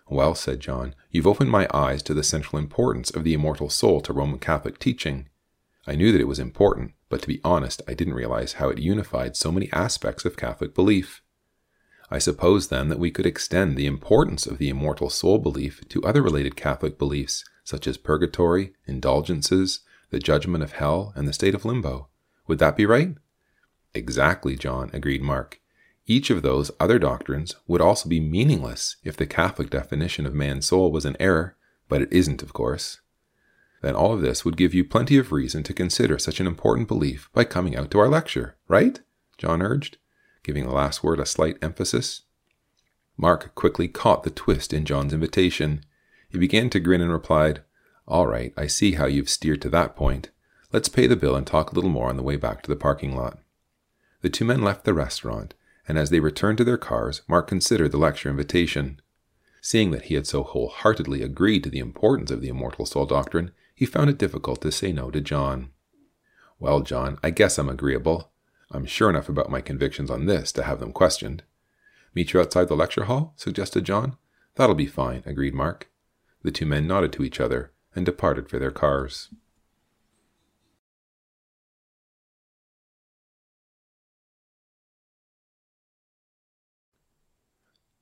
Well, 0.08 0.34
said 0.34 0.60
John, 0.60 0.94
you've 1.10 1.26
opened 1.26 1.50
my 1.50 1.68
eyes 1.72 2.02
to 2.04 2.14
the 2.14 2.22
central 2.22 2.58
importance 2.58 3.10
of 3.10 3.24
the 3.24 3.34
immortal 3.34 3.68
soul 3.70 4.00
to 4.00 4.12
Roman 4.12 4.38
Catholic 4.38 4.78
teaching. 4.78 5.28
I 5.86 5.94
knew 5.94 6.12
that 6.12 6.20
it 6.20 6.28
was 6.28 6.38
important, 6.38 6.92
but 7.08 7.22
to 7.22 7.28
be 7.28 7.40
honest, 7.44 7.82
I 7.86 7.94
didn't 7.94 8.14
realize 8.14 8.54
how 8.54 8.68
it 8.70 8.78
unified 8.78 9.36
so 9.36 9.52
many 9.52 9.70
aspects 9.72 10.24
of 10.24 10.36
Catholic 10.36 10.74
belief. 10.74 11.22
I 12.10 12.18
suppose 12.18 12.68
then 12.68 12.88
that 12.88 12.98
we 12.98 13.10
could 13.10 13.26
extend 13.26 13.76
the 13.76 13.86
importance 13.86 14.46
of 14.46 14.58
the 14.58 14.70
immortal 14.70 15.10
soul 15.10 15.38
belief 15.38 15.86
to 15.90 16.02
other 16.02 16.22
related 16.22 16.56
Catholic 16.56 16.98
beliefs, 16.98 17.44
such 17.64 17.86
as 17.86 17.98
purgatory, 17.98 18.72
indulgences, 18.86 19.80
the 20.10 20.18
judgment 20.18 20.64
of 20.64 20.72
hell, 20.72 21.12
and 21.14 21.28
the 21.28 21.34
state 21.34 21.54
of 21.54 21.66
limbo. 21.66 22.08
Would 22.46 22.58
that 22.60 22.76
be 22.76 22.86
right? 22.86 23.14
Exactly, 23.94 24.56
John, 24.56 24.90
agreed 24.92 25.22
Mark. 25.22 25.60
Each 26.06 26.30
of 26.30 26.42
those 26.42 26.70
other 26.80 26.98
doctrines 26.98 27.56
would 27.66 27.80
also 27.80 28.08
be 28.08 28.20
meaningless 28.20 28.96
if 29.04 29.16
the 29.16 29.26
Catholic 29.26 29.70
definition 29.70 30.26
of 30.26 30.34
man's 30.34 30.66
soul 30.66 30.90
was 30.90 31.04
an 31.04 31.16
error, 31.20 31.56
but 31.88 32.02
it 32.02 32.12
isn't, 32.12 32.42
of 32.42 32.52
course. 32.52 33.00
Then 33.82 33.94
all 33.94 34.12
of 34.12 34.22
this 34.22 34.44
would 34.44 34.56
give 34.56 34.74
you 34.74 34.84
plenty 34.84 35.18
of 35.18 35.32
reason 35.32 35.62
to 35.64 35.74
consider 35.74 36.18
such 36.18 36.40
an 36.40 36.46
important 36.46 36.88
belief 36.88 37.28
by 37.32 37.44
coming 37.44 37.76
out 37.76 37.90
to 37.92 37.98
our 37.98 38.08
lecture, 38.08 38.56
right? 38.68 39.00
John 39.36 39.62
urged 39.62 39.98
giving 40.48 40.64
the 40.64 40.72
last 40.72 41.04
word 41.04 41.20
a 41.20 41.26
slight 41.26 41.58
emphasis. 41.60 42.22
Mark 43.18 43.54
quickly 43.54 43.86
caught 43.86 44.22
the 44.22 44.30
twist 44.30 44.72
in 44.72 44.86
John's 44.86 45.12
invitation. 45.12 45.84
He 46.30 46.38
began 46.38 46.70
to 46.70 46.80
grin 46.80 47.02
and 47.02 47.12
replied, 47.12 47.62
All 48.06 48.26
right, 48.26 48.54
I 48.56 48.66
see 48.66 48.92
how 48.92 49.04
you've 49.04 49.28
steered 49.28 49.60
to 49.60 49.68
that 49.68 49.94
point. 49.94 50.30
Let's 50.72 50.88
pay 50.88 51.06
the 51.06 51.16
bill 51.16 51.36
and 51.36 51.46
talk 51.46 51.70
a 51.70 51.74
little 51.74 51.90
more 51.90 52.08
on 52.08 52.16
the 52.16 52.22
way 52.22 52.36
back 52.36 52.62
to 52.62 52.70
the 52.70 52.76
parking 52.76 53.14
lot. 53.14 53.38
The 54.20 54.30
two 54.30 54.44
men 54.44 54.62
left 54.62 54.84
the 54.84 54.94
restaurant, 54.94 55.54
and 55.86 55.96
as 55.96 56.10
they 56.10 56.20
returned 56.20 56.58
to 56.58 56.64
their 56.64 56.78
cars, 56.78 57.22
Mark 57.28 57.48
considered 57.48 57.92
the 57.92 57.98
lecture 57.98 58.28
invitation. 58.28 59.00
Seeing 59.60 59.90
that 59.92 60.06
he 60.06 60.14
had 60.14 60.26
so 60.26 60.42
wholeheartedly 60.42 61.22
agreed 61.22 61.64
to 61.64 61.70
the 61.70 61.78
importance 61.78 62.30
of 62.30 62.40
the 62.40 62.48
immortal 62.48 62.86
soul 62.86 63.06
doctrine, 63.06 63.52
he 63.74 63.86
found 63.86 64.10
it 64.10 64.18
difficult 64.18 64.60
to 64.62 64.72
say 64.72 64.92
no 64.92 65.10
to 65.10 65.20
John. 65.20 65.70
Well, 66.58 66.80
John, 66.80 67.18
I 67.22 67.30
guess 67.30 67.58
I'm 67.58 67.68
agreeable. 67.68 68.32
I'm 68.70 68.86
sure 68.86 69.08
enough 69.08 69.28
about 69.28 69.50
my 69.50 69.60
convictions 69.60 70.10
on 70.10 70.26
this 70.26 70.52
to 70.52 70.64
have 70.64 70.80
them 70.80 70.92
questioned. 70.92 71.44
Meet 72.14 72.32
you 72.32 72.40
outside 72.40 72.68
the 72.68 72.76
lecture 72.76 73.04
hall? 73.04 73.34
suggested 73.36 73.84
John. 73.84 74.16
That'll 74.56 74.74
be 74.74 74.86
fine, 74.86 75.22
agreed 75.24 75.54
Mark. 75.54 75.88
The 76.42 76.50
two 76.50 76.66
men 76.66 76.86
nodded 76.86 77.12
to 77.14 77.24
each 77.24 77.40
other 77.40 77.72
and 77.94 78.04
departed 78.04 78.48
for 78.48 78.58
their 78.58 78.70
cars. 78.70 79.28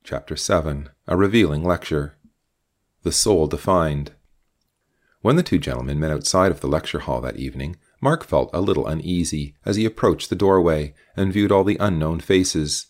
Chapter 0.09 0.37
7 0.37 0.87
A 1.05 1.17
Revealing 1.17 1.65
Lecture 1.65 2.15
The 3.03 3.11
Soul 3.11 3.45
Defined. 3.45 4.13
When 5.19 5.35
the 5.35 5.43
two 5.43 5.59
gentlemen 5.59 5.99
met 5.99 6.11
outside 6.11 6.49
of 6.49 6.61
the 6.61 6.69
lecture 6.69 6.99
hall 6.99 7.19
that 7.19 7.35
evening, 7.35 7.75
Mark 7.99 8.23
felt 8.23 8.49
a 8.53 8.61
little 8.61 8.87
uneasy 8.87 9.55
as 9.65 9.75
he 9.75 9.83
approached 9.83 10.29
the 10.29 10.35
doorway 10.37 10.93
and 11.17 11.33
viewed 11.33 11.51
all 11.51 11.65
the 11.65 11.75
unknown 11.81 12.21
faces. 12.21 12.85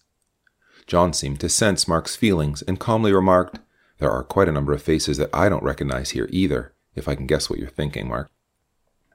John 0.85 1.11
seemed 1.11 1.39
to 1.39 1.49
sense 1.49 1.87
Mark's 1.87 2.15
feelings 2.15 2.61
and 2.61 2.79
calmly 2.79 3.11
remarked, 3.11 3.61
There 3.97 4.11
are 4.11 4.23
quite 4.23 4.47
a 4.47 4.51
number 4.51 4.73
of 4.73 4.83
faces 4.83 5.17
that 5.17 5.31
I 5.33 5.49
don't 5.49 5.63
recognize 5.63 6.11
here 6.11 6.29
either, 6.29 6.75
if 6.93 7.07
I 7.07 7.15
can 7.15 7.25
guess 7.25 7.49
what 7.49 7.57
you're 7.57 7.67
thinking, 7.67 8.07
Mark. 8.07 8.29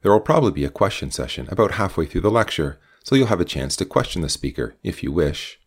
There 0.03 0.11
will 0.11 0.19
probably 0.19 0.51
be 0.51 0.65
a 0.65 0.71
question 0.71 1.13
session 1.13 1.47
about 1.53 1.75
halfway 1.75 2.07
through 2.07 2.23
the 2.23 2.33
lecture, 2.33 2.81
so 3.05 3.15
you'll 3.15 3.29
have 3.29 3.41
a 3.41 3.45
chance 3.45 3.77
to 3.77 3.85
question 3.85 4.23
the 4.23 4.29
speaker 4.29 4.75
if 4.83 5.05
you 5.05 5.13
wish. 5.13 5.61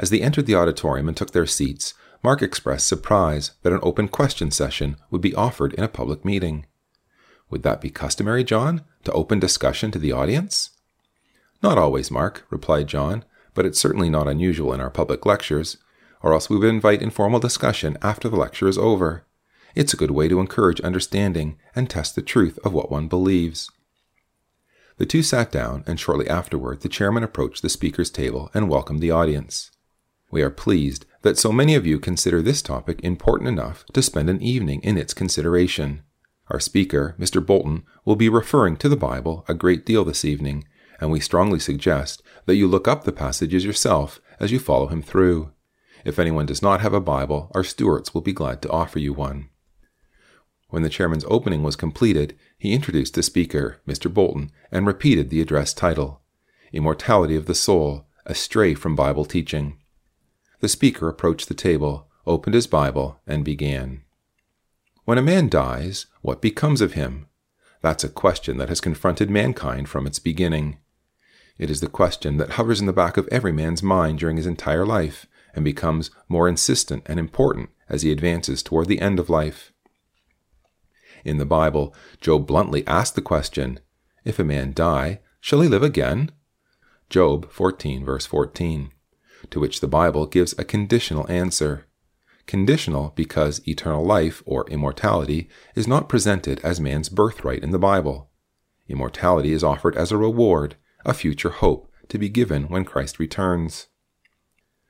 As 0.00 0.08
they 0.08 0.22
entered 0.22 0.46
the 0.46 0.54
auditorium 0.54 1.08
and 1.08 1.16
took 1.16 1.32
their 1.32 1.46
seats, 1.46 1.92
Mark 2.24 2.40
expressed 2.40 2.86
surprise 2.86 3.50
that 3.62 3.72
an 3.74 3.80
open 3.82 4.08
question 4.08 4.50
session 4.50 4.96
would 5.10 5.20
be 5.20 5.34
offered 5.34 5.74
in 5.74 5.84
a 5.84 5.88
public 5.88 6.24
meeting. 6.24 6.64
Would 7.50 7.62
that 7.64 7.82
be 7.82 7.90
customary, 7.90 8.42
John, 8.42 8.82
to 9.04 9.12
open 9.12 9.38
discussion 9.38 9.90
to 9.90 9.98
the 9.98 10.10
audience? 10.10 10.70
Not 11.62 11.76
always, 11.76 12.10
Mark, 12.10 12.46
replied 12.48 12.86
John, 12.86 13.26
but 13.52 13.66
it's 13.66 13.78
certainly 13.78 14.08
not 14.08 14.26
unusual 14.26 14.72
in 14.72 14.80
our 14.80 14.88
public 14.88 15.26
lectures, 15.26 15.76
or 16.22 16.32
else 16.32 16.48
we 16.48 16.56
would 16.56 16.70
invite 16.70 17.02
informal 17.02 17.38
discussion 17.38 17.98
after 18.00 18.30
the 18.30 18.36
lecture 18.36 18.68
is 18.68 18.78
over. 18.78 19.26
It's 19.74 19.92
a 19.92 19.98
good 19.98 20.12
way 20.12 20.28
to 20.28 20.40
encourage 20.40 20.80
understanding 20.80 21.58
and 21.76 21.90
test 21.90 22.14
the 22.14 22.22
truth 22.22 22.58
of 22.64 22.72
what 22.72 22.90
one 22.90 23.06
believes. 23.06 23.70
The 24.96 25.04
two 25.04 25.22
sat 25.22 25.52
down, 25.52 25.84
and 25.86 26.00
shortly 26.00 26.26
afterward 26.26 26.80
the 26.80 26.88
chairman 26.88 27.22
approached 27.22 27.60
the 27.60 27.68
speaker's 27.68 28.10
table 28.10 28.50
and 28.54 28.70
welcomed 28.70 29.00
the 29.00 29.10
audience. 29.10 29.70
We 30.30 30.42
are 30.42 30.50
pleased 30.50 31.06
that 31.22 31.38
so 31.38 31.52
many 31.52 31.74
of 31.74 31.86
you 31.86 31.98
consider 31.98 32.40
this 32.40 32.62
topic 32.62 33.00
important 33.02 33.48
enough 33.48 33.84
to 33.92 34.02
spend 34.02 34.30
an 34.30 34.40
evening 34.40 34.80
in 34.82 34.96
its 34.96 35.12
consideration. 35.12 36.02
Our 36.48 36.60
speaker, 36.60 37.14
Mr. 37.18 37.44
Bolton, 37.44 37.84
will 38.04 38.16
be 38.16 38.28
referring 38.28 38.76
to 38.78 38.88
the 38.88 38.96
Bible 38.96 39.44
a 39.48 39.54
great 39.54 39.84
deal 39.84 40.04
this 40.04 40.24
evening, 40.24 40.64
and 41.00 41.10
we 41.10 41.20
strongly 41.20 41.58
suggest 41.58 42.22
that 42.46 42.56
you 42.56 42.68
look 42.68 42.86
up 42.86 43.04
the 43.04 43.12
passages 43.12 43.64
yourself 43.64 44.20
as 44.38 44.52
you 44.52 44.58
follow 44.58 44.86
him 44.86 45.02
through. 45.02 45.52
If 46.04 46.18
anyone 46.18 46.46
does 46.46 46.62
not 46.62 46.80
have 46.80 46.94
a 46.94 47.00
Bible, 47.00 47.50
our 47.54 47.64
stewards 47.64 48.14
will 48.14 48.22
be 48.22 48.32
glad 48.32 48.62
to 48.62 48.70
offer 48.70 48.98
you 48.98 49.12
one. 49.12 49.48
When 50.68 50.82
the 50.82 50.88
chairman's 50.88 51.24
opening 51.26 51.64
was 51.64 51.74
completed, 51.74 52.38
he 52.56 52.72
introduced 52.72 53.14
the 53.14 53.22
speaker, 53.24 53.80
Mr. 53.86 54.12
Bolton, 54.12 54.50
and 54.70 54.86
repeated 54.86 55.28
the 55.28 55.40
address 55.40 55.74
title 55.74 56.22
Immortality 56.72 57.34
of 57.34 57.46
the 57.46 57.54
Soul, 57.54 58.06
Astray 58.26 58.74
from 58.74 58.94
Bible 58.94 59.24
Teaching. 59.24 59.79
The 60.60 60.68
speaker 60.68 61.08
approached 61.08 61.48
the 61.48 61.54
table, 61.54 62.08
opened 62.26 62.54
his 62.54 62.66
Bible, 62.66 63.20
and 63.26 63.44
began. 63.44 64.02
When 65.04 65.18
a 65.18 65.22
man 65.22 65.48
dies, 65.48 66.06
what 66.20 66.42
becomes 66.42 66.80
of 66.80 66.92
him? 66.92 67.26
That's 67.80 68.04
a 68.04 68.10
question 68.10 68.58
that 68.58 68.68
has 68.68 68.80
confronted 68.80 69.30
mankind 69.30 69.88
from 69.88 70.06
its 70.06 70.18
beginning. 70.18 70.78
It 71.58 71.70
is 71.70 71.80
the 71.80 71.88
question 71.88 72.36
that 72.36 72.50
hovers 72.50 72.80
in 72.80 72.86
the 72.86 72.92
back 72.92 73.16
of 73.16 73.28
every 73.28 73.52
man's 73.52 73.82
mind 73.82 74.18
during 74.18 74.36
his 74.36 74.46
entire 74.46 74.84
life 74.84 75.26
and 75.54 75.64
becomes 75.64 76.10
more 76.28 76.46
insistent 76.46 77.02
and 77.06 77.18
important 77.18 77.70
as 77.88 78.02
he 78.02 78.12
advances 78.12 78.62
toward 78.62 78.86
the 78.86 79.00
end 79.00 79.18
of 79.18 79.30
life. 79.30 79.72
In 81.24 81.38
the 81.38 81.46
Bible, 81.46 81.94
Job 82.20 82.46
bluntly 82.46 82.86
asked 82.86 83.14
the 83.14 83.22
question 83.22 83.80
If 84.24 84.38
a 84.38 84.44
man 84.44 84.72
die, 84.74 85.20
shall 85.40 85.60
he 85.62 85.68
live 85.68 85.82
again? 85.82 86.30
Job 87.08 87.50
14, 87.50 88.04
verse 88.04 88.26
14, 88.26 88.92
to 89.50 89.60
which 89.60 89.80
the 89.80 89.88
Bible 89.88 90.26
gives 90.26 90.54
a 90.58 90.64
conditional 90.64 91.30
answer. 91.30 91.86
Conditional 92.46 93.12
because 93.16 93.66
eternal 93.66 94.04
life, 94.04 94.42
or 94.46 94.68
immortality, 94.68 95.48
is 95.74 95.86
not 95.86 96.08
presented 96.08 96.60
as 96.60 96.80
man's 96.80 97.08
birthright 97.08 97.62
in 97.62 97.70
the 97.70 97.78
Bible. 97.78 98.30
Immortality 98.88 99.52
is 99.52 99.62
offered 99.62 99.96
as 99.96 100.10
a 100.10 100.16
reward, 100.16 100.76
a 101.04 101.14
future 101.14 101.50
hope 101.50 101.92
to 102.08 102.18
be 102.18 102.28
given 102.28 102.64
when 102.64 102.84
Christ 102.84 103.18
returns. 103.18 103.86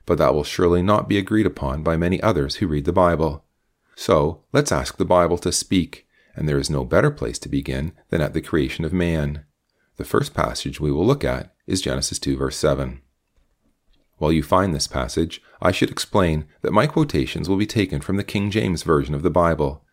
But 0.05 0.17
that 0.17 0.33
will 0.33 0.43
surely 0.43 0.81
not 0.81 1.07
be 1.07 1.17
agreed 1.17 1.45
upon 1.45 1.83
by 1.83 1.97
many 1.97 2.21
others 2.21 2.55
who 2.55 2.67
read 2.67 2.85
the 2.85 2.91
Bible. 2.91 3.45
So 3.95 4.43
let's 4.51 4.71
ask 4.71 4.97
the 4.97 5.05
Bible 5.05 5.37
to 5.39 5.51
speak 5.51 6.07
and 6.35 6.47
there 6.47 6.57
is 6.57 6.69
no 6.69 6.83
better 6.83 7.11
place 7.11 7.39
to 7.39 7.49
begin 7.49 7.93
than 8.09 8.21
at 8.21 8.33
the 8.33 8.41
creation 8.41 8.85
of 8.85 8.93
man. 8.93 9.45
The 9.97 10.05
first 10.05 10.33
passage 10.33 10.79
we 10.79 10.91
will 10.91 11.05
look 11.05 11.23
at 11.23 11.53
is 11.67 11.81
Genesis 11.81 12.19
2, 12.19 12.37
verse 12.37 12.57
7. 12.57 13.01
While 14.21 14.31
you 14.31 14.43
find 14.43 14.71
this 14.71 14.85
passage, 14.85 15.41
I 15.63 15.71
should 15.71 15.89
explain 15.89 16.45
that 16.61 16.71
my 16.71 16.85
quotations 16.85 17.49
will 17.49 17.57
be 17.57 17.65
taken 17.65 18.01
from 18.01 18.17
the 18.17 18.23
King 18.23 18.51
James 18.51 18.83
Version 18.83 19.15
of 19.15 19.23
the 19.23 19.31
Bible. 19.31 19.83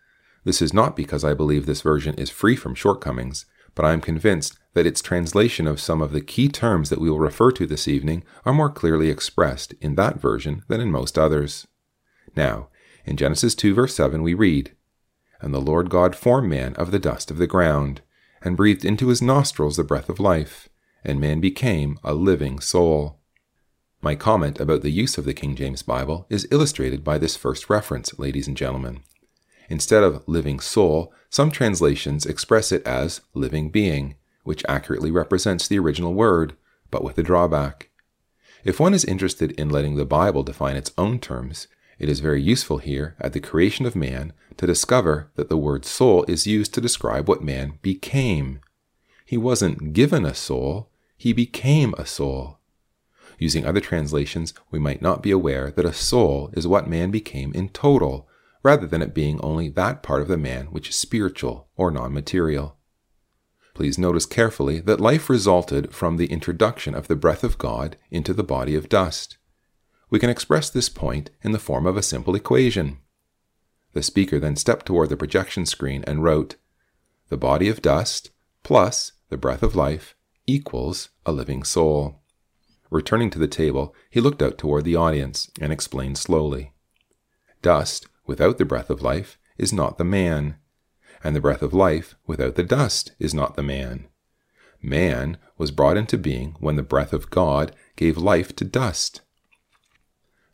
This 0.45 0.61
is 0.61 0.75
not 0.75 0.95
because 0.95 1.25
I 1.25 1.33
believe 1.33 1.65
this 1.65 1.81
version 1.81 2.15
is 2.17 2.29
free 2.29 2.55
from 2.55 2.75
shortcomings, 2.75 3.47
but 3.75 3.87
I 3.87 3.95
am 3.95 4.03
convinced 4.03 4.59
that 4.75 4.85
its 4.85 5.01
translation 5.01 5.67
of 5.67 5.81
some 5.81 6.03
of 6.03 6.13
the 6.13 6.21
key 6.21 6.51
terms 6.51 6.91
that 6.91 7.01
we 7.01 7.09
will 7.09 7.19
refer 7.19 7.51
to 7.53 7.65
this 7.65 7.89
evening 7.89 8.23
are 8.45 8.53
more 8.53 8.69
clearly 8.69 9.09
expressed 9.09 9.73
in 9.81 9.95
that 9.95 10.21
version 10.21 10.63
than 10.69 10.83
in 10.83 10.91
most 10.91 11.17
others. 11.17 11.67
Now, 12.37 12.69
in 13.07 13.17
Genesis 13.17 13.55
2, 13.55 13.73
verse 13.73 13.95
7, 13.95 14.23
we 14.23 14.35
read, 14.35 14.77
and 15.41 15.55
the 15.55 15.59
Lord 15.59 15.89
God 15.89 16.15
formed 16.15 16.51
man 16.51 16.75
of 16.75 16.91
the 16.91 16.99
dust 16.99 17.31
of 17.31 17.39
the 17.39 17.47
ground, 17.47 18.03
and 18.43 18.59
breathed 18.59 18.85
into 18.85 19.09
his 19.09 19.23
nostrils 19.23 19.79
the 19.79 19.85
breath 19.85 20.11
of 20.11 20.21
life, 20.21 20.69
and 21.03 21.19
man 21.19 21.41
became 21.41 21.99
a 22.05 22.13
living 22.13 22.61
soul. 22.61 23.18
My 24.01 24.15
comment 24.15 24.61
about 24.61 24.83
the 24.83 24.91
use 24.91 25.19
of 25.19 25.25
the 25.25 25.35
King 25.35 25.57
James 25.57 25.83
Bible 25.83 26.25
is 26.31 26.47
illustrated 26.53 27.03
by 27.03 27.19
this 27.19 27.37
first 27.37 27.69
reference, 27.69 28.17
ladies 28.17 28.47
and 28.47 28.57
gentlemen. 28.57 29.01
Instead 29.69 30.05
of 30.05 30.23
living 30.29 30.61
soul, 30.61 31.13
some 31.31 31.51
translations 31.51 32.25
express 32.25 32.71
it 32.71 32.87
as 32.87 33.23
living 33.35 33.71
being, 33.71 34.15
which 34.45 34.65
accurately 34.69 35.11
represents 35.11 35.67
the 35.67 35.81
original 35.81 36.15
word, 36.15 36.55
but 36.93 37.03
with 37.03 37.19
a 37.19 37.25
drawback. 37.25 37.91
If 38.65 38.79
one 38.79 38.95
is 38.95 39.05
interested 39.05 39.51
in 39.53 39.69
letting 39.69 39.97
the 39.97 40.05
Bible 40.05 40.45
define 40.45 40.77
its 40.77 40.93
own 40.97 41.19
terms, 41.19 41.67
it 41.99 42.09
is 42.09 42.21
very 42.21 42.41
useful 42.41 42.79
here 42.79 43.17
at 43.21 43.33
the 43.33 43.41
creation 43.41 43.85
of 43.85 43.97
man 43.97 44.33
to 44.59 44.67
discover 44.67 45.33
that 45.35 45.49
the 45.49 45.57
word 45.57 45.85
soul 45.85 46.25
is 46.29 46.47
used 46.47 46.73
to 46.75 46.81
describe 46.81 47.29
what 47.29 47.43
man 47.43 47.81
became. 47.83 48.61
He 49.27 49.37
wasn't 49.37 49.93
given 49.93 50.25
a 50.25 50.35
soul, 50.35 50.89
he 51.17 51.33
became 51.33 51.95
a 51.99 52.07
soul. 52.07 52.58
Using 53.39 53.65
other 53.65 53.81
translations, 53.81 54.53
we 54.71 54.79
might 54.79 55.01
not 55.01 55.23
be 55.23 55.31
aware 55.31 55.71
that 55.71 55.85
a 55.85 55.93
soul 55.93 56.51
is 56.55 56.67
what 56.67 56.89
man 56.89 57.11
became 57.11 57.53
in 57.55 57.69
total, 57.69 58.29
rather 58.63 58.87
than 58.87 59.03
it 59.03 59.15
being 59.15 59.41
only 59.41 59.69
that 59.71 60.03
part 60.03 60.23
of 60.23 60.29
the 60.29 60.37
man 60.37 60.67
which 60.67 60.89
is 60.89 60.97
spiritual 60.97 61.69
or 61.77 61.91
non 61.91 62.13
material. 62.13 62.77
Please 63.75 63.99
notice 63.99 64.27
carefully 64.27 64.81
that 64.81 65.01
life 65.01 65.31
resulted 65.31 65.95
from 65.95 66.17
the 66.17 66.27
introduction 66.27 66.95
of 66.95 67.07
the 67.07 67.17
breath 67.17 67.45
of 67.45 67.59
God 67.59 67.97
into 68.11 68.35
the 68.35 68.43
body 68.43 68.75
of 68.75 68.89
dust 68.89 69.39
we 70.11 70.19
can 70.19 70.31
express 70.31 70.71
this 70.71 70.89
point 70.89 71.31
in 71.43 71.53
the 71.53 71.59
form 71.59 71.87
of 71.87 71.97
a 71.97 72.03
simple 72.03 72.35
equation. 72.35 72.99
The 73.93 74.03
speaker 74.03 74.39
then 74.39 74.57
stepped 74.57 74.87
toward 74.87 75.09
the 75.09 75.17
projection 75.17 75.67
screen 75.67 76.05
and 76.07 76.23
wrote, 76.23 76.57
The 77.29 77.37
body 77.37 77.69
of 77.69 77.83
dust 77.83 78.31
plus 78.63 79.13
the 79.29 79.37
breath 79.37 79.63
of 79.63 79.77
life 79.77 80.15
equals 80.47 81.11
a 81.27 81.33
living 81.33 81.63
soul. 81.63 82.23
Returning 82.91 83.31
to 83.31 83.39
the 83.39 83.49
table, 83.49 83.95
he 84.11 84.21
looked 84.21 84.43
out 84.43 84.57
toward 84.57 84.85
the 84.85 84.97
audience 84.97 85.51
and 85.61 85.73
explained 85.73 86.19
slowly. 86.19 86.73
Dust 87.61 88.07
without 88.27 88.59
the 88.59 88.65
breath 88.65 88.89
of 88.89 89.03
life 89.03 89.39
is 89.59 89.73
not 89.73 89.99
the 89.99 90.05
man, 90.05 90.57
and 91.23 91.35
the 91.35 91.41
breath 91.41 91.63
of 91.63 91.75
life 91.75 92.15
without 92.27 92.55
the 92.55 92.63
dust 92.63 93.13
is 93.19 93.35
not 93.35 93.57
the 93.57 93.63
man. 93.63 94.07
Man 94.81 95.39
was 95.57 95.71
brought 95.71 95.97
into 95.97 96.17
being 96.17 96.55
when 96.61 96.77
the 96.77 96.83
breath 96.83 97.13
of 97.13 97.31
God 97.31 97.75
gave 97.97 98.17
life 98.17 98.55
to 98.57 98.65
dust. 98.65 99.23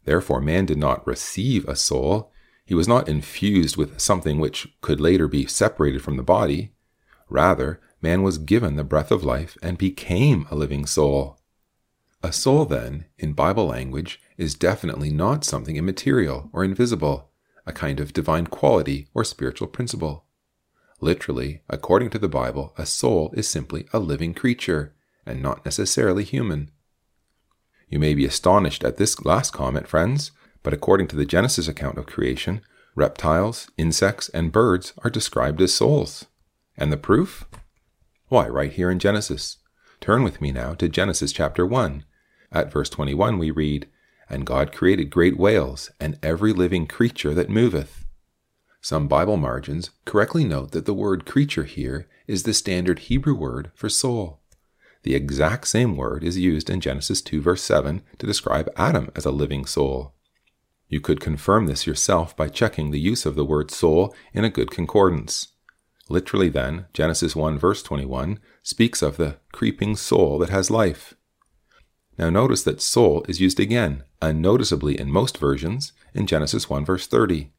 Therefore, 0.04 0.40
man 0.40 0.66
did 0.66 0.78
not 0.78 1.06
receive 1.06 1.68
a 1.68 1.76
soul. 1.76 2.32
He 2.64 2.74
was 2.74 2.88
not 2.88 3.08
infused 3.08 3.76
with 3.76 4.00
something 4.00 4.38
which 4.38 4.68
could 4.80 5.00
later 5.00 5.28
be 5.28 5.46
separated 5.46 6.02
from 6.02 6.16
the 6.16 6.22
body. 6.22 6.72
Rather, 7.28 7.80
man 8.00 8.22
was 8.22 8.38
given 8.38 8.76
the 8.76 8.84
breath 8.84 9.10
of 9.10 9.24
life 9.24 9.56
and 9.62 9.76
became 9.76 10.46
a 10.50 10.54
living 10.54 10.86
soul. 10.86 11.38
A 12.24 12.32
soul, 12.32 12.64
then, 12.64 13.04
in 13.18 13.34
Bible 13.34 13.66
language, 13.66 14.18
is 14.38 14.54
definitely 14.54 15.10
not 15.10 15.44
something 15.44 15.76
immaterial 15.76 16.48
or 16.54 16.64
invisible, 16.64 17.28
a 17.66 17.72
kind 17.72 18.00
of 18.00 18.14
divine 18.14 18.46
quality 18.46 19.08
or 19.12 19.24
spiritual 19.24 19.68
principle. 19.68 20.24
Literally, 21.02 21.60
according 21.68 22.08
to 22.08 22.18
the 22.18 22.26
Bible, 22.26 22.72
a 22.78 22.86
soul 22.86 23.30
is 23.36 23.46
simply 23.46 23.86
a 23.92 23.98
living 23.98 24.32
creature, 24.32 24.94
and 25.26 25.42
not 25.42 25.66
necessarily 25.66 26.24
human. 26.24 26.70
You 27.90 27.98
may 27.98 28.14
be 28.14 28.24
astonished 28.24 28.84
at 28.84 28.96
this 28.96 29.22
last 29.22 29.52
comment, 29.52 29.86
friends, 29.86 30.30
but 30.62 30.72
according 30.72 31.08
to 31.08 31.16
the 31.16 31.26
Genesis 31.26 31.68
account 31.68 31.98
of 31.98 32.06
creation, 32.06 32.62
reptiles, 32.94 33.70
insects, 33.76 34.30
and 34.30 34.50
birds 34.50 34.94
are 35.04 35.10
described 35.10 35.60
as 35.60 35.74
souls. 35.74 36.24
And 36.74 36.90
the 36.90 36.96
proof? 36.96 37.44
Why, 38.28 38.48
right 38.48 38.72
here 38.72 38.90
in 38.90 38.98
Genesis. 38.98 39.58
Turn 40.00 40.22
with 40.22 40.40
me 40.40 40.52
now 40.52 40.72
to 40.72 40.88
Genesis 40.88 41.30
chapter 41.30 41.66
1. 41.66 42.02
At 42.54 42.72
verse 42.72 42.88
21, 42.88 43.36
we 43.36 43.50
read, 43.50 43.88
And 44.30 44.46
God 44.46 44.72
created 44.72 45.10
great 45.10 45.36
whales, 45.36 45.90
and 45.98 46.18
every 46.22 46.52
living 46.52 46.86
creature 46.86 47.34
that 47.34 47.50
moveth. 47.50 48.06
Some 48.80 49.08
Bible 49.08 49.36
margins 49.36 49.90
correctly 50.04 50.44
note 50.44 50.70
that 50.70 50.86
the 50.86 50.94
word 50.94 51.26
creature 51.26 51.64
here 51.64 52.06
is 52.28 52.44
the 52.44 52.54
standard 52.54 53.00
Hebrew 53.00 53.34
word 53.34 53.72
for 53.74 53.88
soul. 53.88 54.40
The 55.02 55.14
exact 55.14 55.66
same 55.66 55.96
word 55.96 56.22
is 56.22 56.38
used 56.38 56.70
in 56.70 56.80
Genesis 56.80 57.20
2, 57.22 57.42
verse 57.42 57.62
7 57.62 58.02
to 58.18 58.26
describe 58.26 58.70
Adam 58.76 59.10
as 59.16 59.24
a 59.24 59.30
living 59.30 59.66
soul. 59.66 60.14
You 60.88 61.00
could 61.00 61.18
confirm 61.18 61.66
this 61.66 61.86
yourself 61.86 62.36
by 62.36 62.48
checking 62.48 62.90
the 62.90 63.00
use 63.00 63.26
of 63.26 63.34
the 63.34 63.44
word 63.44 63.70
soul 63.70 64.14
in 64.32 64.44
a 64.44 64.50
good 64.50 64.70
concordance. 64.70 65.48
Literally, 66.08 66.50
then, 66.50 66.86
Genesis 66.92 67.34
1, 67.34 67.58
verse 67.58 67.82
21 67.82 68.38
speaks 68.62 69.02
of 69.02 69.16
the 69.16 69.38
creeping 69.52 69.96
soul 69.96 70.38
that 70.38 70.50
has 70.50 70.70
life. 70.70 71.14
Now, 72.16 72.30
notice 72.30 72.62
that 72.62 72.80
soul 72.80 73.24
is 73.28 73.40
used 73.40 73.58
again, 73.58 74.04
unnoticeably 74.22 74.98
in 74.98 75.10
most 75.10 75.38
versions, 75.38 75.92
in 76.14 76.26
Genesis 76.26 76.70
1, 76.70 76.84
verse 76.84 77.06
30. 77.06 77.50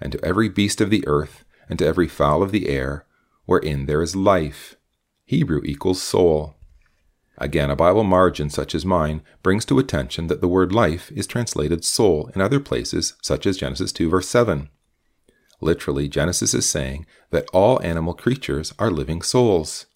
And 0.00 0.12
to 0.12 0.24
every 0.24 0.48
beast 0.48 0.80
of 0.80 0.90
the 0.90 1.06
earth, 1.06 1.44
and 1.68 1.78
to 1.78 1.86
every 1.86 2.08
fowl 2.08 2.42
of 2.42 2.52
the 2.52 2.68
air, 2.68 3.06
wherein 3.46 3.86
there 3.86 4.02
is 4.02 4.14
life, 4.14 4.76
Hebrew 5.24 5.62
equals 5.64 6.02
soul. 6.02 6.56
Again, 7.38 7.70
a 7.70 7.76
Bible 7.76 8.04
margin 8.04 8.50
such 8.50 8.74
as 8.74 8.84
mine 8.84 9.22
brings 9.42 9.64
to 9.66 9.78
attention 9.78 10.26
that 10.26 10.40
the 10.42 10.48
word 10.48 10.72
life 10.72 11.10
is 11.12 11.26
translated 11.26 11.84
soul 11.84 12.30
in 12.34 12.42
other 12.42 12.60
places, 12.60 13.14
such 13.22 13.46
as 13.46 13.56
Genesis 13.56 13.90
2, 13.92 14.10
verse 14.10 14.28
7. 14.28 14.68
Literally, 15.60 16.08
Genesis 16.08 16.52
is 16.52 16.68
saying 16.68 17.06
that 17.30 17.48
all 17.52 17.80
animal 17.82 18.12
creatures 18.12 18.74
are 18.78 18.90
living 18.90 19.22
souls. 19.22 19.86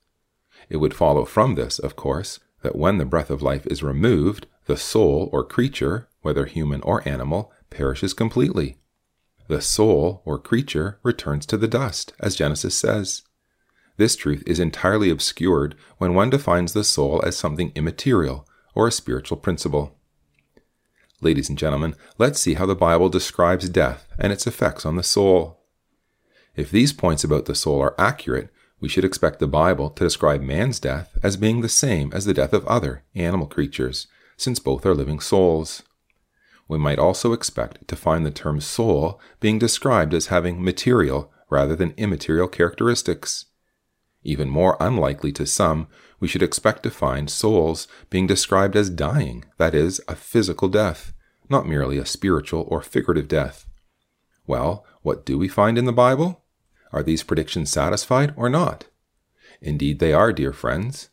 It 0.71 0.79
would 0.79 0.95
follow 0.95 1.25
from 1.25 1.57
this, 1.57 1.79
of 1.79 1.95
course, 1.95 2.39
that 2.67 2.75
when 2.75 2.99
the 2.99 3.05
breath 3.05 3.31
of 3.31 3.43
life 3.43 3.65
is 3.69 3.85
removed, 3.85 4.49
the 4.65 4.77
soul 4.77 5.31
or 5.33 5.45
creature, 5.45 6.09
whether 6.23 6.47
human 6.47 6.83
or 6.83 7.09
animal, 7.09 7.53
perishes 7.71 8.13
completely. 8.13 8.77
The 9.47 9.63
soul, 9.63 10.21
or 10.25 10.37
creature, 10.41 10.99
returns 11.05 11.47
to 11.47 11.57
the 11.57 11.69
dust, 11.69 12.13
as 12.19 12.35
Genesis 12.35 12.77
says. 12.77 13.23
This 13.99 14.17
truth 14.17 14.43
is 14.49 14.59
entirely 14.59 15.11
obscured 15.11 15.77
when 15.99 16.13
one 16.13 16.29
defines 16.29 16.73
the 16.73 16.83
soul 16.83 17.23
as 17.25 17.37
something 17.37 17.71
immaterial 17.77 18.49
or 18.75 18.89
a 18.89 18.93
spiritual 18.93 19.37
principle. 19.37 19.97
Ladies 21.21 21.49
and 21.49 21.57
gentlemen, 21.57 21.95
let's 22.19 22.41
see 22.41 22.55
how 22.55 22.67
the 22.67 22.75
Bible 22.75 23.09
describes 23.09 23.69
death 23.69 24.09
and 24.19 24.33
its 24.33 24.45
effects 24.45 24.85
on 24.85 24.97
the 24.97 25.05
soul. 25.05 25.61
If 26.57 26.73
these 26.73 26.93
points 26.93 27.23
about 27.23 27.45
the 27.45 27.55
soul 27.55 27.81
are 27.81 27.95
accurate, 27.97 28.51
we 28.81 28.89
should 28.89 29.05
expect 29.05 29.39
the 29.39 29.47
Bible 29.47 29.91
to 29.91 30.05
describe 30.05 30.43
man's 30.43 30.79
death 30.79 31.17
as 31.23 31.37
being 31.37 31.61
the 31.61 31.69
same 31.69 32.13
as 32.13 32.25
the 32.25 32.35
death 32.35 32.53
of 32.53 32.67
other 32.67 33.05
animal 33.15 33.47
creatures, 33.47 34.07
since 34.37 34.59
both 34.59 34.85
are 34.85 34.95
living 34.95 35.21
souls. 35.21 35.83
We 36.69 36.79
might 36.79 36.99
also 36.99 37.33
expect 37.33 37.87
to 37.89 37.97
find 37.97 38.27
the 38.27 38.31
term 38.31 38.61
soul 38.61 39.21
being 39.41 39.59
described 39.59 40.13
as 40.13 40.27
having 40.27 40.63
material 40.63 41.33
rather 41.49 41.77
than 41.77 41.95
immaterial 41.97 42.49
characteristics. 42.49 43.47
Even 44.23 44.51
more 44.51 44.77
unlikely 44.81 45.33
to 45.33 45.47
some, 45.47 45.87
we 46.19 46.27
should 46.27 46.43
expect 46.43 46.83
to 46.83 46.91
find 46.91 47.31
souls 47.31 47.87
being 48.11 48.27
described 48.27 48.75
as 48.75 48.91
dying, 48.91 49.45
that 49.57 49.75
is, 49.75 50.01
a 50.09 50.17
physical 50.17 50.69
death, 50.69 51.13
not 51.49 51.69
merely 51.69 51.99
a 51.99 52.07
spiritual 52.07 52.67
or 52.69 52.83
figurative 52.83 53.29
death. 53.29 53.67
Well, 54.47 54.85
what 55.03 55.25
do 55.25 55.39
we 55.39 55.49
find 55.49 55.79
in 55.79 55.85
the 55.85 55.93
Bible? 55.93 56.43
Are 56.93 57.03
these 57.03 57.23
predictions 57.23 57.71
satisfied 57.71 58.35
or 58.37 58.49
not? 58.49 58.87
Indeed, 59.61 59.99
they 59.99 60.13
are, 60.13 60.33
dear 60.33 60.53
friends. 60.53 61.09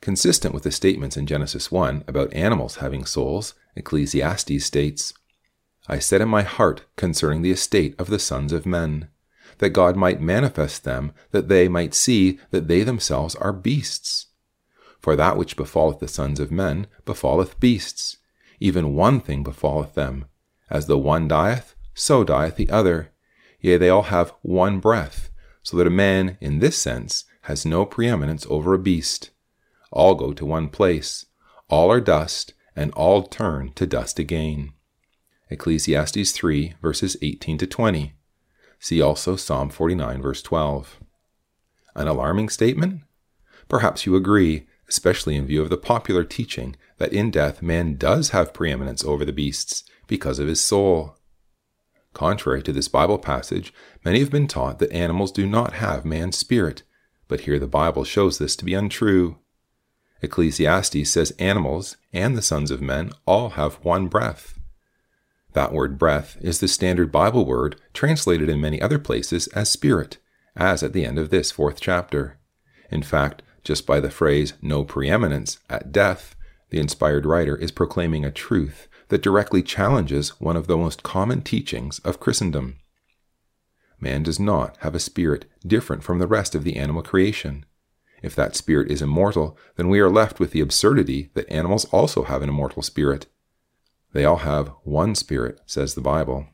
Consistent 0.00 0.52
with 0.52 0.64
the 0.64 0.70
statements 0.70 1.16
in 1.16 1.26
Genesis 1.26 1.70
1 1.70 2.04
about 2.06 2.32
animals 2.34 2.76
having 2.76 3.04
souls, 3.04 3.54
Ecclesiastes 3.76 4.64
states, 4.64 5.14
I 5.88 5.98
said 5.98 6.20
in 6.20 6.28
my 6.28 6.42
heart 6.42 6.84
concerning 6.96 7.42
the 7.42 7.50
estate 7.50 7.94
of 7.98 8.08
the 8.08 8.18
sons 8.18 8.52
of 8.52 8.66
men, 8.66 9.08
that 9.58 9.70
God 9.70 9.96
might 9.96 10.20
manifest 10.20 10.84
them, 10.84 11.12
that 11.30 11.48
they 11.48 11.68
might 11.68 11.94
see 11.94 12.38
that 12.50 12.68
they 12.68 12.82
themselves 12.82 13.34
are 13.36 13.52
beasts. 13.52 14.26
For 15.00 15.16
that 15.16 15.36
which 15.36 15.56
befalleth 15.56 15.98
the 15.98 16.08
sons 16.08 16.38
of 16.38 16.52
men 16.52 16.86
befalleth 17.04 17.58
beasts. 17.58 18.18
Even 18.60 18.94
one 18.94 19.20
thing 19.20 19.42
befalleth 19.42 19.94
them. 19.94 20.26
As 20.70 20.86
the 20.86 20.98
one 20.98 21.26
dieth, 21.26 21.74
so 21.94 22.22
dieth 22.22 22.56
the 22.56 22.70
other. 22.70 23.11
Yea, 23.62 23.76
they 23.76 23.88
all 23.88 24.02
have 24.02 24.34
one 24.42 24.80
breath, 24.80 25.30
so 25.62 25.76
that 25.76 25.86
a 25.86 25.90
man, 25.90 26.36
in 26.40 26.58
this 26.58 26.76
sense, 26.76 27.24
has 27.42 27.64
no 27.64 27.86
preeminence 27.86 28.44
over 28.50 28.74
a 28.74 28.78
beast. 28.78 29.30
All 29.90 30.14
go 30.14 30.32
to 30.32 30.44
one 30.44 30.68
place. 30.68 31.26
All 31.68 31.90
are 31.90 32.00
dust, 32.00 32.54
and 32.74 32.92
all 32.92 33.22
turn 33.22 33.72
to 33.74 33.86
dust 33.86 34.18
again. 34.18 34.72
Ecclesiastes 35.48 36.32
3, 36.32 36.74
verses 36.82 37.16
18 37.22 37.58
to 37.58 37.66
20. 37.66 38.14
See 38.80 39.00
also 39.00 39.36
Psalm 39.36 39.70
49, 39.70 40.20
verse 40.20 40.42
12. 40.42 40.98
An 41.94 42.08
alarming 42.08 42.48
statement? 42.48 43.02
Perhaps 43.68 44.06
you 44.06 44.16
agree, 44.16 44.66
especially 44.88 45.36
in 45.36 45.46
view 45.46 45.62
of 45.62 45.70
the 45.70 45.76
popular 45.76 46.24
teaching 46.24 46.74
that 46.98 47.12
in 47.12 47.30
death 47.30 47.62
man 47.62 47.96
does 47.96 48.30
have 48.30 48.52
preeminence 48.52 49.04
over 49.04 49.24
the 49.24 49.32
beasts 49.32 49.84
because 50.08 50.38
of 50.38 50.48
his 50.48 50.60
soul. 50.60 51.16
Contrary 52.12 52.62
to 52.62 52.72
this 52.72 52.88
Bible 52.88 53.18
passage, 53.18 53.72
many 54.04 54.20
have 54.20 54.30
been 54.30 54.46
taught 54.46 54.78
that 54.78 54.92
animals 54.92 55.32
do 55.32 55.46
not 55.46 55.74
have 55.74 56.04
man's 56.04 56.36
spirit, 56.36 56.82
but 57.28 57.40
here 57.40 57.58
the 57.58 57.66
Bible 57.66 58.04
shows 58.04 58.38
this 58.38 58.54
to 58.56 58.64
be 58.64 58.74
untrue. 58.74 59.38
Ecclesiastes 60.20 61.10
says 61.10 61.32
animals 61.38 61.96
and 62.12 62.36
the 62.36 62.42
sons 62.42 62.70
of 62.70 62.80
men 62.82 63.10
all 63.26 63.50
have 63.50 63.74
one 63.82 64.08
breath. 64.08 64.58
That 65.54 65.72
word 65.72 65.98
breath 65.98 66.36
is 66.40 66.60
the 66.60 66.68
standard 66.68 67.10
Bible 67.10 67.44
word 67.44 67.80
translated 67.92 68.48
in 68.48 68.60
many 68.60 68.80
other 68.80 68.98
places 68.98 69.48
as 69.48 69.70
spirit, 69.70 70.18
as 70.54 70.82
at 70.82 70.92
the 70.92 71.04
end 71.04 71.18
of 71.18 71.30
this 71.30 71.50
fourth 71.50 71.80
chapter. 71.80 72.38
In 72.90 73.02
fact, 73.02 73.42
just 73.64 73.86
by 73.86 74.00
the 74.00 74.10
phrase 74.10 74.54
no 74.60 74.84
preeminence 74.84 75.58
at 75.68 75.92
death, 75.92 76.34
the 76.70 76.80
inspired 76.80 77.26
writer 77.26 77.56
is 77.56 77.70
proclaiming 77.70 78.24
a 78.24 78.30
truth 78.30 78.88
that 79.12 79.20
directly 79.20 79.62
challenges 79.62 80.40
one 80.40 80.56
of 80.56 80.66
the 80.66 80.76
most 80.78 81.02
common 81.02 81.42
teachings 81.42 81.98
of 81.98 82.18
Christendom. 82.18 82.78
Man 84.00 84.22
does 84.22 84.40
not 84.40 84.78
have 84.78 84.94
a 84.94 84.98
spirit 84.98 85.44
different 85.66 86.02
from 86.02 86.18
the 86.18 86.26
rest 86.26 86.54
of 86.54 86.64
the 86.64 86.76
animal 86.76 87.02
creation. 87.02 87.66
If 88.22 88.34
that 88.36 88.56
spirit 88.56 88.90
is 88.90 89.02
immortal, 89.02 89.58
then 89.76 89.90
we 89.90 90.00
are 90.00 90.08
left 90.08 90.40
with 90.40 90.52
the 90.52 90.62
absurdity 90.62 91.28
that 91.34 91.46
animals 91.52 91.84
also 91.92 92.22
have 92.22 92.40
an 92.40 92.48
immortal 92.48 92.80
spirit. 92.80 93.26
They 94.14 94.24
all 94.24 94.38
have 94.38 94.68
one 94.82 95.14
spirit, 95.14 95.60
says 95.66 95.92
the 95.92 96.00
Bible. 96.00 96.46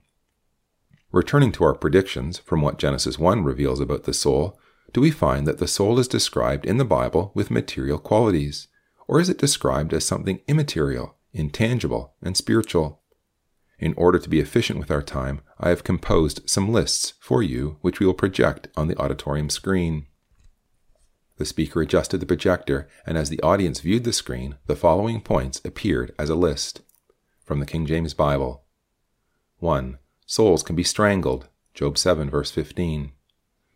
Returning 1.12 1.52
to 1.52 1.64
our 1.64 1.74
predictions 1.76 2.38
from 2.38 2.60
what 2.60 2.80
Genesis 2.80 3.20
1 3.20 3.44
reveals 3.44 3.78
about 3.78 4.02
the 4.02 4.12
soul, 4.12 4.58
do 4.92 5.00
we 5.00 5.12
find 5.12 5.46
that 5.46 5.58
the 5.58 5.68
soul 5.68 6.00
is 6.00 6.08
described 6.08 6.64
in 6.64 6.78
the 6.78 6.84
Bible 6.84 7.30
with 7.36 7.52
material 7.52 8.00
qualities? 8.00 8.66
Or 9.06 9.20
is 9.20 9.28
it 9.28 9.38
described 9.38 9.94
as 9.94 10.04
something 10.04 10.40
immaterial, 10.48 11.17
intangible, 11.32 12.14
and 12.22 12.36
spiritual. 12.36 13.02
In 13.78 13.94
order 13.94 14.18
to 14.18 14.28
be 14.28 14.40
efficient 14.40 14.78
with 14.78 14.90
our 14.90 15.02
time, 15.02 15.40
I 15.58 15.68
have 15.68 15.84
composed 15.84 16.48
some 16.48 16.72
lists 16.72 17.14
for 17.20 17.42
you 17.42 17.78
which 17.80 18.00
we 18.00 18.06
will 18.06 18.14
project 18.14 18.68
on 18.76 18.88
the 18.88 18.98
auditorium 18.98 19.50
screen. 19.50 20.06
The 21.36 21.44
speaker 21.44 21.80
adjusted 21.80 22.18
the 22.18 22.26
projector, 22.26 22.88
and 23.06 23.16
as 23.16 23.30
the 23.30 23.40
audience 23.42 23.80
viewed 23.80 24.02
the 24.02 24.12
screen, 24.12 24.56
the 24.66 24.74
following 24.74 25.20
points 25.20 25.60
appeared 25.64 26.12
as 26.18 26.28
a 26.28 26.34
list. 26.34 26.80
From 27.44 27.60
the 27.60 27.66
King 27.66 27.86
James 27.86 28.12
Bible 28.12 28.64
1. 29.58 29.98
Souls 30.26 30.62
can 30.62 30.76
be 30.76 30.82
strangled. 30.82 31.48
Job 31.74 31.96
7, 31.96 32.28
verse 32.28 32.50
15. 32.50 33.12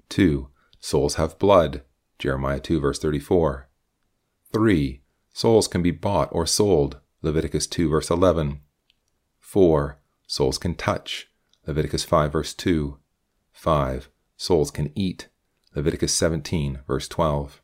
2. 0.08 0.48
Souls 0.80 1.14
have 1.14 1.38
blood. 1.38 1.82
Jeremiah 2.18 2.60
2, 2.60 2.80
verse 2.80 2.98
34. 2.98 3.68
3. 4.52 5.02
Souls 5.32 5.68
can 5.68 5.82
be 5.82 5.90
bought 5.90 6.28
or 6.32 6.46
sold. 6.46 7.00
Leviticus 7.22 7.66
2, 7.68 7.88
verse 7.88 8.10
11. 8.10 8.60
4. 9.38 9.98
Souls 10.26 10.58
can 10.58 10.74
touch. 10.74 11.28
Leviticus 11.66 12.04
5, 12.04 12.32
verse 12.32 12.52
2. 12.52 12.98
5. 13.52 14.08
Souls 14.36 14.70
can 14.70 14.90
eat. 14.96 15.28
Leviticus 15.74 16.12
17, 16.14 16.80
verse 16.86 17.06
12. 17.06 17.62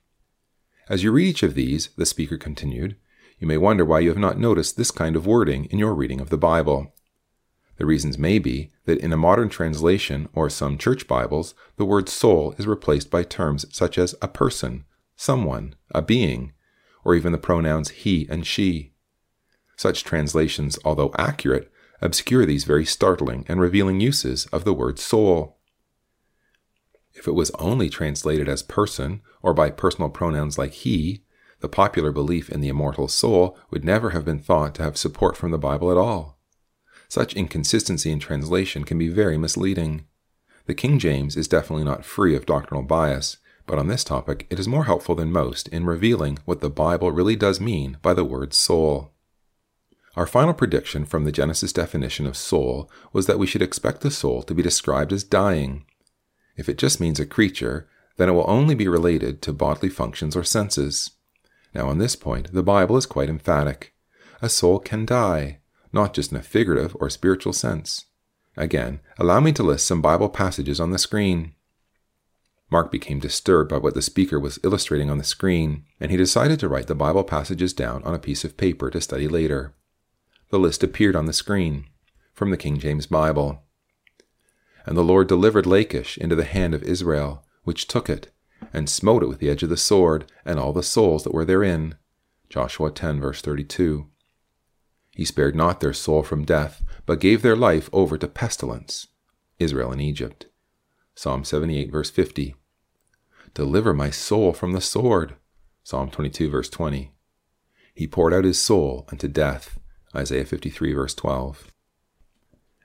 As 0.88 1.02
you 1.02 1.10
read 1.10 1.26
each 1.26 1.42
of 1.42 1.54
these, 1.54 1.88
the 1.96 2.06
speaker 2.06 2.38
continued, 2.38 2.96
you 3.38 3.46
may 3.46 3.58
wonder 3.58 3.84
why 3.84 4.00
you 4.00 4.08
have 4.08 4.18
not 4.18 4.38
noticed 4.38 4.76
this 4.76 4.90
kind 4.90 5.16
of 5.16 5.26
wording 5.26 5.66
in 5.66 5.78
your 5.78 5.94
reading 5.94 6.20
of 6.20 6.30
the 6.30 6.38
Bible. 6.38 6.94
The 7.76 7.86
reasons 7.86 8.16
may 8.16 8.38
be 8.38 8.70
that 8.84 8.98
in 8.98 9.12
a 9.12 9.16
modern 9.16 9.48
translation 9.48 10.28
or 10.32 10.48
some 10.50 10.78
church 10.78 11.06
Bibles, 11.06 11.54
the 11.76 11.84
word 11.84 12.08
soul 12.08 12.54
is 12.58 12.66
replaced 12.66 13.10
by 13.10 13.22
terms 13.22 13.66
such 13.70 13.98
as 13.98 14.14
a 14.22 14.28
person, 14.28 14.84
someone, 15.16 15.74
a 15.92 16.02
being, 16.02 16.52
or 17.04 17.14
even 17.14 17.32
the 17.32 17.38
pronouns 17.38 17.90
he 17.90 18.26
and 18.28 18.46
she. 18.46 18.92
Such 19.78 20.02
translations, 20.02 20.76
although 20.84 21.14
accurate, 21.16 21.70
obscure 22.02 22.44
these 22.44 22.64
very 22.64 22.84
startling 22.84 23.44
and 23.46 23.60
revealing 23.60 24.00
uses 24.00 24.46
of 24.46 24.64
the 24.64 24.74
word 24.74 24.98
soul. 24.98 25.56
If 27.14 27.28
it 27.28 27.32
was 27.32 27.52
only 27.52 27.88
translated 27.88 28.48
as 28.48 28.60
person 28.60 29.22
or 29.40 29.54
by 29.54 29.70
personal 29.70 30.10
pronouns 30.10 30.58
like 30.58 30.72
he, 30.72 31.22
the 31.60 31.68
popular 31.68 32.10
belief 32.10 32.50
in 32.50 32.60
the 32.60 32.68
immortal 32.68 33.06
soul 33.06 33.56
would 33.70 33.84
never 33.84 34.10
have 34.10 34.24
been 34.24 34.40
thought 34.40 34.74
to 34.74 34.82
have 34.82 34.96
support 34.96 35.36
from 35.36 35.52
the 35.52 35.58
Bible 35.58 35.92
at 35.92 35.96
all. 35.96 36.40
Such 37.08 37.34
inconsistency 37.34 38.10
in 38.10 38.18
translation 38.18 38.82
can 38.82 38.98
be 38.98 39.08
very 39.08 39.38
misleading. 39.38 40.06
The 40.66 40.74
King 40.74 40.98
James 40.98 41.36
is 41.36 41.46
definitely 41.46 41.84
not 41.84 42.04
free 42.04 42.34
of 42.34 42.46
doctrinal 42.46 42.82
bias, 42.82 43.36
but 43.64 43.78
on 43.78 43.86
this 43.86 44.02
topic 44.02 44.48
it 44.50 44.58
is 44.58 44.66
more 44.66 44.86
helpful 44.86 45.14
than 45.14 45.30
most 45.30 45.68
in 45.68 45.86
revealing 45.86 46.40
what 46.46 46.60
the 46.60 46.68
Bible 46.68 47.12
really 47.12 47.36
does 47.36 47.60
mean 47.60 47.96
by 48.02 48.12
the 48.12 48.24
word 48.24 48.52
soul. 48.52 49.12
Our 50.18 50.26
final 50.26 50.52
prediction 50.52 51.04
from 51.04 51.22
the 51.22 51.30
Genesis 51.30 51.72
definition 51.72 52.26
of 52.26 52.36
soul 52.36 52.90
was 53.12 53.26
that 53.26 53.38
we 53.38 53.46
should 53.46 53.62
expect 53.62 54.00
the 54.00 54.10
soul 54.10 54.42
to 54.42 54.52
be 54.52 54.64
described 54.64 55.12
as 55.12 55.22
dying. 55.22 55.84
If 56.56 56.68
it 56.68 56.76
just 56.76 57.00
means 57.00 57.20
a 57.20 57.24
creature, 57.24 57.88
then 58.16 58.28
it 58.28 58.32
will 58.32 58.50
only 58.50 58.74
be 58.74 58.88
related 58.88 59.40
to 59.42 59.52
bodily 59.52 59.88
functions 59.88 60.34
or 60.34 60.42
senses. 60.42 61.12
Now, 61.72 61.88
on 61.88 61.98
this 61.98 62.16
point, 62.16 62.52
the 62.52 62.64
Bible 62.64 62.96
is 62.96 63.06
quite 63.06 63.28
emphatic. 63.28 63.94
A 64.42 64.48
soul 64.48 64.80
can 64.80 65.06
die, 65.06 65.60
not 65.92 66.14
just 66.14 66.32
in 66.32 66.36
a 66.36 66.42
figurative 66.42 66.96
or 66.98 67.08
spiritual 67.10 67.52
sense. 67.52 68.06
Again, 68.56 68.98
allow 69.20 69.38
me 69.38 69.52
to 69.52 69.62
list 69.62 69.86
some 69.86 70.02
Bible 70.02 70.30
passages 70.30 70.80
on 70.80 70.90
the 70.90 70.98
screen. 70.98 71.54
Mark 72.72 72.90
became 72.90 73.20
disturbed 73.20 73.70
by 73.70 73.78
what 73.78 73.94
the 73.94 74.02
speaker 74.02 74.40
was 74.40 74.58
illustrating 74.64 75.10
on 75.10 75.18
the 75.18 75.22
screen, 75.22 75.84
and 76.00 76.10
he 76.10 76.16
decided 76.16 76.58
to 76.58 76.68
write 76.68 76.88
the 76.88 76.96
Bible 76.96 77.22
passages 77.22 77.72
down 77.72 78.02
on 78.02 78.16
a 78.16 78.18
piece 78.18 78.42
of 78.42 78.56
paper 78.56 78.90
to 78.90 79.00
study 79.00 79.28
later. 79.28 79.76
The 80.50 80.58
list 80.58 80.82
appeared 80.82 81.16
on 81.16 81.26
the 81.26 81.32
screen 81.32 81.86
from 82.32 82.50
the 82.50 82.56
King 82.56 82.78
James 82.78 83.06
Bible. 83.06 83.62
And 84.86 84.96
the 84.96 85.04
Lord 85.04 85.28
delivered 85.28 85.66
Lachish 85.66 86.16
into 86.16 86.36
the 86.36 86.44
hand 86.44 86.74
of 86.74 86.82
Israel, 86.82 87.44
which 87.64 87.86
took 87.86 88.08
it, 88.08 88.30
and 88.72 88.88
smote 88.88 89.22
it 89.22 89.28
with 89.28 89.38
the 89.40 89.50
edge 89.50 89.62
of 89.62 89.68
the 89.68 89.76
sword, 89.76 90.30
and 90.44 90.58
all 90.58 90.72
the 90.72 90.82
souls 90.82 91.24
that 91.24 91.34
were 91.34 91.44
therein. 91.44 91.96
Joshua 92.48 92.90
10, 92.90 93.20
verse 93.20 93.42
32. 93.42 94.06
He 95.10 95.24
spared 95.24 95.54
not 95.54 95.80
their 95.80 95.92
soul 95.92 96.22
from 96.22 96.44
death, 96.44 96.82
but 97.04 97.20
gave 97.20 97.42
their 97.42 97.56
life 97.56 97.90
over 97.92 98.16
to 98.16 98.28
pestilence. 98.28 99.08
Israel 99.58 99.92
in 99.92 100.00
Egypt. 100.00 100.46
Psalm 101.14 101.44
78, 101.44 101.90
verse 101.90 102.10
50. 102.10 102.54
Deliver 103.52 103.92
my 103.92 104.10
soul 104.10 104.52
from 104.52 104.72
the 104.72 104.80
sword. 104.80 105.34
Psalm 105.82 106.10
22, 106.10 106.48
verse 106.48 106.70
20. 106.70 107.12
He 107.92 108.06
poured 108.06 108.32
out 108.32 108.44
his 108.44 108.60
soul 108.60 109.06
unto 109.10 109.26
death. 109.26 109.77
Isaiah 110.18 110.44
53, 110.44 110.92
verse 110.92 111.14
12. 111.14 111.72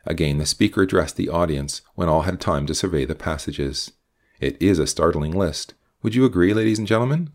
Again, 0.06 0.38
the 0.38 0.46
speaker 0.46 0.84
addressed 0.84 1.18
the 1.18 1.30
audience 1.30 1.82
when 1.96 2.08
all 2.08 2.22
had 2.22 2.40
time 2.40 2.68
to 2.68 2.76
survey 2.76 3.06
the 3.06 3.16
passages. 3.16 3.92
It 4.40 4.62
is 4.62 4.78
a 4.78 4.86
startling 4.86 5.32
list. 5.32 5.74
Would 6.04 6.14
you 6.14 6.26
agree, 6.26 6.54
ladies 6.54 6.78
and 6.78 6.88
gentlemen? 6.88 7.32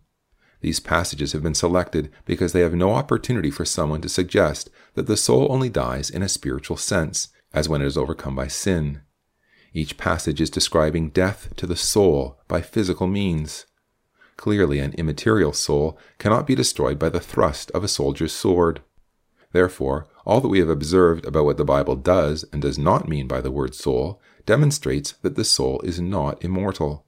These 0.61 0.81
passages 0.81 1.33
have 1.33 1.43
been 1.43 1.55
selected 1.55 2.11
because 2.25 2.53
they 2.53 2.61
have 2.61 2.75
no 2.75 2.93
opportunity 2.93 3.51
for 3.51 3.65
someone 3.65 4.01
to 4.03 4.09
suggest 4.09 4.71
that 4.95 5.07
the 5.07 5.17
soul 5.17 5.49
only 5.51 5.69
dies 5.69 6.11
in 6.11 6.23
a 6.23 6.29
spiritual 6.29 6.77
sense, 6.77 7.29
as 7.53 7.69
when 7.69 7.83
it 7.83 7.87
is 7.87 7.97
overcome 7.97 8.37
by 8.37 8.47
sin. 8.47 9.03
Each 9.73 9.97
passage 9.97 10.41
is 10.41 10.51
describing 10.51 11.11
death 11.11 11.55
to 11.57 11.67
the 11.67 11.77
soul 11.77 12.41
by 12.47 12.63
physical 12.63 13.07
means. 13.07 13.67
Clearly, 14.37 14.79
an 14.79 14.95
immaterial 14.95 15.53
soul 15.53 15.99
cannot 16.19 16.47
be 16.47 16.55
destroyed 16.55 16.99
by 16.99 17.09
the 17.09 17.21
thrust 17.21 17.71
of 17.73 17.83
a 17.83 17.89
soldier's 17.89 18.33
sword. 18.33 18.81
Therefore, 19.53 20.07
all 20.27 20.41
that 20.41 20.49
we 20.49 20.59
have 20.59 20.69
observed 20.69 21.25
about 21.25 21.45
what 21.45 21.57
the 21.57 21.65
Bible 21.65 21.97
does 21.97 22.45
and 22.53 22.61
does 22.61 22.79
not 22.79 23.09
mean 23.09 23.27
by 23.27 23.41
the 23.41 23.51
word 23.51 23.75
soul 23.75 24.21
demonstrates 24.45 25.13
that 25.23 25.37
the 25.37 25.45
soul 25.45 25.81
is 25.81 26.01
not 26.01 26.43
immortal. 26.45 27.07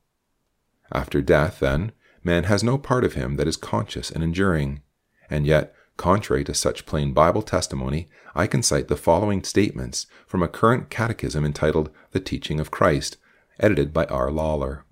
After 0.93 1.21
death, 1.21 1.61
then, 1.61 1.93
man 2.25 2.45
has 2.45 2.63
no 2.63 2.79
part 2.79 3.05
of 3.05 3.15
him 3.15 3.37
that 3.37 3.49
is 3.49 3.57
conscious 3.57 4.11
and 4.11 4.25
enduring. 4.25 4.81
And 5.29 5.47
yet, 5.47 5.75
contrary 5.97 6.45
to 6.45 6.55
such 6.55 6.87
plain 6.87 7.13
Bible 7.13 7.43
testimony, 7.43 8.09
I 8.35 8.47
can 8.47 8.63
cite 8.63 8.89
the 8.89 8.97
following 8.97 9.45
statements 9.45 10.07
from 10.27 10.43
a 10.43 10.49
current 10.49 10.89
catechism 10.89 11.45
entitled 11.45 11.91
The 12.13 12.21
Teaching 12.21 12.59
of 12.59 12.71
Christ, 12.71 13.19
edited 13.59 13.93
by 13.93 14.07
R. 14.07 14.31
Lawler. 14.31 14.85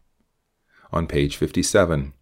On 0.93 1.07
page 1.07 1.37
57, 1.37 2.13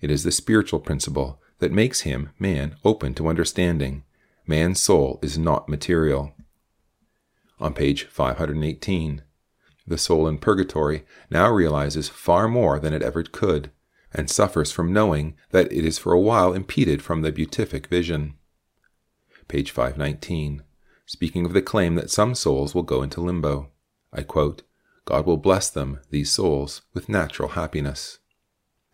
it 0.00 0.10
is 0.10 0.22
the 0.22 0.32
spiritual 0.32 0.80
principle 0.80 1.40
that 1.58 1.72
makes 1.72 2.02
him, 2.02 2.30
man, 2.38 2.76
open 2.84 3.14
to 3.14 3.28
understanding. 3.28 4.04
Man's 4.46 4.80
soul 4.80 5.18
is 5.22 5.36
not 5.36 5.68
material. 5.68 6.32
On 7.58 7.74
page 7.74 8.04
518, 8.04 9.22
the 9.86 9.98
soul 9.98 10.28
in 10.28 10.38
purgatory 10.38 11.04
now 11.30 11.50
realizes 11.50 12.08
far 12.08 12.46
more 12.46 12.78
than 12.78 12.92
it 12.92 13.02
ever 13.02 13.22
could, 13.22 13.70
and 14.12 14.30
suffers 14.30 14.70
from 14.70 14.92
knowing 14.92 15.36
that 15.50 15.72
it 15.72 15.84
is 15.84 15.98
for 15.98 16.12
a 16.12 16.20
while 16.20 16.52
impeded 16.52 17.02
from 17.02 17.22
the 17.22 17.32
beatific 17.32 17.88
vision. 17.88 18.34
Page 19.48 19.70
519, 19.70 20.62
speaking 21.06 21.44
of 21.44 21.52
the 21.52 21.62
claim 21.62 21.94
that 21.96 22.10
some 22.10 22.34
souls 22.34 22.74
will 22.74 22.82
go 22.82 23.02
into 23.02 23.20
limbo. 23.20 23.70
I 24.12 24.22
quote, 24.22 24.62
God 25.04 25.26
will 25.26 25.36
bless 25.36 25.70
them, 25.70 26.00
these 26.10 26.30
souls, 26.32 26.82
with 26.94 27.08
natural 27.08 27.50
happiness. 27.50 28.18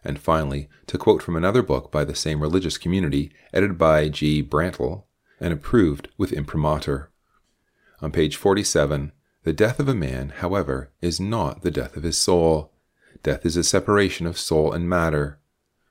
And 0.05 0.19
finally, 0.19 0.69
to 0.87 0.99
quote 0.99 1.23
from 1.23 1.37
another 1.37 1.63
book 1.63 1.93
by 1.93 2.05
the 2.05 2.15
same 2.15 2.41
religious 2.41 2.77
community, 2.77 3.33
edited 3.53 3.79
by 3.79 4.09
G. 4.09 4.43
Brantl, 4.43 5.05
and 5.43 5.53
approved 5.53 6.09
with 6.17 6.33
imprimatur. 6.33 7.11
On 8.01 8.12
page 8.12 8.37
47, 8.37 9.11
the 9.43 9.53
death 9.53 9.81
of 9.81 9.89
a 9.89 9.95
man, 9.95 10.31
however, 10.37 10.93
is 11.01 11.19
not 11.19 11.62
the 11.62 11.71
death 11.71 11.97
of 11.97 12.05
his 12.05 12.17
soul. 12.17 12.73
Death 13.25 13.45
is 13.45 13.57
a 13.57 13.65
separation 13.65 14.25
of 14.27 14.39
soul 14.39 14.73
and 14.73 14.89
matter. 14.89 15.41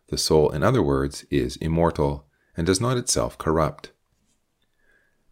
The 0.08 0.18
soul, 0.18 0.50
in 0.52 0.64
other 0.64 0.82
words, 0.82 1.26
is 1.30 1.58
immortal, 1.58 2.28
and 2.56 2.66
does 2.66 2.80
not 2.80 2.98
itself 2.98 3.38
corrupt. 3.38 3.92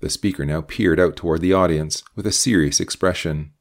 The 0.02 0.10
speaker 0.10 0.46
now 0.46 0.62
peered 0.62 1.00
out 1.00 1.16
toward 1.16 1.40
the 1.40 1.54
audience 1.54 2.04
with 2.16 2.28
a 2.28 2.32
serious 2.34 2.82
expression. 2.82 3.54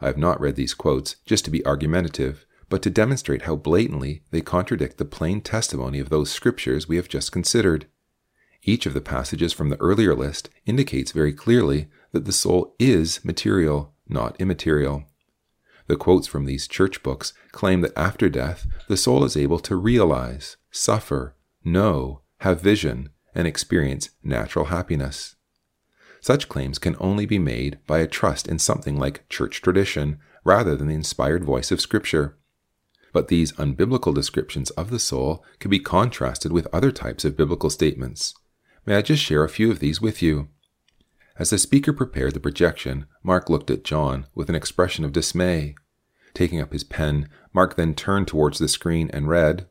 I 0.00 0.06
have 0.06 0.18
not 0.18 0.40
read 0.40 0.56
these 0.56 0.74
quotes 0.74 1.16
just 1.24 1.44
to 1.46 1.50
be 1.50 1.64
argumentative, 1.64 2.44
but 2.68 2.82
to 2.82 2.90
demonstrate 2.90 3.42
how 3.42 3.56
blatantly 3.56 4.22
they 4.30 4.42
contradict 4.42 4.98
the 4.98 5.04
plain 5.06 5.40
testimony 5.40 6.00
of 6.00 6.10
those 6.10 6.30
scriptures 6.30 6.86
we 6.86 6.96
have 6.96 7.08
just 7.08 7.32
considered. 7.32 7.86
Each 8.68 8.84
of 8.84 8.94
the 8.94 9.00
passages 9.00 9.52
from 9.52 9.70
the 9.70 9.80
earlier 9.80 10.12
list 10.12 10.50
indicates 10.66 11.12
very 11.12 11.32
clearly 11.32 11.86
that 12.10 12.24
the 12.24 12.32
soul 12.32 12.74
is 12.80 13.24
material, 13.24 13.94
not 14.08 14.34
immaterial. 14.40 15.04
The 15.86 15.94
quotes 15.94 16.26
from 16.26 16.46
these 16.46 16.66
church 16.66 17.00
books 17.04 17.32
claim 17.52 17.80
that 17.82 17.96
after 17.96 18.28
death, 18.28 18.66
the 18.88 18.96
soul 18.96 19.22
is 19.22 19.36
able 19.36 19.60
to 19.60 19.76
realize, 19.76 20.56
suffer, 20.72 21.36
know, 21.64 22.22
have 22.38 22.60
vision, 22.60 23.10
and 23.36 23.46
experience 23.46 24.10
natural 24.24 24.64
happiness. 24.64 25.36
Such 26.20 26.48
claims 26.48 26.80
can 26.80 26.96
only 26.98 27.24
be 27.24 27.38
made 27.38 27.78
by 27.86 28.00
a 28.00 28.08
trust 28.08 28.48
in 28.48 28.58
something 28.58 28.98
like 28.98 29.28
church 29.28 29.62
tradition 29.62 30.18
rather 30.42 30.74
than 30.74 30.88
the 30.88 30.94
inspired 30.94 31.44
voice 31.44 31.70
of 31.70 31.80
Scripture. 31.80 32.36
But 33.12 33.28
these 33.28 33.52
unbiblical 33.52 34.12
descriptions 34.12 34.70
of 34.70 34.90
the 34.90 34.98
soul 34.98 35.44
can 35.60 35.70
be 35.70 35.78
contrasted 35.78 36.50
with 36.50 36.66
other 36.72 36.90
types 36.90 37.24
of 37.24 37.36
biblical 37.36 37.70
statements. 37.70 38.34
May 38.86 38.94
I 38.94 39.02
just 39.02 39.22
share 39.22 39.42
a 39.42 39.48
few 39.48 39.72
of 39.72 39.80
these 39.80 40.00
with 40.00 40.22
you? 40.22 40.48
As 41.40 41.50
the 41.50 41.58
speaker 41.58 41.92
prepared 41.92 42.34
the 42.34 42.40
projection, 42.40 43.06
Mark 43.20 43.50
looked 43.50 43.68
at 43.68 43.82
John 43.82 44.26
with 44.32 44.48
an 44.48 44.54
expression 44.54 45.04
of 45.04 45.12
dismay. 45.12 45.74
Taking 46.34 46.60
up 46.60 46.72
his 46.72 46.84
pen, 46.84 47.28
Mark 47.52 47.74
then 47.74 47.94
turned 47.94 48.28
towards 48.28 48.60
the 48.60 48.68
screen 48.68 49.10
and 49.12 49.28
read, 49.28 49.66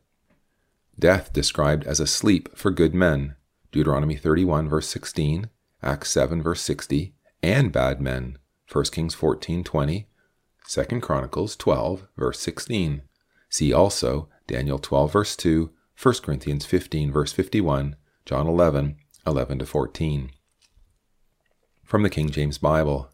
Death 0.98 1.32
described 1.32 1.84
as 1.86 1.98
a 1.98 2.06
sleep 2.06 2.54
for 2.56 2.70
good 2.70 2.94
men, 2.94 3.36
Deuteronomy 3.72 4.16
31, 4.16 4.68
verse 4.68 4.88
16, 4.88 5.48
Acts 5.82 6.10
7, 6.10 6.42
verse 6.42 6.60
60, 6.60 7.14
and 7.42 7.72
bad 7.72 8.02
men, 8.02 8.36
1 8.70 8.84
Kings 8.86 9.14
14, 9.14 9.64
20, 9.64 10.08
2 10.68 11.00
Chronicles 11.00 11.56
12, 11.56 12.06
verse 12.18 12.38
16. 12.40 13.02
See 13.48 13.72
also 13.72 14.28
Daniel 14.46 14.78
12, 14.78 15.12
verse 15.12 15.36
2, 15.36 15.70
1 16.02 16.14
Corinthians 16.22 16.66
15, 16.66 17.12
verse 17.12 17.32
51, 17.32 17.96
John 18.26 18.46
11, 18.46 18.96
11 19.26 19.58
to 19.58 19.66
14. 19.66 20.30
From 21.82 22.02
the 22.04 22.10
King 22.10 22.30
James 22.30 22.58
Bible. 22.58 23.10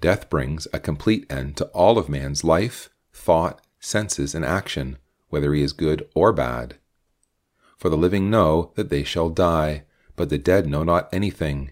Death 0.00 0.28
brings 0.28 0.68
a 0.72 0.78
complete 0.78 1.30
end 1.32 1.56
to 1.56 1.64
all 1.68 1.96
of 1.96 2.10
man's 2.10 2.44
life, 2.44 2.90
thought, 3.12 3.62
senses, 3.78 4.34
and 4.34 4.44
action, 4.44 4.98
whether 5.28 5.54
he 5.54 5.62
is 5.62 5.72
good 5.72 6.06
or 6.14 6.32
bad. 6.32 6.76
For 7.78 7.88
the 7.88 7.96
living 7.96 8.28
know 8.28 8.72
that 8.74 8.90
they 8.90 9.02
shall 9.02 9.30
die, 9.30 9.84
but 10.14 10.28
the 10.28 10.38
dead 10.38 10.66
know 10.66 10.82
not 10.82 11.08
anything. 11.12 11.70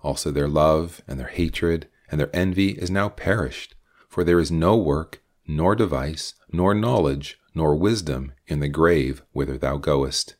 Also 0.00 0.30
their 0.30 0.48
love, 0.48 1.02
and 1.06 1.20
their 1.20 1.28
hatred, 1.28 1.88
and 2.10 2.18
their 2.18 2.34
envy 2.34 2.70
is 2.70 2.90
now 2.90 3.10
perished, 3.10 3.74
for 4.08 4.24
there 4.24 4.40
is 4.40 4.50
no 4.50 4.76
work, 4.76 5.22
nor 5.46 5.74
device, 5.74 6.34
nor 6.50 6.74
knowledge, 6.74 7.38
nor 7.54 7.74
wisdom 7.76 8.32
in 8.46 8.60
the 8.60 8.68
grave 8.68 9.22
whither 9.32 9.58
thou 9.58 9.76
goest. 9.76 10.36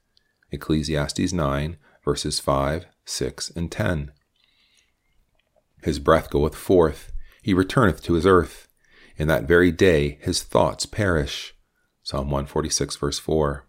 Ecclesiastes 0.50 1.32
9, 1.32 1.76
verses 2.04 2.40
5, 2.40 2.86
6, 3.04 3.50
and 3.50 3.70
10. 3.70 4.12
His 5.82 5.98
breath 5.98 6.30
goeth 6.30 6.54
forth, 6.54 7.12
he 7.42 7.52
returneth 7.52 8.02
to 8.04 8.14
his 8.14 8.26
earth. 8.26 8.68
In 9.16 9.28
that 9.28 9.44
very 9.44 9.72
day 9.72 10.18
his 10.20 10.42
thoughts 10.42 10.86
perish. 10.86 11.54
Psalm 12.02 12.30
146, 12.30 12.96
verse 12.96 13.18
4. 13.18 13.66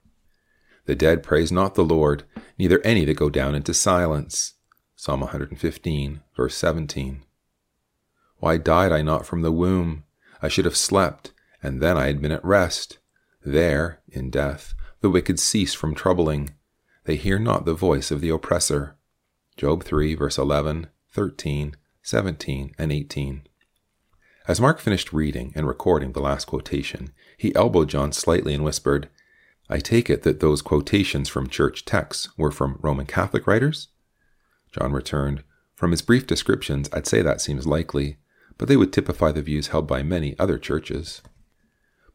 The 0.85 0.95
dead 0.95 1.23
praise 1.23 1.51
not 1.51 1.75
the 1.75 1.83
Lord, 1.83 2.23
neither 2.57 2.81
any 2.81 3.05
that 3.05 3.17
go 3.17 3.29
down 3.29 3.55
into 3.55 3.73
silence. 3.73 4.53
Psalm 4.95 5.21
115, 5.21 6.21
verse 6.35 6.55
17. 6.55 7.23
Why 8.37 8.57
died 8.57 8.91
I 8.91 9.01
not 9.01 9.25
from 9.25 9.41
the 9.41 9.51
womb? 9.51 10.03
I 10.41 10.47
should 10.49 10.65
have 10.65 10.75
slept, 10.75 11.31
and 11.61 11.81
then 11.81 11.97
I 11.97 12.07
had 12.07 12.21
been 12.21 12.31
at 12.31 12.43
rest. 12.43 12.99
There, 13.43 14.01
in 14.07 14.29
death, 14.29 14.73
the 15.01 15.09
wicked 15.09 15.39
cease 15.39 15.73
from 15.73 15.95
troubling 15.95 16.51
they 17.05 17.15
hear 17.15 17.39
not 17.39 17.65
the 17.65 17.73
voice 17.73 18.11
of 18.11 18.21
the 18.21 18.29
oppressor. 18.29 18.95
Job 19.57 19.83
3, 19.83 20.15
verse 20.15 20.37
11, 20.37 20.87
13, 21.11 21.75
17, 22.01 22.73
and 22.77 22.91
18. 22.91 23.43
As 24.47 24.59
Mark 24.59 24.79
finished 24.79 25.13
reading 25.13 25.53
and 25.55 25.67
recording 25.67 26.11
the 26.11 26.21
last 26.21 26.45
quotation, 26.45 27.11
he 27.37 27.55
elbowed 27.55 27.89
John 27.89 28.11
slightly 28.11 28.53
and 28.53 28.63
whispered, 28.63 29.09
I 29.69 29.79
take 29.79 30.09
it 30.09 30.23
that 30.23 30.41
those 30.41 30.61
quotations 30.61 31.29
from 31.29 31.47
church 31.47 31.85
texts 31.85 32.29
were 32.37 32.51
from 32.51 32.77
Roman 32.81 33.05
Catholic 33.05 33.47
writers? 33.47 33.87
John 34.71 34.91
returned, 34.91 35.43
From 35.75 35.91
his 35.91 36.01
brief 36.01 36.27
descriptions, 36.27 36.89
I'd 36.91 37.07
say 37.07 37.21
that 37.21 37.41
seems 37.41 37.65
likely, 37.65 38.17
but 38.57 38.67
they 38.67 38.75
would 38.75 38.91
typify 38.91 39.31
the 39.31 39.41
views 39.41 39.67
held 39.67 39.87
by 39.87 40.03
many 40.03 40.37
other 40.37 40.57
churches. 40.57 41.21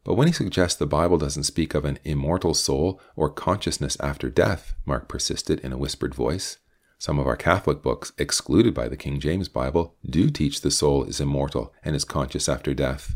But 0.09 0.15
when 0.15 0.25
he 0.25 0.33
suggests 0.33 0.75
the 0.75 0.87
Bible 0.87 1.19
doesn't 1.19 1.43
speak 1.43 1.75
of 1.75 1.85
an 1.85 1.99
immortal 2.03 2.55
soul 2.55 2.99
or 3.15 3.29
consciousness 3.29 3.95
after 3.99 4.27
death, 4.31 4.73
Mark 4.83 5.07
persisted 5.07 5.59
in 5.59 5.71
a 5.71 5.77
whispered 5.77 6.15
voice. 6.15 6.57
Some 6.97 7.19
of 7.19 7.27
our 7.27 7.35
Catholic 7.35 7.83
books, 7.83 8.11
excluded 8.17 8.73
by 8.73 8.89
the 8.89 8.97
King 8.97 9.19
James 9.19 9.47
Bible, 9.47 9.93
do 10.03 10.31
teach 10.31 10.61
the 10.61 10.71
soul 10.71 11.03
is 11.03 11.21
immortal 11.21 11.75
and 11.83 11.95
is 11.95 12.05
conscious 12.05 12.49
after 12.49 12.73
death. 12.73 13.13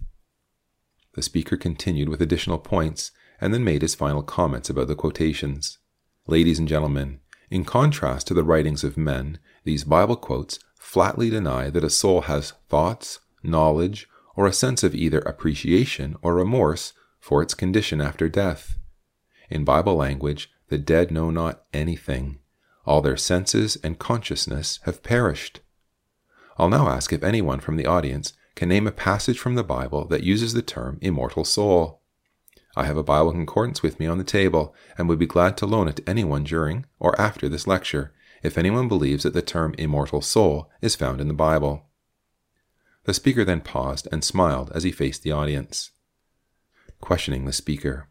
The 1.16 1.24
speaker 1.24 1.58
continued 1.58 2.10
with 2.10 2.22
additional 2.22 2.60
points 2.60 3.10
and 3.42 3.56
then 3.56 3.64
made 3.64 3.82
his 3.82 3.96
final 3.96 4.22
comments 4.22 4.70
about 4.70 4.88
the 4.88 4.94
quotations. 4.94 5.80
Ladies 6.28 6.60
and 6.60 6.68
gentlemen, 6.68 7.22
in 7.50 7.66
contrast 7.66 8.28
to 8.28 8.36
the 8.36 8.44
writings 8.44 8.84
of 8.84 8.98
men, 8.98 9.40
these 9.64 9.84
Bible 9.84 10.16
quotes 10.16 10.60
flatly 10.76 11.32
deny 11.32 11.72
that 11.72 11.84
a 11.84 11.90
soul 11.90 12.22
has 12.22 12.54
thoughts, 12.70 13.20
knowledge, 13.42 14.08
or 14.36 14.48
a 14.48 14.54
sense 14.54 14.84
of 14.84 14.96
either 14.96 15.20
appreciation 15.20 16.16
or 16.22 16.36
remorse 16.36 16.94
for 17.20 17.42
its 17.42 17.54
condition 17.54 18.02
after 18.02 18.28
death. 18.28 18.78
In 19.50 19.64
Bible 19.64 19.96
language, 19.96 20.52
the 20.70 20.78
dead 20.78 21.12
know 21.12 21.30
not 21.30 21.64
anything. 21.74 22.40
All 22.86 23.02
their 23.02 23.18
senses 23.18 23.78
and 23.84 24.00
consciousness 24.00 24.80
have 24.84 25.04
perished. 25.04 25.62
I'll 26.58 26.70
now 26.70 26.90
ask 26.90 27.14
if 27.14 27.24
anyone 27.24 27.60
from 27.60 27.78
the 27.78 27.86
audience 27.86 28.34
can 28.56 28.70
name 28.70 28.88
a 28.88 28.92
passage 28.92 29.40
from 29.40 29.56
the 29.56 29.64
Bible 29.64 30.06
that 30.08 30.24
uses 30.24 30.54
the 30.54 30.62
term 30.62 31.00
immortal 31.02 31.46
soul. 31.46 32.02
I 32.76 32.86
have 32.86 32.98
a 32.98 33.04
Bible 33.04 33.32
concordance 33.32 33.84
with 33.84 34.00
me 34.00 34.08
on 34.08 34.18
the 34.18 34.24
table 34.24 34.76
and 34.98 35.08
would 35.08 35.20
be 35.20 35.28
glad 35.28 35.58
to 35.58 35.66
loan 35.66 35.88
it 35.88 35.98
to 35.98 36.10
anyone 36.10 36.44
during 36.44 36.86
or 37.00 37.20
after 37.20 37.48
this 37.48 37.68
lecture 37.68 38.14
if 38.42 38.58
anyone 38.58 38.88
believes 38.88 39.24
that 39.24 39.34
the 39.34 39.42
term 39.42 39.74
immortal 39.78 40.22
soul 40.22 40.70
is 40.82 40.96
found 40.96 41.22
in 41.22 41.28
the 41.28 41.34
Bible. 41.34 41.86
The 43.06 43.14
speaker 43.14 43.44
then 43.44 43.62
paused 43.62 44.08
and 44.12 44.24
smiled 44.24 44.72
as 44.74 44.84
he 44.84 44.92
faced 44.92 45.24
the 45.24 45.32
audience. 45.32 45.92
Questioning 47.02 47.44
the 47.44 47.52
speaker. 47.52 48.08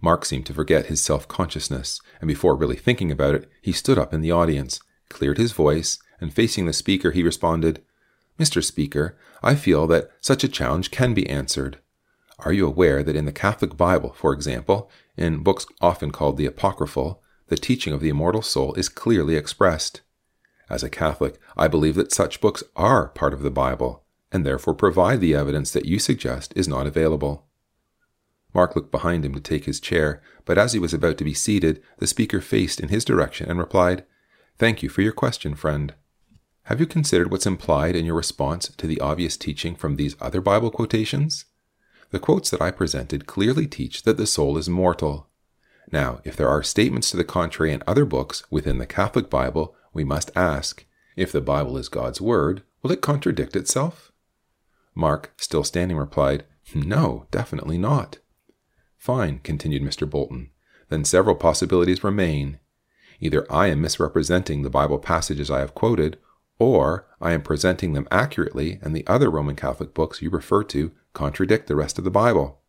Mark 0.00 0.24
seemed 0.24 0.46
to 0.46 0.54
forget 0.54 0.86
his 0.86 1.02
self 1.02 1.26
consciousness, 1.26 2.00
and 2.20 2.28
before 2.28 2.54
really 2.54 2.76
thinking 2.76 3.10
about 3.10 3.34
it, 3.34 3.50
he 3.60 3.72
stood 3.72 3.98
up 3.98 4.14
in 4.14 4.20
the 4.20 4.30
audience, 4.30 4.78
cleared 5.08 5.38
his 5.38 5.52
voice, 5.52 5.98
and 6.20 6.32
facing 6.32 6.66
the 6.66 6.72
speaker, 6.72 7.10
he 7.10 7.24
responded, 7.24 7.82
Mr. 8.38 8.62
Speaker, 8.62 9.16
I 9.42 9.56
feel 9.56 9.86
that 9.88 10.10
such 10.20 10.44
a 10.44 10.48
challenge 10.48 10.90
can 10.92 11.12
be 11.12 11.28
answered. 11.28 11.78
Are 12.38 12.52
you 12.52 12.66
aware 12.66 13.02
that 13.02 13.16
in 13.16 13.24
the 13.24 13.32
Catholic 13.32 13.76
Bible, 13.76 14.12
for 14.12 14.32
example, 14.32 14.90
in 15.16 15.42
books 15.42 15.66
often 15.80 16.10
called 16.10 16.36
the 16.36 16.46
Apocryphal, 16.46 17.20
the 17.48 17.56
teaching 17.56 17.92
of 17.92 18.00
the 18.00 18.10
immortal 18.10 18.42
soul 18.42 18.74
is 18.74 18.88
clearly 18.88 19.36
expressed? 19.36 20.02
As 20.70 20.82
a 20.82 20.90
Catholic, 20.90 21.38
I 21.56 21.66
believe 21.66 21.94
that 21.96 22.12
such 22.12 22.40
books 22.40 22.62
are 22.76 23.08
part 23.08 23.34
of 23.34 23.42
the 23.42 23.50
Bible, 23.50 24.03
and 24.34 24.44
therefore 24.44 24.74
provide 24.74 25.20
the 25.20 25.32
evidence 25.32 25.70
that 25.70 25.86
you 25.86 26.00
suggest 26.00 26.52
is 26.56 26.66
not 26.66 26.88
available. 26.88 27.46
Mark 28.52 28.74
looked 28.74 28.90
behind 28.90 29.24
him 29.24 29.32
to 29.32 29.40
take 29.40 29.64
his 29.64 29.78
chair, 29.78 30.20
but 30.44 30.58
as 30.58 30.72
he 30.72 30.78
was 30.80 30.92
about 30.92 31.16
to 31.18 31.24
be 31.24 31.32
seated, 31.32 31.80
the 31.98 32.06
speaker 32.08 32.40
faced 32.40 32.80
in 32.80 32.88
his 32.88 33.04
direction 33.04 33.48
and 33.48 33.60
replied, 33.60 34.04
Thank 34.58 34.82
you 34.82 34.88
for 34.88 35.02
your 35.02 35.12
question, 35.12 35.54
friend. 35.54 35.94
Have 36.64 36.80
you 36.80 36.86
considered 36.86 37.30
what's 37.30 37.46
implied 37.46 37.94
in 37.94 38.04
your 38.04 38.16
response 38.16 38.68
to 38.68 38.86
the 38.88 39.00
obvious 39.00 39.36
teaching 39.36 39.76
from 39.76 39.94
these 39.94 40.16
other 40.20 40.40
Bible 40.40 40.72
quotations? 40.72 41.44
The 42.10 42.18
quotes 42.18 42.50
that 42.50 42.62
I 42.62 42.72
presented 42.72 43.26
clearly 43.26 43.68
teach 43.68 44.02
that 44.02 44.16
the 44.16 44.26
soul 44.26 44.58
is 44.58 44.68
mortal. 44.68 45.28
Now, 45.92 46.20
if 46.24 46.36
there 46.36 46.48
are 46.48 46.62
statements 46.64 47.10
to 47.12 47.16
the 47.16 47.24
contrary 47.24 47.72
in 47.72 47.84
other 47.86 48.04
books 48.04 48.42
within 48.50 48.78
the 48.78 48.86
Catholic 48.86 49.30
Bible, 49.30 49.76
we 49.92 50.02
must 50.02 50.32
ask 50.34 50.84
if 51.16 51.30
the 51.30 51.40
Bible 51.40 51.76
is 51.76 51.88
God's 51.88 52.20
Word, 52.20 52.64
will 52.82 52.90
it 52.90 53.00
contradict 53.00 53.54
itself? 53.54 54.10
Mark, 54.94 55.32
still 55.36 55.64
standing, 55.64 55.96
replied, 55.96 56.44
No, 56.74 57.26
definitely 57.30 57.78
not. 57.78 58.18
Fine, 58.96 59.40
continued 59.40 59.82
Mr. 59.82 60.08
Bolton. 60.08 60.50
Then 60.88 61.04
several 61.04 61.34
possibilities 61.34 62.04
remain. 62.04 62.58
Either 63.20 63.50
I 63.50 63.68
am 63.68 63.80
misrepresenting 63.80 64.62
the 64.62 64.70
Bible 64.70 64.98
passages 64.98 65.50
I 65.50 65.60
have 65.60 65.74
quoted, 65.74 66.18
or 66.58 67.06
I 67.20 67.32
am 67.32 67.42
presenting 67.42 67.92
them 67.92 68.08
accurately 68.10 68.78
and 68.82 68.94
the 68.94 69.06
other 69.06 69.30
Roman 69.30 69.56
Catholic 69.56 69.92
books 69.94 70.22
you 70.22 70.30
refer 70.30 70.62
to 70.64 70.92
contradict 71.12 71.66
the 71.66 71.76
rest 71.76 71.98
of 71.98 72.04
the 72.04 72.10
Bible. 72.10 72.60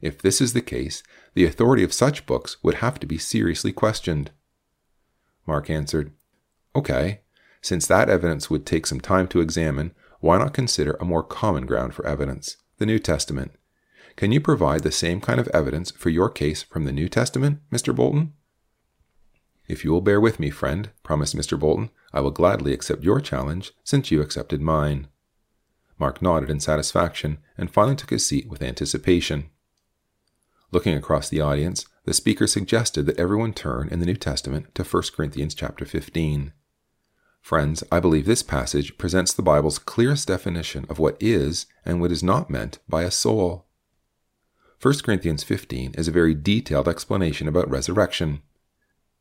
If 0.00 0.20
this 0.20 0.40
is 0.40 0.52
the 0.52 0.60
case, 0.60 1.02
the 1.34 1.44
authority 1.44 1.82
of 1.82 1.92
such 1.92 2.26
books 2.26 2.62
would 2.62 2.76
have 2.76 3.00
to 3.00 3.06
be 3.06 3.18
seriously 3.18 3.72
questioned. 3.72 4.30
Mark 5.46 5.70
answered, 5.70 6.12
Okay, 6.74 7.20
since 7.62 7.86
that 7.86 8.10
evidence 8.10 8.50
would 8.50 8.66
take 8.66 8.86
some 8.86 9.00
time 9.00 9.26
to 9.28 9.40
examine, 9.40 9.94
why 10.26 10.38
not 10.38 10.52
consider 10.52 10.94
a 10.94 11.04
more 11.04 11.22
common 11.22 11.66
ground 11.66 11.94
for 11.94 12.04
evidence, 12.04 12.56
the 12.78 12.84
New 12.84 12.98
Testament? 12.98 13.52
Can 14.16 14.32
you 14.32 14.40
provide 14.40 14.82
the 14.82 14.90
same 14.90 15.20
kind 15.20 15.38
of 15.38 15.46
evidence 15.54 15.92
for 15.92 16.10
your 16.10 16.28
case 16.28 16.64
from 16.64 16.84
the 16.84 16.92
New 16.92 17.08
Testament, 17.08 17.60
Mr. 17.70 17.94
Bolton? 17.94 18.32
If 19.68 19.84
you 19.84 19.92
will 19.92 20.00
bear 20.00 20.20
with 20.20 20.40
me, 20.40 20.50
friend, 20.50 20.90
promised 21.04 21.36
Mr. 21.36 21.56
Bolton, 21.56 21.90
I 22.12 22.18
will 22.20 22.32
gladly 22.32 22.72
accept 22.72 23.04
your 23.04 23.20
challenge 23.20 23.72
since 23.84 24.10
you 24.10 24.20
accepted 24.20 24.60
mine. 24.60 25.06
Mark 25.96 26.20
nodded 26.20 26.50
in 26.50 26.58
satisfaction 26.58 27.38
and 27.56 27.70
finally 27.70 27.94
took 27.94 28.10
his 28.10 28.26
seat 28.26 28.48
with 28.48 28.62
anticipation. 28.62 29.50
Looking 30.72 30.96
across 30.96 31.28
the 31.28 31.40
audience, 31.40 31.86
the 32.04 32.12
speaker 32.12 32.48
suggested 32.48 33.06
that 33.06 33.20
everyone 33.20 33.52
turn 33.52 33.88
in 33.90 34.00
the 34.00 34.06
New 34.06 34.16
Testament 34.16 34.74
to 34.74 34.82
1 34.82 35.02
Corinthians 35.14 35.54
chapter 35.54 35.84
15. 35.84 36.52
Friends, 37.46 37.84
I 37.92 38.00
believe 38.00 38.26
this 38.26 38.42
passage 38.42 38.98
presents 38.98 39.32
the 39.32 39.40
Bible's 39.40 39.78
clearest 39.78 40.26
definition 40.26 40.84
of 40.88 40.98
what 40.98 41.16
is 41.20 41.66
and 41.84 42.00
what 42.00 42.10
is 42.10 42.20
not 42.20 42.50
meant 42.50 42.80
by 42.88 43.04
a 43.04 43.10
soul. 43.12 43.66
1 44.82 44.94
Corinthians 45.04 45.44
15 45.44 45.94
is 45.96 46.08
a 46.08 46.10
very 46.10 46.34
detailed 46.34 46.88
explanation 46.88 47.46
about 47.46 47.70
resurrection. 47.70 48.42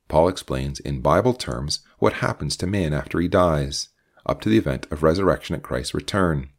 Paul 0.07 0.27
explains 0.27 0.79
in 0.79 1.01
Bible 1.01 1.35
terms 1.35 1.81
what 1.99 2.13
happens 2.13 2.57
to 2.57 2.65
man 2.65 2.93
after 2.93 3.19
he 3.19 3.27
dies, 3.27 3.89
up 4.25 4.41
to 4.41 4.49
the 4.49 4.57
event 4.57 4.87
of 4.89 5.03
resurrection 5.03 5.55
at 5.55 5.61
Christ's 5.61 5.93
return. 5.93 6.49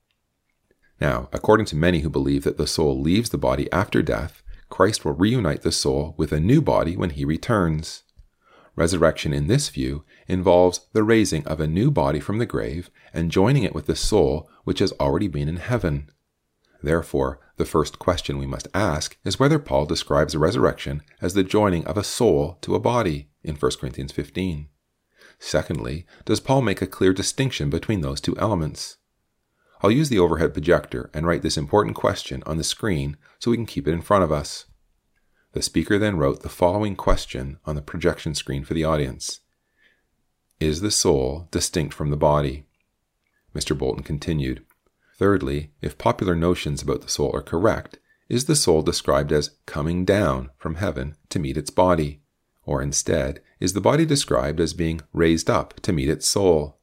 Now, 1.00 1.28
according 1.32 1.66
to 1.66 1.76
many 1.76 2.02
who 2.02 2.08
believe 2.08 2.44
that 2.44 2.58
the 2.58 2.68
soul 2.68 3.00
leaves 3.00 3.30
the 3.30 3.38
body 3.38 3.68
after 3.72 4.02
death, 4.02 4.40
Christ 4.70 5.04
will 5.04 5.14
reunite 5.14 5.62
the 5.62 5.72
soul 5.72 6.14
with 6.16 6.30
a 6.30 6.38
new 6.38 6.62
body 6.62 6.96
when 6.96 7.10
he 7.10 7.24
returns. 7.24 8.04
Resurrection 8.76 9.32
in 9.32 9.46
this 9.46 9.70
view 9.70 10.04
involves 10.28 10.86
the 10.92 11.02
raising 11.02 11.46
of 11.46 11.60
a 11.60 11.66
new 11.66 11.90
body 11.90 12.20
from 12.20 12.38
the 12.38 12.46
grave 12.46 12.90
and 13.12 13.30
joining 13.30 13.62
it 13.62 13.74
with 13.74 13.86
the 13.86 13.96
soul 13.96 14.50
which 14.64 14.80
has 14.80 14.92
already 14.92 15.28
been 15.28 15.48
in 15.48 15.56
heaven. 15.56 16.10
Therefore, 16.82 17.40
the 17.56 17.64
first 17.64 17.98
question 17.98 18.38
we 18.38 18.46
must 18.46 18.68
ask 18.74 19.16
is 19.24 19.38
whether 19.38 19.58
Paul 19.58 19.86
describes 19.86 20.36
resurrection 20.36 21.02
as 21.20 21.34
the 21.34 21.42
joining 21.42 21.84
of 21.86 21.96
a 21.96 22.04
soul 22.04 22.58
to 22.62 22.74
a 22.74 22.80
body 22.80 23.30
in 23.42 23.56
1 23.56 23.72
Corinthians 23.80 24.12
15. 24.12 24.68
Secondly, 25.38 26.06
does 26.24 26.40
Paul 26.40 26.62
make 26.62 26.82
a 26.82 26.86
clear 26.86 27.12
distinction 27.12 27.70
between 27.70 28.00
those 28.00 28.20
two 28.20 28.36
elements? 28.38 28.98
I'll 29.82 29.90
use 29.90 30.08
the 30.08 30.18
overhead 30.18 30.52
projector 30.52 31.10
and 31.12 31.26
write 31.26 31.42
this 31.42 31.58
important 31.58 31.96
question 31.96 32.42
on 32.46 32.56
the 32.56 32.64
screen 32.64 33.16
so 33.38 33.50
we 33.50 33.56
can 33.56 33.66
keep 33.66 33.86
it 33.86 33.92
in 33.92 34.00
front 34.00 34.24
of 34.24 34.32
us. 34.32 34.66
The 35.52 35.62
speaker 35.62 35.98
then 35.98 36.16
wrote 36.16 36.42
the 36.42 36.48
following 36.48 36.96
question 36.96 37.58
on 37.64 37.76
the 37.76 37.82
projection 37.82 38.34
screen 38.34 38.64
for 38.64 38.74
the 38.74 38.84
audience 38.84 39.40
Is 40.58 40.80
the 40.80 40.90
soul 40.90 41.48
distinct 41.50 41.92
from 41.92 42.08
the 42.08 42.16
body? 42.16 42.64
Mr. 43.54 43.76
Bolton 43.76 44.02
continued 44.02 44.64
Thirdly, 45.18 45.70
if 45.82 45.98
popular 45.98 46.34
notions 46.34 46.80
about 46.80 47.02
the 47.02 47.08
soul 47.08 47.30
are 47.34 47.42
correct, 47.42 47.98
is 48.28 48.46
the 48.46 48.56
soul 48.56 48.80
described 48.80 49.32
as 49.32 49.56
coming 49.66 50.06
down 50.06 50.50
from 50.56 50.76
heaven 50.76 51.16
to 51.28 51.38
meet 51.38 51.58
its 51.58 51.68
body? 51.68 52.20
Or 52.64 52.80
instead, 52.80 53.40
is 53.60 53.74
the 53.74 53.82
body 53.82 54.06
described 54.06 54.58
as 54.58 54.72
being 54.72 55.02
raised 55.12 55.50
up 55.50 55.78
to 55.80 55.92
meet 55.92 56.08
its 56.08 56.26
soul? 56.26 56.78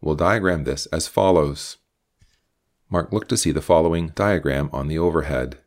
We'll 0.00 0.14
diagram 0.14 0.62
this 0.62 0.86
as 0.86 1.08
follows. 1.08 1.78
Mark 2.88 3.12
looked 3.12 3.28
to 3.30 3.36
see 3.36 3.50
the 3.50 3.60
following 3.60 4.12
diagram 4.14 4.70
on 4.72 4.86
the 4.86 4.98
overhead. 4.98 5.58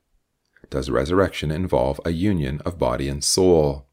Does 0.70 0.90
resurrection 0.90 1.52
involve 1.52 2.00
a 2.06 2.12
union 2.12 2.62
of 2.66 2.80
body 2.80 3.10
and 3.10 3.22
soul? 3.22 3.89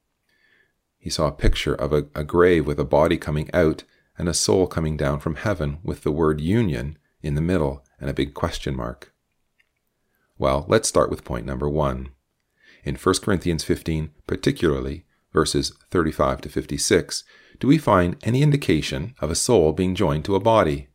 He 1.06 1.10
saw 1.10 1.28
a 1.28 1.42
picture 1.46 1.72
of 1.72 1.92
a, 1.92 2.06
a 2.16 2.24
grave 2.24 2.66
with 2.66 2.80
a 2.80 2.84
body 2.84 3.16
coming 3.16 3.48
out 3.54 3.84
and 4.18 4.28
a 4.28 4.34
soul 4.34 4.66
coming 4.66 4.96
down 4.96 5.20
from 5.20 5.36
heaven 5.36 5.78
with 5.84 6.02
the 6.02 6.10
word 6.10 6.40
union 6.40 6.98
in 7.22 7.36
the 7.36 7.40
middle 7.40 7.84
and 8.00 8.10
a 8.10 8.12
big 8.12 8.34
question 8.34 8.74
mark. 8.74 9.14
Well, 10.36 10.66
let's 10.66 10.88
start 10.88 11.08
with 11.08 11.22
point 11.22 11.46
number 11.46 11.68
one. 11.68 12.08
In 12.82 12.96
1 12.96 13.14
Corinthians 13.22 13.62
15, 13.62 14.10
particularly 14.26 15.04
verses 15.32 15.72
35 15.92 16.40
to 16.40 16.48
56, 16.48 17.22
do 17.60 17.68
we 17.68 17.78
find 17.78 18.16
any 18.24 18.42
indication 18.42 19.14
of 19.20 19.30
a 19.30 19.36
soul 19.36 19.72
being 19.72 19.94
joined 19.94 20.24
to 20.24 20.34
a 20.34 20.40
body? 20.40 20.88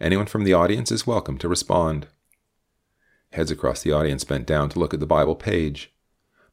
Anyone 0.00 0.24
from 0.24 0.44
the 0.44 0.54
audience 0.54 0.90
is 0.90 1.06
welcome 1.06 1.36
to 1.36 1.48
respond. 1.48 2.06
Heads 3.32 3.50
across 3.50 3.82
the 3.82 3.92
audience 3.92 4.24
bent 4.24 4.46
down 4.46 4.70
to 4.70 4.78
look 4.78 4.94
at 4.94 5.00
the 5.00 5.06
Bible 5.06 5.36
page. 5.36 5.92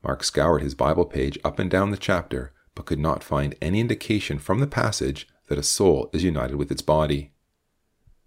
Mark 0.04 0.26
scoured 0.26 0.62
his 0.62 0.76
Bible 0.76 1.06
page 1.06 1.40
up 1.46 1.58
and 1.58 1.72
down 1.72 1.92
the 1.92 1.96
chapter, 1.96 2.52
but 2.78 2.86
could 2.86 3.00
not 3.00 3.24
find 3.24 3.56
any 3.60 3.80
indication 3.80 4.38
from 4.38 4.60
the 4.60 4.68
passage 4.68 5.28
that 5.48 5.58
a 5.58 5.64
soul 5.64 6.12
is 6.14 6.24
united 6.24 6.58
with 6.58 6.72
its 6.72 6.84
body. 6.84 7.32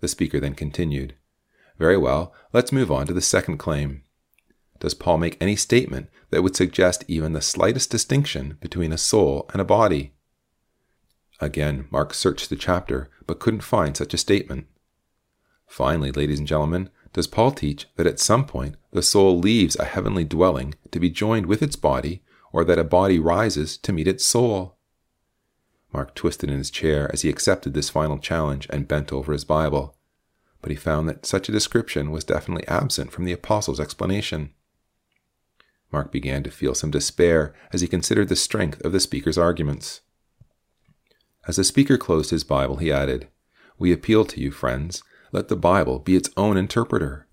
The 0.01 0.09
speaker 0.09 0.41
then 0.41 0.55
continued. 0.55 1.15
Very 1.79 1.97
well, 1.97 2.35
let's 2.53 2.73
move 2.73 2.91
on 2.91 3.07
to 3.07 3.12
the 3.12 3.20
second 3.20 3.59
claim. 3.59 4.03
Does 4.81 4.93
Paul 4.93 5.19
make 5.19 5.37
any 5.41 5.55
statement 5.55 6.11
that 6.31 6.43
would 6.43 6.57
suggest 6.57 7.05
even 7.07 7.33
the 7.33 7.41
slightest 7.41 7.93
distinction 7.93 8.59
between 8.61 8.93
a 8.93 8.99
soul 8.99 9.49
and 9.53 9.61
a 9.61 9.65
body? 9.65 10.15
Again, 11.39 11.87
Mark 11.93 12.12
searched 12.12 12.51
the 12.51 12.57
chapter, 12.57 13.09
but 13.27 13.39
couldn't 13.39 13.61
find 13.61 13.97
such 13.97 14.12
a 14.15 14.19
statement. 14.19 14.67
Finally, 15.69 16.11
ladies 16.11 16.41
and 16.41 16.49
gentlemen, 16.49 16.91
does 17.12 17.29
Paul 17.29 17.53
teach 17.53 17.87
that 17.95 18.07
at 18.09 18.19
some 18.19 18.47
point 18.47 18.75
the 18.91 19.01
soul 19.01 19.39
leaves 19.39 19.77
a 19.77 19.85
heavenly 19.85 20.25
dwelling 20.25 20.75
to 20.91 20.99
be 20.99 21.09
joined 21.09 21.47
with 21.47 21.62
its 21.62 21.77
body, 21.77 22.25
or 22.53 22.65
that 22.65 22.79
a 22.79 22.85
body 22.85 23.19
rises 23.19 23.77
to 23.79 23.93
meet 23.93 24.09
its 24.09 24.25
soul? 24.25 24.77
Mark 25.93 26.15
twisted 26.15 26.51
in 26.51 26.59
his 26.59 26.70
chair 26.70 27.11
as 27.12 27.23
he 27.23 27.29
accepted 27.29 27.75
this 27.75 27.91
final 27.91 28.19
challenge 28.19 28.67
and 28.70 28.89
bent 28.89 29.12
over 29.12 29.33
his 29.33 29.45
Bible. 29.45 29.97
but 30.62 30.70
he 30.70 30.77
found 30.77 31.09
that 31.09 31.25
such 31.25 31.49
a 31.49 31.53
description 31.53 32.11
was 32.11 32.23
definitely 32.23 32.67
absent 32.69 33.11
from 33.11 33.25
the 33.25 33.33
apostle's 33.33 33.81
explanation. 33.81 34.53
Mark 35.91 36.12
began 36.12 36.43
to 36.43 36.51
feel 36.51 36.75
some 36.75 36.91
despair 36.91 37.55
as 37.73 37.81
he 37.81 37.89
considered 37.89 38.29
the 38.29 38.37
strength 38.37 38.81
of 38.85 38.93
the 38.93 39.01
speaker's 39.01 39.39
arguments. 39.39 40.03
As 41.49 41.57
the 41.57 41.65
speaker 41.65 41.97
closed 41.97 42.31
his 42.31 42.45
Bible, 42.45 42.77
he 42.77 42.93
added, 42.93 43.29
We 43.79 43.93
appeal 43.93 44.25
to 44.27 44.41
you, 44.41 44.51
friends, 44.51 45.03
let 45.33 45.49
the 45.49 45.57
Bible 45.57 45.99
be 45.99 46.15
its 46.15 46.31
own 46.37 46.57
interpreter. 46.57 47.27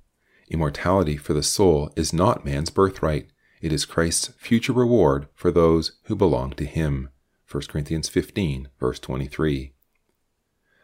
Immortality 0.50 1.18
for 1.18 1.34
the 1.34 1.44
soul 1.44 1.92
is 1.96 2.14
not 2.14 2.46
man's 2.46 2.70
birthright, 2.70 3.28
it 3.62 3.74
is 3.74 3.86
Christ's 3.86 4.34
future 4.38 4.74
reward 4.74 5.28
for 5.34 5.52
those 5.52 5.94
who 6.04 6.16
belong 6.16 6.52
to 6.52 6.66
him. 6.66 7.10
1 7.50 7.64
Corinthians 7.70 8.10
15, 8.10 8.70
verse 8.80 9.00
23. 9.00 9.74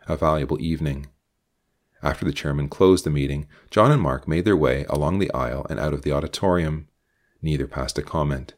A 0.07 0.17
valuable 0.17 0.59
evening. 0.61 1.07
After 2.01 2.25
the 2.25 2.33
chairman 2.33 2.69
closed 2.69 3.05
the 3.05 3.09
meeting, 3.09 3.47
John 3.69 3.91
and 3.91 4.01
Mark 4.01 4.27
made 4.27 4.45
their 4.45 4.57
way 4.57 4.85
along 4.89 5.19
the 5.19 5.31
aisle 5.33 5.65
and 5.69 5.79
out 5.79 5.93
of 5.93 6.01
the 6.01 6.11
auditorium. 6.11 6.87
Neither 7.41 7.67
passed 7.67 7.97
a 7.97 8.01
comment. 8.01 8.55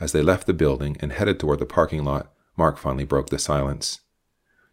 As 0.00 0.12
they 0.12 0.22
left 0.22 0.46
the 0.46 0.54
building 0.54 0.96
and 1.00 1.12
headed 1.12 1.38
toward 1.38 1.58
the 1.58 1.66
parking 1.66 2.04
lot, 2.04 2.32
Mark 2.56 2.78
finally 2.78 3.04
broke 3.04 3.30
the 3.30 3.38
silence. 3.38 4.00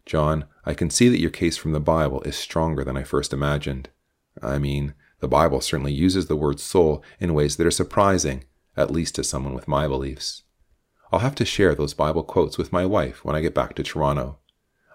John, 0.06 0.46
I 0.64 0.74
can 0.74 0.90
see 0.90 1.08
that 1.08 1.20
your 1.20 1.30
case 1.30 1.56
from 1.56 1.72
the 1.72 1.80
Bible 1.80 2.22
is 2.22 2.36
stronger 2.36 2.84
than 2.84 2.96
I 2.96 3.02
first 3.02 3.32
imagined. 3.32 3.88
I 4.42 4.58
mean, 4.58 4.94
the 5.20 5.28
Bible 5.28 5.60
certainly 5.60 5.92
uses 5.92 6.26
the 6.26 6.36
word 6.36 6.60
soul 6.60 7.04
in 7.20 7.34
ways 7.34 7.56
that 7.56 7.66
are 7.66 7.70
surprising, 7.70 8.44
at 8.76 8.90
least 8.90 9.14
to 9.16 9.24
someone 9.24 9.54
with 9.54 9.68
my 9.68 9.86
beliefs. 9.86 10.42
I'll 11.12 11.20
have 11.20 11.34
to 11.36 11.44
share 11.44 11.74
those 11.74 11.94
Bible 11.94 12.22
quotes 12.22 12.56
with 12.56 12.72
my 12.72 12.86
wife 12.86 13.24
when 13.24 13.36
I 13.36 13.40
get 13.42 13.54
back 13.54 13.74
to 13.74 13.82
Toronto. 13.82 14.38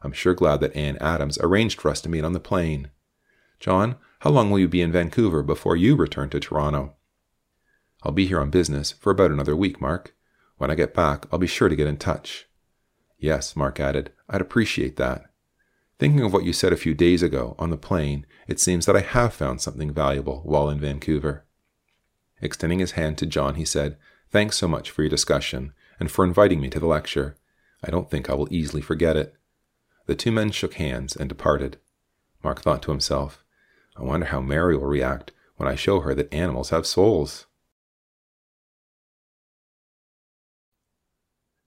I'm 0.01 0.13
sure 0.13 0.33
glad 0.33 0.61
that 0.61 0.75
Anne 0.75 0.97
Adams 0.99 1.37
arranged 1.39 1.81
for 1.81 1.89
us 1.89 2.01
to 2.01 2.09
meet 2.09 2.23
on 2.23 2.33
the 2.33 2.39
plane. 2.39 2.89
John, 3.59 3.95
how 4.19 4.29
long 4.29 4.49
will 4.49 4.59
you 4.59 4.67
be 4.67 4.81
in 4.81 4.91
Vancouver 4.91 5.43
before 5.43 5.75
you 5.75 5.95
return 5.95 6.29
to 6.29 6.39
Toronto? 6.39 6.95
I'll 8.03 8.11
be 8.11 8.27
here 8.27 8.39
on 8.39 8.49
business 8.49 8.91
for 8.91 9.11
about 9.11 9.31
another 9.31 9.55
week, 9.55 9.81
Mark. 9.81 10.15
When 10.57 10.71
I 10.71 10.75
get 10.75 10.93
back, 10.93 11.25
I'll 11.31 11.39
be 11.39 11.47
sure 11.47 11.69
to 11.69 11.75
get 11.75 11.87
in 11.87 11.97
touch. 11.97 12.47
Yes, 13.17 13.55
Mark 13.55 13.79
added, 13.79 14.11
I'd 14.29 14.41
appreciate 14.41 14.95
that. 14.97 15.23
Thinking 15.99 16.21
of 16.21 16.31
what 16.31 16.43
you 16.43 16.53
said 16.53 16.71
a 16.71 16.77
few 16.77 16.93
days 16.93 17.23
ago 17.23 17.55
on 17.57 17.71
the 17.71 17.77
plane, 17.77 18.27
it 18.47 18.59
seems 18.59 18.85
that 18.85 18.95
I 18.95 19.01
have 19.01 19.33
found 19.33 19.61
something 19.61 19.91
valuable 19.91 20.41
while 20.45 20.69
in 20.69 20.79
Vancouver. 20.79 21.46
Extending 22.41 22.79
his 22.79 22.91
hand 22.91 23.17
to 23.17 23.25
John, 23.25 23.55
he 23.55 23.65
said, 23.65 23.97
Thanks 24.29 24.57
so 24.57 24.67
much 24.67 24.91
for 24.91 25.01
your 25.01 25.09
discussion 25.09 25.73
and 25.99 26.11
for 26.11 26.25
inviting 26.25 26.61
me 26.61 26.69
to 26.69 26.79
the 26.79 26.87
lecture. 26.87 27.37
I 27.83 27.89
don't 27.89 28.09
think 28.09 28.29
I 28.29 28.33
will 28.33 28.47
easily 28.51 28.81
forget 28.81 29.15
it. 29.15 29.35
The 30.05 30.15
two 30.15 30.31
men 30.31 30.51
shook 30.51 30.75
hands 30.75 31.15
and 31.15 31.27
departed. 31.27 31.77
Mark 32.43 32.61
thought 32.61 32.81
to 32.83 32.91
himself, 32.91 33.43
I 33.95 34.03
wonder 34.03 34.27
how 34.27 34.39
Mary 34.39 34.77
will 34.77 34.85
react 34.85 35.31
when 35.55 35.67
I 35.67 35.75
show 35.75 36.01
her 36.01 36.13
that 36.13 36.33
animals 36.33 36.69
have 36.69 36.85
souls. 36.85 37.47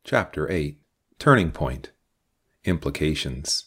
Chapter 0.05 0.51
8 0.51 0.79
Turning 1.19 1.51
Point 1.51 1.91
Implications 2.65 3.67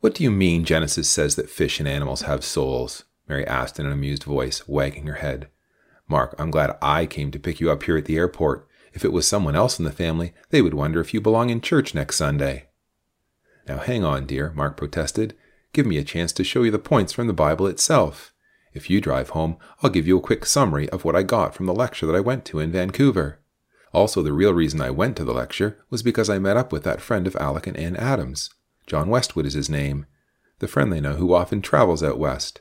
What 0.00 0.14
do 0.14 0.24
you 0.24 0.30
mean 0.30 0.64
Genesis 0.64 1.08
says 1.08 1.36
that 1.36 1.50
fish 1.50 1.78
and 1.78 1.88
animals 1.88 2.22
have 2.22 2.44
souls? 2.44 3.04
Mary 3.28 3.46
asked 3.46 3.80
in 3.80 3.86
an 3.86 3.92
amused 3.92 4.24
voice, 4.24 4.68
wagging 4.68 5.06
her 5.06 5.14
head. 5.14 5.48
Mark, 6.08 6.34
I'm 6.38 6.50
glad 6.50 6.76
I 6.82 7.06
came 7.06 7.30
to 7.30 7.38
pick 7.38 7.60
you 7.60 7.70
up 7.70 7.82
here 7.84 7.96
at 7.96 8.04
the 8.04 8.16
airport. 8.16 8.68
If 8.92 9.04
it 9.04 9.12
was 9.12 9.26
someone 9.26 9.56
else 9.56 9.78
in 9.78 9.84
the 9.84 9.92
family, 9.92 10.32
they 10.50 10.62
would 10.62 10.74
wonder 10.74 11.00
if 11.00 11.12
you 11.12 11.20
belong 11.20 11.50
in 11.50 11.60
church 11.60 11.94
next 11.94 12.16
Sunday. 12.16 12.66
Now 13.66 13.78
hang 13.78 14.04
on, 14.04 14.26
dear, 14.26 14.52
Mark 14.54 14.76
protested. 14.76 15.34
Give 15.72 15.86
me 15.86 15.98
a 15.98 16.04
chance 16.04 16.32
to 16.34 16.44
show 16.44 16.62
you 16.62 16.70
the 16.70 16.78
points 16.78 17.12
from 17.12 17.26
the 17.26 17.32
Bible 17.32 17.66
itself. 17.66 18.32
If 18.72 18.90
you 18.90 19.00
drive 19.00 19.30
home, 19.30 19.56
I'll 19.82 19.90
give 19.90 20.06
you 20.06 20.18
a 20.18 20.22
quick 20.22 20.44
summary 20.44 20.88
of 20.90 21.04
what 21.04 21.16
I 21.16 21.22
got 21.22 21.54
from 21.54 21.66
the 21.66 21.74
lecture 21.74 22.06
that 22.06 22.16
I 22.16 22.20
went 22.20 22.44
to 22.46 22.58
in 22.58 22.72
Vancouver. 22.72 23.40
Also, 23.92 24.22
the 24.22 24.32
real 24.32 24.52
reason 24.52 24.80
I 24.80 24.90
went 24.90 25.16
to 25.16 25.24
the 25.24 25.32
lecture 25.32 25.78
was 25.88 26.02
because 26.02 26.28
I 26.28 26.38
met 26.38 26.56
up 26.56 26.72
with 26.72 26.82
that 26.82 27.00
friend 27.00 27.26
of 27.26 27.36
Alec 27.36 27.66
and 27.68 27.76
Anne 27.76 27.96
Adams. 27.96 28.50
John 28.86 29.08
Westwood 29.08 29.46
is 29.46 29.54
his 29.54 29.70
name. 29.70 30.06
The 30.58 30.68
friend 30.68 30.92
they 30.92 31.00
know 31.00 31.14
who 31.14 31.32
often 31.32 31.62
travels 31.62 32.02
out 32.02 32.18
west. 32.18 32.60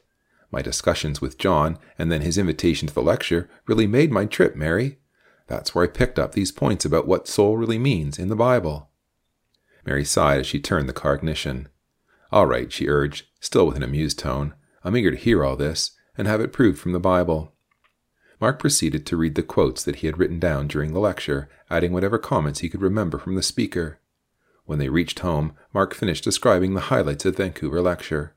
My 0.53 0.61
discussions 0.61 1.19
with 1.19 1.40
John 1.40 1.80
and 1.98 2.11
then 2.11 2.22
his 2.22 2.38
invitation 2.38 2.88
to 2.88 2.93
the 2.93 3.01
lecture 3.01 3.49
really 3.65 3.88
made 3.88 4.11
my 4.11 4.27
trip, 4.27 4.56
Mary. 4.56 4.99
That's 5.48 5.73
where 5.73 5.83
I 5.83 5.88
picked 5.88 6.19
up 6.19 6.33
these 6.33 6.51
points 6.51 6.85
about 6.85 7.07
what 7.07 7.27
soul 7.27 7.57
really 7.57 7.80
means 7.80 8.19
in 8.19 8.30
the 8.30 8.35
Bible. 8.35 8.91
Mary 9.83 10.06
sighed 10.06 10.41
as 10.41 10.45
she 10.45 10.59
turned 10.59 10.88
the 10.88 10.93
car 10.93 11.15
ignition. 11.15 11.69
All 12.32 12.45
right, 12.45 12.72
she 12.72 12.88
urged, 12.88 13.25
still 13.40 13.65
with 13.65 13.77
an 13.77 13.82
amused 13.82 14.19
tone. 14.19 14.53
I'm 14.83 14.95
eager 14.95 15.09
to 15.09 15.17
hear 15.17 15.43
all 15.43 15.56
this 15.56 15.98
and 16.19 16.27
have 16.27 16.40
it 16.40 16.53
proved 16.53 16.80
from 16.80 16.91
the 16.91 16.99
Bible. 16.99 17.56
Mark 18.40 18.59
proceeded 18.59 19.07
to 19.07 19.17
read 19.17 19.33
the 19.33 19.41
quotes 19.41 19.83
that 19.83 19.98
he 19.98 20.07
had 20.07 20.19
written 20.19 20.40
down 20.40 20.67
during 20.67 20.93
the 20.93 20.99
lecture, 20.99 21.49
adding 21.72 21.93
whatever 21.93 22.19
comments 22.19 22.59
he 22.59 22.69
could 22.69 22.83
remember 22.83 23.17
from 23.17 23.33
the 23.33 23.41
speaker. 23.41 23.99
When 24.65 24.77
they 24.77 24.90
reached 24.90 25.19
home, 25.19 25.56
Mark 25.73 25.95
finished 25.95 26.23
describing 26.23 26.75
the 26.75 26.91
highlights 26.91 27.25
of 27.25 27.38
the 27.38 27.43
Vancouver 27.43 27.82
lecture. 27.82 28.35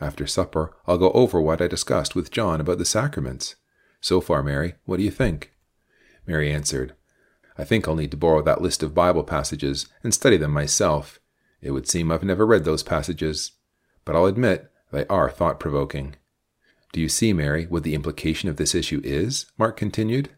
After 0.00 0.26
supper, 0.26 0.76
I'll 0.86 0.98
go 0.98 1.10
over 1.12 1.40
what 1.40 1.62
I 1.62 1.68
discussed 1.68 2.14
with 2.14 2.30
John 2.30 2.60
about 2.60 2.78
the 2.78 2.84
sacraments. 2.84 3.56
So 4.00 4.20
far, 4.20 4.42
Mary, 4.42 4.74
what 4.84 4.98
do 4.98 5.02
you 5.02 5.10
think? 5.10 5.52
Mary 6.26 6.52
answered, 6.52 6.94
I 7.58 7.64
think 7.64 7.88
I'll 7.88 7.96
need 7.96 8.10
to 8.10 8.16
borrow 8.16 8.42
that 8.42 8.60
list 8.60 8.82
of 8.82 8.94
Bible 8.94 9.24
passages 9.24 9.86
and 10.02 10.12
study 10.12 10.36
them 10.36 10.50
myself. 10.50 11.18
It 11.62 11.70
would 11.70 11.88
seem 11.88 12.10
I've 12.10 12.22
never 12.22 12.46
read 12.46 12.64
those 12.64 12.82
passages. 12.82 13.52
But 14.04 14.14
I'll 14.14 14.26
admit 14.26 14.70
they 14.92 15.06
are 15.06 15.30
thought 15.30 15.58
provoking. 15.58 16.16
Do 16.92 17.00
you 17.00 17.08
see, 17.08 17.32
Mary, 17.32 17.66
what 17.66 17.82
the 17.82 17.94
implication 17.94 18.48
of 18.48 18.56
this 18.56 18.74
issue 18.74 19.00
is? 19.02 19.46
Mark 19.58 19.76
continued. 19.76 20.30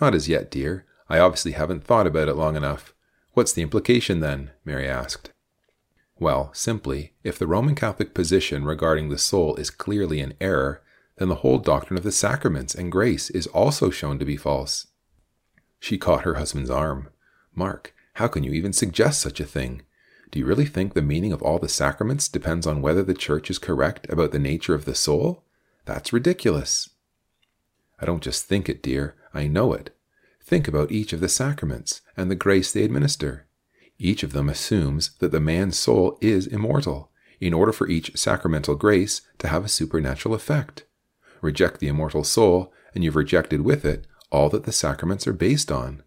Not 0.00 0.14
as 0.14 0.28
yet, 0.28 0.50
dear. 0.50 0.86
I 1.08 1.18
obviously 1.18 1.52
haven't 1.52 1.84
thought 1.84 2.06
about 2.06 2.28
it 2.28 2.36
long 2.36 2.56
enough. 2.56 2.94
What's 3.32 3.52
the 3.52 3.62
implication 3.62 4.20
then? 4.20 4.50
Mary 4.64 4.88
asked. 4.88 5.30
Well, 6.20 6.50
simply, 6.52 7.14
if 7.24 7.38
the 7.38 7.46
Roman 7.46 7.74
Catholic 7.74 8.12
position 8.12 8.66
regarding 8.66 9.08
the 9.08 9.16
soul 9.16 9.56
is 9.56 9.70
clearly 9.70 10.20
in 10.20 10.34
error, 10.38 10.82
then 11.16 11.28
the 11.28 11.36
whole 11.36 11.58
doctrine 11.58 11.96
of 11.96 12.04
the 12.04 12.12
sacraments 12.12 12.74
and 12.74 12.92
grace 12.92 13.30
is 13.30 13.46
also 13.48 13.88
shown 13.88 14.18
to 14.18 14.26
be 14.26 14.36
false. 14.36 14.88
She 15.78 15.96
caught 15.96 16.24
her 16.24 16.34
husband's 16.34 16.68
arm. 16.68 17.08
Mark, 17.54 17.94
how 18.14 18.28
can 18.28 18.44
you 18.44 18.52
even 18.52 18.74
suggest 18.74 19.22
such 19.22 19.40
a 19.40 19.46
thing? 19.46 19.80
Do 20.30 20.38
you 20.38 20.44
really 20.44 20.66
think 20.66 20.92
the 20.92 21.00
meaning 21.00 21.32
of 21.32 21.42
all 21.42 21.58
the 21.58 21.70
sacraments 21.70 22.28
depends 22.28 22.66
on 22.66 22.82
whether 22.82 23.02
the 23.02 23.14
Church 23.14 23.50
is 23.50 23.58
correct 23.58 24.06
about 24.10 24.30
the 24.30 24.38
nature 24.38 24.74
of 24.74 24.84
the 24.84 24.94
soul? 24.94 25.42
That's 25.86 26.12
ridiculous. 26.12 26.90
I 27.98 28.04
don't 28.04 28.22
just 28.22 28.44
think 28.44 28.68
it, 28.68 28.82
dear, 28.82 29.16
I 29.32 29.46
know 29.46 29.72
it. 29.72 29.96
Think 30.44 30.68
about 30.68 30.92
each 30.92 31.14
of 31.14 31.20
the 31.20 31.28
sacraments 31.30 32.02
and 32.14 32.30
the 32.30 32.34
grace 32.34 32.72
they 32.72 32.84
administer. 32.84 33.46
Each 34.02 34.22
of 34.22 34.32
them 34.32 34.48
assumes 34.48 35.10
that 35.18 35.30
the 35.30 35.40
man's 35.40 35.78
soul 35.78 36.18
is 36.22 36.46
immortal, 36.46 37.12
in 37.38 37.52
order 37.52 37.70
for 37.70 37.86
each 37.86 38.16
sacramental 38.16 38.74
grace 38.74 39.20
to 39.38 39.48
have 39.48 39.64
a 39.64 39.68
supernatural 39.68 40.34
effect. 40.34 40.86
Reject 41.42 41.78
the 41.80 41.88
immortal 41.88 42.24
soul, 42.24 42.72
and 42.94 43.04
you've 43.04 43.14
rejected 43.14 43.60
with 43.60 43.84
it 43.84 44.06
all 44.32 44.48
that 44.48 44.64
the 44.64 44.72
sacraments 44.72 45.26
are 45.26 45.32
based 45.32 45.70
on. 45.70 46.02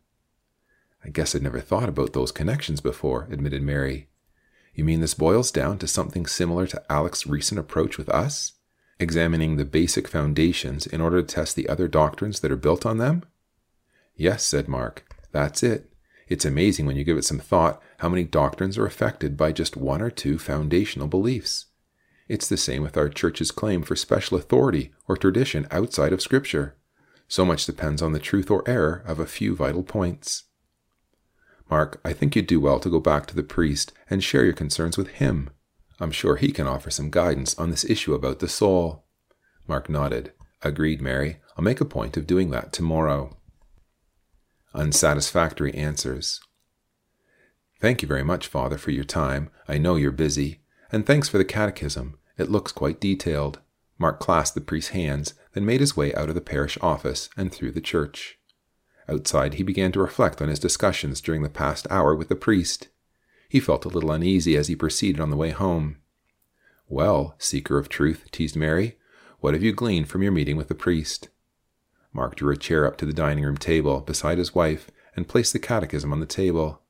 I 1.05 1.09
guess 1.09 1.35
I'd 1.35 1.43
never 1.43 1.59
thought 1.59 1.89
about 1.89 2.13
those 2.13 2.31
connections 2.31 2.81
before, 2.81 3.27
admitted 3.29 3.61
Mary. 3.61 4.09
You 4.73 4.83
mean 4.83 5.01
this 5.01 5.13
boils 5.13 5.51
down 5.51 5.77
to 5.79 5.87
something 5.87 6.25
similar 6.25 6.65
to 6.67 6.81
Alec's 6.89 7.27
recent 7.27 7.59
approach 7.59 7.97
with 7.97 8.09
us? 8.09 8.53
examining 8.99 9.57
the 9.57 9.65
basic 9.65 10.07
foundations 10.07 10.87
in 10.87 11.01
order 11.01 11.21
to 11.21 11.35
test 11.35 11.55
the 11.55 11.69
other 11.69 11.87
doctrines 11.87 12.39
that 12.39 12.51
are 12.51 12.55
built 12.55 12.85
on 12.85 12.97
them? 12.97 13.23
Yes, 14.15 14.43
said 14.43 14.67
Mark, 14.67 15.05
that's 15.31 15.61
it. 15.61 15.92
It's 16.33 16.45
amazing 16.45 16.87
when 16.87 16.95
you 16.95 17.03
give 17.03 17.19
it 17.19 17.25
some 17.25 17.37
thought 17.37 17.79
how 17.99 18.09
many 18.09 18.23
doctrines 18.23 18.75
are 18.79 18.87
affected 18.87 19.37
by 19.37 19.51
just 19.51 19.77
one 19.77 20.01
or 20.01 20.09
two 20.09 20.39
foundational 20.39 21.07
beliefs. 21.07 21.67
It's 22.27 22.49
the 22.49 22.57
same 22.57 22.81
with 22.81 22.97
our 22.97 23.07
church's 23.07 23.51
claim 23.51 23.83
for 23.83 23.95
special 23.95 24.39
authority 24.39 24.91
or 25.07 25.15
tradition 25.15 25.67
outside 25.69 26.11
of 26.11 26.23
Scripture. 26.23 26.75
So 27.27 27.45
much 27.45 27.67
depends 27.67 28.01
on 28.01 28.13
the 28.13 28.19
truth 28.19 28.49
or 28.49 28.67
error 28.67 29.03
of 29.05 29.19
a 29.19 29.27
few 29.27 29.55
vital 29.55 29.83
points. 29.83 30.45
Mark, 31.69 32.01
I 32.03 32.13
think 32.13 32.35
you'd 32.35 32.47
do 32.47 32.59
well 32.59 32.79
to 32.79 32.89
go 32.89 32.99
back 32.99 33.27
to 33.27 33.35
the 33.35 33.43
priest 33.43 33.93
and 34.09 34.23
share 34.23 34.43
your 34.43 34.53
concerns 34.53 34.97
with 34.97 35.09
him. 35.09 35.51
I'm 35.99 36.11
sure 36.11 36.37
he 36.37 36.51
can 36.51 36.65
offer 36.65 36.89
some 36.89 37.11
guidance 37.11 37.55
on 37.59 37.69
this 37.69 37.85
issue 37.85 38.15
about 38.15 38.39
the 38.39 38.49
soul. 38.49 39.05
Mark 39.67 39.87
nodded. 39.87 40.33
Agreed, 40.63 40.99
Mary. 40.99 41.41
I'll 41.55 41.63
make 41.63 41.79
a 41.79 41.85
point 41.85 42.17
of 42.17 42.25
doing 42.25 42.49
that 42.49 42.73
tomorrow. 42.73 43.37
Unsatisfactory 44.73 45.73
answers. 45.73 46.39
Thank 47.79 48.01
you 48.01 48.07
very 48.07 48.23
much, 48.23 48.47
Father, 48.47 48.77
for 48.77 48.91
your 48.91 49.03
time. 49.03 49.49
I 49.67 49.77
know 49.77 49.95
you're 49.95 50.11
busy. 50.11 50.61
And 50.91 51.05
thanks 51.05 51.27
for 51.27 51.37
the 51.37 51.45
catechism. 51.45 52.17
It 52.37 52.49
looks 52.49 52.71
quite 52.71 52.99
detailed. 52.99 53.59
Mark 53.99 54.19
clasped 54.19 54.55
the 54.55 54.61
priest's 54.61 54.91
hands, 54.91 55.33
then 55.53 55.65
made 55.65 55.79
his 55.79 55.95
way 55.95 56.13
out 56.15 56.29
of 56.29 56.35
the 56.35 56.41
parish 56.41 56.77
office 56.81 57.29
and 57.37 57.51
through 57.51 57.71
the 57.71 57.81
church. 57.81 58.39
Outside, 59.07 59.55
he 59.55 59.63
began 59.63 59.91
to 59.91 59.99
reflect 59.99 60.41
on 60.41 60.49
his 60.49 60.59
discussions 60.59 61.21
during 61.21 61.43
the 61.43 61.49
past 61.49 61.85
hour 61.89 62.15
with 62.15 62.29
the 62.29 62.35
priest. 62.35 62.87
He 63.49 63.59
felt 63.59 63.85
a 63.85 63.89
little 63.89 64.11
uneasy 64.11 64.55
as 64.55 64.67
he 64.67 64.75
proceeded 64.75 65.19
on 65.19 65.29
the 65.29 65.35
way 65.35 65.51
home. 65.51 65.97
Well, 66.87 67.35
seeker 67.37 67.77
of 67.77 67.89
truth, 67.89 68.29
teased 68.31 68.55
Mary, 68.55 68.97
what 69.39 69.53
have 69.53 69.63
you 69.63 69.73
gleaned 69.73 70.09
from 70.09 70.23
your 70.23 70.31
meeting 70.31 70.57
with 70.57 70.69
the 70.69 70.75
priest? 70.75 71.29
Mark 72.13 72.35
drew 72.35 72.53
a 72.53 72.57
chair 72.57 72.85
up 72.85 72.97
to 72.97 73.05
the 73.05 73.13
dining 73.13 73.43
room 73.43 73.57
table 73.57 73.99
beside 73.99 74.37
his 74.37 74.53
wife 74.55 74.89
and 75.15 75.27
placed 75.27 75.51
the 75.53 75.59
catechism 75.59 76.11
on 76.13 76.19
the 76.19 76.25
table. 76.25 76.81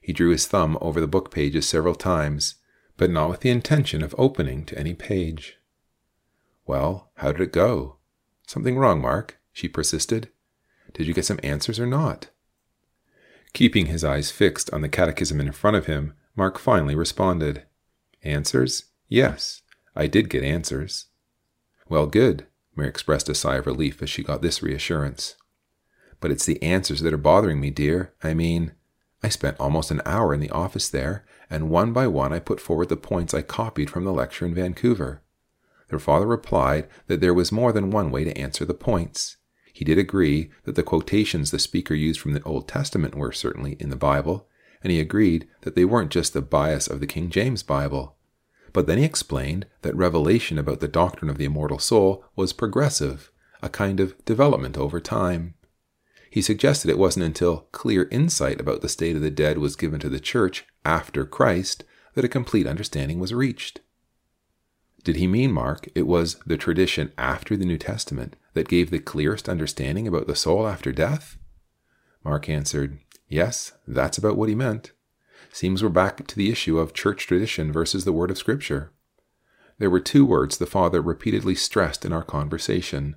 He 0.00 0.12
drew 0.12 0.30
his 0.30 0.46
thumb 0.46 0.76
over 0.80 1.00
the 1.00 1.06
book 1.06 1.30
pages 1.30 1.68
several 1.68 1.94
times, 1.94 2.56
but 2.96 3.10
not 3.10 3.30
with 3.30 3.40
the 3.40 3.50
intention 3.50 4.02
of 4.02 4.14
opening 4.18 4.64
to 4.66 4.78
any 4.78 4.94
page. 4.94 5.58
Well, 6.66 7.10
how 7.16 7.32
did 7.32 7.40
it 7.40 7.52
go? 7.52 7.96
Something 8.46 8.76
wrong, 8.76 9.00
Mark? 9.00 9.38
she 9.52 9.68
persisted. 9.68 10.28
Did 10.92 11.06
you 11.06 11.14
get 11.14 11.24
some 11.24 11.40
answers 11.42 11.78
or 11.78 11.86
not? 11.86 12.28
Keeping 13.52 13.86
his 13.86 14.02
eyes 14.02 14.30
fixed 14.30 14.70
on 14.72 14.80
the 14.80 14.88
catechism 14.88 15.40
in 15.40 15.52
front 15.52 15.76
of 15.76 15.86
him, 15.86 16.14
Mark 16.34 16.58
finally 16.58 16.94
responded. 16.94 17.64
Answers? 18.22 18.86
Yes, 19.08 19.62
I 19.94 20.06
did 20.06 20.30
get 20.30 20.42
answers. 20.42 21.06
Well, 21.88 22.06
good. 22.06 22.46
Mary 22.74 22.88
expressed 22.88 23.28
a 23.28 23.34
sigh 23.34 23.56
of 23.56 23.66
relief 23.66 24.02
as 24.02 24.10
she 24.10 24.22
got 24.22 24.42
this 24.42 24.62
reassurance. 24.62 25.36
But 26.20 26.30
it's 26.30 26.46
the 26.46 26.62
answers 26.62 27.00
that 27.00 27.12
are 27.12 27.18
bothering 27.18 27.60
me, 27.60 27.70
dear. 27.70 28.14
I 28.22 28.34
mean, 28.34 28.72
I 29.22 29.28
spent 29.28 29.60
almost 29.60 29.90
an 29.90 30.02
hour 30.04 30.32
in 30.32 30.40
the 30.40 30.50
office 30.50 30.88
there, 30.88 31.24
and 31.50 31.70
one 31.70 31.92
by 31.92 32.06
one 32.06 32.32
I 32.32 32.38
put 32.38 32.60
forward 32.60 32.88
the 32.88 32.96
points 32.96 33.34
I 33.34 33.42
copied 33.42 33.90
from 33.90 34.04
the 34.04 34.12
lecture 34.12 34.46
in 34.46 34.54
Vancouver. 34.54 35.22
Their 35.88 35.98
father 35.98 36.26
replied 36.26 36.88
that 37.06 37.20
there 37.20 37.34
was 37.34 37.52
more 37.52 37.72
than 37.72 37.90
one 37.90 38.10
way 38.10 38.24
to 38.24 38.36
answer 38.38 38.64
the 38.64 38.74
points. 38.74 39.36
He 39.72 39.84
did 39.84 39.98
agree 39.98 40.50
that 40.64 40.74
the 40.74 40.82
quotations 40.82 41.50
the 41.50 41.58
speaker 41.58 41.94
used 41.94 42.20
from 42.20 42.32
the 42.32 42.42
Old 42.42 42.68
Testament 42.68 43.14
were 43.14 43.32
certainly 43.32 43.76
in 43.78 43.90
the 43.90 43.96
Bible, 43.96 44.48
and 44.82 44.90
he 44.90 45.00
agreed 45.00 45.48
that 45.62 45.74
they 45.74 45.84
weren't 45.84 46.10
just 46.10 46.32
the 46.32 46.42
bias 46.42 46.86
of 46.86 47.00
the 47.00 47.06
King 47.06 47.30
James 47.30 47.62
Bible. 47.62 48.16
But 48.72 48.86
then 48.86 48.98
he 48.98 49.04
explained 49.04 49.66
that 49.82 49.96
revelation 49.96 50.58
about 50.58 50.80
the 50.80 50.88
doctrine 50.88 51.30
of 51.30 51.38
the 51.38 51.44
immortal 51.44 51.78
soul 51.78 52.24
was 52.34 52.52
progressive, 52.52 53.30
a 53.62 53.68
kind 53.68 54.00
of 54.00 54.22
development 54.24 54.78
over 54.78 55.00
time. 55.00 55.54
He 56.30 56.40
suggested 56.40 56.90
it 56.90 56.98
wasn't 56.98 57.26
until 57.26 57.68
clear 57.72 58.08
insight 58.10 58.60
about 58.60 58.80
the 58.80 58.88
state 58.88 59.16
of 59.16 59.22
the 59.22 59.30
dead 59.30 59.58
was 59.58 59.76
given 59.76 60.00
to 60.00 60.08
the 60.08 60.20
church 60.20 60.64
after 60.84 61.26
Christ 61.26 61.84
that 62.14 62.24
a 62.24 62.28
complete 62.28 62.66
understanding 62.66 63.20
was 63.20 63.34
reached. 63.34 63.80
Did 65.04 65.16
he 65.16 65.26
mean, 65.26 65.52
Mark, 65.52 65.88
it 65.94 66.06
was 66.06 66.36
the 66.46 66.56
tradition 66.56 67.12
after 67.18 67.56
the 67.56 67.66
New 67.66 67.78
Testament 67.78 68.36
that 68.54 68.68
gave 68.68 68.90
the 68.90 68.98
clearest 68.98 69.48
understanding 69.48 70.06
about 70.06 70.26
the 70.26 70.36
soul 70.36 70.66
after 70.66 70.92
death? 70.92 71.36
Mark 72.24 72.48
answered, 72.48 72.98
Yes, 73.28 73.72
that's 73.86 74.16
about 74.16 74.36
what 74.36 74.48
he 74.48 74.54
meant. 74.54 74.92
Seems 75.54 75.82
we're 75.82 75.90
back 75.90 76.26
to 76.26 76.34
the 76.34 76.50
issue 76.50 76.78
of 76.78 76.94
church 76.94 77.26
tradition 77.26 77.70
versus 77.70 78.06
the 78.06 78.12
word 78.12 78.30
of 78.30 78.38
Scripture. 78.38 78.90
There 79.76 79.90
were 79.90 80.00
two 80.00 80.24
words 80.24 80.56
the 80.56 80.64
father 80.64 81.02
repeatedly 81.02 81.54
stressed 81.54 82.06
in 82.06 82.12
our 82.12 82.22
conversation. 82.22 83.16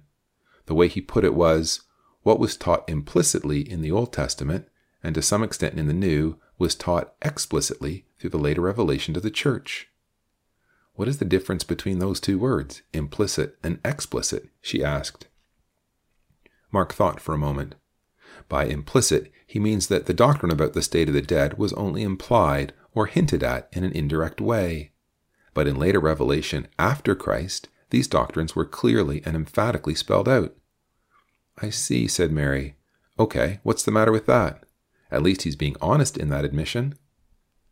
The 0.66 0.76
way 0.76 0.90
he 0.90 1.00
put 1.00 1.24
it 1.24 1.34
was, 1.34 1.84
what 2.24 2.38
was 2.38 2.58
taught 2.58 2.90
implicitly 2.90 3.62
in 3.62 3.82
the 3.82 3.92
Old 3.92 4.12
Testament, 4.12 4.68
and 5.02 5.16
to 5.16 5.22
some 5.22 5.44
extent 5.44 5.80
in 5.80 5.88
the 5.88 5.94
New, 5.94 6.38
was 6.58 6.76
taught 6.76 7.14
explicitly 7.22 8.06
through 8.20 8.32
the 8.32 8.38
later 8.38 8.62
revelation 8.62 9.14
to 9.14 9.22
the 9.22 9.32
church. 9.32 9.88
What 10.96 11.08
is 11.08 11.20
the 11.20 11.26
difference 11.26 11.64
between 11.64 12.00
those 12.00 12.20
two 12.20 12.38
words, 12.38 12.82
implicit 12.92 13.58
and 13.64 13.80
explicit? 13.86 14.50
she 14.62 14.84
asked. 14.84 15.28
Mark 16.70 16.94
thought 16.94 17.22
for 17.22 17.34
a 17.34 17.38
moment. 17.38 17.76
By 18.48 18.66
implicit, 18.66 19.32
he 19.46 19.60
means 19.60 19.88
that 19.88 20.06
the 20.06 20.14
doctrine 20.14 20.52
about 20.52 20.74
the 20.74 20.82
state 20.82 21.08
of 21.08 21.14
the 21.14 21.22
dead 21.22 21.58
was 21.58 21.74
only 21.74 22.04
implied 22.04 22.74
or 22.94 23.08
hinted 23.08 23.44
at 23.44 23.70
in 23.74 23.84
an 23.84 23.92
indirect 23.92 24.40
way. 24.40 24.92
But 25.54 25.68
in 25.68 25.80
later 25.80 26.00
revelation 26.00 26.68
after 26.78 27.16
Christ, 27.16 27.70
these 27.90 28.08
doctrines 28.08 28.56
were 28.56 28.66
clearly 28.66 29.22
and 29.26 29.36
emphatically 29.36 29.96
spelled 29.96 30.28
out. 30.28 30.56
I 31.62 31.70
see, 31.70 32.08
said 32.08 32.32
Mary. 32.32 32.76
Okay, 33.18 33.60
what's 33.64 33.84
the 33.84 33.92
matter 33.92 34.12
with 34.12 34.26
that? 34.26 34.66
At 35.10 35.24
least 35.24 35.44
he's 35.44 35.56
being 35.56 35.78
honest 35.80 36.18
in 36.18 36.30
that 36.30 36.44
admission. 36.46 36.96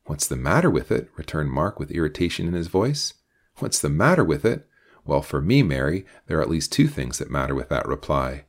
What's 0.05 0.27
the 0.27 0.37
matter 0.37 0.69
with 0.69 0.91
it? 0.91 1.09
returned 1.17 1.51
Mark 1.51 1.79
with 1.79 1.91
irritation 1.91 2.47
in 2.47 2.53
his 2.53 2.67
voice. 2.67 3.13
What's 3.57 3.79
the 3.79 3.89
matter 3.89 4.23
with 4.23 4.45
it? 4.45 4.67
Well, 5.05 5.21
for 5.21 5.41
me, 5.41 5.63
Mary, 5.63 6.05
there 6.27 6.39
are 6.39 6.41
at 6.41 6.49
least 6.49 6.71
two 6.71 6.87
things 6.87 7.17
that 7.17 7.29
matter 7.29 7.53
with 7.55 7.69
that 7.69 7.87
reply. 7.87 8.45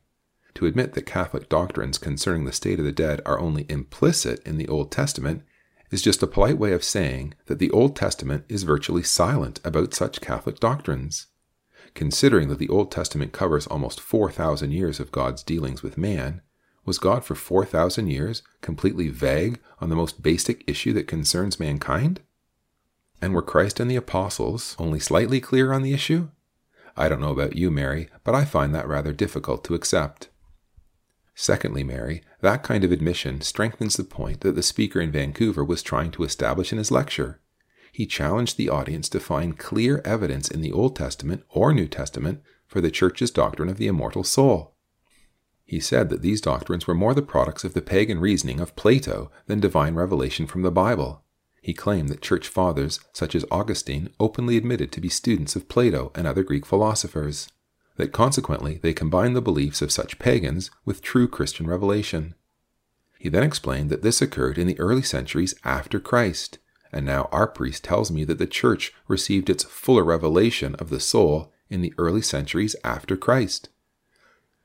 To 0.55 0.65
admit 0.65 0.93
that 0.93 1.05
Catholic 1.05 1.49
doctrines 1.49 1.97
concerning 1.97 2.45
the 2.45 2.53
state 2.53 2.79
of 2.79 2.85
the 2.85 2.91
dead 2.91 3.21
are 3.25 3.39
only 3.39 3.65
implicit 3.67 4.41
in 4.47 4.57
the 4.57 4.67
Old 4.69 4.91
Testament 4.91 5.43
is 5.91 6.01
just 6.01 6.23
a 6.23 6.27
polite 6.27 6.57
way 6.57 6.71
of 6.71 6.83
saying 6.83 7.33
that 7.47 7.59
the 7.59 7.71
Old 7.71 7.95
Testament 7.95 8.45
is 8.47 8.63
virtually 8.63 9.03
silent 9.03 9.59
about 9.63 9.93
such 9.93 10.21
Catholic 10.21 10.59
doctrines. 10.59 11.27
Considering 11.93 12.47
that 12.47 12.59
the 12.59 12.69
Old 12.69 12.89
Testament 12.89 13.33
covers 13.33 13.67
almost 13.67 13.99
4,000 13.99 14.71
years 14.71 14.99
of 14.99 15.11
God's 15.11 15.43
dealings 15.43 15.83
with 15.83 15.97
man, 15.97 16.41
was 16.85 16.99
God 16.99 17.25
for 17.25 17.35
4,000 17.35 18.07
years 18.07 18.41
completely 18.61 19.09
vague 19.09 19.59
on 19.79 19.89
the 19.89 19.95
most 19.95 20.23
basic 20.23 20.63
issue 20.67 20.93
that 20.93 21.07
concerns 21.07 21.59
mankind? 21.59 22.21
And 23.21 23.33
were 23.33 23.41
Christ 23.41 23.79
and 23.79 23.89
the 23.89 23.95
apostles 23.95 24.75
only 24.79 24.99
slightly 24.99 25.41
clear 25.41 25.73
on 25.73 25.83
the 25.83 25.93
issue? 25.93 26.29
I 26.95 27.09
don't 27.09 27.21
know 27.21 27.31
about 27.31 27.57
you, 27.57 27.71
Mary, 27.71 28.09
but 28.23 28.35
I 28.35 28.45
find 28.45 28.73
that 28.73 28.87
rather 28.87 29.11
difficult 29.11 29.63
to 29.65 29.75
accept. 29.75 30.29
Secondly, 31.35 31.83
Mary, 31.83 32.23
that 32.39 32.63
kind 32.63 32.85
of 32.85 32.93
admission 32.93 33.41
strengthens 33.41 33.97
the 33.97 34.05
point 34.05 34.39
that 34.39 34.55
the 34.55 34.63
speaker 34.63 35.01
in 35.01 35.11
Vancouver 35.11 35.65
was 35.65 35.83
trying 35.83 36.11
to 36.11 36.23
establish 36.23 36.71
in 36.71 36.77
his 36.77 36.91
lecture. 36.91 37.41
He 37.91 38.05
challenged 38.05 38.57
the 38.57 38.69
audience 38.69 39.09
to 39.09 39.19
find 39.19 39.59
clear 39.59 40.01
evidence 40.05 40.49
in 40.49 40.61
the 40.61 40.71
Old 40.71 40.95
Testament 40.95 41.43
or 41.49 41.73
New 41.73 41.87
Testament 41.87 42.41
for 42.65 42.79
the 42.79 42.91
Church's 42.91 43.31
doctrine 43.31 43.69
of 43.69 43.77
the 43.77 43.87
immortal 43.87 44.23
soul. 44.23 44.75
He 45.65 45.79
said 45.79 46.09
that 46.09 46.21
these 46.21 46.41
doctrines 46.41 46.87
were 46.87 46.93
more 46.93 47.13
the 47.13 47.21
products 47.21 47.63
of 47.63 47.73
the 47.73 47.81
pagan 47.81 48.19
reasoning 48.19 48.59
of 48.59 48.75
Plato 48.75 49.31
than 49.47 49.59
divine 49.59 49.95
revelation 49.95 50.47
from 50.47 50.61
the 50.61 50.71
Bible. 50.71 51.23
He 51.61 51.73
claimed 51.73 52.09
that 52.09 52.21
church 52.21 52.47
fathers, 52.47 52.99
such 53.11 53.33
as 53.33 53.45
Augustine, 53.49 54.09
openly 54.19 54.55
admitted 54.55 54.91
to 54.91 55.01
be 55.01 55.09
students 55.09 55.55
of 55.55 55.67
Plato 55.67 56.11
and 56.15 56.27
other 56.27 56.43
Greek 56.43 56.65
philosophers, 56.65 57.49
that 57.97 58.11
consequently 58.11 58.79
they 58.81 58.93
combined 58.93 59.35
the 59.35 59.41
beliefs 59.41 59.81
of 59.81 59.91
such 59.91 60.19
pagans 60.19 60.71
with 60.83 61.01
true 61.01 61.27
Christian 61.27 61.67
revelation. 61.67 62.35
He 63.17 63.29
then 63.29 63.43
explained 63.43 63.89
that 63.89 64.01
this 64.01 64.21
occurred 64.21 64.57
in 64.57 64.67
the 64.67 64.79
early 64.79 65.01
centuries 65.01 65.55
after 65.63 65.99
Christ, 65.99 66.59
and 66.91 67.05
now 67.05 67.27
our 67.31 67.47
priest 67.47 67.83
tells 67.83 68.11
me 68.11 68.23
that 68.25 68.37
the 68.37 68.47
church 68.47 68.93
received 69.07 69.49
its 69.49 69.63
fuller 69.63 70.03
revelation 70.03 70.75
of 70.75 70.89
the 70.89 70.99
soul 70.99 71.51
in 71.69 71.81
the 71.81 71.93
early 71.97 72.21
centuries 72.21 72.75
after 72.83 73.17
Christ. 73.17 73.69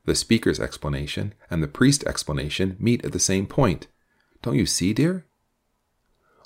The 0.05 0.15
speaker's 0.15 0.61
explanation 0.61 1.35
and 1.51 1.63
the 1.63 1.69
priest's 1.69 2.05
explanation 2.05 2.77
meet 2.79 3.05
at 3.05 3.13
the 3.13 3.19
same 3.19 3.47
point. 3.47 3.87
Don't 4.43 4.57
you 4.57 4.67
see, 4.67 4.93
dear? 4.93 5.27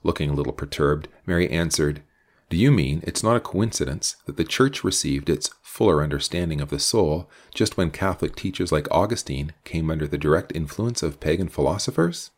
Looking 0.03 0.31
a 0.31 0.35
little 0.35 0.53
perturbed, 0.53 1.09
Mary 1.27 1.49
answered, 1.51 2.03
Do 2.51 2.57
you 2.57 2.71
mean 2.71 3.03
it's 3.07 3.23
not 3.23 3.37
a 3.37 3.41
coincidence 3.41 4.17
that 4.27 4.37
the 4.37 4.45
Church 4.45 4.85
received 4.85 5.31
its 5.31 5.51
fuller 5.75 6.05
understanding 6.05 6.61
of 6.61 6.71
the 6.71 6.79
soul 6.79 7.29
just 7.53 7.77
when 7.77 7.91
Catholic 7.91 8.37
teachers 8.37 8.71
like 8.71 8.87
Augustine 8.93 9.53
came 9.65 9.91
under 9.91 10.07
the 10.07 10.17
direct 10.17 10.53
influence 10.55 11.03
of 11.03 11.19
pagan 11.19 11.49
philosophers? 11.49 12.31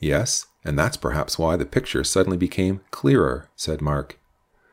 Yes, 0.00 0.46
and 0.64 0.78
that's 0.78 0.96
perhaps 0.96 1.38
why 1.38 1.56
the 1.56 1.66
picture 1.66 2.02
suddenly 2.02 2.38
became 2.38 2.80
clearer, 2.90 3.50
said 3.56 3.82
Mark. 3.82 4.18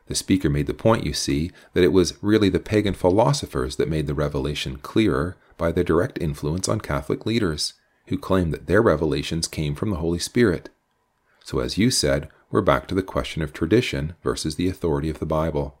The 0.06 0.14
speaker 0.14 0.48
made 0.48 0.66
the 0.66 0.72
point, 0.72 1.04
you 1.04 1.12
see, 1.12 1.50
that 1.74 1.84
it 1.84 1.92
was 1.92 2.16
really 2.22 2.48
the 2.48 2.58
pagan 2.58 2.94
philosophers 2.94 3.76
that 3.76 3.90
made 3.90 4.06
the 4.06 4.14
revelation 4.14 4.78
clearer 4.78 5.36
by 5.58 5.72
their 5.72 5.84
direct 5.84 6.18
influence 6.22 6.70
on 6.70 6.80
Catholic 6.80 7.26
leaders, 7.26 7.74
who 8.06 8.16
claimed 8.16 8.54
that 8.54 8.66
their 8.66 8.80
revelations 8.80 9.46
came 9.46 9.74
from 9.74 9.90
the 9.90 9.96
Holy 9.96 10.18
Spirit. 10.18 10.70
So, 11.44 11.58
as 11.58 11.76
you 11.76 11.90
said, 11.90 12.30
we're 12.50 12.62
back 12.62 12.88
to 12.88 12.94
the 12.94 13.02
question 13.02 13.42
of 13.42 13.52
tradition 13.52 14.14
versus 14.22 14.56
the 14.56 14.70
authority 14.70 15.10
of 15.10 15.18
the 15.18 15.26
Bible. 15.26 15.78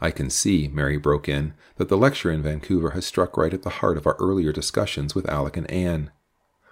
I 0.00 0.10
can 0.10 0.30
see, 0.30 0.68
Mary 0.68 0.96
broke 0.96 1.28
in, 1.28 1.54
that 1.76 1.88
the 1.88 1.98
lecture 1.98 2.30
in 2.30 2.42
Vancouver 2.42 2.90
has 2.90 3.04
struck 3.04 3.36
right 3.36 3.52
at 3.52 3.62
the 3.62 3.70
heart 3.70 3.96
of 3.96 4.06
our 4.06 4.16
earlier 4.18 4.52
discussions 4.52 5.14
with 5.14 5.28
Alec 5.28 5.56
and 5.56 5.70
Anne. 5.70 6.10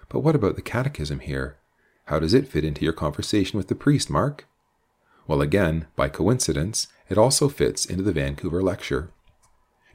But 0.09 0.21
what 0.21 0.35
about 0.35 0.55
the 0.55 0.63
catechism 0.63 1.19
here? 1.19 1.57
How 2.05 2.17
does 2.17 2.33
it 2.33 2.47
fit 2.47 2.63
into 2.65 2.83
your 2.83 2.93
conversation 2.93 3.57
with 3.57 3.67
the 3.67 3.75
priest, 3.75 4.09
Mark? 4.09 4.47
Well, 5.27 5.41
again, 5.41 5.85
by 5.95 6.09
coincidence, 6.09 6.87
it 7.07 7.19
also 7.19 7.49
fits 7.49 7.85
into 7.85 8.01
the 8.01 8.13
Vancouver 8.13 8.63
lecture. 8.63 9.11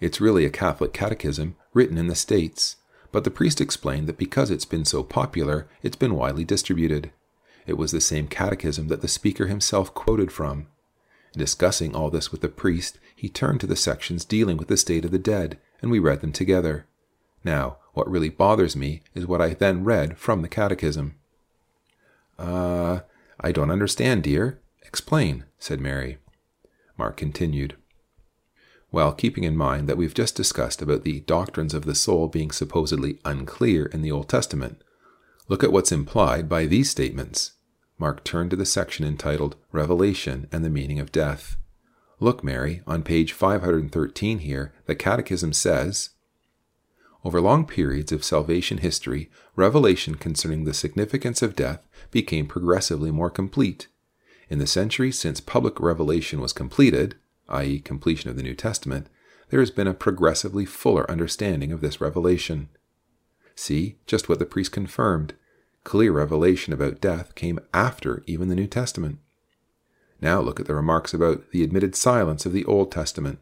It's 0.01 0.21
really 0.21 0.45
a 0.45 0.51
Catholic 0.51 0.93
catechism 0.93 1.57
written 1.73 1.99
in 1.99 2.07
the 2.07 2.15
States, 2.15 2.77
but 3.11 3.25
the 3.25 3.33
priest 3.33 3.61
explained 3.61 4.07
that 4.07 4.19
because 4.19 4.51
it's 4.51 4.65
been 4.65 4.85
so 4.85 5.03
popular, 5.03 5.67
it's 5.83 5.97
been 5.97 6.15
widely 6.15 6.45
distributed. 6.45 7.11
It 7.67 7.75
was 7.75 7.91
the 7.91 8.01
same 8.01 8.29
catechism 8.29 8.87
that 8.89 9.01
the 9.01 9.09
speaker 9.09 9.49
himself 9.49 9.93
quoted 9.93 10.31
from. 10.31 10.69
Discussing 11.33 11.97
all 11.97 12.11
this 12.11 12.31
with 12.31 12.43
the 12.43 12.49
priest, 12.49 12.99
he 13.25 13.31
turned 13.31 13.59
to 13.59 13.67
the 13.67 13.75
sections 13.75 14.23
dealing 14.23 14.59
with 14.59 14.69
the 14.69 14.77
state 14.77 15.03
of 15.03 15.11
the 15.11 15.19
dead, 15.19 15.57
and 15.81 15.91
we 15.91 15.99
read 15.99 16.21
them 16.21 16.31
together. 16.31 16.85
Now, 17.43 17.79
what 17.95 18.11
really 18.11 18.29
bothers 18.29 18.77
me 18.77 19.01
is 19.15 19.27
what 19.27 19.41
I 19.41 19.55
then 19.55 19.83
read 19.83 20.19
from 20.19 20.43
the 20.43 20.49
catechism. 20.49 21.15
Uh, 22.39 23.01
I 23.41 23.51
don't 23.51 23.71
understand, 23.71 24.25
dear, 24.25 24.61
Explain, 24.83 25.45
said 25.59 25.81
Mary. 25.81 26.19
Mark 26.99 27.17
continued. 27.17 27.77
Well, 28.93 29.15
keeping 29.15 29.45
in 29.45 29.57
mind 29.57 29.89
that 29.89 29.97
we've 29.97 30.13
just 30.13 30.37
discussed 30.37 30.83
about 30.83 31.03
the 31.03 31.21
doctrines 31.21 31.73
of 31.73 31.87
the 31.87 31.95
soul 31.95 32.29
being 32.29 32.51
supposedly 32.51 33.21
unclear 33.25 33.87
in 33.87 34.03
the 34.03 34.13
Old 34.13 34.29
Testament, 34.29 34.83
look 35.49 35.65
at 35.65 35.73
what's 35.73 35.93
implied 35.93 36.47
by 36.47 36.67
these 36.67 36.91
statements. 36.91 37.53
Mark 37.99 38.23
turned 38.23 38.51
to 38.51 38.57
the 38.57 38.67
section 38.67 39.07
entitled 39.07 39.57
Revelation 39.73 40.47
and 40.53 40.63
the 40.63 40.69
Meaning 40.69 41.01
of 41.01 41.11
Death. 41.11 41.57
Look, 42.21 42.45
Mary, 42.45 42.83
on 42.87 43.03
page 43.03 43.33
513 43.33 44.39
here, 44.39 44.73
the 44.87 44.95
Catechism 44.95 45.53
says 45.53 46.11
Over 47.25 47.41
long 47.41 47.67
periods 47.67 48.13
of 48.13 48.25
salvation 48.25 48.79
history, 48.79 49.31
revelation 49.57 50.15
concerning 50.15 50.65
the 50.65 50.75
significance 50.75 51.43
of 51.43 51.57
death 51.57 51.87
became 52.11 52.47
progressively 52.47 53.11
more 53.11 53.31
complete. 53.31 53.89
In 54.49 54.59
the 54.59 54.67
centuries 54.67 55.19
since 55.19 55.41
public 55.41 55.81
revelation 55.81 56.41
was 56.41 56.53
completed, 56.53 57.17
i.e., 57.49 57.81
completion 57.81 58.31
of 58.31 58.37
the 58.37 58.43
New 58.43 58.55
Testament, 58.55 59.09
there 59.51 59.61
has 59.61 59.71
been 59.71 59.87
a 59.87 59.95
progressively 59.95 60.65
fuller 60.65 61.11
understanding 61.11 61.73
of 61.73 61.81
this 61.81 62.01
revelation. 62.01 62.69
See 63.55 63.99
just 64.07 64.29
what 64.29 64.39
the 64.39 64.47
priest 64.47 64.73
confirmed 64.73 65.35
clear 65.85 66.13
revelation 66.13 66.73
about 66.73 67.01
death 67.01 67.35
came 67.35 67.61
after 67.73 68.23
even 68.27 68.49
the 68.49 68.55
New 68.55 68.67
Testament. 68.67 69.19
Now 70.21 70.41
look 70.41 70.61
at 70.61 70.67
the 70.67 70.75
remarks 70.75 71.13
about 71.13 71.51
the 71.51 71.63
admitted 71.63 71.95
silence 71.95 72.47
of 72.47 72.53
the 72.53 72.65
Old 72.65 72.91
Testament. 72.91 73.41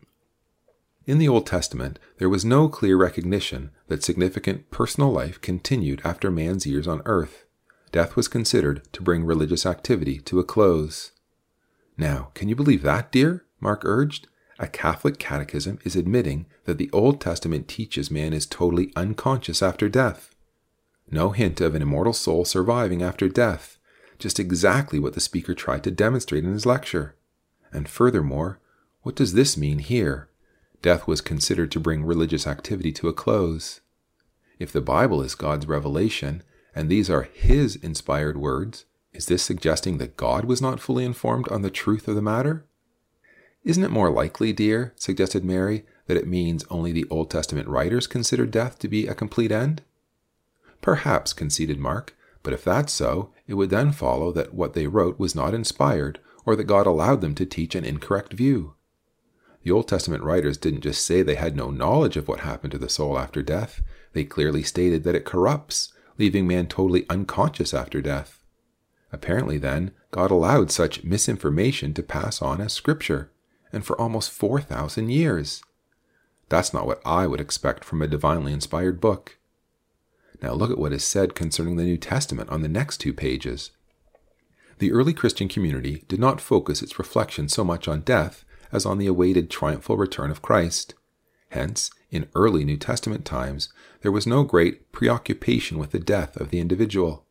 In 1.05 1.18
the 1.18 1.28
Old 1.28 1.47
Testament, 1.47 1.99
there 2.18 2.28
was 2.28 2.44
no 2.44 2.68
clear 2.68 2.97
recognition 2.97 3.70
that 3.89 4.05
significant 4.05 4.70
personal 4.70 5.10
life 5.10 5.41
continued 5.41 6.01
after 6.05 6.31
man's 6.31 6.67
years 6.67 6.86
on 6.86 7.02
earth. 7.05 7.44
Death 7.91 8.17
was 8.17 8.28
considered 8.28 8.83
to 8.92 9.02
bring 9.02 9.25
religious 9.25 9.67
activity 9.67 10.18
to 10.20 10.39
a 10.39 10.44
close. 10.44 11.10
Now, 11.99 12.31
can 12.34 12.49
you 12.49 12.57
believe 12.57 12.83
that, 12.83 13.12
dear? 13.12 13.44
Mark 13.60 13.83
urged. 13.84 14.28
A 14.59 14.68
Catholic 14.68 15.18
catechism 15.18 15.78
is 15.84 15.97
admitting 15.97 16.47
that 16.65 16.78
the 16.78 16.91
Old 16.92 17.20
Testament 17.20 17.67
teaches 17.68 18.10
man 18.10 18.33
is 18.33 18.47
totally 18.47 18.92
unconscious 18.94 19.62
after 19.62 19.89
death. 19.89 20.34
No 21.10 21.31
hint 21.31 21.60
of 21.60 21.75
an 21.75 21.83
immortal 21.83 22.12
soul 22.12 22.44
surviving 22.44 23.02
after 23.02 23.28
death, 23.28 23.72
just 24.23 24.41
exactly 24.41 24.99
what 24.99 25.15
the 25.15 25.20
speaker 25.20 25.55
tried 25.55 25.84
to 25.84 25.91
demonstrate 25.91 26.44
in 26.44 26.52
his 26.52 26.67
lecture. 26.67 27.15
And 27.73 27.89
furthermore, 27.89 28.60
what 29.02 29.17
does 29.17 29.34
this 29.34 29.57
mean 29.57 29.81
here? 29.81 30.28
Death 30.81 31.07
was 31.07 31.20
considered 31.20 31.70
to 31.73 31.81
bring 31.81 32.05
religious 32.05 32.47
activity 32.47 32.92
to 32.92 33.09
a 33.09 33.12
close. 33.12 33.81
If 34.59 34.73
the 34.73 34.81
Bible 34.81 35.23
is 35.23 35.34
God's 35.34 35.67
revelation, 35.67 36.42
and 36.75 36.89
these 36.89 37.10
are 37.10 37.23
His 37.23 37.76
inspired 37.76 38.36
words, 38.36 38.84
is 39.12 39.26
this 39.26 39.42
suggesting 39.42 39.99
that 39.99 40.17
God 40.17 40.44
was 40.44 40.62
not 40.62 40.81
fully 40.81 41.05
informed 41.05 41.49
on 41.49 41.62
the 41.62 41.70
truth 41.70 42.09
of 42.09 42.15
the 42.15 42.23
matter? 42.23 42.65
Isn't 43.65 43.84
it 43.84 43.91
more 43.91 44.10
likely, 44.10 44.52
dear, 44.52 44.92
suggested 44.97 45.44
Mary, 45.44 45.84
that 46.07 46.17
it 46.17 46.26
means 46.26 46.65
only 46.70 46.92
the 46.92 47.07
Old 47.10 47.31
Testament 47.31 47.68
writers 47.68 48.07
considered 48.07 48.51
death 48.51 48.78
to 48.81 48.89
be 48.89 49.07
a 49.07 49.15
complete 49.15 49.52
end? 49.52 49.83
Perhaps, 50.81 51.33
conceded 51.33 51.78
Mark, 51.78 52.17
but 52.42 52.52
if 52.52 52.65
that's 52.65 52.92
so, 52.92 53.32
it 53.47 53.55
would 53.55 53.71
then 53.71 53.93
follow 53.93 54.33
that 54.33 54.55
what 54.55 54.75
they 54.75 54.87
wrote 54.87 55.19
was 55.19 55.35
not 55.35 55.55
inspired, 55.55 56.21
or 56.45 56.57
that 56.57 56.65
God 56.65 56.87
allowed 56.87 57.21
them 57.21 57.35
to 57.37 57.47
teach 57.47 57.75
an 57.75 57.85
incorrect 57.85 58.33
view. 58.33 58.75
The 59.62 59.71
Old 59.71 59.87
Testament 59.89 60.25
writers 60.25 60.57
didn't 60.57 60.81
just 60.81 61.07
say 61.07 61.23
they 61.23 61.37
had 61.37 61.57
no 61.57 61.71
knowledge 61.71 62.17
of 62.17 62.27
what 62.27 62.41
happened 62.41 62.73
to 62.73 62.79
the 62.79 62.89
soul 62.89 63.19
after 63.19 63.43
death, 63.43 63.81
they 64.12 64.25
clearly 64.25 64.62
stated 64.62 65.05
that 65.05 65.15
it 65.15 65.25
corrupts, 65.25 65.93
leaving 66.19 66.47
man 66.47 66.67
totally 66.67 67.07
unconscious 67.09 67.73
after 67.73 68.03
death. 68.03 68.43
Apparently, 69.12 69.59
then, 69.59 69.93
God 70.11 70.31
allowed 70.31 70.71
such 70.71 71.05
misinformation 71.05 71.95
to 71.95 72.03
pass 72.03 72.43
on 72.43 72.61
as 72.61 72.73
Scripture, 72.73 73.31
and 73.73 73.85
for 73.85 73.99
almost 74.01 74.31
4,000 74.31 75.11
years. 75.11 75.62
That's 76.49 76.75
not 76.75 76.87
what 76.87 77.01
I 77.05 77.27
would 77.27 77.41
expect 77.41 77.85
from 77.85 78.03
a 78.03 78.09
divinely 78.09 78.53
inspired 78.53 79.01
book. 79.01 79.39
Now 80.43 80.53
look 80.55 80.71
at 80.71 80.79
what 80.79 80.93
is 80.93 81.05
said 81.05 81.35
concerning 81.35 81.77
the 81.77 81.85
New 81.85 81.97
Testament 81.97 82.51
on 82.51 82.62
the 82.62 82.69
next 82.69 82.99
two 82.99 83.12
pages. 83.12 83.71
The 84.79 84.91
early 84.91 85.15
Christian 85.15 85.49
community 85.49 86.05
did 86.09 86.19
not 86.19 86.41
focus 86.41 86.83
its 86.83 86.99
reflection 86.99 87.49
so 87.49 87.62
much 87.62 87.87
on 87.87 88.01
death 88.01 88.45
as 88.73 88.85
on 88.85 88.99
the 88.99 89.07
awaited 89.07 89.49
triumphal 89.51 89.97
return 89.97 90.31
of 90.31 90.43
Christ. 90.43 90.95
Hence, 91.51 91.91
in 92.11 92.29
early 92.35 92.65
New 92.65 92.77
Testament 92.77 93.25
times, 93.25 93.69
there 94.01 94.11
was 94.11 94.27
no 94.27 94.43
great 94.43 94.91
preoccupation 94.91 95.79
with 95.79 95.93
the 95.93 96.01
death 96.01 96.37
of 96.37 96.51
the 96.51 96.59
individual. 96.59 97.27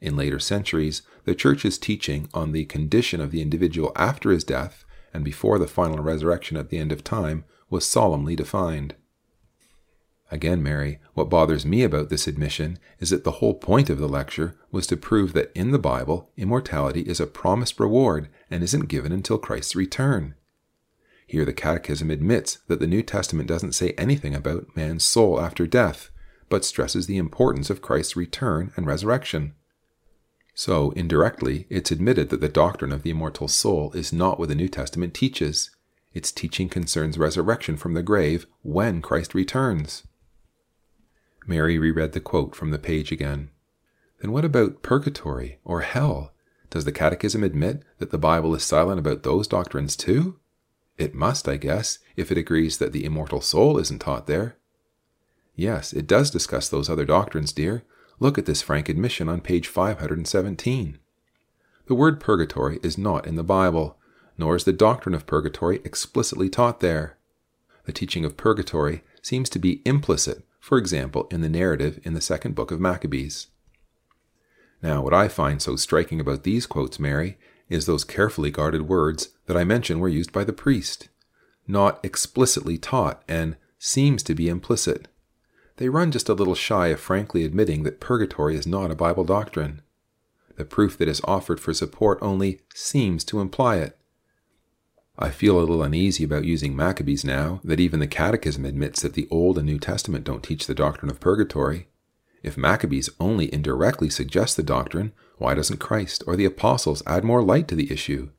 In 0.00 0.16
later 0.16 0.40
centuries, 0.40 1.02
the 1.24 1.34
Church's 1.34 1.78
teaching 1.78 2.28
on 2.34 2.50
the 2.50 2.64
condition 2.64 3.20
of 3.20 3.30
the 3.30 3.42
individual 3.42 3.92
after 3.94 4.30
his 4.32 4.42
death 4.42 4.84
and 5.14 5.24
before 5.24 5.58
the 5.58 5.68
final 5.68 5.98
resurrection 5.98 6.56
at 6.56 6.70
the 6.70 6.78
end 6.78 6.90
of 6.90 7.04
time 7.04 7.44
was 7.70 7.86
solemnly 7.86 8.34
defined. 8.34 8.96
Again, 10.32 10.62
Mary, 10.62 10.98
what 11.12 11.28
bothers 11.28 11.66
me 11.66 11.82
about 11.82 12.08
this 12.08 12.26
admission 12.26 12.78
is 13.00 13.10
that 13.10 13.22
the 13.22 13.32
whole 13.32 13.52
point 13.52 13.90
of 13.90 13.98
the 13.98 14.08
lecture 14.08 14.56
was 14.70 14.86
to 14.86 14.96
prove 14.96 15.34
that 15.34 15.52
in 15.54 15.72
the 15.72 15.78
Bible, 15.78 16.30
immortality 16.38 17.02
is 17.02 17.20
a 17.20 17.26
promised 17.26 17.78
reward 17.78 18.30
and 18.50 18.62
isn't 18.64 18.88
given 18.88 19.12
until 19.12 19.36
Christ's 19.36 19.76
return. 19.76 20.34
Here, 21.26 21.44
the 21.44 21.52
Catechism 21.52 22.10
admits 22.10 22.60
that 22.68 22.80
the 22.80 22.86
New 22.86 23.02
Testament 23.02 23.46
doesn't 23.46 23.74
say 23.74 23.90
anything 23.98 24.34
about 24.34 24.74
man's 24.74 25.04
soul 25.04 25.38
after 25.38 25.66
death, 25.66 26.10
but 26.48 26.64
stresses 26.64 27.06
the 27.06 27.18
importance 27.18 27.68
of 27.68 27.82
Christ's 27.82 28.16
return 28.16 28.72
and 28.74 28.86
resurrection. 28.86 29.52
So, 30.54 30.92
indirectly, 30.92 31.66
it's 31.68 31.90
admitted 31.90 32.30
that 32.30 32.40
the 32.40 32.48
doctrine 32.48 32.92
of 32.92 33.02
the 33.02 33.10
immortal 33.10 33.48
soul 33.48 33.92
is 33.92 34.14
not 34.14 34.38
what 34.38 34.48
the 34.48 34.54
New 34.54 34.68
Testament 34.68 35.12
teaches. 35.12 35.70
Its 36.14 36.32
teaching 36.32 36.70
concerns 36.70 37.18
resurrection 37.18 37.76
from 37.76 37.92
the 37.92 38.02
grave 38.02 38.46
when 38.62 39.02
Christ 39.02 39.34
returns. 39.34 40.04
Mary 41.46 41.78
reread 41.78 42.12
the 42.12 42.20
quote 42.20 42.54
from 42.54 42.70
the 42.70 42.78
page 42.78 43.12
again. 43.12 43.50
Then 44.20 44.32
what 44.32 44.44
about 44.44 44.82
purgatory 44.82 45.58
or 45.64 45.80
hell? 45.80 46.32
Does 46.70 46.84
the 46.84 46.92
Catechism 46.92 47.42
admit 47.42 47.82
that 47.98 48.10
the 48.10 48.18
Bible 48.18 48.54
is 48.54 48.62
silent 48.62 48.98
about 48.98 49.24
those 49.24 49.48
doctrines 49.48 49.96
too? 49.96 50.38
It 50.96 51.14
must, 51.14 51.48
I 51.48 51.56
guess, 51.56 51.98
if 52.16 52.30
it 52.30 52.38
agrees 52.38 52.78
that 52.78 52.92
the 52.92 53.04
immortal 53.04 53.40
soul 53.40 53.78
isn't 53.78 54.00
taught 54.00 54.26
there. 54.26 54.56
Yes, 55.54 55.92
it 55.92 56.06
does 56.06 56.30
discuss 56.30 56.68
those 56.68 56.88
other 56.88 57.04
doctrines, 57.04 57.52
dear. 57.52 57.84
Look 58.20 58.38
at 58.38 58.46
this 58.46 58.62
frank 58.62 58.88
admission 58.88 59.28
on 59.28 59.40
page 59.40 59.68
517. 59.68 60.98
The 61.86 61.94
word 61.94 62.20
purgatory 62.20 62.78
is 62.82 62.96
not 62.96 63.26
in 63.26 63.36
the 63.36 63.42
Bible, 63.42 63.98
nor 64.38 64.54
is 64.54 64.64
the 64.64 64.72
doctrine 64.72 65.14
of 65.14 65.26
purgatory 65.26 65.80
explicitly 65.84 66.48
taught 66.48 66.80
there. 66.80 67.18
The 67.84 67.92
teaching 67.92 68.24
of 68.24 68.36
purgatory 68.36 69.02
seems 69.20 69.50
to 69.50 69.58
be 69.58 69.82
implicit 69.84 70.44
for 70.62 70.78
example, 70.78 71.26
in 71.32 71.40
the 71.40 71.48
narrative 71.48 71.98
in 72.04 72.14
the 72.14 72.20
second 72.20 72.54
book 72.54 72.70
of 72.70 72.80
Maccabees. 72.80 73.48
Now, 74.80 75.02
what 75.02 75.12
I 75.12 75.26
find 75.26 75.60
so 75.60 75.74
striking 75.74 76.20
about 76.20 76.44
these 76.44 76.66
quotes, 76.66 77.00
Mary, 77.00 77.36
is 77.68 77.84
those 77.84 78.04
carefully 78.04 78.52
guarded 78.52 78.82
words 78.82 79.30
that 79.46 79.56
I 79.56 79.64
mentioned 79.64 80.00
were 80.00 80.08
used 80.08 80.32
by 80.32 80.44
the 80.44 80.52
priest. 80.52 81.08
Not 81.66 81.98
explicitly 82.04 82.78
taught 82.78 83.24
and 83.26 83.56
seems 83.76 84.22
to 84.22 84.36
be 84.36 84.48
implicit. 84.48 85.08
They 85.78 85.88
run 85.88 86.12
just 86.12 86.28
a 86.28 86.34
little 86.34 86.54
shy 86.54 86.88
of 86.88 87.00
frankly 87.00 87.44
admitting 87.44 87.82
that 87.82 87.98
purgatory 87.98 88.54
is 88.54 88.66
not 88.66 88.92
a 88.92 88.96
Bible 88.96 89.24
doctrine. 89.24 89.82
The 90.54 90.64
proof 90.64 90.96
that 90.98 91.08
is 91.08 91.20
offered 91.24 91.58
for 91.58 91.74
support 91.74 92.20
only 92.22 92.60
seems 92.72 93.24
to 93.24 93.40
imply 93.40 93.78
it. 93.78 93.98
I 95.18 95.30
feel 95.30 95.58
a 95.58 95.60
little 95.60 95.82
uneasy 95.82 96.24
about 96.24 96.44
using 96.44 96.74
Maccabees 96.74 97.24
now 97.24 97.60
that 97.64 97.80
even 97.80 98.00
the 98.00 98.06
Catechism 98.06 98.64
admits 98.64 99.02
that 99.02 99.12
the 99.12 99.28
Old 99.30 99.58
and 99.58 99.66
New 99.66 99.78
Testament 99.78 100.24
don't 100.24 100.42
teach 100.42 100.66
the 100.66 100.74
doctrine 100.74 101.10
of 101.10 101.20
purgatory. 101.20 101.88
If 102.42 102.56
Maccabees 102.56 103.10
only 103.20 103.52
indirectly 103.52 104.10
suggests 104.10 104.56
the 104.56 104.62
doctrine, 104.62 105.12
why 105.36 105.54
doesn't 105.54 105.80
Christ 105.80 106.24
or 106.26 106.34
the 106.34 106.44
apostles 106.44 107.02
add 107.06 107.24
more 107.24 107.42
light 107.42 107.68
to 107.68 107.74
the 107.74 107.92
issue? 107.92 108.30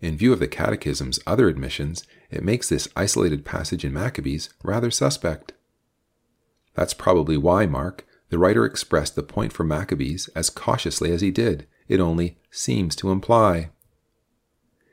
In 0.00 0.16
view 0.16 0.32
of 0.32 0.38
the 0.38 0.48
Catechism's 0.48 1.18
other 1.26 1.48
admissions, 1.48 2.04
it 2.30 2.44
makes 2.44 2.68
this 2.68 2.88
isolated 2.94 3.44
passage 3.44 3.84
in 3.84 3.92
Maccabees 3.92 4.50
rather 4.62 4.90
suspect. 4.90 5.52
That's 6.74 6.94
probably 6.94 7.36
why, 7.36 7.66
Mark, 7.66 8.06
the 8.28 8.38
writer 8.38 8.64
expressed 8.64 9.16
the 9.16 9.22
point 9.22 9.52
for 9.52 9.64
Maccabees 9.64 10.28
as 10.36 10.50
cautiously 10.50 11.10
as 11.12 11.20
he 11.20 11.30
did. 11.30 11.66
It 11.88 12.00
only 12.00 12.38
seems 12.50 12.94
to 12.96 13.10
imply. 13.10 13.70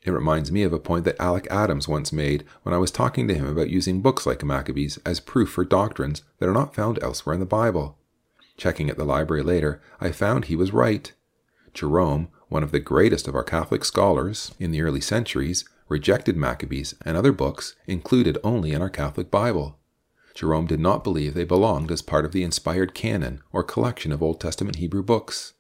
It 0.06 0.11
reminds 0.11 0.51
me 0.51 0.64
of 0.64 0.73
a 0.73 0.80
point 0.80 1.06
that 1.06 1.19
Alec 1.22 1.48
Adams 1.49 1.88
once 1.88 2.11
made 2.11 2.43
when 2.64 2.75
I 2.75 2.77
was 2.77 2.91
talking 2.91 3.27
to 3.27 3.35
him 3.35 3.48
about 3.48 3.69
using 3.69 4.01
books 4.01 4.25
like 4.25 4.43
Maccabees 4.43 4.99
as 5.06 5.19
proof 5.19 5.49
for 5.49 5.64
doctrines 5.64 6.23
that 6.40 6.49
are 6.49 6.53
not 6.53 6.75
found 6.75 7.01
elsewhere 7.01 7.33
in 7.33 7.40
the 7.40 7.45
Bible. 7.45 7.98
Checking 8.57 8.90
at 8.90 8.98
the 8.98 9.06
library 9.06 9.43
later, 9.43 9.82
I 10.01 10.11
found 10.11 10.45
he 10.45 10.56
was 10.56 10.73
right. 10.73 11.11
Jerome, 11.73 12.27
one 12.49 12.64
of 12.64 12.72
the 12.72 12.80
greatest 12.80 13.27
of 13.27 13.35
our 13.35 13.43
Catholic 13.43 13.85
scholars 13.85 14.53
in 14.59 14.72
the 14.72 14.82
early 14.82 15.01
centuries, 15.01 15.65
rejected 15.88 16.35
Maccabees 16.35 16.95
and 17.06 17.15
other 17.15 17.32
books 17.32 17.75
included 17.88 18.38
only 18.43 18.73
in 18.73 18.82
our 18.82 18.90
Catholic 18.90 19.32
Bible. 19.32 19.80
Jerome 20.35 20.67
did 20.67 20.80
not 20.80 21.03
believe 21.03 21.33
they 21.33 21.43
belonged 21.43 21.91
as 21.91 22.01
part 22.01 22.25
of 22.25 22.32
the 22.32 22.43
inspired 22.43 22.93
canon 22.93 23.41
or 23.51 23.64
collection 23.64 24.11
of 24.11 24.22
Old 24.22 24.41
Testament 24.41 24.77
Hebrew 24.77 25.03
books. 25.03 25.53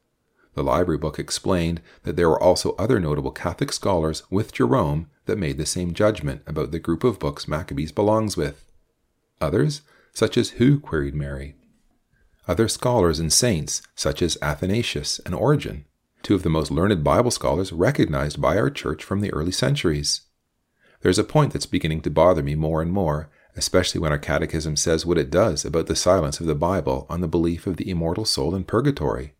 The 0.55 0.63
library 0.63 0.97
book 0.97 1.17
explained 1.17 1.81
that 2.03 2.15
there 2.15 2.29
were 2.29 2.41
also 2.41 2.75
other 2.77 2.99
notable 2.99 3.31
Catholic 3.31 3.71
scholars 3.73 4.23
with 4.29 4.53
Jerome 4.53 5.07
that 5.25 5.37
made 5.37 5.57
the 5.57 5.65
same 5.65 5.93
judgment 5.93 6.41
about 6.45 6.71
the 6.71 6.79
group 6.79 7.03
of 7.03 7.19
books 7.19 7.47
Maccabees 7.47 7.91
belongs 7.91 8.37
with. 8.37 8.65
Others, 9.41 9.81
such 10.13 10.37
as 10.37 10.51
who? 10.51 10.79
queried 10.79 11.15
Mary. 11.15 11.55
Other 12.47 12.67
scholars 12.67 13.19
and 13.19 13.31
saints, 13.31 13.81
such 13.95 14.21
as 14.21 14.37
Athanasius 14.41 15.19
and 15.25 15.33
Origen, 15.33 15.85
two 16.21 16.35
of 16.35 16.43
the 16.43 16.49
most 16.49 16.71
learned 16.71 17.03
Bible 17.03 17.31
scholars 17.31 17.71
recognized 17.71 18.41
by 18.41 18.57
our 18.57 18.69
church 18.69 19.03
from 19.03 19.21
the 19.21 19.31
early 19.33 19.51
centuries. 19.51 20.21
There's 21.01 21.19
a 21.19 21.23
point 21.23 21.53
that's 21.53 21.65
beginning 21.65 22.01
to 22.01 22.09
bother 22.09 22.43
me 22.43 22.55
more 22.55 22.81
and 22.81 22.91
more, 22.91 23.29
especially 23.55 24.01
when 24.01 24.11
our 24.11 24.19
catechism 24.19 24.75
says 24.75 25.05
what 25.05 25.17
it 25.17 25.29
does 25.29 25.65
about 25.65 25.87
the 25.87 25.95
silence 25.95 26.39
of 26.39 26.45
the 26.45 26.55
Bible 26.55 27.05
on 27.09 27.21
the 27.21 27.27
belief 27.27 27.65
of 27.65 27.77
the 27.77 27.89
immortal 27.89 28.25
soul 28.25 28.55
in 28.55 28.63
purgatory. 28.63 29.33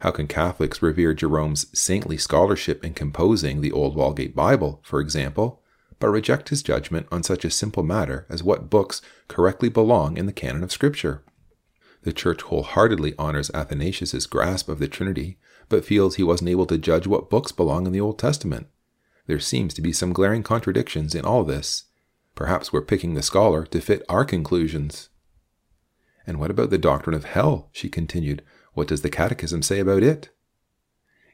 How 0.00 0.10
can 0.10 0.26
Catholics 0.26 0.80
revere 0.80 1.12
Jerome's 1.12 1.66
saintly 1.78 2.16
scholarship 2.16 2.84
in 2.84 2.94
composing 2.94 3.60
the 3.60 3.72
Old 3.72 3.94
Vulgate 3.94 4.34
Bible, 4.34 4.80
for 4.82 5.00
example, 5.00 5.62
but 5.98 6.08
reject 6.08 6.48
his 6.48 6.62
judgment 6.62 7.06
on 7.12 7.22
such 7.22 7.44
a 7.44 7.50
simple 7.50 7.82
matter 7.82 8.26
as 8.30 8.42
what 8.42 8.70
books 8.70 9.02
correctly 9.28 9.68
belong 9.68 10.16
in 10.16 10.24
the 10.24 10.32
canon 10.32 10.64
of 10.64 10.72
Scripture? 10.72 11.22
The 12.02 12.14
Church 12.14 12.40
wholeheartedly 12.40 13.14
honors 13.18 13.50
Athanasius's 13.52 14.24
grasp 14.24 14.70
of 14.70 14.78
the 14.78 14.88
Trinity, 14.88 15.38
but 15.68 15.84
feels 15.84 16.16
he 16.16 16.22
wasn't 16.22 16.48
able 16.48 16.66
to 16.66 16.78
judge 16.78 17.06
what 17.06 17.28
books 17.28 17.52
belong 17.52 17.86
in 17.86 17.92
the 17.92 18.00
Old 18.00 18.18
Testament. 18.18 18.68
There 19.26 19.38
seems 19.38 19.74
to 19.74 19.82
be 19.82 19.92
some 19.92 20.14
glaring 20.14 20.42
contradictions 20.42 21.14
in 21.14 21.26
all 21.26 21.44
this. 21.44 21.84
Perhaps 22.34 22.72
we're 22.72 22.80
picking 22.80 23.12
the 23.12 23.22
scholar 23.22 23.66
to 23.66 23.82
fit 23.82 24.02
our 24.08 24.24
conclusions. 24.24 25.10
And 26.26 26.40
what 26.40 26.50
about 26.50 26.70
the 26.70 26.78
doctrine 26.78 27.14
of 27.14 27.24
hell? 27.24 27.68
she 27.70 27.90
continued, 27.90 28.42
what 28.74 28.88
does 28.88 29.02
the 29.02 29.10
Catechism 29.10 29.62
say 29.62 29.80
about 29.80 30.02
it? 30.02 30.30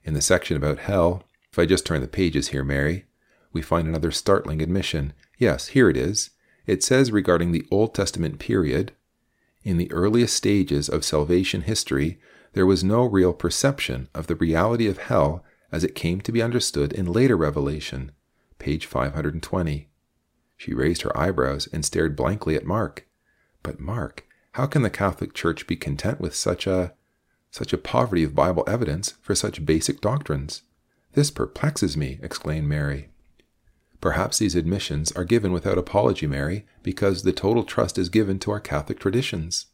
In 0.04 0.14
the 0.14 0.22
section 0.22 0.56
about 0.56 0.78
hell, 0.78 1.24
if 1.52 1.58
I 1.58 1.66
just 1.66 1.86
turn 1.86 2.00
the 2.00 2.08
pages 2.08 2.48
here, 2.48 2.64
Mary, 2.64 3.06
we 3.52 3.62
find 3.62 3.88
another 3.88 4.10
startling 4.10 4.62
admission. 4.62 5.12
Yes, 5.38 5.68
here 5.68 5.88
it 5.88 5.96
is. 5.96 6.30
It 6.66 6.82
says 6.82 7.12
regarding 7.12 7.52
the 7.52 7.66
Old 7.70 7.94
Testament 7.94 8.38
period 8.38 8.92
In 9.64 9.78
the 9.78 9.90
earliest 9.90 10.36
stages 10.36 10.88
of 10.88 11.04
salvation 11.04 11.62
history, 11.62 12.20
there 12.52 12.66
was 12.66 12.84
no 12.84 13.04
real 13.04 13.32
perception 13.32 14.08
of 14.14 14.26
the 14.26 14.36
reality 14.36 14.86
of 14.86 14.98
hell 14.98 15.44
as 15.72 15.84
it 15.84 15.94
came 15.94 16.20
to 16.20 16.32
be 16.32 16.42
understood 16.42 16.92
in 16.92 17.04
later 17.04 17.36
revelation. 17.36 18.12
Page 18.58 18.86
520. 18.86 19.88
She 20.56 20.72
raised 20.72 21.02
her 21.02 21.16
eyebrows 21.18 21.68
and 21.72 21.84
stared 21.84 22.16
blankly 22.16 22.54
at 22.54 22.64
Mark. 22.64 23.06
But, 23.62 23.80
Mark, 23.80 24.24
how 24.52 24.66
can 24.66 24.82
the 24.82 24.90
Catholic 24.90 25.34
Church 25.34 25.66
be 25.66 25.76
content 25.76 26.20
with 26.20 26.34
such 26.34 26.66
a 26.66 26.94
such 27.56 27.72
a 27.72 27.78
poverty 27.78 28.22
of 28.22 28.34
Bible 28.34 28.62
evidence 28.66 29.14
for 29.22 29.34
such 29.34 29.64
basic 29.64 30.02
doctrines. 30.02 30.60
This 31.14 31.30
perplexes 31.30 31.96
me, 31.96 32.18
exclaimed 32.22 32.68
Mary. 32.68 33.08
Perhaps 34.02 34.38
these 34.38 34.54
admissions 34.54 35.10
are 35.12 35.24
given 35.24 35.52
without 35.52 35.78
apology, 35.78 36.26
Mary, 36.26 36.66
because 36.82 37.22
the 37.22 37.32
total 37.32 37.64
trust 37.64 37.96
is 37.96 38.10
given 38.10 38.38
to 38.40 38.50
our 38.50 38.60
Catholic 38.60 39.00
traditions. 39.00 39.66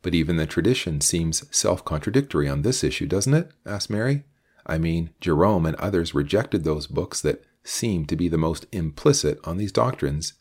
But 0.00 0.14
even 0.14 0.36
the 0.36 0.46
tradition 0.46 1.00
seems 1.00 1.44
self 1.54 1.84
contradictory 1.84 2.48
on 2.48 2.62
this 2.62 2.84
issue, 2.84 3.06
doesn't 3.06 3.34
it? 3.34 3.50
asked 3.66 3.90
Mary. 3.90 4.22
I 4.64 4.78
mean, 4.78 5.10
Jerome 5.20 5.66
and 5.66 5.74
others 5.76 6.14
rejected 6.14 6.62
those 6.62 6.86
books 6.86 7.20
that 7.22 7.42
seem 7.64 8.06
to 8.06 8.16
be 8.16 8.28
the 8.28 8.38
most 8.38 8.66
implicit 8.70 9.40
on 9.42 9.56
these 9.56 9.72
doctrines, 9.72 10.34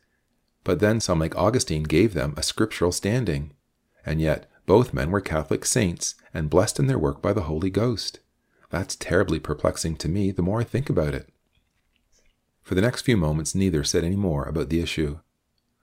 but 0.64 0.80
then 0.80 1.00
some 1.00 1.20
like 1.20 1.36
Augustine 1.36 1.84
gave 1.84 2.14
them 2.14 2.36
a 2.38 2.44
scriptural 2.44 2.92
standing. 2.92 3.54
And 4.06 4.22
yet, 4.22 4.49
both 4.70 4.94
men 4.94 5.10
were 5.10 5.20
Catholic 5.20 5.66
saints 5.66 6.14
and 6.32 6.48
blessed 6.48 6.78
in 6.78 6.86
their 6.86 7.00
work 7.00 7.24
by 7.24 7.34
the 7.34 7.50
Holy 7.50 7.72
Ghost. 7.72 8.20
That's 8.70 8.96
terribly 8.96 9.40
perplexing 9.40 9.96
to 9.96 10.08
me 10.08 10.30
the 10.30 10.44
more 10.44 10.62
I 10.62 10.64
think 10.64 10.92
about 10.92 11.16
it. 11.16 11.28
For 12.62 12.76
the 12.76 12.82
next 12.82 13.02
few 13.02 13.18
moments, 13.18 13.56
neither 13.56 13.84
said 13.84 14.04
any 14.04 14.16
more 14.16 14.44
about 14.44 14.70
the 14.70 14.80
issue. 14.80 15.22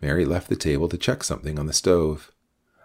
Mary 0.01 0.25
left 0.25 0.49
the 0.49 0.55
table 0.55 0.89
to 0.89 0.97
check 0.97 1.25
something 1.25 1.59
on 1.59 1.67
the 1.67 1.73
stove. 1.73 2.31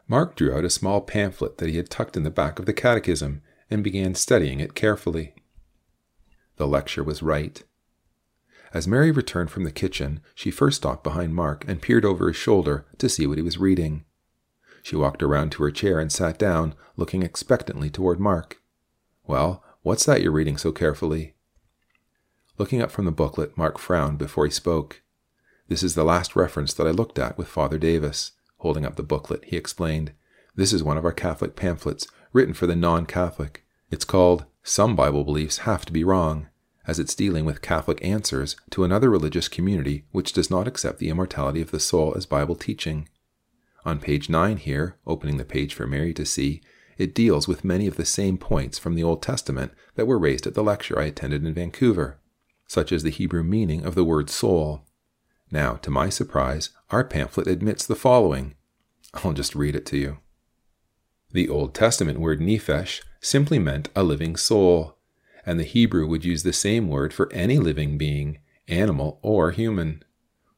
Mark 0.08 0.36
drew 0.36 0.58
out 0.58 0.66
a 0.66 0.72
small 0.72 1.02
pamphlet 1.02 1.60
that 1.60 1.70
he 1.70 1.78
had 1.78 1.92
tucked 1.92 2.18
in 2.18 2.24
the 2.24 2.32
back 2.32 2.58
of 2.58 2.66
the 2.66 2.74
catechism 2.74 3.44
and 3.70 3.84
began 3.84 4.16
studying 4.16 4.60
it 4.60 4.74
carefully. 4.74 5.36
The 6.56 6.66
lecture 6.66 7.04
was 7.04 7.22
right. 7.22 7.62
As 8.74 8.88
Mary 8.88 9.12
returned 9.12 9.52
from 9.52 9.66
the 9.66 9.72
kitchen, 9.72 10.22
she 10.34 10.50
first 10.50 10.78
stopped 10.78 11.04
behind 11.04 11.36
Mark 11.36 11.64
and 11.68 11.80
peered 11.80 12.06
over 12.06 12.28
his 12.28 12.38
shoulder 12.38 12.88
to 12.98 13.08
see 13.08 13.28
what 13.28 13.38
he 13.38 13.44
was 13.44 13.60
reading. 13.60 14.06
She 14.84 14.96
walked 14.96 15.22
around 15.22 15.52
to 15.54 15.64
her 15.64 15.72
chair 15.72 16.00
and 16.00 16.12
sat 16.12 16.38
down, 16.40 16.76
looking 16.96 17.24
expectantly 17.24 17.90
toward 17.90 18.20
Mark. 18.20 18.62
Well, 19.26 19.64
what's 19.84 20.06
that 20.06 20.22
you're 20.22 20.32
reading 20.32 20.58
so 20.58 20.72
carefully? 20.72 21.36
Looking 22.58 22.82
up 22.82 22.92
from 22.92 23.06
the 23.06 23.12
booklet, 23.12 23.58
Mark 23.58 23.78
frowned 23.78 24.18
before 24.18 24.46
he 24.46 24.52
spoke. 24.52 25.02
This 25.68 25.84
is 25.84 25.96
the 25.96 26.04
last 26.04 26.36
reference 26.36 26.74
that 26.74 26.88
I 26.88 26.92
looked 26.92 27.18
at 27.18 27.38
with 27.38 27.48
Father 27.48 27.78
Davis. 27.78 28.34
Holding 28.58 28.86
up 28.86 28.96
the 28.96 29.04
booklet, 29.04 29.46
he 29.46 29.58
explained, 29.58 30.12
This 30.56 30.74
is 30.74 30.84
one 30.84 30.98
of 30.98 31.06
our 31.06 31.12
Catholic 31.12 31.56
pamphlets, 31.56 32.08
written 32.34 32.54
for 32.54 32.68
the 32.68 32.76
non 32.76 33.06
Catholic. 33.06 33.66
It's 33.90 34.06
called 34.06 34.46
Some 34.64 34.96
Bible 34.96 35.24
Beliefs 35.24 35.60
Have 35.60 35.86
to 35.86 35.94
Be 35.94 36.04
Wrong, 36.04 36.50
as 36.86 37.00
it's 37.00 37.16
dealing 37.16 37.46
with 37.46 37.62
Catholic 37.62 38.04
answers 38.04 38.56
to 38.72 38.84
another 38.84 39.10
religious 39.10 39.48
community 39.48 40.06
which 40.12 40.34
does 40.34 40.50
not 40.50 40.68
accept 40.68 41.00
the 41.00 41.10
immortality 41.10 41.62
of 41.62 41.72
the 41.72 41.80
soul 41.80 42.14
as 42.16 42.26
Bible 42.26 42.56
teaching. 42.56 43.08
On 43.84 44.00
page 44.00 44.30
9 44.30 44.58
here, 44.58 44.98
opening 45.08 45.38
the 45.38 45.46
page 45.46 45.74
for 45.74 45.88
Mary 45.88 46.14
to 46.14 46.26
see, 46.26 46.62
it 46.98 47.16
deals 47.16 47.48
with 47.48 47.66
many 47.66 47.88
of 47.88 47.98
the 47.98 48.06
same 48.06 48.38
points 48.38 48.78
from 48.78 48.94
the 48.94 49.04
Old 49.04 49.24
Testament 49.24 49.72
that 49.96 50.06
were 50.06 50.20
raised 50.20 50.46
at 50.46 50.54
the 50.54 50.64
lecture 50.64 51.00
I 51.00 51.06
attended 51.06 51.44
in 51.46 51.54
Vancouver, 51.54 52.20
such 52.68 52.92
as 52.92 53.02
the 53.02 53.10
Hebrew 53.10 53.44
meaning 53.44 53.84
of 53.84 53.96
the 53.96 54.04
word 54.04 54.30
soul. 54.30 54.86
Now, 55.50 55.74
to 55.78 55.90
my 55.90 56.10
surprise, 56.10 56.70
our 56.92 57.04
pamphlet 57.04 57.48
admits 57.48 57.86
the 57.86 57.96
following. 57.96 58.54
I'll 59.14 59.34
just 59.34 59.56
read 59.56 59.76
it 59.76 59.86
to 59.88 59.98
you. 59.98 60.20
The 61.32 61.50
Old 61.50 61.74
Testament 61.74 62.20
word 62.20 62.40
nephesh 62.40 63.02
simply 63.20 63.58
meant 63.58 63.90
a 63.96 64.04
living 64.04 64.36
soul, 64.36 64.98
and 65.46 65.60
the 65.60 65.64
Hebrew 65.64 66.06
would 66.06 66.24
use 66.24 66.44
the 66.44 66.54
same 66.54 66.88
word 66.88 67.14
for 67.14 67.32
any 67.34 67.58
living 67.58 67.98
being, 67.98 68.40
animal 68.68 69.20
or 69.22 69.52
human. 69.52 70.04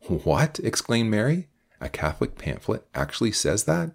What? 0.08 0.60
exclaimed 0.60 1.10
Mary. 1.10 1.48
A 1.84 1.90
Catholic 1.90 2.38
pamphlet 2.38 2.88
actually 2.96 3.34
says 3.34 3.66
that? 3.66 3.92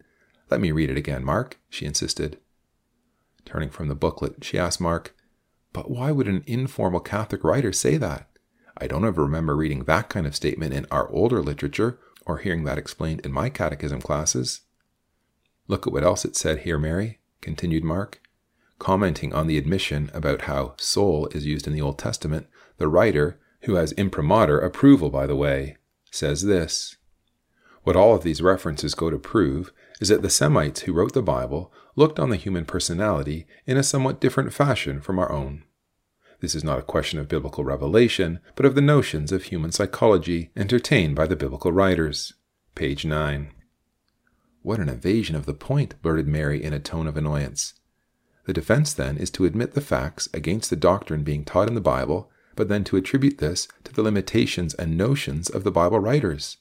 Let 0.50 0.60
me 0.60 0.72
read 0.72 0.90
it 0.90 0.98
again, 0.98 1.24
Mark, 1.24 1.58
she 1.70 1.86
insisted. 1.86 2.38
Turning 3.46 3.70
from 3.70 3.88
the 3.88 3.94
booklet, 3.94 4.44
she 4.44 4.58
asked 4.58 4.78
Mark, 4.78 5.16
But 5.72 5.90
why 5.90 6.12
would 6.12 6.28
an 6.28 6.44
informal 6.46 7.00
Catholic 7.00 7.42
writer 7.42 7.72
say 7.72 7.96
that? 7.96 8.28
I 8.76 8.88
don't 8.88 9.06
ever 9.06 9.22
remember 9.22 9.56
reading 9.56 9.84
that 9.84 10.10
kind 10.10 10.26
of 10.26 10.36
statement 10.36 10.74
in 10.74 10.86
our 10.90 11.08
older 11.08 11.42
literature 11.42 11.98
or 12.26 12.36
hearing 12.36 12.64
that 12.64 12.76
explained 12.76 13.20
in 13.20 13.32
my 13.32 13.48
catechism 13.48 14.02
classes. 14.02 14.60
Look 15.66 15.86
at 15.86 15.92
what 15.92 16.04
else 16.04 16.26
it 16.26 16.36
said 16.36 16.58
here, 16.58 16.78
Mary, 16.78 17.20
continued 17.40 17.84
Mark. 17.84 18.20
Commenting 18.78 19.32
on 19.32 19.46
the 19.46 19.56
admission 19.56 20.10
about 20.12 20.42
how 20.42 20.74
soul 20.76 21.26
is 21.28 21.46
used 21.46 21.66
in 21.66 21.72
the 21.72 21.80
Old 21.80 21.98
Testament, 21.98 22.48
the 22.76 22.86
writer, 22.86 23.40
who 23.62 23.76
has 23.76 23.92
imprimatur 23.92 24.58
approval, 24.58 25.08
by 25.08 25.26
the 25.26 25.34
way, 25.34 25.78
says 26.10 26.42
this 26.42 26.98
what 27.88 27.96
all 27.96 28.14
of 28.14 28.22
these 28.22 28.42
references 28.42 28.94
go 28.94 29.08
to 29.08 29.16
prove 29.16 29.72
is 29.98 30.10
that 30.10 30.20
the 30.20 30.28
Semites 30.28 30.80
who 30.82 30.92
wrote 30.92 31.14
the 31.14 31.22
Bible 31.22 31.72
looked 31.96 32.20
on 32.20 32.28
the 32.28 32.36
human 32.36 32.66
personality 32.66 33.46
in 33.66 33.78
a 33.78 33.82
somewhat 33.82 34.20
different 34.20 34.52
fashion 34.52 35.00
from 35.00 35.18
our 35.18 35.32
own. 35.32 35.64
This 36.40 36.54
is 36.54 36.62
not 36.62 36.78
a 36.78 36.82
question 36.82 37.18
of 37.18 37.28
biblical 37.28 37.64
revelation, 37.64 38.40
but 38.56 38.66
of 38.66 38.74
the 38.74 38.82
notions 38.82 39.32
of 39.32 39.44
human 39.44 39.72
psychology 39.72 40.50
entertained 40.54 41.16
by 41.16 41.26
the 41.26 41.34
biblical 41.34 41.72
writers. 41.72 42.34
Page 42.74 43.06
9. 43.06 43.54
What 44.60 44.80
an 44.80 44.90
evasion 44.90 45.34
of 45.34 45.46
the 45.46 45.54
point, 45.54 45.94
blurted 46.02 46.28
Mary 46.28 46.62
in 46.62 46.74
a 46.74 46.78
tone 46.78 47.06
of 47.06 47.16
annoyance. 47.16 47.72
The 48.44 48.52
defense, 48.52 48.92
then, 48.92 49.16
is 49.16 49.30
to 49.30 49.46
admit 49.46 49.72
the 49.72 49.80
facts 49.80 50.28
against 50.34 50.68
the 50.68 50.76
doctrine 50.76 51.22
being 51.22 51.42
taught 51.42 51.68
in 51.68 51.74
the 51.74 51.80
Bible, 51.80 52.30
but 52.54 52.68
then 52.68 52.84
to 52.84 52.98
attribute 52.98 53.38
this 53.38 53.66
to 53.84 53.94
the 53.94 54.02
limitations 54.02 54.74
and 54.74 54.98
notions 54.98 55.48
of 55.48 55.64
the 55.64 55.72
Bible 55.72 56.00
writers. 56.00 56.58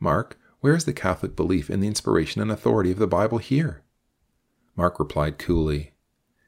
Mark, 0.00 0.38
where 0.64 0.74
is 0.74 0.86
the 0.86 0.94
Catholic 0.94 1.36
belief 1.36 1.68
in 1.68 1.80
the 1.80 1.86
inspiration 1.86 2.40
and 2.40 2.50
authority 2.50 2.90
of 2.90 2.98
the 2.98 3.06
Bible 3.06 3.36
here? 3.36 3.82
Mark 4.74 4.98
replied 4.98 5.36
coolly, 5.36 5.92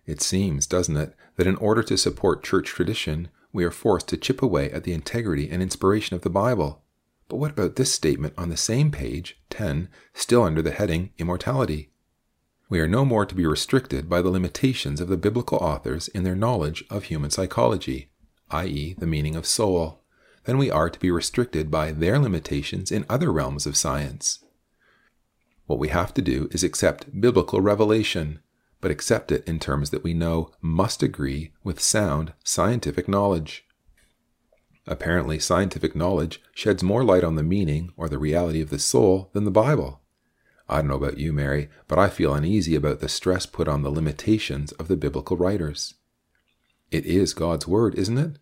It 0.06 0.22
seems, 0.22 0.66
doesn't 0.66 0.96
it, 0.96 1.14
that 1.36 1.46
in 1.46 1.56
order 1.56 1.82
to 1.82 1.98
support 1.98 2.42
church 2.42 2.68
tradition, 2.68 3.28
we 3.52 3.62
are 3.62 3.70
forced 3.70 4.08
to 4.08 4.16
chip 4.16 4.40
away 4.40 4.70
at 4.70 4.84
the 4.84 4.94
integrity 4.94 5.50
and 5.50 5.62
inspiration 5.62 6.16
of 6.16 6.22
the 6.22 6.30
Bible. 6.30 6.82
But 7.28 7.36
what 7.36 7.50
about 7.50 7.76
this 7.76 7.92
statement 7.92 8.32
on 8.38 8.48
the 8.48 8.56
same 8.56 8.90
page, 8.90 9.38
10, 9.50 9.90
still 10.14 10.44
under 10.44 10.62
the 10.62 10.70
heading 10.70 11.10
Immortality? 11.18 11.90
We 12.70 12.80
are 12.80 12.88
no 12.88 13.04
more 13.04 13.26
to 13.26 13.34
be 13.34 13.44
restricted 13.44 14.08
by 14.08 14.22
the 14.22 14.30
limitations 14.30 14.98
of 14.98 15.08
the 15.08 15.18
biblical 15.18 15.58
authors 15.58 16.08
in 16.08 16.22
their 16.24 16.34
knowledge 16.34 16.84
of 16.88 17.04
human 17.04 17.28
psychology, 17.28 18.08
i.e., 18.50 18.94
the 18.96 19.06
meaning 19.06 19.36
of 19.36 19.44
soul 19.44 20.00
then 20.46 20.58
we 20.58 20.70
are 20.70 20.88
to 20.88 20.98
be 20.98 21.10
restricted 21.10 21.70
by 21.70 21.92
their 21.92 22.18
limitations 22.18 22.90
in 22.90 23.04
other 23.08 23.32
realms 23.32 23.66
of 23.66 23.76
science. 23.76 24.38
What 25.66 25.80
we 25.80 25.88
have 25.88 26.14
to 26.14 26.22
do 26.22 26.48
is 26.52 26.62
accept 26.62 27.20
biblical 27.20 27.60
revelation, 27.60 28.38
but 28.80 28.90
accept 28.90 29.32
it 29.32 29.46
in 29.46 29.58
terms 29.58 29.90
that 29.90 30.04
we 30.04 30.14
know 30.14 30.52
must 30.60 31.02
agree 31.02 31.52
with 31.64 31.80
sound 31.80 32.32
scientific 32.44 33.08
knowledge. 33.08 33.64
Apparently, 34.86 35.40
scientific 35.40 35.96
knowledge 35.96 36.40
sheds 36.54 36.82
more 36.82 37.02
light 37.02 37.24
on 37.24 37.34
the 37.34 37.42
meaning 37.42 37.92
or 37.96 38.08
the 38.08 38.18
reality 38.18 38.60
of 38.60 38.70
the 38.70 38.78
soul 38.78 39.30
than 39.32 39.44
the 39.44 39.50
Bible. 39.50 40.00
I 40.68 40.76
don't 40.76 40.88
know 40.88 40.94
about 40.94 41.18
you, 41.18 41.32
Mary, 41.32 41.68
but 41.88 41.98
I 41.98 42.08
feel 42.08 42.34
uneasy 42.34 42.76
about 42.76 43.00
the 43.00 43.08
stress 43.08 43.46
put 43.46 43.66
on 43.66 43.82
the 43.82 43.90
limitations 43.90 44.70
of 44.72 44.86
the 44.86 44.96
biblical 44.96 45.36
writers. 45.36 45.94
It 46.92 47.04
is 47.04 47.34
God's 47.34 47.66
Word, 47.66 47.96
isn't 47.96 48.18
it? 48.18 48.38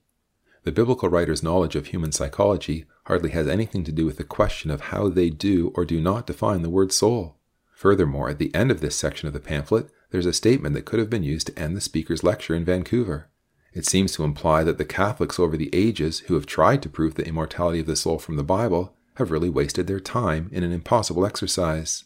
The 0.65 0.73
biblical 0.73 1.11
writers' 1.11 1.43
knowledge 1.43 1.77
of 1.77 1.87
human 1.87 2.11
psychology 2.11 2.87
hardly 3.05 3.31
has 3.31 3.47
anything 3.47 3.85
to 3.85 3.93
do 3.93 4.07
with 4.07 4.17
the 4.17 4.25
question 4.25 4.71
of 4.71 4.81
how 4.81 5.09
they 5.09 5.29
do 5.29 5.73
or 5.75 5.85
do 5.85 6.01
not 6.01 6.27
define 6.27 6.63
the 6.63 6.71
word 6.71 6.91
soul. 6.91 7.37
Furthermore, 7.75 8.31
at 8.31 8.39
the 8.39 8.55
end 8.55 8.71
of 8.71 8.81
this 8.81 8.97
section 8.97 9.29
of 9.29 9.35
the 9.35 9.41
pamphlet, 9.41 9.91
there's 10.11 10.27
a 10.27 10.33
statement 10.33 10.75
that 10.75 10.87
could 10.87 10.99
have 10.99 11.11
been 11.11 11.23
used 11.23 11.49
to 11.49 11.59
end 11.59 11.77
the 11.77 11.83
speaker's 11.83 12.25
lecture 12.25 12.55
in 12.55 12.65
Vancouver. 12.65 13.29
It 13.75 13.85
seems 13.85 14.13
to 14.13 14.25
imply 14.25 14.65
that 14.65 14.79
the 14.79 14.85
Catholics 14.87 15.39
over 15.39 15.57
the 15.57 15.69
ages 15.75 16.21
who 16.21 16.35
have 16.35 16.47
tried 16.47 16.81
to 16.83 16.89
prove 16.89 17.17
the 17.17 17.27
immortality 17.27 17.81
of 17.81 17.87
the 17.87 17.97
soul 17.97 18.19
from 18.19 18.37
the 18.37 18.43
Bible 18.43 18.97
have 19.17 19.31
really 19.31 19.51
wasted 19.51 19.87
their 19.87 20.01
time 20.01 20.49
in 20.51 20.63
an 20.63 20.73
impossible 20.73 21.27
exercise. 21.27 22.05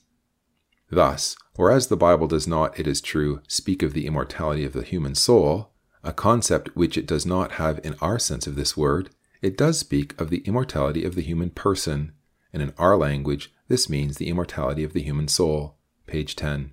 Thus, 0.91 1.37
whereas 1.57 1.87
the 1.87 1.97
Bible 1.97 2.27
does 2.27 2.49
not, 2.49 2.79
it 2.79 2.87
is 2.87 3.01
true, 3.01 3.43
speak 3.47 3.83
of 3.83 3.93
the 3.93 4.07
immortality 4.07 4.65
of 4.65 4.73
the 4.73 4.83
human 4.83 5.15
soul, 5.15 5.71
a 6.03 6.13
concept 6.13 6.75
which 6.77 6.97
it 6.97 7.07
does 7.07 7.27
not 7.27 7.53
have 7.53 7.81
in 7.85 7.95
our 8.01 8.19
sense 8.19 8.47
of 8.47 8.57
this 8.57 8.77
word, 8.77 9.11
it 9.43 9.57
does 9.57 9.79
speak 9.79 10.19
of 10.21 10.31
the 10.31 10.39
immortality 10.39 11.05
of 11.05 11.15
the 11.15 11.23
human 11.23 11.51
person, 11.51 12.13
and 12.53 12.63
in 12.63 12.73
our 12.79 12.97
language, 12.97 13.53
this 13.69 13.89
means 13.89 14.17
the 14.17 14.29
immortality 14.29 14.83
of 14.83 14.93
the 14.93 15.03
human 15.03 15.29
soul. 15.29 15.77
Page 16.07 16.35
10. 16.37 16.73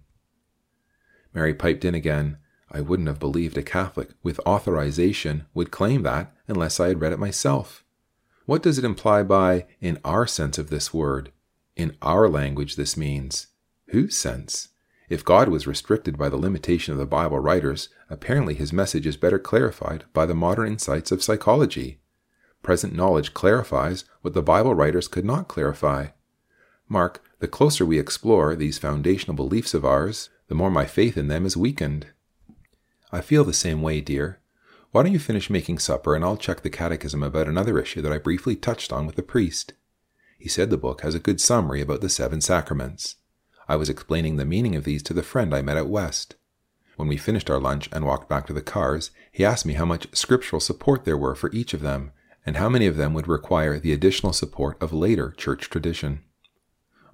Mary 1.34 1.54
piped 1.54 1.84
in 1.84 1.94
again. 1.94 2.38
I 2.72 2.82
wouldn't 2.82 3.08
have 3.08 3.20
believed 3.20 3.58
a 3.58 3.64
Catholic 3.64 4.10
with 4.24 4.40
authorization 4.46 5.46
would 5.54 5.72
claim 5.72 6.04
that 6.04 6.34
unless 6.48 6.80
I 6.80 6.88
had 6.88 7.02
read 7.02 7.14
it 7.14 7.20
myself. 7.20 7.84
What 8.46 8.64
does 8.64 8.78
it 8.78 8.86
imply 8.86 9.24
by 9.24 9.66
in 9.82 10.00
our 10.04 10.26
sense 10.28 10.58
of 10.58 10.70
this 10.70 10.94
word? 10.94 11.32
In 11.76 11.98
our 12.02 12.30
language, 12.30 12.76
this 12.76 12.96
means. 12.96 13.48
Whose 13.88 14.16
sense? 14.16 14.70
If 15.08 15.24
God 15.24 15.50
was 15.50 15.68
restricted 15.68 16.18
by 16.18 16.30
the 16.30 16.38
limitation 16.38 16.92
of 16.92 16.98
the 16.98 17.06
Bible 17.06 17.40
writers, 17.40 17.90
apparently 18.10 18.56
his 18.56 18.74
message 18.74 19.06
is 19.06 19.18
better 19.18 19.38
clarified 19.38 20.06
by 20.14 20.26
the 20.26 20.34
modern 20.34 20.68
insights 20.68 21.12
of 21.12 21.22
psychology. 21.22 22.00
Present 22.64 22.96
knowledge 22.96 23.34
clarifies 23.34 24.06
what 24.22 24.34
the 24.34 24.42
Bible 24.42 24.74
writers 24.74 25.08
could 25.08 25.26
not 25.26 25.48
clarify. 25.48 26.08
Mark, 26.90 27.24
the 27.40 27.48
closer 27.48 27.86
we 27.86 28.00
explore 28.00 28.56
these 28.56 28.80
foundational 28.80 29.36
beliefs 29.36 29.76
of 29.76 29.86
ours, 29.86 30.30
the 30.48 30.56
more 30.56 30.72
my 30.72 30.86
faith 30.86 31.18
in 31.18 31.28
them 31.28 31.46
is 31.46 31.56
weakened. 31.56 32.08
I 33.12 33.22
feel 33.22 33.44
the 33.44 33.54
same 33.54 33.84
way, 33.84 34.02
dear. 34.02 34.40
Why 34.92 35.04
don't 35.04 35.12
you 35.12 35.20
finish 35.20 35.50
making 35.50 35.80
supper 35.80 36.16
and 36.16 36.26
I'll 36.26 36.38
check 36.38 36.62
the 36.62 36.70
catechism 36.70 37.22
about 37.22 37.48
another 37.48 37.78
issue 37.78 38.02
that 38.02 38.12
I 38.12 38.18
briefly 38.18 38.56
touched 38.56 38.92
on 38.92 39.06
with 39.06 39.16
the 39.16 39.24
priest? 39.24 39.74
He 40.40 40.50
said 40.50 40.70
the 40.70 40.78
book 40.78 41.02
has 41.02 41.14
a 41.14 41.20
good 41.20 41.40
summary 41.40 41.82
about 41.82 42.02
the 42.02 42.10
seven 42.10 42.42
sacraments. 42.42 43.18
I 43.68 43.76
was 43.76 43.90
explaining 43.90 44.38
the 44.38 44.46
meaning 44.46 44.76
of 44.76 44.84
these 44.84 45.02
to 45.04 45.14
the 45.14 45.24
friend 45.24 45.54
I 45.54 45.62
met 45.62 45.78
at 45.78 45.88
west. 45.88 46.36
When 46.98 47.08
we 47.08 47.18
finished 47.18 47.50
our 47.50 47.60
lunch 47.60 47.90
and 47.92 48.06
walked 48.06 48.30
back 48.30 48.46
to 48.48 48.54
the 48.54 48.62
cars, 48.62 49.12
he 49.32 49.44
asked 49.44 49.66
me 49.66 49.74
how 49.74 49.86
much 49.86 50.16
scriptural 50.16 50.60
support 50.60 51.04
there 51.04 51.18
were 51.18 51.36
for 51.36 51.52
each 51.52 51.74
of 51.74 51.82
them, 51.82 52.12
and 52.46 52.58
how 52.58 52.70
many 52.70 52.86
of 52.86 52.96
them 52.96 53.14
would 53.14 53.28
require 53.28 53.80
the 53.80 53.92
additional 53.92 54.34
support 54.34 54.82
of 54.82 54.94
later 54.94 55.32
church 55.32 55.70
tradition. 55.70 56.24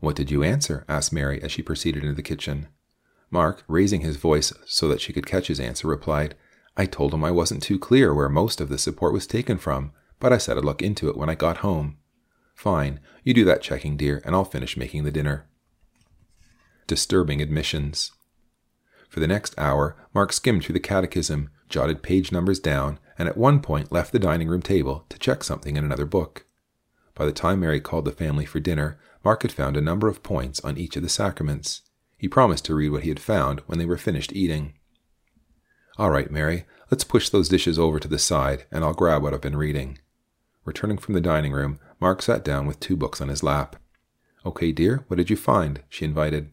What 0.02 0.16
did 0.16 0.30
you 0.30 0.44
answer? 0.44 0.86
asked 0.90 1.14
Mary 1.14 1.42
as 1.42 1.52
she 1.52 1.62
proceeded 1.62 2.04
into 2.04 2.16
the 2.16 2.22
kitchen. 2.22 2.68
Mark, 3.30 3.64
raising 3.68 4.02
his 4.02 4.18
voice 4.18 4.52
so 4.66 4.88
that 4.90 5.00
she 5.00 5.14
could 5.14 5.26
catch 5.26 5.48
his 5.48 5.60
answer, 5.60 5.88
replied, 5.88 6.36
I 6.76 6.86
told 6.86 7.14
him 7.14 7.24
I 7.24 7.32
wasn't 7.32 7.64
too 7.64 7.80
clear 7.80 8.14
where 8.14 8.30
most 8.30 8.60
of 8.60 8.68
the 8.68 8.78
support 8.78 9.14
was 9.14 9.26
taken 9.26 9.58
from, 9.58 9.94
but 10.20 10.34
I 10.34 10.38
said 10.38 10.58
I'd 10.58 10.66
look 10.66 10.82
into 10.82 11.10
it 11.10 11.18
when 11.18 11.30
I 11.30 11.36
got 11.36 11.58
home. 11.58 11.98
Fine, 12.54 13.00
you 13.24 13.34
do 13.34 13.46
that 13.46 13.62
checking, 13.62 13.96
dear, 13.96 14.22
and 14.26 14.36
I'll 14.36 14.46
finish 14.46 14.76
making 14.76 15.06
the 15.06 15.12
dinner 15.12 15.48
disturbing 16.88 17.42
admissions. 17.42 18.12
For 19.10 19.20
the 19.20 19.28
next 19.28 19.54
hour, 19.58 19.98
Mark 20.14 20.32
skimmed 20.32 20.64
through 20.64 20.74
the 20.74 20.80
catechism, 20.80 21.50
jotted 21.70 22.02
page 22.02 22.32
numbers 22.32 22.60
down, 22.60 23.00
and 23.18 23.28
at 23.28 23.38
one 23.38 23.60
point 23.60 23.92
left 23.92 24.12
the 24.12 24.20
dining 24.20 24.48
room 24.48 24.62
table 24.62 25.06
to 25.10 25.20
check 25.20 25.44
something 25.44 25.76
in 25.76 25.84
another 25.84 26.06
book. 26.06 26.46
By 27.14 27.26
the 27.26 27.32
time 27.32 27.60
Mary 27.60 27.82
called 27.82 28.06
the 28.06 28.12
family 28.12 28.46
for 28.46 28.60
dinner, 28.60 28.98
Mark 29.24 29.42
had 29.42 29.52
found 29.52 29.78
a 29.78 29.82
number 29.82 30.08
of 30.08 30.24
points 30.24 30.60
on 30.62 30.78
each 30.78 30.96
of 30.96 31.04
the 31.04 31.10
sacraments. 31.10 31.82
He 32.18 32.28
promised 32.28 32.66
to 32.66 32.76
read 32.76 32.90
what 32.90 33.04
he 33.04 33.10
had 33.10 33.20
found 33.20 33.60
when 33.68 33.80
they 33.80 33.86
were 33.86 33.98
finished 33.98 34.34
eating. 34.34 34.74
All 35.98 36.10
right, 36.10 36.32
Mary, 36.32 36.66
let's 36.90 37.04
push 37.04 37.30
those 37.30 37.50
dishes 37.50 37.78
over 37.78 38.00
to 38.00 38.08
the 38.08 38.18
side, 38.18 38.66
and 38.72 38.84
I'll 38.84 38.94
grab 38.94 39.22
what 39.22 39.34
I've 39.34 39.42
been 39.42 39.58
reading. 39.58 40.00
Returning 40.64 40.98
from 40.98 41.14
the 41.16 41.22
dining 41.22 41.52
room, 41.52 41.80
Mark 42.00 42.22
sat 42.22 42.44
down 42.44 42.66
with 42.66 42.80
two 42.80 42.96
books 42.96 43.20
on 43.20 43.28
his 43.28 43.44
lap. 43.44 43.76
Okay, 44.46 44.72
dear, 44.72 45.04
what 45.08 45.18
did 45.18 45.30
you 45.30 45.36
find? 45.36 45.84
she 45.90 46.06
invited. 46.06 46.52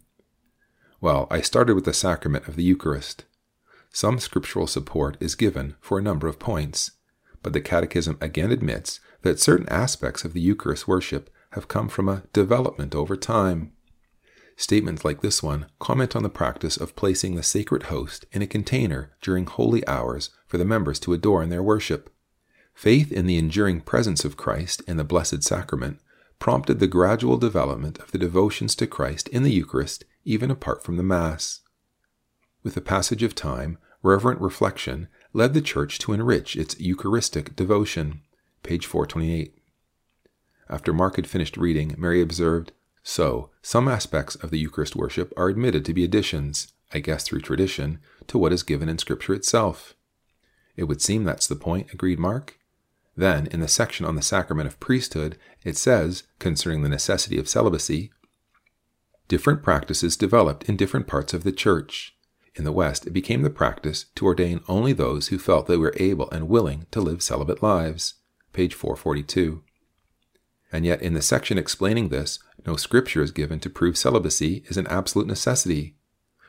Well, 1.00 1.28
I 1.30 1.42
started 1.42 1.76
with 1.76 1.84
the 1.84 1.92
sacrament 1.92 2.48
of 2.48 2.56
the 2.56 2.64
Eucharist. 2.64 3.24
Some 3.92 4.18
scriptural 4.18 4.66
support 4.66 5.16
is 5.20 5.36
given 5.36 5.76
for 5.80 5.96
a 5.96 6.02
number 6.02 6.26
of 6.26 6.40
points, 6.40 6.90
but 7.40 7.52
the 7.52 7.60
Catechism 7.60 8.18
again 8.20 8.50
admits 8.50 8.98
that 9.22 9.38
certain 9.38 9.68
aspects 9.68 10.24
of 10.24 10.32
the 10.32 10.40
Eucharist 10.40 10.88
worship 10.88 11.30
have 11.52 11.68
come 11.68 11.88
from 11.88 12.08
a 12.08 12.24
development 12.32 12.96
over 12.96 13.16
time. 13.16 13.72
Statements 14.56 15.04
like 15.04 15.20
this 15.20 15.40
one 15.40 15.66
comment 15.78 16.16
on 16.16 16.24
the 16.24 16.28
practice 16.28 16.76
of 16.76 16.96
placing 16.96 17.36
the 17.36 17.44
sacred 17.44 17.84
host 17.84 18.24
in 18.32 18.42
a 18.42 18.46
container 18.46 19.12
during 19.22 19.46
holy 19.46 19.86
hours 19.86 20.30
for 20.48 20.58
the 20.58 20.64
members 20.64 20.98
to 20.98 21.12
adore 21.12 21.44
in 21.44 21.48
their 21.48 21.62
worship. 21.62 22.10
Faith 22.74 23.12
in 23.12 23.26
the 23.26 23.38
enduring 23.38 23.80
presence 23.80 24.24
of 24.24 24.36
Christ 24.36 24.82
in 24.88 24.96
the 24.96 25.04
Blessed 25.04 25.44
Sacrament 25.44 26.00
prompted 26.40 26.80
the 26.80 26.88
gradual 26.88 27.36
development 27.36 27.98
of 27.98 28.10
the 28.10 28.18
devotions 28.18 28.74
to 28.76 28.86
Christ 28.88 29.28
in 29.28 29.44
the 29.44 29.52
Eucharist 29.52 30.04
even 30.24 30.50
apart 30.50 30.82
from 30.82 30.96
the 30.96 31.02
Mass. 31.02 31.60
With 32.62 32.74
the 32.74 32.80
passage 32.80 33.22
of 33.22 33.34
time, 33.34 33.78
reverent 34.02 34.40
reflection 34.40 35.08
led 35.32 35.54
the 35.54 35.60
Church 35.60 35.98
to 36.00 36.12
enrich 36.12 36.56
its 36.56 36.78
Eucharistic 36.78 37.54
devotion. 37.56 38.22
Page 38.62 38.86
428. 38.86 39.54
After 40.68 40.92
Mark 40.92 41.16
had 41.16 41.26
finished 41.26 41.56
reading, 41.56 41.94
Mary 41.96 42.20
observed, 42.20 42.72
So, 43.02 43.50
some 43.62 43.88
aspects 43.88 44.34
of 44.36 44.50
the 44.50 44.58
Eucharist 44.58 44.96
worship 44.96 45.32
are 45.36 45.48
admitted 45.48 45.84
to 45.86 45.94
be 45.94 46.04
additions, 46.04 46.72
I 46.92 46.98
guess 46.98 47.24
through 47.24 47.40
tradition, 47.40 48.00
to 48.26 48.38
what 48.38 48.52
is 48.52 48.62
given 48.62 48.88
in 48.88 48.98
Scripture 48.98 49.34
itself. 49.34 49.94
It 50.76 50.84
would 50.84 51.00
seem 51.00 51.24
that's 51.24 51.46
the 51.46 51.56
point, 51.56 51.92
agreed 51.92 52.18
Mark. 52.18 52.58
Then, 53.16 53.46
in 53.48 53.60
the 53.60 53.68
section 53.68 54.06
on 54.06 54.14
the 54.14 54.22
sacrament 54.22 54.68
of 54.68 54.78
priesthood, 54.78 55.38
it 55.64 55.76
says, 55.76 56.22
concerning 56.38 56.82
the 56.82 56.88
necessity 56.88 57.38
of 57.38 57.48
celibacy, 57.48 58.12
different 59.28 59.62
practices 59.62 60.16
developed 60.16 60.68
in 60.68 60.76
different 60.76 61.06
parts 61.06 61.32
of 61.32 61.44
the 61.44 61.52
church. 61.52 62.16
In 62.54 62.64
the 62.64 62.72
West, 62.72 63.06
it 63.06 63.12
became 63.12 63.42
the 63.42 63.50
practice 63.50 64.06
to 64.16 64.24
ordain 64.24 64.60
only 64.68 64.92
those 64.92 65.28
who 65.28 65.38
felt 65.38 65.66
they 65.66 65.76
were 65.76 65.94
able 65.96 66.28
and 66.30 66.48
willing 66.48 66.86
to 66.90 67.00
live 67.00 67.22
celibate 67.22 67.62
lives. 67.62 68.14
Page 68.52 68.74
442. 68.74 69.62
And 70.72 70.84
yet, 70.84 71.00
in 71.00 71.14
the 71.14 71.22
section 71.22 71.56
explaining 71.56 72.08
this, 72.08 72.40
no 72.66 72.76
scripture 72.76 73.22
is 73.22 73.30
given 73.30 73.60
to 73.60 73.70
prove 73.70 73.96
celibacy 73.96 74.64
is 74.66 74.76
an 74.76 74.86
absolute 74.88 75.28
necessity. 75.28 75.94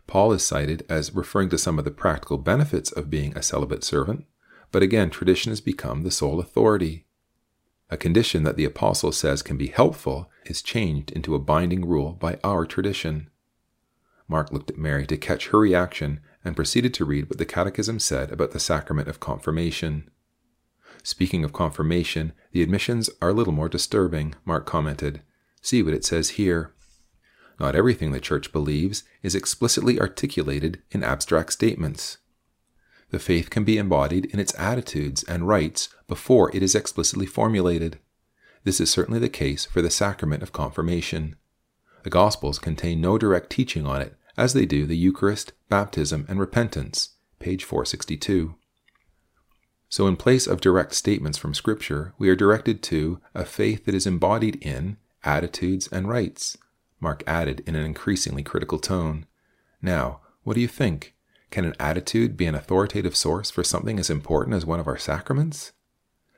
Paul 0.08 0.32
is 0.34 0.46
cited 0.46 0.86
as 0.90 1.14
referring 1.14 1.50
to 1.50 1.58
some 1.58 1.78
of 1.78 1.86
the 1.86 1.92
practical 1.92 2.38
benefits 2.38 2.92
of 2.92 3.12
being 3.12 3.38
a 3.38 3.44
celibate 3.44 3.84
servant, 3.84 4.26
but 4.72 4.82
again, 4.82 5.10
tradition 5.10 5.52
has 5.52 5.62
become 5.62 6.02
the 6.02 6.12
sole 6.12 6.40
authority. 6.40 7.06
A 7.90 7.98
condition 7.98 8.44
that 8.44 8.56
the 8.56 8.66
apostle 8.66 9.12
says 9.12 9.42
can 9.42 9.58
be 9.58 9.68
helpful 9.68 10.30
is 10.46 10.62
changed 10.62 11.12
into 11.12 11.34
a 11.34 11.40
binding 11.40 11.88
rule 11.88 12.14
by 12.14 12.40
our 12.44 12.66
tradition. 12.66 13.30
Mark 14.28 14.52
looked 14.52 14.70
at 14.70 14.78
Mary 14.78 15.08
to 15.08 15.18
catch 15.18 15.48
her 15.48 15.60
reaction 15.60 16.20
and 16.46 16.56
proceeded 16.56 16.94
to 16.94 17.06
read 17.06 17.30
what 17.30 17.40
the 17.40 17.46
Catechism 17.46 18.00
said 18.00 18.32
about 18.32 18.52
the 18.52 18.60
sacrament 18.60 19.08
of 19.08 19.20
confirmation. 19.20 20.10
Speaking 21.02 21.44
of 21.44 21.54
confirmation, 21.54 22.34
the 22.52 22.62
admissions 22.62 23.10
are 23.22 23.30
a 23.30 23.34
little 23.34 23.54
more 23.54 23.70
disturbing, 23.70 24.36
Mark 24.46 24.66
commented. 24.66 25.22
See 25.62 25.82
what 25.82 25.94
it 25.94 26.06
says 26.06 26.32
here. 26.32 26.74
Not 27.60 27.76
everything 27.76 28.12
the 28.12 28.20
Church 28.20 28.52
believes 28.52 29.04
is 29.24 29.36
explicitly 29.36 30.00
articulated 30.00 30.82
in 30.92 31.04
abstract 31.04 31.52
statements. 31.54 32.20
The 33.12 33.20
faith 33.20 33.50
can 33.50 33.64
be 33.64 33.78
embodied 33.78 34.26
in 34.26 34.40
its 34.40 34.54
attitudes 34.58 35.24
and 35.24 35.48
rites 35.48 35.90
before 36.08 36.56
it 36.56 36.62
is 36.62 36.76
explicitly 36.76 37.26
formulated. 37.26 38.00
This 38.64 38.80
is 38.80 38.92
certainly 38.92 39.20
the 39.20 39.30
case 39.30 39.66
for 39.66 39.82
the 39.82 39.90
sacrament 39.90 40.44
of 40.44 40.52
confirmation. 40.52 41.36
The 42.04 42.10
Gospels 42.10 42.60
contain 42.60 43.02
no 43.02 43.18
direct 43.18 43.50
teaching 43.50 43.86
on 43.86 44.02
it, 44.02 44.16
as 44.38 44.54
they 44.54 44.66
do 44.66 44.86
the 44.86 44.98
Eucharist, 44.98 45.54
baptism, 45.70 46.26
and 46.30 46.40
repentance, 46.40 47.16
page 47.40 47.64
462. 47.64 48.56
So, 49.90 50.08
in 50.08 50.16
place 50.16 50.46
of 50.46 50.62
direct 50.62 50.94
statements 50.94 51.38
from 51.38 51.56
Scripture, 51.56 52.14
we 52.20 52.30
are 52.30 52.36
directed 52.36 52.84
to 52.84 53.20
a 53.34 53.44
faith 53.44 53.86
that 53.86 53.96
is 53.96 54.06
embodied 54.06 54.58
in 54.62 54.98
attitudes 55.24 55.88
and 55.88 56.08
rites, 56.08 56.58
Mark 57.00 57.24
added 57.26 57.64
in 57.66 57.76
an 57.76 57.86
increasingly 57.86 58.44
critical 58.44 58.78
tone. 58.78 59.26
Now, 59.82 60.20
what 60.44 60.54
do 60.54 60.62
you 60.62 60.68
think? 60.68 61.16
Can 61.52 61.66
an 61.66 61.76
attitude 61.80 62.38
be 62.38 62.46
an 62.46 62.56
authoritative 62.56 63.16
source 63.16 63.50
for 63.50 63.64
something 63.64 64.00
as 64.00 64.10
important 64.10 64.56
as 64.56 64.66
one 64.66 64.80
of 64.80 64.88
our 64.88 64.98
sacraments? 64.98 65.72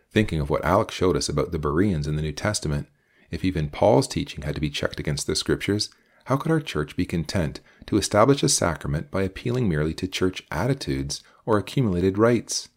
Thinking 0.10 0.40
of 0.40 0.50
what 0.50 0.64
Alec 0.64 0.92
showed 0.92 1.18
us 1.18 1.30
about 1.30 1.52
the 1.52 1.60
Bereans 1.60 2.08
in 2.08 2.16
the 2.16 2.22
New 2.22 2.32
Testament, 2.32 2.88
if 3.30 3.46
even 3.46 3.70
Paul's 3.70 4.08
teaching 4.08 4.44
had 4.44 4.56
to 4.56 4.62
be 4.62 4.70
checked 4.70 5.00
against 5.00 5.28
the 5.28 5.36
scriptures, 5.36 5.90
how 6.26 6.38
could 6.38 6.52
our 6.52 6.60
church 6.60 6.96
be 6.96 7.06
content 7.06 7.62
to 7.88 7.98
establish 7.98 8.44
a 8.44 8.50
sacrament 8.50 9.10
by 9.10 9.24
appealing 9.24 9.68
merely 9.68 9.94
to 9.96 10.08
church 10.08 10.44
attitudes 10.52 11.24
or 11.46 11.58
accumulated 11.58 12.18
rites? 12.18 12.70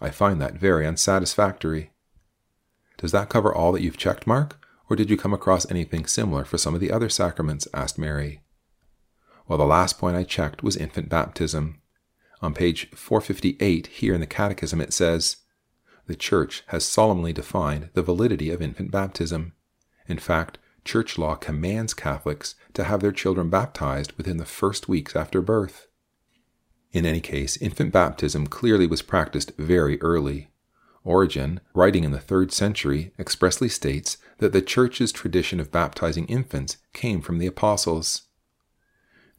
I 0.00 0.10
find 0.10 0.40
that 0.40 0.54
very 0.54 0.86
unsatisfactory. 0.86 1.90
Does 2.96 3.12
that 3.12 3.28
cover 3.28 3.54
all 3.54 3.72
that 3.72 3.82
you've 3.82 3.96
checked, 3.96 4.26
Mark? 4.26 4.58
Or 4.90 4.96
did 4.96 5.10
you 5.10 5.16
come 5.16 5.34
across 5.34 5.70
anything 5.70 6.06
similar 6.06 6.44
for 6.44 6.58
some 6.58 6.74
of 6.74 6.80
the 6.80 6.90
other 6.90 7.08
sacraments? 7.08 7.68
asked 7.74 7.98
Mary. 7.98 8.40
Well, 9.48 9.58
the 9.58 9.64
last 9.64 9.98
point 9.98 10.14
I 10.14 10.24
checked 10.24 10.62
was 10.62 10.76
infant 10.76 11.08
baptism. 11.08 11.80
On 12.42 12.52
page 12.52 12.90
458 12.90 13.86
here 13.86 14.14
in 14.14 14.20
the 14.20 14.26
Catechism 14.26 14.80
it 14.80 14.92
says, 14.92 15.38
The 16.06 16.14
Church 16.14 16.62
has 16.66 16.84
solemnly 16.84 17.32
defined 17.32 17.88
the 17.94 18.02
validity 18.02 18.50
of 18.50 18.60
infant 18.60 18.90
baptism. 18.90 19.54
In 20.06 20.18
fact, 20.18 20.58
church 20.84 21.16
law 21.16 21.34
commands 21.34 21.94
Catholics 21.94 22.54
to 22.74 22.84
have 22.84 23.00
their 23.00 23.10
children 23.10 23.48
baptized 23.48 24.12
within 24.12 24.36
the 24.36 24.44
first 24.44 24.86
weeks 24.86 25.16
after 25.16 25.40
birth. 25.40 25.86
In 26.92 27.06
any 27.06 27.20
case, 27.20 27.56
infant 27.56 27.92
baptism 27.92 28.46
clearly 28.46 28.86
was 28.86 29.02
practiced 29.02 29.52
very 29.56 30.00
early. 30.02 30.48
Origen, 31.04 31.60
writing 31.74 32.04
in 32.04 32.12
the 32.12 32.20
third 32.20 32.52
century, 32.52 33.12
expressly 33.18 33.68
states 33.68 34.18
that 34.38 34.52
the 34.52 34.62
Church's 34.62 35.10
tradition 35.10 35.58
of 35.58 35.72
baptizing 35.72 36.26
infants 36.26 36.76
came 36.92 37.22
from 37.22 37.38
the 37.38 37.46
apostles. 37.46 38.27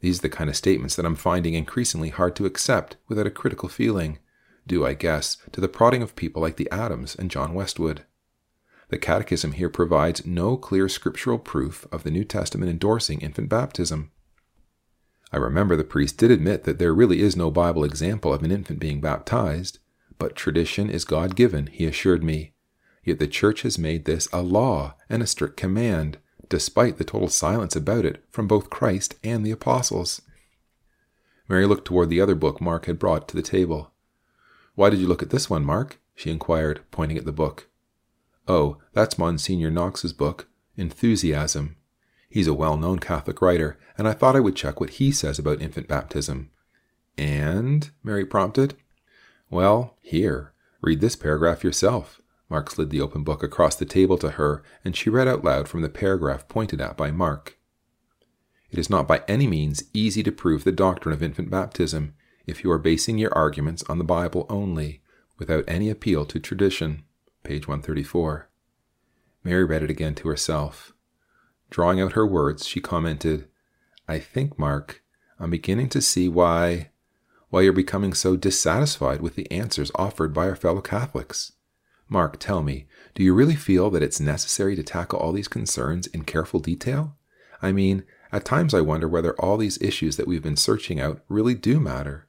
These 0.00 0.18
are 0.18 0.22
the 0.22 0.28
kind 0.28 0.48
of 0.48 0.56
statements 0.56 0.96
that 0.96 1.04
I'm 1.04 1.16
finding 1.16 1.54
increasingly 1.54 2.08
hard 2.08 2.34
to 2.36 2.46
accept 2.46 2.96
without 3.08 3.26
a 3.26 3.30
critical 3.30 3.68
feeling, 3.68 4.18
due, 4.66 4.86
I 4.86 4.94
guess, 4.94 5.36
to 5.52 5.60
the 5.60 5.68
prodding 5.68 6.02
of 6.02 6.16
people 6.16 6.40
like 6.42 6.56
the 6.56 6.70
Adams 6.70 7.14
and 7.14 7.30
John 7.30 7.54
Westwood. 7.54 8.04
The 8.88 8.98
Catechism 8.98 9.52
here 9.52 9.68
provides 9.68 10.26
no 10.26 10.56
clear 10.56 10.88
scriptural 10.88 11.38
proof 11.38 11.86
of 11.92 12.02
the 12.02 12.10
New 12.10 12.24
Testament 12.24 12.70
endorsing 12.70 13.20
infant 13.20 13.48
baptism. 13.48 14.10
I 15.32 15.36
remember 15.36 15.76
the 15.76 15.84
priest 15.84 16.16
did 16.16 16.30
admit 16.30 16.64
that 16.64 16.78
there 16.78 16.92
really 16.92 17.20
is 17.20 17.36
no 17.36 17.50
Bible 17.50 17.84
example 17.84 18.34
of 18.34 18.42
an 18.42 18.50
infant 18.50 18.80
being 18.80 19.00
baptized, 19.00 19.78
but 20.18 20.34
tradition 20.34 20.90
is 20.90 21.04
God 21.04 21.36
given, 21.36 21.68
he 21.68 21.86
assured 21.86 22.24
me. 22.24 22.52
Yet 23.04 23.20
the 23.20 23.28
Church 23.28 23.62
has 23.62 23.78
made 23.78 24.06
this 24.06 24.28
a 24.32 24.42
law 24.42 24.96
and 25.08 25.22
a 25.22 25.26
strict 25.26 25.56
command, 25.56 26.18
despite 26.50 26.98
the 26.98 27.04
total 27.04 27.28
silence 27.28 27.74
about 27.74 28.04
it 28.04 28.22
from 28.30 28.46
both 28.46 28.68
Christ 28.68 29.14
and 29.24 29.46
the 29.46 29.52
apostles. 29.52 30.20
Mary 31.48 31.64
looked 31.64 31.86
toward 31.86 32.10
the 32.10 32.20
other 32.20 32.34
book 32.34 32.60
Mark 32.60 32.84
had 32.84 32.98
brought 32.98 33.26
to 33.28 33.36
the 33.36 33.42
table. 33.42 33.92
Why 34.74 34.90
did 34.90 34.98
you 34.98 35.08
look 35.08 35.22
at 35.22 35.30
this 35.30 35.48
one, 35.48 35.64
Mark? 35.64 35.98
she 36.14 36.30
inquired, 36.30 36.82
pointing 36.90 37.16
at 37.16 37.24
the 37.24 37.32
book. 37.32 37.68
Oh, 38.46 38.78
that's 38.92 39.18
Monsignor 39.18 39.70
Knox's 39.70 40.12
book, 40.12 40.48
Enthusiasm. 40.76 41.76
He's 42.28 42.46
a 42.46 42.54
well 42.54 42.76
known 42.76 42.98
Catholic 42.98 43.40
writer, 43.40 43.78
and 43.96 44.06
I 44.06 44.12
thought 44.12 44.36
I 44.36 44.40
would 44.40 44.56
check 44.56 44.80
what 44.80 44.90
he 44.90 45.10
says 45.10 45.38
about 45.38 45.62
infant 45.62 45.88
baptism. 45.88 46.50
And? 47.16 47.90
Mary 48.02 48.24
prompted. 48.24 48.74
Well, 49.50 49.96
here, 50.00 50.52
read 50.80 51.00
this 51.00 51.16
paragraph 51.16 51.64
yourself. 51.64 52.19
Mark 52.50 52.68
slid 52.68 52.90
the 52.90 53.00
open 53.00 53.22
book 53.22 53.42
across 53.42 53.76
the 53.76 53.84
table 53.84 54.18
to 54.18 54.30
her, 54.30 54.62
and 54.84 54.96
she 54.96 55.08
read 55.08 55.28
out 55.28 55.44
loud 55.44 55.68
from 55.68 55.82
the 55.82 55.88
paragraph 55.88 56.48
pointed 56.48 56.80
at 56.80 56.96
by 56.96 57.12
Mark. 57.12 57.56
It 58.70 58.78
is 58.78 58.90
not 58.90 59.08
by 59.08 59.22
any 59.28 59.46
means 59.46 59.84
easy 59.94 60.22
to 60.24 60.32
prove 60.32 60.64
the 60.64 60.72
doctrine 60.72 61.14
of 61.14 61.22
infant 61.22 61.48
baptism 61.50 62.14
if 62.46 62.64
you 62.64 62.70
are 62.70 62.78
basing 62.78 63.18
your 63.18 63.32
arguments 63.34 63.84
on 63.88 63.98
the 63.98 64.04
Bible 64.04 64.46
only, 64.48 65.00
without 65.38 65.64
any 65.68 65.88
appeal 65.88 66.26
to 66.26 66.40
tradition 66.40 67.04
page 67.44 67.66
134. 67.66 68.48
Mary 69.42 69.64
read 69.64 69.82
it 69.82 69.90
again 69.90 70.14
to 70.16 70.28
herself. 70.28 70.92
Drawing 71.70 72.00
out 72.00 72.12
her 72.12 72.26
words, 72.26 72.66
she 72.66 72.80
commented, 72.80 73.48
I 74.06 74.18
think, 74.18 74.58
Mark, 74.58 75.02
I'm 75.38 75.50
beginning 75.50 75.88
to 75.90 76.02
see 76.02 76.28
why 76.28 76.90
why 77.48 77.62
you're 77.62 77.72
becoming 77.72 78.12
so 78.12 78.36
dissatisfied 78.36 79.20
with 79.20 79.34
the 79.34 79.50
answers 79.50 79.90
offered 79.96 80.32
by 80.32 80.48
our 80.48 80.54
fellow 80.54 80.80
Catholics. 80.80 81.52
Mark, 82.12 82.40
tell 82.40 82.60
me, 82.60 82.86
do 83.14 83.22
you 83.22 83.32
really 83.32 83.54
feel 83.54 83.88
that 83.90 84.02
it's 84.02 84.18
necessary 84.18 84.74
to 84.74 84.82
tackle 84.82 85.20
all 85.20 85.32
these 85.32 85.46
concerns 85.46 86.08
in 86.08 86.24
careful 86.24 86.58
detail? 86.58 87.16
I 87.62 87.70
mean, 87.70 88.02
at 88.32 88.44
times 88.44 88.74
I 88.74 88.80
wonder 88.80 89.08
whether 89.08 89.32
all 89.40 89.56
these 89.56 89.80
issues 89.80 90.16
that 90.16 90.26
we've 90.26 90.42
been 90.42 90.56
searching 90.56 91.00
out 91.00 91.22
really 91.28 91.54
do 91.54 91.78
matter. 91.78 92.26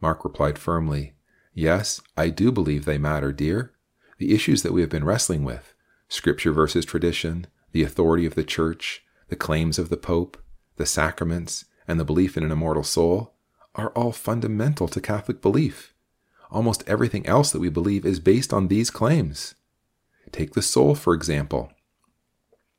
Mark 0.00 0.24
replied 0.24 0.58
firmly, 0.58 1.14
Yes, 1.54 2.02
I 2.16 2.28
do 2.28 2.52
believe 2.52 2.84
they 2.84 2.98
matter, 2.98 3.32
dear. 3.32 3.72
The 4.18 4.34
issues 4.34 4.62
that 4.62 4.72
we 4.72 4.82
have 4.82 4.90
been 4.90 5.04
wrestling 5.04 5.42
with 5.42 5.74
Scripture 6.08 6.52
versus 6.52 6.84
tradition, 6.84 7.46
the 7.72 7.82
authority 7.82 8.26
of 8.26 8.34
the 8.34 8.44
Church, 8.44 9.04
the 9.28 9.36
claims 9.36 9.78
of 9.78 9.88
the 9.88 9.96
Pope, 9.96 10.36
the 10.76 10.86
sacraments, 10.86 11.64
and 11.86 11.98
the 11.98 12.04
belief 12.04 12.36
in 12.36 12.44
an 12.44 12.52
immortal 12.52 12.84
soul 12.84 13.34
are 13.74 13.88
all 13.90 14.12
fundamental 14.12 14.86
to 14.88 15.00
Catholic 15.00 15.40
belief. 15.40 15.87
Almost 16.50 16.84
everything 16.86 17.26
else 17.26 17.52
that 17.52 17.60
we 17.60 17.68
believe 17.68 18.06
is 18.06 18.20
based 18.20 18.52
on 18.52 18.68
these 18.68 18.90
claims. 18.90 19.54
Take 20.32 20.52
the 20.52 20.62
soul, 20.62 20.94
for 20.94 21.14
example. 21.14 21.72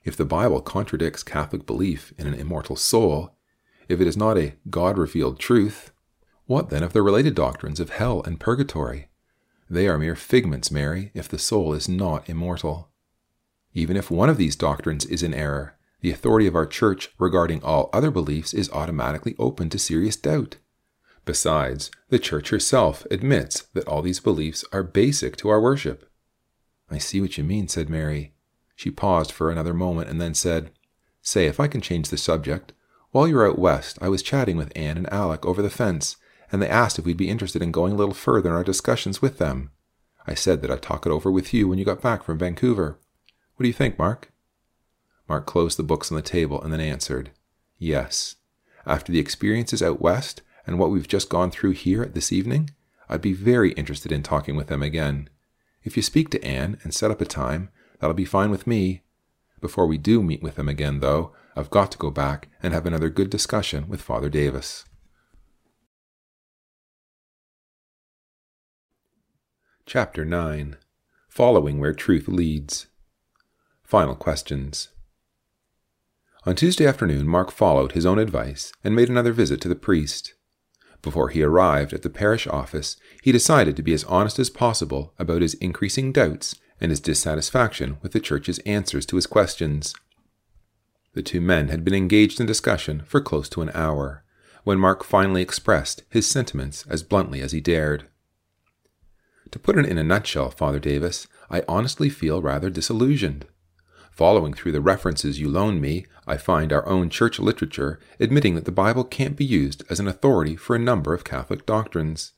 If 0.03 0.15
the 0.15 0.25
Bible 0.25 0.61
contradicts 0.61 1.23
Catholic 1.23 1.65
belief 1.65 2.13
in 2.17 2.25
an 2.25 2.33
immortal 2.33 2.75
soul, 2.75 3.35
if 3.87 3.99
it 3.99 4.07
is 4.07 4.17
not 4.17 4.37
a 4.37 4.53
God 4.69 4.97
revealed 4.97 5.39
truth, 5.39 5.91
what 6.45 6.69
then 6.69 6.83
of 6.83 6.93
the 6.93 7.01
related 7.01 7.35
doctrines 7.35 7.79
of 7.79 7.91
hell 7.91 8.23
and 8.23 8.39
purgatory? 8.39 9.09
They 9.69 9.87
are 9.87 9.99
mere 9.99 10.15
figments, 10.15 10.71
Mary, 10.71 11.11
if 11.13 11.29
the 11.29 11.37
soul 11.37 11.73
is 11.73 11.87
not 11.87 12.27
immortal. 12.27 12.89
Even 13.73 13.95
if 13.95 14.09
one 14.09 14.29
of 14.29 14.37
these 14.37 14.55
doctrines 14.55 15.05
is 15.05 15.21
in 15.21 15.33
error, 15.33 15.77
the 16.01 16.11
authority 16.11 16.47
of 16.47 16.55
our 16.55 16.65
Church 16.65 17.09
regarding 17.19 17.61
all 17.61 17.89
other 17.93 18.09
beliefs 18.09 18.53
is 18.53 18.71
automatically 18.71 19.35
open 19.37 19.69
to 19.69 19.77
serious 19.77 20.15
doubt. 20.15 20.57
Besides, 21.25 21.91
the 22.09 22.19
Church 22.19 22.49
herself 22.49 23.05
admits 23.11 23.61
that 23.73 23.87
all 23.87 24.01
these 24.01 24.19
beliefs 24.19 24.63
are 24.71 24.83
basic 24.83 25.37
to 25.37 25.49
our 25.49 25.61
worship. 25.61 26.09
I 26.89 26.97
see 26.97 27.21
what 27.21 27.37
you 27.37 27.43
mean, 27.43 27.67
said 27.67 27.89
Mary. 27.89 28.33
She 28.75 28.91
paused 28.91 29.31
for 29.31 29.51
another 29.51 29.73
moment 29.73 30.09
and 30.09 30.19
then 30.19 30.33
said, 30.33 30.71
Say, 31.21 31.45
if 31.45 31.59
I 31.59 31.67
can 31.67 31.81
change 31.81 32.09
the 32.09 32.17
subject, 32.17 32.73
while 33.11 33.27
you 33.27 33.35
were 33.35 33.47
out 33.47 33.59
west, 33.59 33.97
I 34.01 34.09
was 34.09 34.23
chatting 34.23 34.57
with 34.57 34.71
Anne 34.75 34.97
and 34.97 35.11
Alec 35.11 35.45
over 35.45 35.61
the 35.61 35.69
fence, 35.69 36.17
and 36.51 36.61
they 36.61 36.69
asked 36.69 36.97
if 36.97 37.05
we'd 37.05 37.17
be 37.17 37.29
interested 37.29 37.61
in 37.61 37.71
going 37.71 37.93
a 37.93 37.95
little 37.95 38.13
further 38.13 38.49
in 38.49 38.55
our 38.55 38.63
discussions 38.63 39.21
with 39.21 39.37
them. 39.37 39.71
I 40.25 40.33
said 40.33 40.61
that 40.61 40.71
I'd 40.71 40.81
talk 40.81 41.05
it 41.05 41.11
over 41.11 41.31
with 41.31 41.53
you 41.53 41.67
when 41.67 41.79
you 41.79 41.85
got 41.85 42.01
back 42.01 42.23
from 42.23 42.37
Vancouver. 42.37 42.99
What 43.55 43.63
do 43.63 43.67
you 43.67 43.73
think, 43.73 43.97
Mark? 43.97 44.31
Mark 45.27 45.45
closed 45.45 45.77
the 45.77 45.83
books 45.83 46.11
on 46.11 46.15
the 46.15 46.21
table 46.21 46.61
and 46.61 46.71
then 46.71 46.79
answered, 46.79 47.31
Yes. 47.77 48.35
After 48.85 49.11
the 49.11 49.19
experiences 49.19 49.83
out 49.83 50.01
west 50.01 50.41
and 50.69 50.77
what 50.77 50.91
we've 50.91 51.07
just 51.07 51.29
gone 51.29 51.49
through 51.49 51.71
here 51.71 52.05
this 52.05 52.31
evening, 52.31 52.69
I'd 53.09 53.23
be 53.23 53.33
very 53.33 53.71
interested 53.71 54.11
in 54.11 54.21
talking 54.21 54.55
with 54.55 54.67
them 54.67 54.83
again. 54.83 55.27
If 55.81 55.97
you 55.97 56.03
speak 56.03 56.29
to 56.29 56.45
Anne 56.45 56.77
and 56.83 56.93
set 56.93 57.09
up 57.09 57.21
a 57.21 57.25
time, 57.25 57.69
that'll 57.99 58.13
be 58.13 58.23
fine 58.23 58.51
with 58.51 58.67
me. 58.67 59.01
Before 59.61 59.87
we 59.87 59.97
do 59.97 60.21
meet 60.21 60.43
with 60.43 60.57
them 60.57 60.69
again, 60.69 60.99
though, 60.99 61.33
I've 61.55 61.71
got 61.71 61.91
to 61.93 61.97
go 61.97 62.11
back 62.11 62.49
and 62.61 62.71
have 62.71 62.85
another 62.85 63.09
good 63.09 63.31
discussion 63.31 63.89
with 63.89 63.99
Father 63.99 64.29
Davis. 64.29 64.85
Chapter 69.87 70.23
9 70.23 70.77
Following 71.29 71.79
Where 71.79 71.93
Truth 71.95 72.27
Leads. 72.27 72.85
Final 73.81 74.13
questions. 74.13 74.89
On 76.45 76.55
Tuesday 76.55 76.85
afternoon, 76.85 77.27
Mark 77.27 77.49
followed 77.49 77.93
his 77.93 78.05
own 78.05 78.19
advice 78.19 78.71
and 78.83 78.95
made 78.95 79.09
another 79.09 79.33
visit 79.33 79.59
to 79.61 79.67
the 79.67 79.73
priest. 79.73 80.35
Before 81.01 81.29
he 81.29 81.41
arrived 81.41 81.93
at 81.93 82.01
the 82.01 82.09
parish 82.09 82.45
office, 82.47 82.97
he 83.21 83.31
decided 83.31 83.75
to 83.75 83.83
be 83.83 83.93
as 83.93 84.03
honest 84.05 84.37
as 84.39 84.49
possible 84.49 85.13
about 85.17 85.41
his 85.41 85.53
increasing 85.55 86.11
doubts 86.11 86.55
and 86.81 86.91
his 86.91 86.99
dissatisfaction 86.99 87.97
with 88.01 88.11
the 88.11 88.19
Church's 88.19 88.59
answers 88.59 89.05
to 89.07 89.15
his 89.15 89.27
questions. 89.27 89.93
The 91.13 91.21
two 91.23 91.41
men 91.41 91.69
had 91.69 91.83
been 91.83 91.93
engaged 91.93 92.39
in 92.39 92.45
discussion 92.45 93.03
for 93.05 93.21
close 93.21 93.49
to 93.49 93.61
an 93.61 93.71
hour, 93.73 94.23
when 94.63 94.77
Mark 94.77 95.03
finally 95.03 95.41
expressed 95.41 96.03
his 96.09 96.27
sentiments 96.27 96.85
as 96.89 97.03
bluntly 97.03 97.41
as 97.41 97.51
he 97.51 97.61
dared. 97.61 98.07
To 99.51 99.59
put 99.59 99.77
it 99.77 99.85
in 99.85 99.97
a 99.97 100.03
nutshell, 100.03 100.51
Father 100.51 100.79
Davis, 100.79 101.27
I 101.49 101.63
honestly 101.67 102.09
feel 102.09 102.41
rather 102.41 102.69
disillusioned. 102.69 103.47
Following 104.11 104.53
through 104.53 104.73
the 104.73 104.81
references 104.81 105.39
you 105.39 105.49
loan 105.49 105.81
me, 105.81 106.05
I 106.29 106.37
find 106.37 106.71
our 106.71 106.87
own 106.87 107.09
church 107.09 107.39
literature 107.39 107.99
admitting 108.19 108.53
that 108.53 108.65
the 108.65 108.71
Bible 108.71 109.03
can't 109.03 109.35
be 109.35 109.43
used 109.43 109.83
as 109.89 109.99
an 109.99 110.07
authority 110.07 110.55
for 110.55 110.75
a 110.75 110.79
number 110.79 111.15
of 111.15 111.23
Catholic 111.23 111.65
doctrines. 111.65 112.33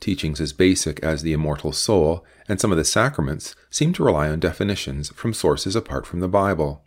Teachings 0.00 0.40
as 0.40 0.54
basic 0.54 0.98
as 1.00 1.22
the 1.22 1.34
immortal 1.34 1.72
soul 1.72 2.24
and 2.48 2.58
some 2.58 2.72
of 2.72 2.78
the 2.78 2.84
sacraments 2.84 3.54
seem 3.68 3.92
to 3.92 4.04
rely 4.04 4.30
on 4.30 4.40
definitions 4.40 5.10
from 5.10 5.34
sources 5.34 5.76
apart 5.76 6.06
from 6.06 6.20
the 6.20 6.28
Bible. 6.28 6.82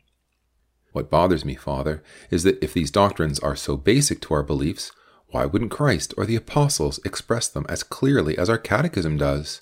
What 0.92 1.12
bothers 1.12 1.46
me, 1.46 1.54
Father, 1.56 2.02
is 2.32 2.42
that 2.44 2.62
if 2.64 2.74
these 2.74 2.90
doctrines 2.90 3.38
are 3.40 3.56
so 3.56 3.78
basic 3.78 4.22
to 4.22 4.34
our 4.34 4.44
beliefs, 4.44 4.92
Why 5.32 5.46
wouldn't 5.46 5.72
Christ 5.72 6.14
or 6.18 6.26
the 6.26 6.36
apostles 6.36 7.00
express 7.06 7.48
them 7.48 7.66
as 7.70 7.84
clearly 7.84 8.38
as 8.38 8.50
our 8.50 8.58
catechism 8.58 9.18
does? 9.18 9.62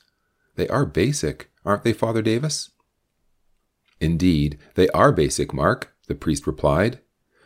They 0.56 0.68
are 0.68 0.86
basic, 0.86 1.52
aren't 1.64 1.84
they, 1.84 1.94
Father 1.94 2.24
Davis? 2.24 2.72
Indeed, 4.02 4.58
they 4.76 4.90
are 4.90 5.12
basic, 5.12 5.54
Mark, 5.54 5.94
the 6.10 6.16
priest 6.16 6.46
replied. 6.46 7.00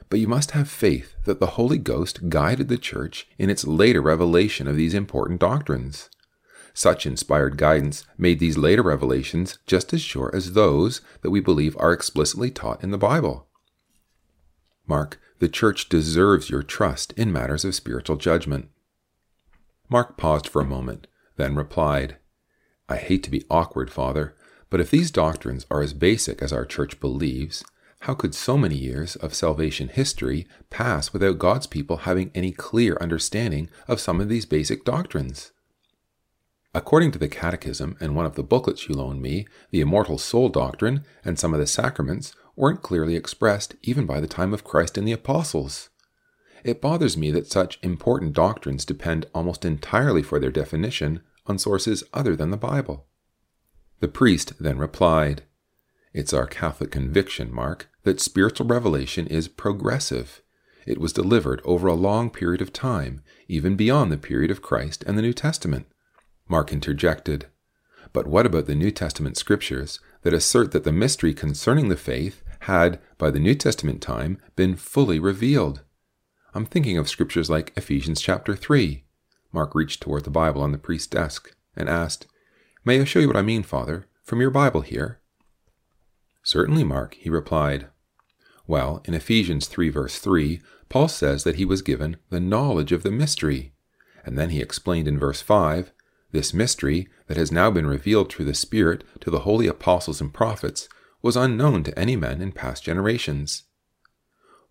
But 0.09 0.19
you 0.19 0.27
must 0.27 0.51
have 0.51 0.67
faith 0.67 1.15
that 1.25 1.39
the 1.39 1.57
Holy 1.57 1.77
Ghost 1.77 2.29
guided 2.29 2.69
the 2.69 2.77
Church 2.77 3.27
in 3.37 3.51
its 3.51 3.67
later 3.67 4.01
revelation 4.01 4.67
of 4.67 4.75
these 4.75 4.93
important 4.95 5.39
doctrines. 5.39 6.09
Such 6.73 7.05
inspired 7.05 7.57
guidance 7.57 8.03
made 8.17 8.39
these 8.39 8.57
later 8.57 8.81
revelations 8.81 9.59
just 9.67 9.93
as 9.93 10.01
sure 10.01 10.31
as 10.33 10.53
those 10.53 11.01
that 11.21 11.29
we 11.29 11.39
believe 11.39 11.77
are 11.77 11.93
explicitly 11.93 12.49
taught 12.49 12.83
in 12.83 12.89
the 12.89 12.97
Bible. 12.97 13.47
Mark, 14.87 15.19
the 15.39 15.49
Church 15.49 15.89
deserves 15.89 16.49
your 16.49 16.63
trust 16.63 17.13
in 17.13 17.31
matters 17.31 17.63
of 17.63 17.75
spiritual 17.75 18.15
judgment. 18.15 18.69
Mark 19.89 20.17
paused 20.17 20.47
for 20.47 20.61
a 20.61 20.65
moment, 20.65 21.07
then 21.37 21.55
replied, 21.55 22.17
I 22.89 22.95
hate 22.95 23.23
to 23.23 23.31
be 23.31 23.45
awkward, 23.49 23.91
Father, 23.91 24.35
but 24.69 24.79
if 24.79 24.89
these 24.89 25.11
doctrines 25.11 25.65
are 25.69 25.81
as 25.81 25.93
basic 25.93 26.41
as 26.41 26.51
our 26.51 26.65
church 26.65 26.99
believes, 26.99 27.63
how 28.03 28.13
could 28.13 28.35
so 28.35 28.57
many 28.57 28.75
years 28.75 29.15
of 29.15 29.33
salvation 29.33 29.87
history 29.87 30.45
pass 30.69 31.13
without 31.13 31.39
God's 31.39 31.67
people 31.67 31.97
having 31.97 32.31
any 32.35 32.51
clear 32.51 32.97
understanding 32.99 33.69
of 33.87 34.01
some 34.01 34.19
of 34.19 34.27
these 34.27 34.45
basic 34.45 34.83
doctrines? 34.83 35.53
According 36.75 37.11
to 37.13 37.19
the 37.19 37.29
Catechism 37.29 37.95
and 38.01 38.13
one 38.13 38.25
of 38.25 38.35
the 38.35 38.43
booklets 38.43 38.89
you 38.89 38.95
loaned 38.95 39.21
me, 39.21 39.47
the 39.71 39.79
immortal 39.79 40.17
soul 40.17 40.49
doctrine 40.49 41.05
and 41.23 41.39
some 41.39 41.53
of 41.53 41.61
the 41.61 41.65
sacraments 41.65 42.35
weren't 42.57 42.81
clearly 42.81 43.15
expressed 43.15 43.75
even 43.83 44.05
by 44.05 44.19
the 44.19 44.27
time 44.27 44.53
of 44.53 44.65
Christ 44.65 44.97
and 44.97 45.07
the 45.07 45.13
apostles. 45.13 45.89
It 46.65 46.81
bothers 46.81 47.15
me 47.15 47.31
that 47.31 47.49
such 47.49 47.79
important 47.81 48.33
doctrines 48.33 48.83
depend 48.83 49.27
almost 49.33 49.63
entirely 49.63 50.23
for 50.23 50.41
their 50.41 50.51
definition 50.51 51.21
on 51.45 51.57
sources 51.57 52.03
other 52.13 52.35
than 52.35 52.51
the 52.51 52.57
Bible. 52.57 53.05
The 54.01 54.09
priest 54.09 54.59
then 54.59 54.77
replied, 54.77 55.43
It's 56.13 56.31
our 56.31 56.45
Catholic 56.45 56.91
conviction, 56.91 57.51
Mark, 57.51 57.89
that 58.03 58.21
spiritual 58.21 58.67
revelation 58.67 59.25
is 59.25 59.47
progressive. 59.47 60.43
It 60.85 60.99
was 60.99 61.11
delivered 61.11 61.59
over 61.65 61.87
a 61.87 61.95
long 61.95 62.29
period 62.29 62.61
of 62.61 62.71
time, 62.71 63.23
even 63.47 63.75
beyond 63.75 64.11
the 64.11 64.17
period 64.17 64.51
of 64.51 64.61
Christ 64.61 65.03
and 65.07 65.17
the 65.17 65.23
New 65.23 65.33
Testament. 65.33 65.87
Mark 66.47 66.71
interjected, 66.71 67.47
But 68.11 68.27
what 68.27 68.45
about 68.45 68.67
the 68.67 68.75
New 68.75 68.91
Testament 68.91 69.37
scriptures 69.37 69.99
that 70.21 70.35
assert 70.35 70.71
that 70.71 70.83
the 70.83 70.91
mystery 70.91 71.33
concerning 71.33 71.89
the 71.89 71.97
faith 71.97 72.43
had, 72.59 72.99
by 73.17 73.31
the 73.31 73.39
New 73.39 73.55
Testament 73.55 73.99
time, 73.99 74.37
been 74.55 74.75
fully 74.75 75.17
revealed? 75.17 75.81
I'm 76.53 76.67
thinking 76.67 76.99
of 76.99 77.09
scriptures 77.09 77.49
like 77.49 77.73
Ephesians 77.75 78.21
chapter 78.21 78.55
3. 78.55 79.03
Mark 79.51 79.73
reached 79.73 80.01
toward 80.01 80.25
the 80.25 80.29
Bible 80.29 80.61
on 80.61 80.73
the 80.73 80.77
priest's 80.77 81.07
desk 81.07 81.55
and 81.75 81.89
asked, 81.89 82.27
May 82.85 83.01
I 83.01 83.03
show 83.05 83.19
you 83.19 83.27
what 83.27 83.37
I 83.37 83.41
mean, 83.41 83.63
Father, 83.63 84.05
from 84.23 84.41
your 84.41 84.51
Bible 84.51 84.81
here? 84.81 85.19
Certainly, 86.43 86.83
Mark, 86.83 87.15
he 87.15 87.29
replied. 87.29 87.87
Well, 88.67 89.01
in 89.05 89.13
Ephesians 89.13 89.67
3, 89.67 89.89
verse 89.89 90.19
3, 90.19 90.61
Paul 90.89 91.07
says 91.07 91.43
that 91.43 91.55
he 91.55 91.65
was 91.65 91.81
given 91.81 92.17
the 92.29 92.39
knowledge 92.39 92.91
of 92.91 93.03
the 93.03 93.11
mystery. 93.11 93.73
And 94.25 94.37
then 94.37 94.51
he 94.51 94.61
explained 94.61 95.07
in 95.07 95.17
verse 95.19 95.41
5 95.41 95.91
this 96.33 96.53
mystery, 96.53 97.07
that 97.27 97.37
has 97.37 97.51
now 97.51 97.71
been 97.71 97.85
revealed 97.85 98.29
through 98.29 98.45
the 98.45 98.55
Spirit 98.55 99.03
to 99.21 99.29
the 99.29 99.41
holy 99.41 99.67
apostles 99.67 100.19
and 100.19 100.33
prophets, 100.33 100.89
was 101.21 101.37
unknown 101.37 101.83
to 101.83 101.97
any 101.97 102.15
men 102.15 102.41
in 102.41 102.51
past 102.51 102.83
generations. 102.83 103.63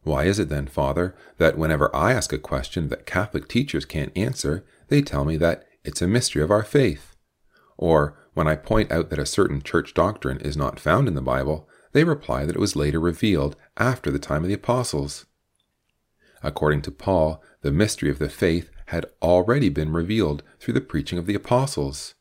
Why 0.02 0.24
is 0.24 0.40
it 0.40 0.48
then, 0.48 0.66
Father, 0.66 1.14
that 1.38 1.56
whenever 1.56 1.94
I 1.94 2.12
ask 2.12 2.32
a 2.32 2.38
question 2.38 2.88
that 2.88 3.06
Catholic 3.06 3.46
teachers 3.48 3.84
can't 3.84 4.16
answer, 4.16 4.66
they 4.88 5.00
tell 5.00 5.24
me 5.24 5.36
that 5.36 5.64
it's 5.84 6.02
a 6.02 6.08
mystery 6.08 6.42
of 6.42 6.50
our 6.50 6.64
faith? 6.64 7.14
Or, 7.78 8.18
when 8.34 8.48
I 8.48 8.56
point 8.56 8.90
out 8.90 9.10
that 9.10 9.18
a 9.18 9.26
certain 9.26 9.62
church 9.62 9.94
doctrine 9.94 10.38
is 10.38 10.56
not 10.56 10.80
found 10.80 11.08
in 11.08 11.14
the 11.14 11.20
Bible, 11.20 11.68
they 11.92 12.04
reply 12.04 12.44
that 12.46 12.56
it 12.56 12.60
was 12.60 12.76
later 12.76 12.98
revealed 12.98 13.56
after 13.76 14.10
the 14.10 14.18
time 14.18 14.42
of 14.42 14.48
the 14.48 14.54
apostles. 14.54 15.26
According 16.42 16.82
to 16.82 16.90
Paul, 16.90 17.42
the 17.60 17.70
mystery 17.70 18.10
of 18.10 18.18
the 18.18 18.28
faith 18.28 18.70
had 18.86 19.06
already 19.20 19.68
been 19.68 19.92
revealed 19.92 20.42
through 20.58 20.74
the 20.74 20.80
preaching 20.80 21.18
of 21.18 21.26
the 21.26 21.34
apostles. 21.34 22.14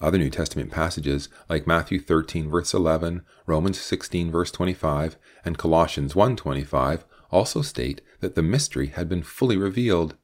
Other 0.00 0.18
New 0.18 0.30
Testament 0.30 0.70
passages, 0.70 1.28
like 1.48 1.66
Matthew 1.66 2.00
13 2.00 2.50
verse 2.50 2.74
11, 2.74 3.22
Romans 3.46 3.80
16 3.80 4.30
verse 4.30 4.50
25, 4.50 5.16
and 5.44 5.56
Colossians 5.56 6.14
1:25, 6.14 7.04
also 7.30 7.62
state 7.62 8.00
that 8.20 8.34
the 8.34 8.42
mystery 8.42 8.88
had 8.88 9.08
been 9.08 9.22
fully 9.22 9.56
revealed 9.56 10.16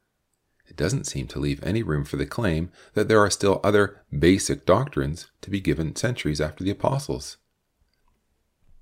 it 0.70 0.76
doesn't 0.76 1.06
seem 1.06 1.26
to 1.26 1.40
leave 1.40 1.62
any 1.62 1.82
room 1.82 2.04
for 2.04 2.16
the 2.16 2.24
claim 2.24 2.70
that 2.94 3.08
there 3.08 3.20
are 3.20 3.30
still 3.30 3.60
other 3.64 4.00
basic 4.16 4.64
doctrines 4.64 5.30
to 5.42 5.50
be 5.50 5.60
given 5.60 5.96
centuries 5.96 6.40
after 6.40 6.62
the 6.62 6.70
apostles. 6.70 7.36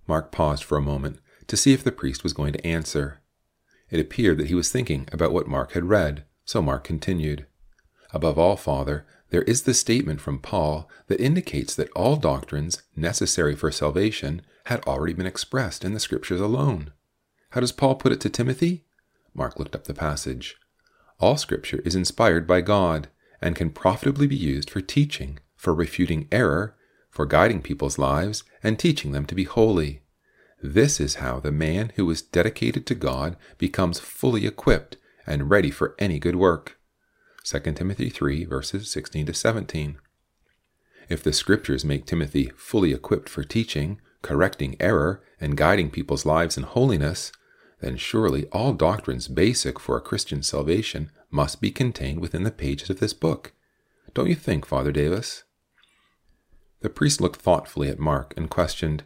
Mark 0.06 0.30
paused 0.30 0.62
for 0.62 0.76
a 0.76 0.82
moment 0.82 1.18
to 1.46 1.56
see 1.56 1.72
if 1.72 1.82
the 1.82 1.90
priest 1.90 2.22
was 2.22 2.34
going 2.34 2.52
to 2.52 2.66
answer. 2.66 3.20
It 3.90 4.00
appeared 4.00 4.38
that 4.38 4.48
he 4.48 4.54
was 4.54 4.70
thinking 4.70 5.08
about 5.12 5.32
what 5.32 5.48
Mark 5.48 5.72
had 5.72 5.86
read, 5.86 6.24
so 6.44 6.60
Mark 6.60 6.84
continued. 6.84 7.46
Above 8.12 8.38
all, 8.38 8.56
Father, 8.56 9.06
there 9.30 9.42
is 9.42 9.62
the 9.62 9.74
statement 9.74 10.20
from 10.20 10.38
Paul 10.38 10.88
that 11.06 11.20
indicates 11.20 11.74
that 11.74 11.90
all 11.92 12.16
doctrines 12.16 12.82
necessary 12.96 13.54
for 13.54 13.70
salvation 13.70 14.42
had 14.66 14.84
already 14.86 15.14
been 15.14 15.26
expressed 15.26 15.84
in 15.84 15.94
the 15.94 16.00
Scriptures 16.00 16.40
alone. 16.40 16.92
How 17.50 17.60
does 17.60 17.72
Paul 17.72 17.94
put 17.94 18.12
it 18.12 18.20
to 18.22 18.30
Timothy? 18.30 18.84
Mark 19.34 19.58
looked 19.58 19.74
up 19.74 19.84
the 19.84 19.94
passage. 19.94 20.56
All 21.20 21.36
Scripture 21.36 21.82
is 21.84 21.96
inspired 21.96 22.46
by 22.46 22.60
God 22.60 23.08
and 23.40 23.56
can 23.56 23.70
profitably 23.70 24.26
be 24.26 24.36
used 24.36 24.70
for 24.70 24.80
teaching, 24.80 25.38
for 25.56 25.74
refuting 25.74 26.28
error, 26.30 26.76
for 27.10 27.26
guiding 27.26 27.62
people's 27.62 27.98
lives, 27.98 28.44
and 28.62 28.78
teaching 28.78 29.12
them 29.12 29.26
to 29.26 29.34
be 29.34 29.44
holy. 29.44 30.02
This 30.62 31.00
is 31.00 31.16
how 31.16 31.40
the 31.40 31.52
man 31.52 31.92
who 31.96 32.08
is 32.10 32.22
dedicated 32.22 32.86
to 32.86 32.94
God 32.94 33.36
becomes 33.58 34.00
fully 34.00 34.46
equipped 34.46 34.96
and 35.26 35.50
ready 35.50 35.70
for 35.70 35.94
any 35.98 36.18
good 36.18 36.36
work. 36.36 36.78
2 37.44 37.60
Timothy 37.72 38.10
3, 38.10 38.44
verses 38.44 38.90
16 38.90 39.26
to 39.26 39.34
17. 39.34 39.98
If 41.08 41.22
the 41.22 41.32
Scriptures 41.32 41.84
make 41.84 42.06
Timothy 42.06 42.52
fully 42.56 42.92
equipped 42.92 43.28
for 43.28 43.42
teaching, 43.42 44.00
correcting 44.22 44.76
error, 44.78 45.22
and 45.40 45.56
guiding 45.56 45.90
people's 45.90 46.26
lives 46.26 46.56
in 46.56 46.64
holiness, 46.64 47.32
then 47.80 47.96
surely 47.96 48.46
all 48.46 48.72
doctrines 48.72 49.28
basic 49.28 49.78
for 49.78 49.96
a 49.96 50.00
Christian 50.00 50.42
salvation 50.42 51.10
must 51.30 51.60
be 51.60 51.70
contained 51.70 52.20
within 52.20 52.42
the 52.42 52.50
pages 52.50 52.90
of 52.90 53.00
this 53.00 53.12
book. 53.12 53.52
Don't 54.14 54.28
you 54.28 54.34
think, 54.34 54.66
Father 54.66 54.92
Davis? 54.92 55.44
The 56.80 56.88
priest 56.88 57.20
looked 57.20 57.40
thoughtfully 57.40 57.88
at 57.88 57.98
Mark 57.98 58.34
and 58.36 58.50
questioned, 58.50 59.04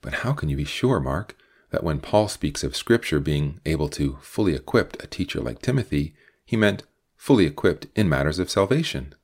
But 0.00 0.14
how 0.14 0.32
can 0.32 0.48
you 0.48 0.56
be 0.56 0.64
sure, 0.64 1.00
Mark, 1.00 1.36
that 1.70 1.84
when 1.84 2.00
Paul 2.00 2.28
speaks 2.28 2.62
of 2.62 2.76
Scripture 2.76 3.20
being 3.20 3.60
able 3.64 3.88
to 3.90 4.18
fully 4.20 4.54
equip 4.54 5.02
a 5.02 5.06
teacher 5.06 5.40
like 5.40 5.62
Timothy, 5.62 6.14
he 6.44 6.56
meant 6.56 6.82
fully 7.16 7.46
equipped 7.46 7.86
in 7.94 8.08
matters 8.08 8.38
of 8.38 8.50
salvation? 8.50 9.14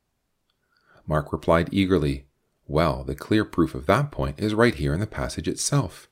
Mark 1.07 1.33
replied 1.33 1.69
eagerly, 1.73 2.27
Well, 2.67 3.05
the 3.05 3.15
clear 3.15 3.45
proof 3.45 3.75
of 3.75 3.87
that 3.87 4.11
point 4.11 4.39
is 4.39 4.55
right 4.55 4.75
here 4.75 4.95
in 4.95 5.01
the 5.01 5.07
passage 5.07 5.49
itself. 5.49 6.09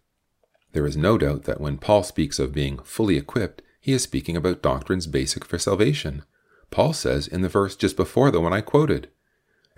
There 0.77 0.87
is 0.87 0.95
no 0.95 1.17
doubt 1.17 1.45
that 1.45 1.59
when 1.59 1.79
Paul 1.79 2.03
speaks 2.03 2.39
of 2.39 2.53
being 2.53 2.81
fully 2.81 3.17
equipped, 3.17 3.63
he 3.81 3.95
is 3.95 4.03
speaking 4.03 4.37
about 4.37 4.61
doctrines 4.61 5.07
basic 5.07 5.43
for 5.43 5.59
salvation. 5.59 6.23
Paul 6.71 6.93
says 6.93 7.27
in 7.27 7.41
the 7.41 7.49
verse 7.49 7.77
just 7.77 7.97
before 7.97 8.31
the 8.31 8.43
one 8.43 8.53
I 8.53 8.61
quoted, 8.61 9.09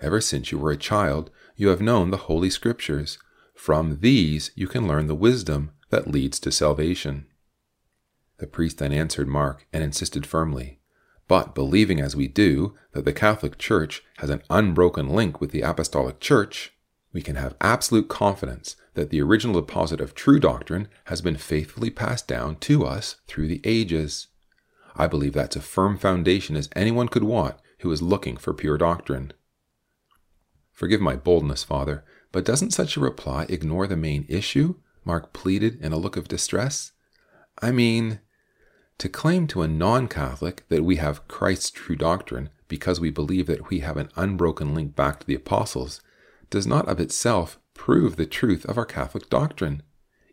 Ever 0.01 0.19
since 0.19 0.51
you 0.51 0.57
were 0.57 0.71
a 0.71 0.75
child, 0.75 1.31
you 1.55 1.69
have 1.69 1.79
known 1.79 2.11
the 2.11 2.27
Holy 2.27 2.49
Scriptures. 2.49 3.17
From 3.55 4.01
these 4.01 4.51
you 4.55 4.67
can 4.67 4.89
learn 4.89 5.07
the 5.07 5.15
wisdom 5.15 5.71
that 5.89 6.11
leads 6.11 6.37
to 6.41 6.51
salvation. 6.51 7.27
The 8.39 8.47
priest 8.47 8.79
then 8.79 8.91
answered 8.91 9.29
Mark 9.29 9.67
and 9.71 9.81
insisted 9.81 10.25
firmly, 10.25 10.81
But 11.29 11.55
believing 11.55 12.01
as 12.01 12.13
we 12.13 12.27
do 12.27 12.75
that 12.91 13.05
the 13.05 13.13
Catholic 13.13 13.57
Church 13.57 14.03
has 14.17 14.29
an 14.29 14.43
unbroken 14.49 15.07
link 15.07 15.39
with 15.39 15.51
the 15.51 15.61
Apostolic 15.61 16.19
Church, 16.19 16.73
we 17.11 17.21
can 17.21 17.35
have 17.35 17.55
absolute 17.59 18.07
confidence 18.07 18.75
that 18.93 19.09
the 19.09 19.21
original 19.21 19.59
deposit 19.59 19.99
of 19.99 20.13
true 20.13 20.39
doctrine 20.39 20.87
has 21.05 21.21
been 21.21 21.37
faithfully 21.37 21.89
passed 21.89 22.27
down 22.27 22.55
to 22.57 22.85
us 22.85 23.17
through 23.27 23.47
the 23.47 23.61
ages. 23.63 24.27
I 24.95 25.07
believe 25.07 25.33
that's 25.33 25.55
a 25.55 25.61
firm 25.61 25.97
foundation 25.97 26.55
as 26.55 26.69
anyone 26.75 27.07
could 27.07 27.23
want 27.23 27.55
who 27.79 27.91
is 27.91 28.01
looking 28.01 28.37
for 28.37 28.53
pure 28.53 28.77
doctrine. 28.77 29.33
Forgive 30.71 31.01
my 31.01 31.15
boldness, 31.15 31.63
Father, 31.63 32.03
but 32.31 32.45
doesn't 32.45 32.71
such 32.71 32.95
a 32.95 33.01
reply 33.01 33.45
ignore 33.49 33.87
the 33.87 33.95
main 33.95 34.25
issue? 34.29 34.75
Mark 35.03 35.33
pleaded 35.33 35.79
in 35.81 35.91
a 35.91 35.97
look 35.97 36.15
of 36.15 36.27
distress. 36.27 36.91
I 37.61 37.71
mean, 37.71 38.19
to 38.99 39.09
claim 39.09 39.47
to 39.47 39.61
a 39.61 39.67
non 39.67 40.07
Catholic 40.07 40.67
that 40.69 40.83
we 40.83 40.97
have 40.97 41.27
Christ's 41.27 41.71
true 41.71 41.95
doctrine 41.95 42.49
because 42.67 42.99
we 42.99 43.09
believe 43.09 43.47
that 43.47 43.69
we 43.69 43.79
have 43.79 43.97
an 43.97 44.09
unbroken 44.15 44.75
link 44.75 44.95
back 44.95 45.19
to 45.19 45.25
the 45.25 45.35
apostles 45.35 46.01
does 46.49 46.67
not 46.67 46.87
of 46.87 46.99
itself 46.99 47.59
prove 47.73 48.15
the 48.15 48.25
truth 48.25 48.65
of 48.65 48.77
our 48.77 48.85
Catholic 48.85 49.29
doctrine, 49.29 49.83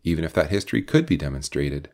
even 0.02 0.24
if 0.24 0.32
that 0.32 0.50
history 0.50 0.82
could 0.82 1.06
be 1.06 1.16
demonstrated. 1.16 1.90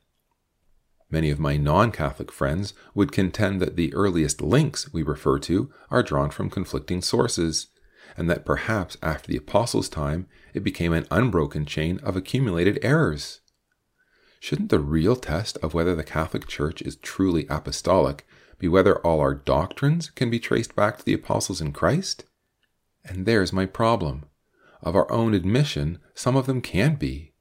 Many 1.10 1.30
of 1.30 1.38
my 1.38 1.56
non 1.58 1.92
Catholic 1.92 2.32
friends 2.32 2.72
would 2.94 3.12
contend 3.12 3.60
that 3.60 3.76
the 3.76 3.92
earliest 3.92 4.40
links 4.40 4.92
we 4.92 5.02
refer 5.02 5.38
to 5.40 5.70
are 5.90 6.02
drawn 6.02 6.30
from 6.30 6.48
conflicting 6.48 7.02
sources, 7.02 7.66
and 8.16 8.30
that 8.30 8.46
perhaps 8.46 8.96
after 9.02 9.28
the 9.30 9.36
Apostles' 9.36 9.90
time 9.90 10.26
it 10.54 10.64
became 10.64 10.92
an 10.92 11.06
unbroken 11.10 11.66
chain 11.66 11.98
of 12.02 12.16
accumulated 12.16 12.78
errors. 12.82 13.40
Shouldn't 14.40 14.70
the 14.70 14.80
real 14.80 15.16
test 15.16 15.58
of 15.58 15.74
whether 15.74 15.94
the 15.94 16.02
Catholic 16.02 16.48
Church 16.48 16.82
is 16.82 16.96
truly 16.96 17.46
apostolic 17.48 18.26
be 18.58 18.66
whether 18.68 18.98
all 19.00 19.20
our 19.20 19.34
doctrines 19.34 20.10
can 20.10 20.30
be 20.30 20.40
traced 20.40 20.74
back 20.74 20.96
to 20.98 21.04
the 21.04 21.14
Apostles 21.14 21.60
in 21.60 21.72
Christ? 21.72 22.24
And 23.04 23.26
there's 23.26 23.52
my 23.52 23.66
problem. 23.66 24.24
Of 24.82 24.96
our 24.96 25.10
own 25.10 25.34
admission, 25.34 25.98
some 26.14 26.36
of 26.36 26.46
them 26.46 26.60
can 26.60 26.96
be. 26.96 27.32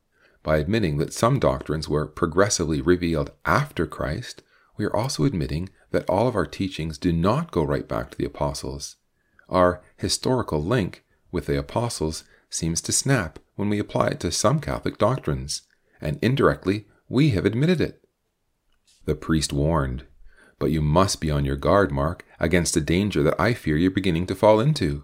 By 0.43 0.57
admitting 0.57 0.97
that 0.97 1.13
some 1.13 1.39
doctrines 1.39 1.87
were 1.87 2.07
progressively 2.07 2.81
revealed 2.81 3.31
after 3.45 3.85
Christ, 3.85 4.41
we 4.77 4.85
are 4.85 4.95
also 4.95 5.25
admitting 5.25 5.69
that 5.91 6.09
all 6.09 6.27
of 6.27 6.35
our 6.35 6.47
teachings 6.47 6.97
do 6.97 7.11
not 7.11 7.51
go 7.51 7.63
right 7.63 7.87
back 7.87 8.11
to 8.11 8.17
the 8.17 8.25
apostles. 8.25 8.95
Our 9.49 9.83
historical 9.97 10.63
link 10.63 11.03
with 11.31 11.45
the 11.45 11.59
apostles 11.59 12.23
seems 12.49 12.81
to 12.81 12.91
snap 12.91 13.39
when 13.55 13.69
we 13.69 13.79
apply 13.79 14.07
it 14.07 14.19
to 14.21 14.31
some 14.31 14.59
Catholic 14.59 14.97
doctrines, 14.97 15.63
and 15.99 16.17
indirectly 16.21 16.87
we 17.07 17.31
have 17.31 17.45
admitted 17.45 17.81
it. 17.81 18.03
The 19.05 19.15
priest 19.15 19.51
warned, 19.51 20.05
But 20.57 20.71
you 20.71 20.81
must 20.81 21.21
be 21.21 21.29
on 21.29 21.45
your 21.45 21.55
guard, 21.55 21.91
Mark, 21.91 22.25
against 22.39 22.77
a 22.77 22.81
danger 22.81 23.21
that 23.23 23.39
I 23.39 23.53
fear 23.53 23.77
you're 23.77 23.91
beginning 23.91 24.27
to 24.27 24.35
fall 24.35 24.59
into. 24.59 25.03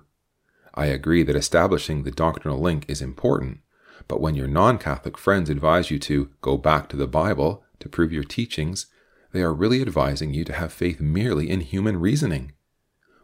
I 0.77 0.85
agree 0.85 1.23
that 1.23 1.35
establishing 1.35 2.03
the 2.03 2.11
doctrinal 2.11 2.59
link 2.59 2.85
is 2.87 3.01
important, 3.01 3.61
but 4.07 4.21
when 4.21 4.35
your 4.35 4.47
non 4.47 4.77
Catholic 4.77 5.17
friends 5.17 5.49
advise 5.49 5.89
you 5.89 5.97
to 5.97 6.29
go 6.41 6.55
back 6.55 6.87
to 6.89 6.95
the 6.95 7.07
Bible 7.07 7.63
to 7.79 7.89
prove 7.89 8.13
your 8.13 8.23
teachings, 8.23 8.85
they 9.31 9.41
are 9.41 9.55
really 9.55 9.81
advising 9.81 10.35
you 10.35 10.43
to 10.43 10.53
have 10.53 10.71
faith 10.71 11.01
merely 11.01 11.49
in 11.49 11.61
human 11.61 11.99
reasoning. 11.99 12.51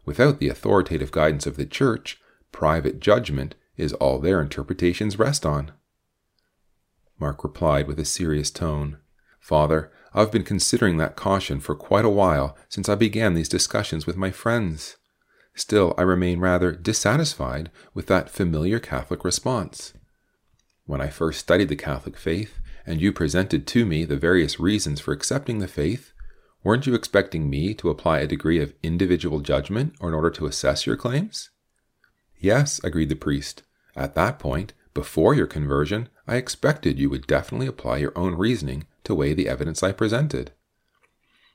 Without 0.04 0.40
the 0.40 0.50
authoritative 0.50 1.12
guidance 1.12 1.46
of 1.46 1.56
the 1.56 1.68
Church, 1.68 2.20
private 2.52 3.00
judgment 3.00 3.54
is 3.78 3.94
all 3.94 4.18
their 4.18 4.42
interpretations 4.42 5.20
rest 5.20 5.46
on. 5.46 5.72
Mark 7.20 7.44
replied 7.44 7.88
with 7.88 8.00
a 8.00 8.06
serious 8.06 8.50
tone 8.50 8.98
Father, 9.40 9.92
I've 10.12 10.32
been 10.32 10.44
considering 10.44 10.98
that 10.98 11.16
caution 11.16 11.60
for 11.60 11.76
quite 11.76 12.06
a 12.06 12.10
while 12.10 12.58
since 12.68 12.90
I 12.90 12.96
began 12.96 13.36
these 13.36 13.50
discussions 13.50 14.08
with 14.08 14.18
my 14.18 14.32
friends. 14.32 14.98
Still, 15.56 15.94
I 15.98 16.02
remain 16.02 16.40
rather 16.40 16.72
dissatisfied 16.72 17.70
with 17.94 18.08
that 18.08 18.30
familiar 18.30 18.80
Catholic 18.80 19.24
response. 19.24 19.94
When 20.86 21.00
I 21.00 21.10
first 21.10 21.40
studied 21.40 21.70
the 21.70 21.76
Catholic 21.76 22.18
faith, 22.18 22.60
and 22.86 23.02
you 23.02 23.14
presented 23.14 23.66
to 23.68 23.86
me 23.86 24.04
the 24.04 24.18
various 24.18 24.60
reasons 24.60 25.00
for 25.00 25.14
accepting 25.14 25.60
the 25.60 25.68
faith, 25.68 26.12
weren't 26.64 26.88
you 26.88 26.96
expecting 26.96 27.50
me 27.50 27.74
to 27.76 27.90
apply 27.90 28.20
a 28.20 28.28
degree 28.28 28.60
of 28.60 28.74
individual 28.84 29.40
judgment 29.40 29.94
in 30.02 30.14
order 30.14 30.30
to 30.32 30.46
assess 30.46 30.86
your 30.86 30.98
claims? 30.98 31.50
Yes, 32.40 32.84
agreed 32.84 33.10
the 33.10 33.16
priest. 33.16 33.64
At 33.96 34.16
that 34.16 34.40
point, 34.40 34.74
before 34.94 35.34
your 35.34 35.48
conversion, 35.48 36.10
I 36.28 36.36
expected 36.36 37.00
you 37.00 37.10
would 37.10 37.28
definitely 37.28 37.68
apply 37.68 37.98
your 37.98 38.18
own 38.18 38.36
reasoning 38.36 38.86
to 39.06 39.16
weigh 39.16 39.34
the 39.34 39.48
evidence 39.48 39.82
I 39.84 39.92
presented. 39.92 40.52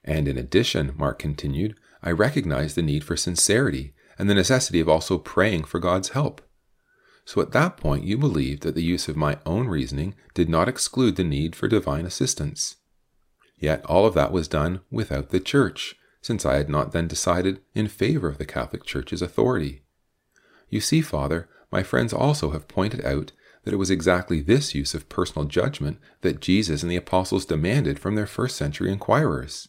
And 0.05 0.29
in 0.29 0.39
addition, 0.39 0.95
Mark 0.97 1.19
continued, 1.19 1.77
I 2.03 2.11
recognized 2.11 2.77
the 2.77 2.83
need 2.83 3.05
for 3.05 3.17
sincerity 3.17 3.95
and 4.19 4.29
the 4.29 4.35
necessity 4.35 4.81
of 4.81 4.89
also 4.89 5.19
praying 5.19 5.65
for 5.65 5.79
God's 5.79 6.11
help. 6.11 6.43
So 7.25 7.41
at 7.43 7.53
that 7.53 7.77
point, 7.77 8.05
you 8.05 8.17
believed 8.17 8.63
that 8.63 8.75
the 8.75 8.83
use 8.83 9.09
of 9.09 9.17
my 9.17 9.39
own 9.45 9.69
reasoning 9.69 10.15
did 10.35 10.49
not 10.49 10.69
exclude 10.69 11.17
the 11.17 11.25
need 11.25 11.55
for 11.55 11.69
divine 11.69 12.07
assistance. 12.07 12.77
Yet 13.59 13.85
all 13.85 14.07
of 14.07 14.15
that 14.15 14.33
was 14.33 14.49
done 14.49 14.81
without 14.91 15.31
the 15.31 15.41
Church, 15.41 15.97
since 16.23 16.47
I 16.47 16.57
had 16.57 16.69
not 16.69 16.93
then 16.93 17.07
decided 17.07 17.61
in 17.75 17.89
favor 17.89 18.29
of 18.29 18.39
the 18.39 18.47
Catholic 18.47 18.85
Church's 18.85 19.21
authority. 19.21 19.83
You 20.69 20.81
see, 20.81 21.01
Father, 21.01 21.49
my 21.71 21.83
friends 21.83 22.13
also 22.13 22.51
have 22.53 22.69
pointed 22.69 23.05
out 23.05 23.33
that 23.65 23.75
it 23.75 23.79
was 23.79 23.91
exactly 23.91 24.41
this 24.41 24.75
use 24.75 24.95
of 24.95 25.09
personal 25.09 25.47
judgment 25.47 25.99
that 26.23 26.41
Jesus 26.41 26.83
and 26.83 26.91
the 26.91 26.97
apostles 26.97 27.45
demanded 27.45 27.99
from 27.99 28.15
their 28.15 28.27
first 28.27 28.57
century 28.57 28.91
inquirers. 28.91 29.69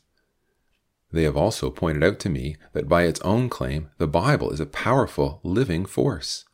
They 1.11 1.23
have 1.23 1.37
also 1.37 1.71
pointed 1.71 2.03
out 2.03 2.19
to 2.19 2.29
me 2.29 2.57
that 2.73 2.87
by 2.87 3.03
its 3.03 3.19
own 3.21 3.49
claim, 3.49 3.89
the 3.97 4.07
Bible 4.07 4.51
is 4.51 4.59
a 4.59 4.65
powerful, 4.65 5.39
living 5.43 5.85
force. 5.85 6.45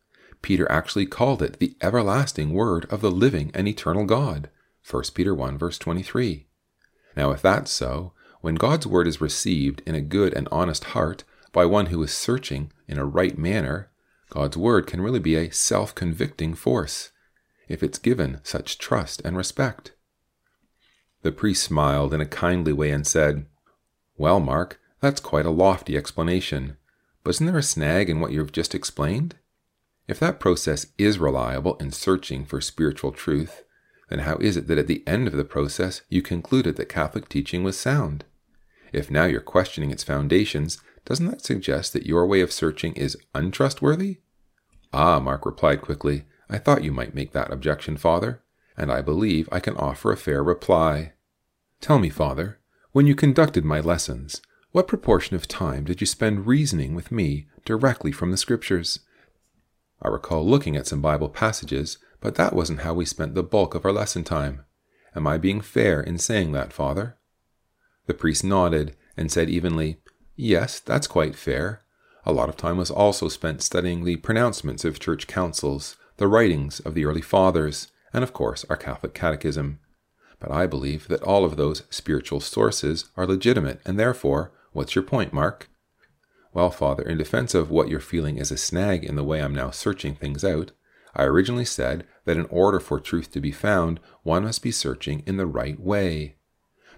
Peter 0.41 0.71
actually 0.71 1.05
called 1.05 1.41
it 1.41 1.59
the 1.59 1.75
everlasting 1.81 2.53
word 2.53 2.85
of 2.91 3.01
the 3.01 3.11
living 3.11 3.51
and 3.53 3.67
eternal 3.67 4.05
God. 4.05 4.49
1 4.89 5.03
Peter 5.13 5.33
1 5.33 5.57
verse 5.57 5.77
23. 5.77 6.47
Now 7.17 7.31
if 7.31 7.41
that's 7.41 7.71
so, 7.71 8.13
when 8.41 8.55
God's 8.55 8.85
word 8.85 9.07
is 9.07 9.19
received 9.19 9.81
in 9.85 9.95
a 9.95 10.01
good 10.01 10.33
and 10.33 10.47
honest 10.51 10.85
heart 10.85 11.23
by 11.51 11.65
one 11.65 11.87
who 11.87 12.03
is 12.03 12.13
searching 12.13 12.71
in 12.87 12.97
a 12.97 13.05
right 13.05 13.37
manner, 13.37 13.89
God's 14.29 14.55
word 14.55 14.85
can 14.85 15.01
really 15.01 15.19
be 15.19 15.35
a 15.35 15.51
self-convicting 15.51 16.53
force, 16.53 17.11
if 17.67 17.81
it's 17.81 17.97
given 17.97 18.39
such 18.43 18.77
trust 18.77 19.21
and 19.25 19.35
respect. 19.35 19.93
The 21.23 21.31
priest 21.31 21.63
smiled 21.63 22.13
in 22.13 22.21
a 22.21 22.25
kindly 22.25 22.73
way 22.73 22.91
and 22.91 23.07
said, 23.07 23.47
Well, 24.17 24.39
Mark, 24.39 24.79
that's 25.01 25.19
quite 25.19 25.45
a 25.45 25.51
lofty 25.51 25.97
explanation. 25.97 26.77
But 27.23 27.31
isn't 27.31 27.45
there 27.45 27.57
a 27.57 27.63
snag 27.63 28.09
in 28.09 28.19
what 28.19 28.31
you've 28.31 28.51
just 28.51 28.75
explained? 28.75 29.35
If 30.07 30.19
that 30.19 30.39
process 30.39 30.87
is 30.97 31.17
reliable 31.17 31.75
in 31.77 31.91
searching 31.91 32.45
for 32.45 32.61
spiritual 32.61 33.11
truth, 33.11 33.63
then 34.09 34.19
how 34.19 34.37
is 34.37 34.55
it 34.55 34.67
that 34.67 34.77
at 34.77 34.87
the 34.87 35.03
end 35.07 35.27
of 35.27 35.33
the 35.33 35.43
process 35.43 36.01
you 36.09 36.21
concluded 36.21 36.75
that 36.75 36.89
Catholic 36.89 37.27
teaching 37.27 37.63
was 37.63 37.77
sound? 37.77 38.23
If 38.93 39.09
now 39.09 39.25
you're 39.25 39.41
questioning 39.41 39.91
its 39.91 40.03
foundations, 40.03 40.77
doesn't 41.05 41.27
that 41.27 41.41
suggest 41.41 41.93
that 41.93 42.05
your 42.05 42.25
way 42.25 42.41
of 42.41 42.51
searching 42.51 42.93
is 42.93 43.17
untrustworthy? 43.33 44.19
Ah, 44.93 45.19
Mark 45.19 45.45
replied 45.45 45.81
quickly, 45.81 46.25
I 46.49 46.59
thought 46.59 46.83
you 46.83 46.91
might 46.91 47.15
make 47.15 47.31
that 47.33 47.51
objection, 47.51 47.97
Father, 47.97 48.41
and 48.77 48.91
I 48.91 49.01
believe 49.01 49.49
I 49.51 49.59
can 49.59 49.75
offer 49.75 50.11
a 50.11 50.17
fair 50.17 50.43
reply. 50.43 51.13
Tell 51.81 51.99
me, 51.99 52.09
Father, 52.09 52.59
when 52.95 53.05
you 53.05 53.13
conducted 53.13 53.65
my 53.65 53.81
lessons, 53.81 54.41
what 54.71 54.87
proportion 54.87 55.35
of 55.35 55.49
time 55.49 55.83
did 55.83 55.99
you 55.99 56.07
spend 56.07 56.47
reasoning 56.47 56.95
with 56.95 57.11
me 57.11 57.45
directly 57.65 58.09
from 58.09 58.31
the 58.31 58.37
Scriptures? 58.37 59.01
I 60.01 60.07
recall 60.07 60.47
looking 60.47 60.77
at 60.77 60.87
some 60.87 61.01
Bible 61.01 61.27
passages, 61.27 61.97
but 62.21 62.35
that 62.35 62.53
wasn't 62.53 62.83
how 62.83 62.93
we 62.93 63.03
spent 63.03 63.35
the 63.35 63.43
bulk 63.43 63.75
of 63.75 63.83
our 63.83 63.91
lesson 63.91 64.23
time. 64.23 64.63
Am 65.13 65.27
I 65.27 65.37
being 65.37 65.59
fair 65.59 65.99
in 65.99 66.17
saying 66.17 66.53
that, 66.53 66.71
Father? 66.71 67.17
The 68.05 68.13
priest 68.13 68.45
nodded 68.45 68.95
and 69.17 69.29
said 69.29 69.49
evenly, 69.49 69.99
Yes, 70.37 70.79
that's 70.79 71.05
quite 71.05 71.35
fair. 71.35 71.83
A 72.25 72.31
lot 72.31 72.47
of 72.47 72.55
time 72.55 72.77
was 72.77 72.91
also 72.91 73.27
spent 73.27 73.61
studying 73.61 74.05
the 74.05 74.15
pronouncements 74.15 74.85
of 74.85 75.01
church 75.01 75.27
councils, 75.27 75.97
the 76.15 76.29
writings 76.29 76.79
of 76.79 76.93
the 76.93 77.03
early 77.03 77.21
fathers, 77.21 77.91
and 78.13 78.23
of 78.23 78.31
course 78.31 78.63
our 78.69 78.77
Catholic 78.77 79.13
catechism. 79.13 79.79
But 80.39 80.51
I 80.51 80.67
believe 80.67 81.07
that 81.07 81.23
all 81.23 81.45
of 81.45 81.57
those 81.57 81.83
spiritual 81.89 82.39
sources 82.39 83.05
are 83.15 83.25
legitimate, 83.25 83.81
and 83.85 83.99
therefore, 83.99 84.51
what's 84.73 84.95
your 84.95 85.03
point, 85.03 85.33
Mark? 85.33 85.69
Well, 86.53 86.71
Father, 86.71 87.03
in 87.03 87.17
defense 87.17 87.53
of 87.53 87.69
what 87.69 87.89
you're 87.89 87.99
feeling 87.99 88.37
is 88.37 88.51
a 88.51 88.57
snag 88.57 89.03
in 89.03 89.15
the 89.15 89.23
way 89.23 89.41
I'm 89.41 89.55
now 89.55 89.71
searching 89.71 90.15
things 90.15 90.43
out, 90.43 90.71
I 91.15 91.23
originally 91.23 91.65
said 91.65 92.05
that 92.25 92.37
in 92.37 92.45
order 92.45 92.79
for 92.79 92.99
truth 92.99 93.31
to 93.31 93.39
be 93.39 93.51
found, 93.51 93.99
one 94.23 94.43
must 94.43 94.61
be 94.61 94.71
searching 94.71 95.23
in 95.25 95.37
the 95.37 95.45
right 95.45 95.79
way. 95.79 96.35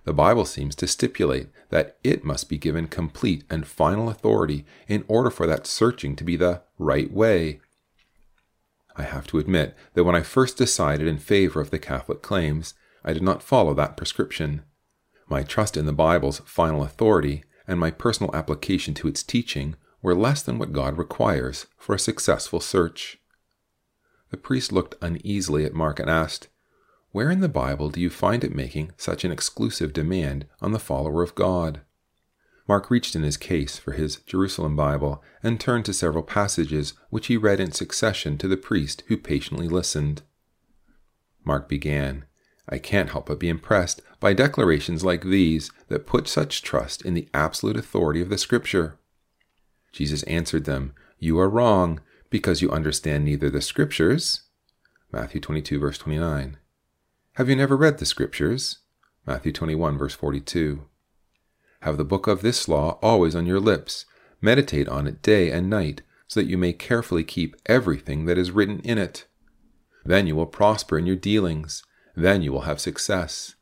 The 0.06 0.14
Bible 0.14 0.46
seems 0.46 0.76
to 0.76 0.88
stipulate 0.88 1.50
that 1.70 1.98
it 2.04 2.24
must 2.24 2.50
be 2.50 2.58
given 2.58 2.88
complete 2.88 3.44
and 3.50 3.68
final 3.68 4.10
authority 4.10 4.66
in 4.88 5.04
order 5.08 5.30
for 5.30 5.46
that 5.48 5.68
searching 5.68 6.16
to 6.16 6.24
be 6.24 6.36
the 6.36 6.62
right 6.80 7.12
way. 7.12 7.60
I 8.96 9.04
have 9.04 9.28
to 9.28 9.38
admit 9.38 9.76
that 9.94 10.04
when 10.04 10.16
I 10.16 10.22
first 10.22 10.58
decided 10.58 11.08
in 11.08 11.18
favor 11.18 11.60
of 11.60 11.72
the 11.72 11.78
Catholic 11.78 12.22
claims, 12.22 12.74
I 13.08 13.14
did 13.14 13.24
not 13.24 13.42
follow 13.42 13.74
that 13.74 13.96
prescription. 13.96 14.64
My 15.30 15.42
trust 15.42 15.78
in 15.78 15.86
the 15.86 15.94
Bible's 15.94 16.40
final 16.40 16.84
authority 16.84 17.46
and 17.66 17.80
my 17.80 17.90
personal 17.90 18.36
application 18.36 18.94
to 18.96 19.08
its 19.08 19.24
teaching 19.24 19.76
were 20.02 20.14
less 20.14 20.44
than 20.44 20.60
what 20.60 20.74
God 20.74 20.98
requires 20.98 21.68
for 21.78 21.96
a 21.96 22.00
successful 22.00 22.60
search. 22.60 23.18
The 24.30 24.36
priest 24.36 24.74
looked 24.74 24.96
uneasily 25.02 25.64
at 25.64 25.74
Mark 25.74 26.02
and 26.02 26.10
asked, 26.10 26.50
Where 27.12 27.32
in 27.32 27.40
the 27.40 27.48
Bible 27.48 27.90
do 27.90 28.02
you 28.02 28.10
find 28.10 28.44
it 28.44 28.54
making 28.54 28.92
such 28.98 29.24
an 29.24 29.32
exclusive 29.32 29.94
demand 29.94 30.46
on 30.62 30.74
the 30.74 30.78
follower 30.78 31.24
of 31.24 31.34
God? 31.34 31.80
Mark 32.68 32.92
reached 32.92 33.16
in 33.16 33.24
his 33.24 33.38
case 33.38 33.78
for 33.78 33.94
his 33.94 34.18
Jerusalem 34.18 34.76
Bible 34.76 35.24
and 35.42 35.62
turned 35.62 35.86
to 35.86 35.94
several 35.94 36.24
passages 36.24 36.94
which 37.10 37.28
he 37.28 37.38
read 37.38 37.62
in 37.62 37.72
succession 37.72 38.38
to 38.40 38.50
the 38.50 38.58
priest 38.58 39.04
who 39.08 39.16
patiently 39.16 39.70
listened. 39.70 40.24
Mark 41.46 41.70
began, 41.70 42.26
I 42.70 42.78
can't 42.78 43.12
help 43.12 43.28
but 43.28 43.40
be 43.40 43.50
impressed 43.50 44.02
by 44.20 44.34
declarations 44.34 45.04
like 45.04 45.24
these 45.24 45.72
that 45.88 46.06
put 46.06 46.28
such 46.28 46.62
trust 46.62 47.04
in 47.04 47.14
the 47.14 47.30
absolute 47.34 47.78
authority 47.78 48.22
of 48.22 48.30
the 48.30 48.38
Scripture. 48.38 49.00
Jesus 49.92 50.24
answered 50.24 50.66
them, 50.66 50.94
You 51.18 51.40
are 51.40 51.50
wrong, 51.50 52.02
because 52.30 52.62
you 52.62 52.70
understand 52.70 53.24
neither 53.24 53.50
the 53.50 53.62
Scriptures, 53.62 54.42
Matthew 55.12 55.40
22, 55.40 55.80
verse 55.80 55.98
29. 55.98 56.58
Have 57.34 57.50
you 57.50 57.56
never 57.56 57.78
read 57.78 58.00
the 58.00 58.06
Scriptures? 58.06 58.80
Matthew 59.26 59.52
21, 59.54 59.98
verse 59.98 60.14
42. 60.14 60.86
Have 61.82 61.98
the 61.98 62.04
book 62.04 62.28
of 62.28 62.42
this 62.42 62.68
law 62.68 63.00
always 63.02 63.36
on 63.36 63.46
your 63.46 63.60
lips. 63.60 64.06
Meditate 64.42 64.90
on 64.90 65.08
it 65.08 65.22
day 65.22 65.52
and 65.52 65.70
night, 65.70 66.02
so 66.28 66.40
that 66.40 66.50
you 66.50 66.58
may 66.58 66.74
carefully 66.74 67.24
keep 67.24 67.56
everything 67.66 68.26
that 68.26 68.38
is 68.38 68.52
written 68.52 68.80
in 68.80 68.98
it. 68.98 69.26
Then 70.04 70.28
you 70.28 70.36
will 70.36 70.46
prosper 70.46 70.98
in 70.98 71.06
your 71.06 71.16
dealings. 71.16 71.84
Then 72.18 72.42
you 72.42 72.52
will 72.52 72.62
have 72.62 72.82
success. 72.82 73.54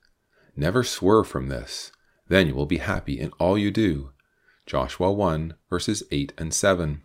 Never 0.55 0.81
swerve 0.81 1.27
from 1.27 1.49
this. 1.49 1.91
Then 2.29 2.47
you 2.47 2.55
will 2.55 2.65
be 2.65 2.77
happy 2.77 3.19
in 3.19 3.33
all 3.37 3.57
you 3.57 3.69
do. 3.69 4.11
Joshua 4.65 5.11
1, 5.11 5.55
verses 5.69 6.03
8 6.09 6.31
and 6.37 6.53
7. 6.53 7.01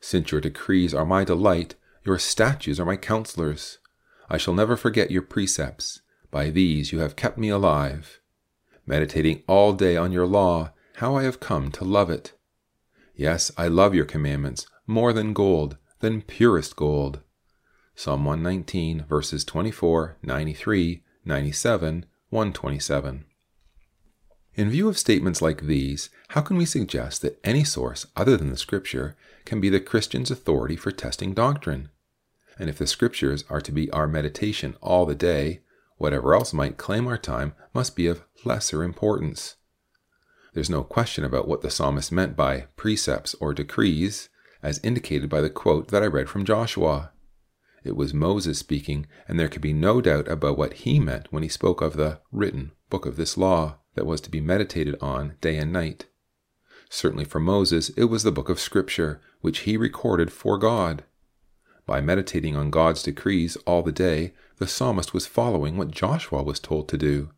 Since 0.00 0.32
your 0.32 0.40
decrees 0.40 0.92
are 0.92 1.06
my 1.06 1.22
delight, 1.22 1.76
your 2.04 2.18
statutes 2.18 2.80
are 2.80 2.84
my 2.84 2.96
counselors. 2.96 3.78
I 4.28 4.38
shall 4.38 4.52
never 4.52 4.76
forget 4.76 5.12
your 5.12 5.22
precepts. 5.22 6.00
By 6.32 6.50
these 6.50 6.90
you 6.90 6.98
have 6.98 7.14
kept 7.14 7.38
me 7.38 7.48
alive. 7.48 8.20
Meditating 8.84 9.44
all 9.46 9.72
day 9.72 9.96
on 9.96 10.10
your 10.10 10.26
law, 10.26 10.72
how 10.96 11.14
I 11.14 11.22
have 11.22 11.38
come 11.38 11.70
to 11.70 11.84
love 11.84 12.10
it. 12.10 12.32
Yes, 13.14 13.52
I 13.56 13.68
love 13.68 13.94
your 13.94 14.04
commandments 14.04 14.66
more 14.84 15.12
than 15.12 15.32
gold, 15.32 15.76
than 16.00 16.22
purest 16.22 16.74
gold. 16.74 17.20
Psalm 18.02 18.24
119, 18.24 19.04
verses 19.06 19.44
24, 19.44 20.16
93, 20.22 21.02
97, 21.22 22.06
127. 22.30 23.24
In 24.54 24.70
view 24.70 24.88
of 24.88 24.96
statements 24.96 25.42
like 25.42 25.64
these, 25.64 26.08
how 26.28 26.40
can 26.40 26.56
we 26.56 26.64
suggest 26.64 27.20
that 27.20 27.38
any 27.44 27.62
source 27.62 28.06
other 28.16 28.38
than 28.38 28.48
the 28.48 28.56
Scripture 28.56 29.18
can 29.44 29.60
be 29.60 29.68
the 29.68 29.80
Christian's 29.80 30.30
authority 30.30 30.76
for 30.76 30.90
testing 30.90 31.34
doctrine? 31.34 31.90
And 32.58 32.70
if 32.70 32.78
the 32.78 32.86
Scriptures 32.86 33.44
are 33.50 33.60
to 33.60 33.70
be 33.70 33.90
our 33.90 34.08
meditation 34.08 34.76
all 34.80 35.04
the 35.04 35.14
day, 35.14 35.60
whatever 35.98 36.34
else 36.34 36.54
might 36.54 36.78
claim 36.78 37.06
our 37.06 37.18
time 37.18 37.52
must 37.74 37.96
be 37.96 38.06
of 38.06 38.24
lesser 38.46 38.82
importance. 38.82 39.56
There's 40.54 40.70
no 40.70 40.84
question 40.84 41.22
about 41.22 41.46
what 41.46 41.60
the 41.60 41.70
psalmist 41.70 42.10
meant 42.10 42.34
by 42.34 42.68
precepts 42.76 43.34
or 43.40 43.52
decrees, 43.52 44.30
as 44.62 44.80
indicated 44.82 45.28
by 45.28 45.42
the 45.42 45.50
quote 45.50 45.88
that 45.88 46.02
I 46.02 46.06
read 46.06 46.30
from 46.30 46.46
Joshua. 46.46 47.10
It 47.82 47.96
was 47.96 48.12
Moses 48.12 48.58
speaking, 48.58 49.06
and 49.26 49.38
there 49.38 49.48
could 49.48 49.62
be 49.62 49.72
no 49.72 50.00
doubt 50.00 50.28
about 50.28 50.58
what 50.58 50.74
he 50.74 51.00
meant 51.00 51.28
when 51.30 51.42
he 51.42 51.48
spoke 51.48 51.80
of 51.80 51.96
the 51.96 52.20
written 52.30 52.72
book 52.90 53.06
of 53.06 53.16
this 53.16 53.38
law 53.38 53.78
that 53.94 54.06
was 54.06 54.20
to 54.22 54.30
be 54.30 54.40
meditated 54.40 54.96
on 55.00 55.36
day 55.40 55.56
and 55.56 55.72
night. 55.72 56.06
Certainly 56.90 57.24
for 57.24 57.40
Moses, 57.40 57.90
it 57.90 58.04
was 58.04 58.22
the 58.22 58.32
book 58.32 58.48
of 58.48 58.60
Scripture, 58.60 59.20
which 59.40 59.60
he 59.60 59.76
recorded 59.76 60.32
for 60.32 60.58
God. 60.58 61.04
By 61.86 62.00
meditating 62.00 62.56
on 62.56 62.70
God's 62.70 63.02
decrees 63.02 63.56
all 63.66 63.82
the 63.82 63.92
day, 63.92 64.34
the 64.58 64.66
psalmist 64.66 65.14
was 65.14 65.26
following 65.26 65.76
what 65.76 65.90
Joshua 65.90 66.42
was 66.42 66.60
told 66.60 66.88
to 66.88 66.98
do. 66.98 67.30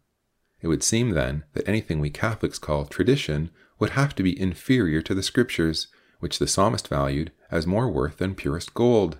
It 0.60 0.68
would 0.68 0.82
seem 0.82 1.10
then 1.10 1.44
that 1.54 1.68
anything 1.68 2.00
we 2.00 2.10
Catholics 2.10 2.58
call 2.58 2.86
tradition 2.86 3.50
would 3.78 3.90
have 3.90 4.14
to 4.16 4.22
be 4.22 4.40
inferior 4.40 5.02
to 5.02 5.14
the 5.14 5.22
Scriptures, 5.22 5.88
which 6.20 6.38
the 6.38 6.46
psalmist 6.46 6.88
valued 6.88 7.32
as 7.50 7.66
more 7.66 7.90
worth 7.90 8.18
than 8.18 8.34
purest 8.34 8.74
gold. 8.74 9.18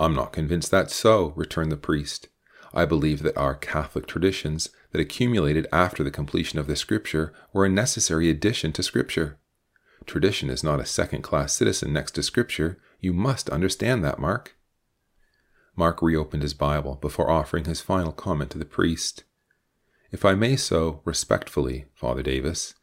I'm 0.00 0.14
not 0.14 0.32
convinced 0.32 0.70
that's 0.70 0.94
so, 0.94 1.34
returned 1.36 1.70
the 1.70 1.76
priest. 1.76 2.28
I 2.72 2.86
believe 2.86 3.22
that 3.22 3.36
our 3.36 3.54
Catholic 3.54 4.06
traditions 4.06 4.70
that 4.92 5.00
accumulated 5.00 5.66
after 5.70 6.02
the 6.02 6.10
completion 6.10 6.58
of 6.58 6.66
the 6.66 6.74
Scripture 6.74 7.34
were 7.52 7.66
a 7.66 7.68
necessary 7.68 8.30
addition 8.30 8.72
to 8.72 8.82
Scripture. 8.82 9.38
Tradition 10.06 10.48
is 10.48 10.64
not 10.64 10.80
a 10.80 10.86
second 10.86 11.20
class 11.20 11.52
citizen 11.52 11.92
next 11.92 12.12
to 12.12 12.22
Scripture. 12.22 12.78
You 12.98 13.12
must 13.12 13.50
understand 13.50 14.02
that, 14.02 14.18
Mark. 14.18 14.56
Mark 15.76 16.00
reopened 16.00 16.42
his 16.42 16.54
Bible 16.54 16.94
before 16.94 17.30
offering 17.30 17.66
his 17.66 17.82
final 17.82 18.12
comment 18.12 18.50
to 18.52 18.58
the 18.58 18.64
priest. 18.64 19.24
If 20.10 20.24
I 20.24 20.34
may 20.34 20.56
so 20.56 21.02
respectfully, 21.04 21.86
Father 21.94 22.22
Davis, 22.22 22.74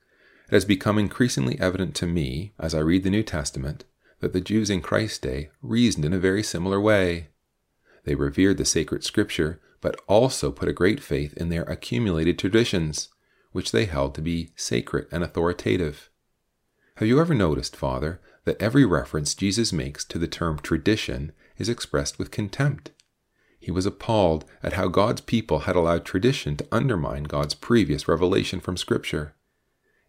it 0.50 0.54
has 0.54 0.66
become 0.66 1.00
increasingly 1.00 1.60
evident 1.60 1.96
to 1.96 2.06
me, 2.06 2.54
as 2.60 2.76
I 2.76 2.80
read 2.80 3.04
the 3.04 3.10
New 3.10 3.24
Testament, 3.24 3.86
that 4.20 4.34
the 4.34 4.42
Jews 4.42 4.70
in 4.70 4.82
Christ's 4.82 5.20
day 5.20 5.50
reasoned 5.62 6.06
in 6.06 6.14
a 6.14 6.20
very 6.20 6.44
similar 6.44 6.80
way. 6.80 7.30
They 8.04 8.16
revered 8.16 8.58
the 8.58 8.66
sacred 8.66 9.04
scripture, 9.04 9.62
but 9.82 10.00
also 10.08 10.52
put 10.52 10.70
a 10.70 10.74
great 10.74 11.02
faith 11.02 11.34
in 11.38 11.50
their 11.50 11.64
accumulated 11.64 12.40
traditions, 12.40 13.10
which 13.52 13.72
they 13.72 13.86
held 13.86 14.16
to 14.16 14.22
be 14.22 14.52
sacred 14.56 15.08
and 15.12 15.24
authoritative. 15.24 16.10
Have 16.96 17.08
you 17.08 17.20
ever 17.20 17.36
noticed, 17.36 17.76
Father, 17.76 18.20
that 18.46 18.62
every 18.62 18.86
reference 18.86 19.36
Jesus 19.36 19.72
makes 19.72 20.04
to 20.06 20.18
the 20.18 20.28
term 20.28 20.58
tradition 20.60 21.32
is 21.58 21.70
expressed 21.70 22.18
with 22.18 22.32
contempt? 22.32 22.92
He 23.60 23.72
was 23.72 23.86
appalled 23.86 24.46
at 24.64 24.74
how 24.74 24.88
God's 24.88 25.22
people 25.22 25.60
had 25.60 25.76
allowed 25.76 26.06
tradition 26.06 26.56
to 26.58 26.68
undermine 26.72 27.24
God's 27.24 27.54
previous 27.54 28.08
revelation 28.08 28.60
from 28.60 28.78
Scripture. 28.78 29.36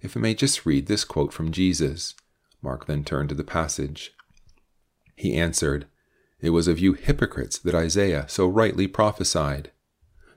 If 0.00 0.16
I 0.16 0.20
may 0.20 0.34
just 0.34 0.64
read 0.64 0.86
this 0.86 1.04
quote 1.04 1.32
from 1.32 1.50
Jesus, 1.50 2.14
Mark 2.62 2.86
then 2.86 3.04
turned 3.04 3.28
to 3.28 3.34
the 3.34 3.44
passage. 3.44 4.14
He 5.14 5.34
answered, 5.34 5.86
It 6.40 6.50
was 6.50 6.68
of 6.68 6.78
you 6.78 6.94
hypocrites 6.94 7.58
that 7.58 7.74
Isaiah 7.74 8.26
so 8.28 8.46
rightly 8.46 8.86
prophesied. 8.86 9.70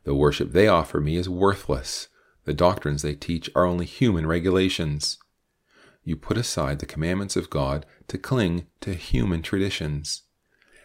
The 0.03 0.16
worship 0.16 0.51
they 0.51 0.67
offer 0.67 1.00
me 1.00 1.16
is 1.16 1.30
worthless. 1.30 2.08
The 2.45 2.53
doctrines 2.53 3.01
they 3.01 3.16
teach 3.16 3.50
are 3.56 3.66
only 3.66 3.85
human 3.85 4.25
regulations. 4.25 5.19
You 6.03 6.16
put 6.16 6.38
aside 6.38 6.80
the 6.80 6.88
commandments 6.88 7.35
of 7.35 7.51
God 7.51 7.85
to 8.08 8.17
cling 8.17 8.67
to 8.82 8.93
human 8.93 9.43
traditions. 9.43 10.24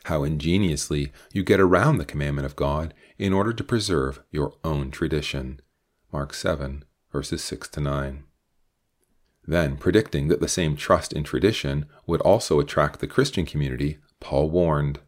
How 0.05 0.23
ingeniously 0.23 1.13
you 1.33 1.43
get 1.43 1.59
around 1.59 1.97
the 1.97 2.05
commandment 2.05 2.47
of 2.47 2.55
God 2.55 2.93
in 3.19 3.33
order 3.33 3.53
to 3.53 3.65
preserve 3.65 4.23
your 4.31 4.55
own 4.63 4.91
tradition. 4.91 5.61
Mark 6.13 6.35
7, 6.35 6.85
verses 7.11 7.43
6 7.43 7.69
to 7.69 7.81
9. 7.81 8.25
Then, 9.47 9.77
predicting 9.77 10.29
that 10.29 10.41
the 10.41 10.49
same 10.49 10.77
trust 10.77 11.13
in 11.13 11.23
tradition 11.23 11.87
would 12.07 12.21
also 12.23 12.59
attract 12.59 13.01
the 13.01 13.07
Christian 13.07 13.47
community, 13.47 13.99
Paul 14.21 14.51
warned. 14.51 15.01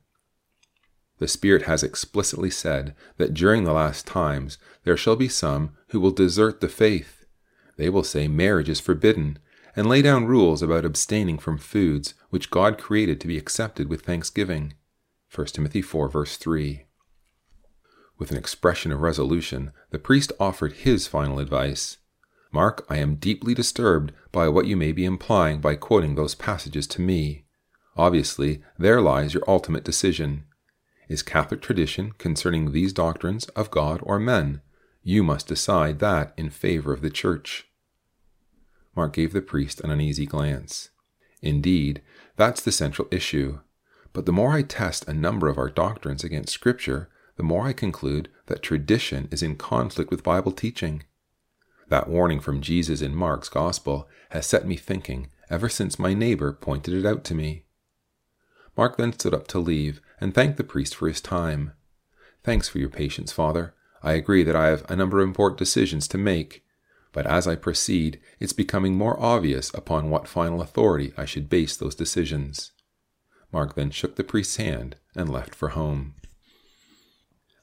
The 1.18 1.28
Spirit 1.28 1.62
has 1.62 1.83
explicitly 1.83 2.50
said 2.50 2.94
that 3.17 3.34
during 3.34 3.65
the 3.65 3.73
last 3.73 4.07
times 4.07 4.58
there 4.84 4.97
shall 4.97 5.17
be 5.17 5.28
some 5.28 5.70
who 5.89 5.99
will 6.00 6.12
desert 6.12 6.60
the 6.60 6.68
faith. 6.68 7.25
They 7.76 7.91
will 7.91 8.05
say 8.05 8.28
marriage 8.28 8.68
is 8.68 8.81
forbidden, 8.81 9.39
and 9.75 9.89
lay 9.89 10.02
down 10.02 10.26
rules 10.26 10.62
about 10.62 10.84
abstaining 10.84 11.39
from 11.39 11.58
foods 11.58 12.15
which 12.31 12.50
God 12.50 12.78
created 12.78 13.20
to 13.20 13.28
be 13.28 13.39
accepted 13.39 13.89
with 13.89 14.02
thanksgiving. 14.02 14.75
1 15.34 15.47
Timothy 15.49 15.83
4, 15.83 16.08
verse 16.08 16.36
3. 16.36 16.84
With 18.18 18.31
an 18.31 18.36
expression 18.36 18.91
of 18.91 19.00
resolution, 19.00 19.73
the 19.91 19.99
priest 19.99 20.33
offered 20.41 20.73
his 20.73 21.07
final 21.07 21.39
advice. 21.39 21.98
Mark, 22.52 22.86
I 22.89 22.97
am 22.97 23.17
deeply 23.17 23.55
disturbed 23.55 24.12
by 24.33 24.49
what 24.49 24.67
you 24.67 24.77
may 24.77 24.93
be 24.93 25.05
implying 25.05 25.60
by 25.60 25.75
quoting 25.75 26.15
those 26.15 26.35
passages 26.35 26.86
to 26.89 27.01
me. 27.01 27.44
Obviously, 27.97 28.62
there 28.78 29.01
lies 29.01 29.35
your 29.35 29.44
ultimate 29.47 29.85
decision. 29.85 30.44
Is 31.09 31.23
Catholic 31.23 31.60
tradition 31.60 32.12
concerning 32.12 32.73
these 32.73 32.93
doctrines 32.93 33.47
of 33.51 33.70
God 33.70 34.01
or 34.02 34.18
men? 34.18 34.62
You 35.02 35.23
must 35.23 35.47
decide 35.47 35.99
that 35.99 36.33
in 36.36 36.51
favor 36.51 36.93
of 36.93 37.02
the 37.02 37.10
Church. 37.10 37.67
Mark 38.94 39.15
gave 39.15 39.33
the 39.33 39.43
priest 39.43 39.81
an 39.81 39.91
uneasy 39.91 40.27
glance. 40.27 40.91
Indeed, 41.41 42.02
that's 42.36 42.60
the 42.60 42.73
central 42.73 43.09
issue. 43.10 43.60
But 44.12 44.27
the 44.27 44.33
more 44.33 44.52
I 44.52 44.62
test 44.62 45.07
a 45.07 45.15
number 45.15 45.49
of 45.49 45.59
our 45.59 45.70
doctrines 45.70 46.25
against 46.25 46.52
Scripture, 46.52 47.09
the 47.36 47.43
more 47.43 47.67
I 47.67 47.73
conclude 47.73 48.28
that 48.47 48.62
tradition 48.62 49.28
is 49.31 49.43
in 49.43 49.57
conflict 49.57 50.10
with 50.10 50.25
Bible 50.25 50.52
teaching. 50.52 51.05
That 51.89 52.08
warning 52.08 52.41
from 52.41 52.60
Jesus 52.60 53.00
in 53.00 53.15
Mark's 53.15 53.49
Gospel 53.49 54.08
has 54.31 54.47
set 54.47 54.67
me 54.67 54.76
thinking 54.76 55.31
ever 55.50 55.68
since 55.68 55.99
my 55.99 56.15
neighbor 56.15 56.52
pointed 56.52 56.94
it 56.94 57.07
out 57.07 57.25
to 57.25 57.34
me. 57.34 57.65
Mark 58.76 58.97
then 58.97 59.12
stood 59.12 59.34
up 59.34 59.49
to 59.49 59.58
leave 59.58 60.00
and 60.20 60.34
thanked 60.34 60.57
the 60.57 60.65
priest 60.65 60.94
for 60.94 61.08
his 61.08 61.20
time. 61.20 61.73
Thanks 62.44 62.68
for 62.68 62.78
your 62.78 62.91
patience, 62.91 63.33
Father. 63.33 63.75
I 64.02 64.12
agree 64.12 64.44
that 64.44 64.55
I 64.55 64.68
have 64.68 64.89
a 64.89 64.97
number 64.97 65.20
of 65.20 65.26
important 65.26 65.58
decisions 65.58 66.07
to 66.08 66.18
make, 66.18 66.65
but 67.12 67.26
as 67.26 67.49
I 67.49 67.57
proceed, 67.57 68.20
it's 68.39 68.52
becoming 68.52 68.94
more 68.94 69.18
obvious 69.20 69.73
upon 69.75 70.10
what 70.10 70.28
final 70.28 70.60
authority 70.60 71.12
I 71.17 71.25
should 71.25 71.49
base 71.49 71.76
those 71.76 71.94
decisions. 71.94 72.73
Mark 73.50 73.75
then 73.75 73.91
shook 73.91 74.17
the 74.17 74.25
priest's 74.25 74.57
hand 74.57 74.97
and 75.17 75.28
left 75.28 75.55
for 75.55 75.70
home. 75.70 76.15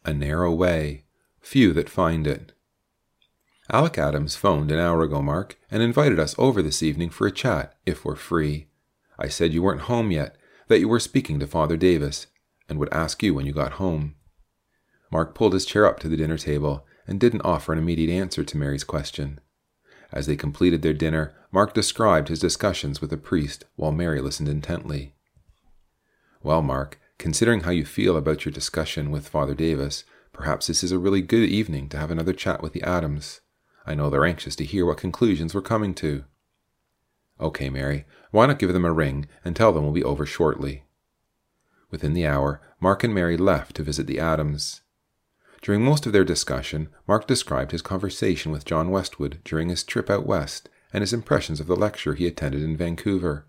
A 0.03 0.13
narrow 0.13 0.51
way, 0.51 1.05
few 1.39 1.73
that 1.73 1.89
find 1.89 2.27
it. 2.27 2.51
Alec 3.71 3.97
Adams 3.97 4.35
phoned 4.35 4.71
an 4.71 4.79
hour 4.79 5.01
ago, 5.01 5.21
Mark, 5.21 5.57
and 5.71 5.81
invited 5.81 6.19
us 6.19 6.35
over 6.37 6.61
this 6.61 6.83
evening 6.83 7.09
for 7.09 7.25
a 7.25 7.31
chat, 7.31 7.73
if 7.85 8.05
we're 8.05 8.15
free. 8.15 8.67
I 9.17 9.27
said 9.27 9.53
you 9.53 9.63
weren't 9.63 9.81
home 9.81 10.11
yet, 10.11 10.35
that 10.67 10.79
you 10.79 10.87
were 10.87 10.99
speaking 10.99 11.39
to 11.39 11.47
Father 11.47 11.75
Davis, 11.75 12.27
and 12.69 12.77
would 12.77 12.93
ask 12.93 13.23
you 13.23 13.33
when 13.33 13.45
you 13.45 13.53
got 13.53 13.73
home. 13.73 14.15
Mark 15.11 15.33
pulled 15.33 15.53
his 15.53 15.65
chair 15.65 15.85
up 15.85 15.99
to 16.01 16.07
the 16.07 16.17
dinner 16.17 16.37
table 16.37 16.85
and 17.07 17.19
didn't 17.19 17.41
offer 17.41 17.73
an 17.73 17.79
immediate 17.79 18.13
answer 18.13 18.43
to 18.43 18.57
Mary's 18.57 18.83
question. 18.83 19.39
As 20.11 20.27
they 20.27 20.35
completed 20.35 20.81
their 20.81 20.93
dinner, 20.93 21.33
Mark 21.51 21.73
described 21.73 22.27
his 22.27 22.39
discussions 22.39 23.01
with 23.01 23.09
the 23.09 23.17
priest 23.17 23.65
while 23.75 23.91
Mary 23.91 24.21
listened 24.21 24.49
intently. 24.49 25.15
Well, 26.43 26.61
Mark, 26.61 26.99
considering 27.17 27.61
how 27.61 27.71
you 27.71 27.85
feel 27.85 28.15
about 28.15 28.45
your 28.45 28.51
discussion 28.51 29.09
with 29.09 29.27
Father 29.27 29.55
Davis, 29.55 30.03
Perhaps 30.35 30.67
this 30.67 30.83
is 30.83 30.91
a 30.91 30.99
really 30.99 31.21
good 31.21 31.47
evening 31.47 31.87
to 31.87 31.97
have 31.97 32.11
another 32.11 32.33
chat 32.33 32.61
with 32.61 32.73
the 32.73 32.83
Adams. 32.83 33.39
I 33.85 33.95
know 33.95 34.09
they're 34.09 34.25
anxious 34.25 34.55
to 34.57 34.65
hear 34.65 34.85
what 34.85 34.97
conclusions 34.97 35.53
we're 35.53 35.61
coming 35.61 35.93
to. 35.95 36.25
Okay, 37.39 37.69
Mary, 37.69 38.05
why 38.31 38.45
not 38.45 38.59
give 38.59 38.73
them 38.73 38.85
a 38.85 38.91
ring 38.91 39.27
and 39.43 39.55
tell 39.55 39.71
them 39.71 39.83
we'll 39.83 39.91
be 39.91 40.03
over 40.03 40.25
shortly? 40.25 40.83
Within 41.91 42.13
the 42.13 42.25
hour, 42.25 42.61
Mark 42.79 43.03
and 43.03 43.13
Mary 43.13 43.37
left 43.37 43.75
to 43.75 43.83
visit 43.83 44.07
the 44.07 44.19
Adams. 44.19 44.81
During 45.61 45.83
most 45.83 46.05
of 46.05 46.13
their 46.13 46.23
discussion, 46.23 46.89
Mark 47.07 47.27
described 47.27 47.71
his 47.71 47.81
conversation 47.81 48.51
with 48.51 48.65
John 48.65 48.89
Westwood 48.89 49.39
during 49.43 49.69
his 49.69 49.83
trip 49.83 50.09
out 50.09 50.25
west 50.25 50.69
and 50.93 51.01
his 51.01 51.13
impressions 51.13 51.59
of 51.59 51.67
the 51.67 51.75
lecture 51.75 52.13
he 52.13 52.27
attended 52.27 52.61
in 52.61 52.77
Vancouver. 52.77 53.45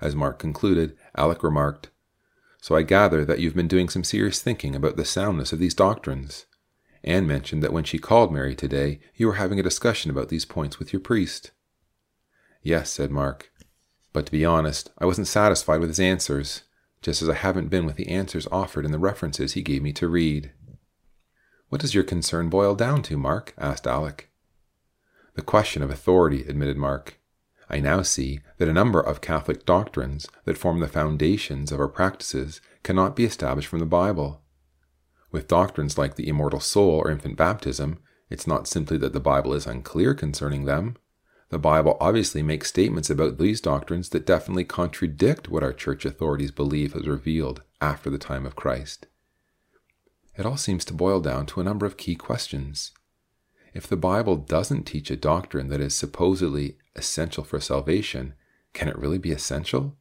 As 0.00 0.14
Mark 0.14 0.38
concluded, 0.38 0.96
Alec 1.16 1.42
remarked, 1.42 1.90
so 2.60 2.74
I 2.76 2.82
gather 2.82 3.24
that 3.24 3.38
you've 3.38 3.54
been 3.54 3.68
doing 3.68 3.88
some 3.88 4.04
serious 4.04 4.42
thinking 4.42 4.74
about 4.74 4.96
the 4.96 5.04
soundness 5.04 5.52
of 5.52 5.58
these 5.58 5.74
doctrines. 5.74 6.46
Anne 7.06 7.26
mentioned 7.26 7.62
that 7.62 7.72
when 7.72 7.84
she 7.84 7.98
called 7.98 8.32
Mary 8.32 8.54
today, 8.54 8.98
you 9.14 9.28
were 9.28 9.34
having 9.34 9.60
a 9.60 9.62
discussion 9.62 10.10
about 10.10 10.28
these 10.28 10.44
points 10.44 10.78
with 10.78 10.92
your 10.92 11.00
priest. 11.00 11.52
Yes, 12.62 12.90
said 12.90 13.12
Mark. 13.12 13.52
But 14.12 14.26
to 14.26 14.32
be 14.32 14.44
honest, 14.44 14.90
I 14.98 15.06
wasn't 15.06 15.28
satisfied 15.28 15.78
with 15.78 15.90
his 15.90 16.00
answers, 16.00 16.64
just 17.02 17.22
as 17.22 17.28
I 17.28 17.34
haven't 17.34 17.68
been 17.68 17.86
with 17.86 17.94
the 17.96 18.08
answers 18.08 18.48
offered 18.50 18.84
in 18.84 18.90
the 18.90 18.98
references 18.98 19.52
he 19.52 19.62
gave 19.62 19.82
me 19.82 19.92
to 19.92 20.08
read. 20.08 20.50
What 21.68 21.80
does 21.80 21.94
your 21.94 22.04
concern 22.04 22.48
boil 22.48 22.74
down 22.74 23.02
to, 23.04 23.16
Mark? 23.16 23.54
asked 23.56 23.86
Alec. 23.86 24.30
The 25.34 25.42
question 25.42 25.82
of 25.82 25.90
authority, 25.90 26.42
admitted 26.42 26.76
Mark. 26.76 27.20
I 27.68 27.78
now 27.78 28.02
see 28.02 28.40
that 28.58 28.68
a 28.68 28.72
number 28.72 29.00
of 29.00 29.20
Catholic 29.20 29.66
doctrines 29.66 30.26
that 30.44 30.58
form 30.58 30.80
the 30.80 30.88
foundations 30.88 31.70
of 31.70 31.78
our 31.78 31.88
practices 31.88 32.60
cannot 32.82 33.14
be 33.14 33.24
established 33.24 33.68
from 33.68 33.80
the 33.80 33.86
Bible. 33.86 34.40
With 35.36 35.48
doctrines 35.48 35.98
like 35.98 36.14
the 36.14 36.28
immortal 36.28 36.60
soul 36.60 36.92
or 36.92 37.10
infant 37.10 37.36
baptism, 37.36 37.98
it's 38.30 38.46
not 38.46 38.66
simply 38.66 38.96
that 38.96 39.12
the 39.12 39.20
Bible 39.20 39.52
is 39.52 39.66
unclear 39.66 40.14
concerning 40.14 40.64
them. 40.64 40.96
The 41.50 41.58
Bible 41.58 41.98
obviously 42.00 42.42
makes 42.42 42.70
statements 42.70 43.10
about 43.10 43.36
these 43.36 43.60
doctrines 43.60 44.08
that 44.08 44.24
definitely 44.24 44.64
contradict 44.64 45.50
what 45.50 45.62
our 45.62 45.74
church 45.74 46.06
authorities 46.06 46.52
believe 46.52 46.94
has 46.94 47.06
revealed 47.06 47.60
after 47.82 48.08
the 48.08 48.16
time 48.16 48.46
of 48.46 48.56
Christ. 48.56 49.08
It 50.38 50.46
all 50.46 50.56
seems 50.56 50.86
to 50.86 50.94
boil 50.94 51.20
down 51.20 51.44
to 51.48 51.60
a 51.60 51.64
number 51.64 51.84
of 51.84 51.98
key 51.98 52.14
questions. 52.14 52.92
If 53.74 53.86
the 53.86 53.94
Bible 53.98 54.36
doesn't 54.36 54.84
teach 54.84 55.10
a 55.10 55.16
doctrine 55.16 55.68
that 55.68 55.82
is 55.82 55.94
supposedly 55.94 56.78
essential 56.94 57.44
for 57.44 57.60
salvation, 57.60 58.32
can 58.72 58.88
it 58.88 58.96
really 58.96 59.18
be 59.18 59.32
essential? 59.32 59.98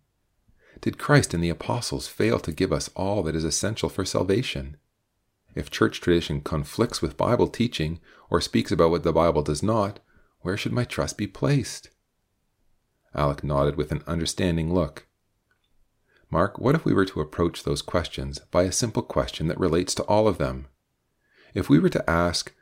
Did 0.80 0.98
Christ 0.98 1.34
and 1.34 1.44
the 1.44 1.50
apostles 1.50 2.08
fail 2.08 2.40
to 2.40 2.54
give 2.54 2.72
us 2.72 2.90
all 2.96 3.22
that 3.24 3.36
is 3.36 3.44
essential 3.44 3.90
for 3.90 4.06
salvation? 4.06 4.78
If 5.56 5.72
church 5.72 6.02
tradition 6.02 6.42
conflicts 6.42 7.02
with 7.02 7.18
Bible 7.18 7.48
teaching 7.48 8.00
or 8.30 8.42
speaks 8.42 8.72
about 8.72 8.92
what 8.92 9.04
the 9.04 9.14
Bible 9.14 9.42
does 9.42 9.64
not, 9.64 10.00
where 10.42 10.58
should 10.58 10.74
my 10.74 10.84
trust 10.84 11.18
be 11.18 11.28
placed? 11.28 11.90
Alec 13.16 13.44
nodded 13.44 13.78
with 13.78 13.92
an 13.92 14.04
understanding 14.06 14.74
look. 14.74 15.08
Mark, 16.30 16.60
what 16.60 16.76
if 16.76 16.84
we 16.84 16.94
were 16.94 17.06
to 17.06 17.22
approach 17.22 17.64
those 17.64 17.82
questions 17.82 18.40
by 18.52 18.64
a 18.64 18.72
simple 18.72 19.02
question 19.02 19.48
that 19.48 19.60
relates 19.60 19.96
to 19.96 20.04
all 20.04 20.28
of 20.28 20.38
them? 20.38 20.68
If 21.54 21.70
we 21.70 21.80
were 21.80 21.90
to 21.90 22.10
ask, 22.10 22.54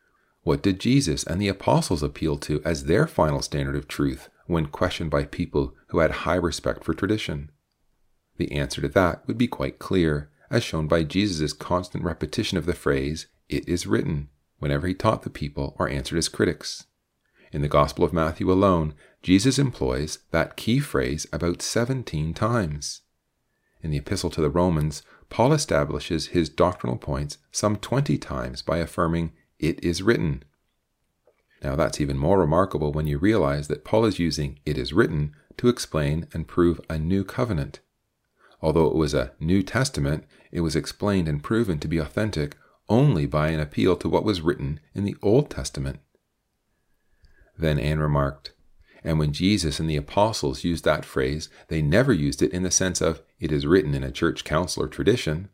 what 0.44 0.62
did 0.62 0.80
Jesus 0.80 1.24
and 1.24 1.42
the 1.42 1.48
apostles 1.48 2.04
appeal 2.04 2.38
to 2.40 2.62
as 2.64 2.84
their 2.84 3.08
final 3.08 3.42
standard 3.42 3.76
of 3.76 3.88
truth 3.88 4.30
when 4.46 4.68
questioned 4.68 5.10
by 5.10 5.24
people 5.24 5.74
who 5.88 6.00
had 6.00 6.12
high 6.12 6.36
respect 6.36 6.84
for 6.84 6.94
tradition? 6.94 7.50
The 8.38 8.52
answer 8.52 8.82
to 8.82 8.90
that 8.90 9.26
would 9.26 9.38
be 9.38 9.48
quite 9.48 9.80
clear, 9.80 10.30
as 10.54 10.64
shown 10.64 10.88
by 10.88 11.04
Jesus' 11.04 11.52
constant 11.52 12.04
repetition 12.04 12.60
of 12.60 12.68
the 12.68 12.76
phrase, 12.76 13.26
It 13.50 13.68
is 13.68 13.88
written, 13.88 14.30
whenever 14.60 14.88
he 14.88 14.94
taught 14.94 15.24
the 15.24 15.32
people 15.32 15.76
or 15.80 15.90
answered 15.90 16.16
his 16.16 16.30
critics. 16.30 16.86
In 17.52 17.64
the 17.64 17.68
Gospel 17.68 18.06
of 18.06 18.14
Matthew 18.14 18.52
alone, 18.52 18.94
Jesus 19.24 19.58
employs 19.58 20.20
that 20.30 20.56
key 20.56 20.80
phrase 20.80 21.26
about 21.34 21.64
17 21.64 22.36
times. 22.36 23.02
In 23.82 23.90
the 23.90 23.98
Epistle 23.98 24.30
to 24.30 24.42
the 24.42 24.52
Romans, 24.52 25.02
Paul 25.30 25.54
establishes 25.54 26.28
his 26.28 26.50
doctrinal 26.50 26.98
points 26.98 27.40
some 27.52 27.76
20 27.76 28.20
times 28.20 28.62
by 28.62 28.78
affirming, 28.78 29.34
it 29.58 29.84
is 29.84 30.04
written. 30.04 30.44
Now, 31.64 31.76
that's 31.76 32.00
even 32.00 32.18
more 32.18 32.40
remarkable 32.40 32.92
when 32.92 33.08
you 33.08 33.18
realize 33.18 33.68
that 33.70 33.86
Paul 33.86 34.06
is 34.06 34.20
using 34.20 34.60
it 34.68 34.78
is 34.78 34.94
written 34.94 35.34
to 35.58 35.68
explain 35.68 36.28
and 36.32 36.48
prove 36.48 36.80
a 36.92 37.00
new 37.00 37.24
covenant. 37.24 37.80
Although 38.64 38.88
it 38.88 38.96
was 38.96 39.14
a 39.14 39.34
New 39.42 39.62
Testament, 39.62 40.24
it 40.50 40.62
was 40.62 40.74
explained 40.74 41.28
and 41.28 41.44
proven 41.44 41.80
to 41.80 41.88
be 41.90 41.98
authentic 41.98 42.56
only 42.88 43.26
by 43.26 43.50
an 43.50 43.60
appeal 43.60 43.98
to 43.98 44.08
what 44.08 44.24
was 44.24 44.40
written 44.40 44.80
in 44.96 45.04
the 45.04 45.18
Old 45.22 45.50
Testament. 45.50 46.00
Then 47.58 47.78
Anne 47.78 48.00
remarked, 48.00 48.54
and 49.04 49.20
when 49.20 49.34
Jesus 49.34 49.82
and 49.82 49.90
the 49.90 49.98
apostles 49.98 50.64
used 50.64 50.86
that 50.86 51.04
phrase, 51.04 51.50
they 51.68 51.82
never 51.82 52.14
used 52.14 52.42
it 52.42 52.54
in 52.54 52.64
the 52.64 52.72
sense 52.72 53.02
of 53.02 53.22
it 53.38 53.52
is 53.52 53.68
written 53.68 53.94
in 53.94 54.04
a 54.04 54.12
church 54.12 54.46
council 54.46 54.84
or 54.84 54.88
tradition. 54.88 55.50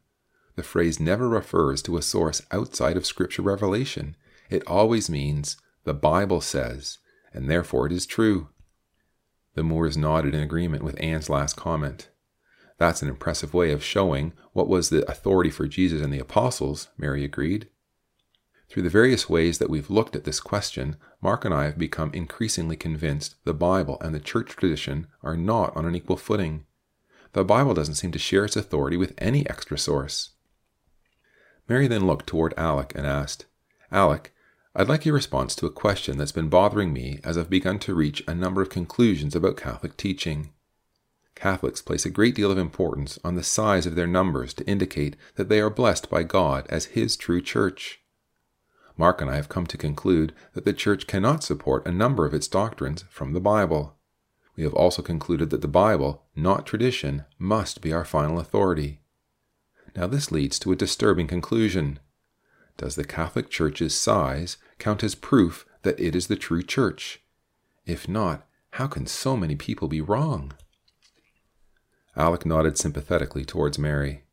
The 0.56 0.62
phrase 0.62 1.00
never 1.00 1.28
refers 1.28 1.82
to 1.84 1.98
a 1.98 2.04
source 2.04 2.44
outside 2.52 2.96
of 2.96 3.08
Scripture 3.08 3.42
revelation. 3.42 4.16
It 4.52 4.62
always 4.68 5.10
means, 5.10 5.58
the 5.84 5.96
Bible 5.96 6.42
says, 6.42 7.00
and 7.34 7.50
therefore 7.50 7.88
it 7.88 7.92
is 7.92 8.06
true. 8.06 8.50
The 9.56 9.64
Moores 9.64 9.98
nodded 9.98 10.36
in 10.36 10.42
agreement 10.42 10.84
with 10.84 11.02
Anne's 11.02 11.28
last 11.28 11.56
comment. 11.56 12.10
That's 12.80 13.02
an 13.02 13.10
impressive 13.10 13.54
way 13.54 13.72
of 13.72 13.84
showing 13.84 14.34
what 14.54 14.70
was 14.70 14.90
the 14.90 15.10
authority 15.10 15.52
for 15.52 15.68
Jesus 15.68 16.02
and 16.02 16.12
the 16.12 16.20
apostles, 16.20 16.88
Mary 16.98 17.24
agreed. 17.24 17.68
Through 18.70 18.84
the 18.84 18.90
various 18.90 19.30
ways 19.30 19.58
that 19.58 19.70
we've 19.70 19.90
looked 19.90 20.16
at 20.16 20.24
this 20.24 20.40
question, 20.40 20.96
Mark 21.22 21.44
and 21.44 21.54
I 21.54 21.66
have 21.66 21.78
become 21.78 22.12
increasingly 22.14 22.78
convinced 22.78 23.36
the 23.44 23.54
Bible 23.54 23.98
and 24.00 24.16
the 24.16 24.20
church 24.20 24.56
tradition 24.56 25.08
are 25.22 25.36
not 25.36 25.76
on 25.76 25.86
an 25.86 25.96
equal 25.96 26.18
footing. 26.18 26.66
The 27.34 27.44
Bible 27.44 27.74
doesn't 27.74 27.96
seem 27.96 28.12
to 28.12 28.20
share 28.20 28.46
its 28.46 28.56
authority 28.56 28.96
with 28.96 29.14
any 29.18 29.48
extra 29.50 29.78
source. 29.78 30.32
Mary 31.68 31.88
then 31.88 32.08
looked 32.08 32.28
toward 32.28 32.54
Alec 32.58 32.94
and 32.96 33.06
asked, 33.06 33.46
Alec, 33.92 34.34
I'd 34.74 34.88
like 34.88 35.06
your 35.06 35.16
response 35.16 35.56
to 35.56 35.66
a 35.66 35.72
question 35.72 36.18
that's 36.18 36.32
been 36.32 36.48
bothering 36.48 36.94
me 36.94 37.20
as 37.24 37.38
I've 37.38 37.50
begun 37.50 37.80
to 37.80 37.94
reach 37.94 38.24
a 38.28 38.34
number 38.34 38.62
of 38.62 38.70
conclusions 38.70 39.36
about 39.36 39.58
Catholic 39.58 39.98
teaching. 39.98 40.54
Catholics 41.40 41.82
place 41.82 42.06
a 42.06 42.10
great 42.10 42.36
deal 42.36 42.52
of 42.52 42.58
importance 42.58 43.18
on 43.24 43.36
the 43.36 43.44
size 43.44 43.86
of 43.86 43.96
their 43.96 44.06
numbers 44.06 44.54
to 44.56 44.68
indicate 44.68 45.16
that 45.36 45.48
they 45.48 45.62
are 45.62 45.70
blessed 45.70 46.10
by 46.10 46.22
God 46.22 46.68
as 46.70 46.86
His 46.98 47.16
true 47.16 47.42
church. 47.42 48.02
Mark 48.98 49.22
and 49.22 49.32
I 49.32 49.38
have 49.38 49.48
come 49.48 49.66
to 49.68 49.78
conclude 49.78 50.34
that 50.54 50.66
the 50.66 50.74
Church 50.74 51.08
cannot 51.08 51.42
support 51.42 51.88
a 51.88 51.94
number 51.94 52.26
of 52.26 52.34
its 52.34 52.50
doctrines 52.50 53.06
from 53.10 53.32
the 53.32 53.40
Bible. 53.40 53.96
We 54.58 54.64
have 54.64 54.74
also 54.74 55.02
concluded 55.02 55.50
that 55.52 55.62
the 55.62 55.70
Bible, 55.70 56.26
not 56.36 56.66
tradition, 56.66 57.24
must 57.38 57.80
be 57.80 57.94
our 57.94 58.04
final 58.04 58.38
authority. 58.38 59.00
Now, 59.96 60.08
this 60.08 60.34
leads 60.34 60.60
to 60.60 60.74
a 60.74 60.76
disturbing 60.76 61.28
conclusion. 61.28 62.00
Does 62.76 62.96
the 62.96 63.06
Catholic 63.06 63.50
Church's 63.50 63.96
size 63.96 64.58
count 64.78 65.06
as 65.06 65.16
proof 65.16 65.66
that 65.84 65.98
it 66.02 66.18
is 66.18 66.28
the 66.28 66.36
true 66.36 66.64
Church? 66.64 67.22
If 67.86 68.10
not, 68.10 68.46
how 68.72 68.88
can 68.88 69.08
so 69.08 69.38
many 69.38 69.56
people 69.56 69.88
be 69.88 70.02
wrong? 70.02 70.52
Alec 72.20 72.46
nodded 72.46 72.78
sympathetically 72.78 73.46
towards 73.46 73.80
Mary. 73.80 74.24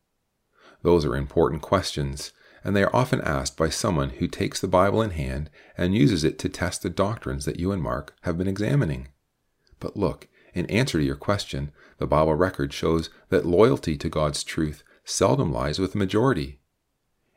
Those 0.83 1.05
are 1.05 1.15
important 1.15 1.61
questions, 1.61 2.33
and 2.63 2.75
they 2.75 2.83
are 2.83 2.95
often 2.95 3.21
asked 3.21 3.57
by 3.57 3.69
someone 3.69 4.09
who 4.09 4.27
takes 4.27 4.59
the 4.59 4.67
Bible 4.67 5.01
in 5.01 5.11
hand 5.11 5.49
and 5.77 5.95
uses 5.95 6.23
it 6.23 6.37
to 6.39 6.49
test 6.49 6.83
the 6.83 6.89
doctrines 6.89 7.45
that 7.45 7.59
you 7.59 7.71
and 7.71 7.81
Mark 7.81 8.13
have 8.21 8.37
been 8.37 8.47
examining. 8.47 9.07
But 9.79 9.95
look, 9.95 10.27
in 10.53 10.65
answer 10.67 10.99
to 10.99 11.05
your 11.05 11.15
question, 11.15 11.71
the 11.97 12.07
Bible 12.07 12.35
record 12.35 12.73
shows 12.73 13.09
that 13.29 13.45
loyalty 13.45 13.95
to 13.97 14.09
God's 14.09 14.43
truth 14.43 14.83
seldom 15.05 15.51
lies 15.51 15.79
with 15.79 15.93
the 15.93 15.97
majority. 15.97 16.59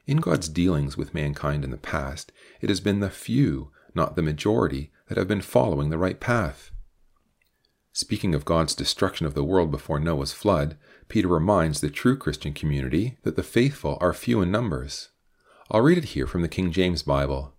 In 0.06 0.16
God's 0.16 0.48
dealings 0.48 0.96
with 0.96 1.14
mankind 1.14 1.62
in 1.62 1.70
the 1.70 1.76
past, 1.76 2.32
it 2.60 2.68
has 2.68 2.80
been 2.80 3.00
the 3.00 3.10
few, 3.10 3.70
not 3.94 4.16
the 4.16 4.22
majority, 4.22 4.90
that 5.06 5.18
have 5.18 5.28
been 5.28 5.40
following 5.40 5.90
the 5.90 5.98
right 5.98 6.18
path. 6.18 6.69
Speaking 7.92 8.34
of 8.34 8.44
God's 8.44 8.74
destruction 8.74 9.26
of 9.26 9.34
the 9.34 9.44
world 9.44 9.70
before 9.70 9.98
Noah's 9.98 10.32
flood, 10.32 10.76
Peter 11.08 11.28
reminds 11.28 11.80
the 11.80 11.90
true 11.90 12.16
Christian 12.16 12.52
community 12.52 13.18
that 13.24 13.36
the 13.36 13.42
faithful 13.42 13.98
are 14.00 14.12
few 14.12 14.40
in 14.40 14.50
numbers. 14.50 15.08
I'll 15.70 15.80
read 15.80 15.98
it 15.98 16.14
here 16.16 16.26
from 16.26 16.42
the 16.42 16.48
King 16.48 16.70
James 16.70 17.02
Bible. 17.02 17.54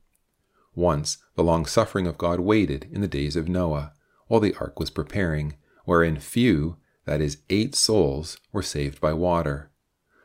Once 0.74 1.18
the 1.36 1.44
long 1.44 1.66
suffering 1.66 2.08
of 2.08 2.18
God 2.18 2.40
waited 2.40 2.88
in 2.92 3.02
the 3.02 3.08
days 3.08 3.36
of 3.36 3.50
Noah, 3.50 3.94
while 4.28 4.40
the 4.40 4.56
ark 4.56 4.80
was 4.80 4.90
preparing, 4.90 5.58
wherein 5.86 6.20
few, 6.20 6.78
that 7.06 7.20
is, 7.20 7.40
eight 7.50 7.76
souls, 7.76 8.38
were 8.54 8.64
saved 8.64 9.02
by 9.02 9.12
water 9.12 9.72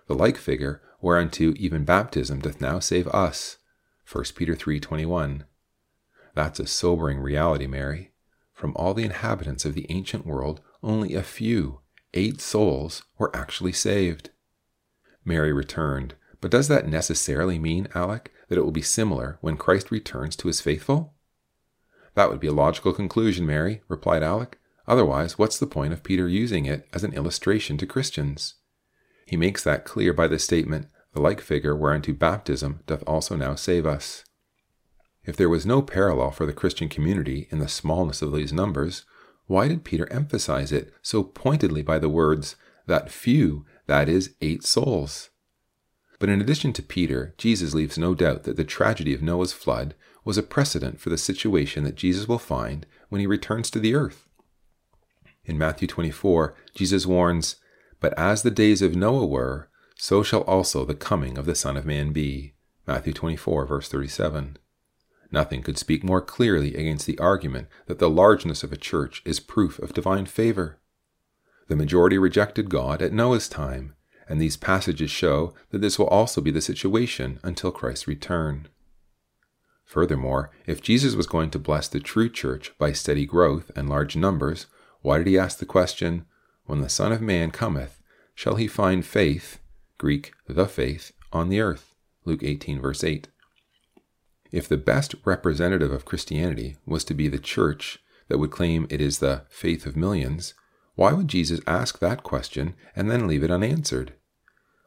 the 0.07 0.15
like 0.15 0.37
figure 0.37 0.81
whereunto 1.01 1.53
even 1.57 1.85
baptism 1.85 2.41
doth 2.41 2.61
now 2.61 2.79
save 2.79 3.07
us. 3.09 3.59
1 4.11 4.25
Peter 4.37 4.55
3:21. 4.55 5.45
That's 6.35 6.61
a 6.61 6.67
sobering 6.67 7.19
reality, 7.19 7.67
Mary. 7.67 8.13
From 8.57 8.73
all 8.75 8.95
the 8.95 9.05
inhabitants 9.05 9.67
of 9.67 9.75
the 9.75 9.85
ancient 9.91 10.27
world, 10.27 10.63
only 10.83 11.13
a 11.13 11.23
few, 11.23 11.81
eight 12.15 12.41
souls, 12.41 13.03
were 13.19 13.35
actually 13.37 13.73
saved. 13.73 14.31
Mary 15.27 15.53
returned, 15.53 16.15
But 16.41 16.53
does 16.53 16.67
that 16.69 16.89
necessarily 16.89 17.59
mean, 17.59 17.87
Alec, 17.95 18.33
that 18.49 18.57
it 18.57 18.63
will 18.63 18.73
be 18.73 18.81
similar 18.81 19.37
when 19.43 19.59
Christ 19.59 19.91
returns 19.91 20.37
to 20.37 20.49
his 20.49 20.63
faithful? 20.63 21.13
That 22.15 22.31
would 22.31 22.41
be 22.41 22.47
a 22.47 22.53
logical 22.53 22.95
conclusion, 22.95 23.45
Mary, 23.45 23.83
replied 23.89 24.23
Alec. 24.23 24.59
Otherwise, 24.89 25.37
what's 25.37 25.59
the 25.59 25.67
point 25.67 25.93
of 25.93 26.03
Peter 26.03 26.27
using 26.27 26.65
it 26.65 26.89
as 26.95 27.05
an 27.05 27.13
illustration 27.13 27.77
to 27.77 27.87
Christians? 27.87 28.55
He 29.27 29.37
makes 29.37 29.63
that 29.65 29.85
clear 29.85 30.15
by 30.15 30.29
the 30.29 30.39
statement, 30.39 30.87
The 31.13 31.21
like 31.21 31.43
figure 31.43 31.77
whereunto 31.77 32.15
baptism 32.15 32.81
doth 32.87 33.05
also 33.07 33.37
now 33.37 33.55
save 33.55 33.85
us. 33.85 34.25
If 35.27 35.37
there 35.37 35.49
was 35.49 35.67
no 35.67 35.83
parallel 35.83 36.31
for 36.31 36.47
the 36.47 36.53
Christian 36.53 36.89
community 36.89 37.49
in 37.51 37.59
the 37.59 37.69
smallness 37.69 38.23
of 38.23 38.33
these 38.33 38.53
numbers, 38.53 39.05
why 39.47 39.67
did 39.67 39.85
Peter 39.85 40.11
emphasize 40.13 40.71
it 40.71 40.93
so 41.03 41.25
pointedly 41.25 41.83
by 41.83 41.99
the 41.99 42.09
words, 42.09 42.55
that 42.87 43.11
few, 43.11 43.67
that 43.87 44.09
is, 44.09 44.35
eight 44.41 44.65
souls? 44.65 45.31
But 46.21 46.29
in 46.29 46.41
addition 46.41 46.73
to 46.75 46.83
Peter, 46.83 47.35
Jesus 47.39 47.75
leaves 47.75 47.99
no 47.99 48.15
doubt 48.15 48.45
that 48.45 48.57
the 48.57 48.65
tragedy 48.65 49.13
of 49.13 49.21
Noah's 49.21 49.53
flood 49.53 49.95
was 50.25 50.39
a 50.39 50.43
precedent 50.43 51.01
for 51.01 51.11
the 51.11 51.19
situation 51.19 51.83
that 51.85 51.97
Jesus 51.97 52.29
will 52.29 52.39
find 52.39 52.87
when 53.09 53.21
he 53.21 53.27
returns 53.27 53.69
to 53.71 53.81
the 53.81 53.95
earth. 53.95 54.29
In 55.45 55.59
Matthew 55.59 55.89
24, 55.89 56.55
Jesus 56.75 57.05
warns, 57.05 57.57
But 58.01 58.17
as 58.19 58.43
the 58.43 58.51
days 58.51 58.81
of 58.81 58.95
Noah 58.95 59.27
were, 59.27 59.69
so 59.97 60.23
shall 60.23 60.43
also 60.43 60.85
the 60.85 60.95
coming 60.95 61.37
of 61.37 61.47
the 61.47 61.55
Son 61.55 61.77
of 61.77 61.85
Man 61.85 62.13
be. 62.13 62.55
Matthew 62.87 63.13
24, 63.13 63.67
verse 63.67 63.89
37. 63.89 64.59
Nothing 65.31 65.63
could 65.63 65.79
speak 65.79 66.05
more 66.05 66.21
clearly 66.21 66.75
against 66.75 67.07
the 67.07 67.19
argument 67.19 67.69
that 67.87 67.99
the 67.99 68.11
largeness 68.11 68.63
of 68.63 68.73
a 68.73 68.77
church 68.77 69.23
is 69.25 69.41
proof 69.41 69.79
of 69.79 69.95
divine 69.95 70.27
favor. 70.27 70.79
The 71.69 71.77
majority 71.77 72.17
rejected 72.17 72.71
God 72.71 73.03
at 73.03 73.13
Noah's 73.13 73.49
time, 73.49 73.95
and 74.29 74.41
these 74.41 74.57
passages 74.57 75.11
show 75.11 75.55
that 75.71 75.81
this 75.81 75.99
will 75.99 76.07
also 76.07 76.41
be 76.41 76.51
the 76.51 76.61
situation 76.61 77.41
until 77.43 77.73
Christ's 77.73 78.07
return. 78.09 78.69
Furthermore, 79.85 80.51
if 80.67 80.83
Jesus 80.83 81.15
was 81.15 81.27
going 81.27 81.51
to 81.51 81.59
bless 81.59 81.89
the 81.89 82.01
true 82.01 82.29
church 82.29 82.73
by 82.79 82.93
steady 82.93 83.25
growth 83.25 83.71
and 83.77 83.89
large 83.89 84.17
numbers, 84.17 84.67
why 85.01 85.19
did 85.19 85.29
he 85.29 85.39
ask 85.39 85.59
the 85.59 85.67
question, 85.67 86.27
When 86.65 86.81
the 86.81 86.89
Son 86.89 87.13
of 87.13 87.21
Man 87.21 87.53
cometh, 87.53 88.03
shall 88.35 88.57
he 88.57 88.67
find 88.67 89.07
faith, 89.07 89.61
Greek, 89.99 90.33
the 90.49 90.67
faith, 90.67 91.13
on 91.33 91.49
the 91.49 91.61
earth? 91.61 91.95
Luke 92.25 92.43
18, 92.43 92.81
verse 92.81 93.05
8. 93.05 93.29
If 94.57 94.69
the 94.69 94.79
best 94.79 95.15
representative 95.27 95.93
of 95.93 96.07
Christianity 96.07 96.79
was 96.87 97.05
to 97.05 97.13
be 97.13 97.29
the 97.29 97.39
church 97.39 97.99
that 98.29 98.39
would 98.39 98.51
claim 98.51 98.87
it 98.89 99.03
is 99.03 99.19
the 99.19 99.43
faith 99.51 99.85
of 99.85 99.99
millions, 99.99 100.55
why 100.95 101.13
would 101.13 101.29
Jesus 101.29 101.61
ask 101.67 101.99
that 101.99 102.23
question 102.23 102.75
and 102.97 103.11
then 103.11 103.27
leave 103.27 103.45
it 103.45 103.51
unanswered? 103.51 104.15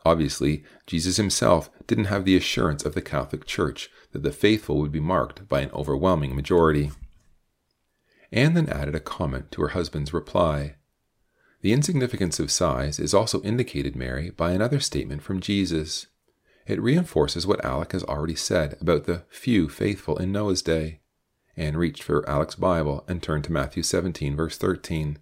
Obviously, 0.03 0.63
Jesus 0.87 1.17
himself 1.17 1.69
didn't 1.85 2.05
have 2.05 2.25
the 2.25 2.35
assurance 2.35 2.83
of 2.83 2.95
the 2.95 3.01
Catholic 3.03 3.45
Church 3.45 3.91
that 4.11 4.23
the 4.23 4.31
faithful 4.31 4.79
would 4.79 4.91
be 4.91 4.99
marked 4.99 5.47
by 5.47 5.61
an 5.61 5.69
overwhelming 5.71 6.35
majority. 6.35 6.89
Anne 8.31 8.55
then 8.55 8.69
added 8.69 8.95
a 8.95 8.99
comment 8.99 9.51
to 9.51 9.61
her 9.61 9.67
husband's 9.67 10.15
reply. 10.15 10.77
The 11.61 11.73
insignificance 11.73 12.39
of 12.39 12.49
size 12.49 12.97
is 12.97 13.13
also 13.13 13.39
indicated, 13.43 13.95
Mary, 13.95 14.31
by 14.31 14.53
another 14.53 14.79
statement 14.79 15.21
from 15.21 15.39
Jesus. 15.39 16.07
It 16.69 16.79
reinforces 16.83 17.47
what 17.47 17.65
Alec 17.65 17.93
has 17.93 18.03
already 18.03 18.35
said 18.35 18.77
about 18.79 19.05
the 19.05 19.23
few 19.29 19.69
faithful 19.69 20.17
in 20.17 20.31
Noah's 20.31 20.61
day. 20.61 20.99
Anne 21.57 21.75
reached 21.75 22.03
for 22.03 22.29
Alec's 22.29 22.53
Bible 22.53 23.03
and 23.07 23.23
turned 23.23 23.45
to 23.45 23.51
Matthew 23.51 23.81
17, 23.81 24.35
verse 24.35 24.55
13. 24.55 25.17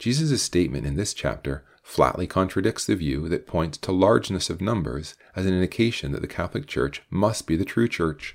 Jesus' 0.00 0.42
statement 0.42 0.86
in 0.86 0.96
this 0.96 1.14
chapter 1.14 1.64
flatly 1.84 2.26
contradicts 2.26 2.84
the 2.84 2.96
view 2.96 3.28
that 3.28 3.46
points 3.46 3.78
to 3.78 3.92
largeness 3.92 4.50
of 4.50 4.60
numbers 4.60 5.14
as 5.36 5.46
an 5.46 5.54
indication 5.54 6.10
that 6.10 6.20
the 6.20 6.26
Catholic 6.26 6.66
Church 6.66 7.00
must 7.10 7.46
be 7.46 7.54
the 7.54 7.64
true 7.64 7.86
Church. 7.86 8.34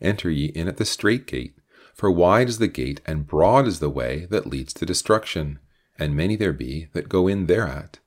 Enter 0.00 0.30
ye 0.30 0.46
in 0.46 0.66
at 0.66 0.78
the 0.78 0.86
strait 0.86 1.26
gate, 1.26 1.54
for 1.92 2.10
wide 2.10 2.48
is 2.48 2.56
the 2.56 2.68
gate 2.68 3.02
and 3.04 3.26
broad 3.26 3.66
is 3.66 3.80
the 3.80 3.90
way 3.90 4.26
that 4.30 4.46
leads 4.46 4.72
to 4.72 4.86
destruction, 4.86 5.58
and 5.98 6.16
many 6.16 6.36
there 6.36 6.54
be 6.54 6.88
that 6.94 7.10
go 7.10 7.28
in 7.28 7.48
thereat. 7.48 7.98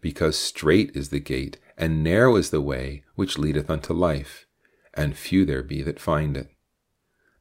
Because 0.00 0.38
strait 0.38 0.94
is 0.94 1.08
the 1.08 1.18
gate 1.18 1.58
and 1.76 2.02
narrow 2.02 2.36
is 2.36 2.50
the 2.50 2.60
way 2.60 3.04
which 3.14 3.38
leadeth 3.38 3.70
unto 3.70 3.92
life, 3.92 4.46
and 4.94 5.16
few 5.16 5.44
there 5.44 5.62
be 5.62 5.82
that 5.82 6.00
find 6.00 6.36
it. 6.36 6.50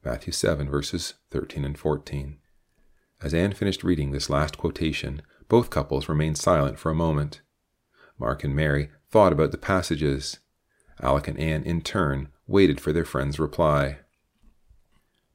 Matthew 0.03 0.33
7, 0.33 0.69
verses 0.69 1.15
13 1.31 1.65
and 1.65 1.77
14. 1.77 2.37
As 3.21 3.33
Anne 3.33 3.53
finished 3.53 3.83
reading 3.83 4.11
this 4.11 4.29
last 4.29 4.57
quotation, 4.57 5.21
both 5.47 5.69
couples 5.69 6.09
remained 6.09 6.37
silent 6.37 6.77
for 6.77 6.91
a 6.91 6.95
moment. 6.95 7.41
Mark 8.19 8.43
and 8.43 8.55
Mary 8.55 8.89
thought 9.09 9.33
about 9.33 9.51
the 9.51 9.57
passages. 9.57 10.39
Alec 11.01 11.27
and 11.27 11.39
Anne, 11.39 11.63
in 11.63 11.81
turn, 11.81 12.29
waited 12.47 12.79
for 12.79 12.93
their 12.93 13.05
friend's 13.05 13.39
reply. 13.39 13.99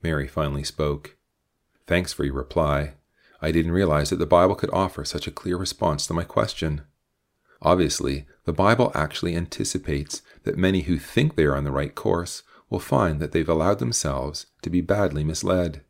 Mary 0.02 0.28
finally 0.28 0.64
spoke. 0.64 1.16
Thanks 1.86 2.12
for 2.12 2.24
your 2.24 2.34
reply. 2.34 2.94
I 3.42 3.50
didn't 3.50 3.72
realize 3.72 4.10
that 4.10 4.18
the 4.18 4.26
Bible 4.26 4.54
could 4.54 4.70
offer 4.70 5.04
such 5.04 5.26
a 5.26 5.32
clear 5.32 5.56
response 5.56 6.06
to 6.06 6.14
my 6.14 6.24
question. 6.24 6.82
Obviously, 7.62 8.26
the 8.44 8.52
Bible 8.52 8.90
actually 8.94 9.36
anticipates 9.36 10.22
that 10.44 10.56
many 10.56 10.82
who 10.82 10.98
think 10.98 11.36
they 11.36 11.44
are 11.44 11.56
on 11.56 11.64
the 11.64 11.70
right 11.70 11.94
course 11.94 12.42
will 12.70 12.78
find 12.78 13.20
that 13.20 13.32
they've 13.32 13.48
allowed 13.48 13.78
themselves 13.78 14.46
to 14.62 14.70
be 14.70 14.80
badly 14.80 15.24
misled. 15.24 15.82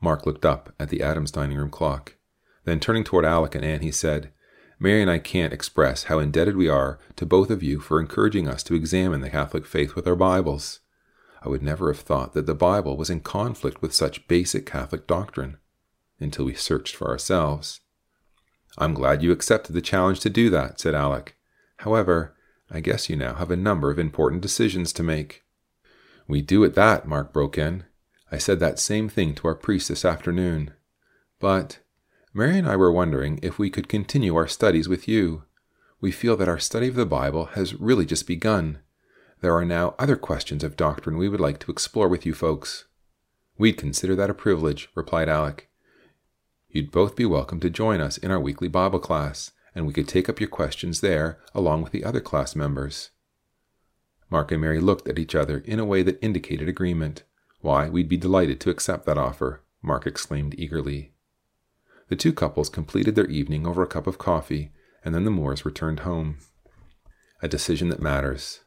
Mark 0.00 0.26
looked 0.26 0.44
up 0.44 0.74
at 0.78 0.90
the 0.90 1.02
Adams 1.02 1.30
dining 1.30 1.56
room 1.56 1.70
clock. 1.70 2.16
Then, 2.64 2.80
turning 2.80 3.04
toward 3.04 3.24
Alec 3.24 3.54
and 3.54 3.64
Anne, 3.64 3.80
he 3.80 3.90
said, 3.90 4.32
Mary 4.78 5.00
and 5.00 5.10
I 5.10 5.18
can't 5.18 5.52
express 5.52 6.04
how 6.04 6.18
indebted 6.18 6.56
we 6.56 6.68
are 6.68 6.98
to 7.16 7.24
both 7.24 7.48
of 7.48 7.62
you 7.62 7.80
for 7.80 8.00
encouraging 8.00 8.48
us 8.48 8.62
to 8.64 8.74
examine 8.74 9.20
the 9.20 9.30
Catholic 9.30 9.64
faith 9.64 9.94
with 9.94 10.06
our 10.06 10.16
Bibles. 10.16 10.80
I 11.42 11.48
would 11.48 11.62
never 11.62 11.92
have 11.92 12.00
thought 12.02 12.32
that 12.34 12.46
the 12.46 12.54
Bible 12.54 12.96
was 12.96 13.10
in 13.10 13.20
conflict 13.20 13.80
with 13.80 13.94
such 13.94 14.28
basic 14.28 14.66
Catholic 14.66 15.06
doctrine 15.06 15.58
until 16.18 16.46
we 16.46 16.54
searched 16.54 16.96
for 16.96 17.08
ourselves. 17.08 17.80
I'm 18.76 18.94
glad 18.94 19.22
you 19.22 19.30
accepted 19.32 19.72
the 19.72 19.80
challenge 19.80 20.20
to 20.20 20.30
do 20.30 20.50
that, 20.50 20.80
said 20.80 20.94
Alec. 20.94 21.36
However, 21.78 22.34
I 22.70 22.80
guess 22.80 23.08
you 23.08 23.16
now 23.16 23.34
have 23.34 23.50
a 23.50 23.56
number 23.56 23.90
of 23.90 23.98
important 23.98 24.42
decisions 24.42 24.92
to 24.94 25.02
make. 25.02 25.44
We 26.26 26.42
do 26.42 26.64
at 26.64 26.74
that, 26.74 27.06
Mark 27.06 27.32
broke 27.32 27.58
in. 27.58 27.84
I 28.32 28.38
said 28.38 28.58
that 28.60 28.78
same 28.78 29.08
thing 29.08 29.34
to 29.36 29.46
our 29.46 29.54
priest 29.54 29.88
this 29.88 30.04
afternoon. 30.04 30.72
But 31.38 31.78
Mary 32.32 32.58
and 32.58 32.66
I 32.66 32.74
were 32.74 32.90
wondering 32.90 33.38
if 33.42 33.58
we 33.58 33.70
could 33.70 33.88
continue 33.88 34.34
our 34.34 34.48
studies 34.48 34.88
with 34.88 35.06
you. 35.06 35.44
We 36.00 36.10
feel 36.10 36.36
that 36.38 36.48
our 36.48 36.58
study 36.58 36.88
of 36.88 36.96
the 36.96 37.06
Bible 37.06 37.46
has 37.52 37.74
really 37.74 38.06
just 38.06 38.26
begun. 38.26 38.80
There 39.40 39.54
are 39.54 39.64
now 39.64 39.94
other 39.98 40.16
questions 40.16 40.64
of 40.64 40.76
doctrine 40.76 41.16
we 41.16 41.28
would 41.28 41.40
like 41.40 41.60
to 41.60 41.70
explore 41.70 42.08
with 42.08 42.26
you 42.26 42.34
folks. 42.34 42.86
We'd 43.56 43.76
consider 43.76 44.16
that 44.16 44.30
a 44.30 44.34
privilege, 44.34 44.88
replied 44.94 45.28
Alec. 45.28 45.70
You'd 46.74 46.90
both 46.90 47.14
be 47.14 47.24
welcome 47.24 47.60
to 47.60 47.70
join 47.70 48.00
us 48.00 48.18
in 48.18 48.32
our 48.32 48.40
weekly 48.40 48.66
Bible 48.66 48.98
class, 48.98 49.52
and 49.76 49.86
we 49.86 49.92
could 49.92 50.08
take 50.08 50.28
up 50.28 50.40
your 50.40 50.48
questions 50.48 51.02
there 51.02 51.38
along 51.54 51.82
with 51.82 51.92
the 51.92 52.04
other 52.04 52.20
class 52.20 52.56
members. 52.56 53.10
Mark 54.28 54.50
and 54.50 54.60
Mary 54.60 54.80
looked 54.80 55.08
at 55.08 55.16
each 55.16 55.36
other 55.36 55.58
in 55.58 55.78
a 55.78 55.84
way 55.84 56.02
that 56.02 56.20
indicated 56.20 56.68
agreement. 56.68 57.22
Why, 57.60 57.88
we'd 57.88 58.08
be 58.08 58.16
delighted 58.16 58.60
to 58.60 58.70
accept 58.70 59.06
that 59.06 59.16
offer, 59.16 59.62
Mark 59.82 60.04
exclaimed 60.04 60.56
eagerly. 60.58 61.12
The 62.08 62.16
two 62.16 62.32
couples 62.32 62.68
completed 62.68 63.14
their 63.14 63.28
evening 63.28 63.68
over 63.68 63.84
a 63.84 63.86
cup 63.86 64.08
of 64.08 64.18
coffee, 64.18 64.72
and 65.04 65.14
then 65.14 65.22
the 65.22 65.30
Moores 65.30 65.64
returned 65.64 66.00
home. 66.00 66.38
A 67.40 67.46
decision 67.46 67.88
that 67.90 68.02
matters. 68.02 68.62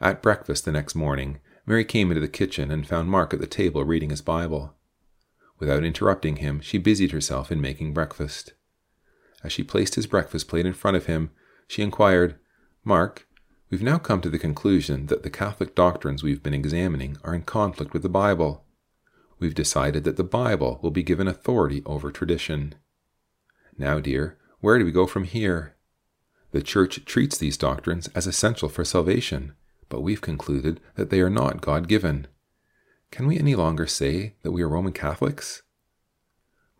At 0.00 0.22
breakfast 0.22 0.64
the 0.64 0.72
next 0.72 0.96
morning, 0.96 1.38
Mary 1.66 1.84
came 1.84 2.10
into 2.10 2.20
the 2.20 2.26
kitchen 2.26 2.72
and 2.72 2.84
found 2.84 3.10
Mark 3.10 3.32
at 3.32 3.38
the 3.38 3.46
table 3.46 3.84
reading 3.84 4.10
his 4.10 4.22
Bible. 4.22 4.74
Without 5.62 5.84
interrupting 5.84 6.38
him, 6.38 6.58
she 6.58 6.76
busied 6.76 7.12
herself 7.12 7.52
in 7.52 7.60
making 7.60 7.94
breakfast. 7.94 8.52
As 9.44 9.52
she 9.52 9.62
placed 9.62 9.94
his 9.94 10.08
breakfast 10.08 10.48
plate 10.48 10.66
in 10.66 10.72
front 10.72 10.96
of 10.96 11.06
him, 11.06 11.30
she 11.68 11.82
inquired, 11.82 12.34
Mark, 12.82 13.28
We've 13.70 13.80
now 13.80 13.98
come 13.98 14.20
to 14.22 14.28
the 14.28 14.40
conclusion 14.40 15.06
that 15.06 15.22
the 15.22 15.30
Catholic 15.30 15.76
doctrines 15.76 16.24
we've 16.24 16.42
been 16.42 16.52
examining 16.52 17.16
are 17.22 17.32
in 17.32 17.42
conflict 17.42 17.92
with 17.92 18.02
the 18.02 18.08
Bible. 18.08 18.64
We've 19.38 19.54
decided 19.54 20.02
that 20.02 20.16
the 20.16 20.24
Bible 20.24 20.80
will 20.82 20.90
be 20.90 21.04
given 21.04 21.28
authority 21.28 21.80
over 21.86 22.10
tradition. 22.10 22.74
Now, 23.78 24.00
dear, 24.00 24.38
where 24.58 24.80
do 24.80 24.84
we 24.84 24.90
go 24.90 25.06
from 25.06 25.22
here? 25.22 25.76
The 26.50 26.60
Church 26.60 27.04
treats 27.04 27.38
these 27.38 27.56
doctrines 27.56 28.08
as 28.16 28.26
essential 28.26 28.68
for 28.68 28.84
salvation, 28.84 29.52
but 29.88 30.00
we've 30.00 30.20
concluded 30.20 30.80
that 30.96 31.10
they 31.10 31.20
are 31.20 31.30
not 31.30 31.60
God 31.60 31.86
given. 31.86 32.26
Can 33.12 33.26
we 33.26 33.38
any 33.38 33.54
longer 33.54 33.86
say 33.86 34.36
that 34.42 34.52
we 34.52 34.62
are 34.62 34.68
Roman 34.70 34.94
Catholics? 34.94 35.62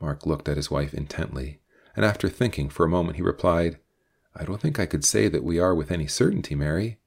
Mark 0.01 0.25
looked 0.25 0.49
at 0.49 0.57
his 0.57 0.71
wife 0.71 0.95
intently, 0.95 1.61
and 1.95 2.07
after 2.07 2.27
thinking 2.27 2.71
for 2.71 2.87
a 2.87 2.89
moment, 2.89 3.17
he 3.17 3.23
replied, 3.23 3.79
I 4.35 4.45
don't 4.45 4.59
think 4.59 4.81
I 4.81 4.87
could 4.87 5.05
say 5.05 5.29
that 5.29 5.45
we 5.45 5.61
are 5.61 5.75
with 5.75 5.91
any 5.91 6.07
certainty, 6.07 6.55
Mary. 6.55 6.99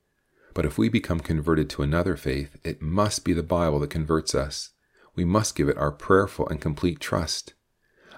But 0.54 0.64
if 0.64 0.78
we 0.78 0.90
become 0.90 1.20
converted 1.20 1.72
to 1.72 1.82
another 1.82 2.16
faith, 2.16 2.56
it 2.64 2.84
must 2.84 3.26
be 3.26 3.34
the 3.34 3.42
Bible 3.42 3.80
that 3.80 3.90
converts 3.90 4.36
us. 4.36 4.70
We 5.16 5.26
must 5.26 5.56
give 5.56 5.70
it 5.70 5.78
our 5.78 5.92
prayerful 5.92 6.48
and 6.48 6.62
complete 6.62 7.00
trust. 7.00 7.56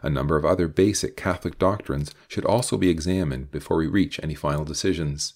a 0.03 0.09
number 0.09 0.35
of 0.35 0.45
other 0.45 0.67
basic 0.67 1.15
Catholic 1.15 1.57
doctrines 1.57 2.13
should 2.27 2.45
also 2.45 2.77
be 2.77 2.89
examined 2.89 3.51
before 3.51 3.77
we 3.77 3.87
reach 3.87 4.19
any 4.21 4.35
final 4.35 4.65
decisions. 4.65 5.35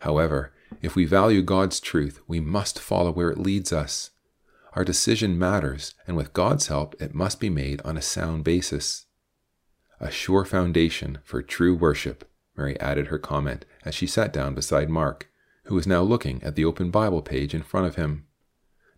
However, 0.00 0.52
if 0.80 0.94
we 0.94 1.04
value 1.04 1.42
God's 1.42 1.80
truth, 1.80 2.20
we 2.26 2.40
must 2.40 2.78
follow 2.78 3.10
where 3.10 3.30
it 3.30 3.38
leads 3.38 3.72
us. 3.72 4.10
Our 4.74 4.84
decision 4.84 5.38
matters, 5.38 5.94
and 6.06 6.16
with 6.16 6.32
God's 6.32 6.68
help, 6.68 6.94
it 7.00 7.14
must 7.14 7.40
be 7.40 7.50
made 7.50 7.82
on 7.82 7.96
a 7.96 8.02
sound 8.02 8.44
basis. 8.44 9.06
A 9.98 10.10
sure 10.10 10.44
foundation 10.44 11.18
for 11.24 11.42
true 11.42 11.74
worship, 11.74 12.30
Mary 12.56 12.78
added 12.80 13.08
her 13.08 13.18
comment 13.18 13.64
as 13.84 13.94
she 13.94 14.06
sat 14.06 14.32
down 14.32 14.54
beside 14.54 14.88
Mark, 14.88 15.28
who 15.64 15.74
was 15.74 15.86
now 15.86 16.02
looking 16.02 16.42
at 16.42 16.54
the 16.54 16.64
open 16.64 16.90
Bible 16.90 17.22
page 17.22 17.54
in 17.54 17.62
front 17.62 17.86
of 17.86 17.96
him. 17.96 18.26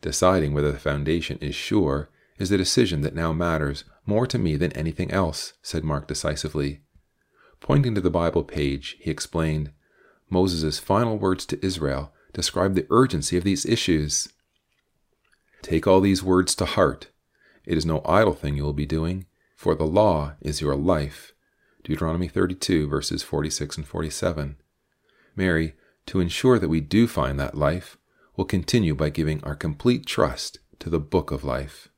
Deciding 0.01 0.53
whether 0.53 0.73
the 0.73 0.79
foundation 0.79 1.39
is 1.41 1.55
sure 1.55 2.11
is 2.39 2.49
the 2.49 2.57
decision 2.59 3.03
that 3.03 3.15
now 3.15 3.33
matters 3.33 3.85
more 4.05 4.27
to 4.27 4.39
me 4.39 4.57
than 4.57 4.73
anything 4.73 5.11
else, 5.11 5.55
said 5.63 5.85
Mark 5.85 6.09
decisively. 6.09 6.81
Pointing 7.61 7.95
to 7.95 8.01
the 8.01 8.11
Bible 8.11 8.43
page, 8.43 8.97
he 9.01 9.11
explained, 9.11 9.71
Moses' 10.29 10.79
final 10.79 11.19
words 11.19 11.47
to 11.47 11.65
Israel 11.65 12.13
describe 12.33 12.75
the 12.75 12.87
urgency 12.91 13.37
of 13.37 13.45
these 13.45 13.65
issues. 13.65 14.29
Take 15.63 15.87
all 15.87 16.01
these 16.01 16.23
words 16.23 16.55
to 16.57 16.65
heart. 16.65 17.09
It 17.65 17.79
is 17.79 17.87
no 17.87 18.03
idle 18.05 18.35
thing 18.35 18.57
you 18.57 18.65
will 18.65 18.73
be 18.73 18.87
doing, 18.87 19.27
for 19.57 19.75
the 19.75 19.87
law 19.87 20.35
is 20.41 20.61
your 20.61 20.75
life. 20.75 21.33
Deuteronomy 21.85 22.29
32, 22.29 22.89
verses 22.89 23.23
46 23.23 23.79
and 23.79 23.87
47. 23.87 24.57
Mary, 25.37 25.75
to 26.07 26.21
ensure 26.21 26.59
that 26.59 26.69
we 26.69 26.81
do 26.81 27.07
find 27.07 27.39
that 27.39 27.57
life, 27.57 27.97
will 28.37 28.45
continue 28.45 28.95
by 28.95 29.09
giving 29.09 29.43
our 29.45 29.55
complete 29.55 30.05
trust 30.05 30.59
to 30.81 30.91
the 30.91 31.01
book 31.01 31.31
of 31.31 31.45
life. 31.45 31.89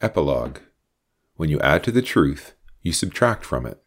Epilogue 0.00 0.58
When 1.36 1.48
you 1.48 1.60
add 1.60 1.84
to 1.84 1.92
the 1.92 2.02
truth, 2.02 2.54
you 2.80 2.92
subtract 2.92 3.44
from 3.44 3.66
it. 3.66 3.80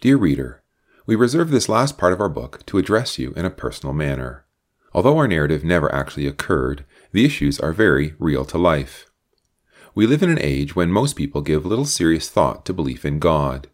Dear 0.00 0.16
reader, 0.16 0.64
we 1.08 1.16
reserve 1.16 1.50
this 1.50 1.70
last 1.70 1.96
part 1.96 2.12
of 2.12 2.20
our 2.20 2.28
book 2.28 2.60
to 2.66 2.76
address 2.76 3.18
you 3.18 3.32
in 3.32 3.46
a 3.46 3.50
personal 3.50 3.94
manner. 3.94 4.44
Although 4.92 5.16
our 5.16 5.26
narrative 5.26 5.64
never 5.64 5.90
actually 5.90 6.26
occurred, 6.26 6.84
the 7.12 7.24
issues 7.24 7.58
are 7.58 7.72
very 7.72 8.14
real 8.18 8.44
to 8.44 8.58
life. 8.58 9.06
We 9.94 10.06
live 10.06 10.22
in 10.22 10.28
an 10.28 10.38
age 10.38 10.76
when 10.76 10.92
most 10.92 11.16
people 11.16 11.40
give 11.40 11.64
little 11.64 11.86
serious 11.86 12.28
thought 12.28 12.66
to 12.66 12.74
belief 12.74 13.06
in 13.06 13.20
God. 13.20 13.70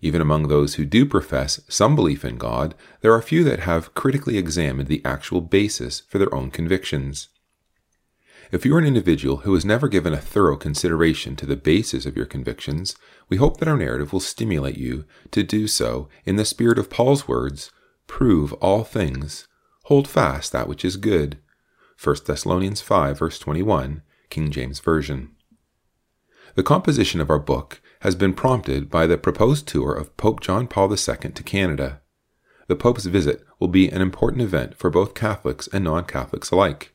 Even 0.00 0.22
among 0.22 0.48
those 0.48 0.76
who 0.76 0.86
do 0.86 1.04
profess 1.04 1.60
some 1.68 1.94
belief 1.94 2.24
in 2.24 2.38
God, 2.38 2.74
there 3.02 3.12
are 3.12 3.20
few 3.20 3.44
that 3.44 3.60
have 3.60 3.92
critically 3.92 4.38
examined 4.38 4.88
the 4.88 5.04
actual 5.04 5.42
basis 5.42 6.00
for 6.08 6.16
their 6.16 6.34
own 6.34 6.50
convictions. 6.50 7.28
If 8.54 8.64
you 8.64 8.76
are 8.76 8.78
an 8.78 8.86
individual 8.86 9.38
who 9.38 9.52
has 9.54 9.64
never 9.64 9.88
given 9.88 10.12
a 10.12 10.20
thorough 10.20 10.56
consideration 10.56 11.34
to 11.34 11.44
the 11.44 11.56
basis 11.56 12.06
of 12.06 12.16
your 12.16 12.24
convictions, 12.24 12.94
we 13.28 13.36
hope 13.36 13.56
that 13.56 13.66
our 13.66 13.76
narrative 13.76 14.12
will 14.12 14.20
stimulate 14.20 14.78
you 14.78 15.06
to 15.32 15.42
do 15.42 15.66
so 15.66 16.08
in 16.24 16.36
the 16.36 16.44
spirit 16.44 16.78
of 16.78 16.88
Paul's 16.88 17.26
words 17.26 17.72
prove 18.06 18.52
all 18.62 18.84
things, 18.84 19.48
hold 19.86 20.06
fast 20.06 20.52
that 20.52 20.68
which 20.68 20.84
is 20.84 20.96
good. 20.96 21.38
1 22.00 22.18
Thessalonians 22.24 22.80
5, 22.80 23.18
verse 23.18 23.40
21, 23.40 24.02
King 24.30 24.52
James 24.52 24.78
Version. 24.78 25.32
The 26.54 26.62
composition 26.62 27.20
of 27.20 27.30
our 27.30 27.40
book 27.40 27.82
has 28.02 28.14
been 28.14 28.34
prompted 28.34 28.88
by 28.88 29.08
the 29.08 29.18
proposed 29.18 29.66
tour 29.66 29.92
of 29.92 30.16
Pope 30.16 30.38
John 30.38 30.68
Paul 30.68 30.92
II 30.92 30.96
to 31.32 31.42
Canada. 31.42 32.02
The 32.68 32.76
Pope's 32.76 33.06
visit 33.06 33.42
will 33.58 33.66
be 33.66 33.88
an 33.88 34.00
important 34.00 34.42
event 34.42 34.76
for 34.76 34.90
both 34.90 35.14
Catholics 35.14 35.68
and 35.72 35.82
non 35.82 36.04
Catholics 36.04 36.52
alike. 36.52 36.93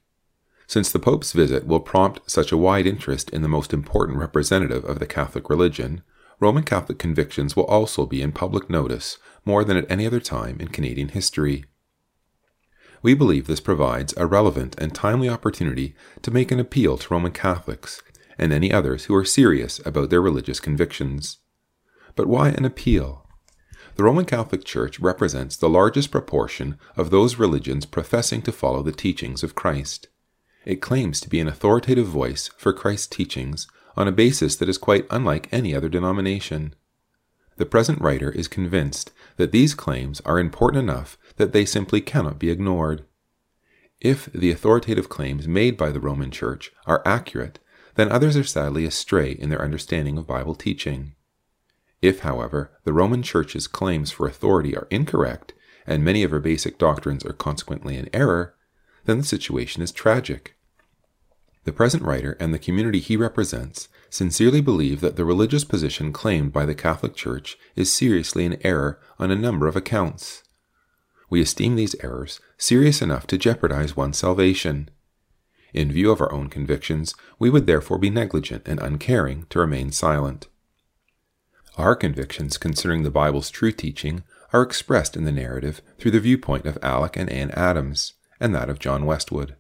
Since 0.69 0.91
the 0.91 0.99
Pope's 0.99 1.31
visit 1.31 1.65
will 1.65 1.79
prompt 1.79 2.29
such 2.29 2.51
a 2.51 2.57
wide 2.57 2.85
interest 2.85 3.31
in 3.31 3.41
the 3.41 3.47
most 3.47 3.73
important 3.73 4.19
representative 4.19 4.85
of 4.85 4.99
the 4.99 5.07
Catholic 5.07 5.49
religion, 5.49 6.03
Roman 6.39 6.61
Catholic 6.61 6.99
convictions 6.99 7.55
will 7.55 7.63
also 7.63 8.05
be 8.05 8.21
in 8.21 8.31
public 8.31 8.69
notice 8.69 9.17
more 9.43 9.63
than 9.63 9.77
at 9.77 9.89
any 9.89 10.05
other 10.05 10.19
time 10.19 10.59
in 10.59 10.67
Canadian 10.67 11.07
history. 11.07 11.65
We 13.01 13.15
believe 13.15 13.47
this 13.47 13.59
provides 13.59 14.13
a 14.15 14.27
relevant 14.27 14.79
and 14.79 14.93
timely 14.93 15.27
opportunity 15.27 15.95
to 16.21 16.29
make 16.29 16.51
an 16.51 16.59
appeal 16.59 16.99
to 16.99 17.11
Roman 17.11 17.31
Catholics 17.31 18.03
and 18.37 18.53
any 18.53 18.71
others 18.71 19.05
who 19.05 19.15
are 19.15 19.25
serious 19.25 19.81
about 19.87 20.11
their 20.11 20.21
religious 20.21 20.59
convictions. 20.59 21.39
But 22.15 22.27
why 22.27 22.49
an 22.49 22.63
appeal? 22.63 23.27
The 23.95 24.03
Roman 24.03 24.25
Catholic 24.25 24.65
Church 24.65 24.99
represents 24.99 25.57
the 25.57 25.67
largest 25.67 26.11
proportion 26.11 26.77
of 26.95 27.09
those 27.09 27.39
religions 27.39 27.87
professing 27.87 28.43
to 28.43 28.51
follow 28.51 28.83
the 28.83 28.91
teachings 28.91 29.41
of 29.41 29.55
Christ. 29.55 30.09
It 30.65 30.81
claims 30.81 31.21
to 31.21 31.29
be 31.29 31.39
an 31.39 31.47
authoritative 31.47 32.07
voice 32.07 32.49
for 32.57 32.73
Christ's 32.73 33.07
teachings 33.07 33.67
on 33.95 34.07
a 34.07 34.11
basis 34.11 34.55
that 34.57 34.69
is 34.69 34.77
quite 34.77 35.05
unlike 35.09 35.47
any 35.51 35.75
other 35.75 35.89
denomination. 35.89 36.73
The 37.57 37.65
present 37.65 37.99
writer 37.99 38.31
is 38.31 38.47
convinced 38.47 39.11
that 39.37 39.51
these 39.51 39.73
claims 39.73 40.21
are 40.21 40.39
important 40.39 40.81
enough 40.81 41.17
that 41.35 41.51
they 41.51 41.65
simply 41.65 42.01
cannot 42.01 42.39
be 42.39 42.49
ignored. 42.49 43.03
If 43.99 44.31
the 44.31 44.51
authoritative 44.51 45.09
claims 45.09 45.47
made 45.47 45.75
by 45.75 45.91
the 45.91 45.99
Roman 45.99 46.31
Church 46.31 46.71
are 46.85 47.03
accurate, 47.05 47.59
then 47.95 48.11
others 48.11 48.37
are 48.37 48.45
sadly 48.45 48.85
astray 48.85 49.31
in 49.31 49.49
their 49.49 49.61
understanding 49.61 50.17
of 50.17 50.25
Bible 50.25 50.55
teaching. 50.55 51.15
If, 52.01 52.19
however, 52.19 52.71
the 52.85 52.93
Roman 52.93 53.23
Church's 53.23 53.67
claims 53.67 54.11
for 54.11 54.25
authority 54.25 54.75
are 54.77 54.87
incorrect, 54.89 55.53
and 55.85 56.03
many 56.03 56.23
of 56.23 56.31
her 56.31 56.39
basic 56.39 56.77
doctrines 56.77 57.25
are 57.25 57.33
consequently 57.33 57.97
in 57.97 58.09
error, 58.13 58.55
then 59.09 59.17
the 59.17 59.25
situation 59.25 59.81
is 59.81 59.91
tragic. 59.91 60.55
The 61.63 61.73
present 61.73 62.03
writer 62.03 62.37
and 62.39 62.53
the 62.53 62.59
community 62.59 62.99
he 62.99 63.17
represents 63.17 63.89
sincerely 64.09 64.61
believe 64.61 65.01
that 65.01 65.15
the 65.15 65.25
religious 65.25 65.63
position 65.63 66.13
claimed 66.13 66.53
by 66.53 66.65
the 66.65 66.75
Catholic 66.75 67.15
Church 67.15 67.57
is 67.75 67.91
seriously 67.91 68.45
in 68.45 68.59
error 68.63 68.99
on 69.17 69.31
a 69.31 69.35
number 69.35 69.67
of 69.67 69.75
accounts. 69.75 70.43
We 71.29 71.41
esteem 71.41 71.75
these 71.75 71.95
errors 72.03 72.39
serious 72.57 73.01
enough 73.01 73.25
to 73.27 73.37
jeopardize 73.37 73.97
one's 73.97 74.17
salvation. 74.17 74.89
In 75.73 75.91
view 75.91 76.11
of 76.11 76.21
our 76.21 76.31
own 76.31 76.49
convictions, 76.49 77.15
we 77.37 77.49
would 77.49 77.65
therefore 77.65 77.97
be 77.97 78.09
negligent 78.09 78.67
and 78.67 78.79
uncaring 78.79 79.45
to 79.49 79.59
remain 79.59 79.91
silent. 79.91 80.47
Our 81.77 81.95
convictions 81.95 82.57
concerning 82.57 83.03
the 83.03 83.11
Bible's 83.11 83.49
true 83.49 83.71
teaching 83.71 84.23
are 84.53 84.61
expressed 84.61 85.15
in 85.15 85.25
the 85.25 85.31
narrative 85.31 85.81
through 85.97 86.11
the 86.11 86.19
viewpoint 86.19 86.65
of 86.65 86.77
Alec 86.81 87.15
and 87.15 87.29
Anne 87.29 87.51
Adams 87.51 88.13
and 88.39 88.55
that 88.55 88.69
of 88.69 88.79
John 88.79 89.05
Westwood. 89.05 89.55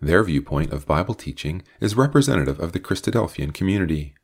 Their 0.00 0.22
viewpoint 0.22 0.72
of 0.72 0.86
Bible 0.86 1.14
teaching 1.14 1.62
is 1.80 1.96
representative 1.96 2.60
of 2.60 2.72
the 2.72 2.80
Christadelphian 2.80 3.52
community. 3.52 4.14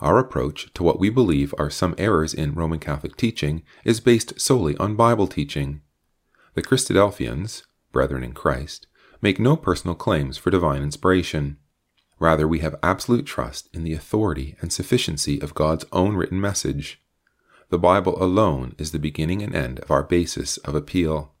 Our 0.00 0.18
approach 0.18 0.72
to 0.74 0.84
what 0.84 1.00
we 1.00 1.10
believe 1.10 1.54
are 1.58 1.70
some 1.70 1.94
errors 1.98 2.32
in 2.32 2.54
Roman 2.54 2.78
Catholic 2.78 3.16
teaching 3.16 3.62
is 3.84 4.00
based 4.00 4.40
solely 4.40 4.76
on 4.76 4.94
Bible 4.94 5.26
teaching. 5.26 5.80
The 6.54 6.62
Christadelphians, 6.62 7.64
brethren 7.90 8.22
in 8.22 8.32
Christ, 8.32 8.86
make 9.20 9.40
no 9.40 9.56
personal 9.56 9.96
claims 9.96 10.36
for 10.36 10.50
divine 10.50 10.82
inspiration. 10.82 11.56
Rather, 12.20 12.46
we 12.46 12.60
have 12.60 12.78
absolute 12.82 13.26
trust 13.26 13.68
in 13.72 13.82
the 13.82 13.94
authority 13.94 14.56
and 14.60 14.72
sufficiency 14.72 15.40
of 15.40 15.54
God's 15.54 15.84
own 15.90 16.14
written 16.14 16.40
message. 16.40 17.02
The 17.70 17.78
Bible 17.78 18.22
alone 18.22 18.76
is 18.78 18.92
the 18.92 18.98
beginning 19.00 19.42
and 19.42 19.54
end 19.54 19.80
of 19.80 19.90
our 19.90 20.04
basis 20.04 20.58
of 20.58 20.76
appeal 20.76 21.33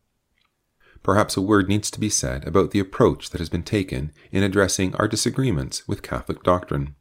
perhaps 1.04 1.36
a 1.36 1.40
word 1.40 1.68
needs 1.68 1.90
to 1.90 2.00
be 2.00 2.08
said 2.08 2.44
about 2.48 2.72
the 2.72 2.80
approach 2.80 3.30
that 3.30 3.38
has 3.38 3.50
been 3.50 3.62
taken 3.62 4.10
in 4.32 4.42
addressing 4.42 4.96
our 4.96 5.06
disagreements 5.06 5.86
with 5.86 6.02
Catholic 6.02 6.42
doctrine. 6.42 6.96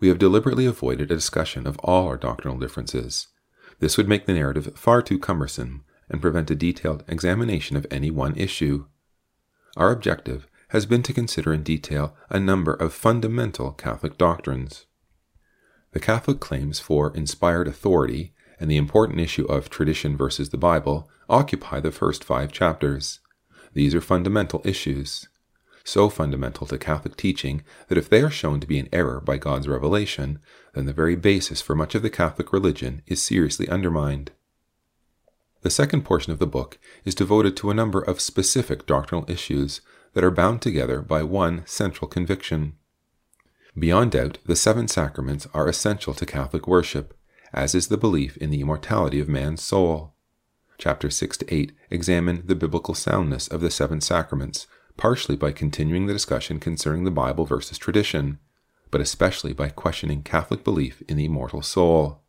We 0.00 0.08
have 0.08 0.18
deliberately 0.18 0.64
avoided 0.64 1.10
a 1.10 1.16
discussion 1.16 1.66
of 1.66 1.78
all 1.80 2.06
our 2.06 2.16
doctrinal 2.16 2.58
differences. 2.58 3.26
This 3.80 3.96
would 3.98 4.08
make 4.08 4.24
the 4.24 4.32
narrative 4.32 4.72
far 4.76 5.02
too 5.02 5.18
cumbersome 5.18 5.84
and 6.08 6.22
prevent 6.22 6.50
a 6.50 6.54
detailed 6.54 7.02
examination 7.08 7.76
of 7.76 7.86
any 7.90 8.10
one 8.10 8.36
issue. 8.36 8.86
Our 9.76 9.90
objective 9.90 10.46
has 10.68 10.86
been 10.86 11.02
to 11.02 11.12
consider 11.12 11.52
in 11.52 11.64
detail 11.64 12.14
a 12.30 12.38
number 12.38 12.74
of 12.74 12.94
fundamental 12.94 13.72
Catholic 13.72 14.16
doctrines. 14.16 14.86
The 15.92 16.00
Catholic 16.00 16.38
claims 16.38 16.78
for 16.78 17.14
inspired 17.16 17.66
authority 17.66 18.32
and 18.60 18.70
the 18.70 18.76
important 18.76 19.20
issue 19.20 19.44
of 19.46 19.70
tradition 19.70 20.16
versus 20.16 20.50
the 20.50 20.56
Bible 20.56 21.10
occupy 21.28 21.80
the 21.80 21.90
first 21.90 22.22
five 22.22 22.52
chapters. 22.52 23.20
These 23.74 23.94
are 23.94 24.00
fundamental 24.00 24.62
issues, 24.64 25.28
so 25.84 26.08
fundamental 26.08 26.66
to 26.68 26.78
Catholic 26.78 27.16
teaching 27.16 27.62
that 27.88 27.98
if 27.98 28.08
they 28.08 28.22
are 28.22 28.30
shown 28.30 28.60
to 28.60 28.66
be 28.66 28.78
in 28.78 28.88
error 28.92 29.20
by 29.20 29.36
God's 29.36 29.68
revelation, 29.68 30.38
then 30.74 30.86
the 30.86 30.92
very 30.92 31.16
basis 31.16 31.60
for 31.60 31.74
much 31.74 31.94
of 31.94 32.02
the 32.02 32.10
Catholic 32.10 32.52
religion 32.52 33.02
is 33.06 33.20
seriously 33.20 33.68
undermined. 33.68 34.30
The 35.62 35.70
second 35.70 36.04
portion 36.04 36.32
of 36.32 36.38
the 36.38 36.46
book 36.46 36.78
is 37.04 37.14
devoted 37.14 37.56
to 37.56 37.70
a 37.70 37.74
number 37.74 38.00
of 38.00 38.20
specific 38.20 38.86
doctrinal 38.86 39.28
issues 39.28 39.80
that 40.12 40.24
are 40.24 40.30
bound 40.30 40.62
together 40.62 41.02
by 41.02 41.22
one 41.22 41.66
central 41.66 42.08
conviction. 42.08 42.74
Beyond 43.76 44.12
doubt, 44.12 44.38
the 44.46 44.56
seven 44.56 44.86
sacraments 44.86 45.48
are 45.52 45.66
essential 45.66 46.14
to 46.14 46.26
Catholic 46.26 46.68
worship, 46.68 47.12
as 47.52 47.74
is 47.74 47.88
the 47.88 47.96
belief 47.96 48.36
in 48.36 48.50
the 48.50 48.60
immortality 48.60 49.18
of 49.18 49.28
man's 49.28 49.62
soul 49.62 50.13
chapters 50.78 51.16
6 51.16 51.38
to 51.38 51.54
8, 51.54 51.72
examine 51.90 52.42
the 52.46 52.54
biblical 52.54 52.94
soundness 52.94 53.48
of 53.48 53.60
the 53.60 53.70
seven 53.70 54.00
sacraments, 54.00 54.66
partially 54.96 55.36
by 55.36 55.52
continuing 55.52 56.06
the 56.06 56.12
discussion 56.12 56.60
concerning 56.60 57.04
the 57.04 57.10
Bible 57.10 57.44
versus 57.44 57.78
tradition, 57.78 58.38
but 58.90 59.00
especially 59.00 59.52
by 59.52 59.68
questioning 59.68 60.22
Catholic 60.22 60.62
belief 60.62 61.02
in 61.08 61.16
the 61.16 61.24
immortal 61.24 61.62
soul. 61.62 62.22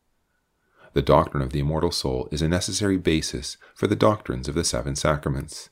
The 0.93 1.01
doctrine 1.01 1.43
of 1.43 1.51
the 1.51 1.59
immortal 1.59 1.91
soul 1.91 2.27
is 2.31 2.41
a 2.41 2.47
necessary 2.47 2.97
basis 2.97 3.57
for 3.73 3.87
the 3.87 3.95
doctrines 3.95 4.47
of 4.47 4.55
the 4.55 4.63
seven 4.63 4.95
sacraments. 4.95 5.69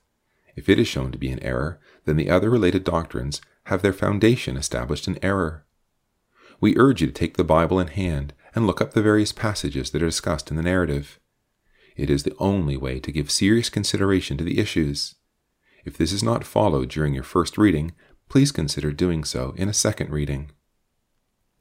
If 0.56 0.70
it 0.70 0.80
is 0.80 0.88
shown 0.88 1.12
to 1.12 1.18
be 1.18 1.30
an 1.30 1.42
error, 1.42 1.80
then 2.06 2.18
the 2.18 2.30
other 2.30 2.50
related 2.50 2.84
doctrines 2.84 3.42
have 3.66 3.82
their 3.82 3.94
foundation 3.94 4.58
established 4.58 5.08
in 5.08 5.24
error. 5.24 5.66
We 6.60 6.78
urge 6.78 7.02
you 7.02 7.08
to 7.08 7.14
take 7.14 7.38
the 7.38 7.44
Bible 7.44 7.80
in 7.80 7.88
hand 7.88 8.34
and 8.54 8.68
look 8.68 8.82
up 8.82 8.94
the 8.94 9.02
various 9.02 9.32
passages 9.32 9.92
that 9.92 10.04
are 10.04 10.08
discussed 10.08 10.52
in 10.52 10.58
the 10.58 10.64
narrative. 10.64 11.20
It 11.96 12.10
is 12.10 12.24
the 12.24 12.36
only 12.40 12.78
way 12.78 13.00
to 13.00 13.12
give 13.12 13.30
serious 13.30 13.70
consideration 13.70 14.38
to 14.38 14.44
the 14.44 14.60
issues. 14.60 15.16
If 15.86 15.98
this 15.98 16.12
is 16.12 16.24
not 16.24 16.46
followed 16.46 16.90
during 16.90 17.14
your 17.14 17.24
first 17.24 17.58
reading, 17.58 17.94
please 18.30 18.52
consider 18.52 18.92
doing 18.92 19.24
so 19.24 19.54
in 19.58 19.70
a 19.70 19.74
second 19.74 20.10
reading. 20.10 20.52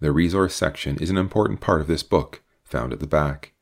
The 0.00 0.12
resource 0.12 0.54
section 0.54 0.96
is 0.98 1.10
an 1.10 1.18
important 1.18 1.60
part 1.60 1.80
of 1.80 1.86
this 1.86 2.02
book, 2.02 2.42
found 2.64 2.92
at 2.92 3.00
the 3.00 3.06
back. 3.06 3.52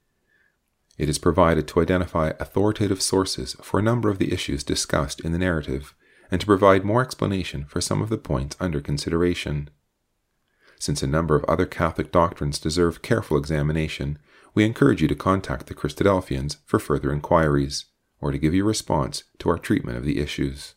It 0.96 1.08
is 1.08 1.18
provided 1.18 1.66
to 1.68 1.80
identify 1.80 2.32
authoritative 2.38 3.02
sources 3.02 3.56
for 3.62 3.80
a 3.80 3.82
number 3.82 4.10
of 4.10 4.18
the 4.18 4.32
issues 4.32 4.62
discussed 4.62 5.20
in 5.20 5.32
the 5.32 5.38
narrative 5.38 5.94
and 6.30 6.40
to 6.40 6.46
provide 6.46 6.84
more 6.84 7.02
explanation 7.02 7.64
for 7.64 7.80
some 7.80 8.00
of 8.02 8.08
the 8.08 8.18
points 8.18 8.56
under 8.60 8.80
consideration. 8.80 9.70
Since 10.78 11.02
a 11.02 11.06
number 11.06 11.34
of 11.34 11.44
other 11.44 11.66
Catholic 11.66 12.12
doctrines 12.12 12.58
deserve 12.58 13.02
careful 13.02 13.36
examination, 13.36 14.18
we 14.54 14.64
encourage 14.64 15.02
you 15.02 15.08
to 15.08 15.14
contact 15.14 15.66
the 15.66 15.74
Christadelphians 15.74 16.56
for 16.64 16.78
further 16.78 17.12
inquiries 17.12 17.86
or 18.20 18.32
to 18.32 18.38
give 18.38 18.54
your 18.54 18.66
response 18.66 19.24
to 19.38 19.48
our 19.48 19.58
treatment 19.58 19.96
of 19.96 20.04
the 20.04 20.18
issues. 20.18 20.74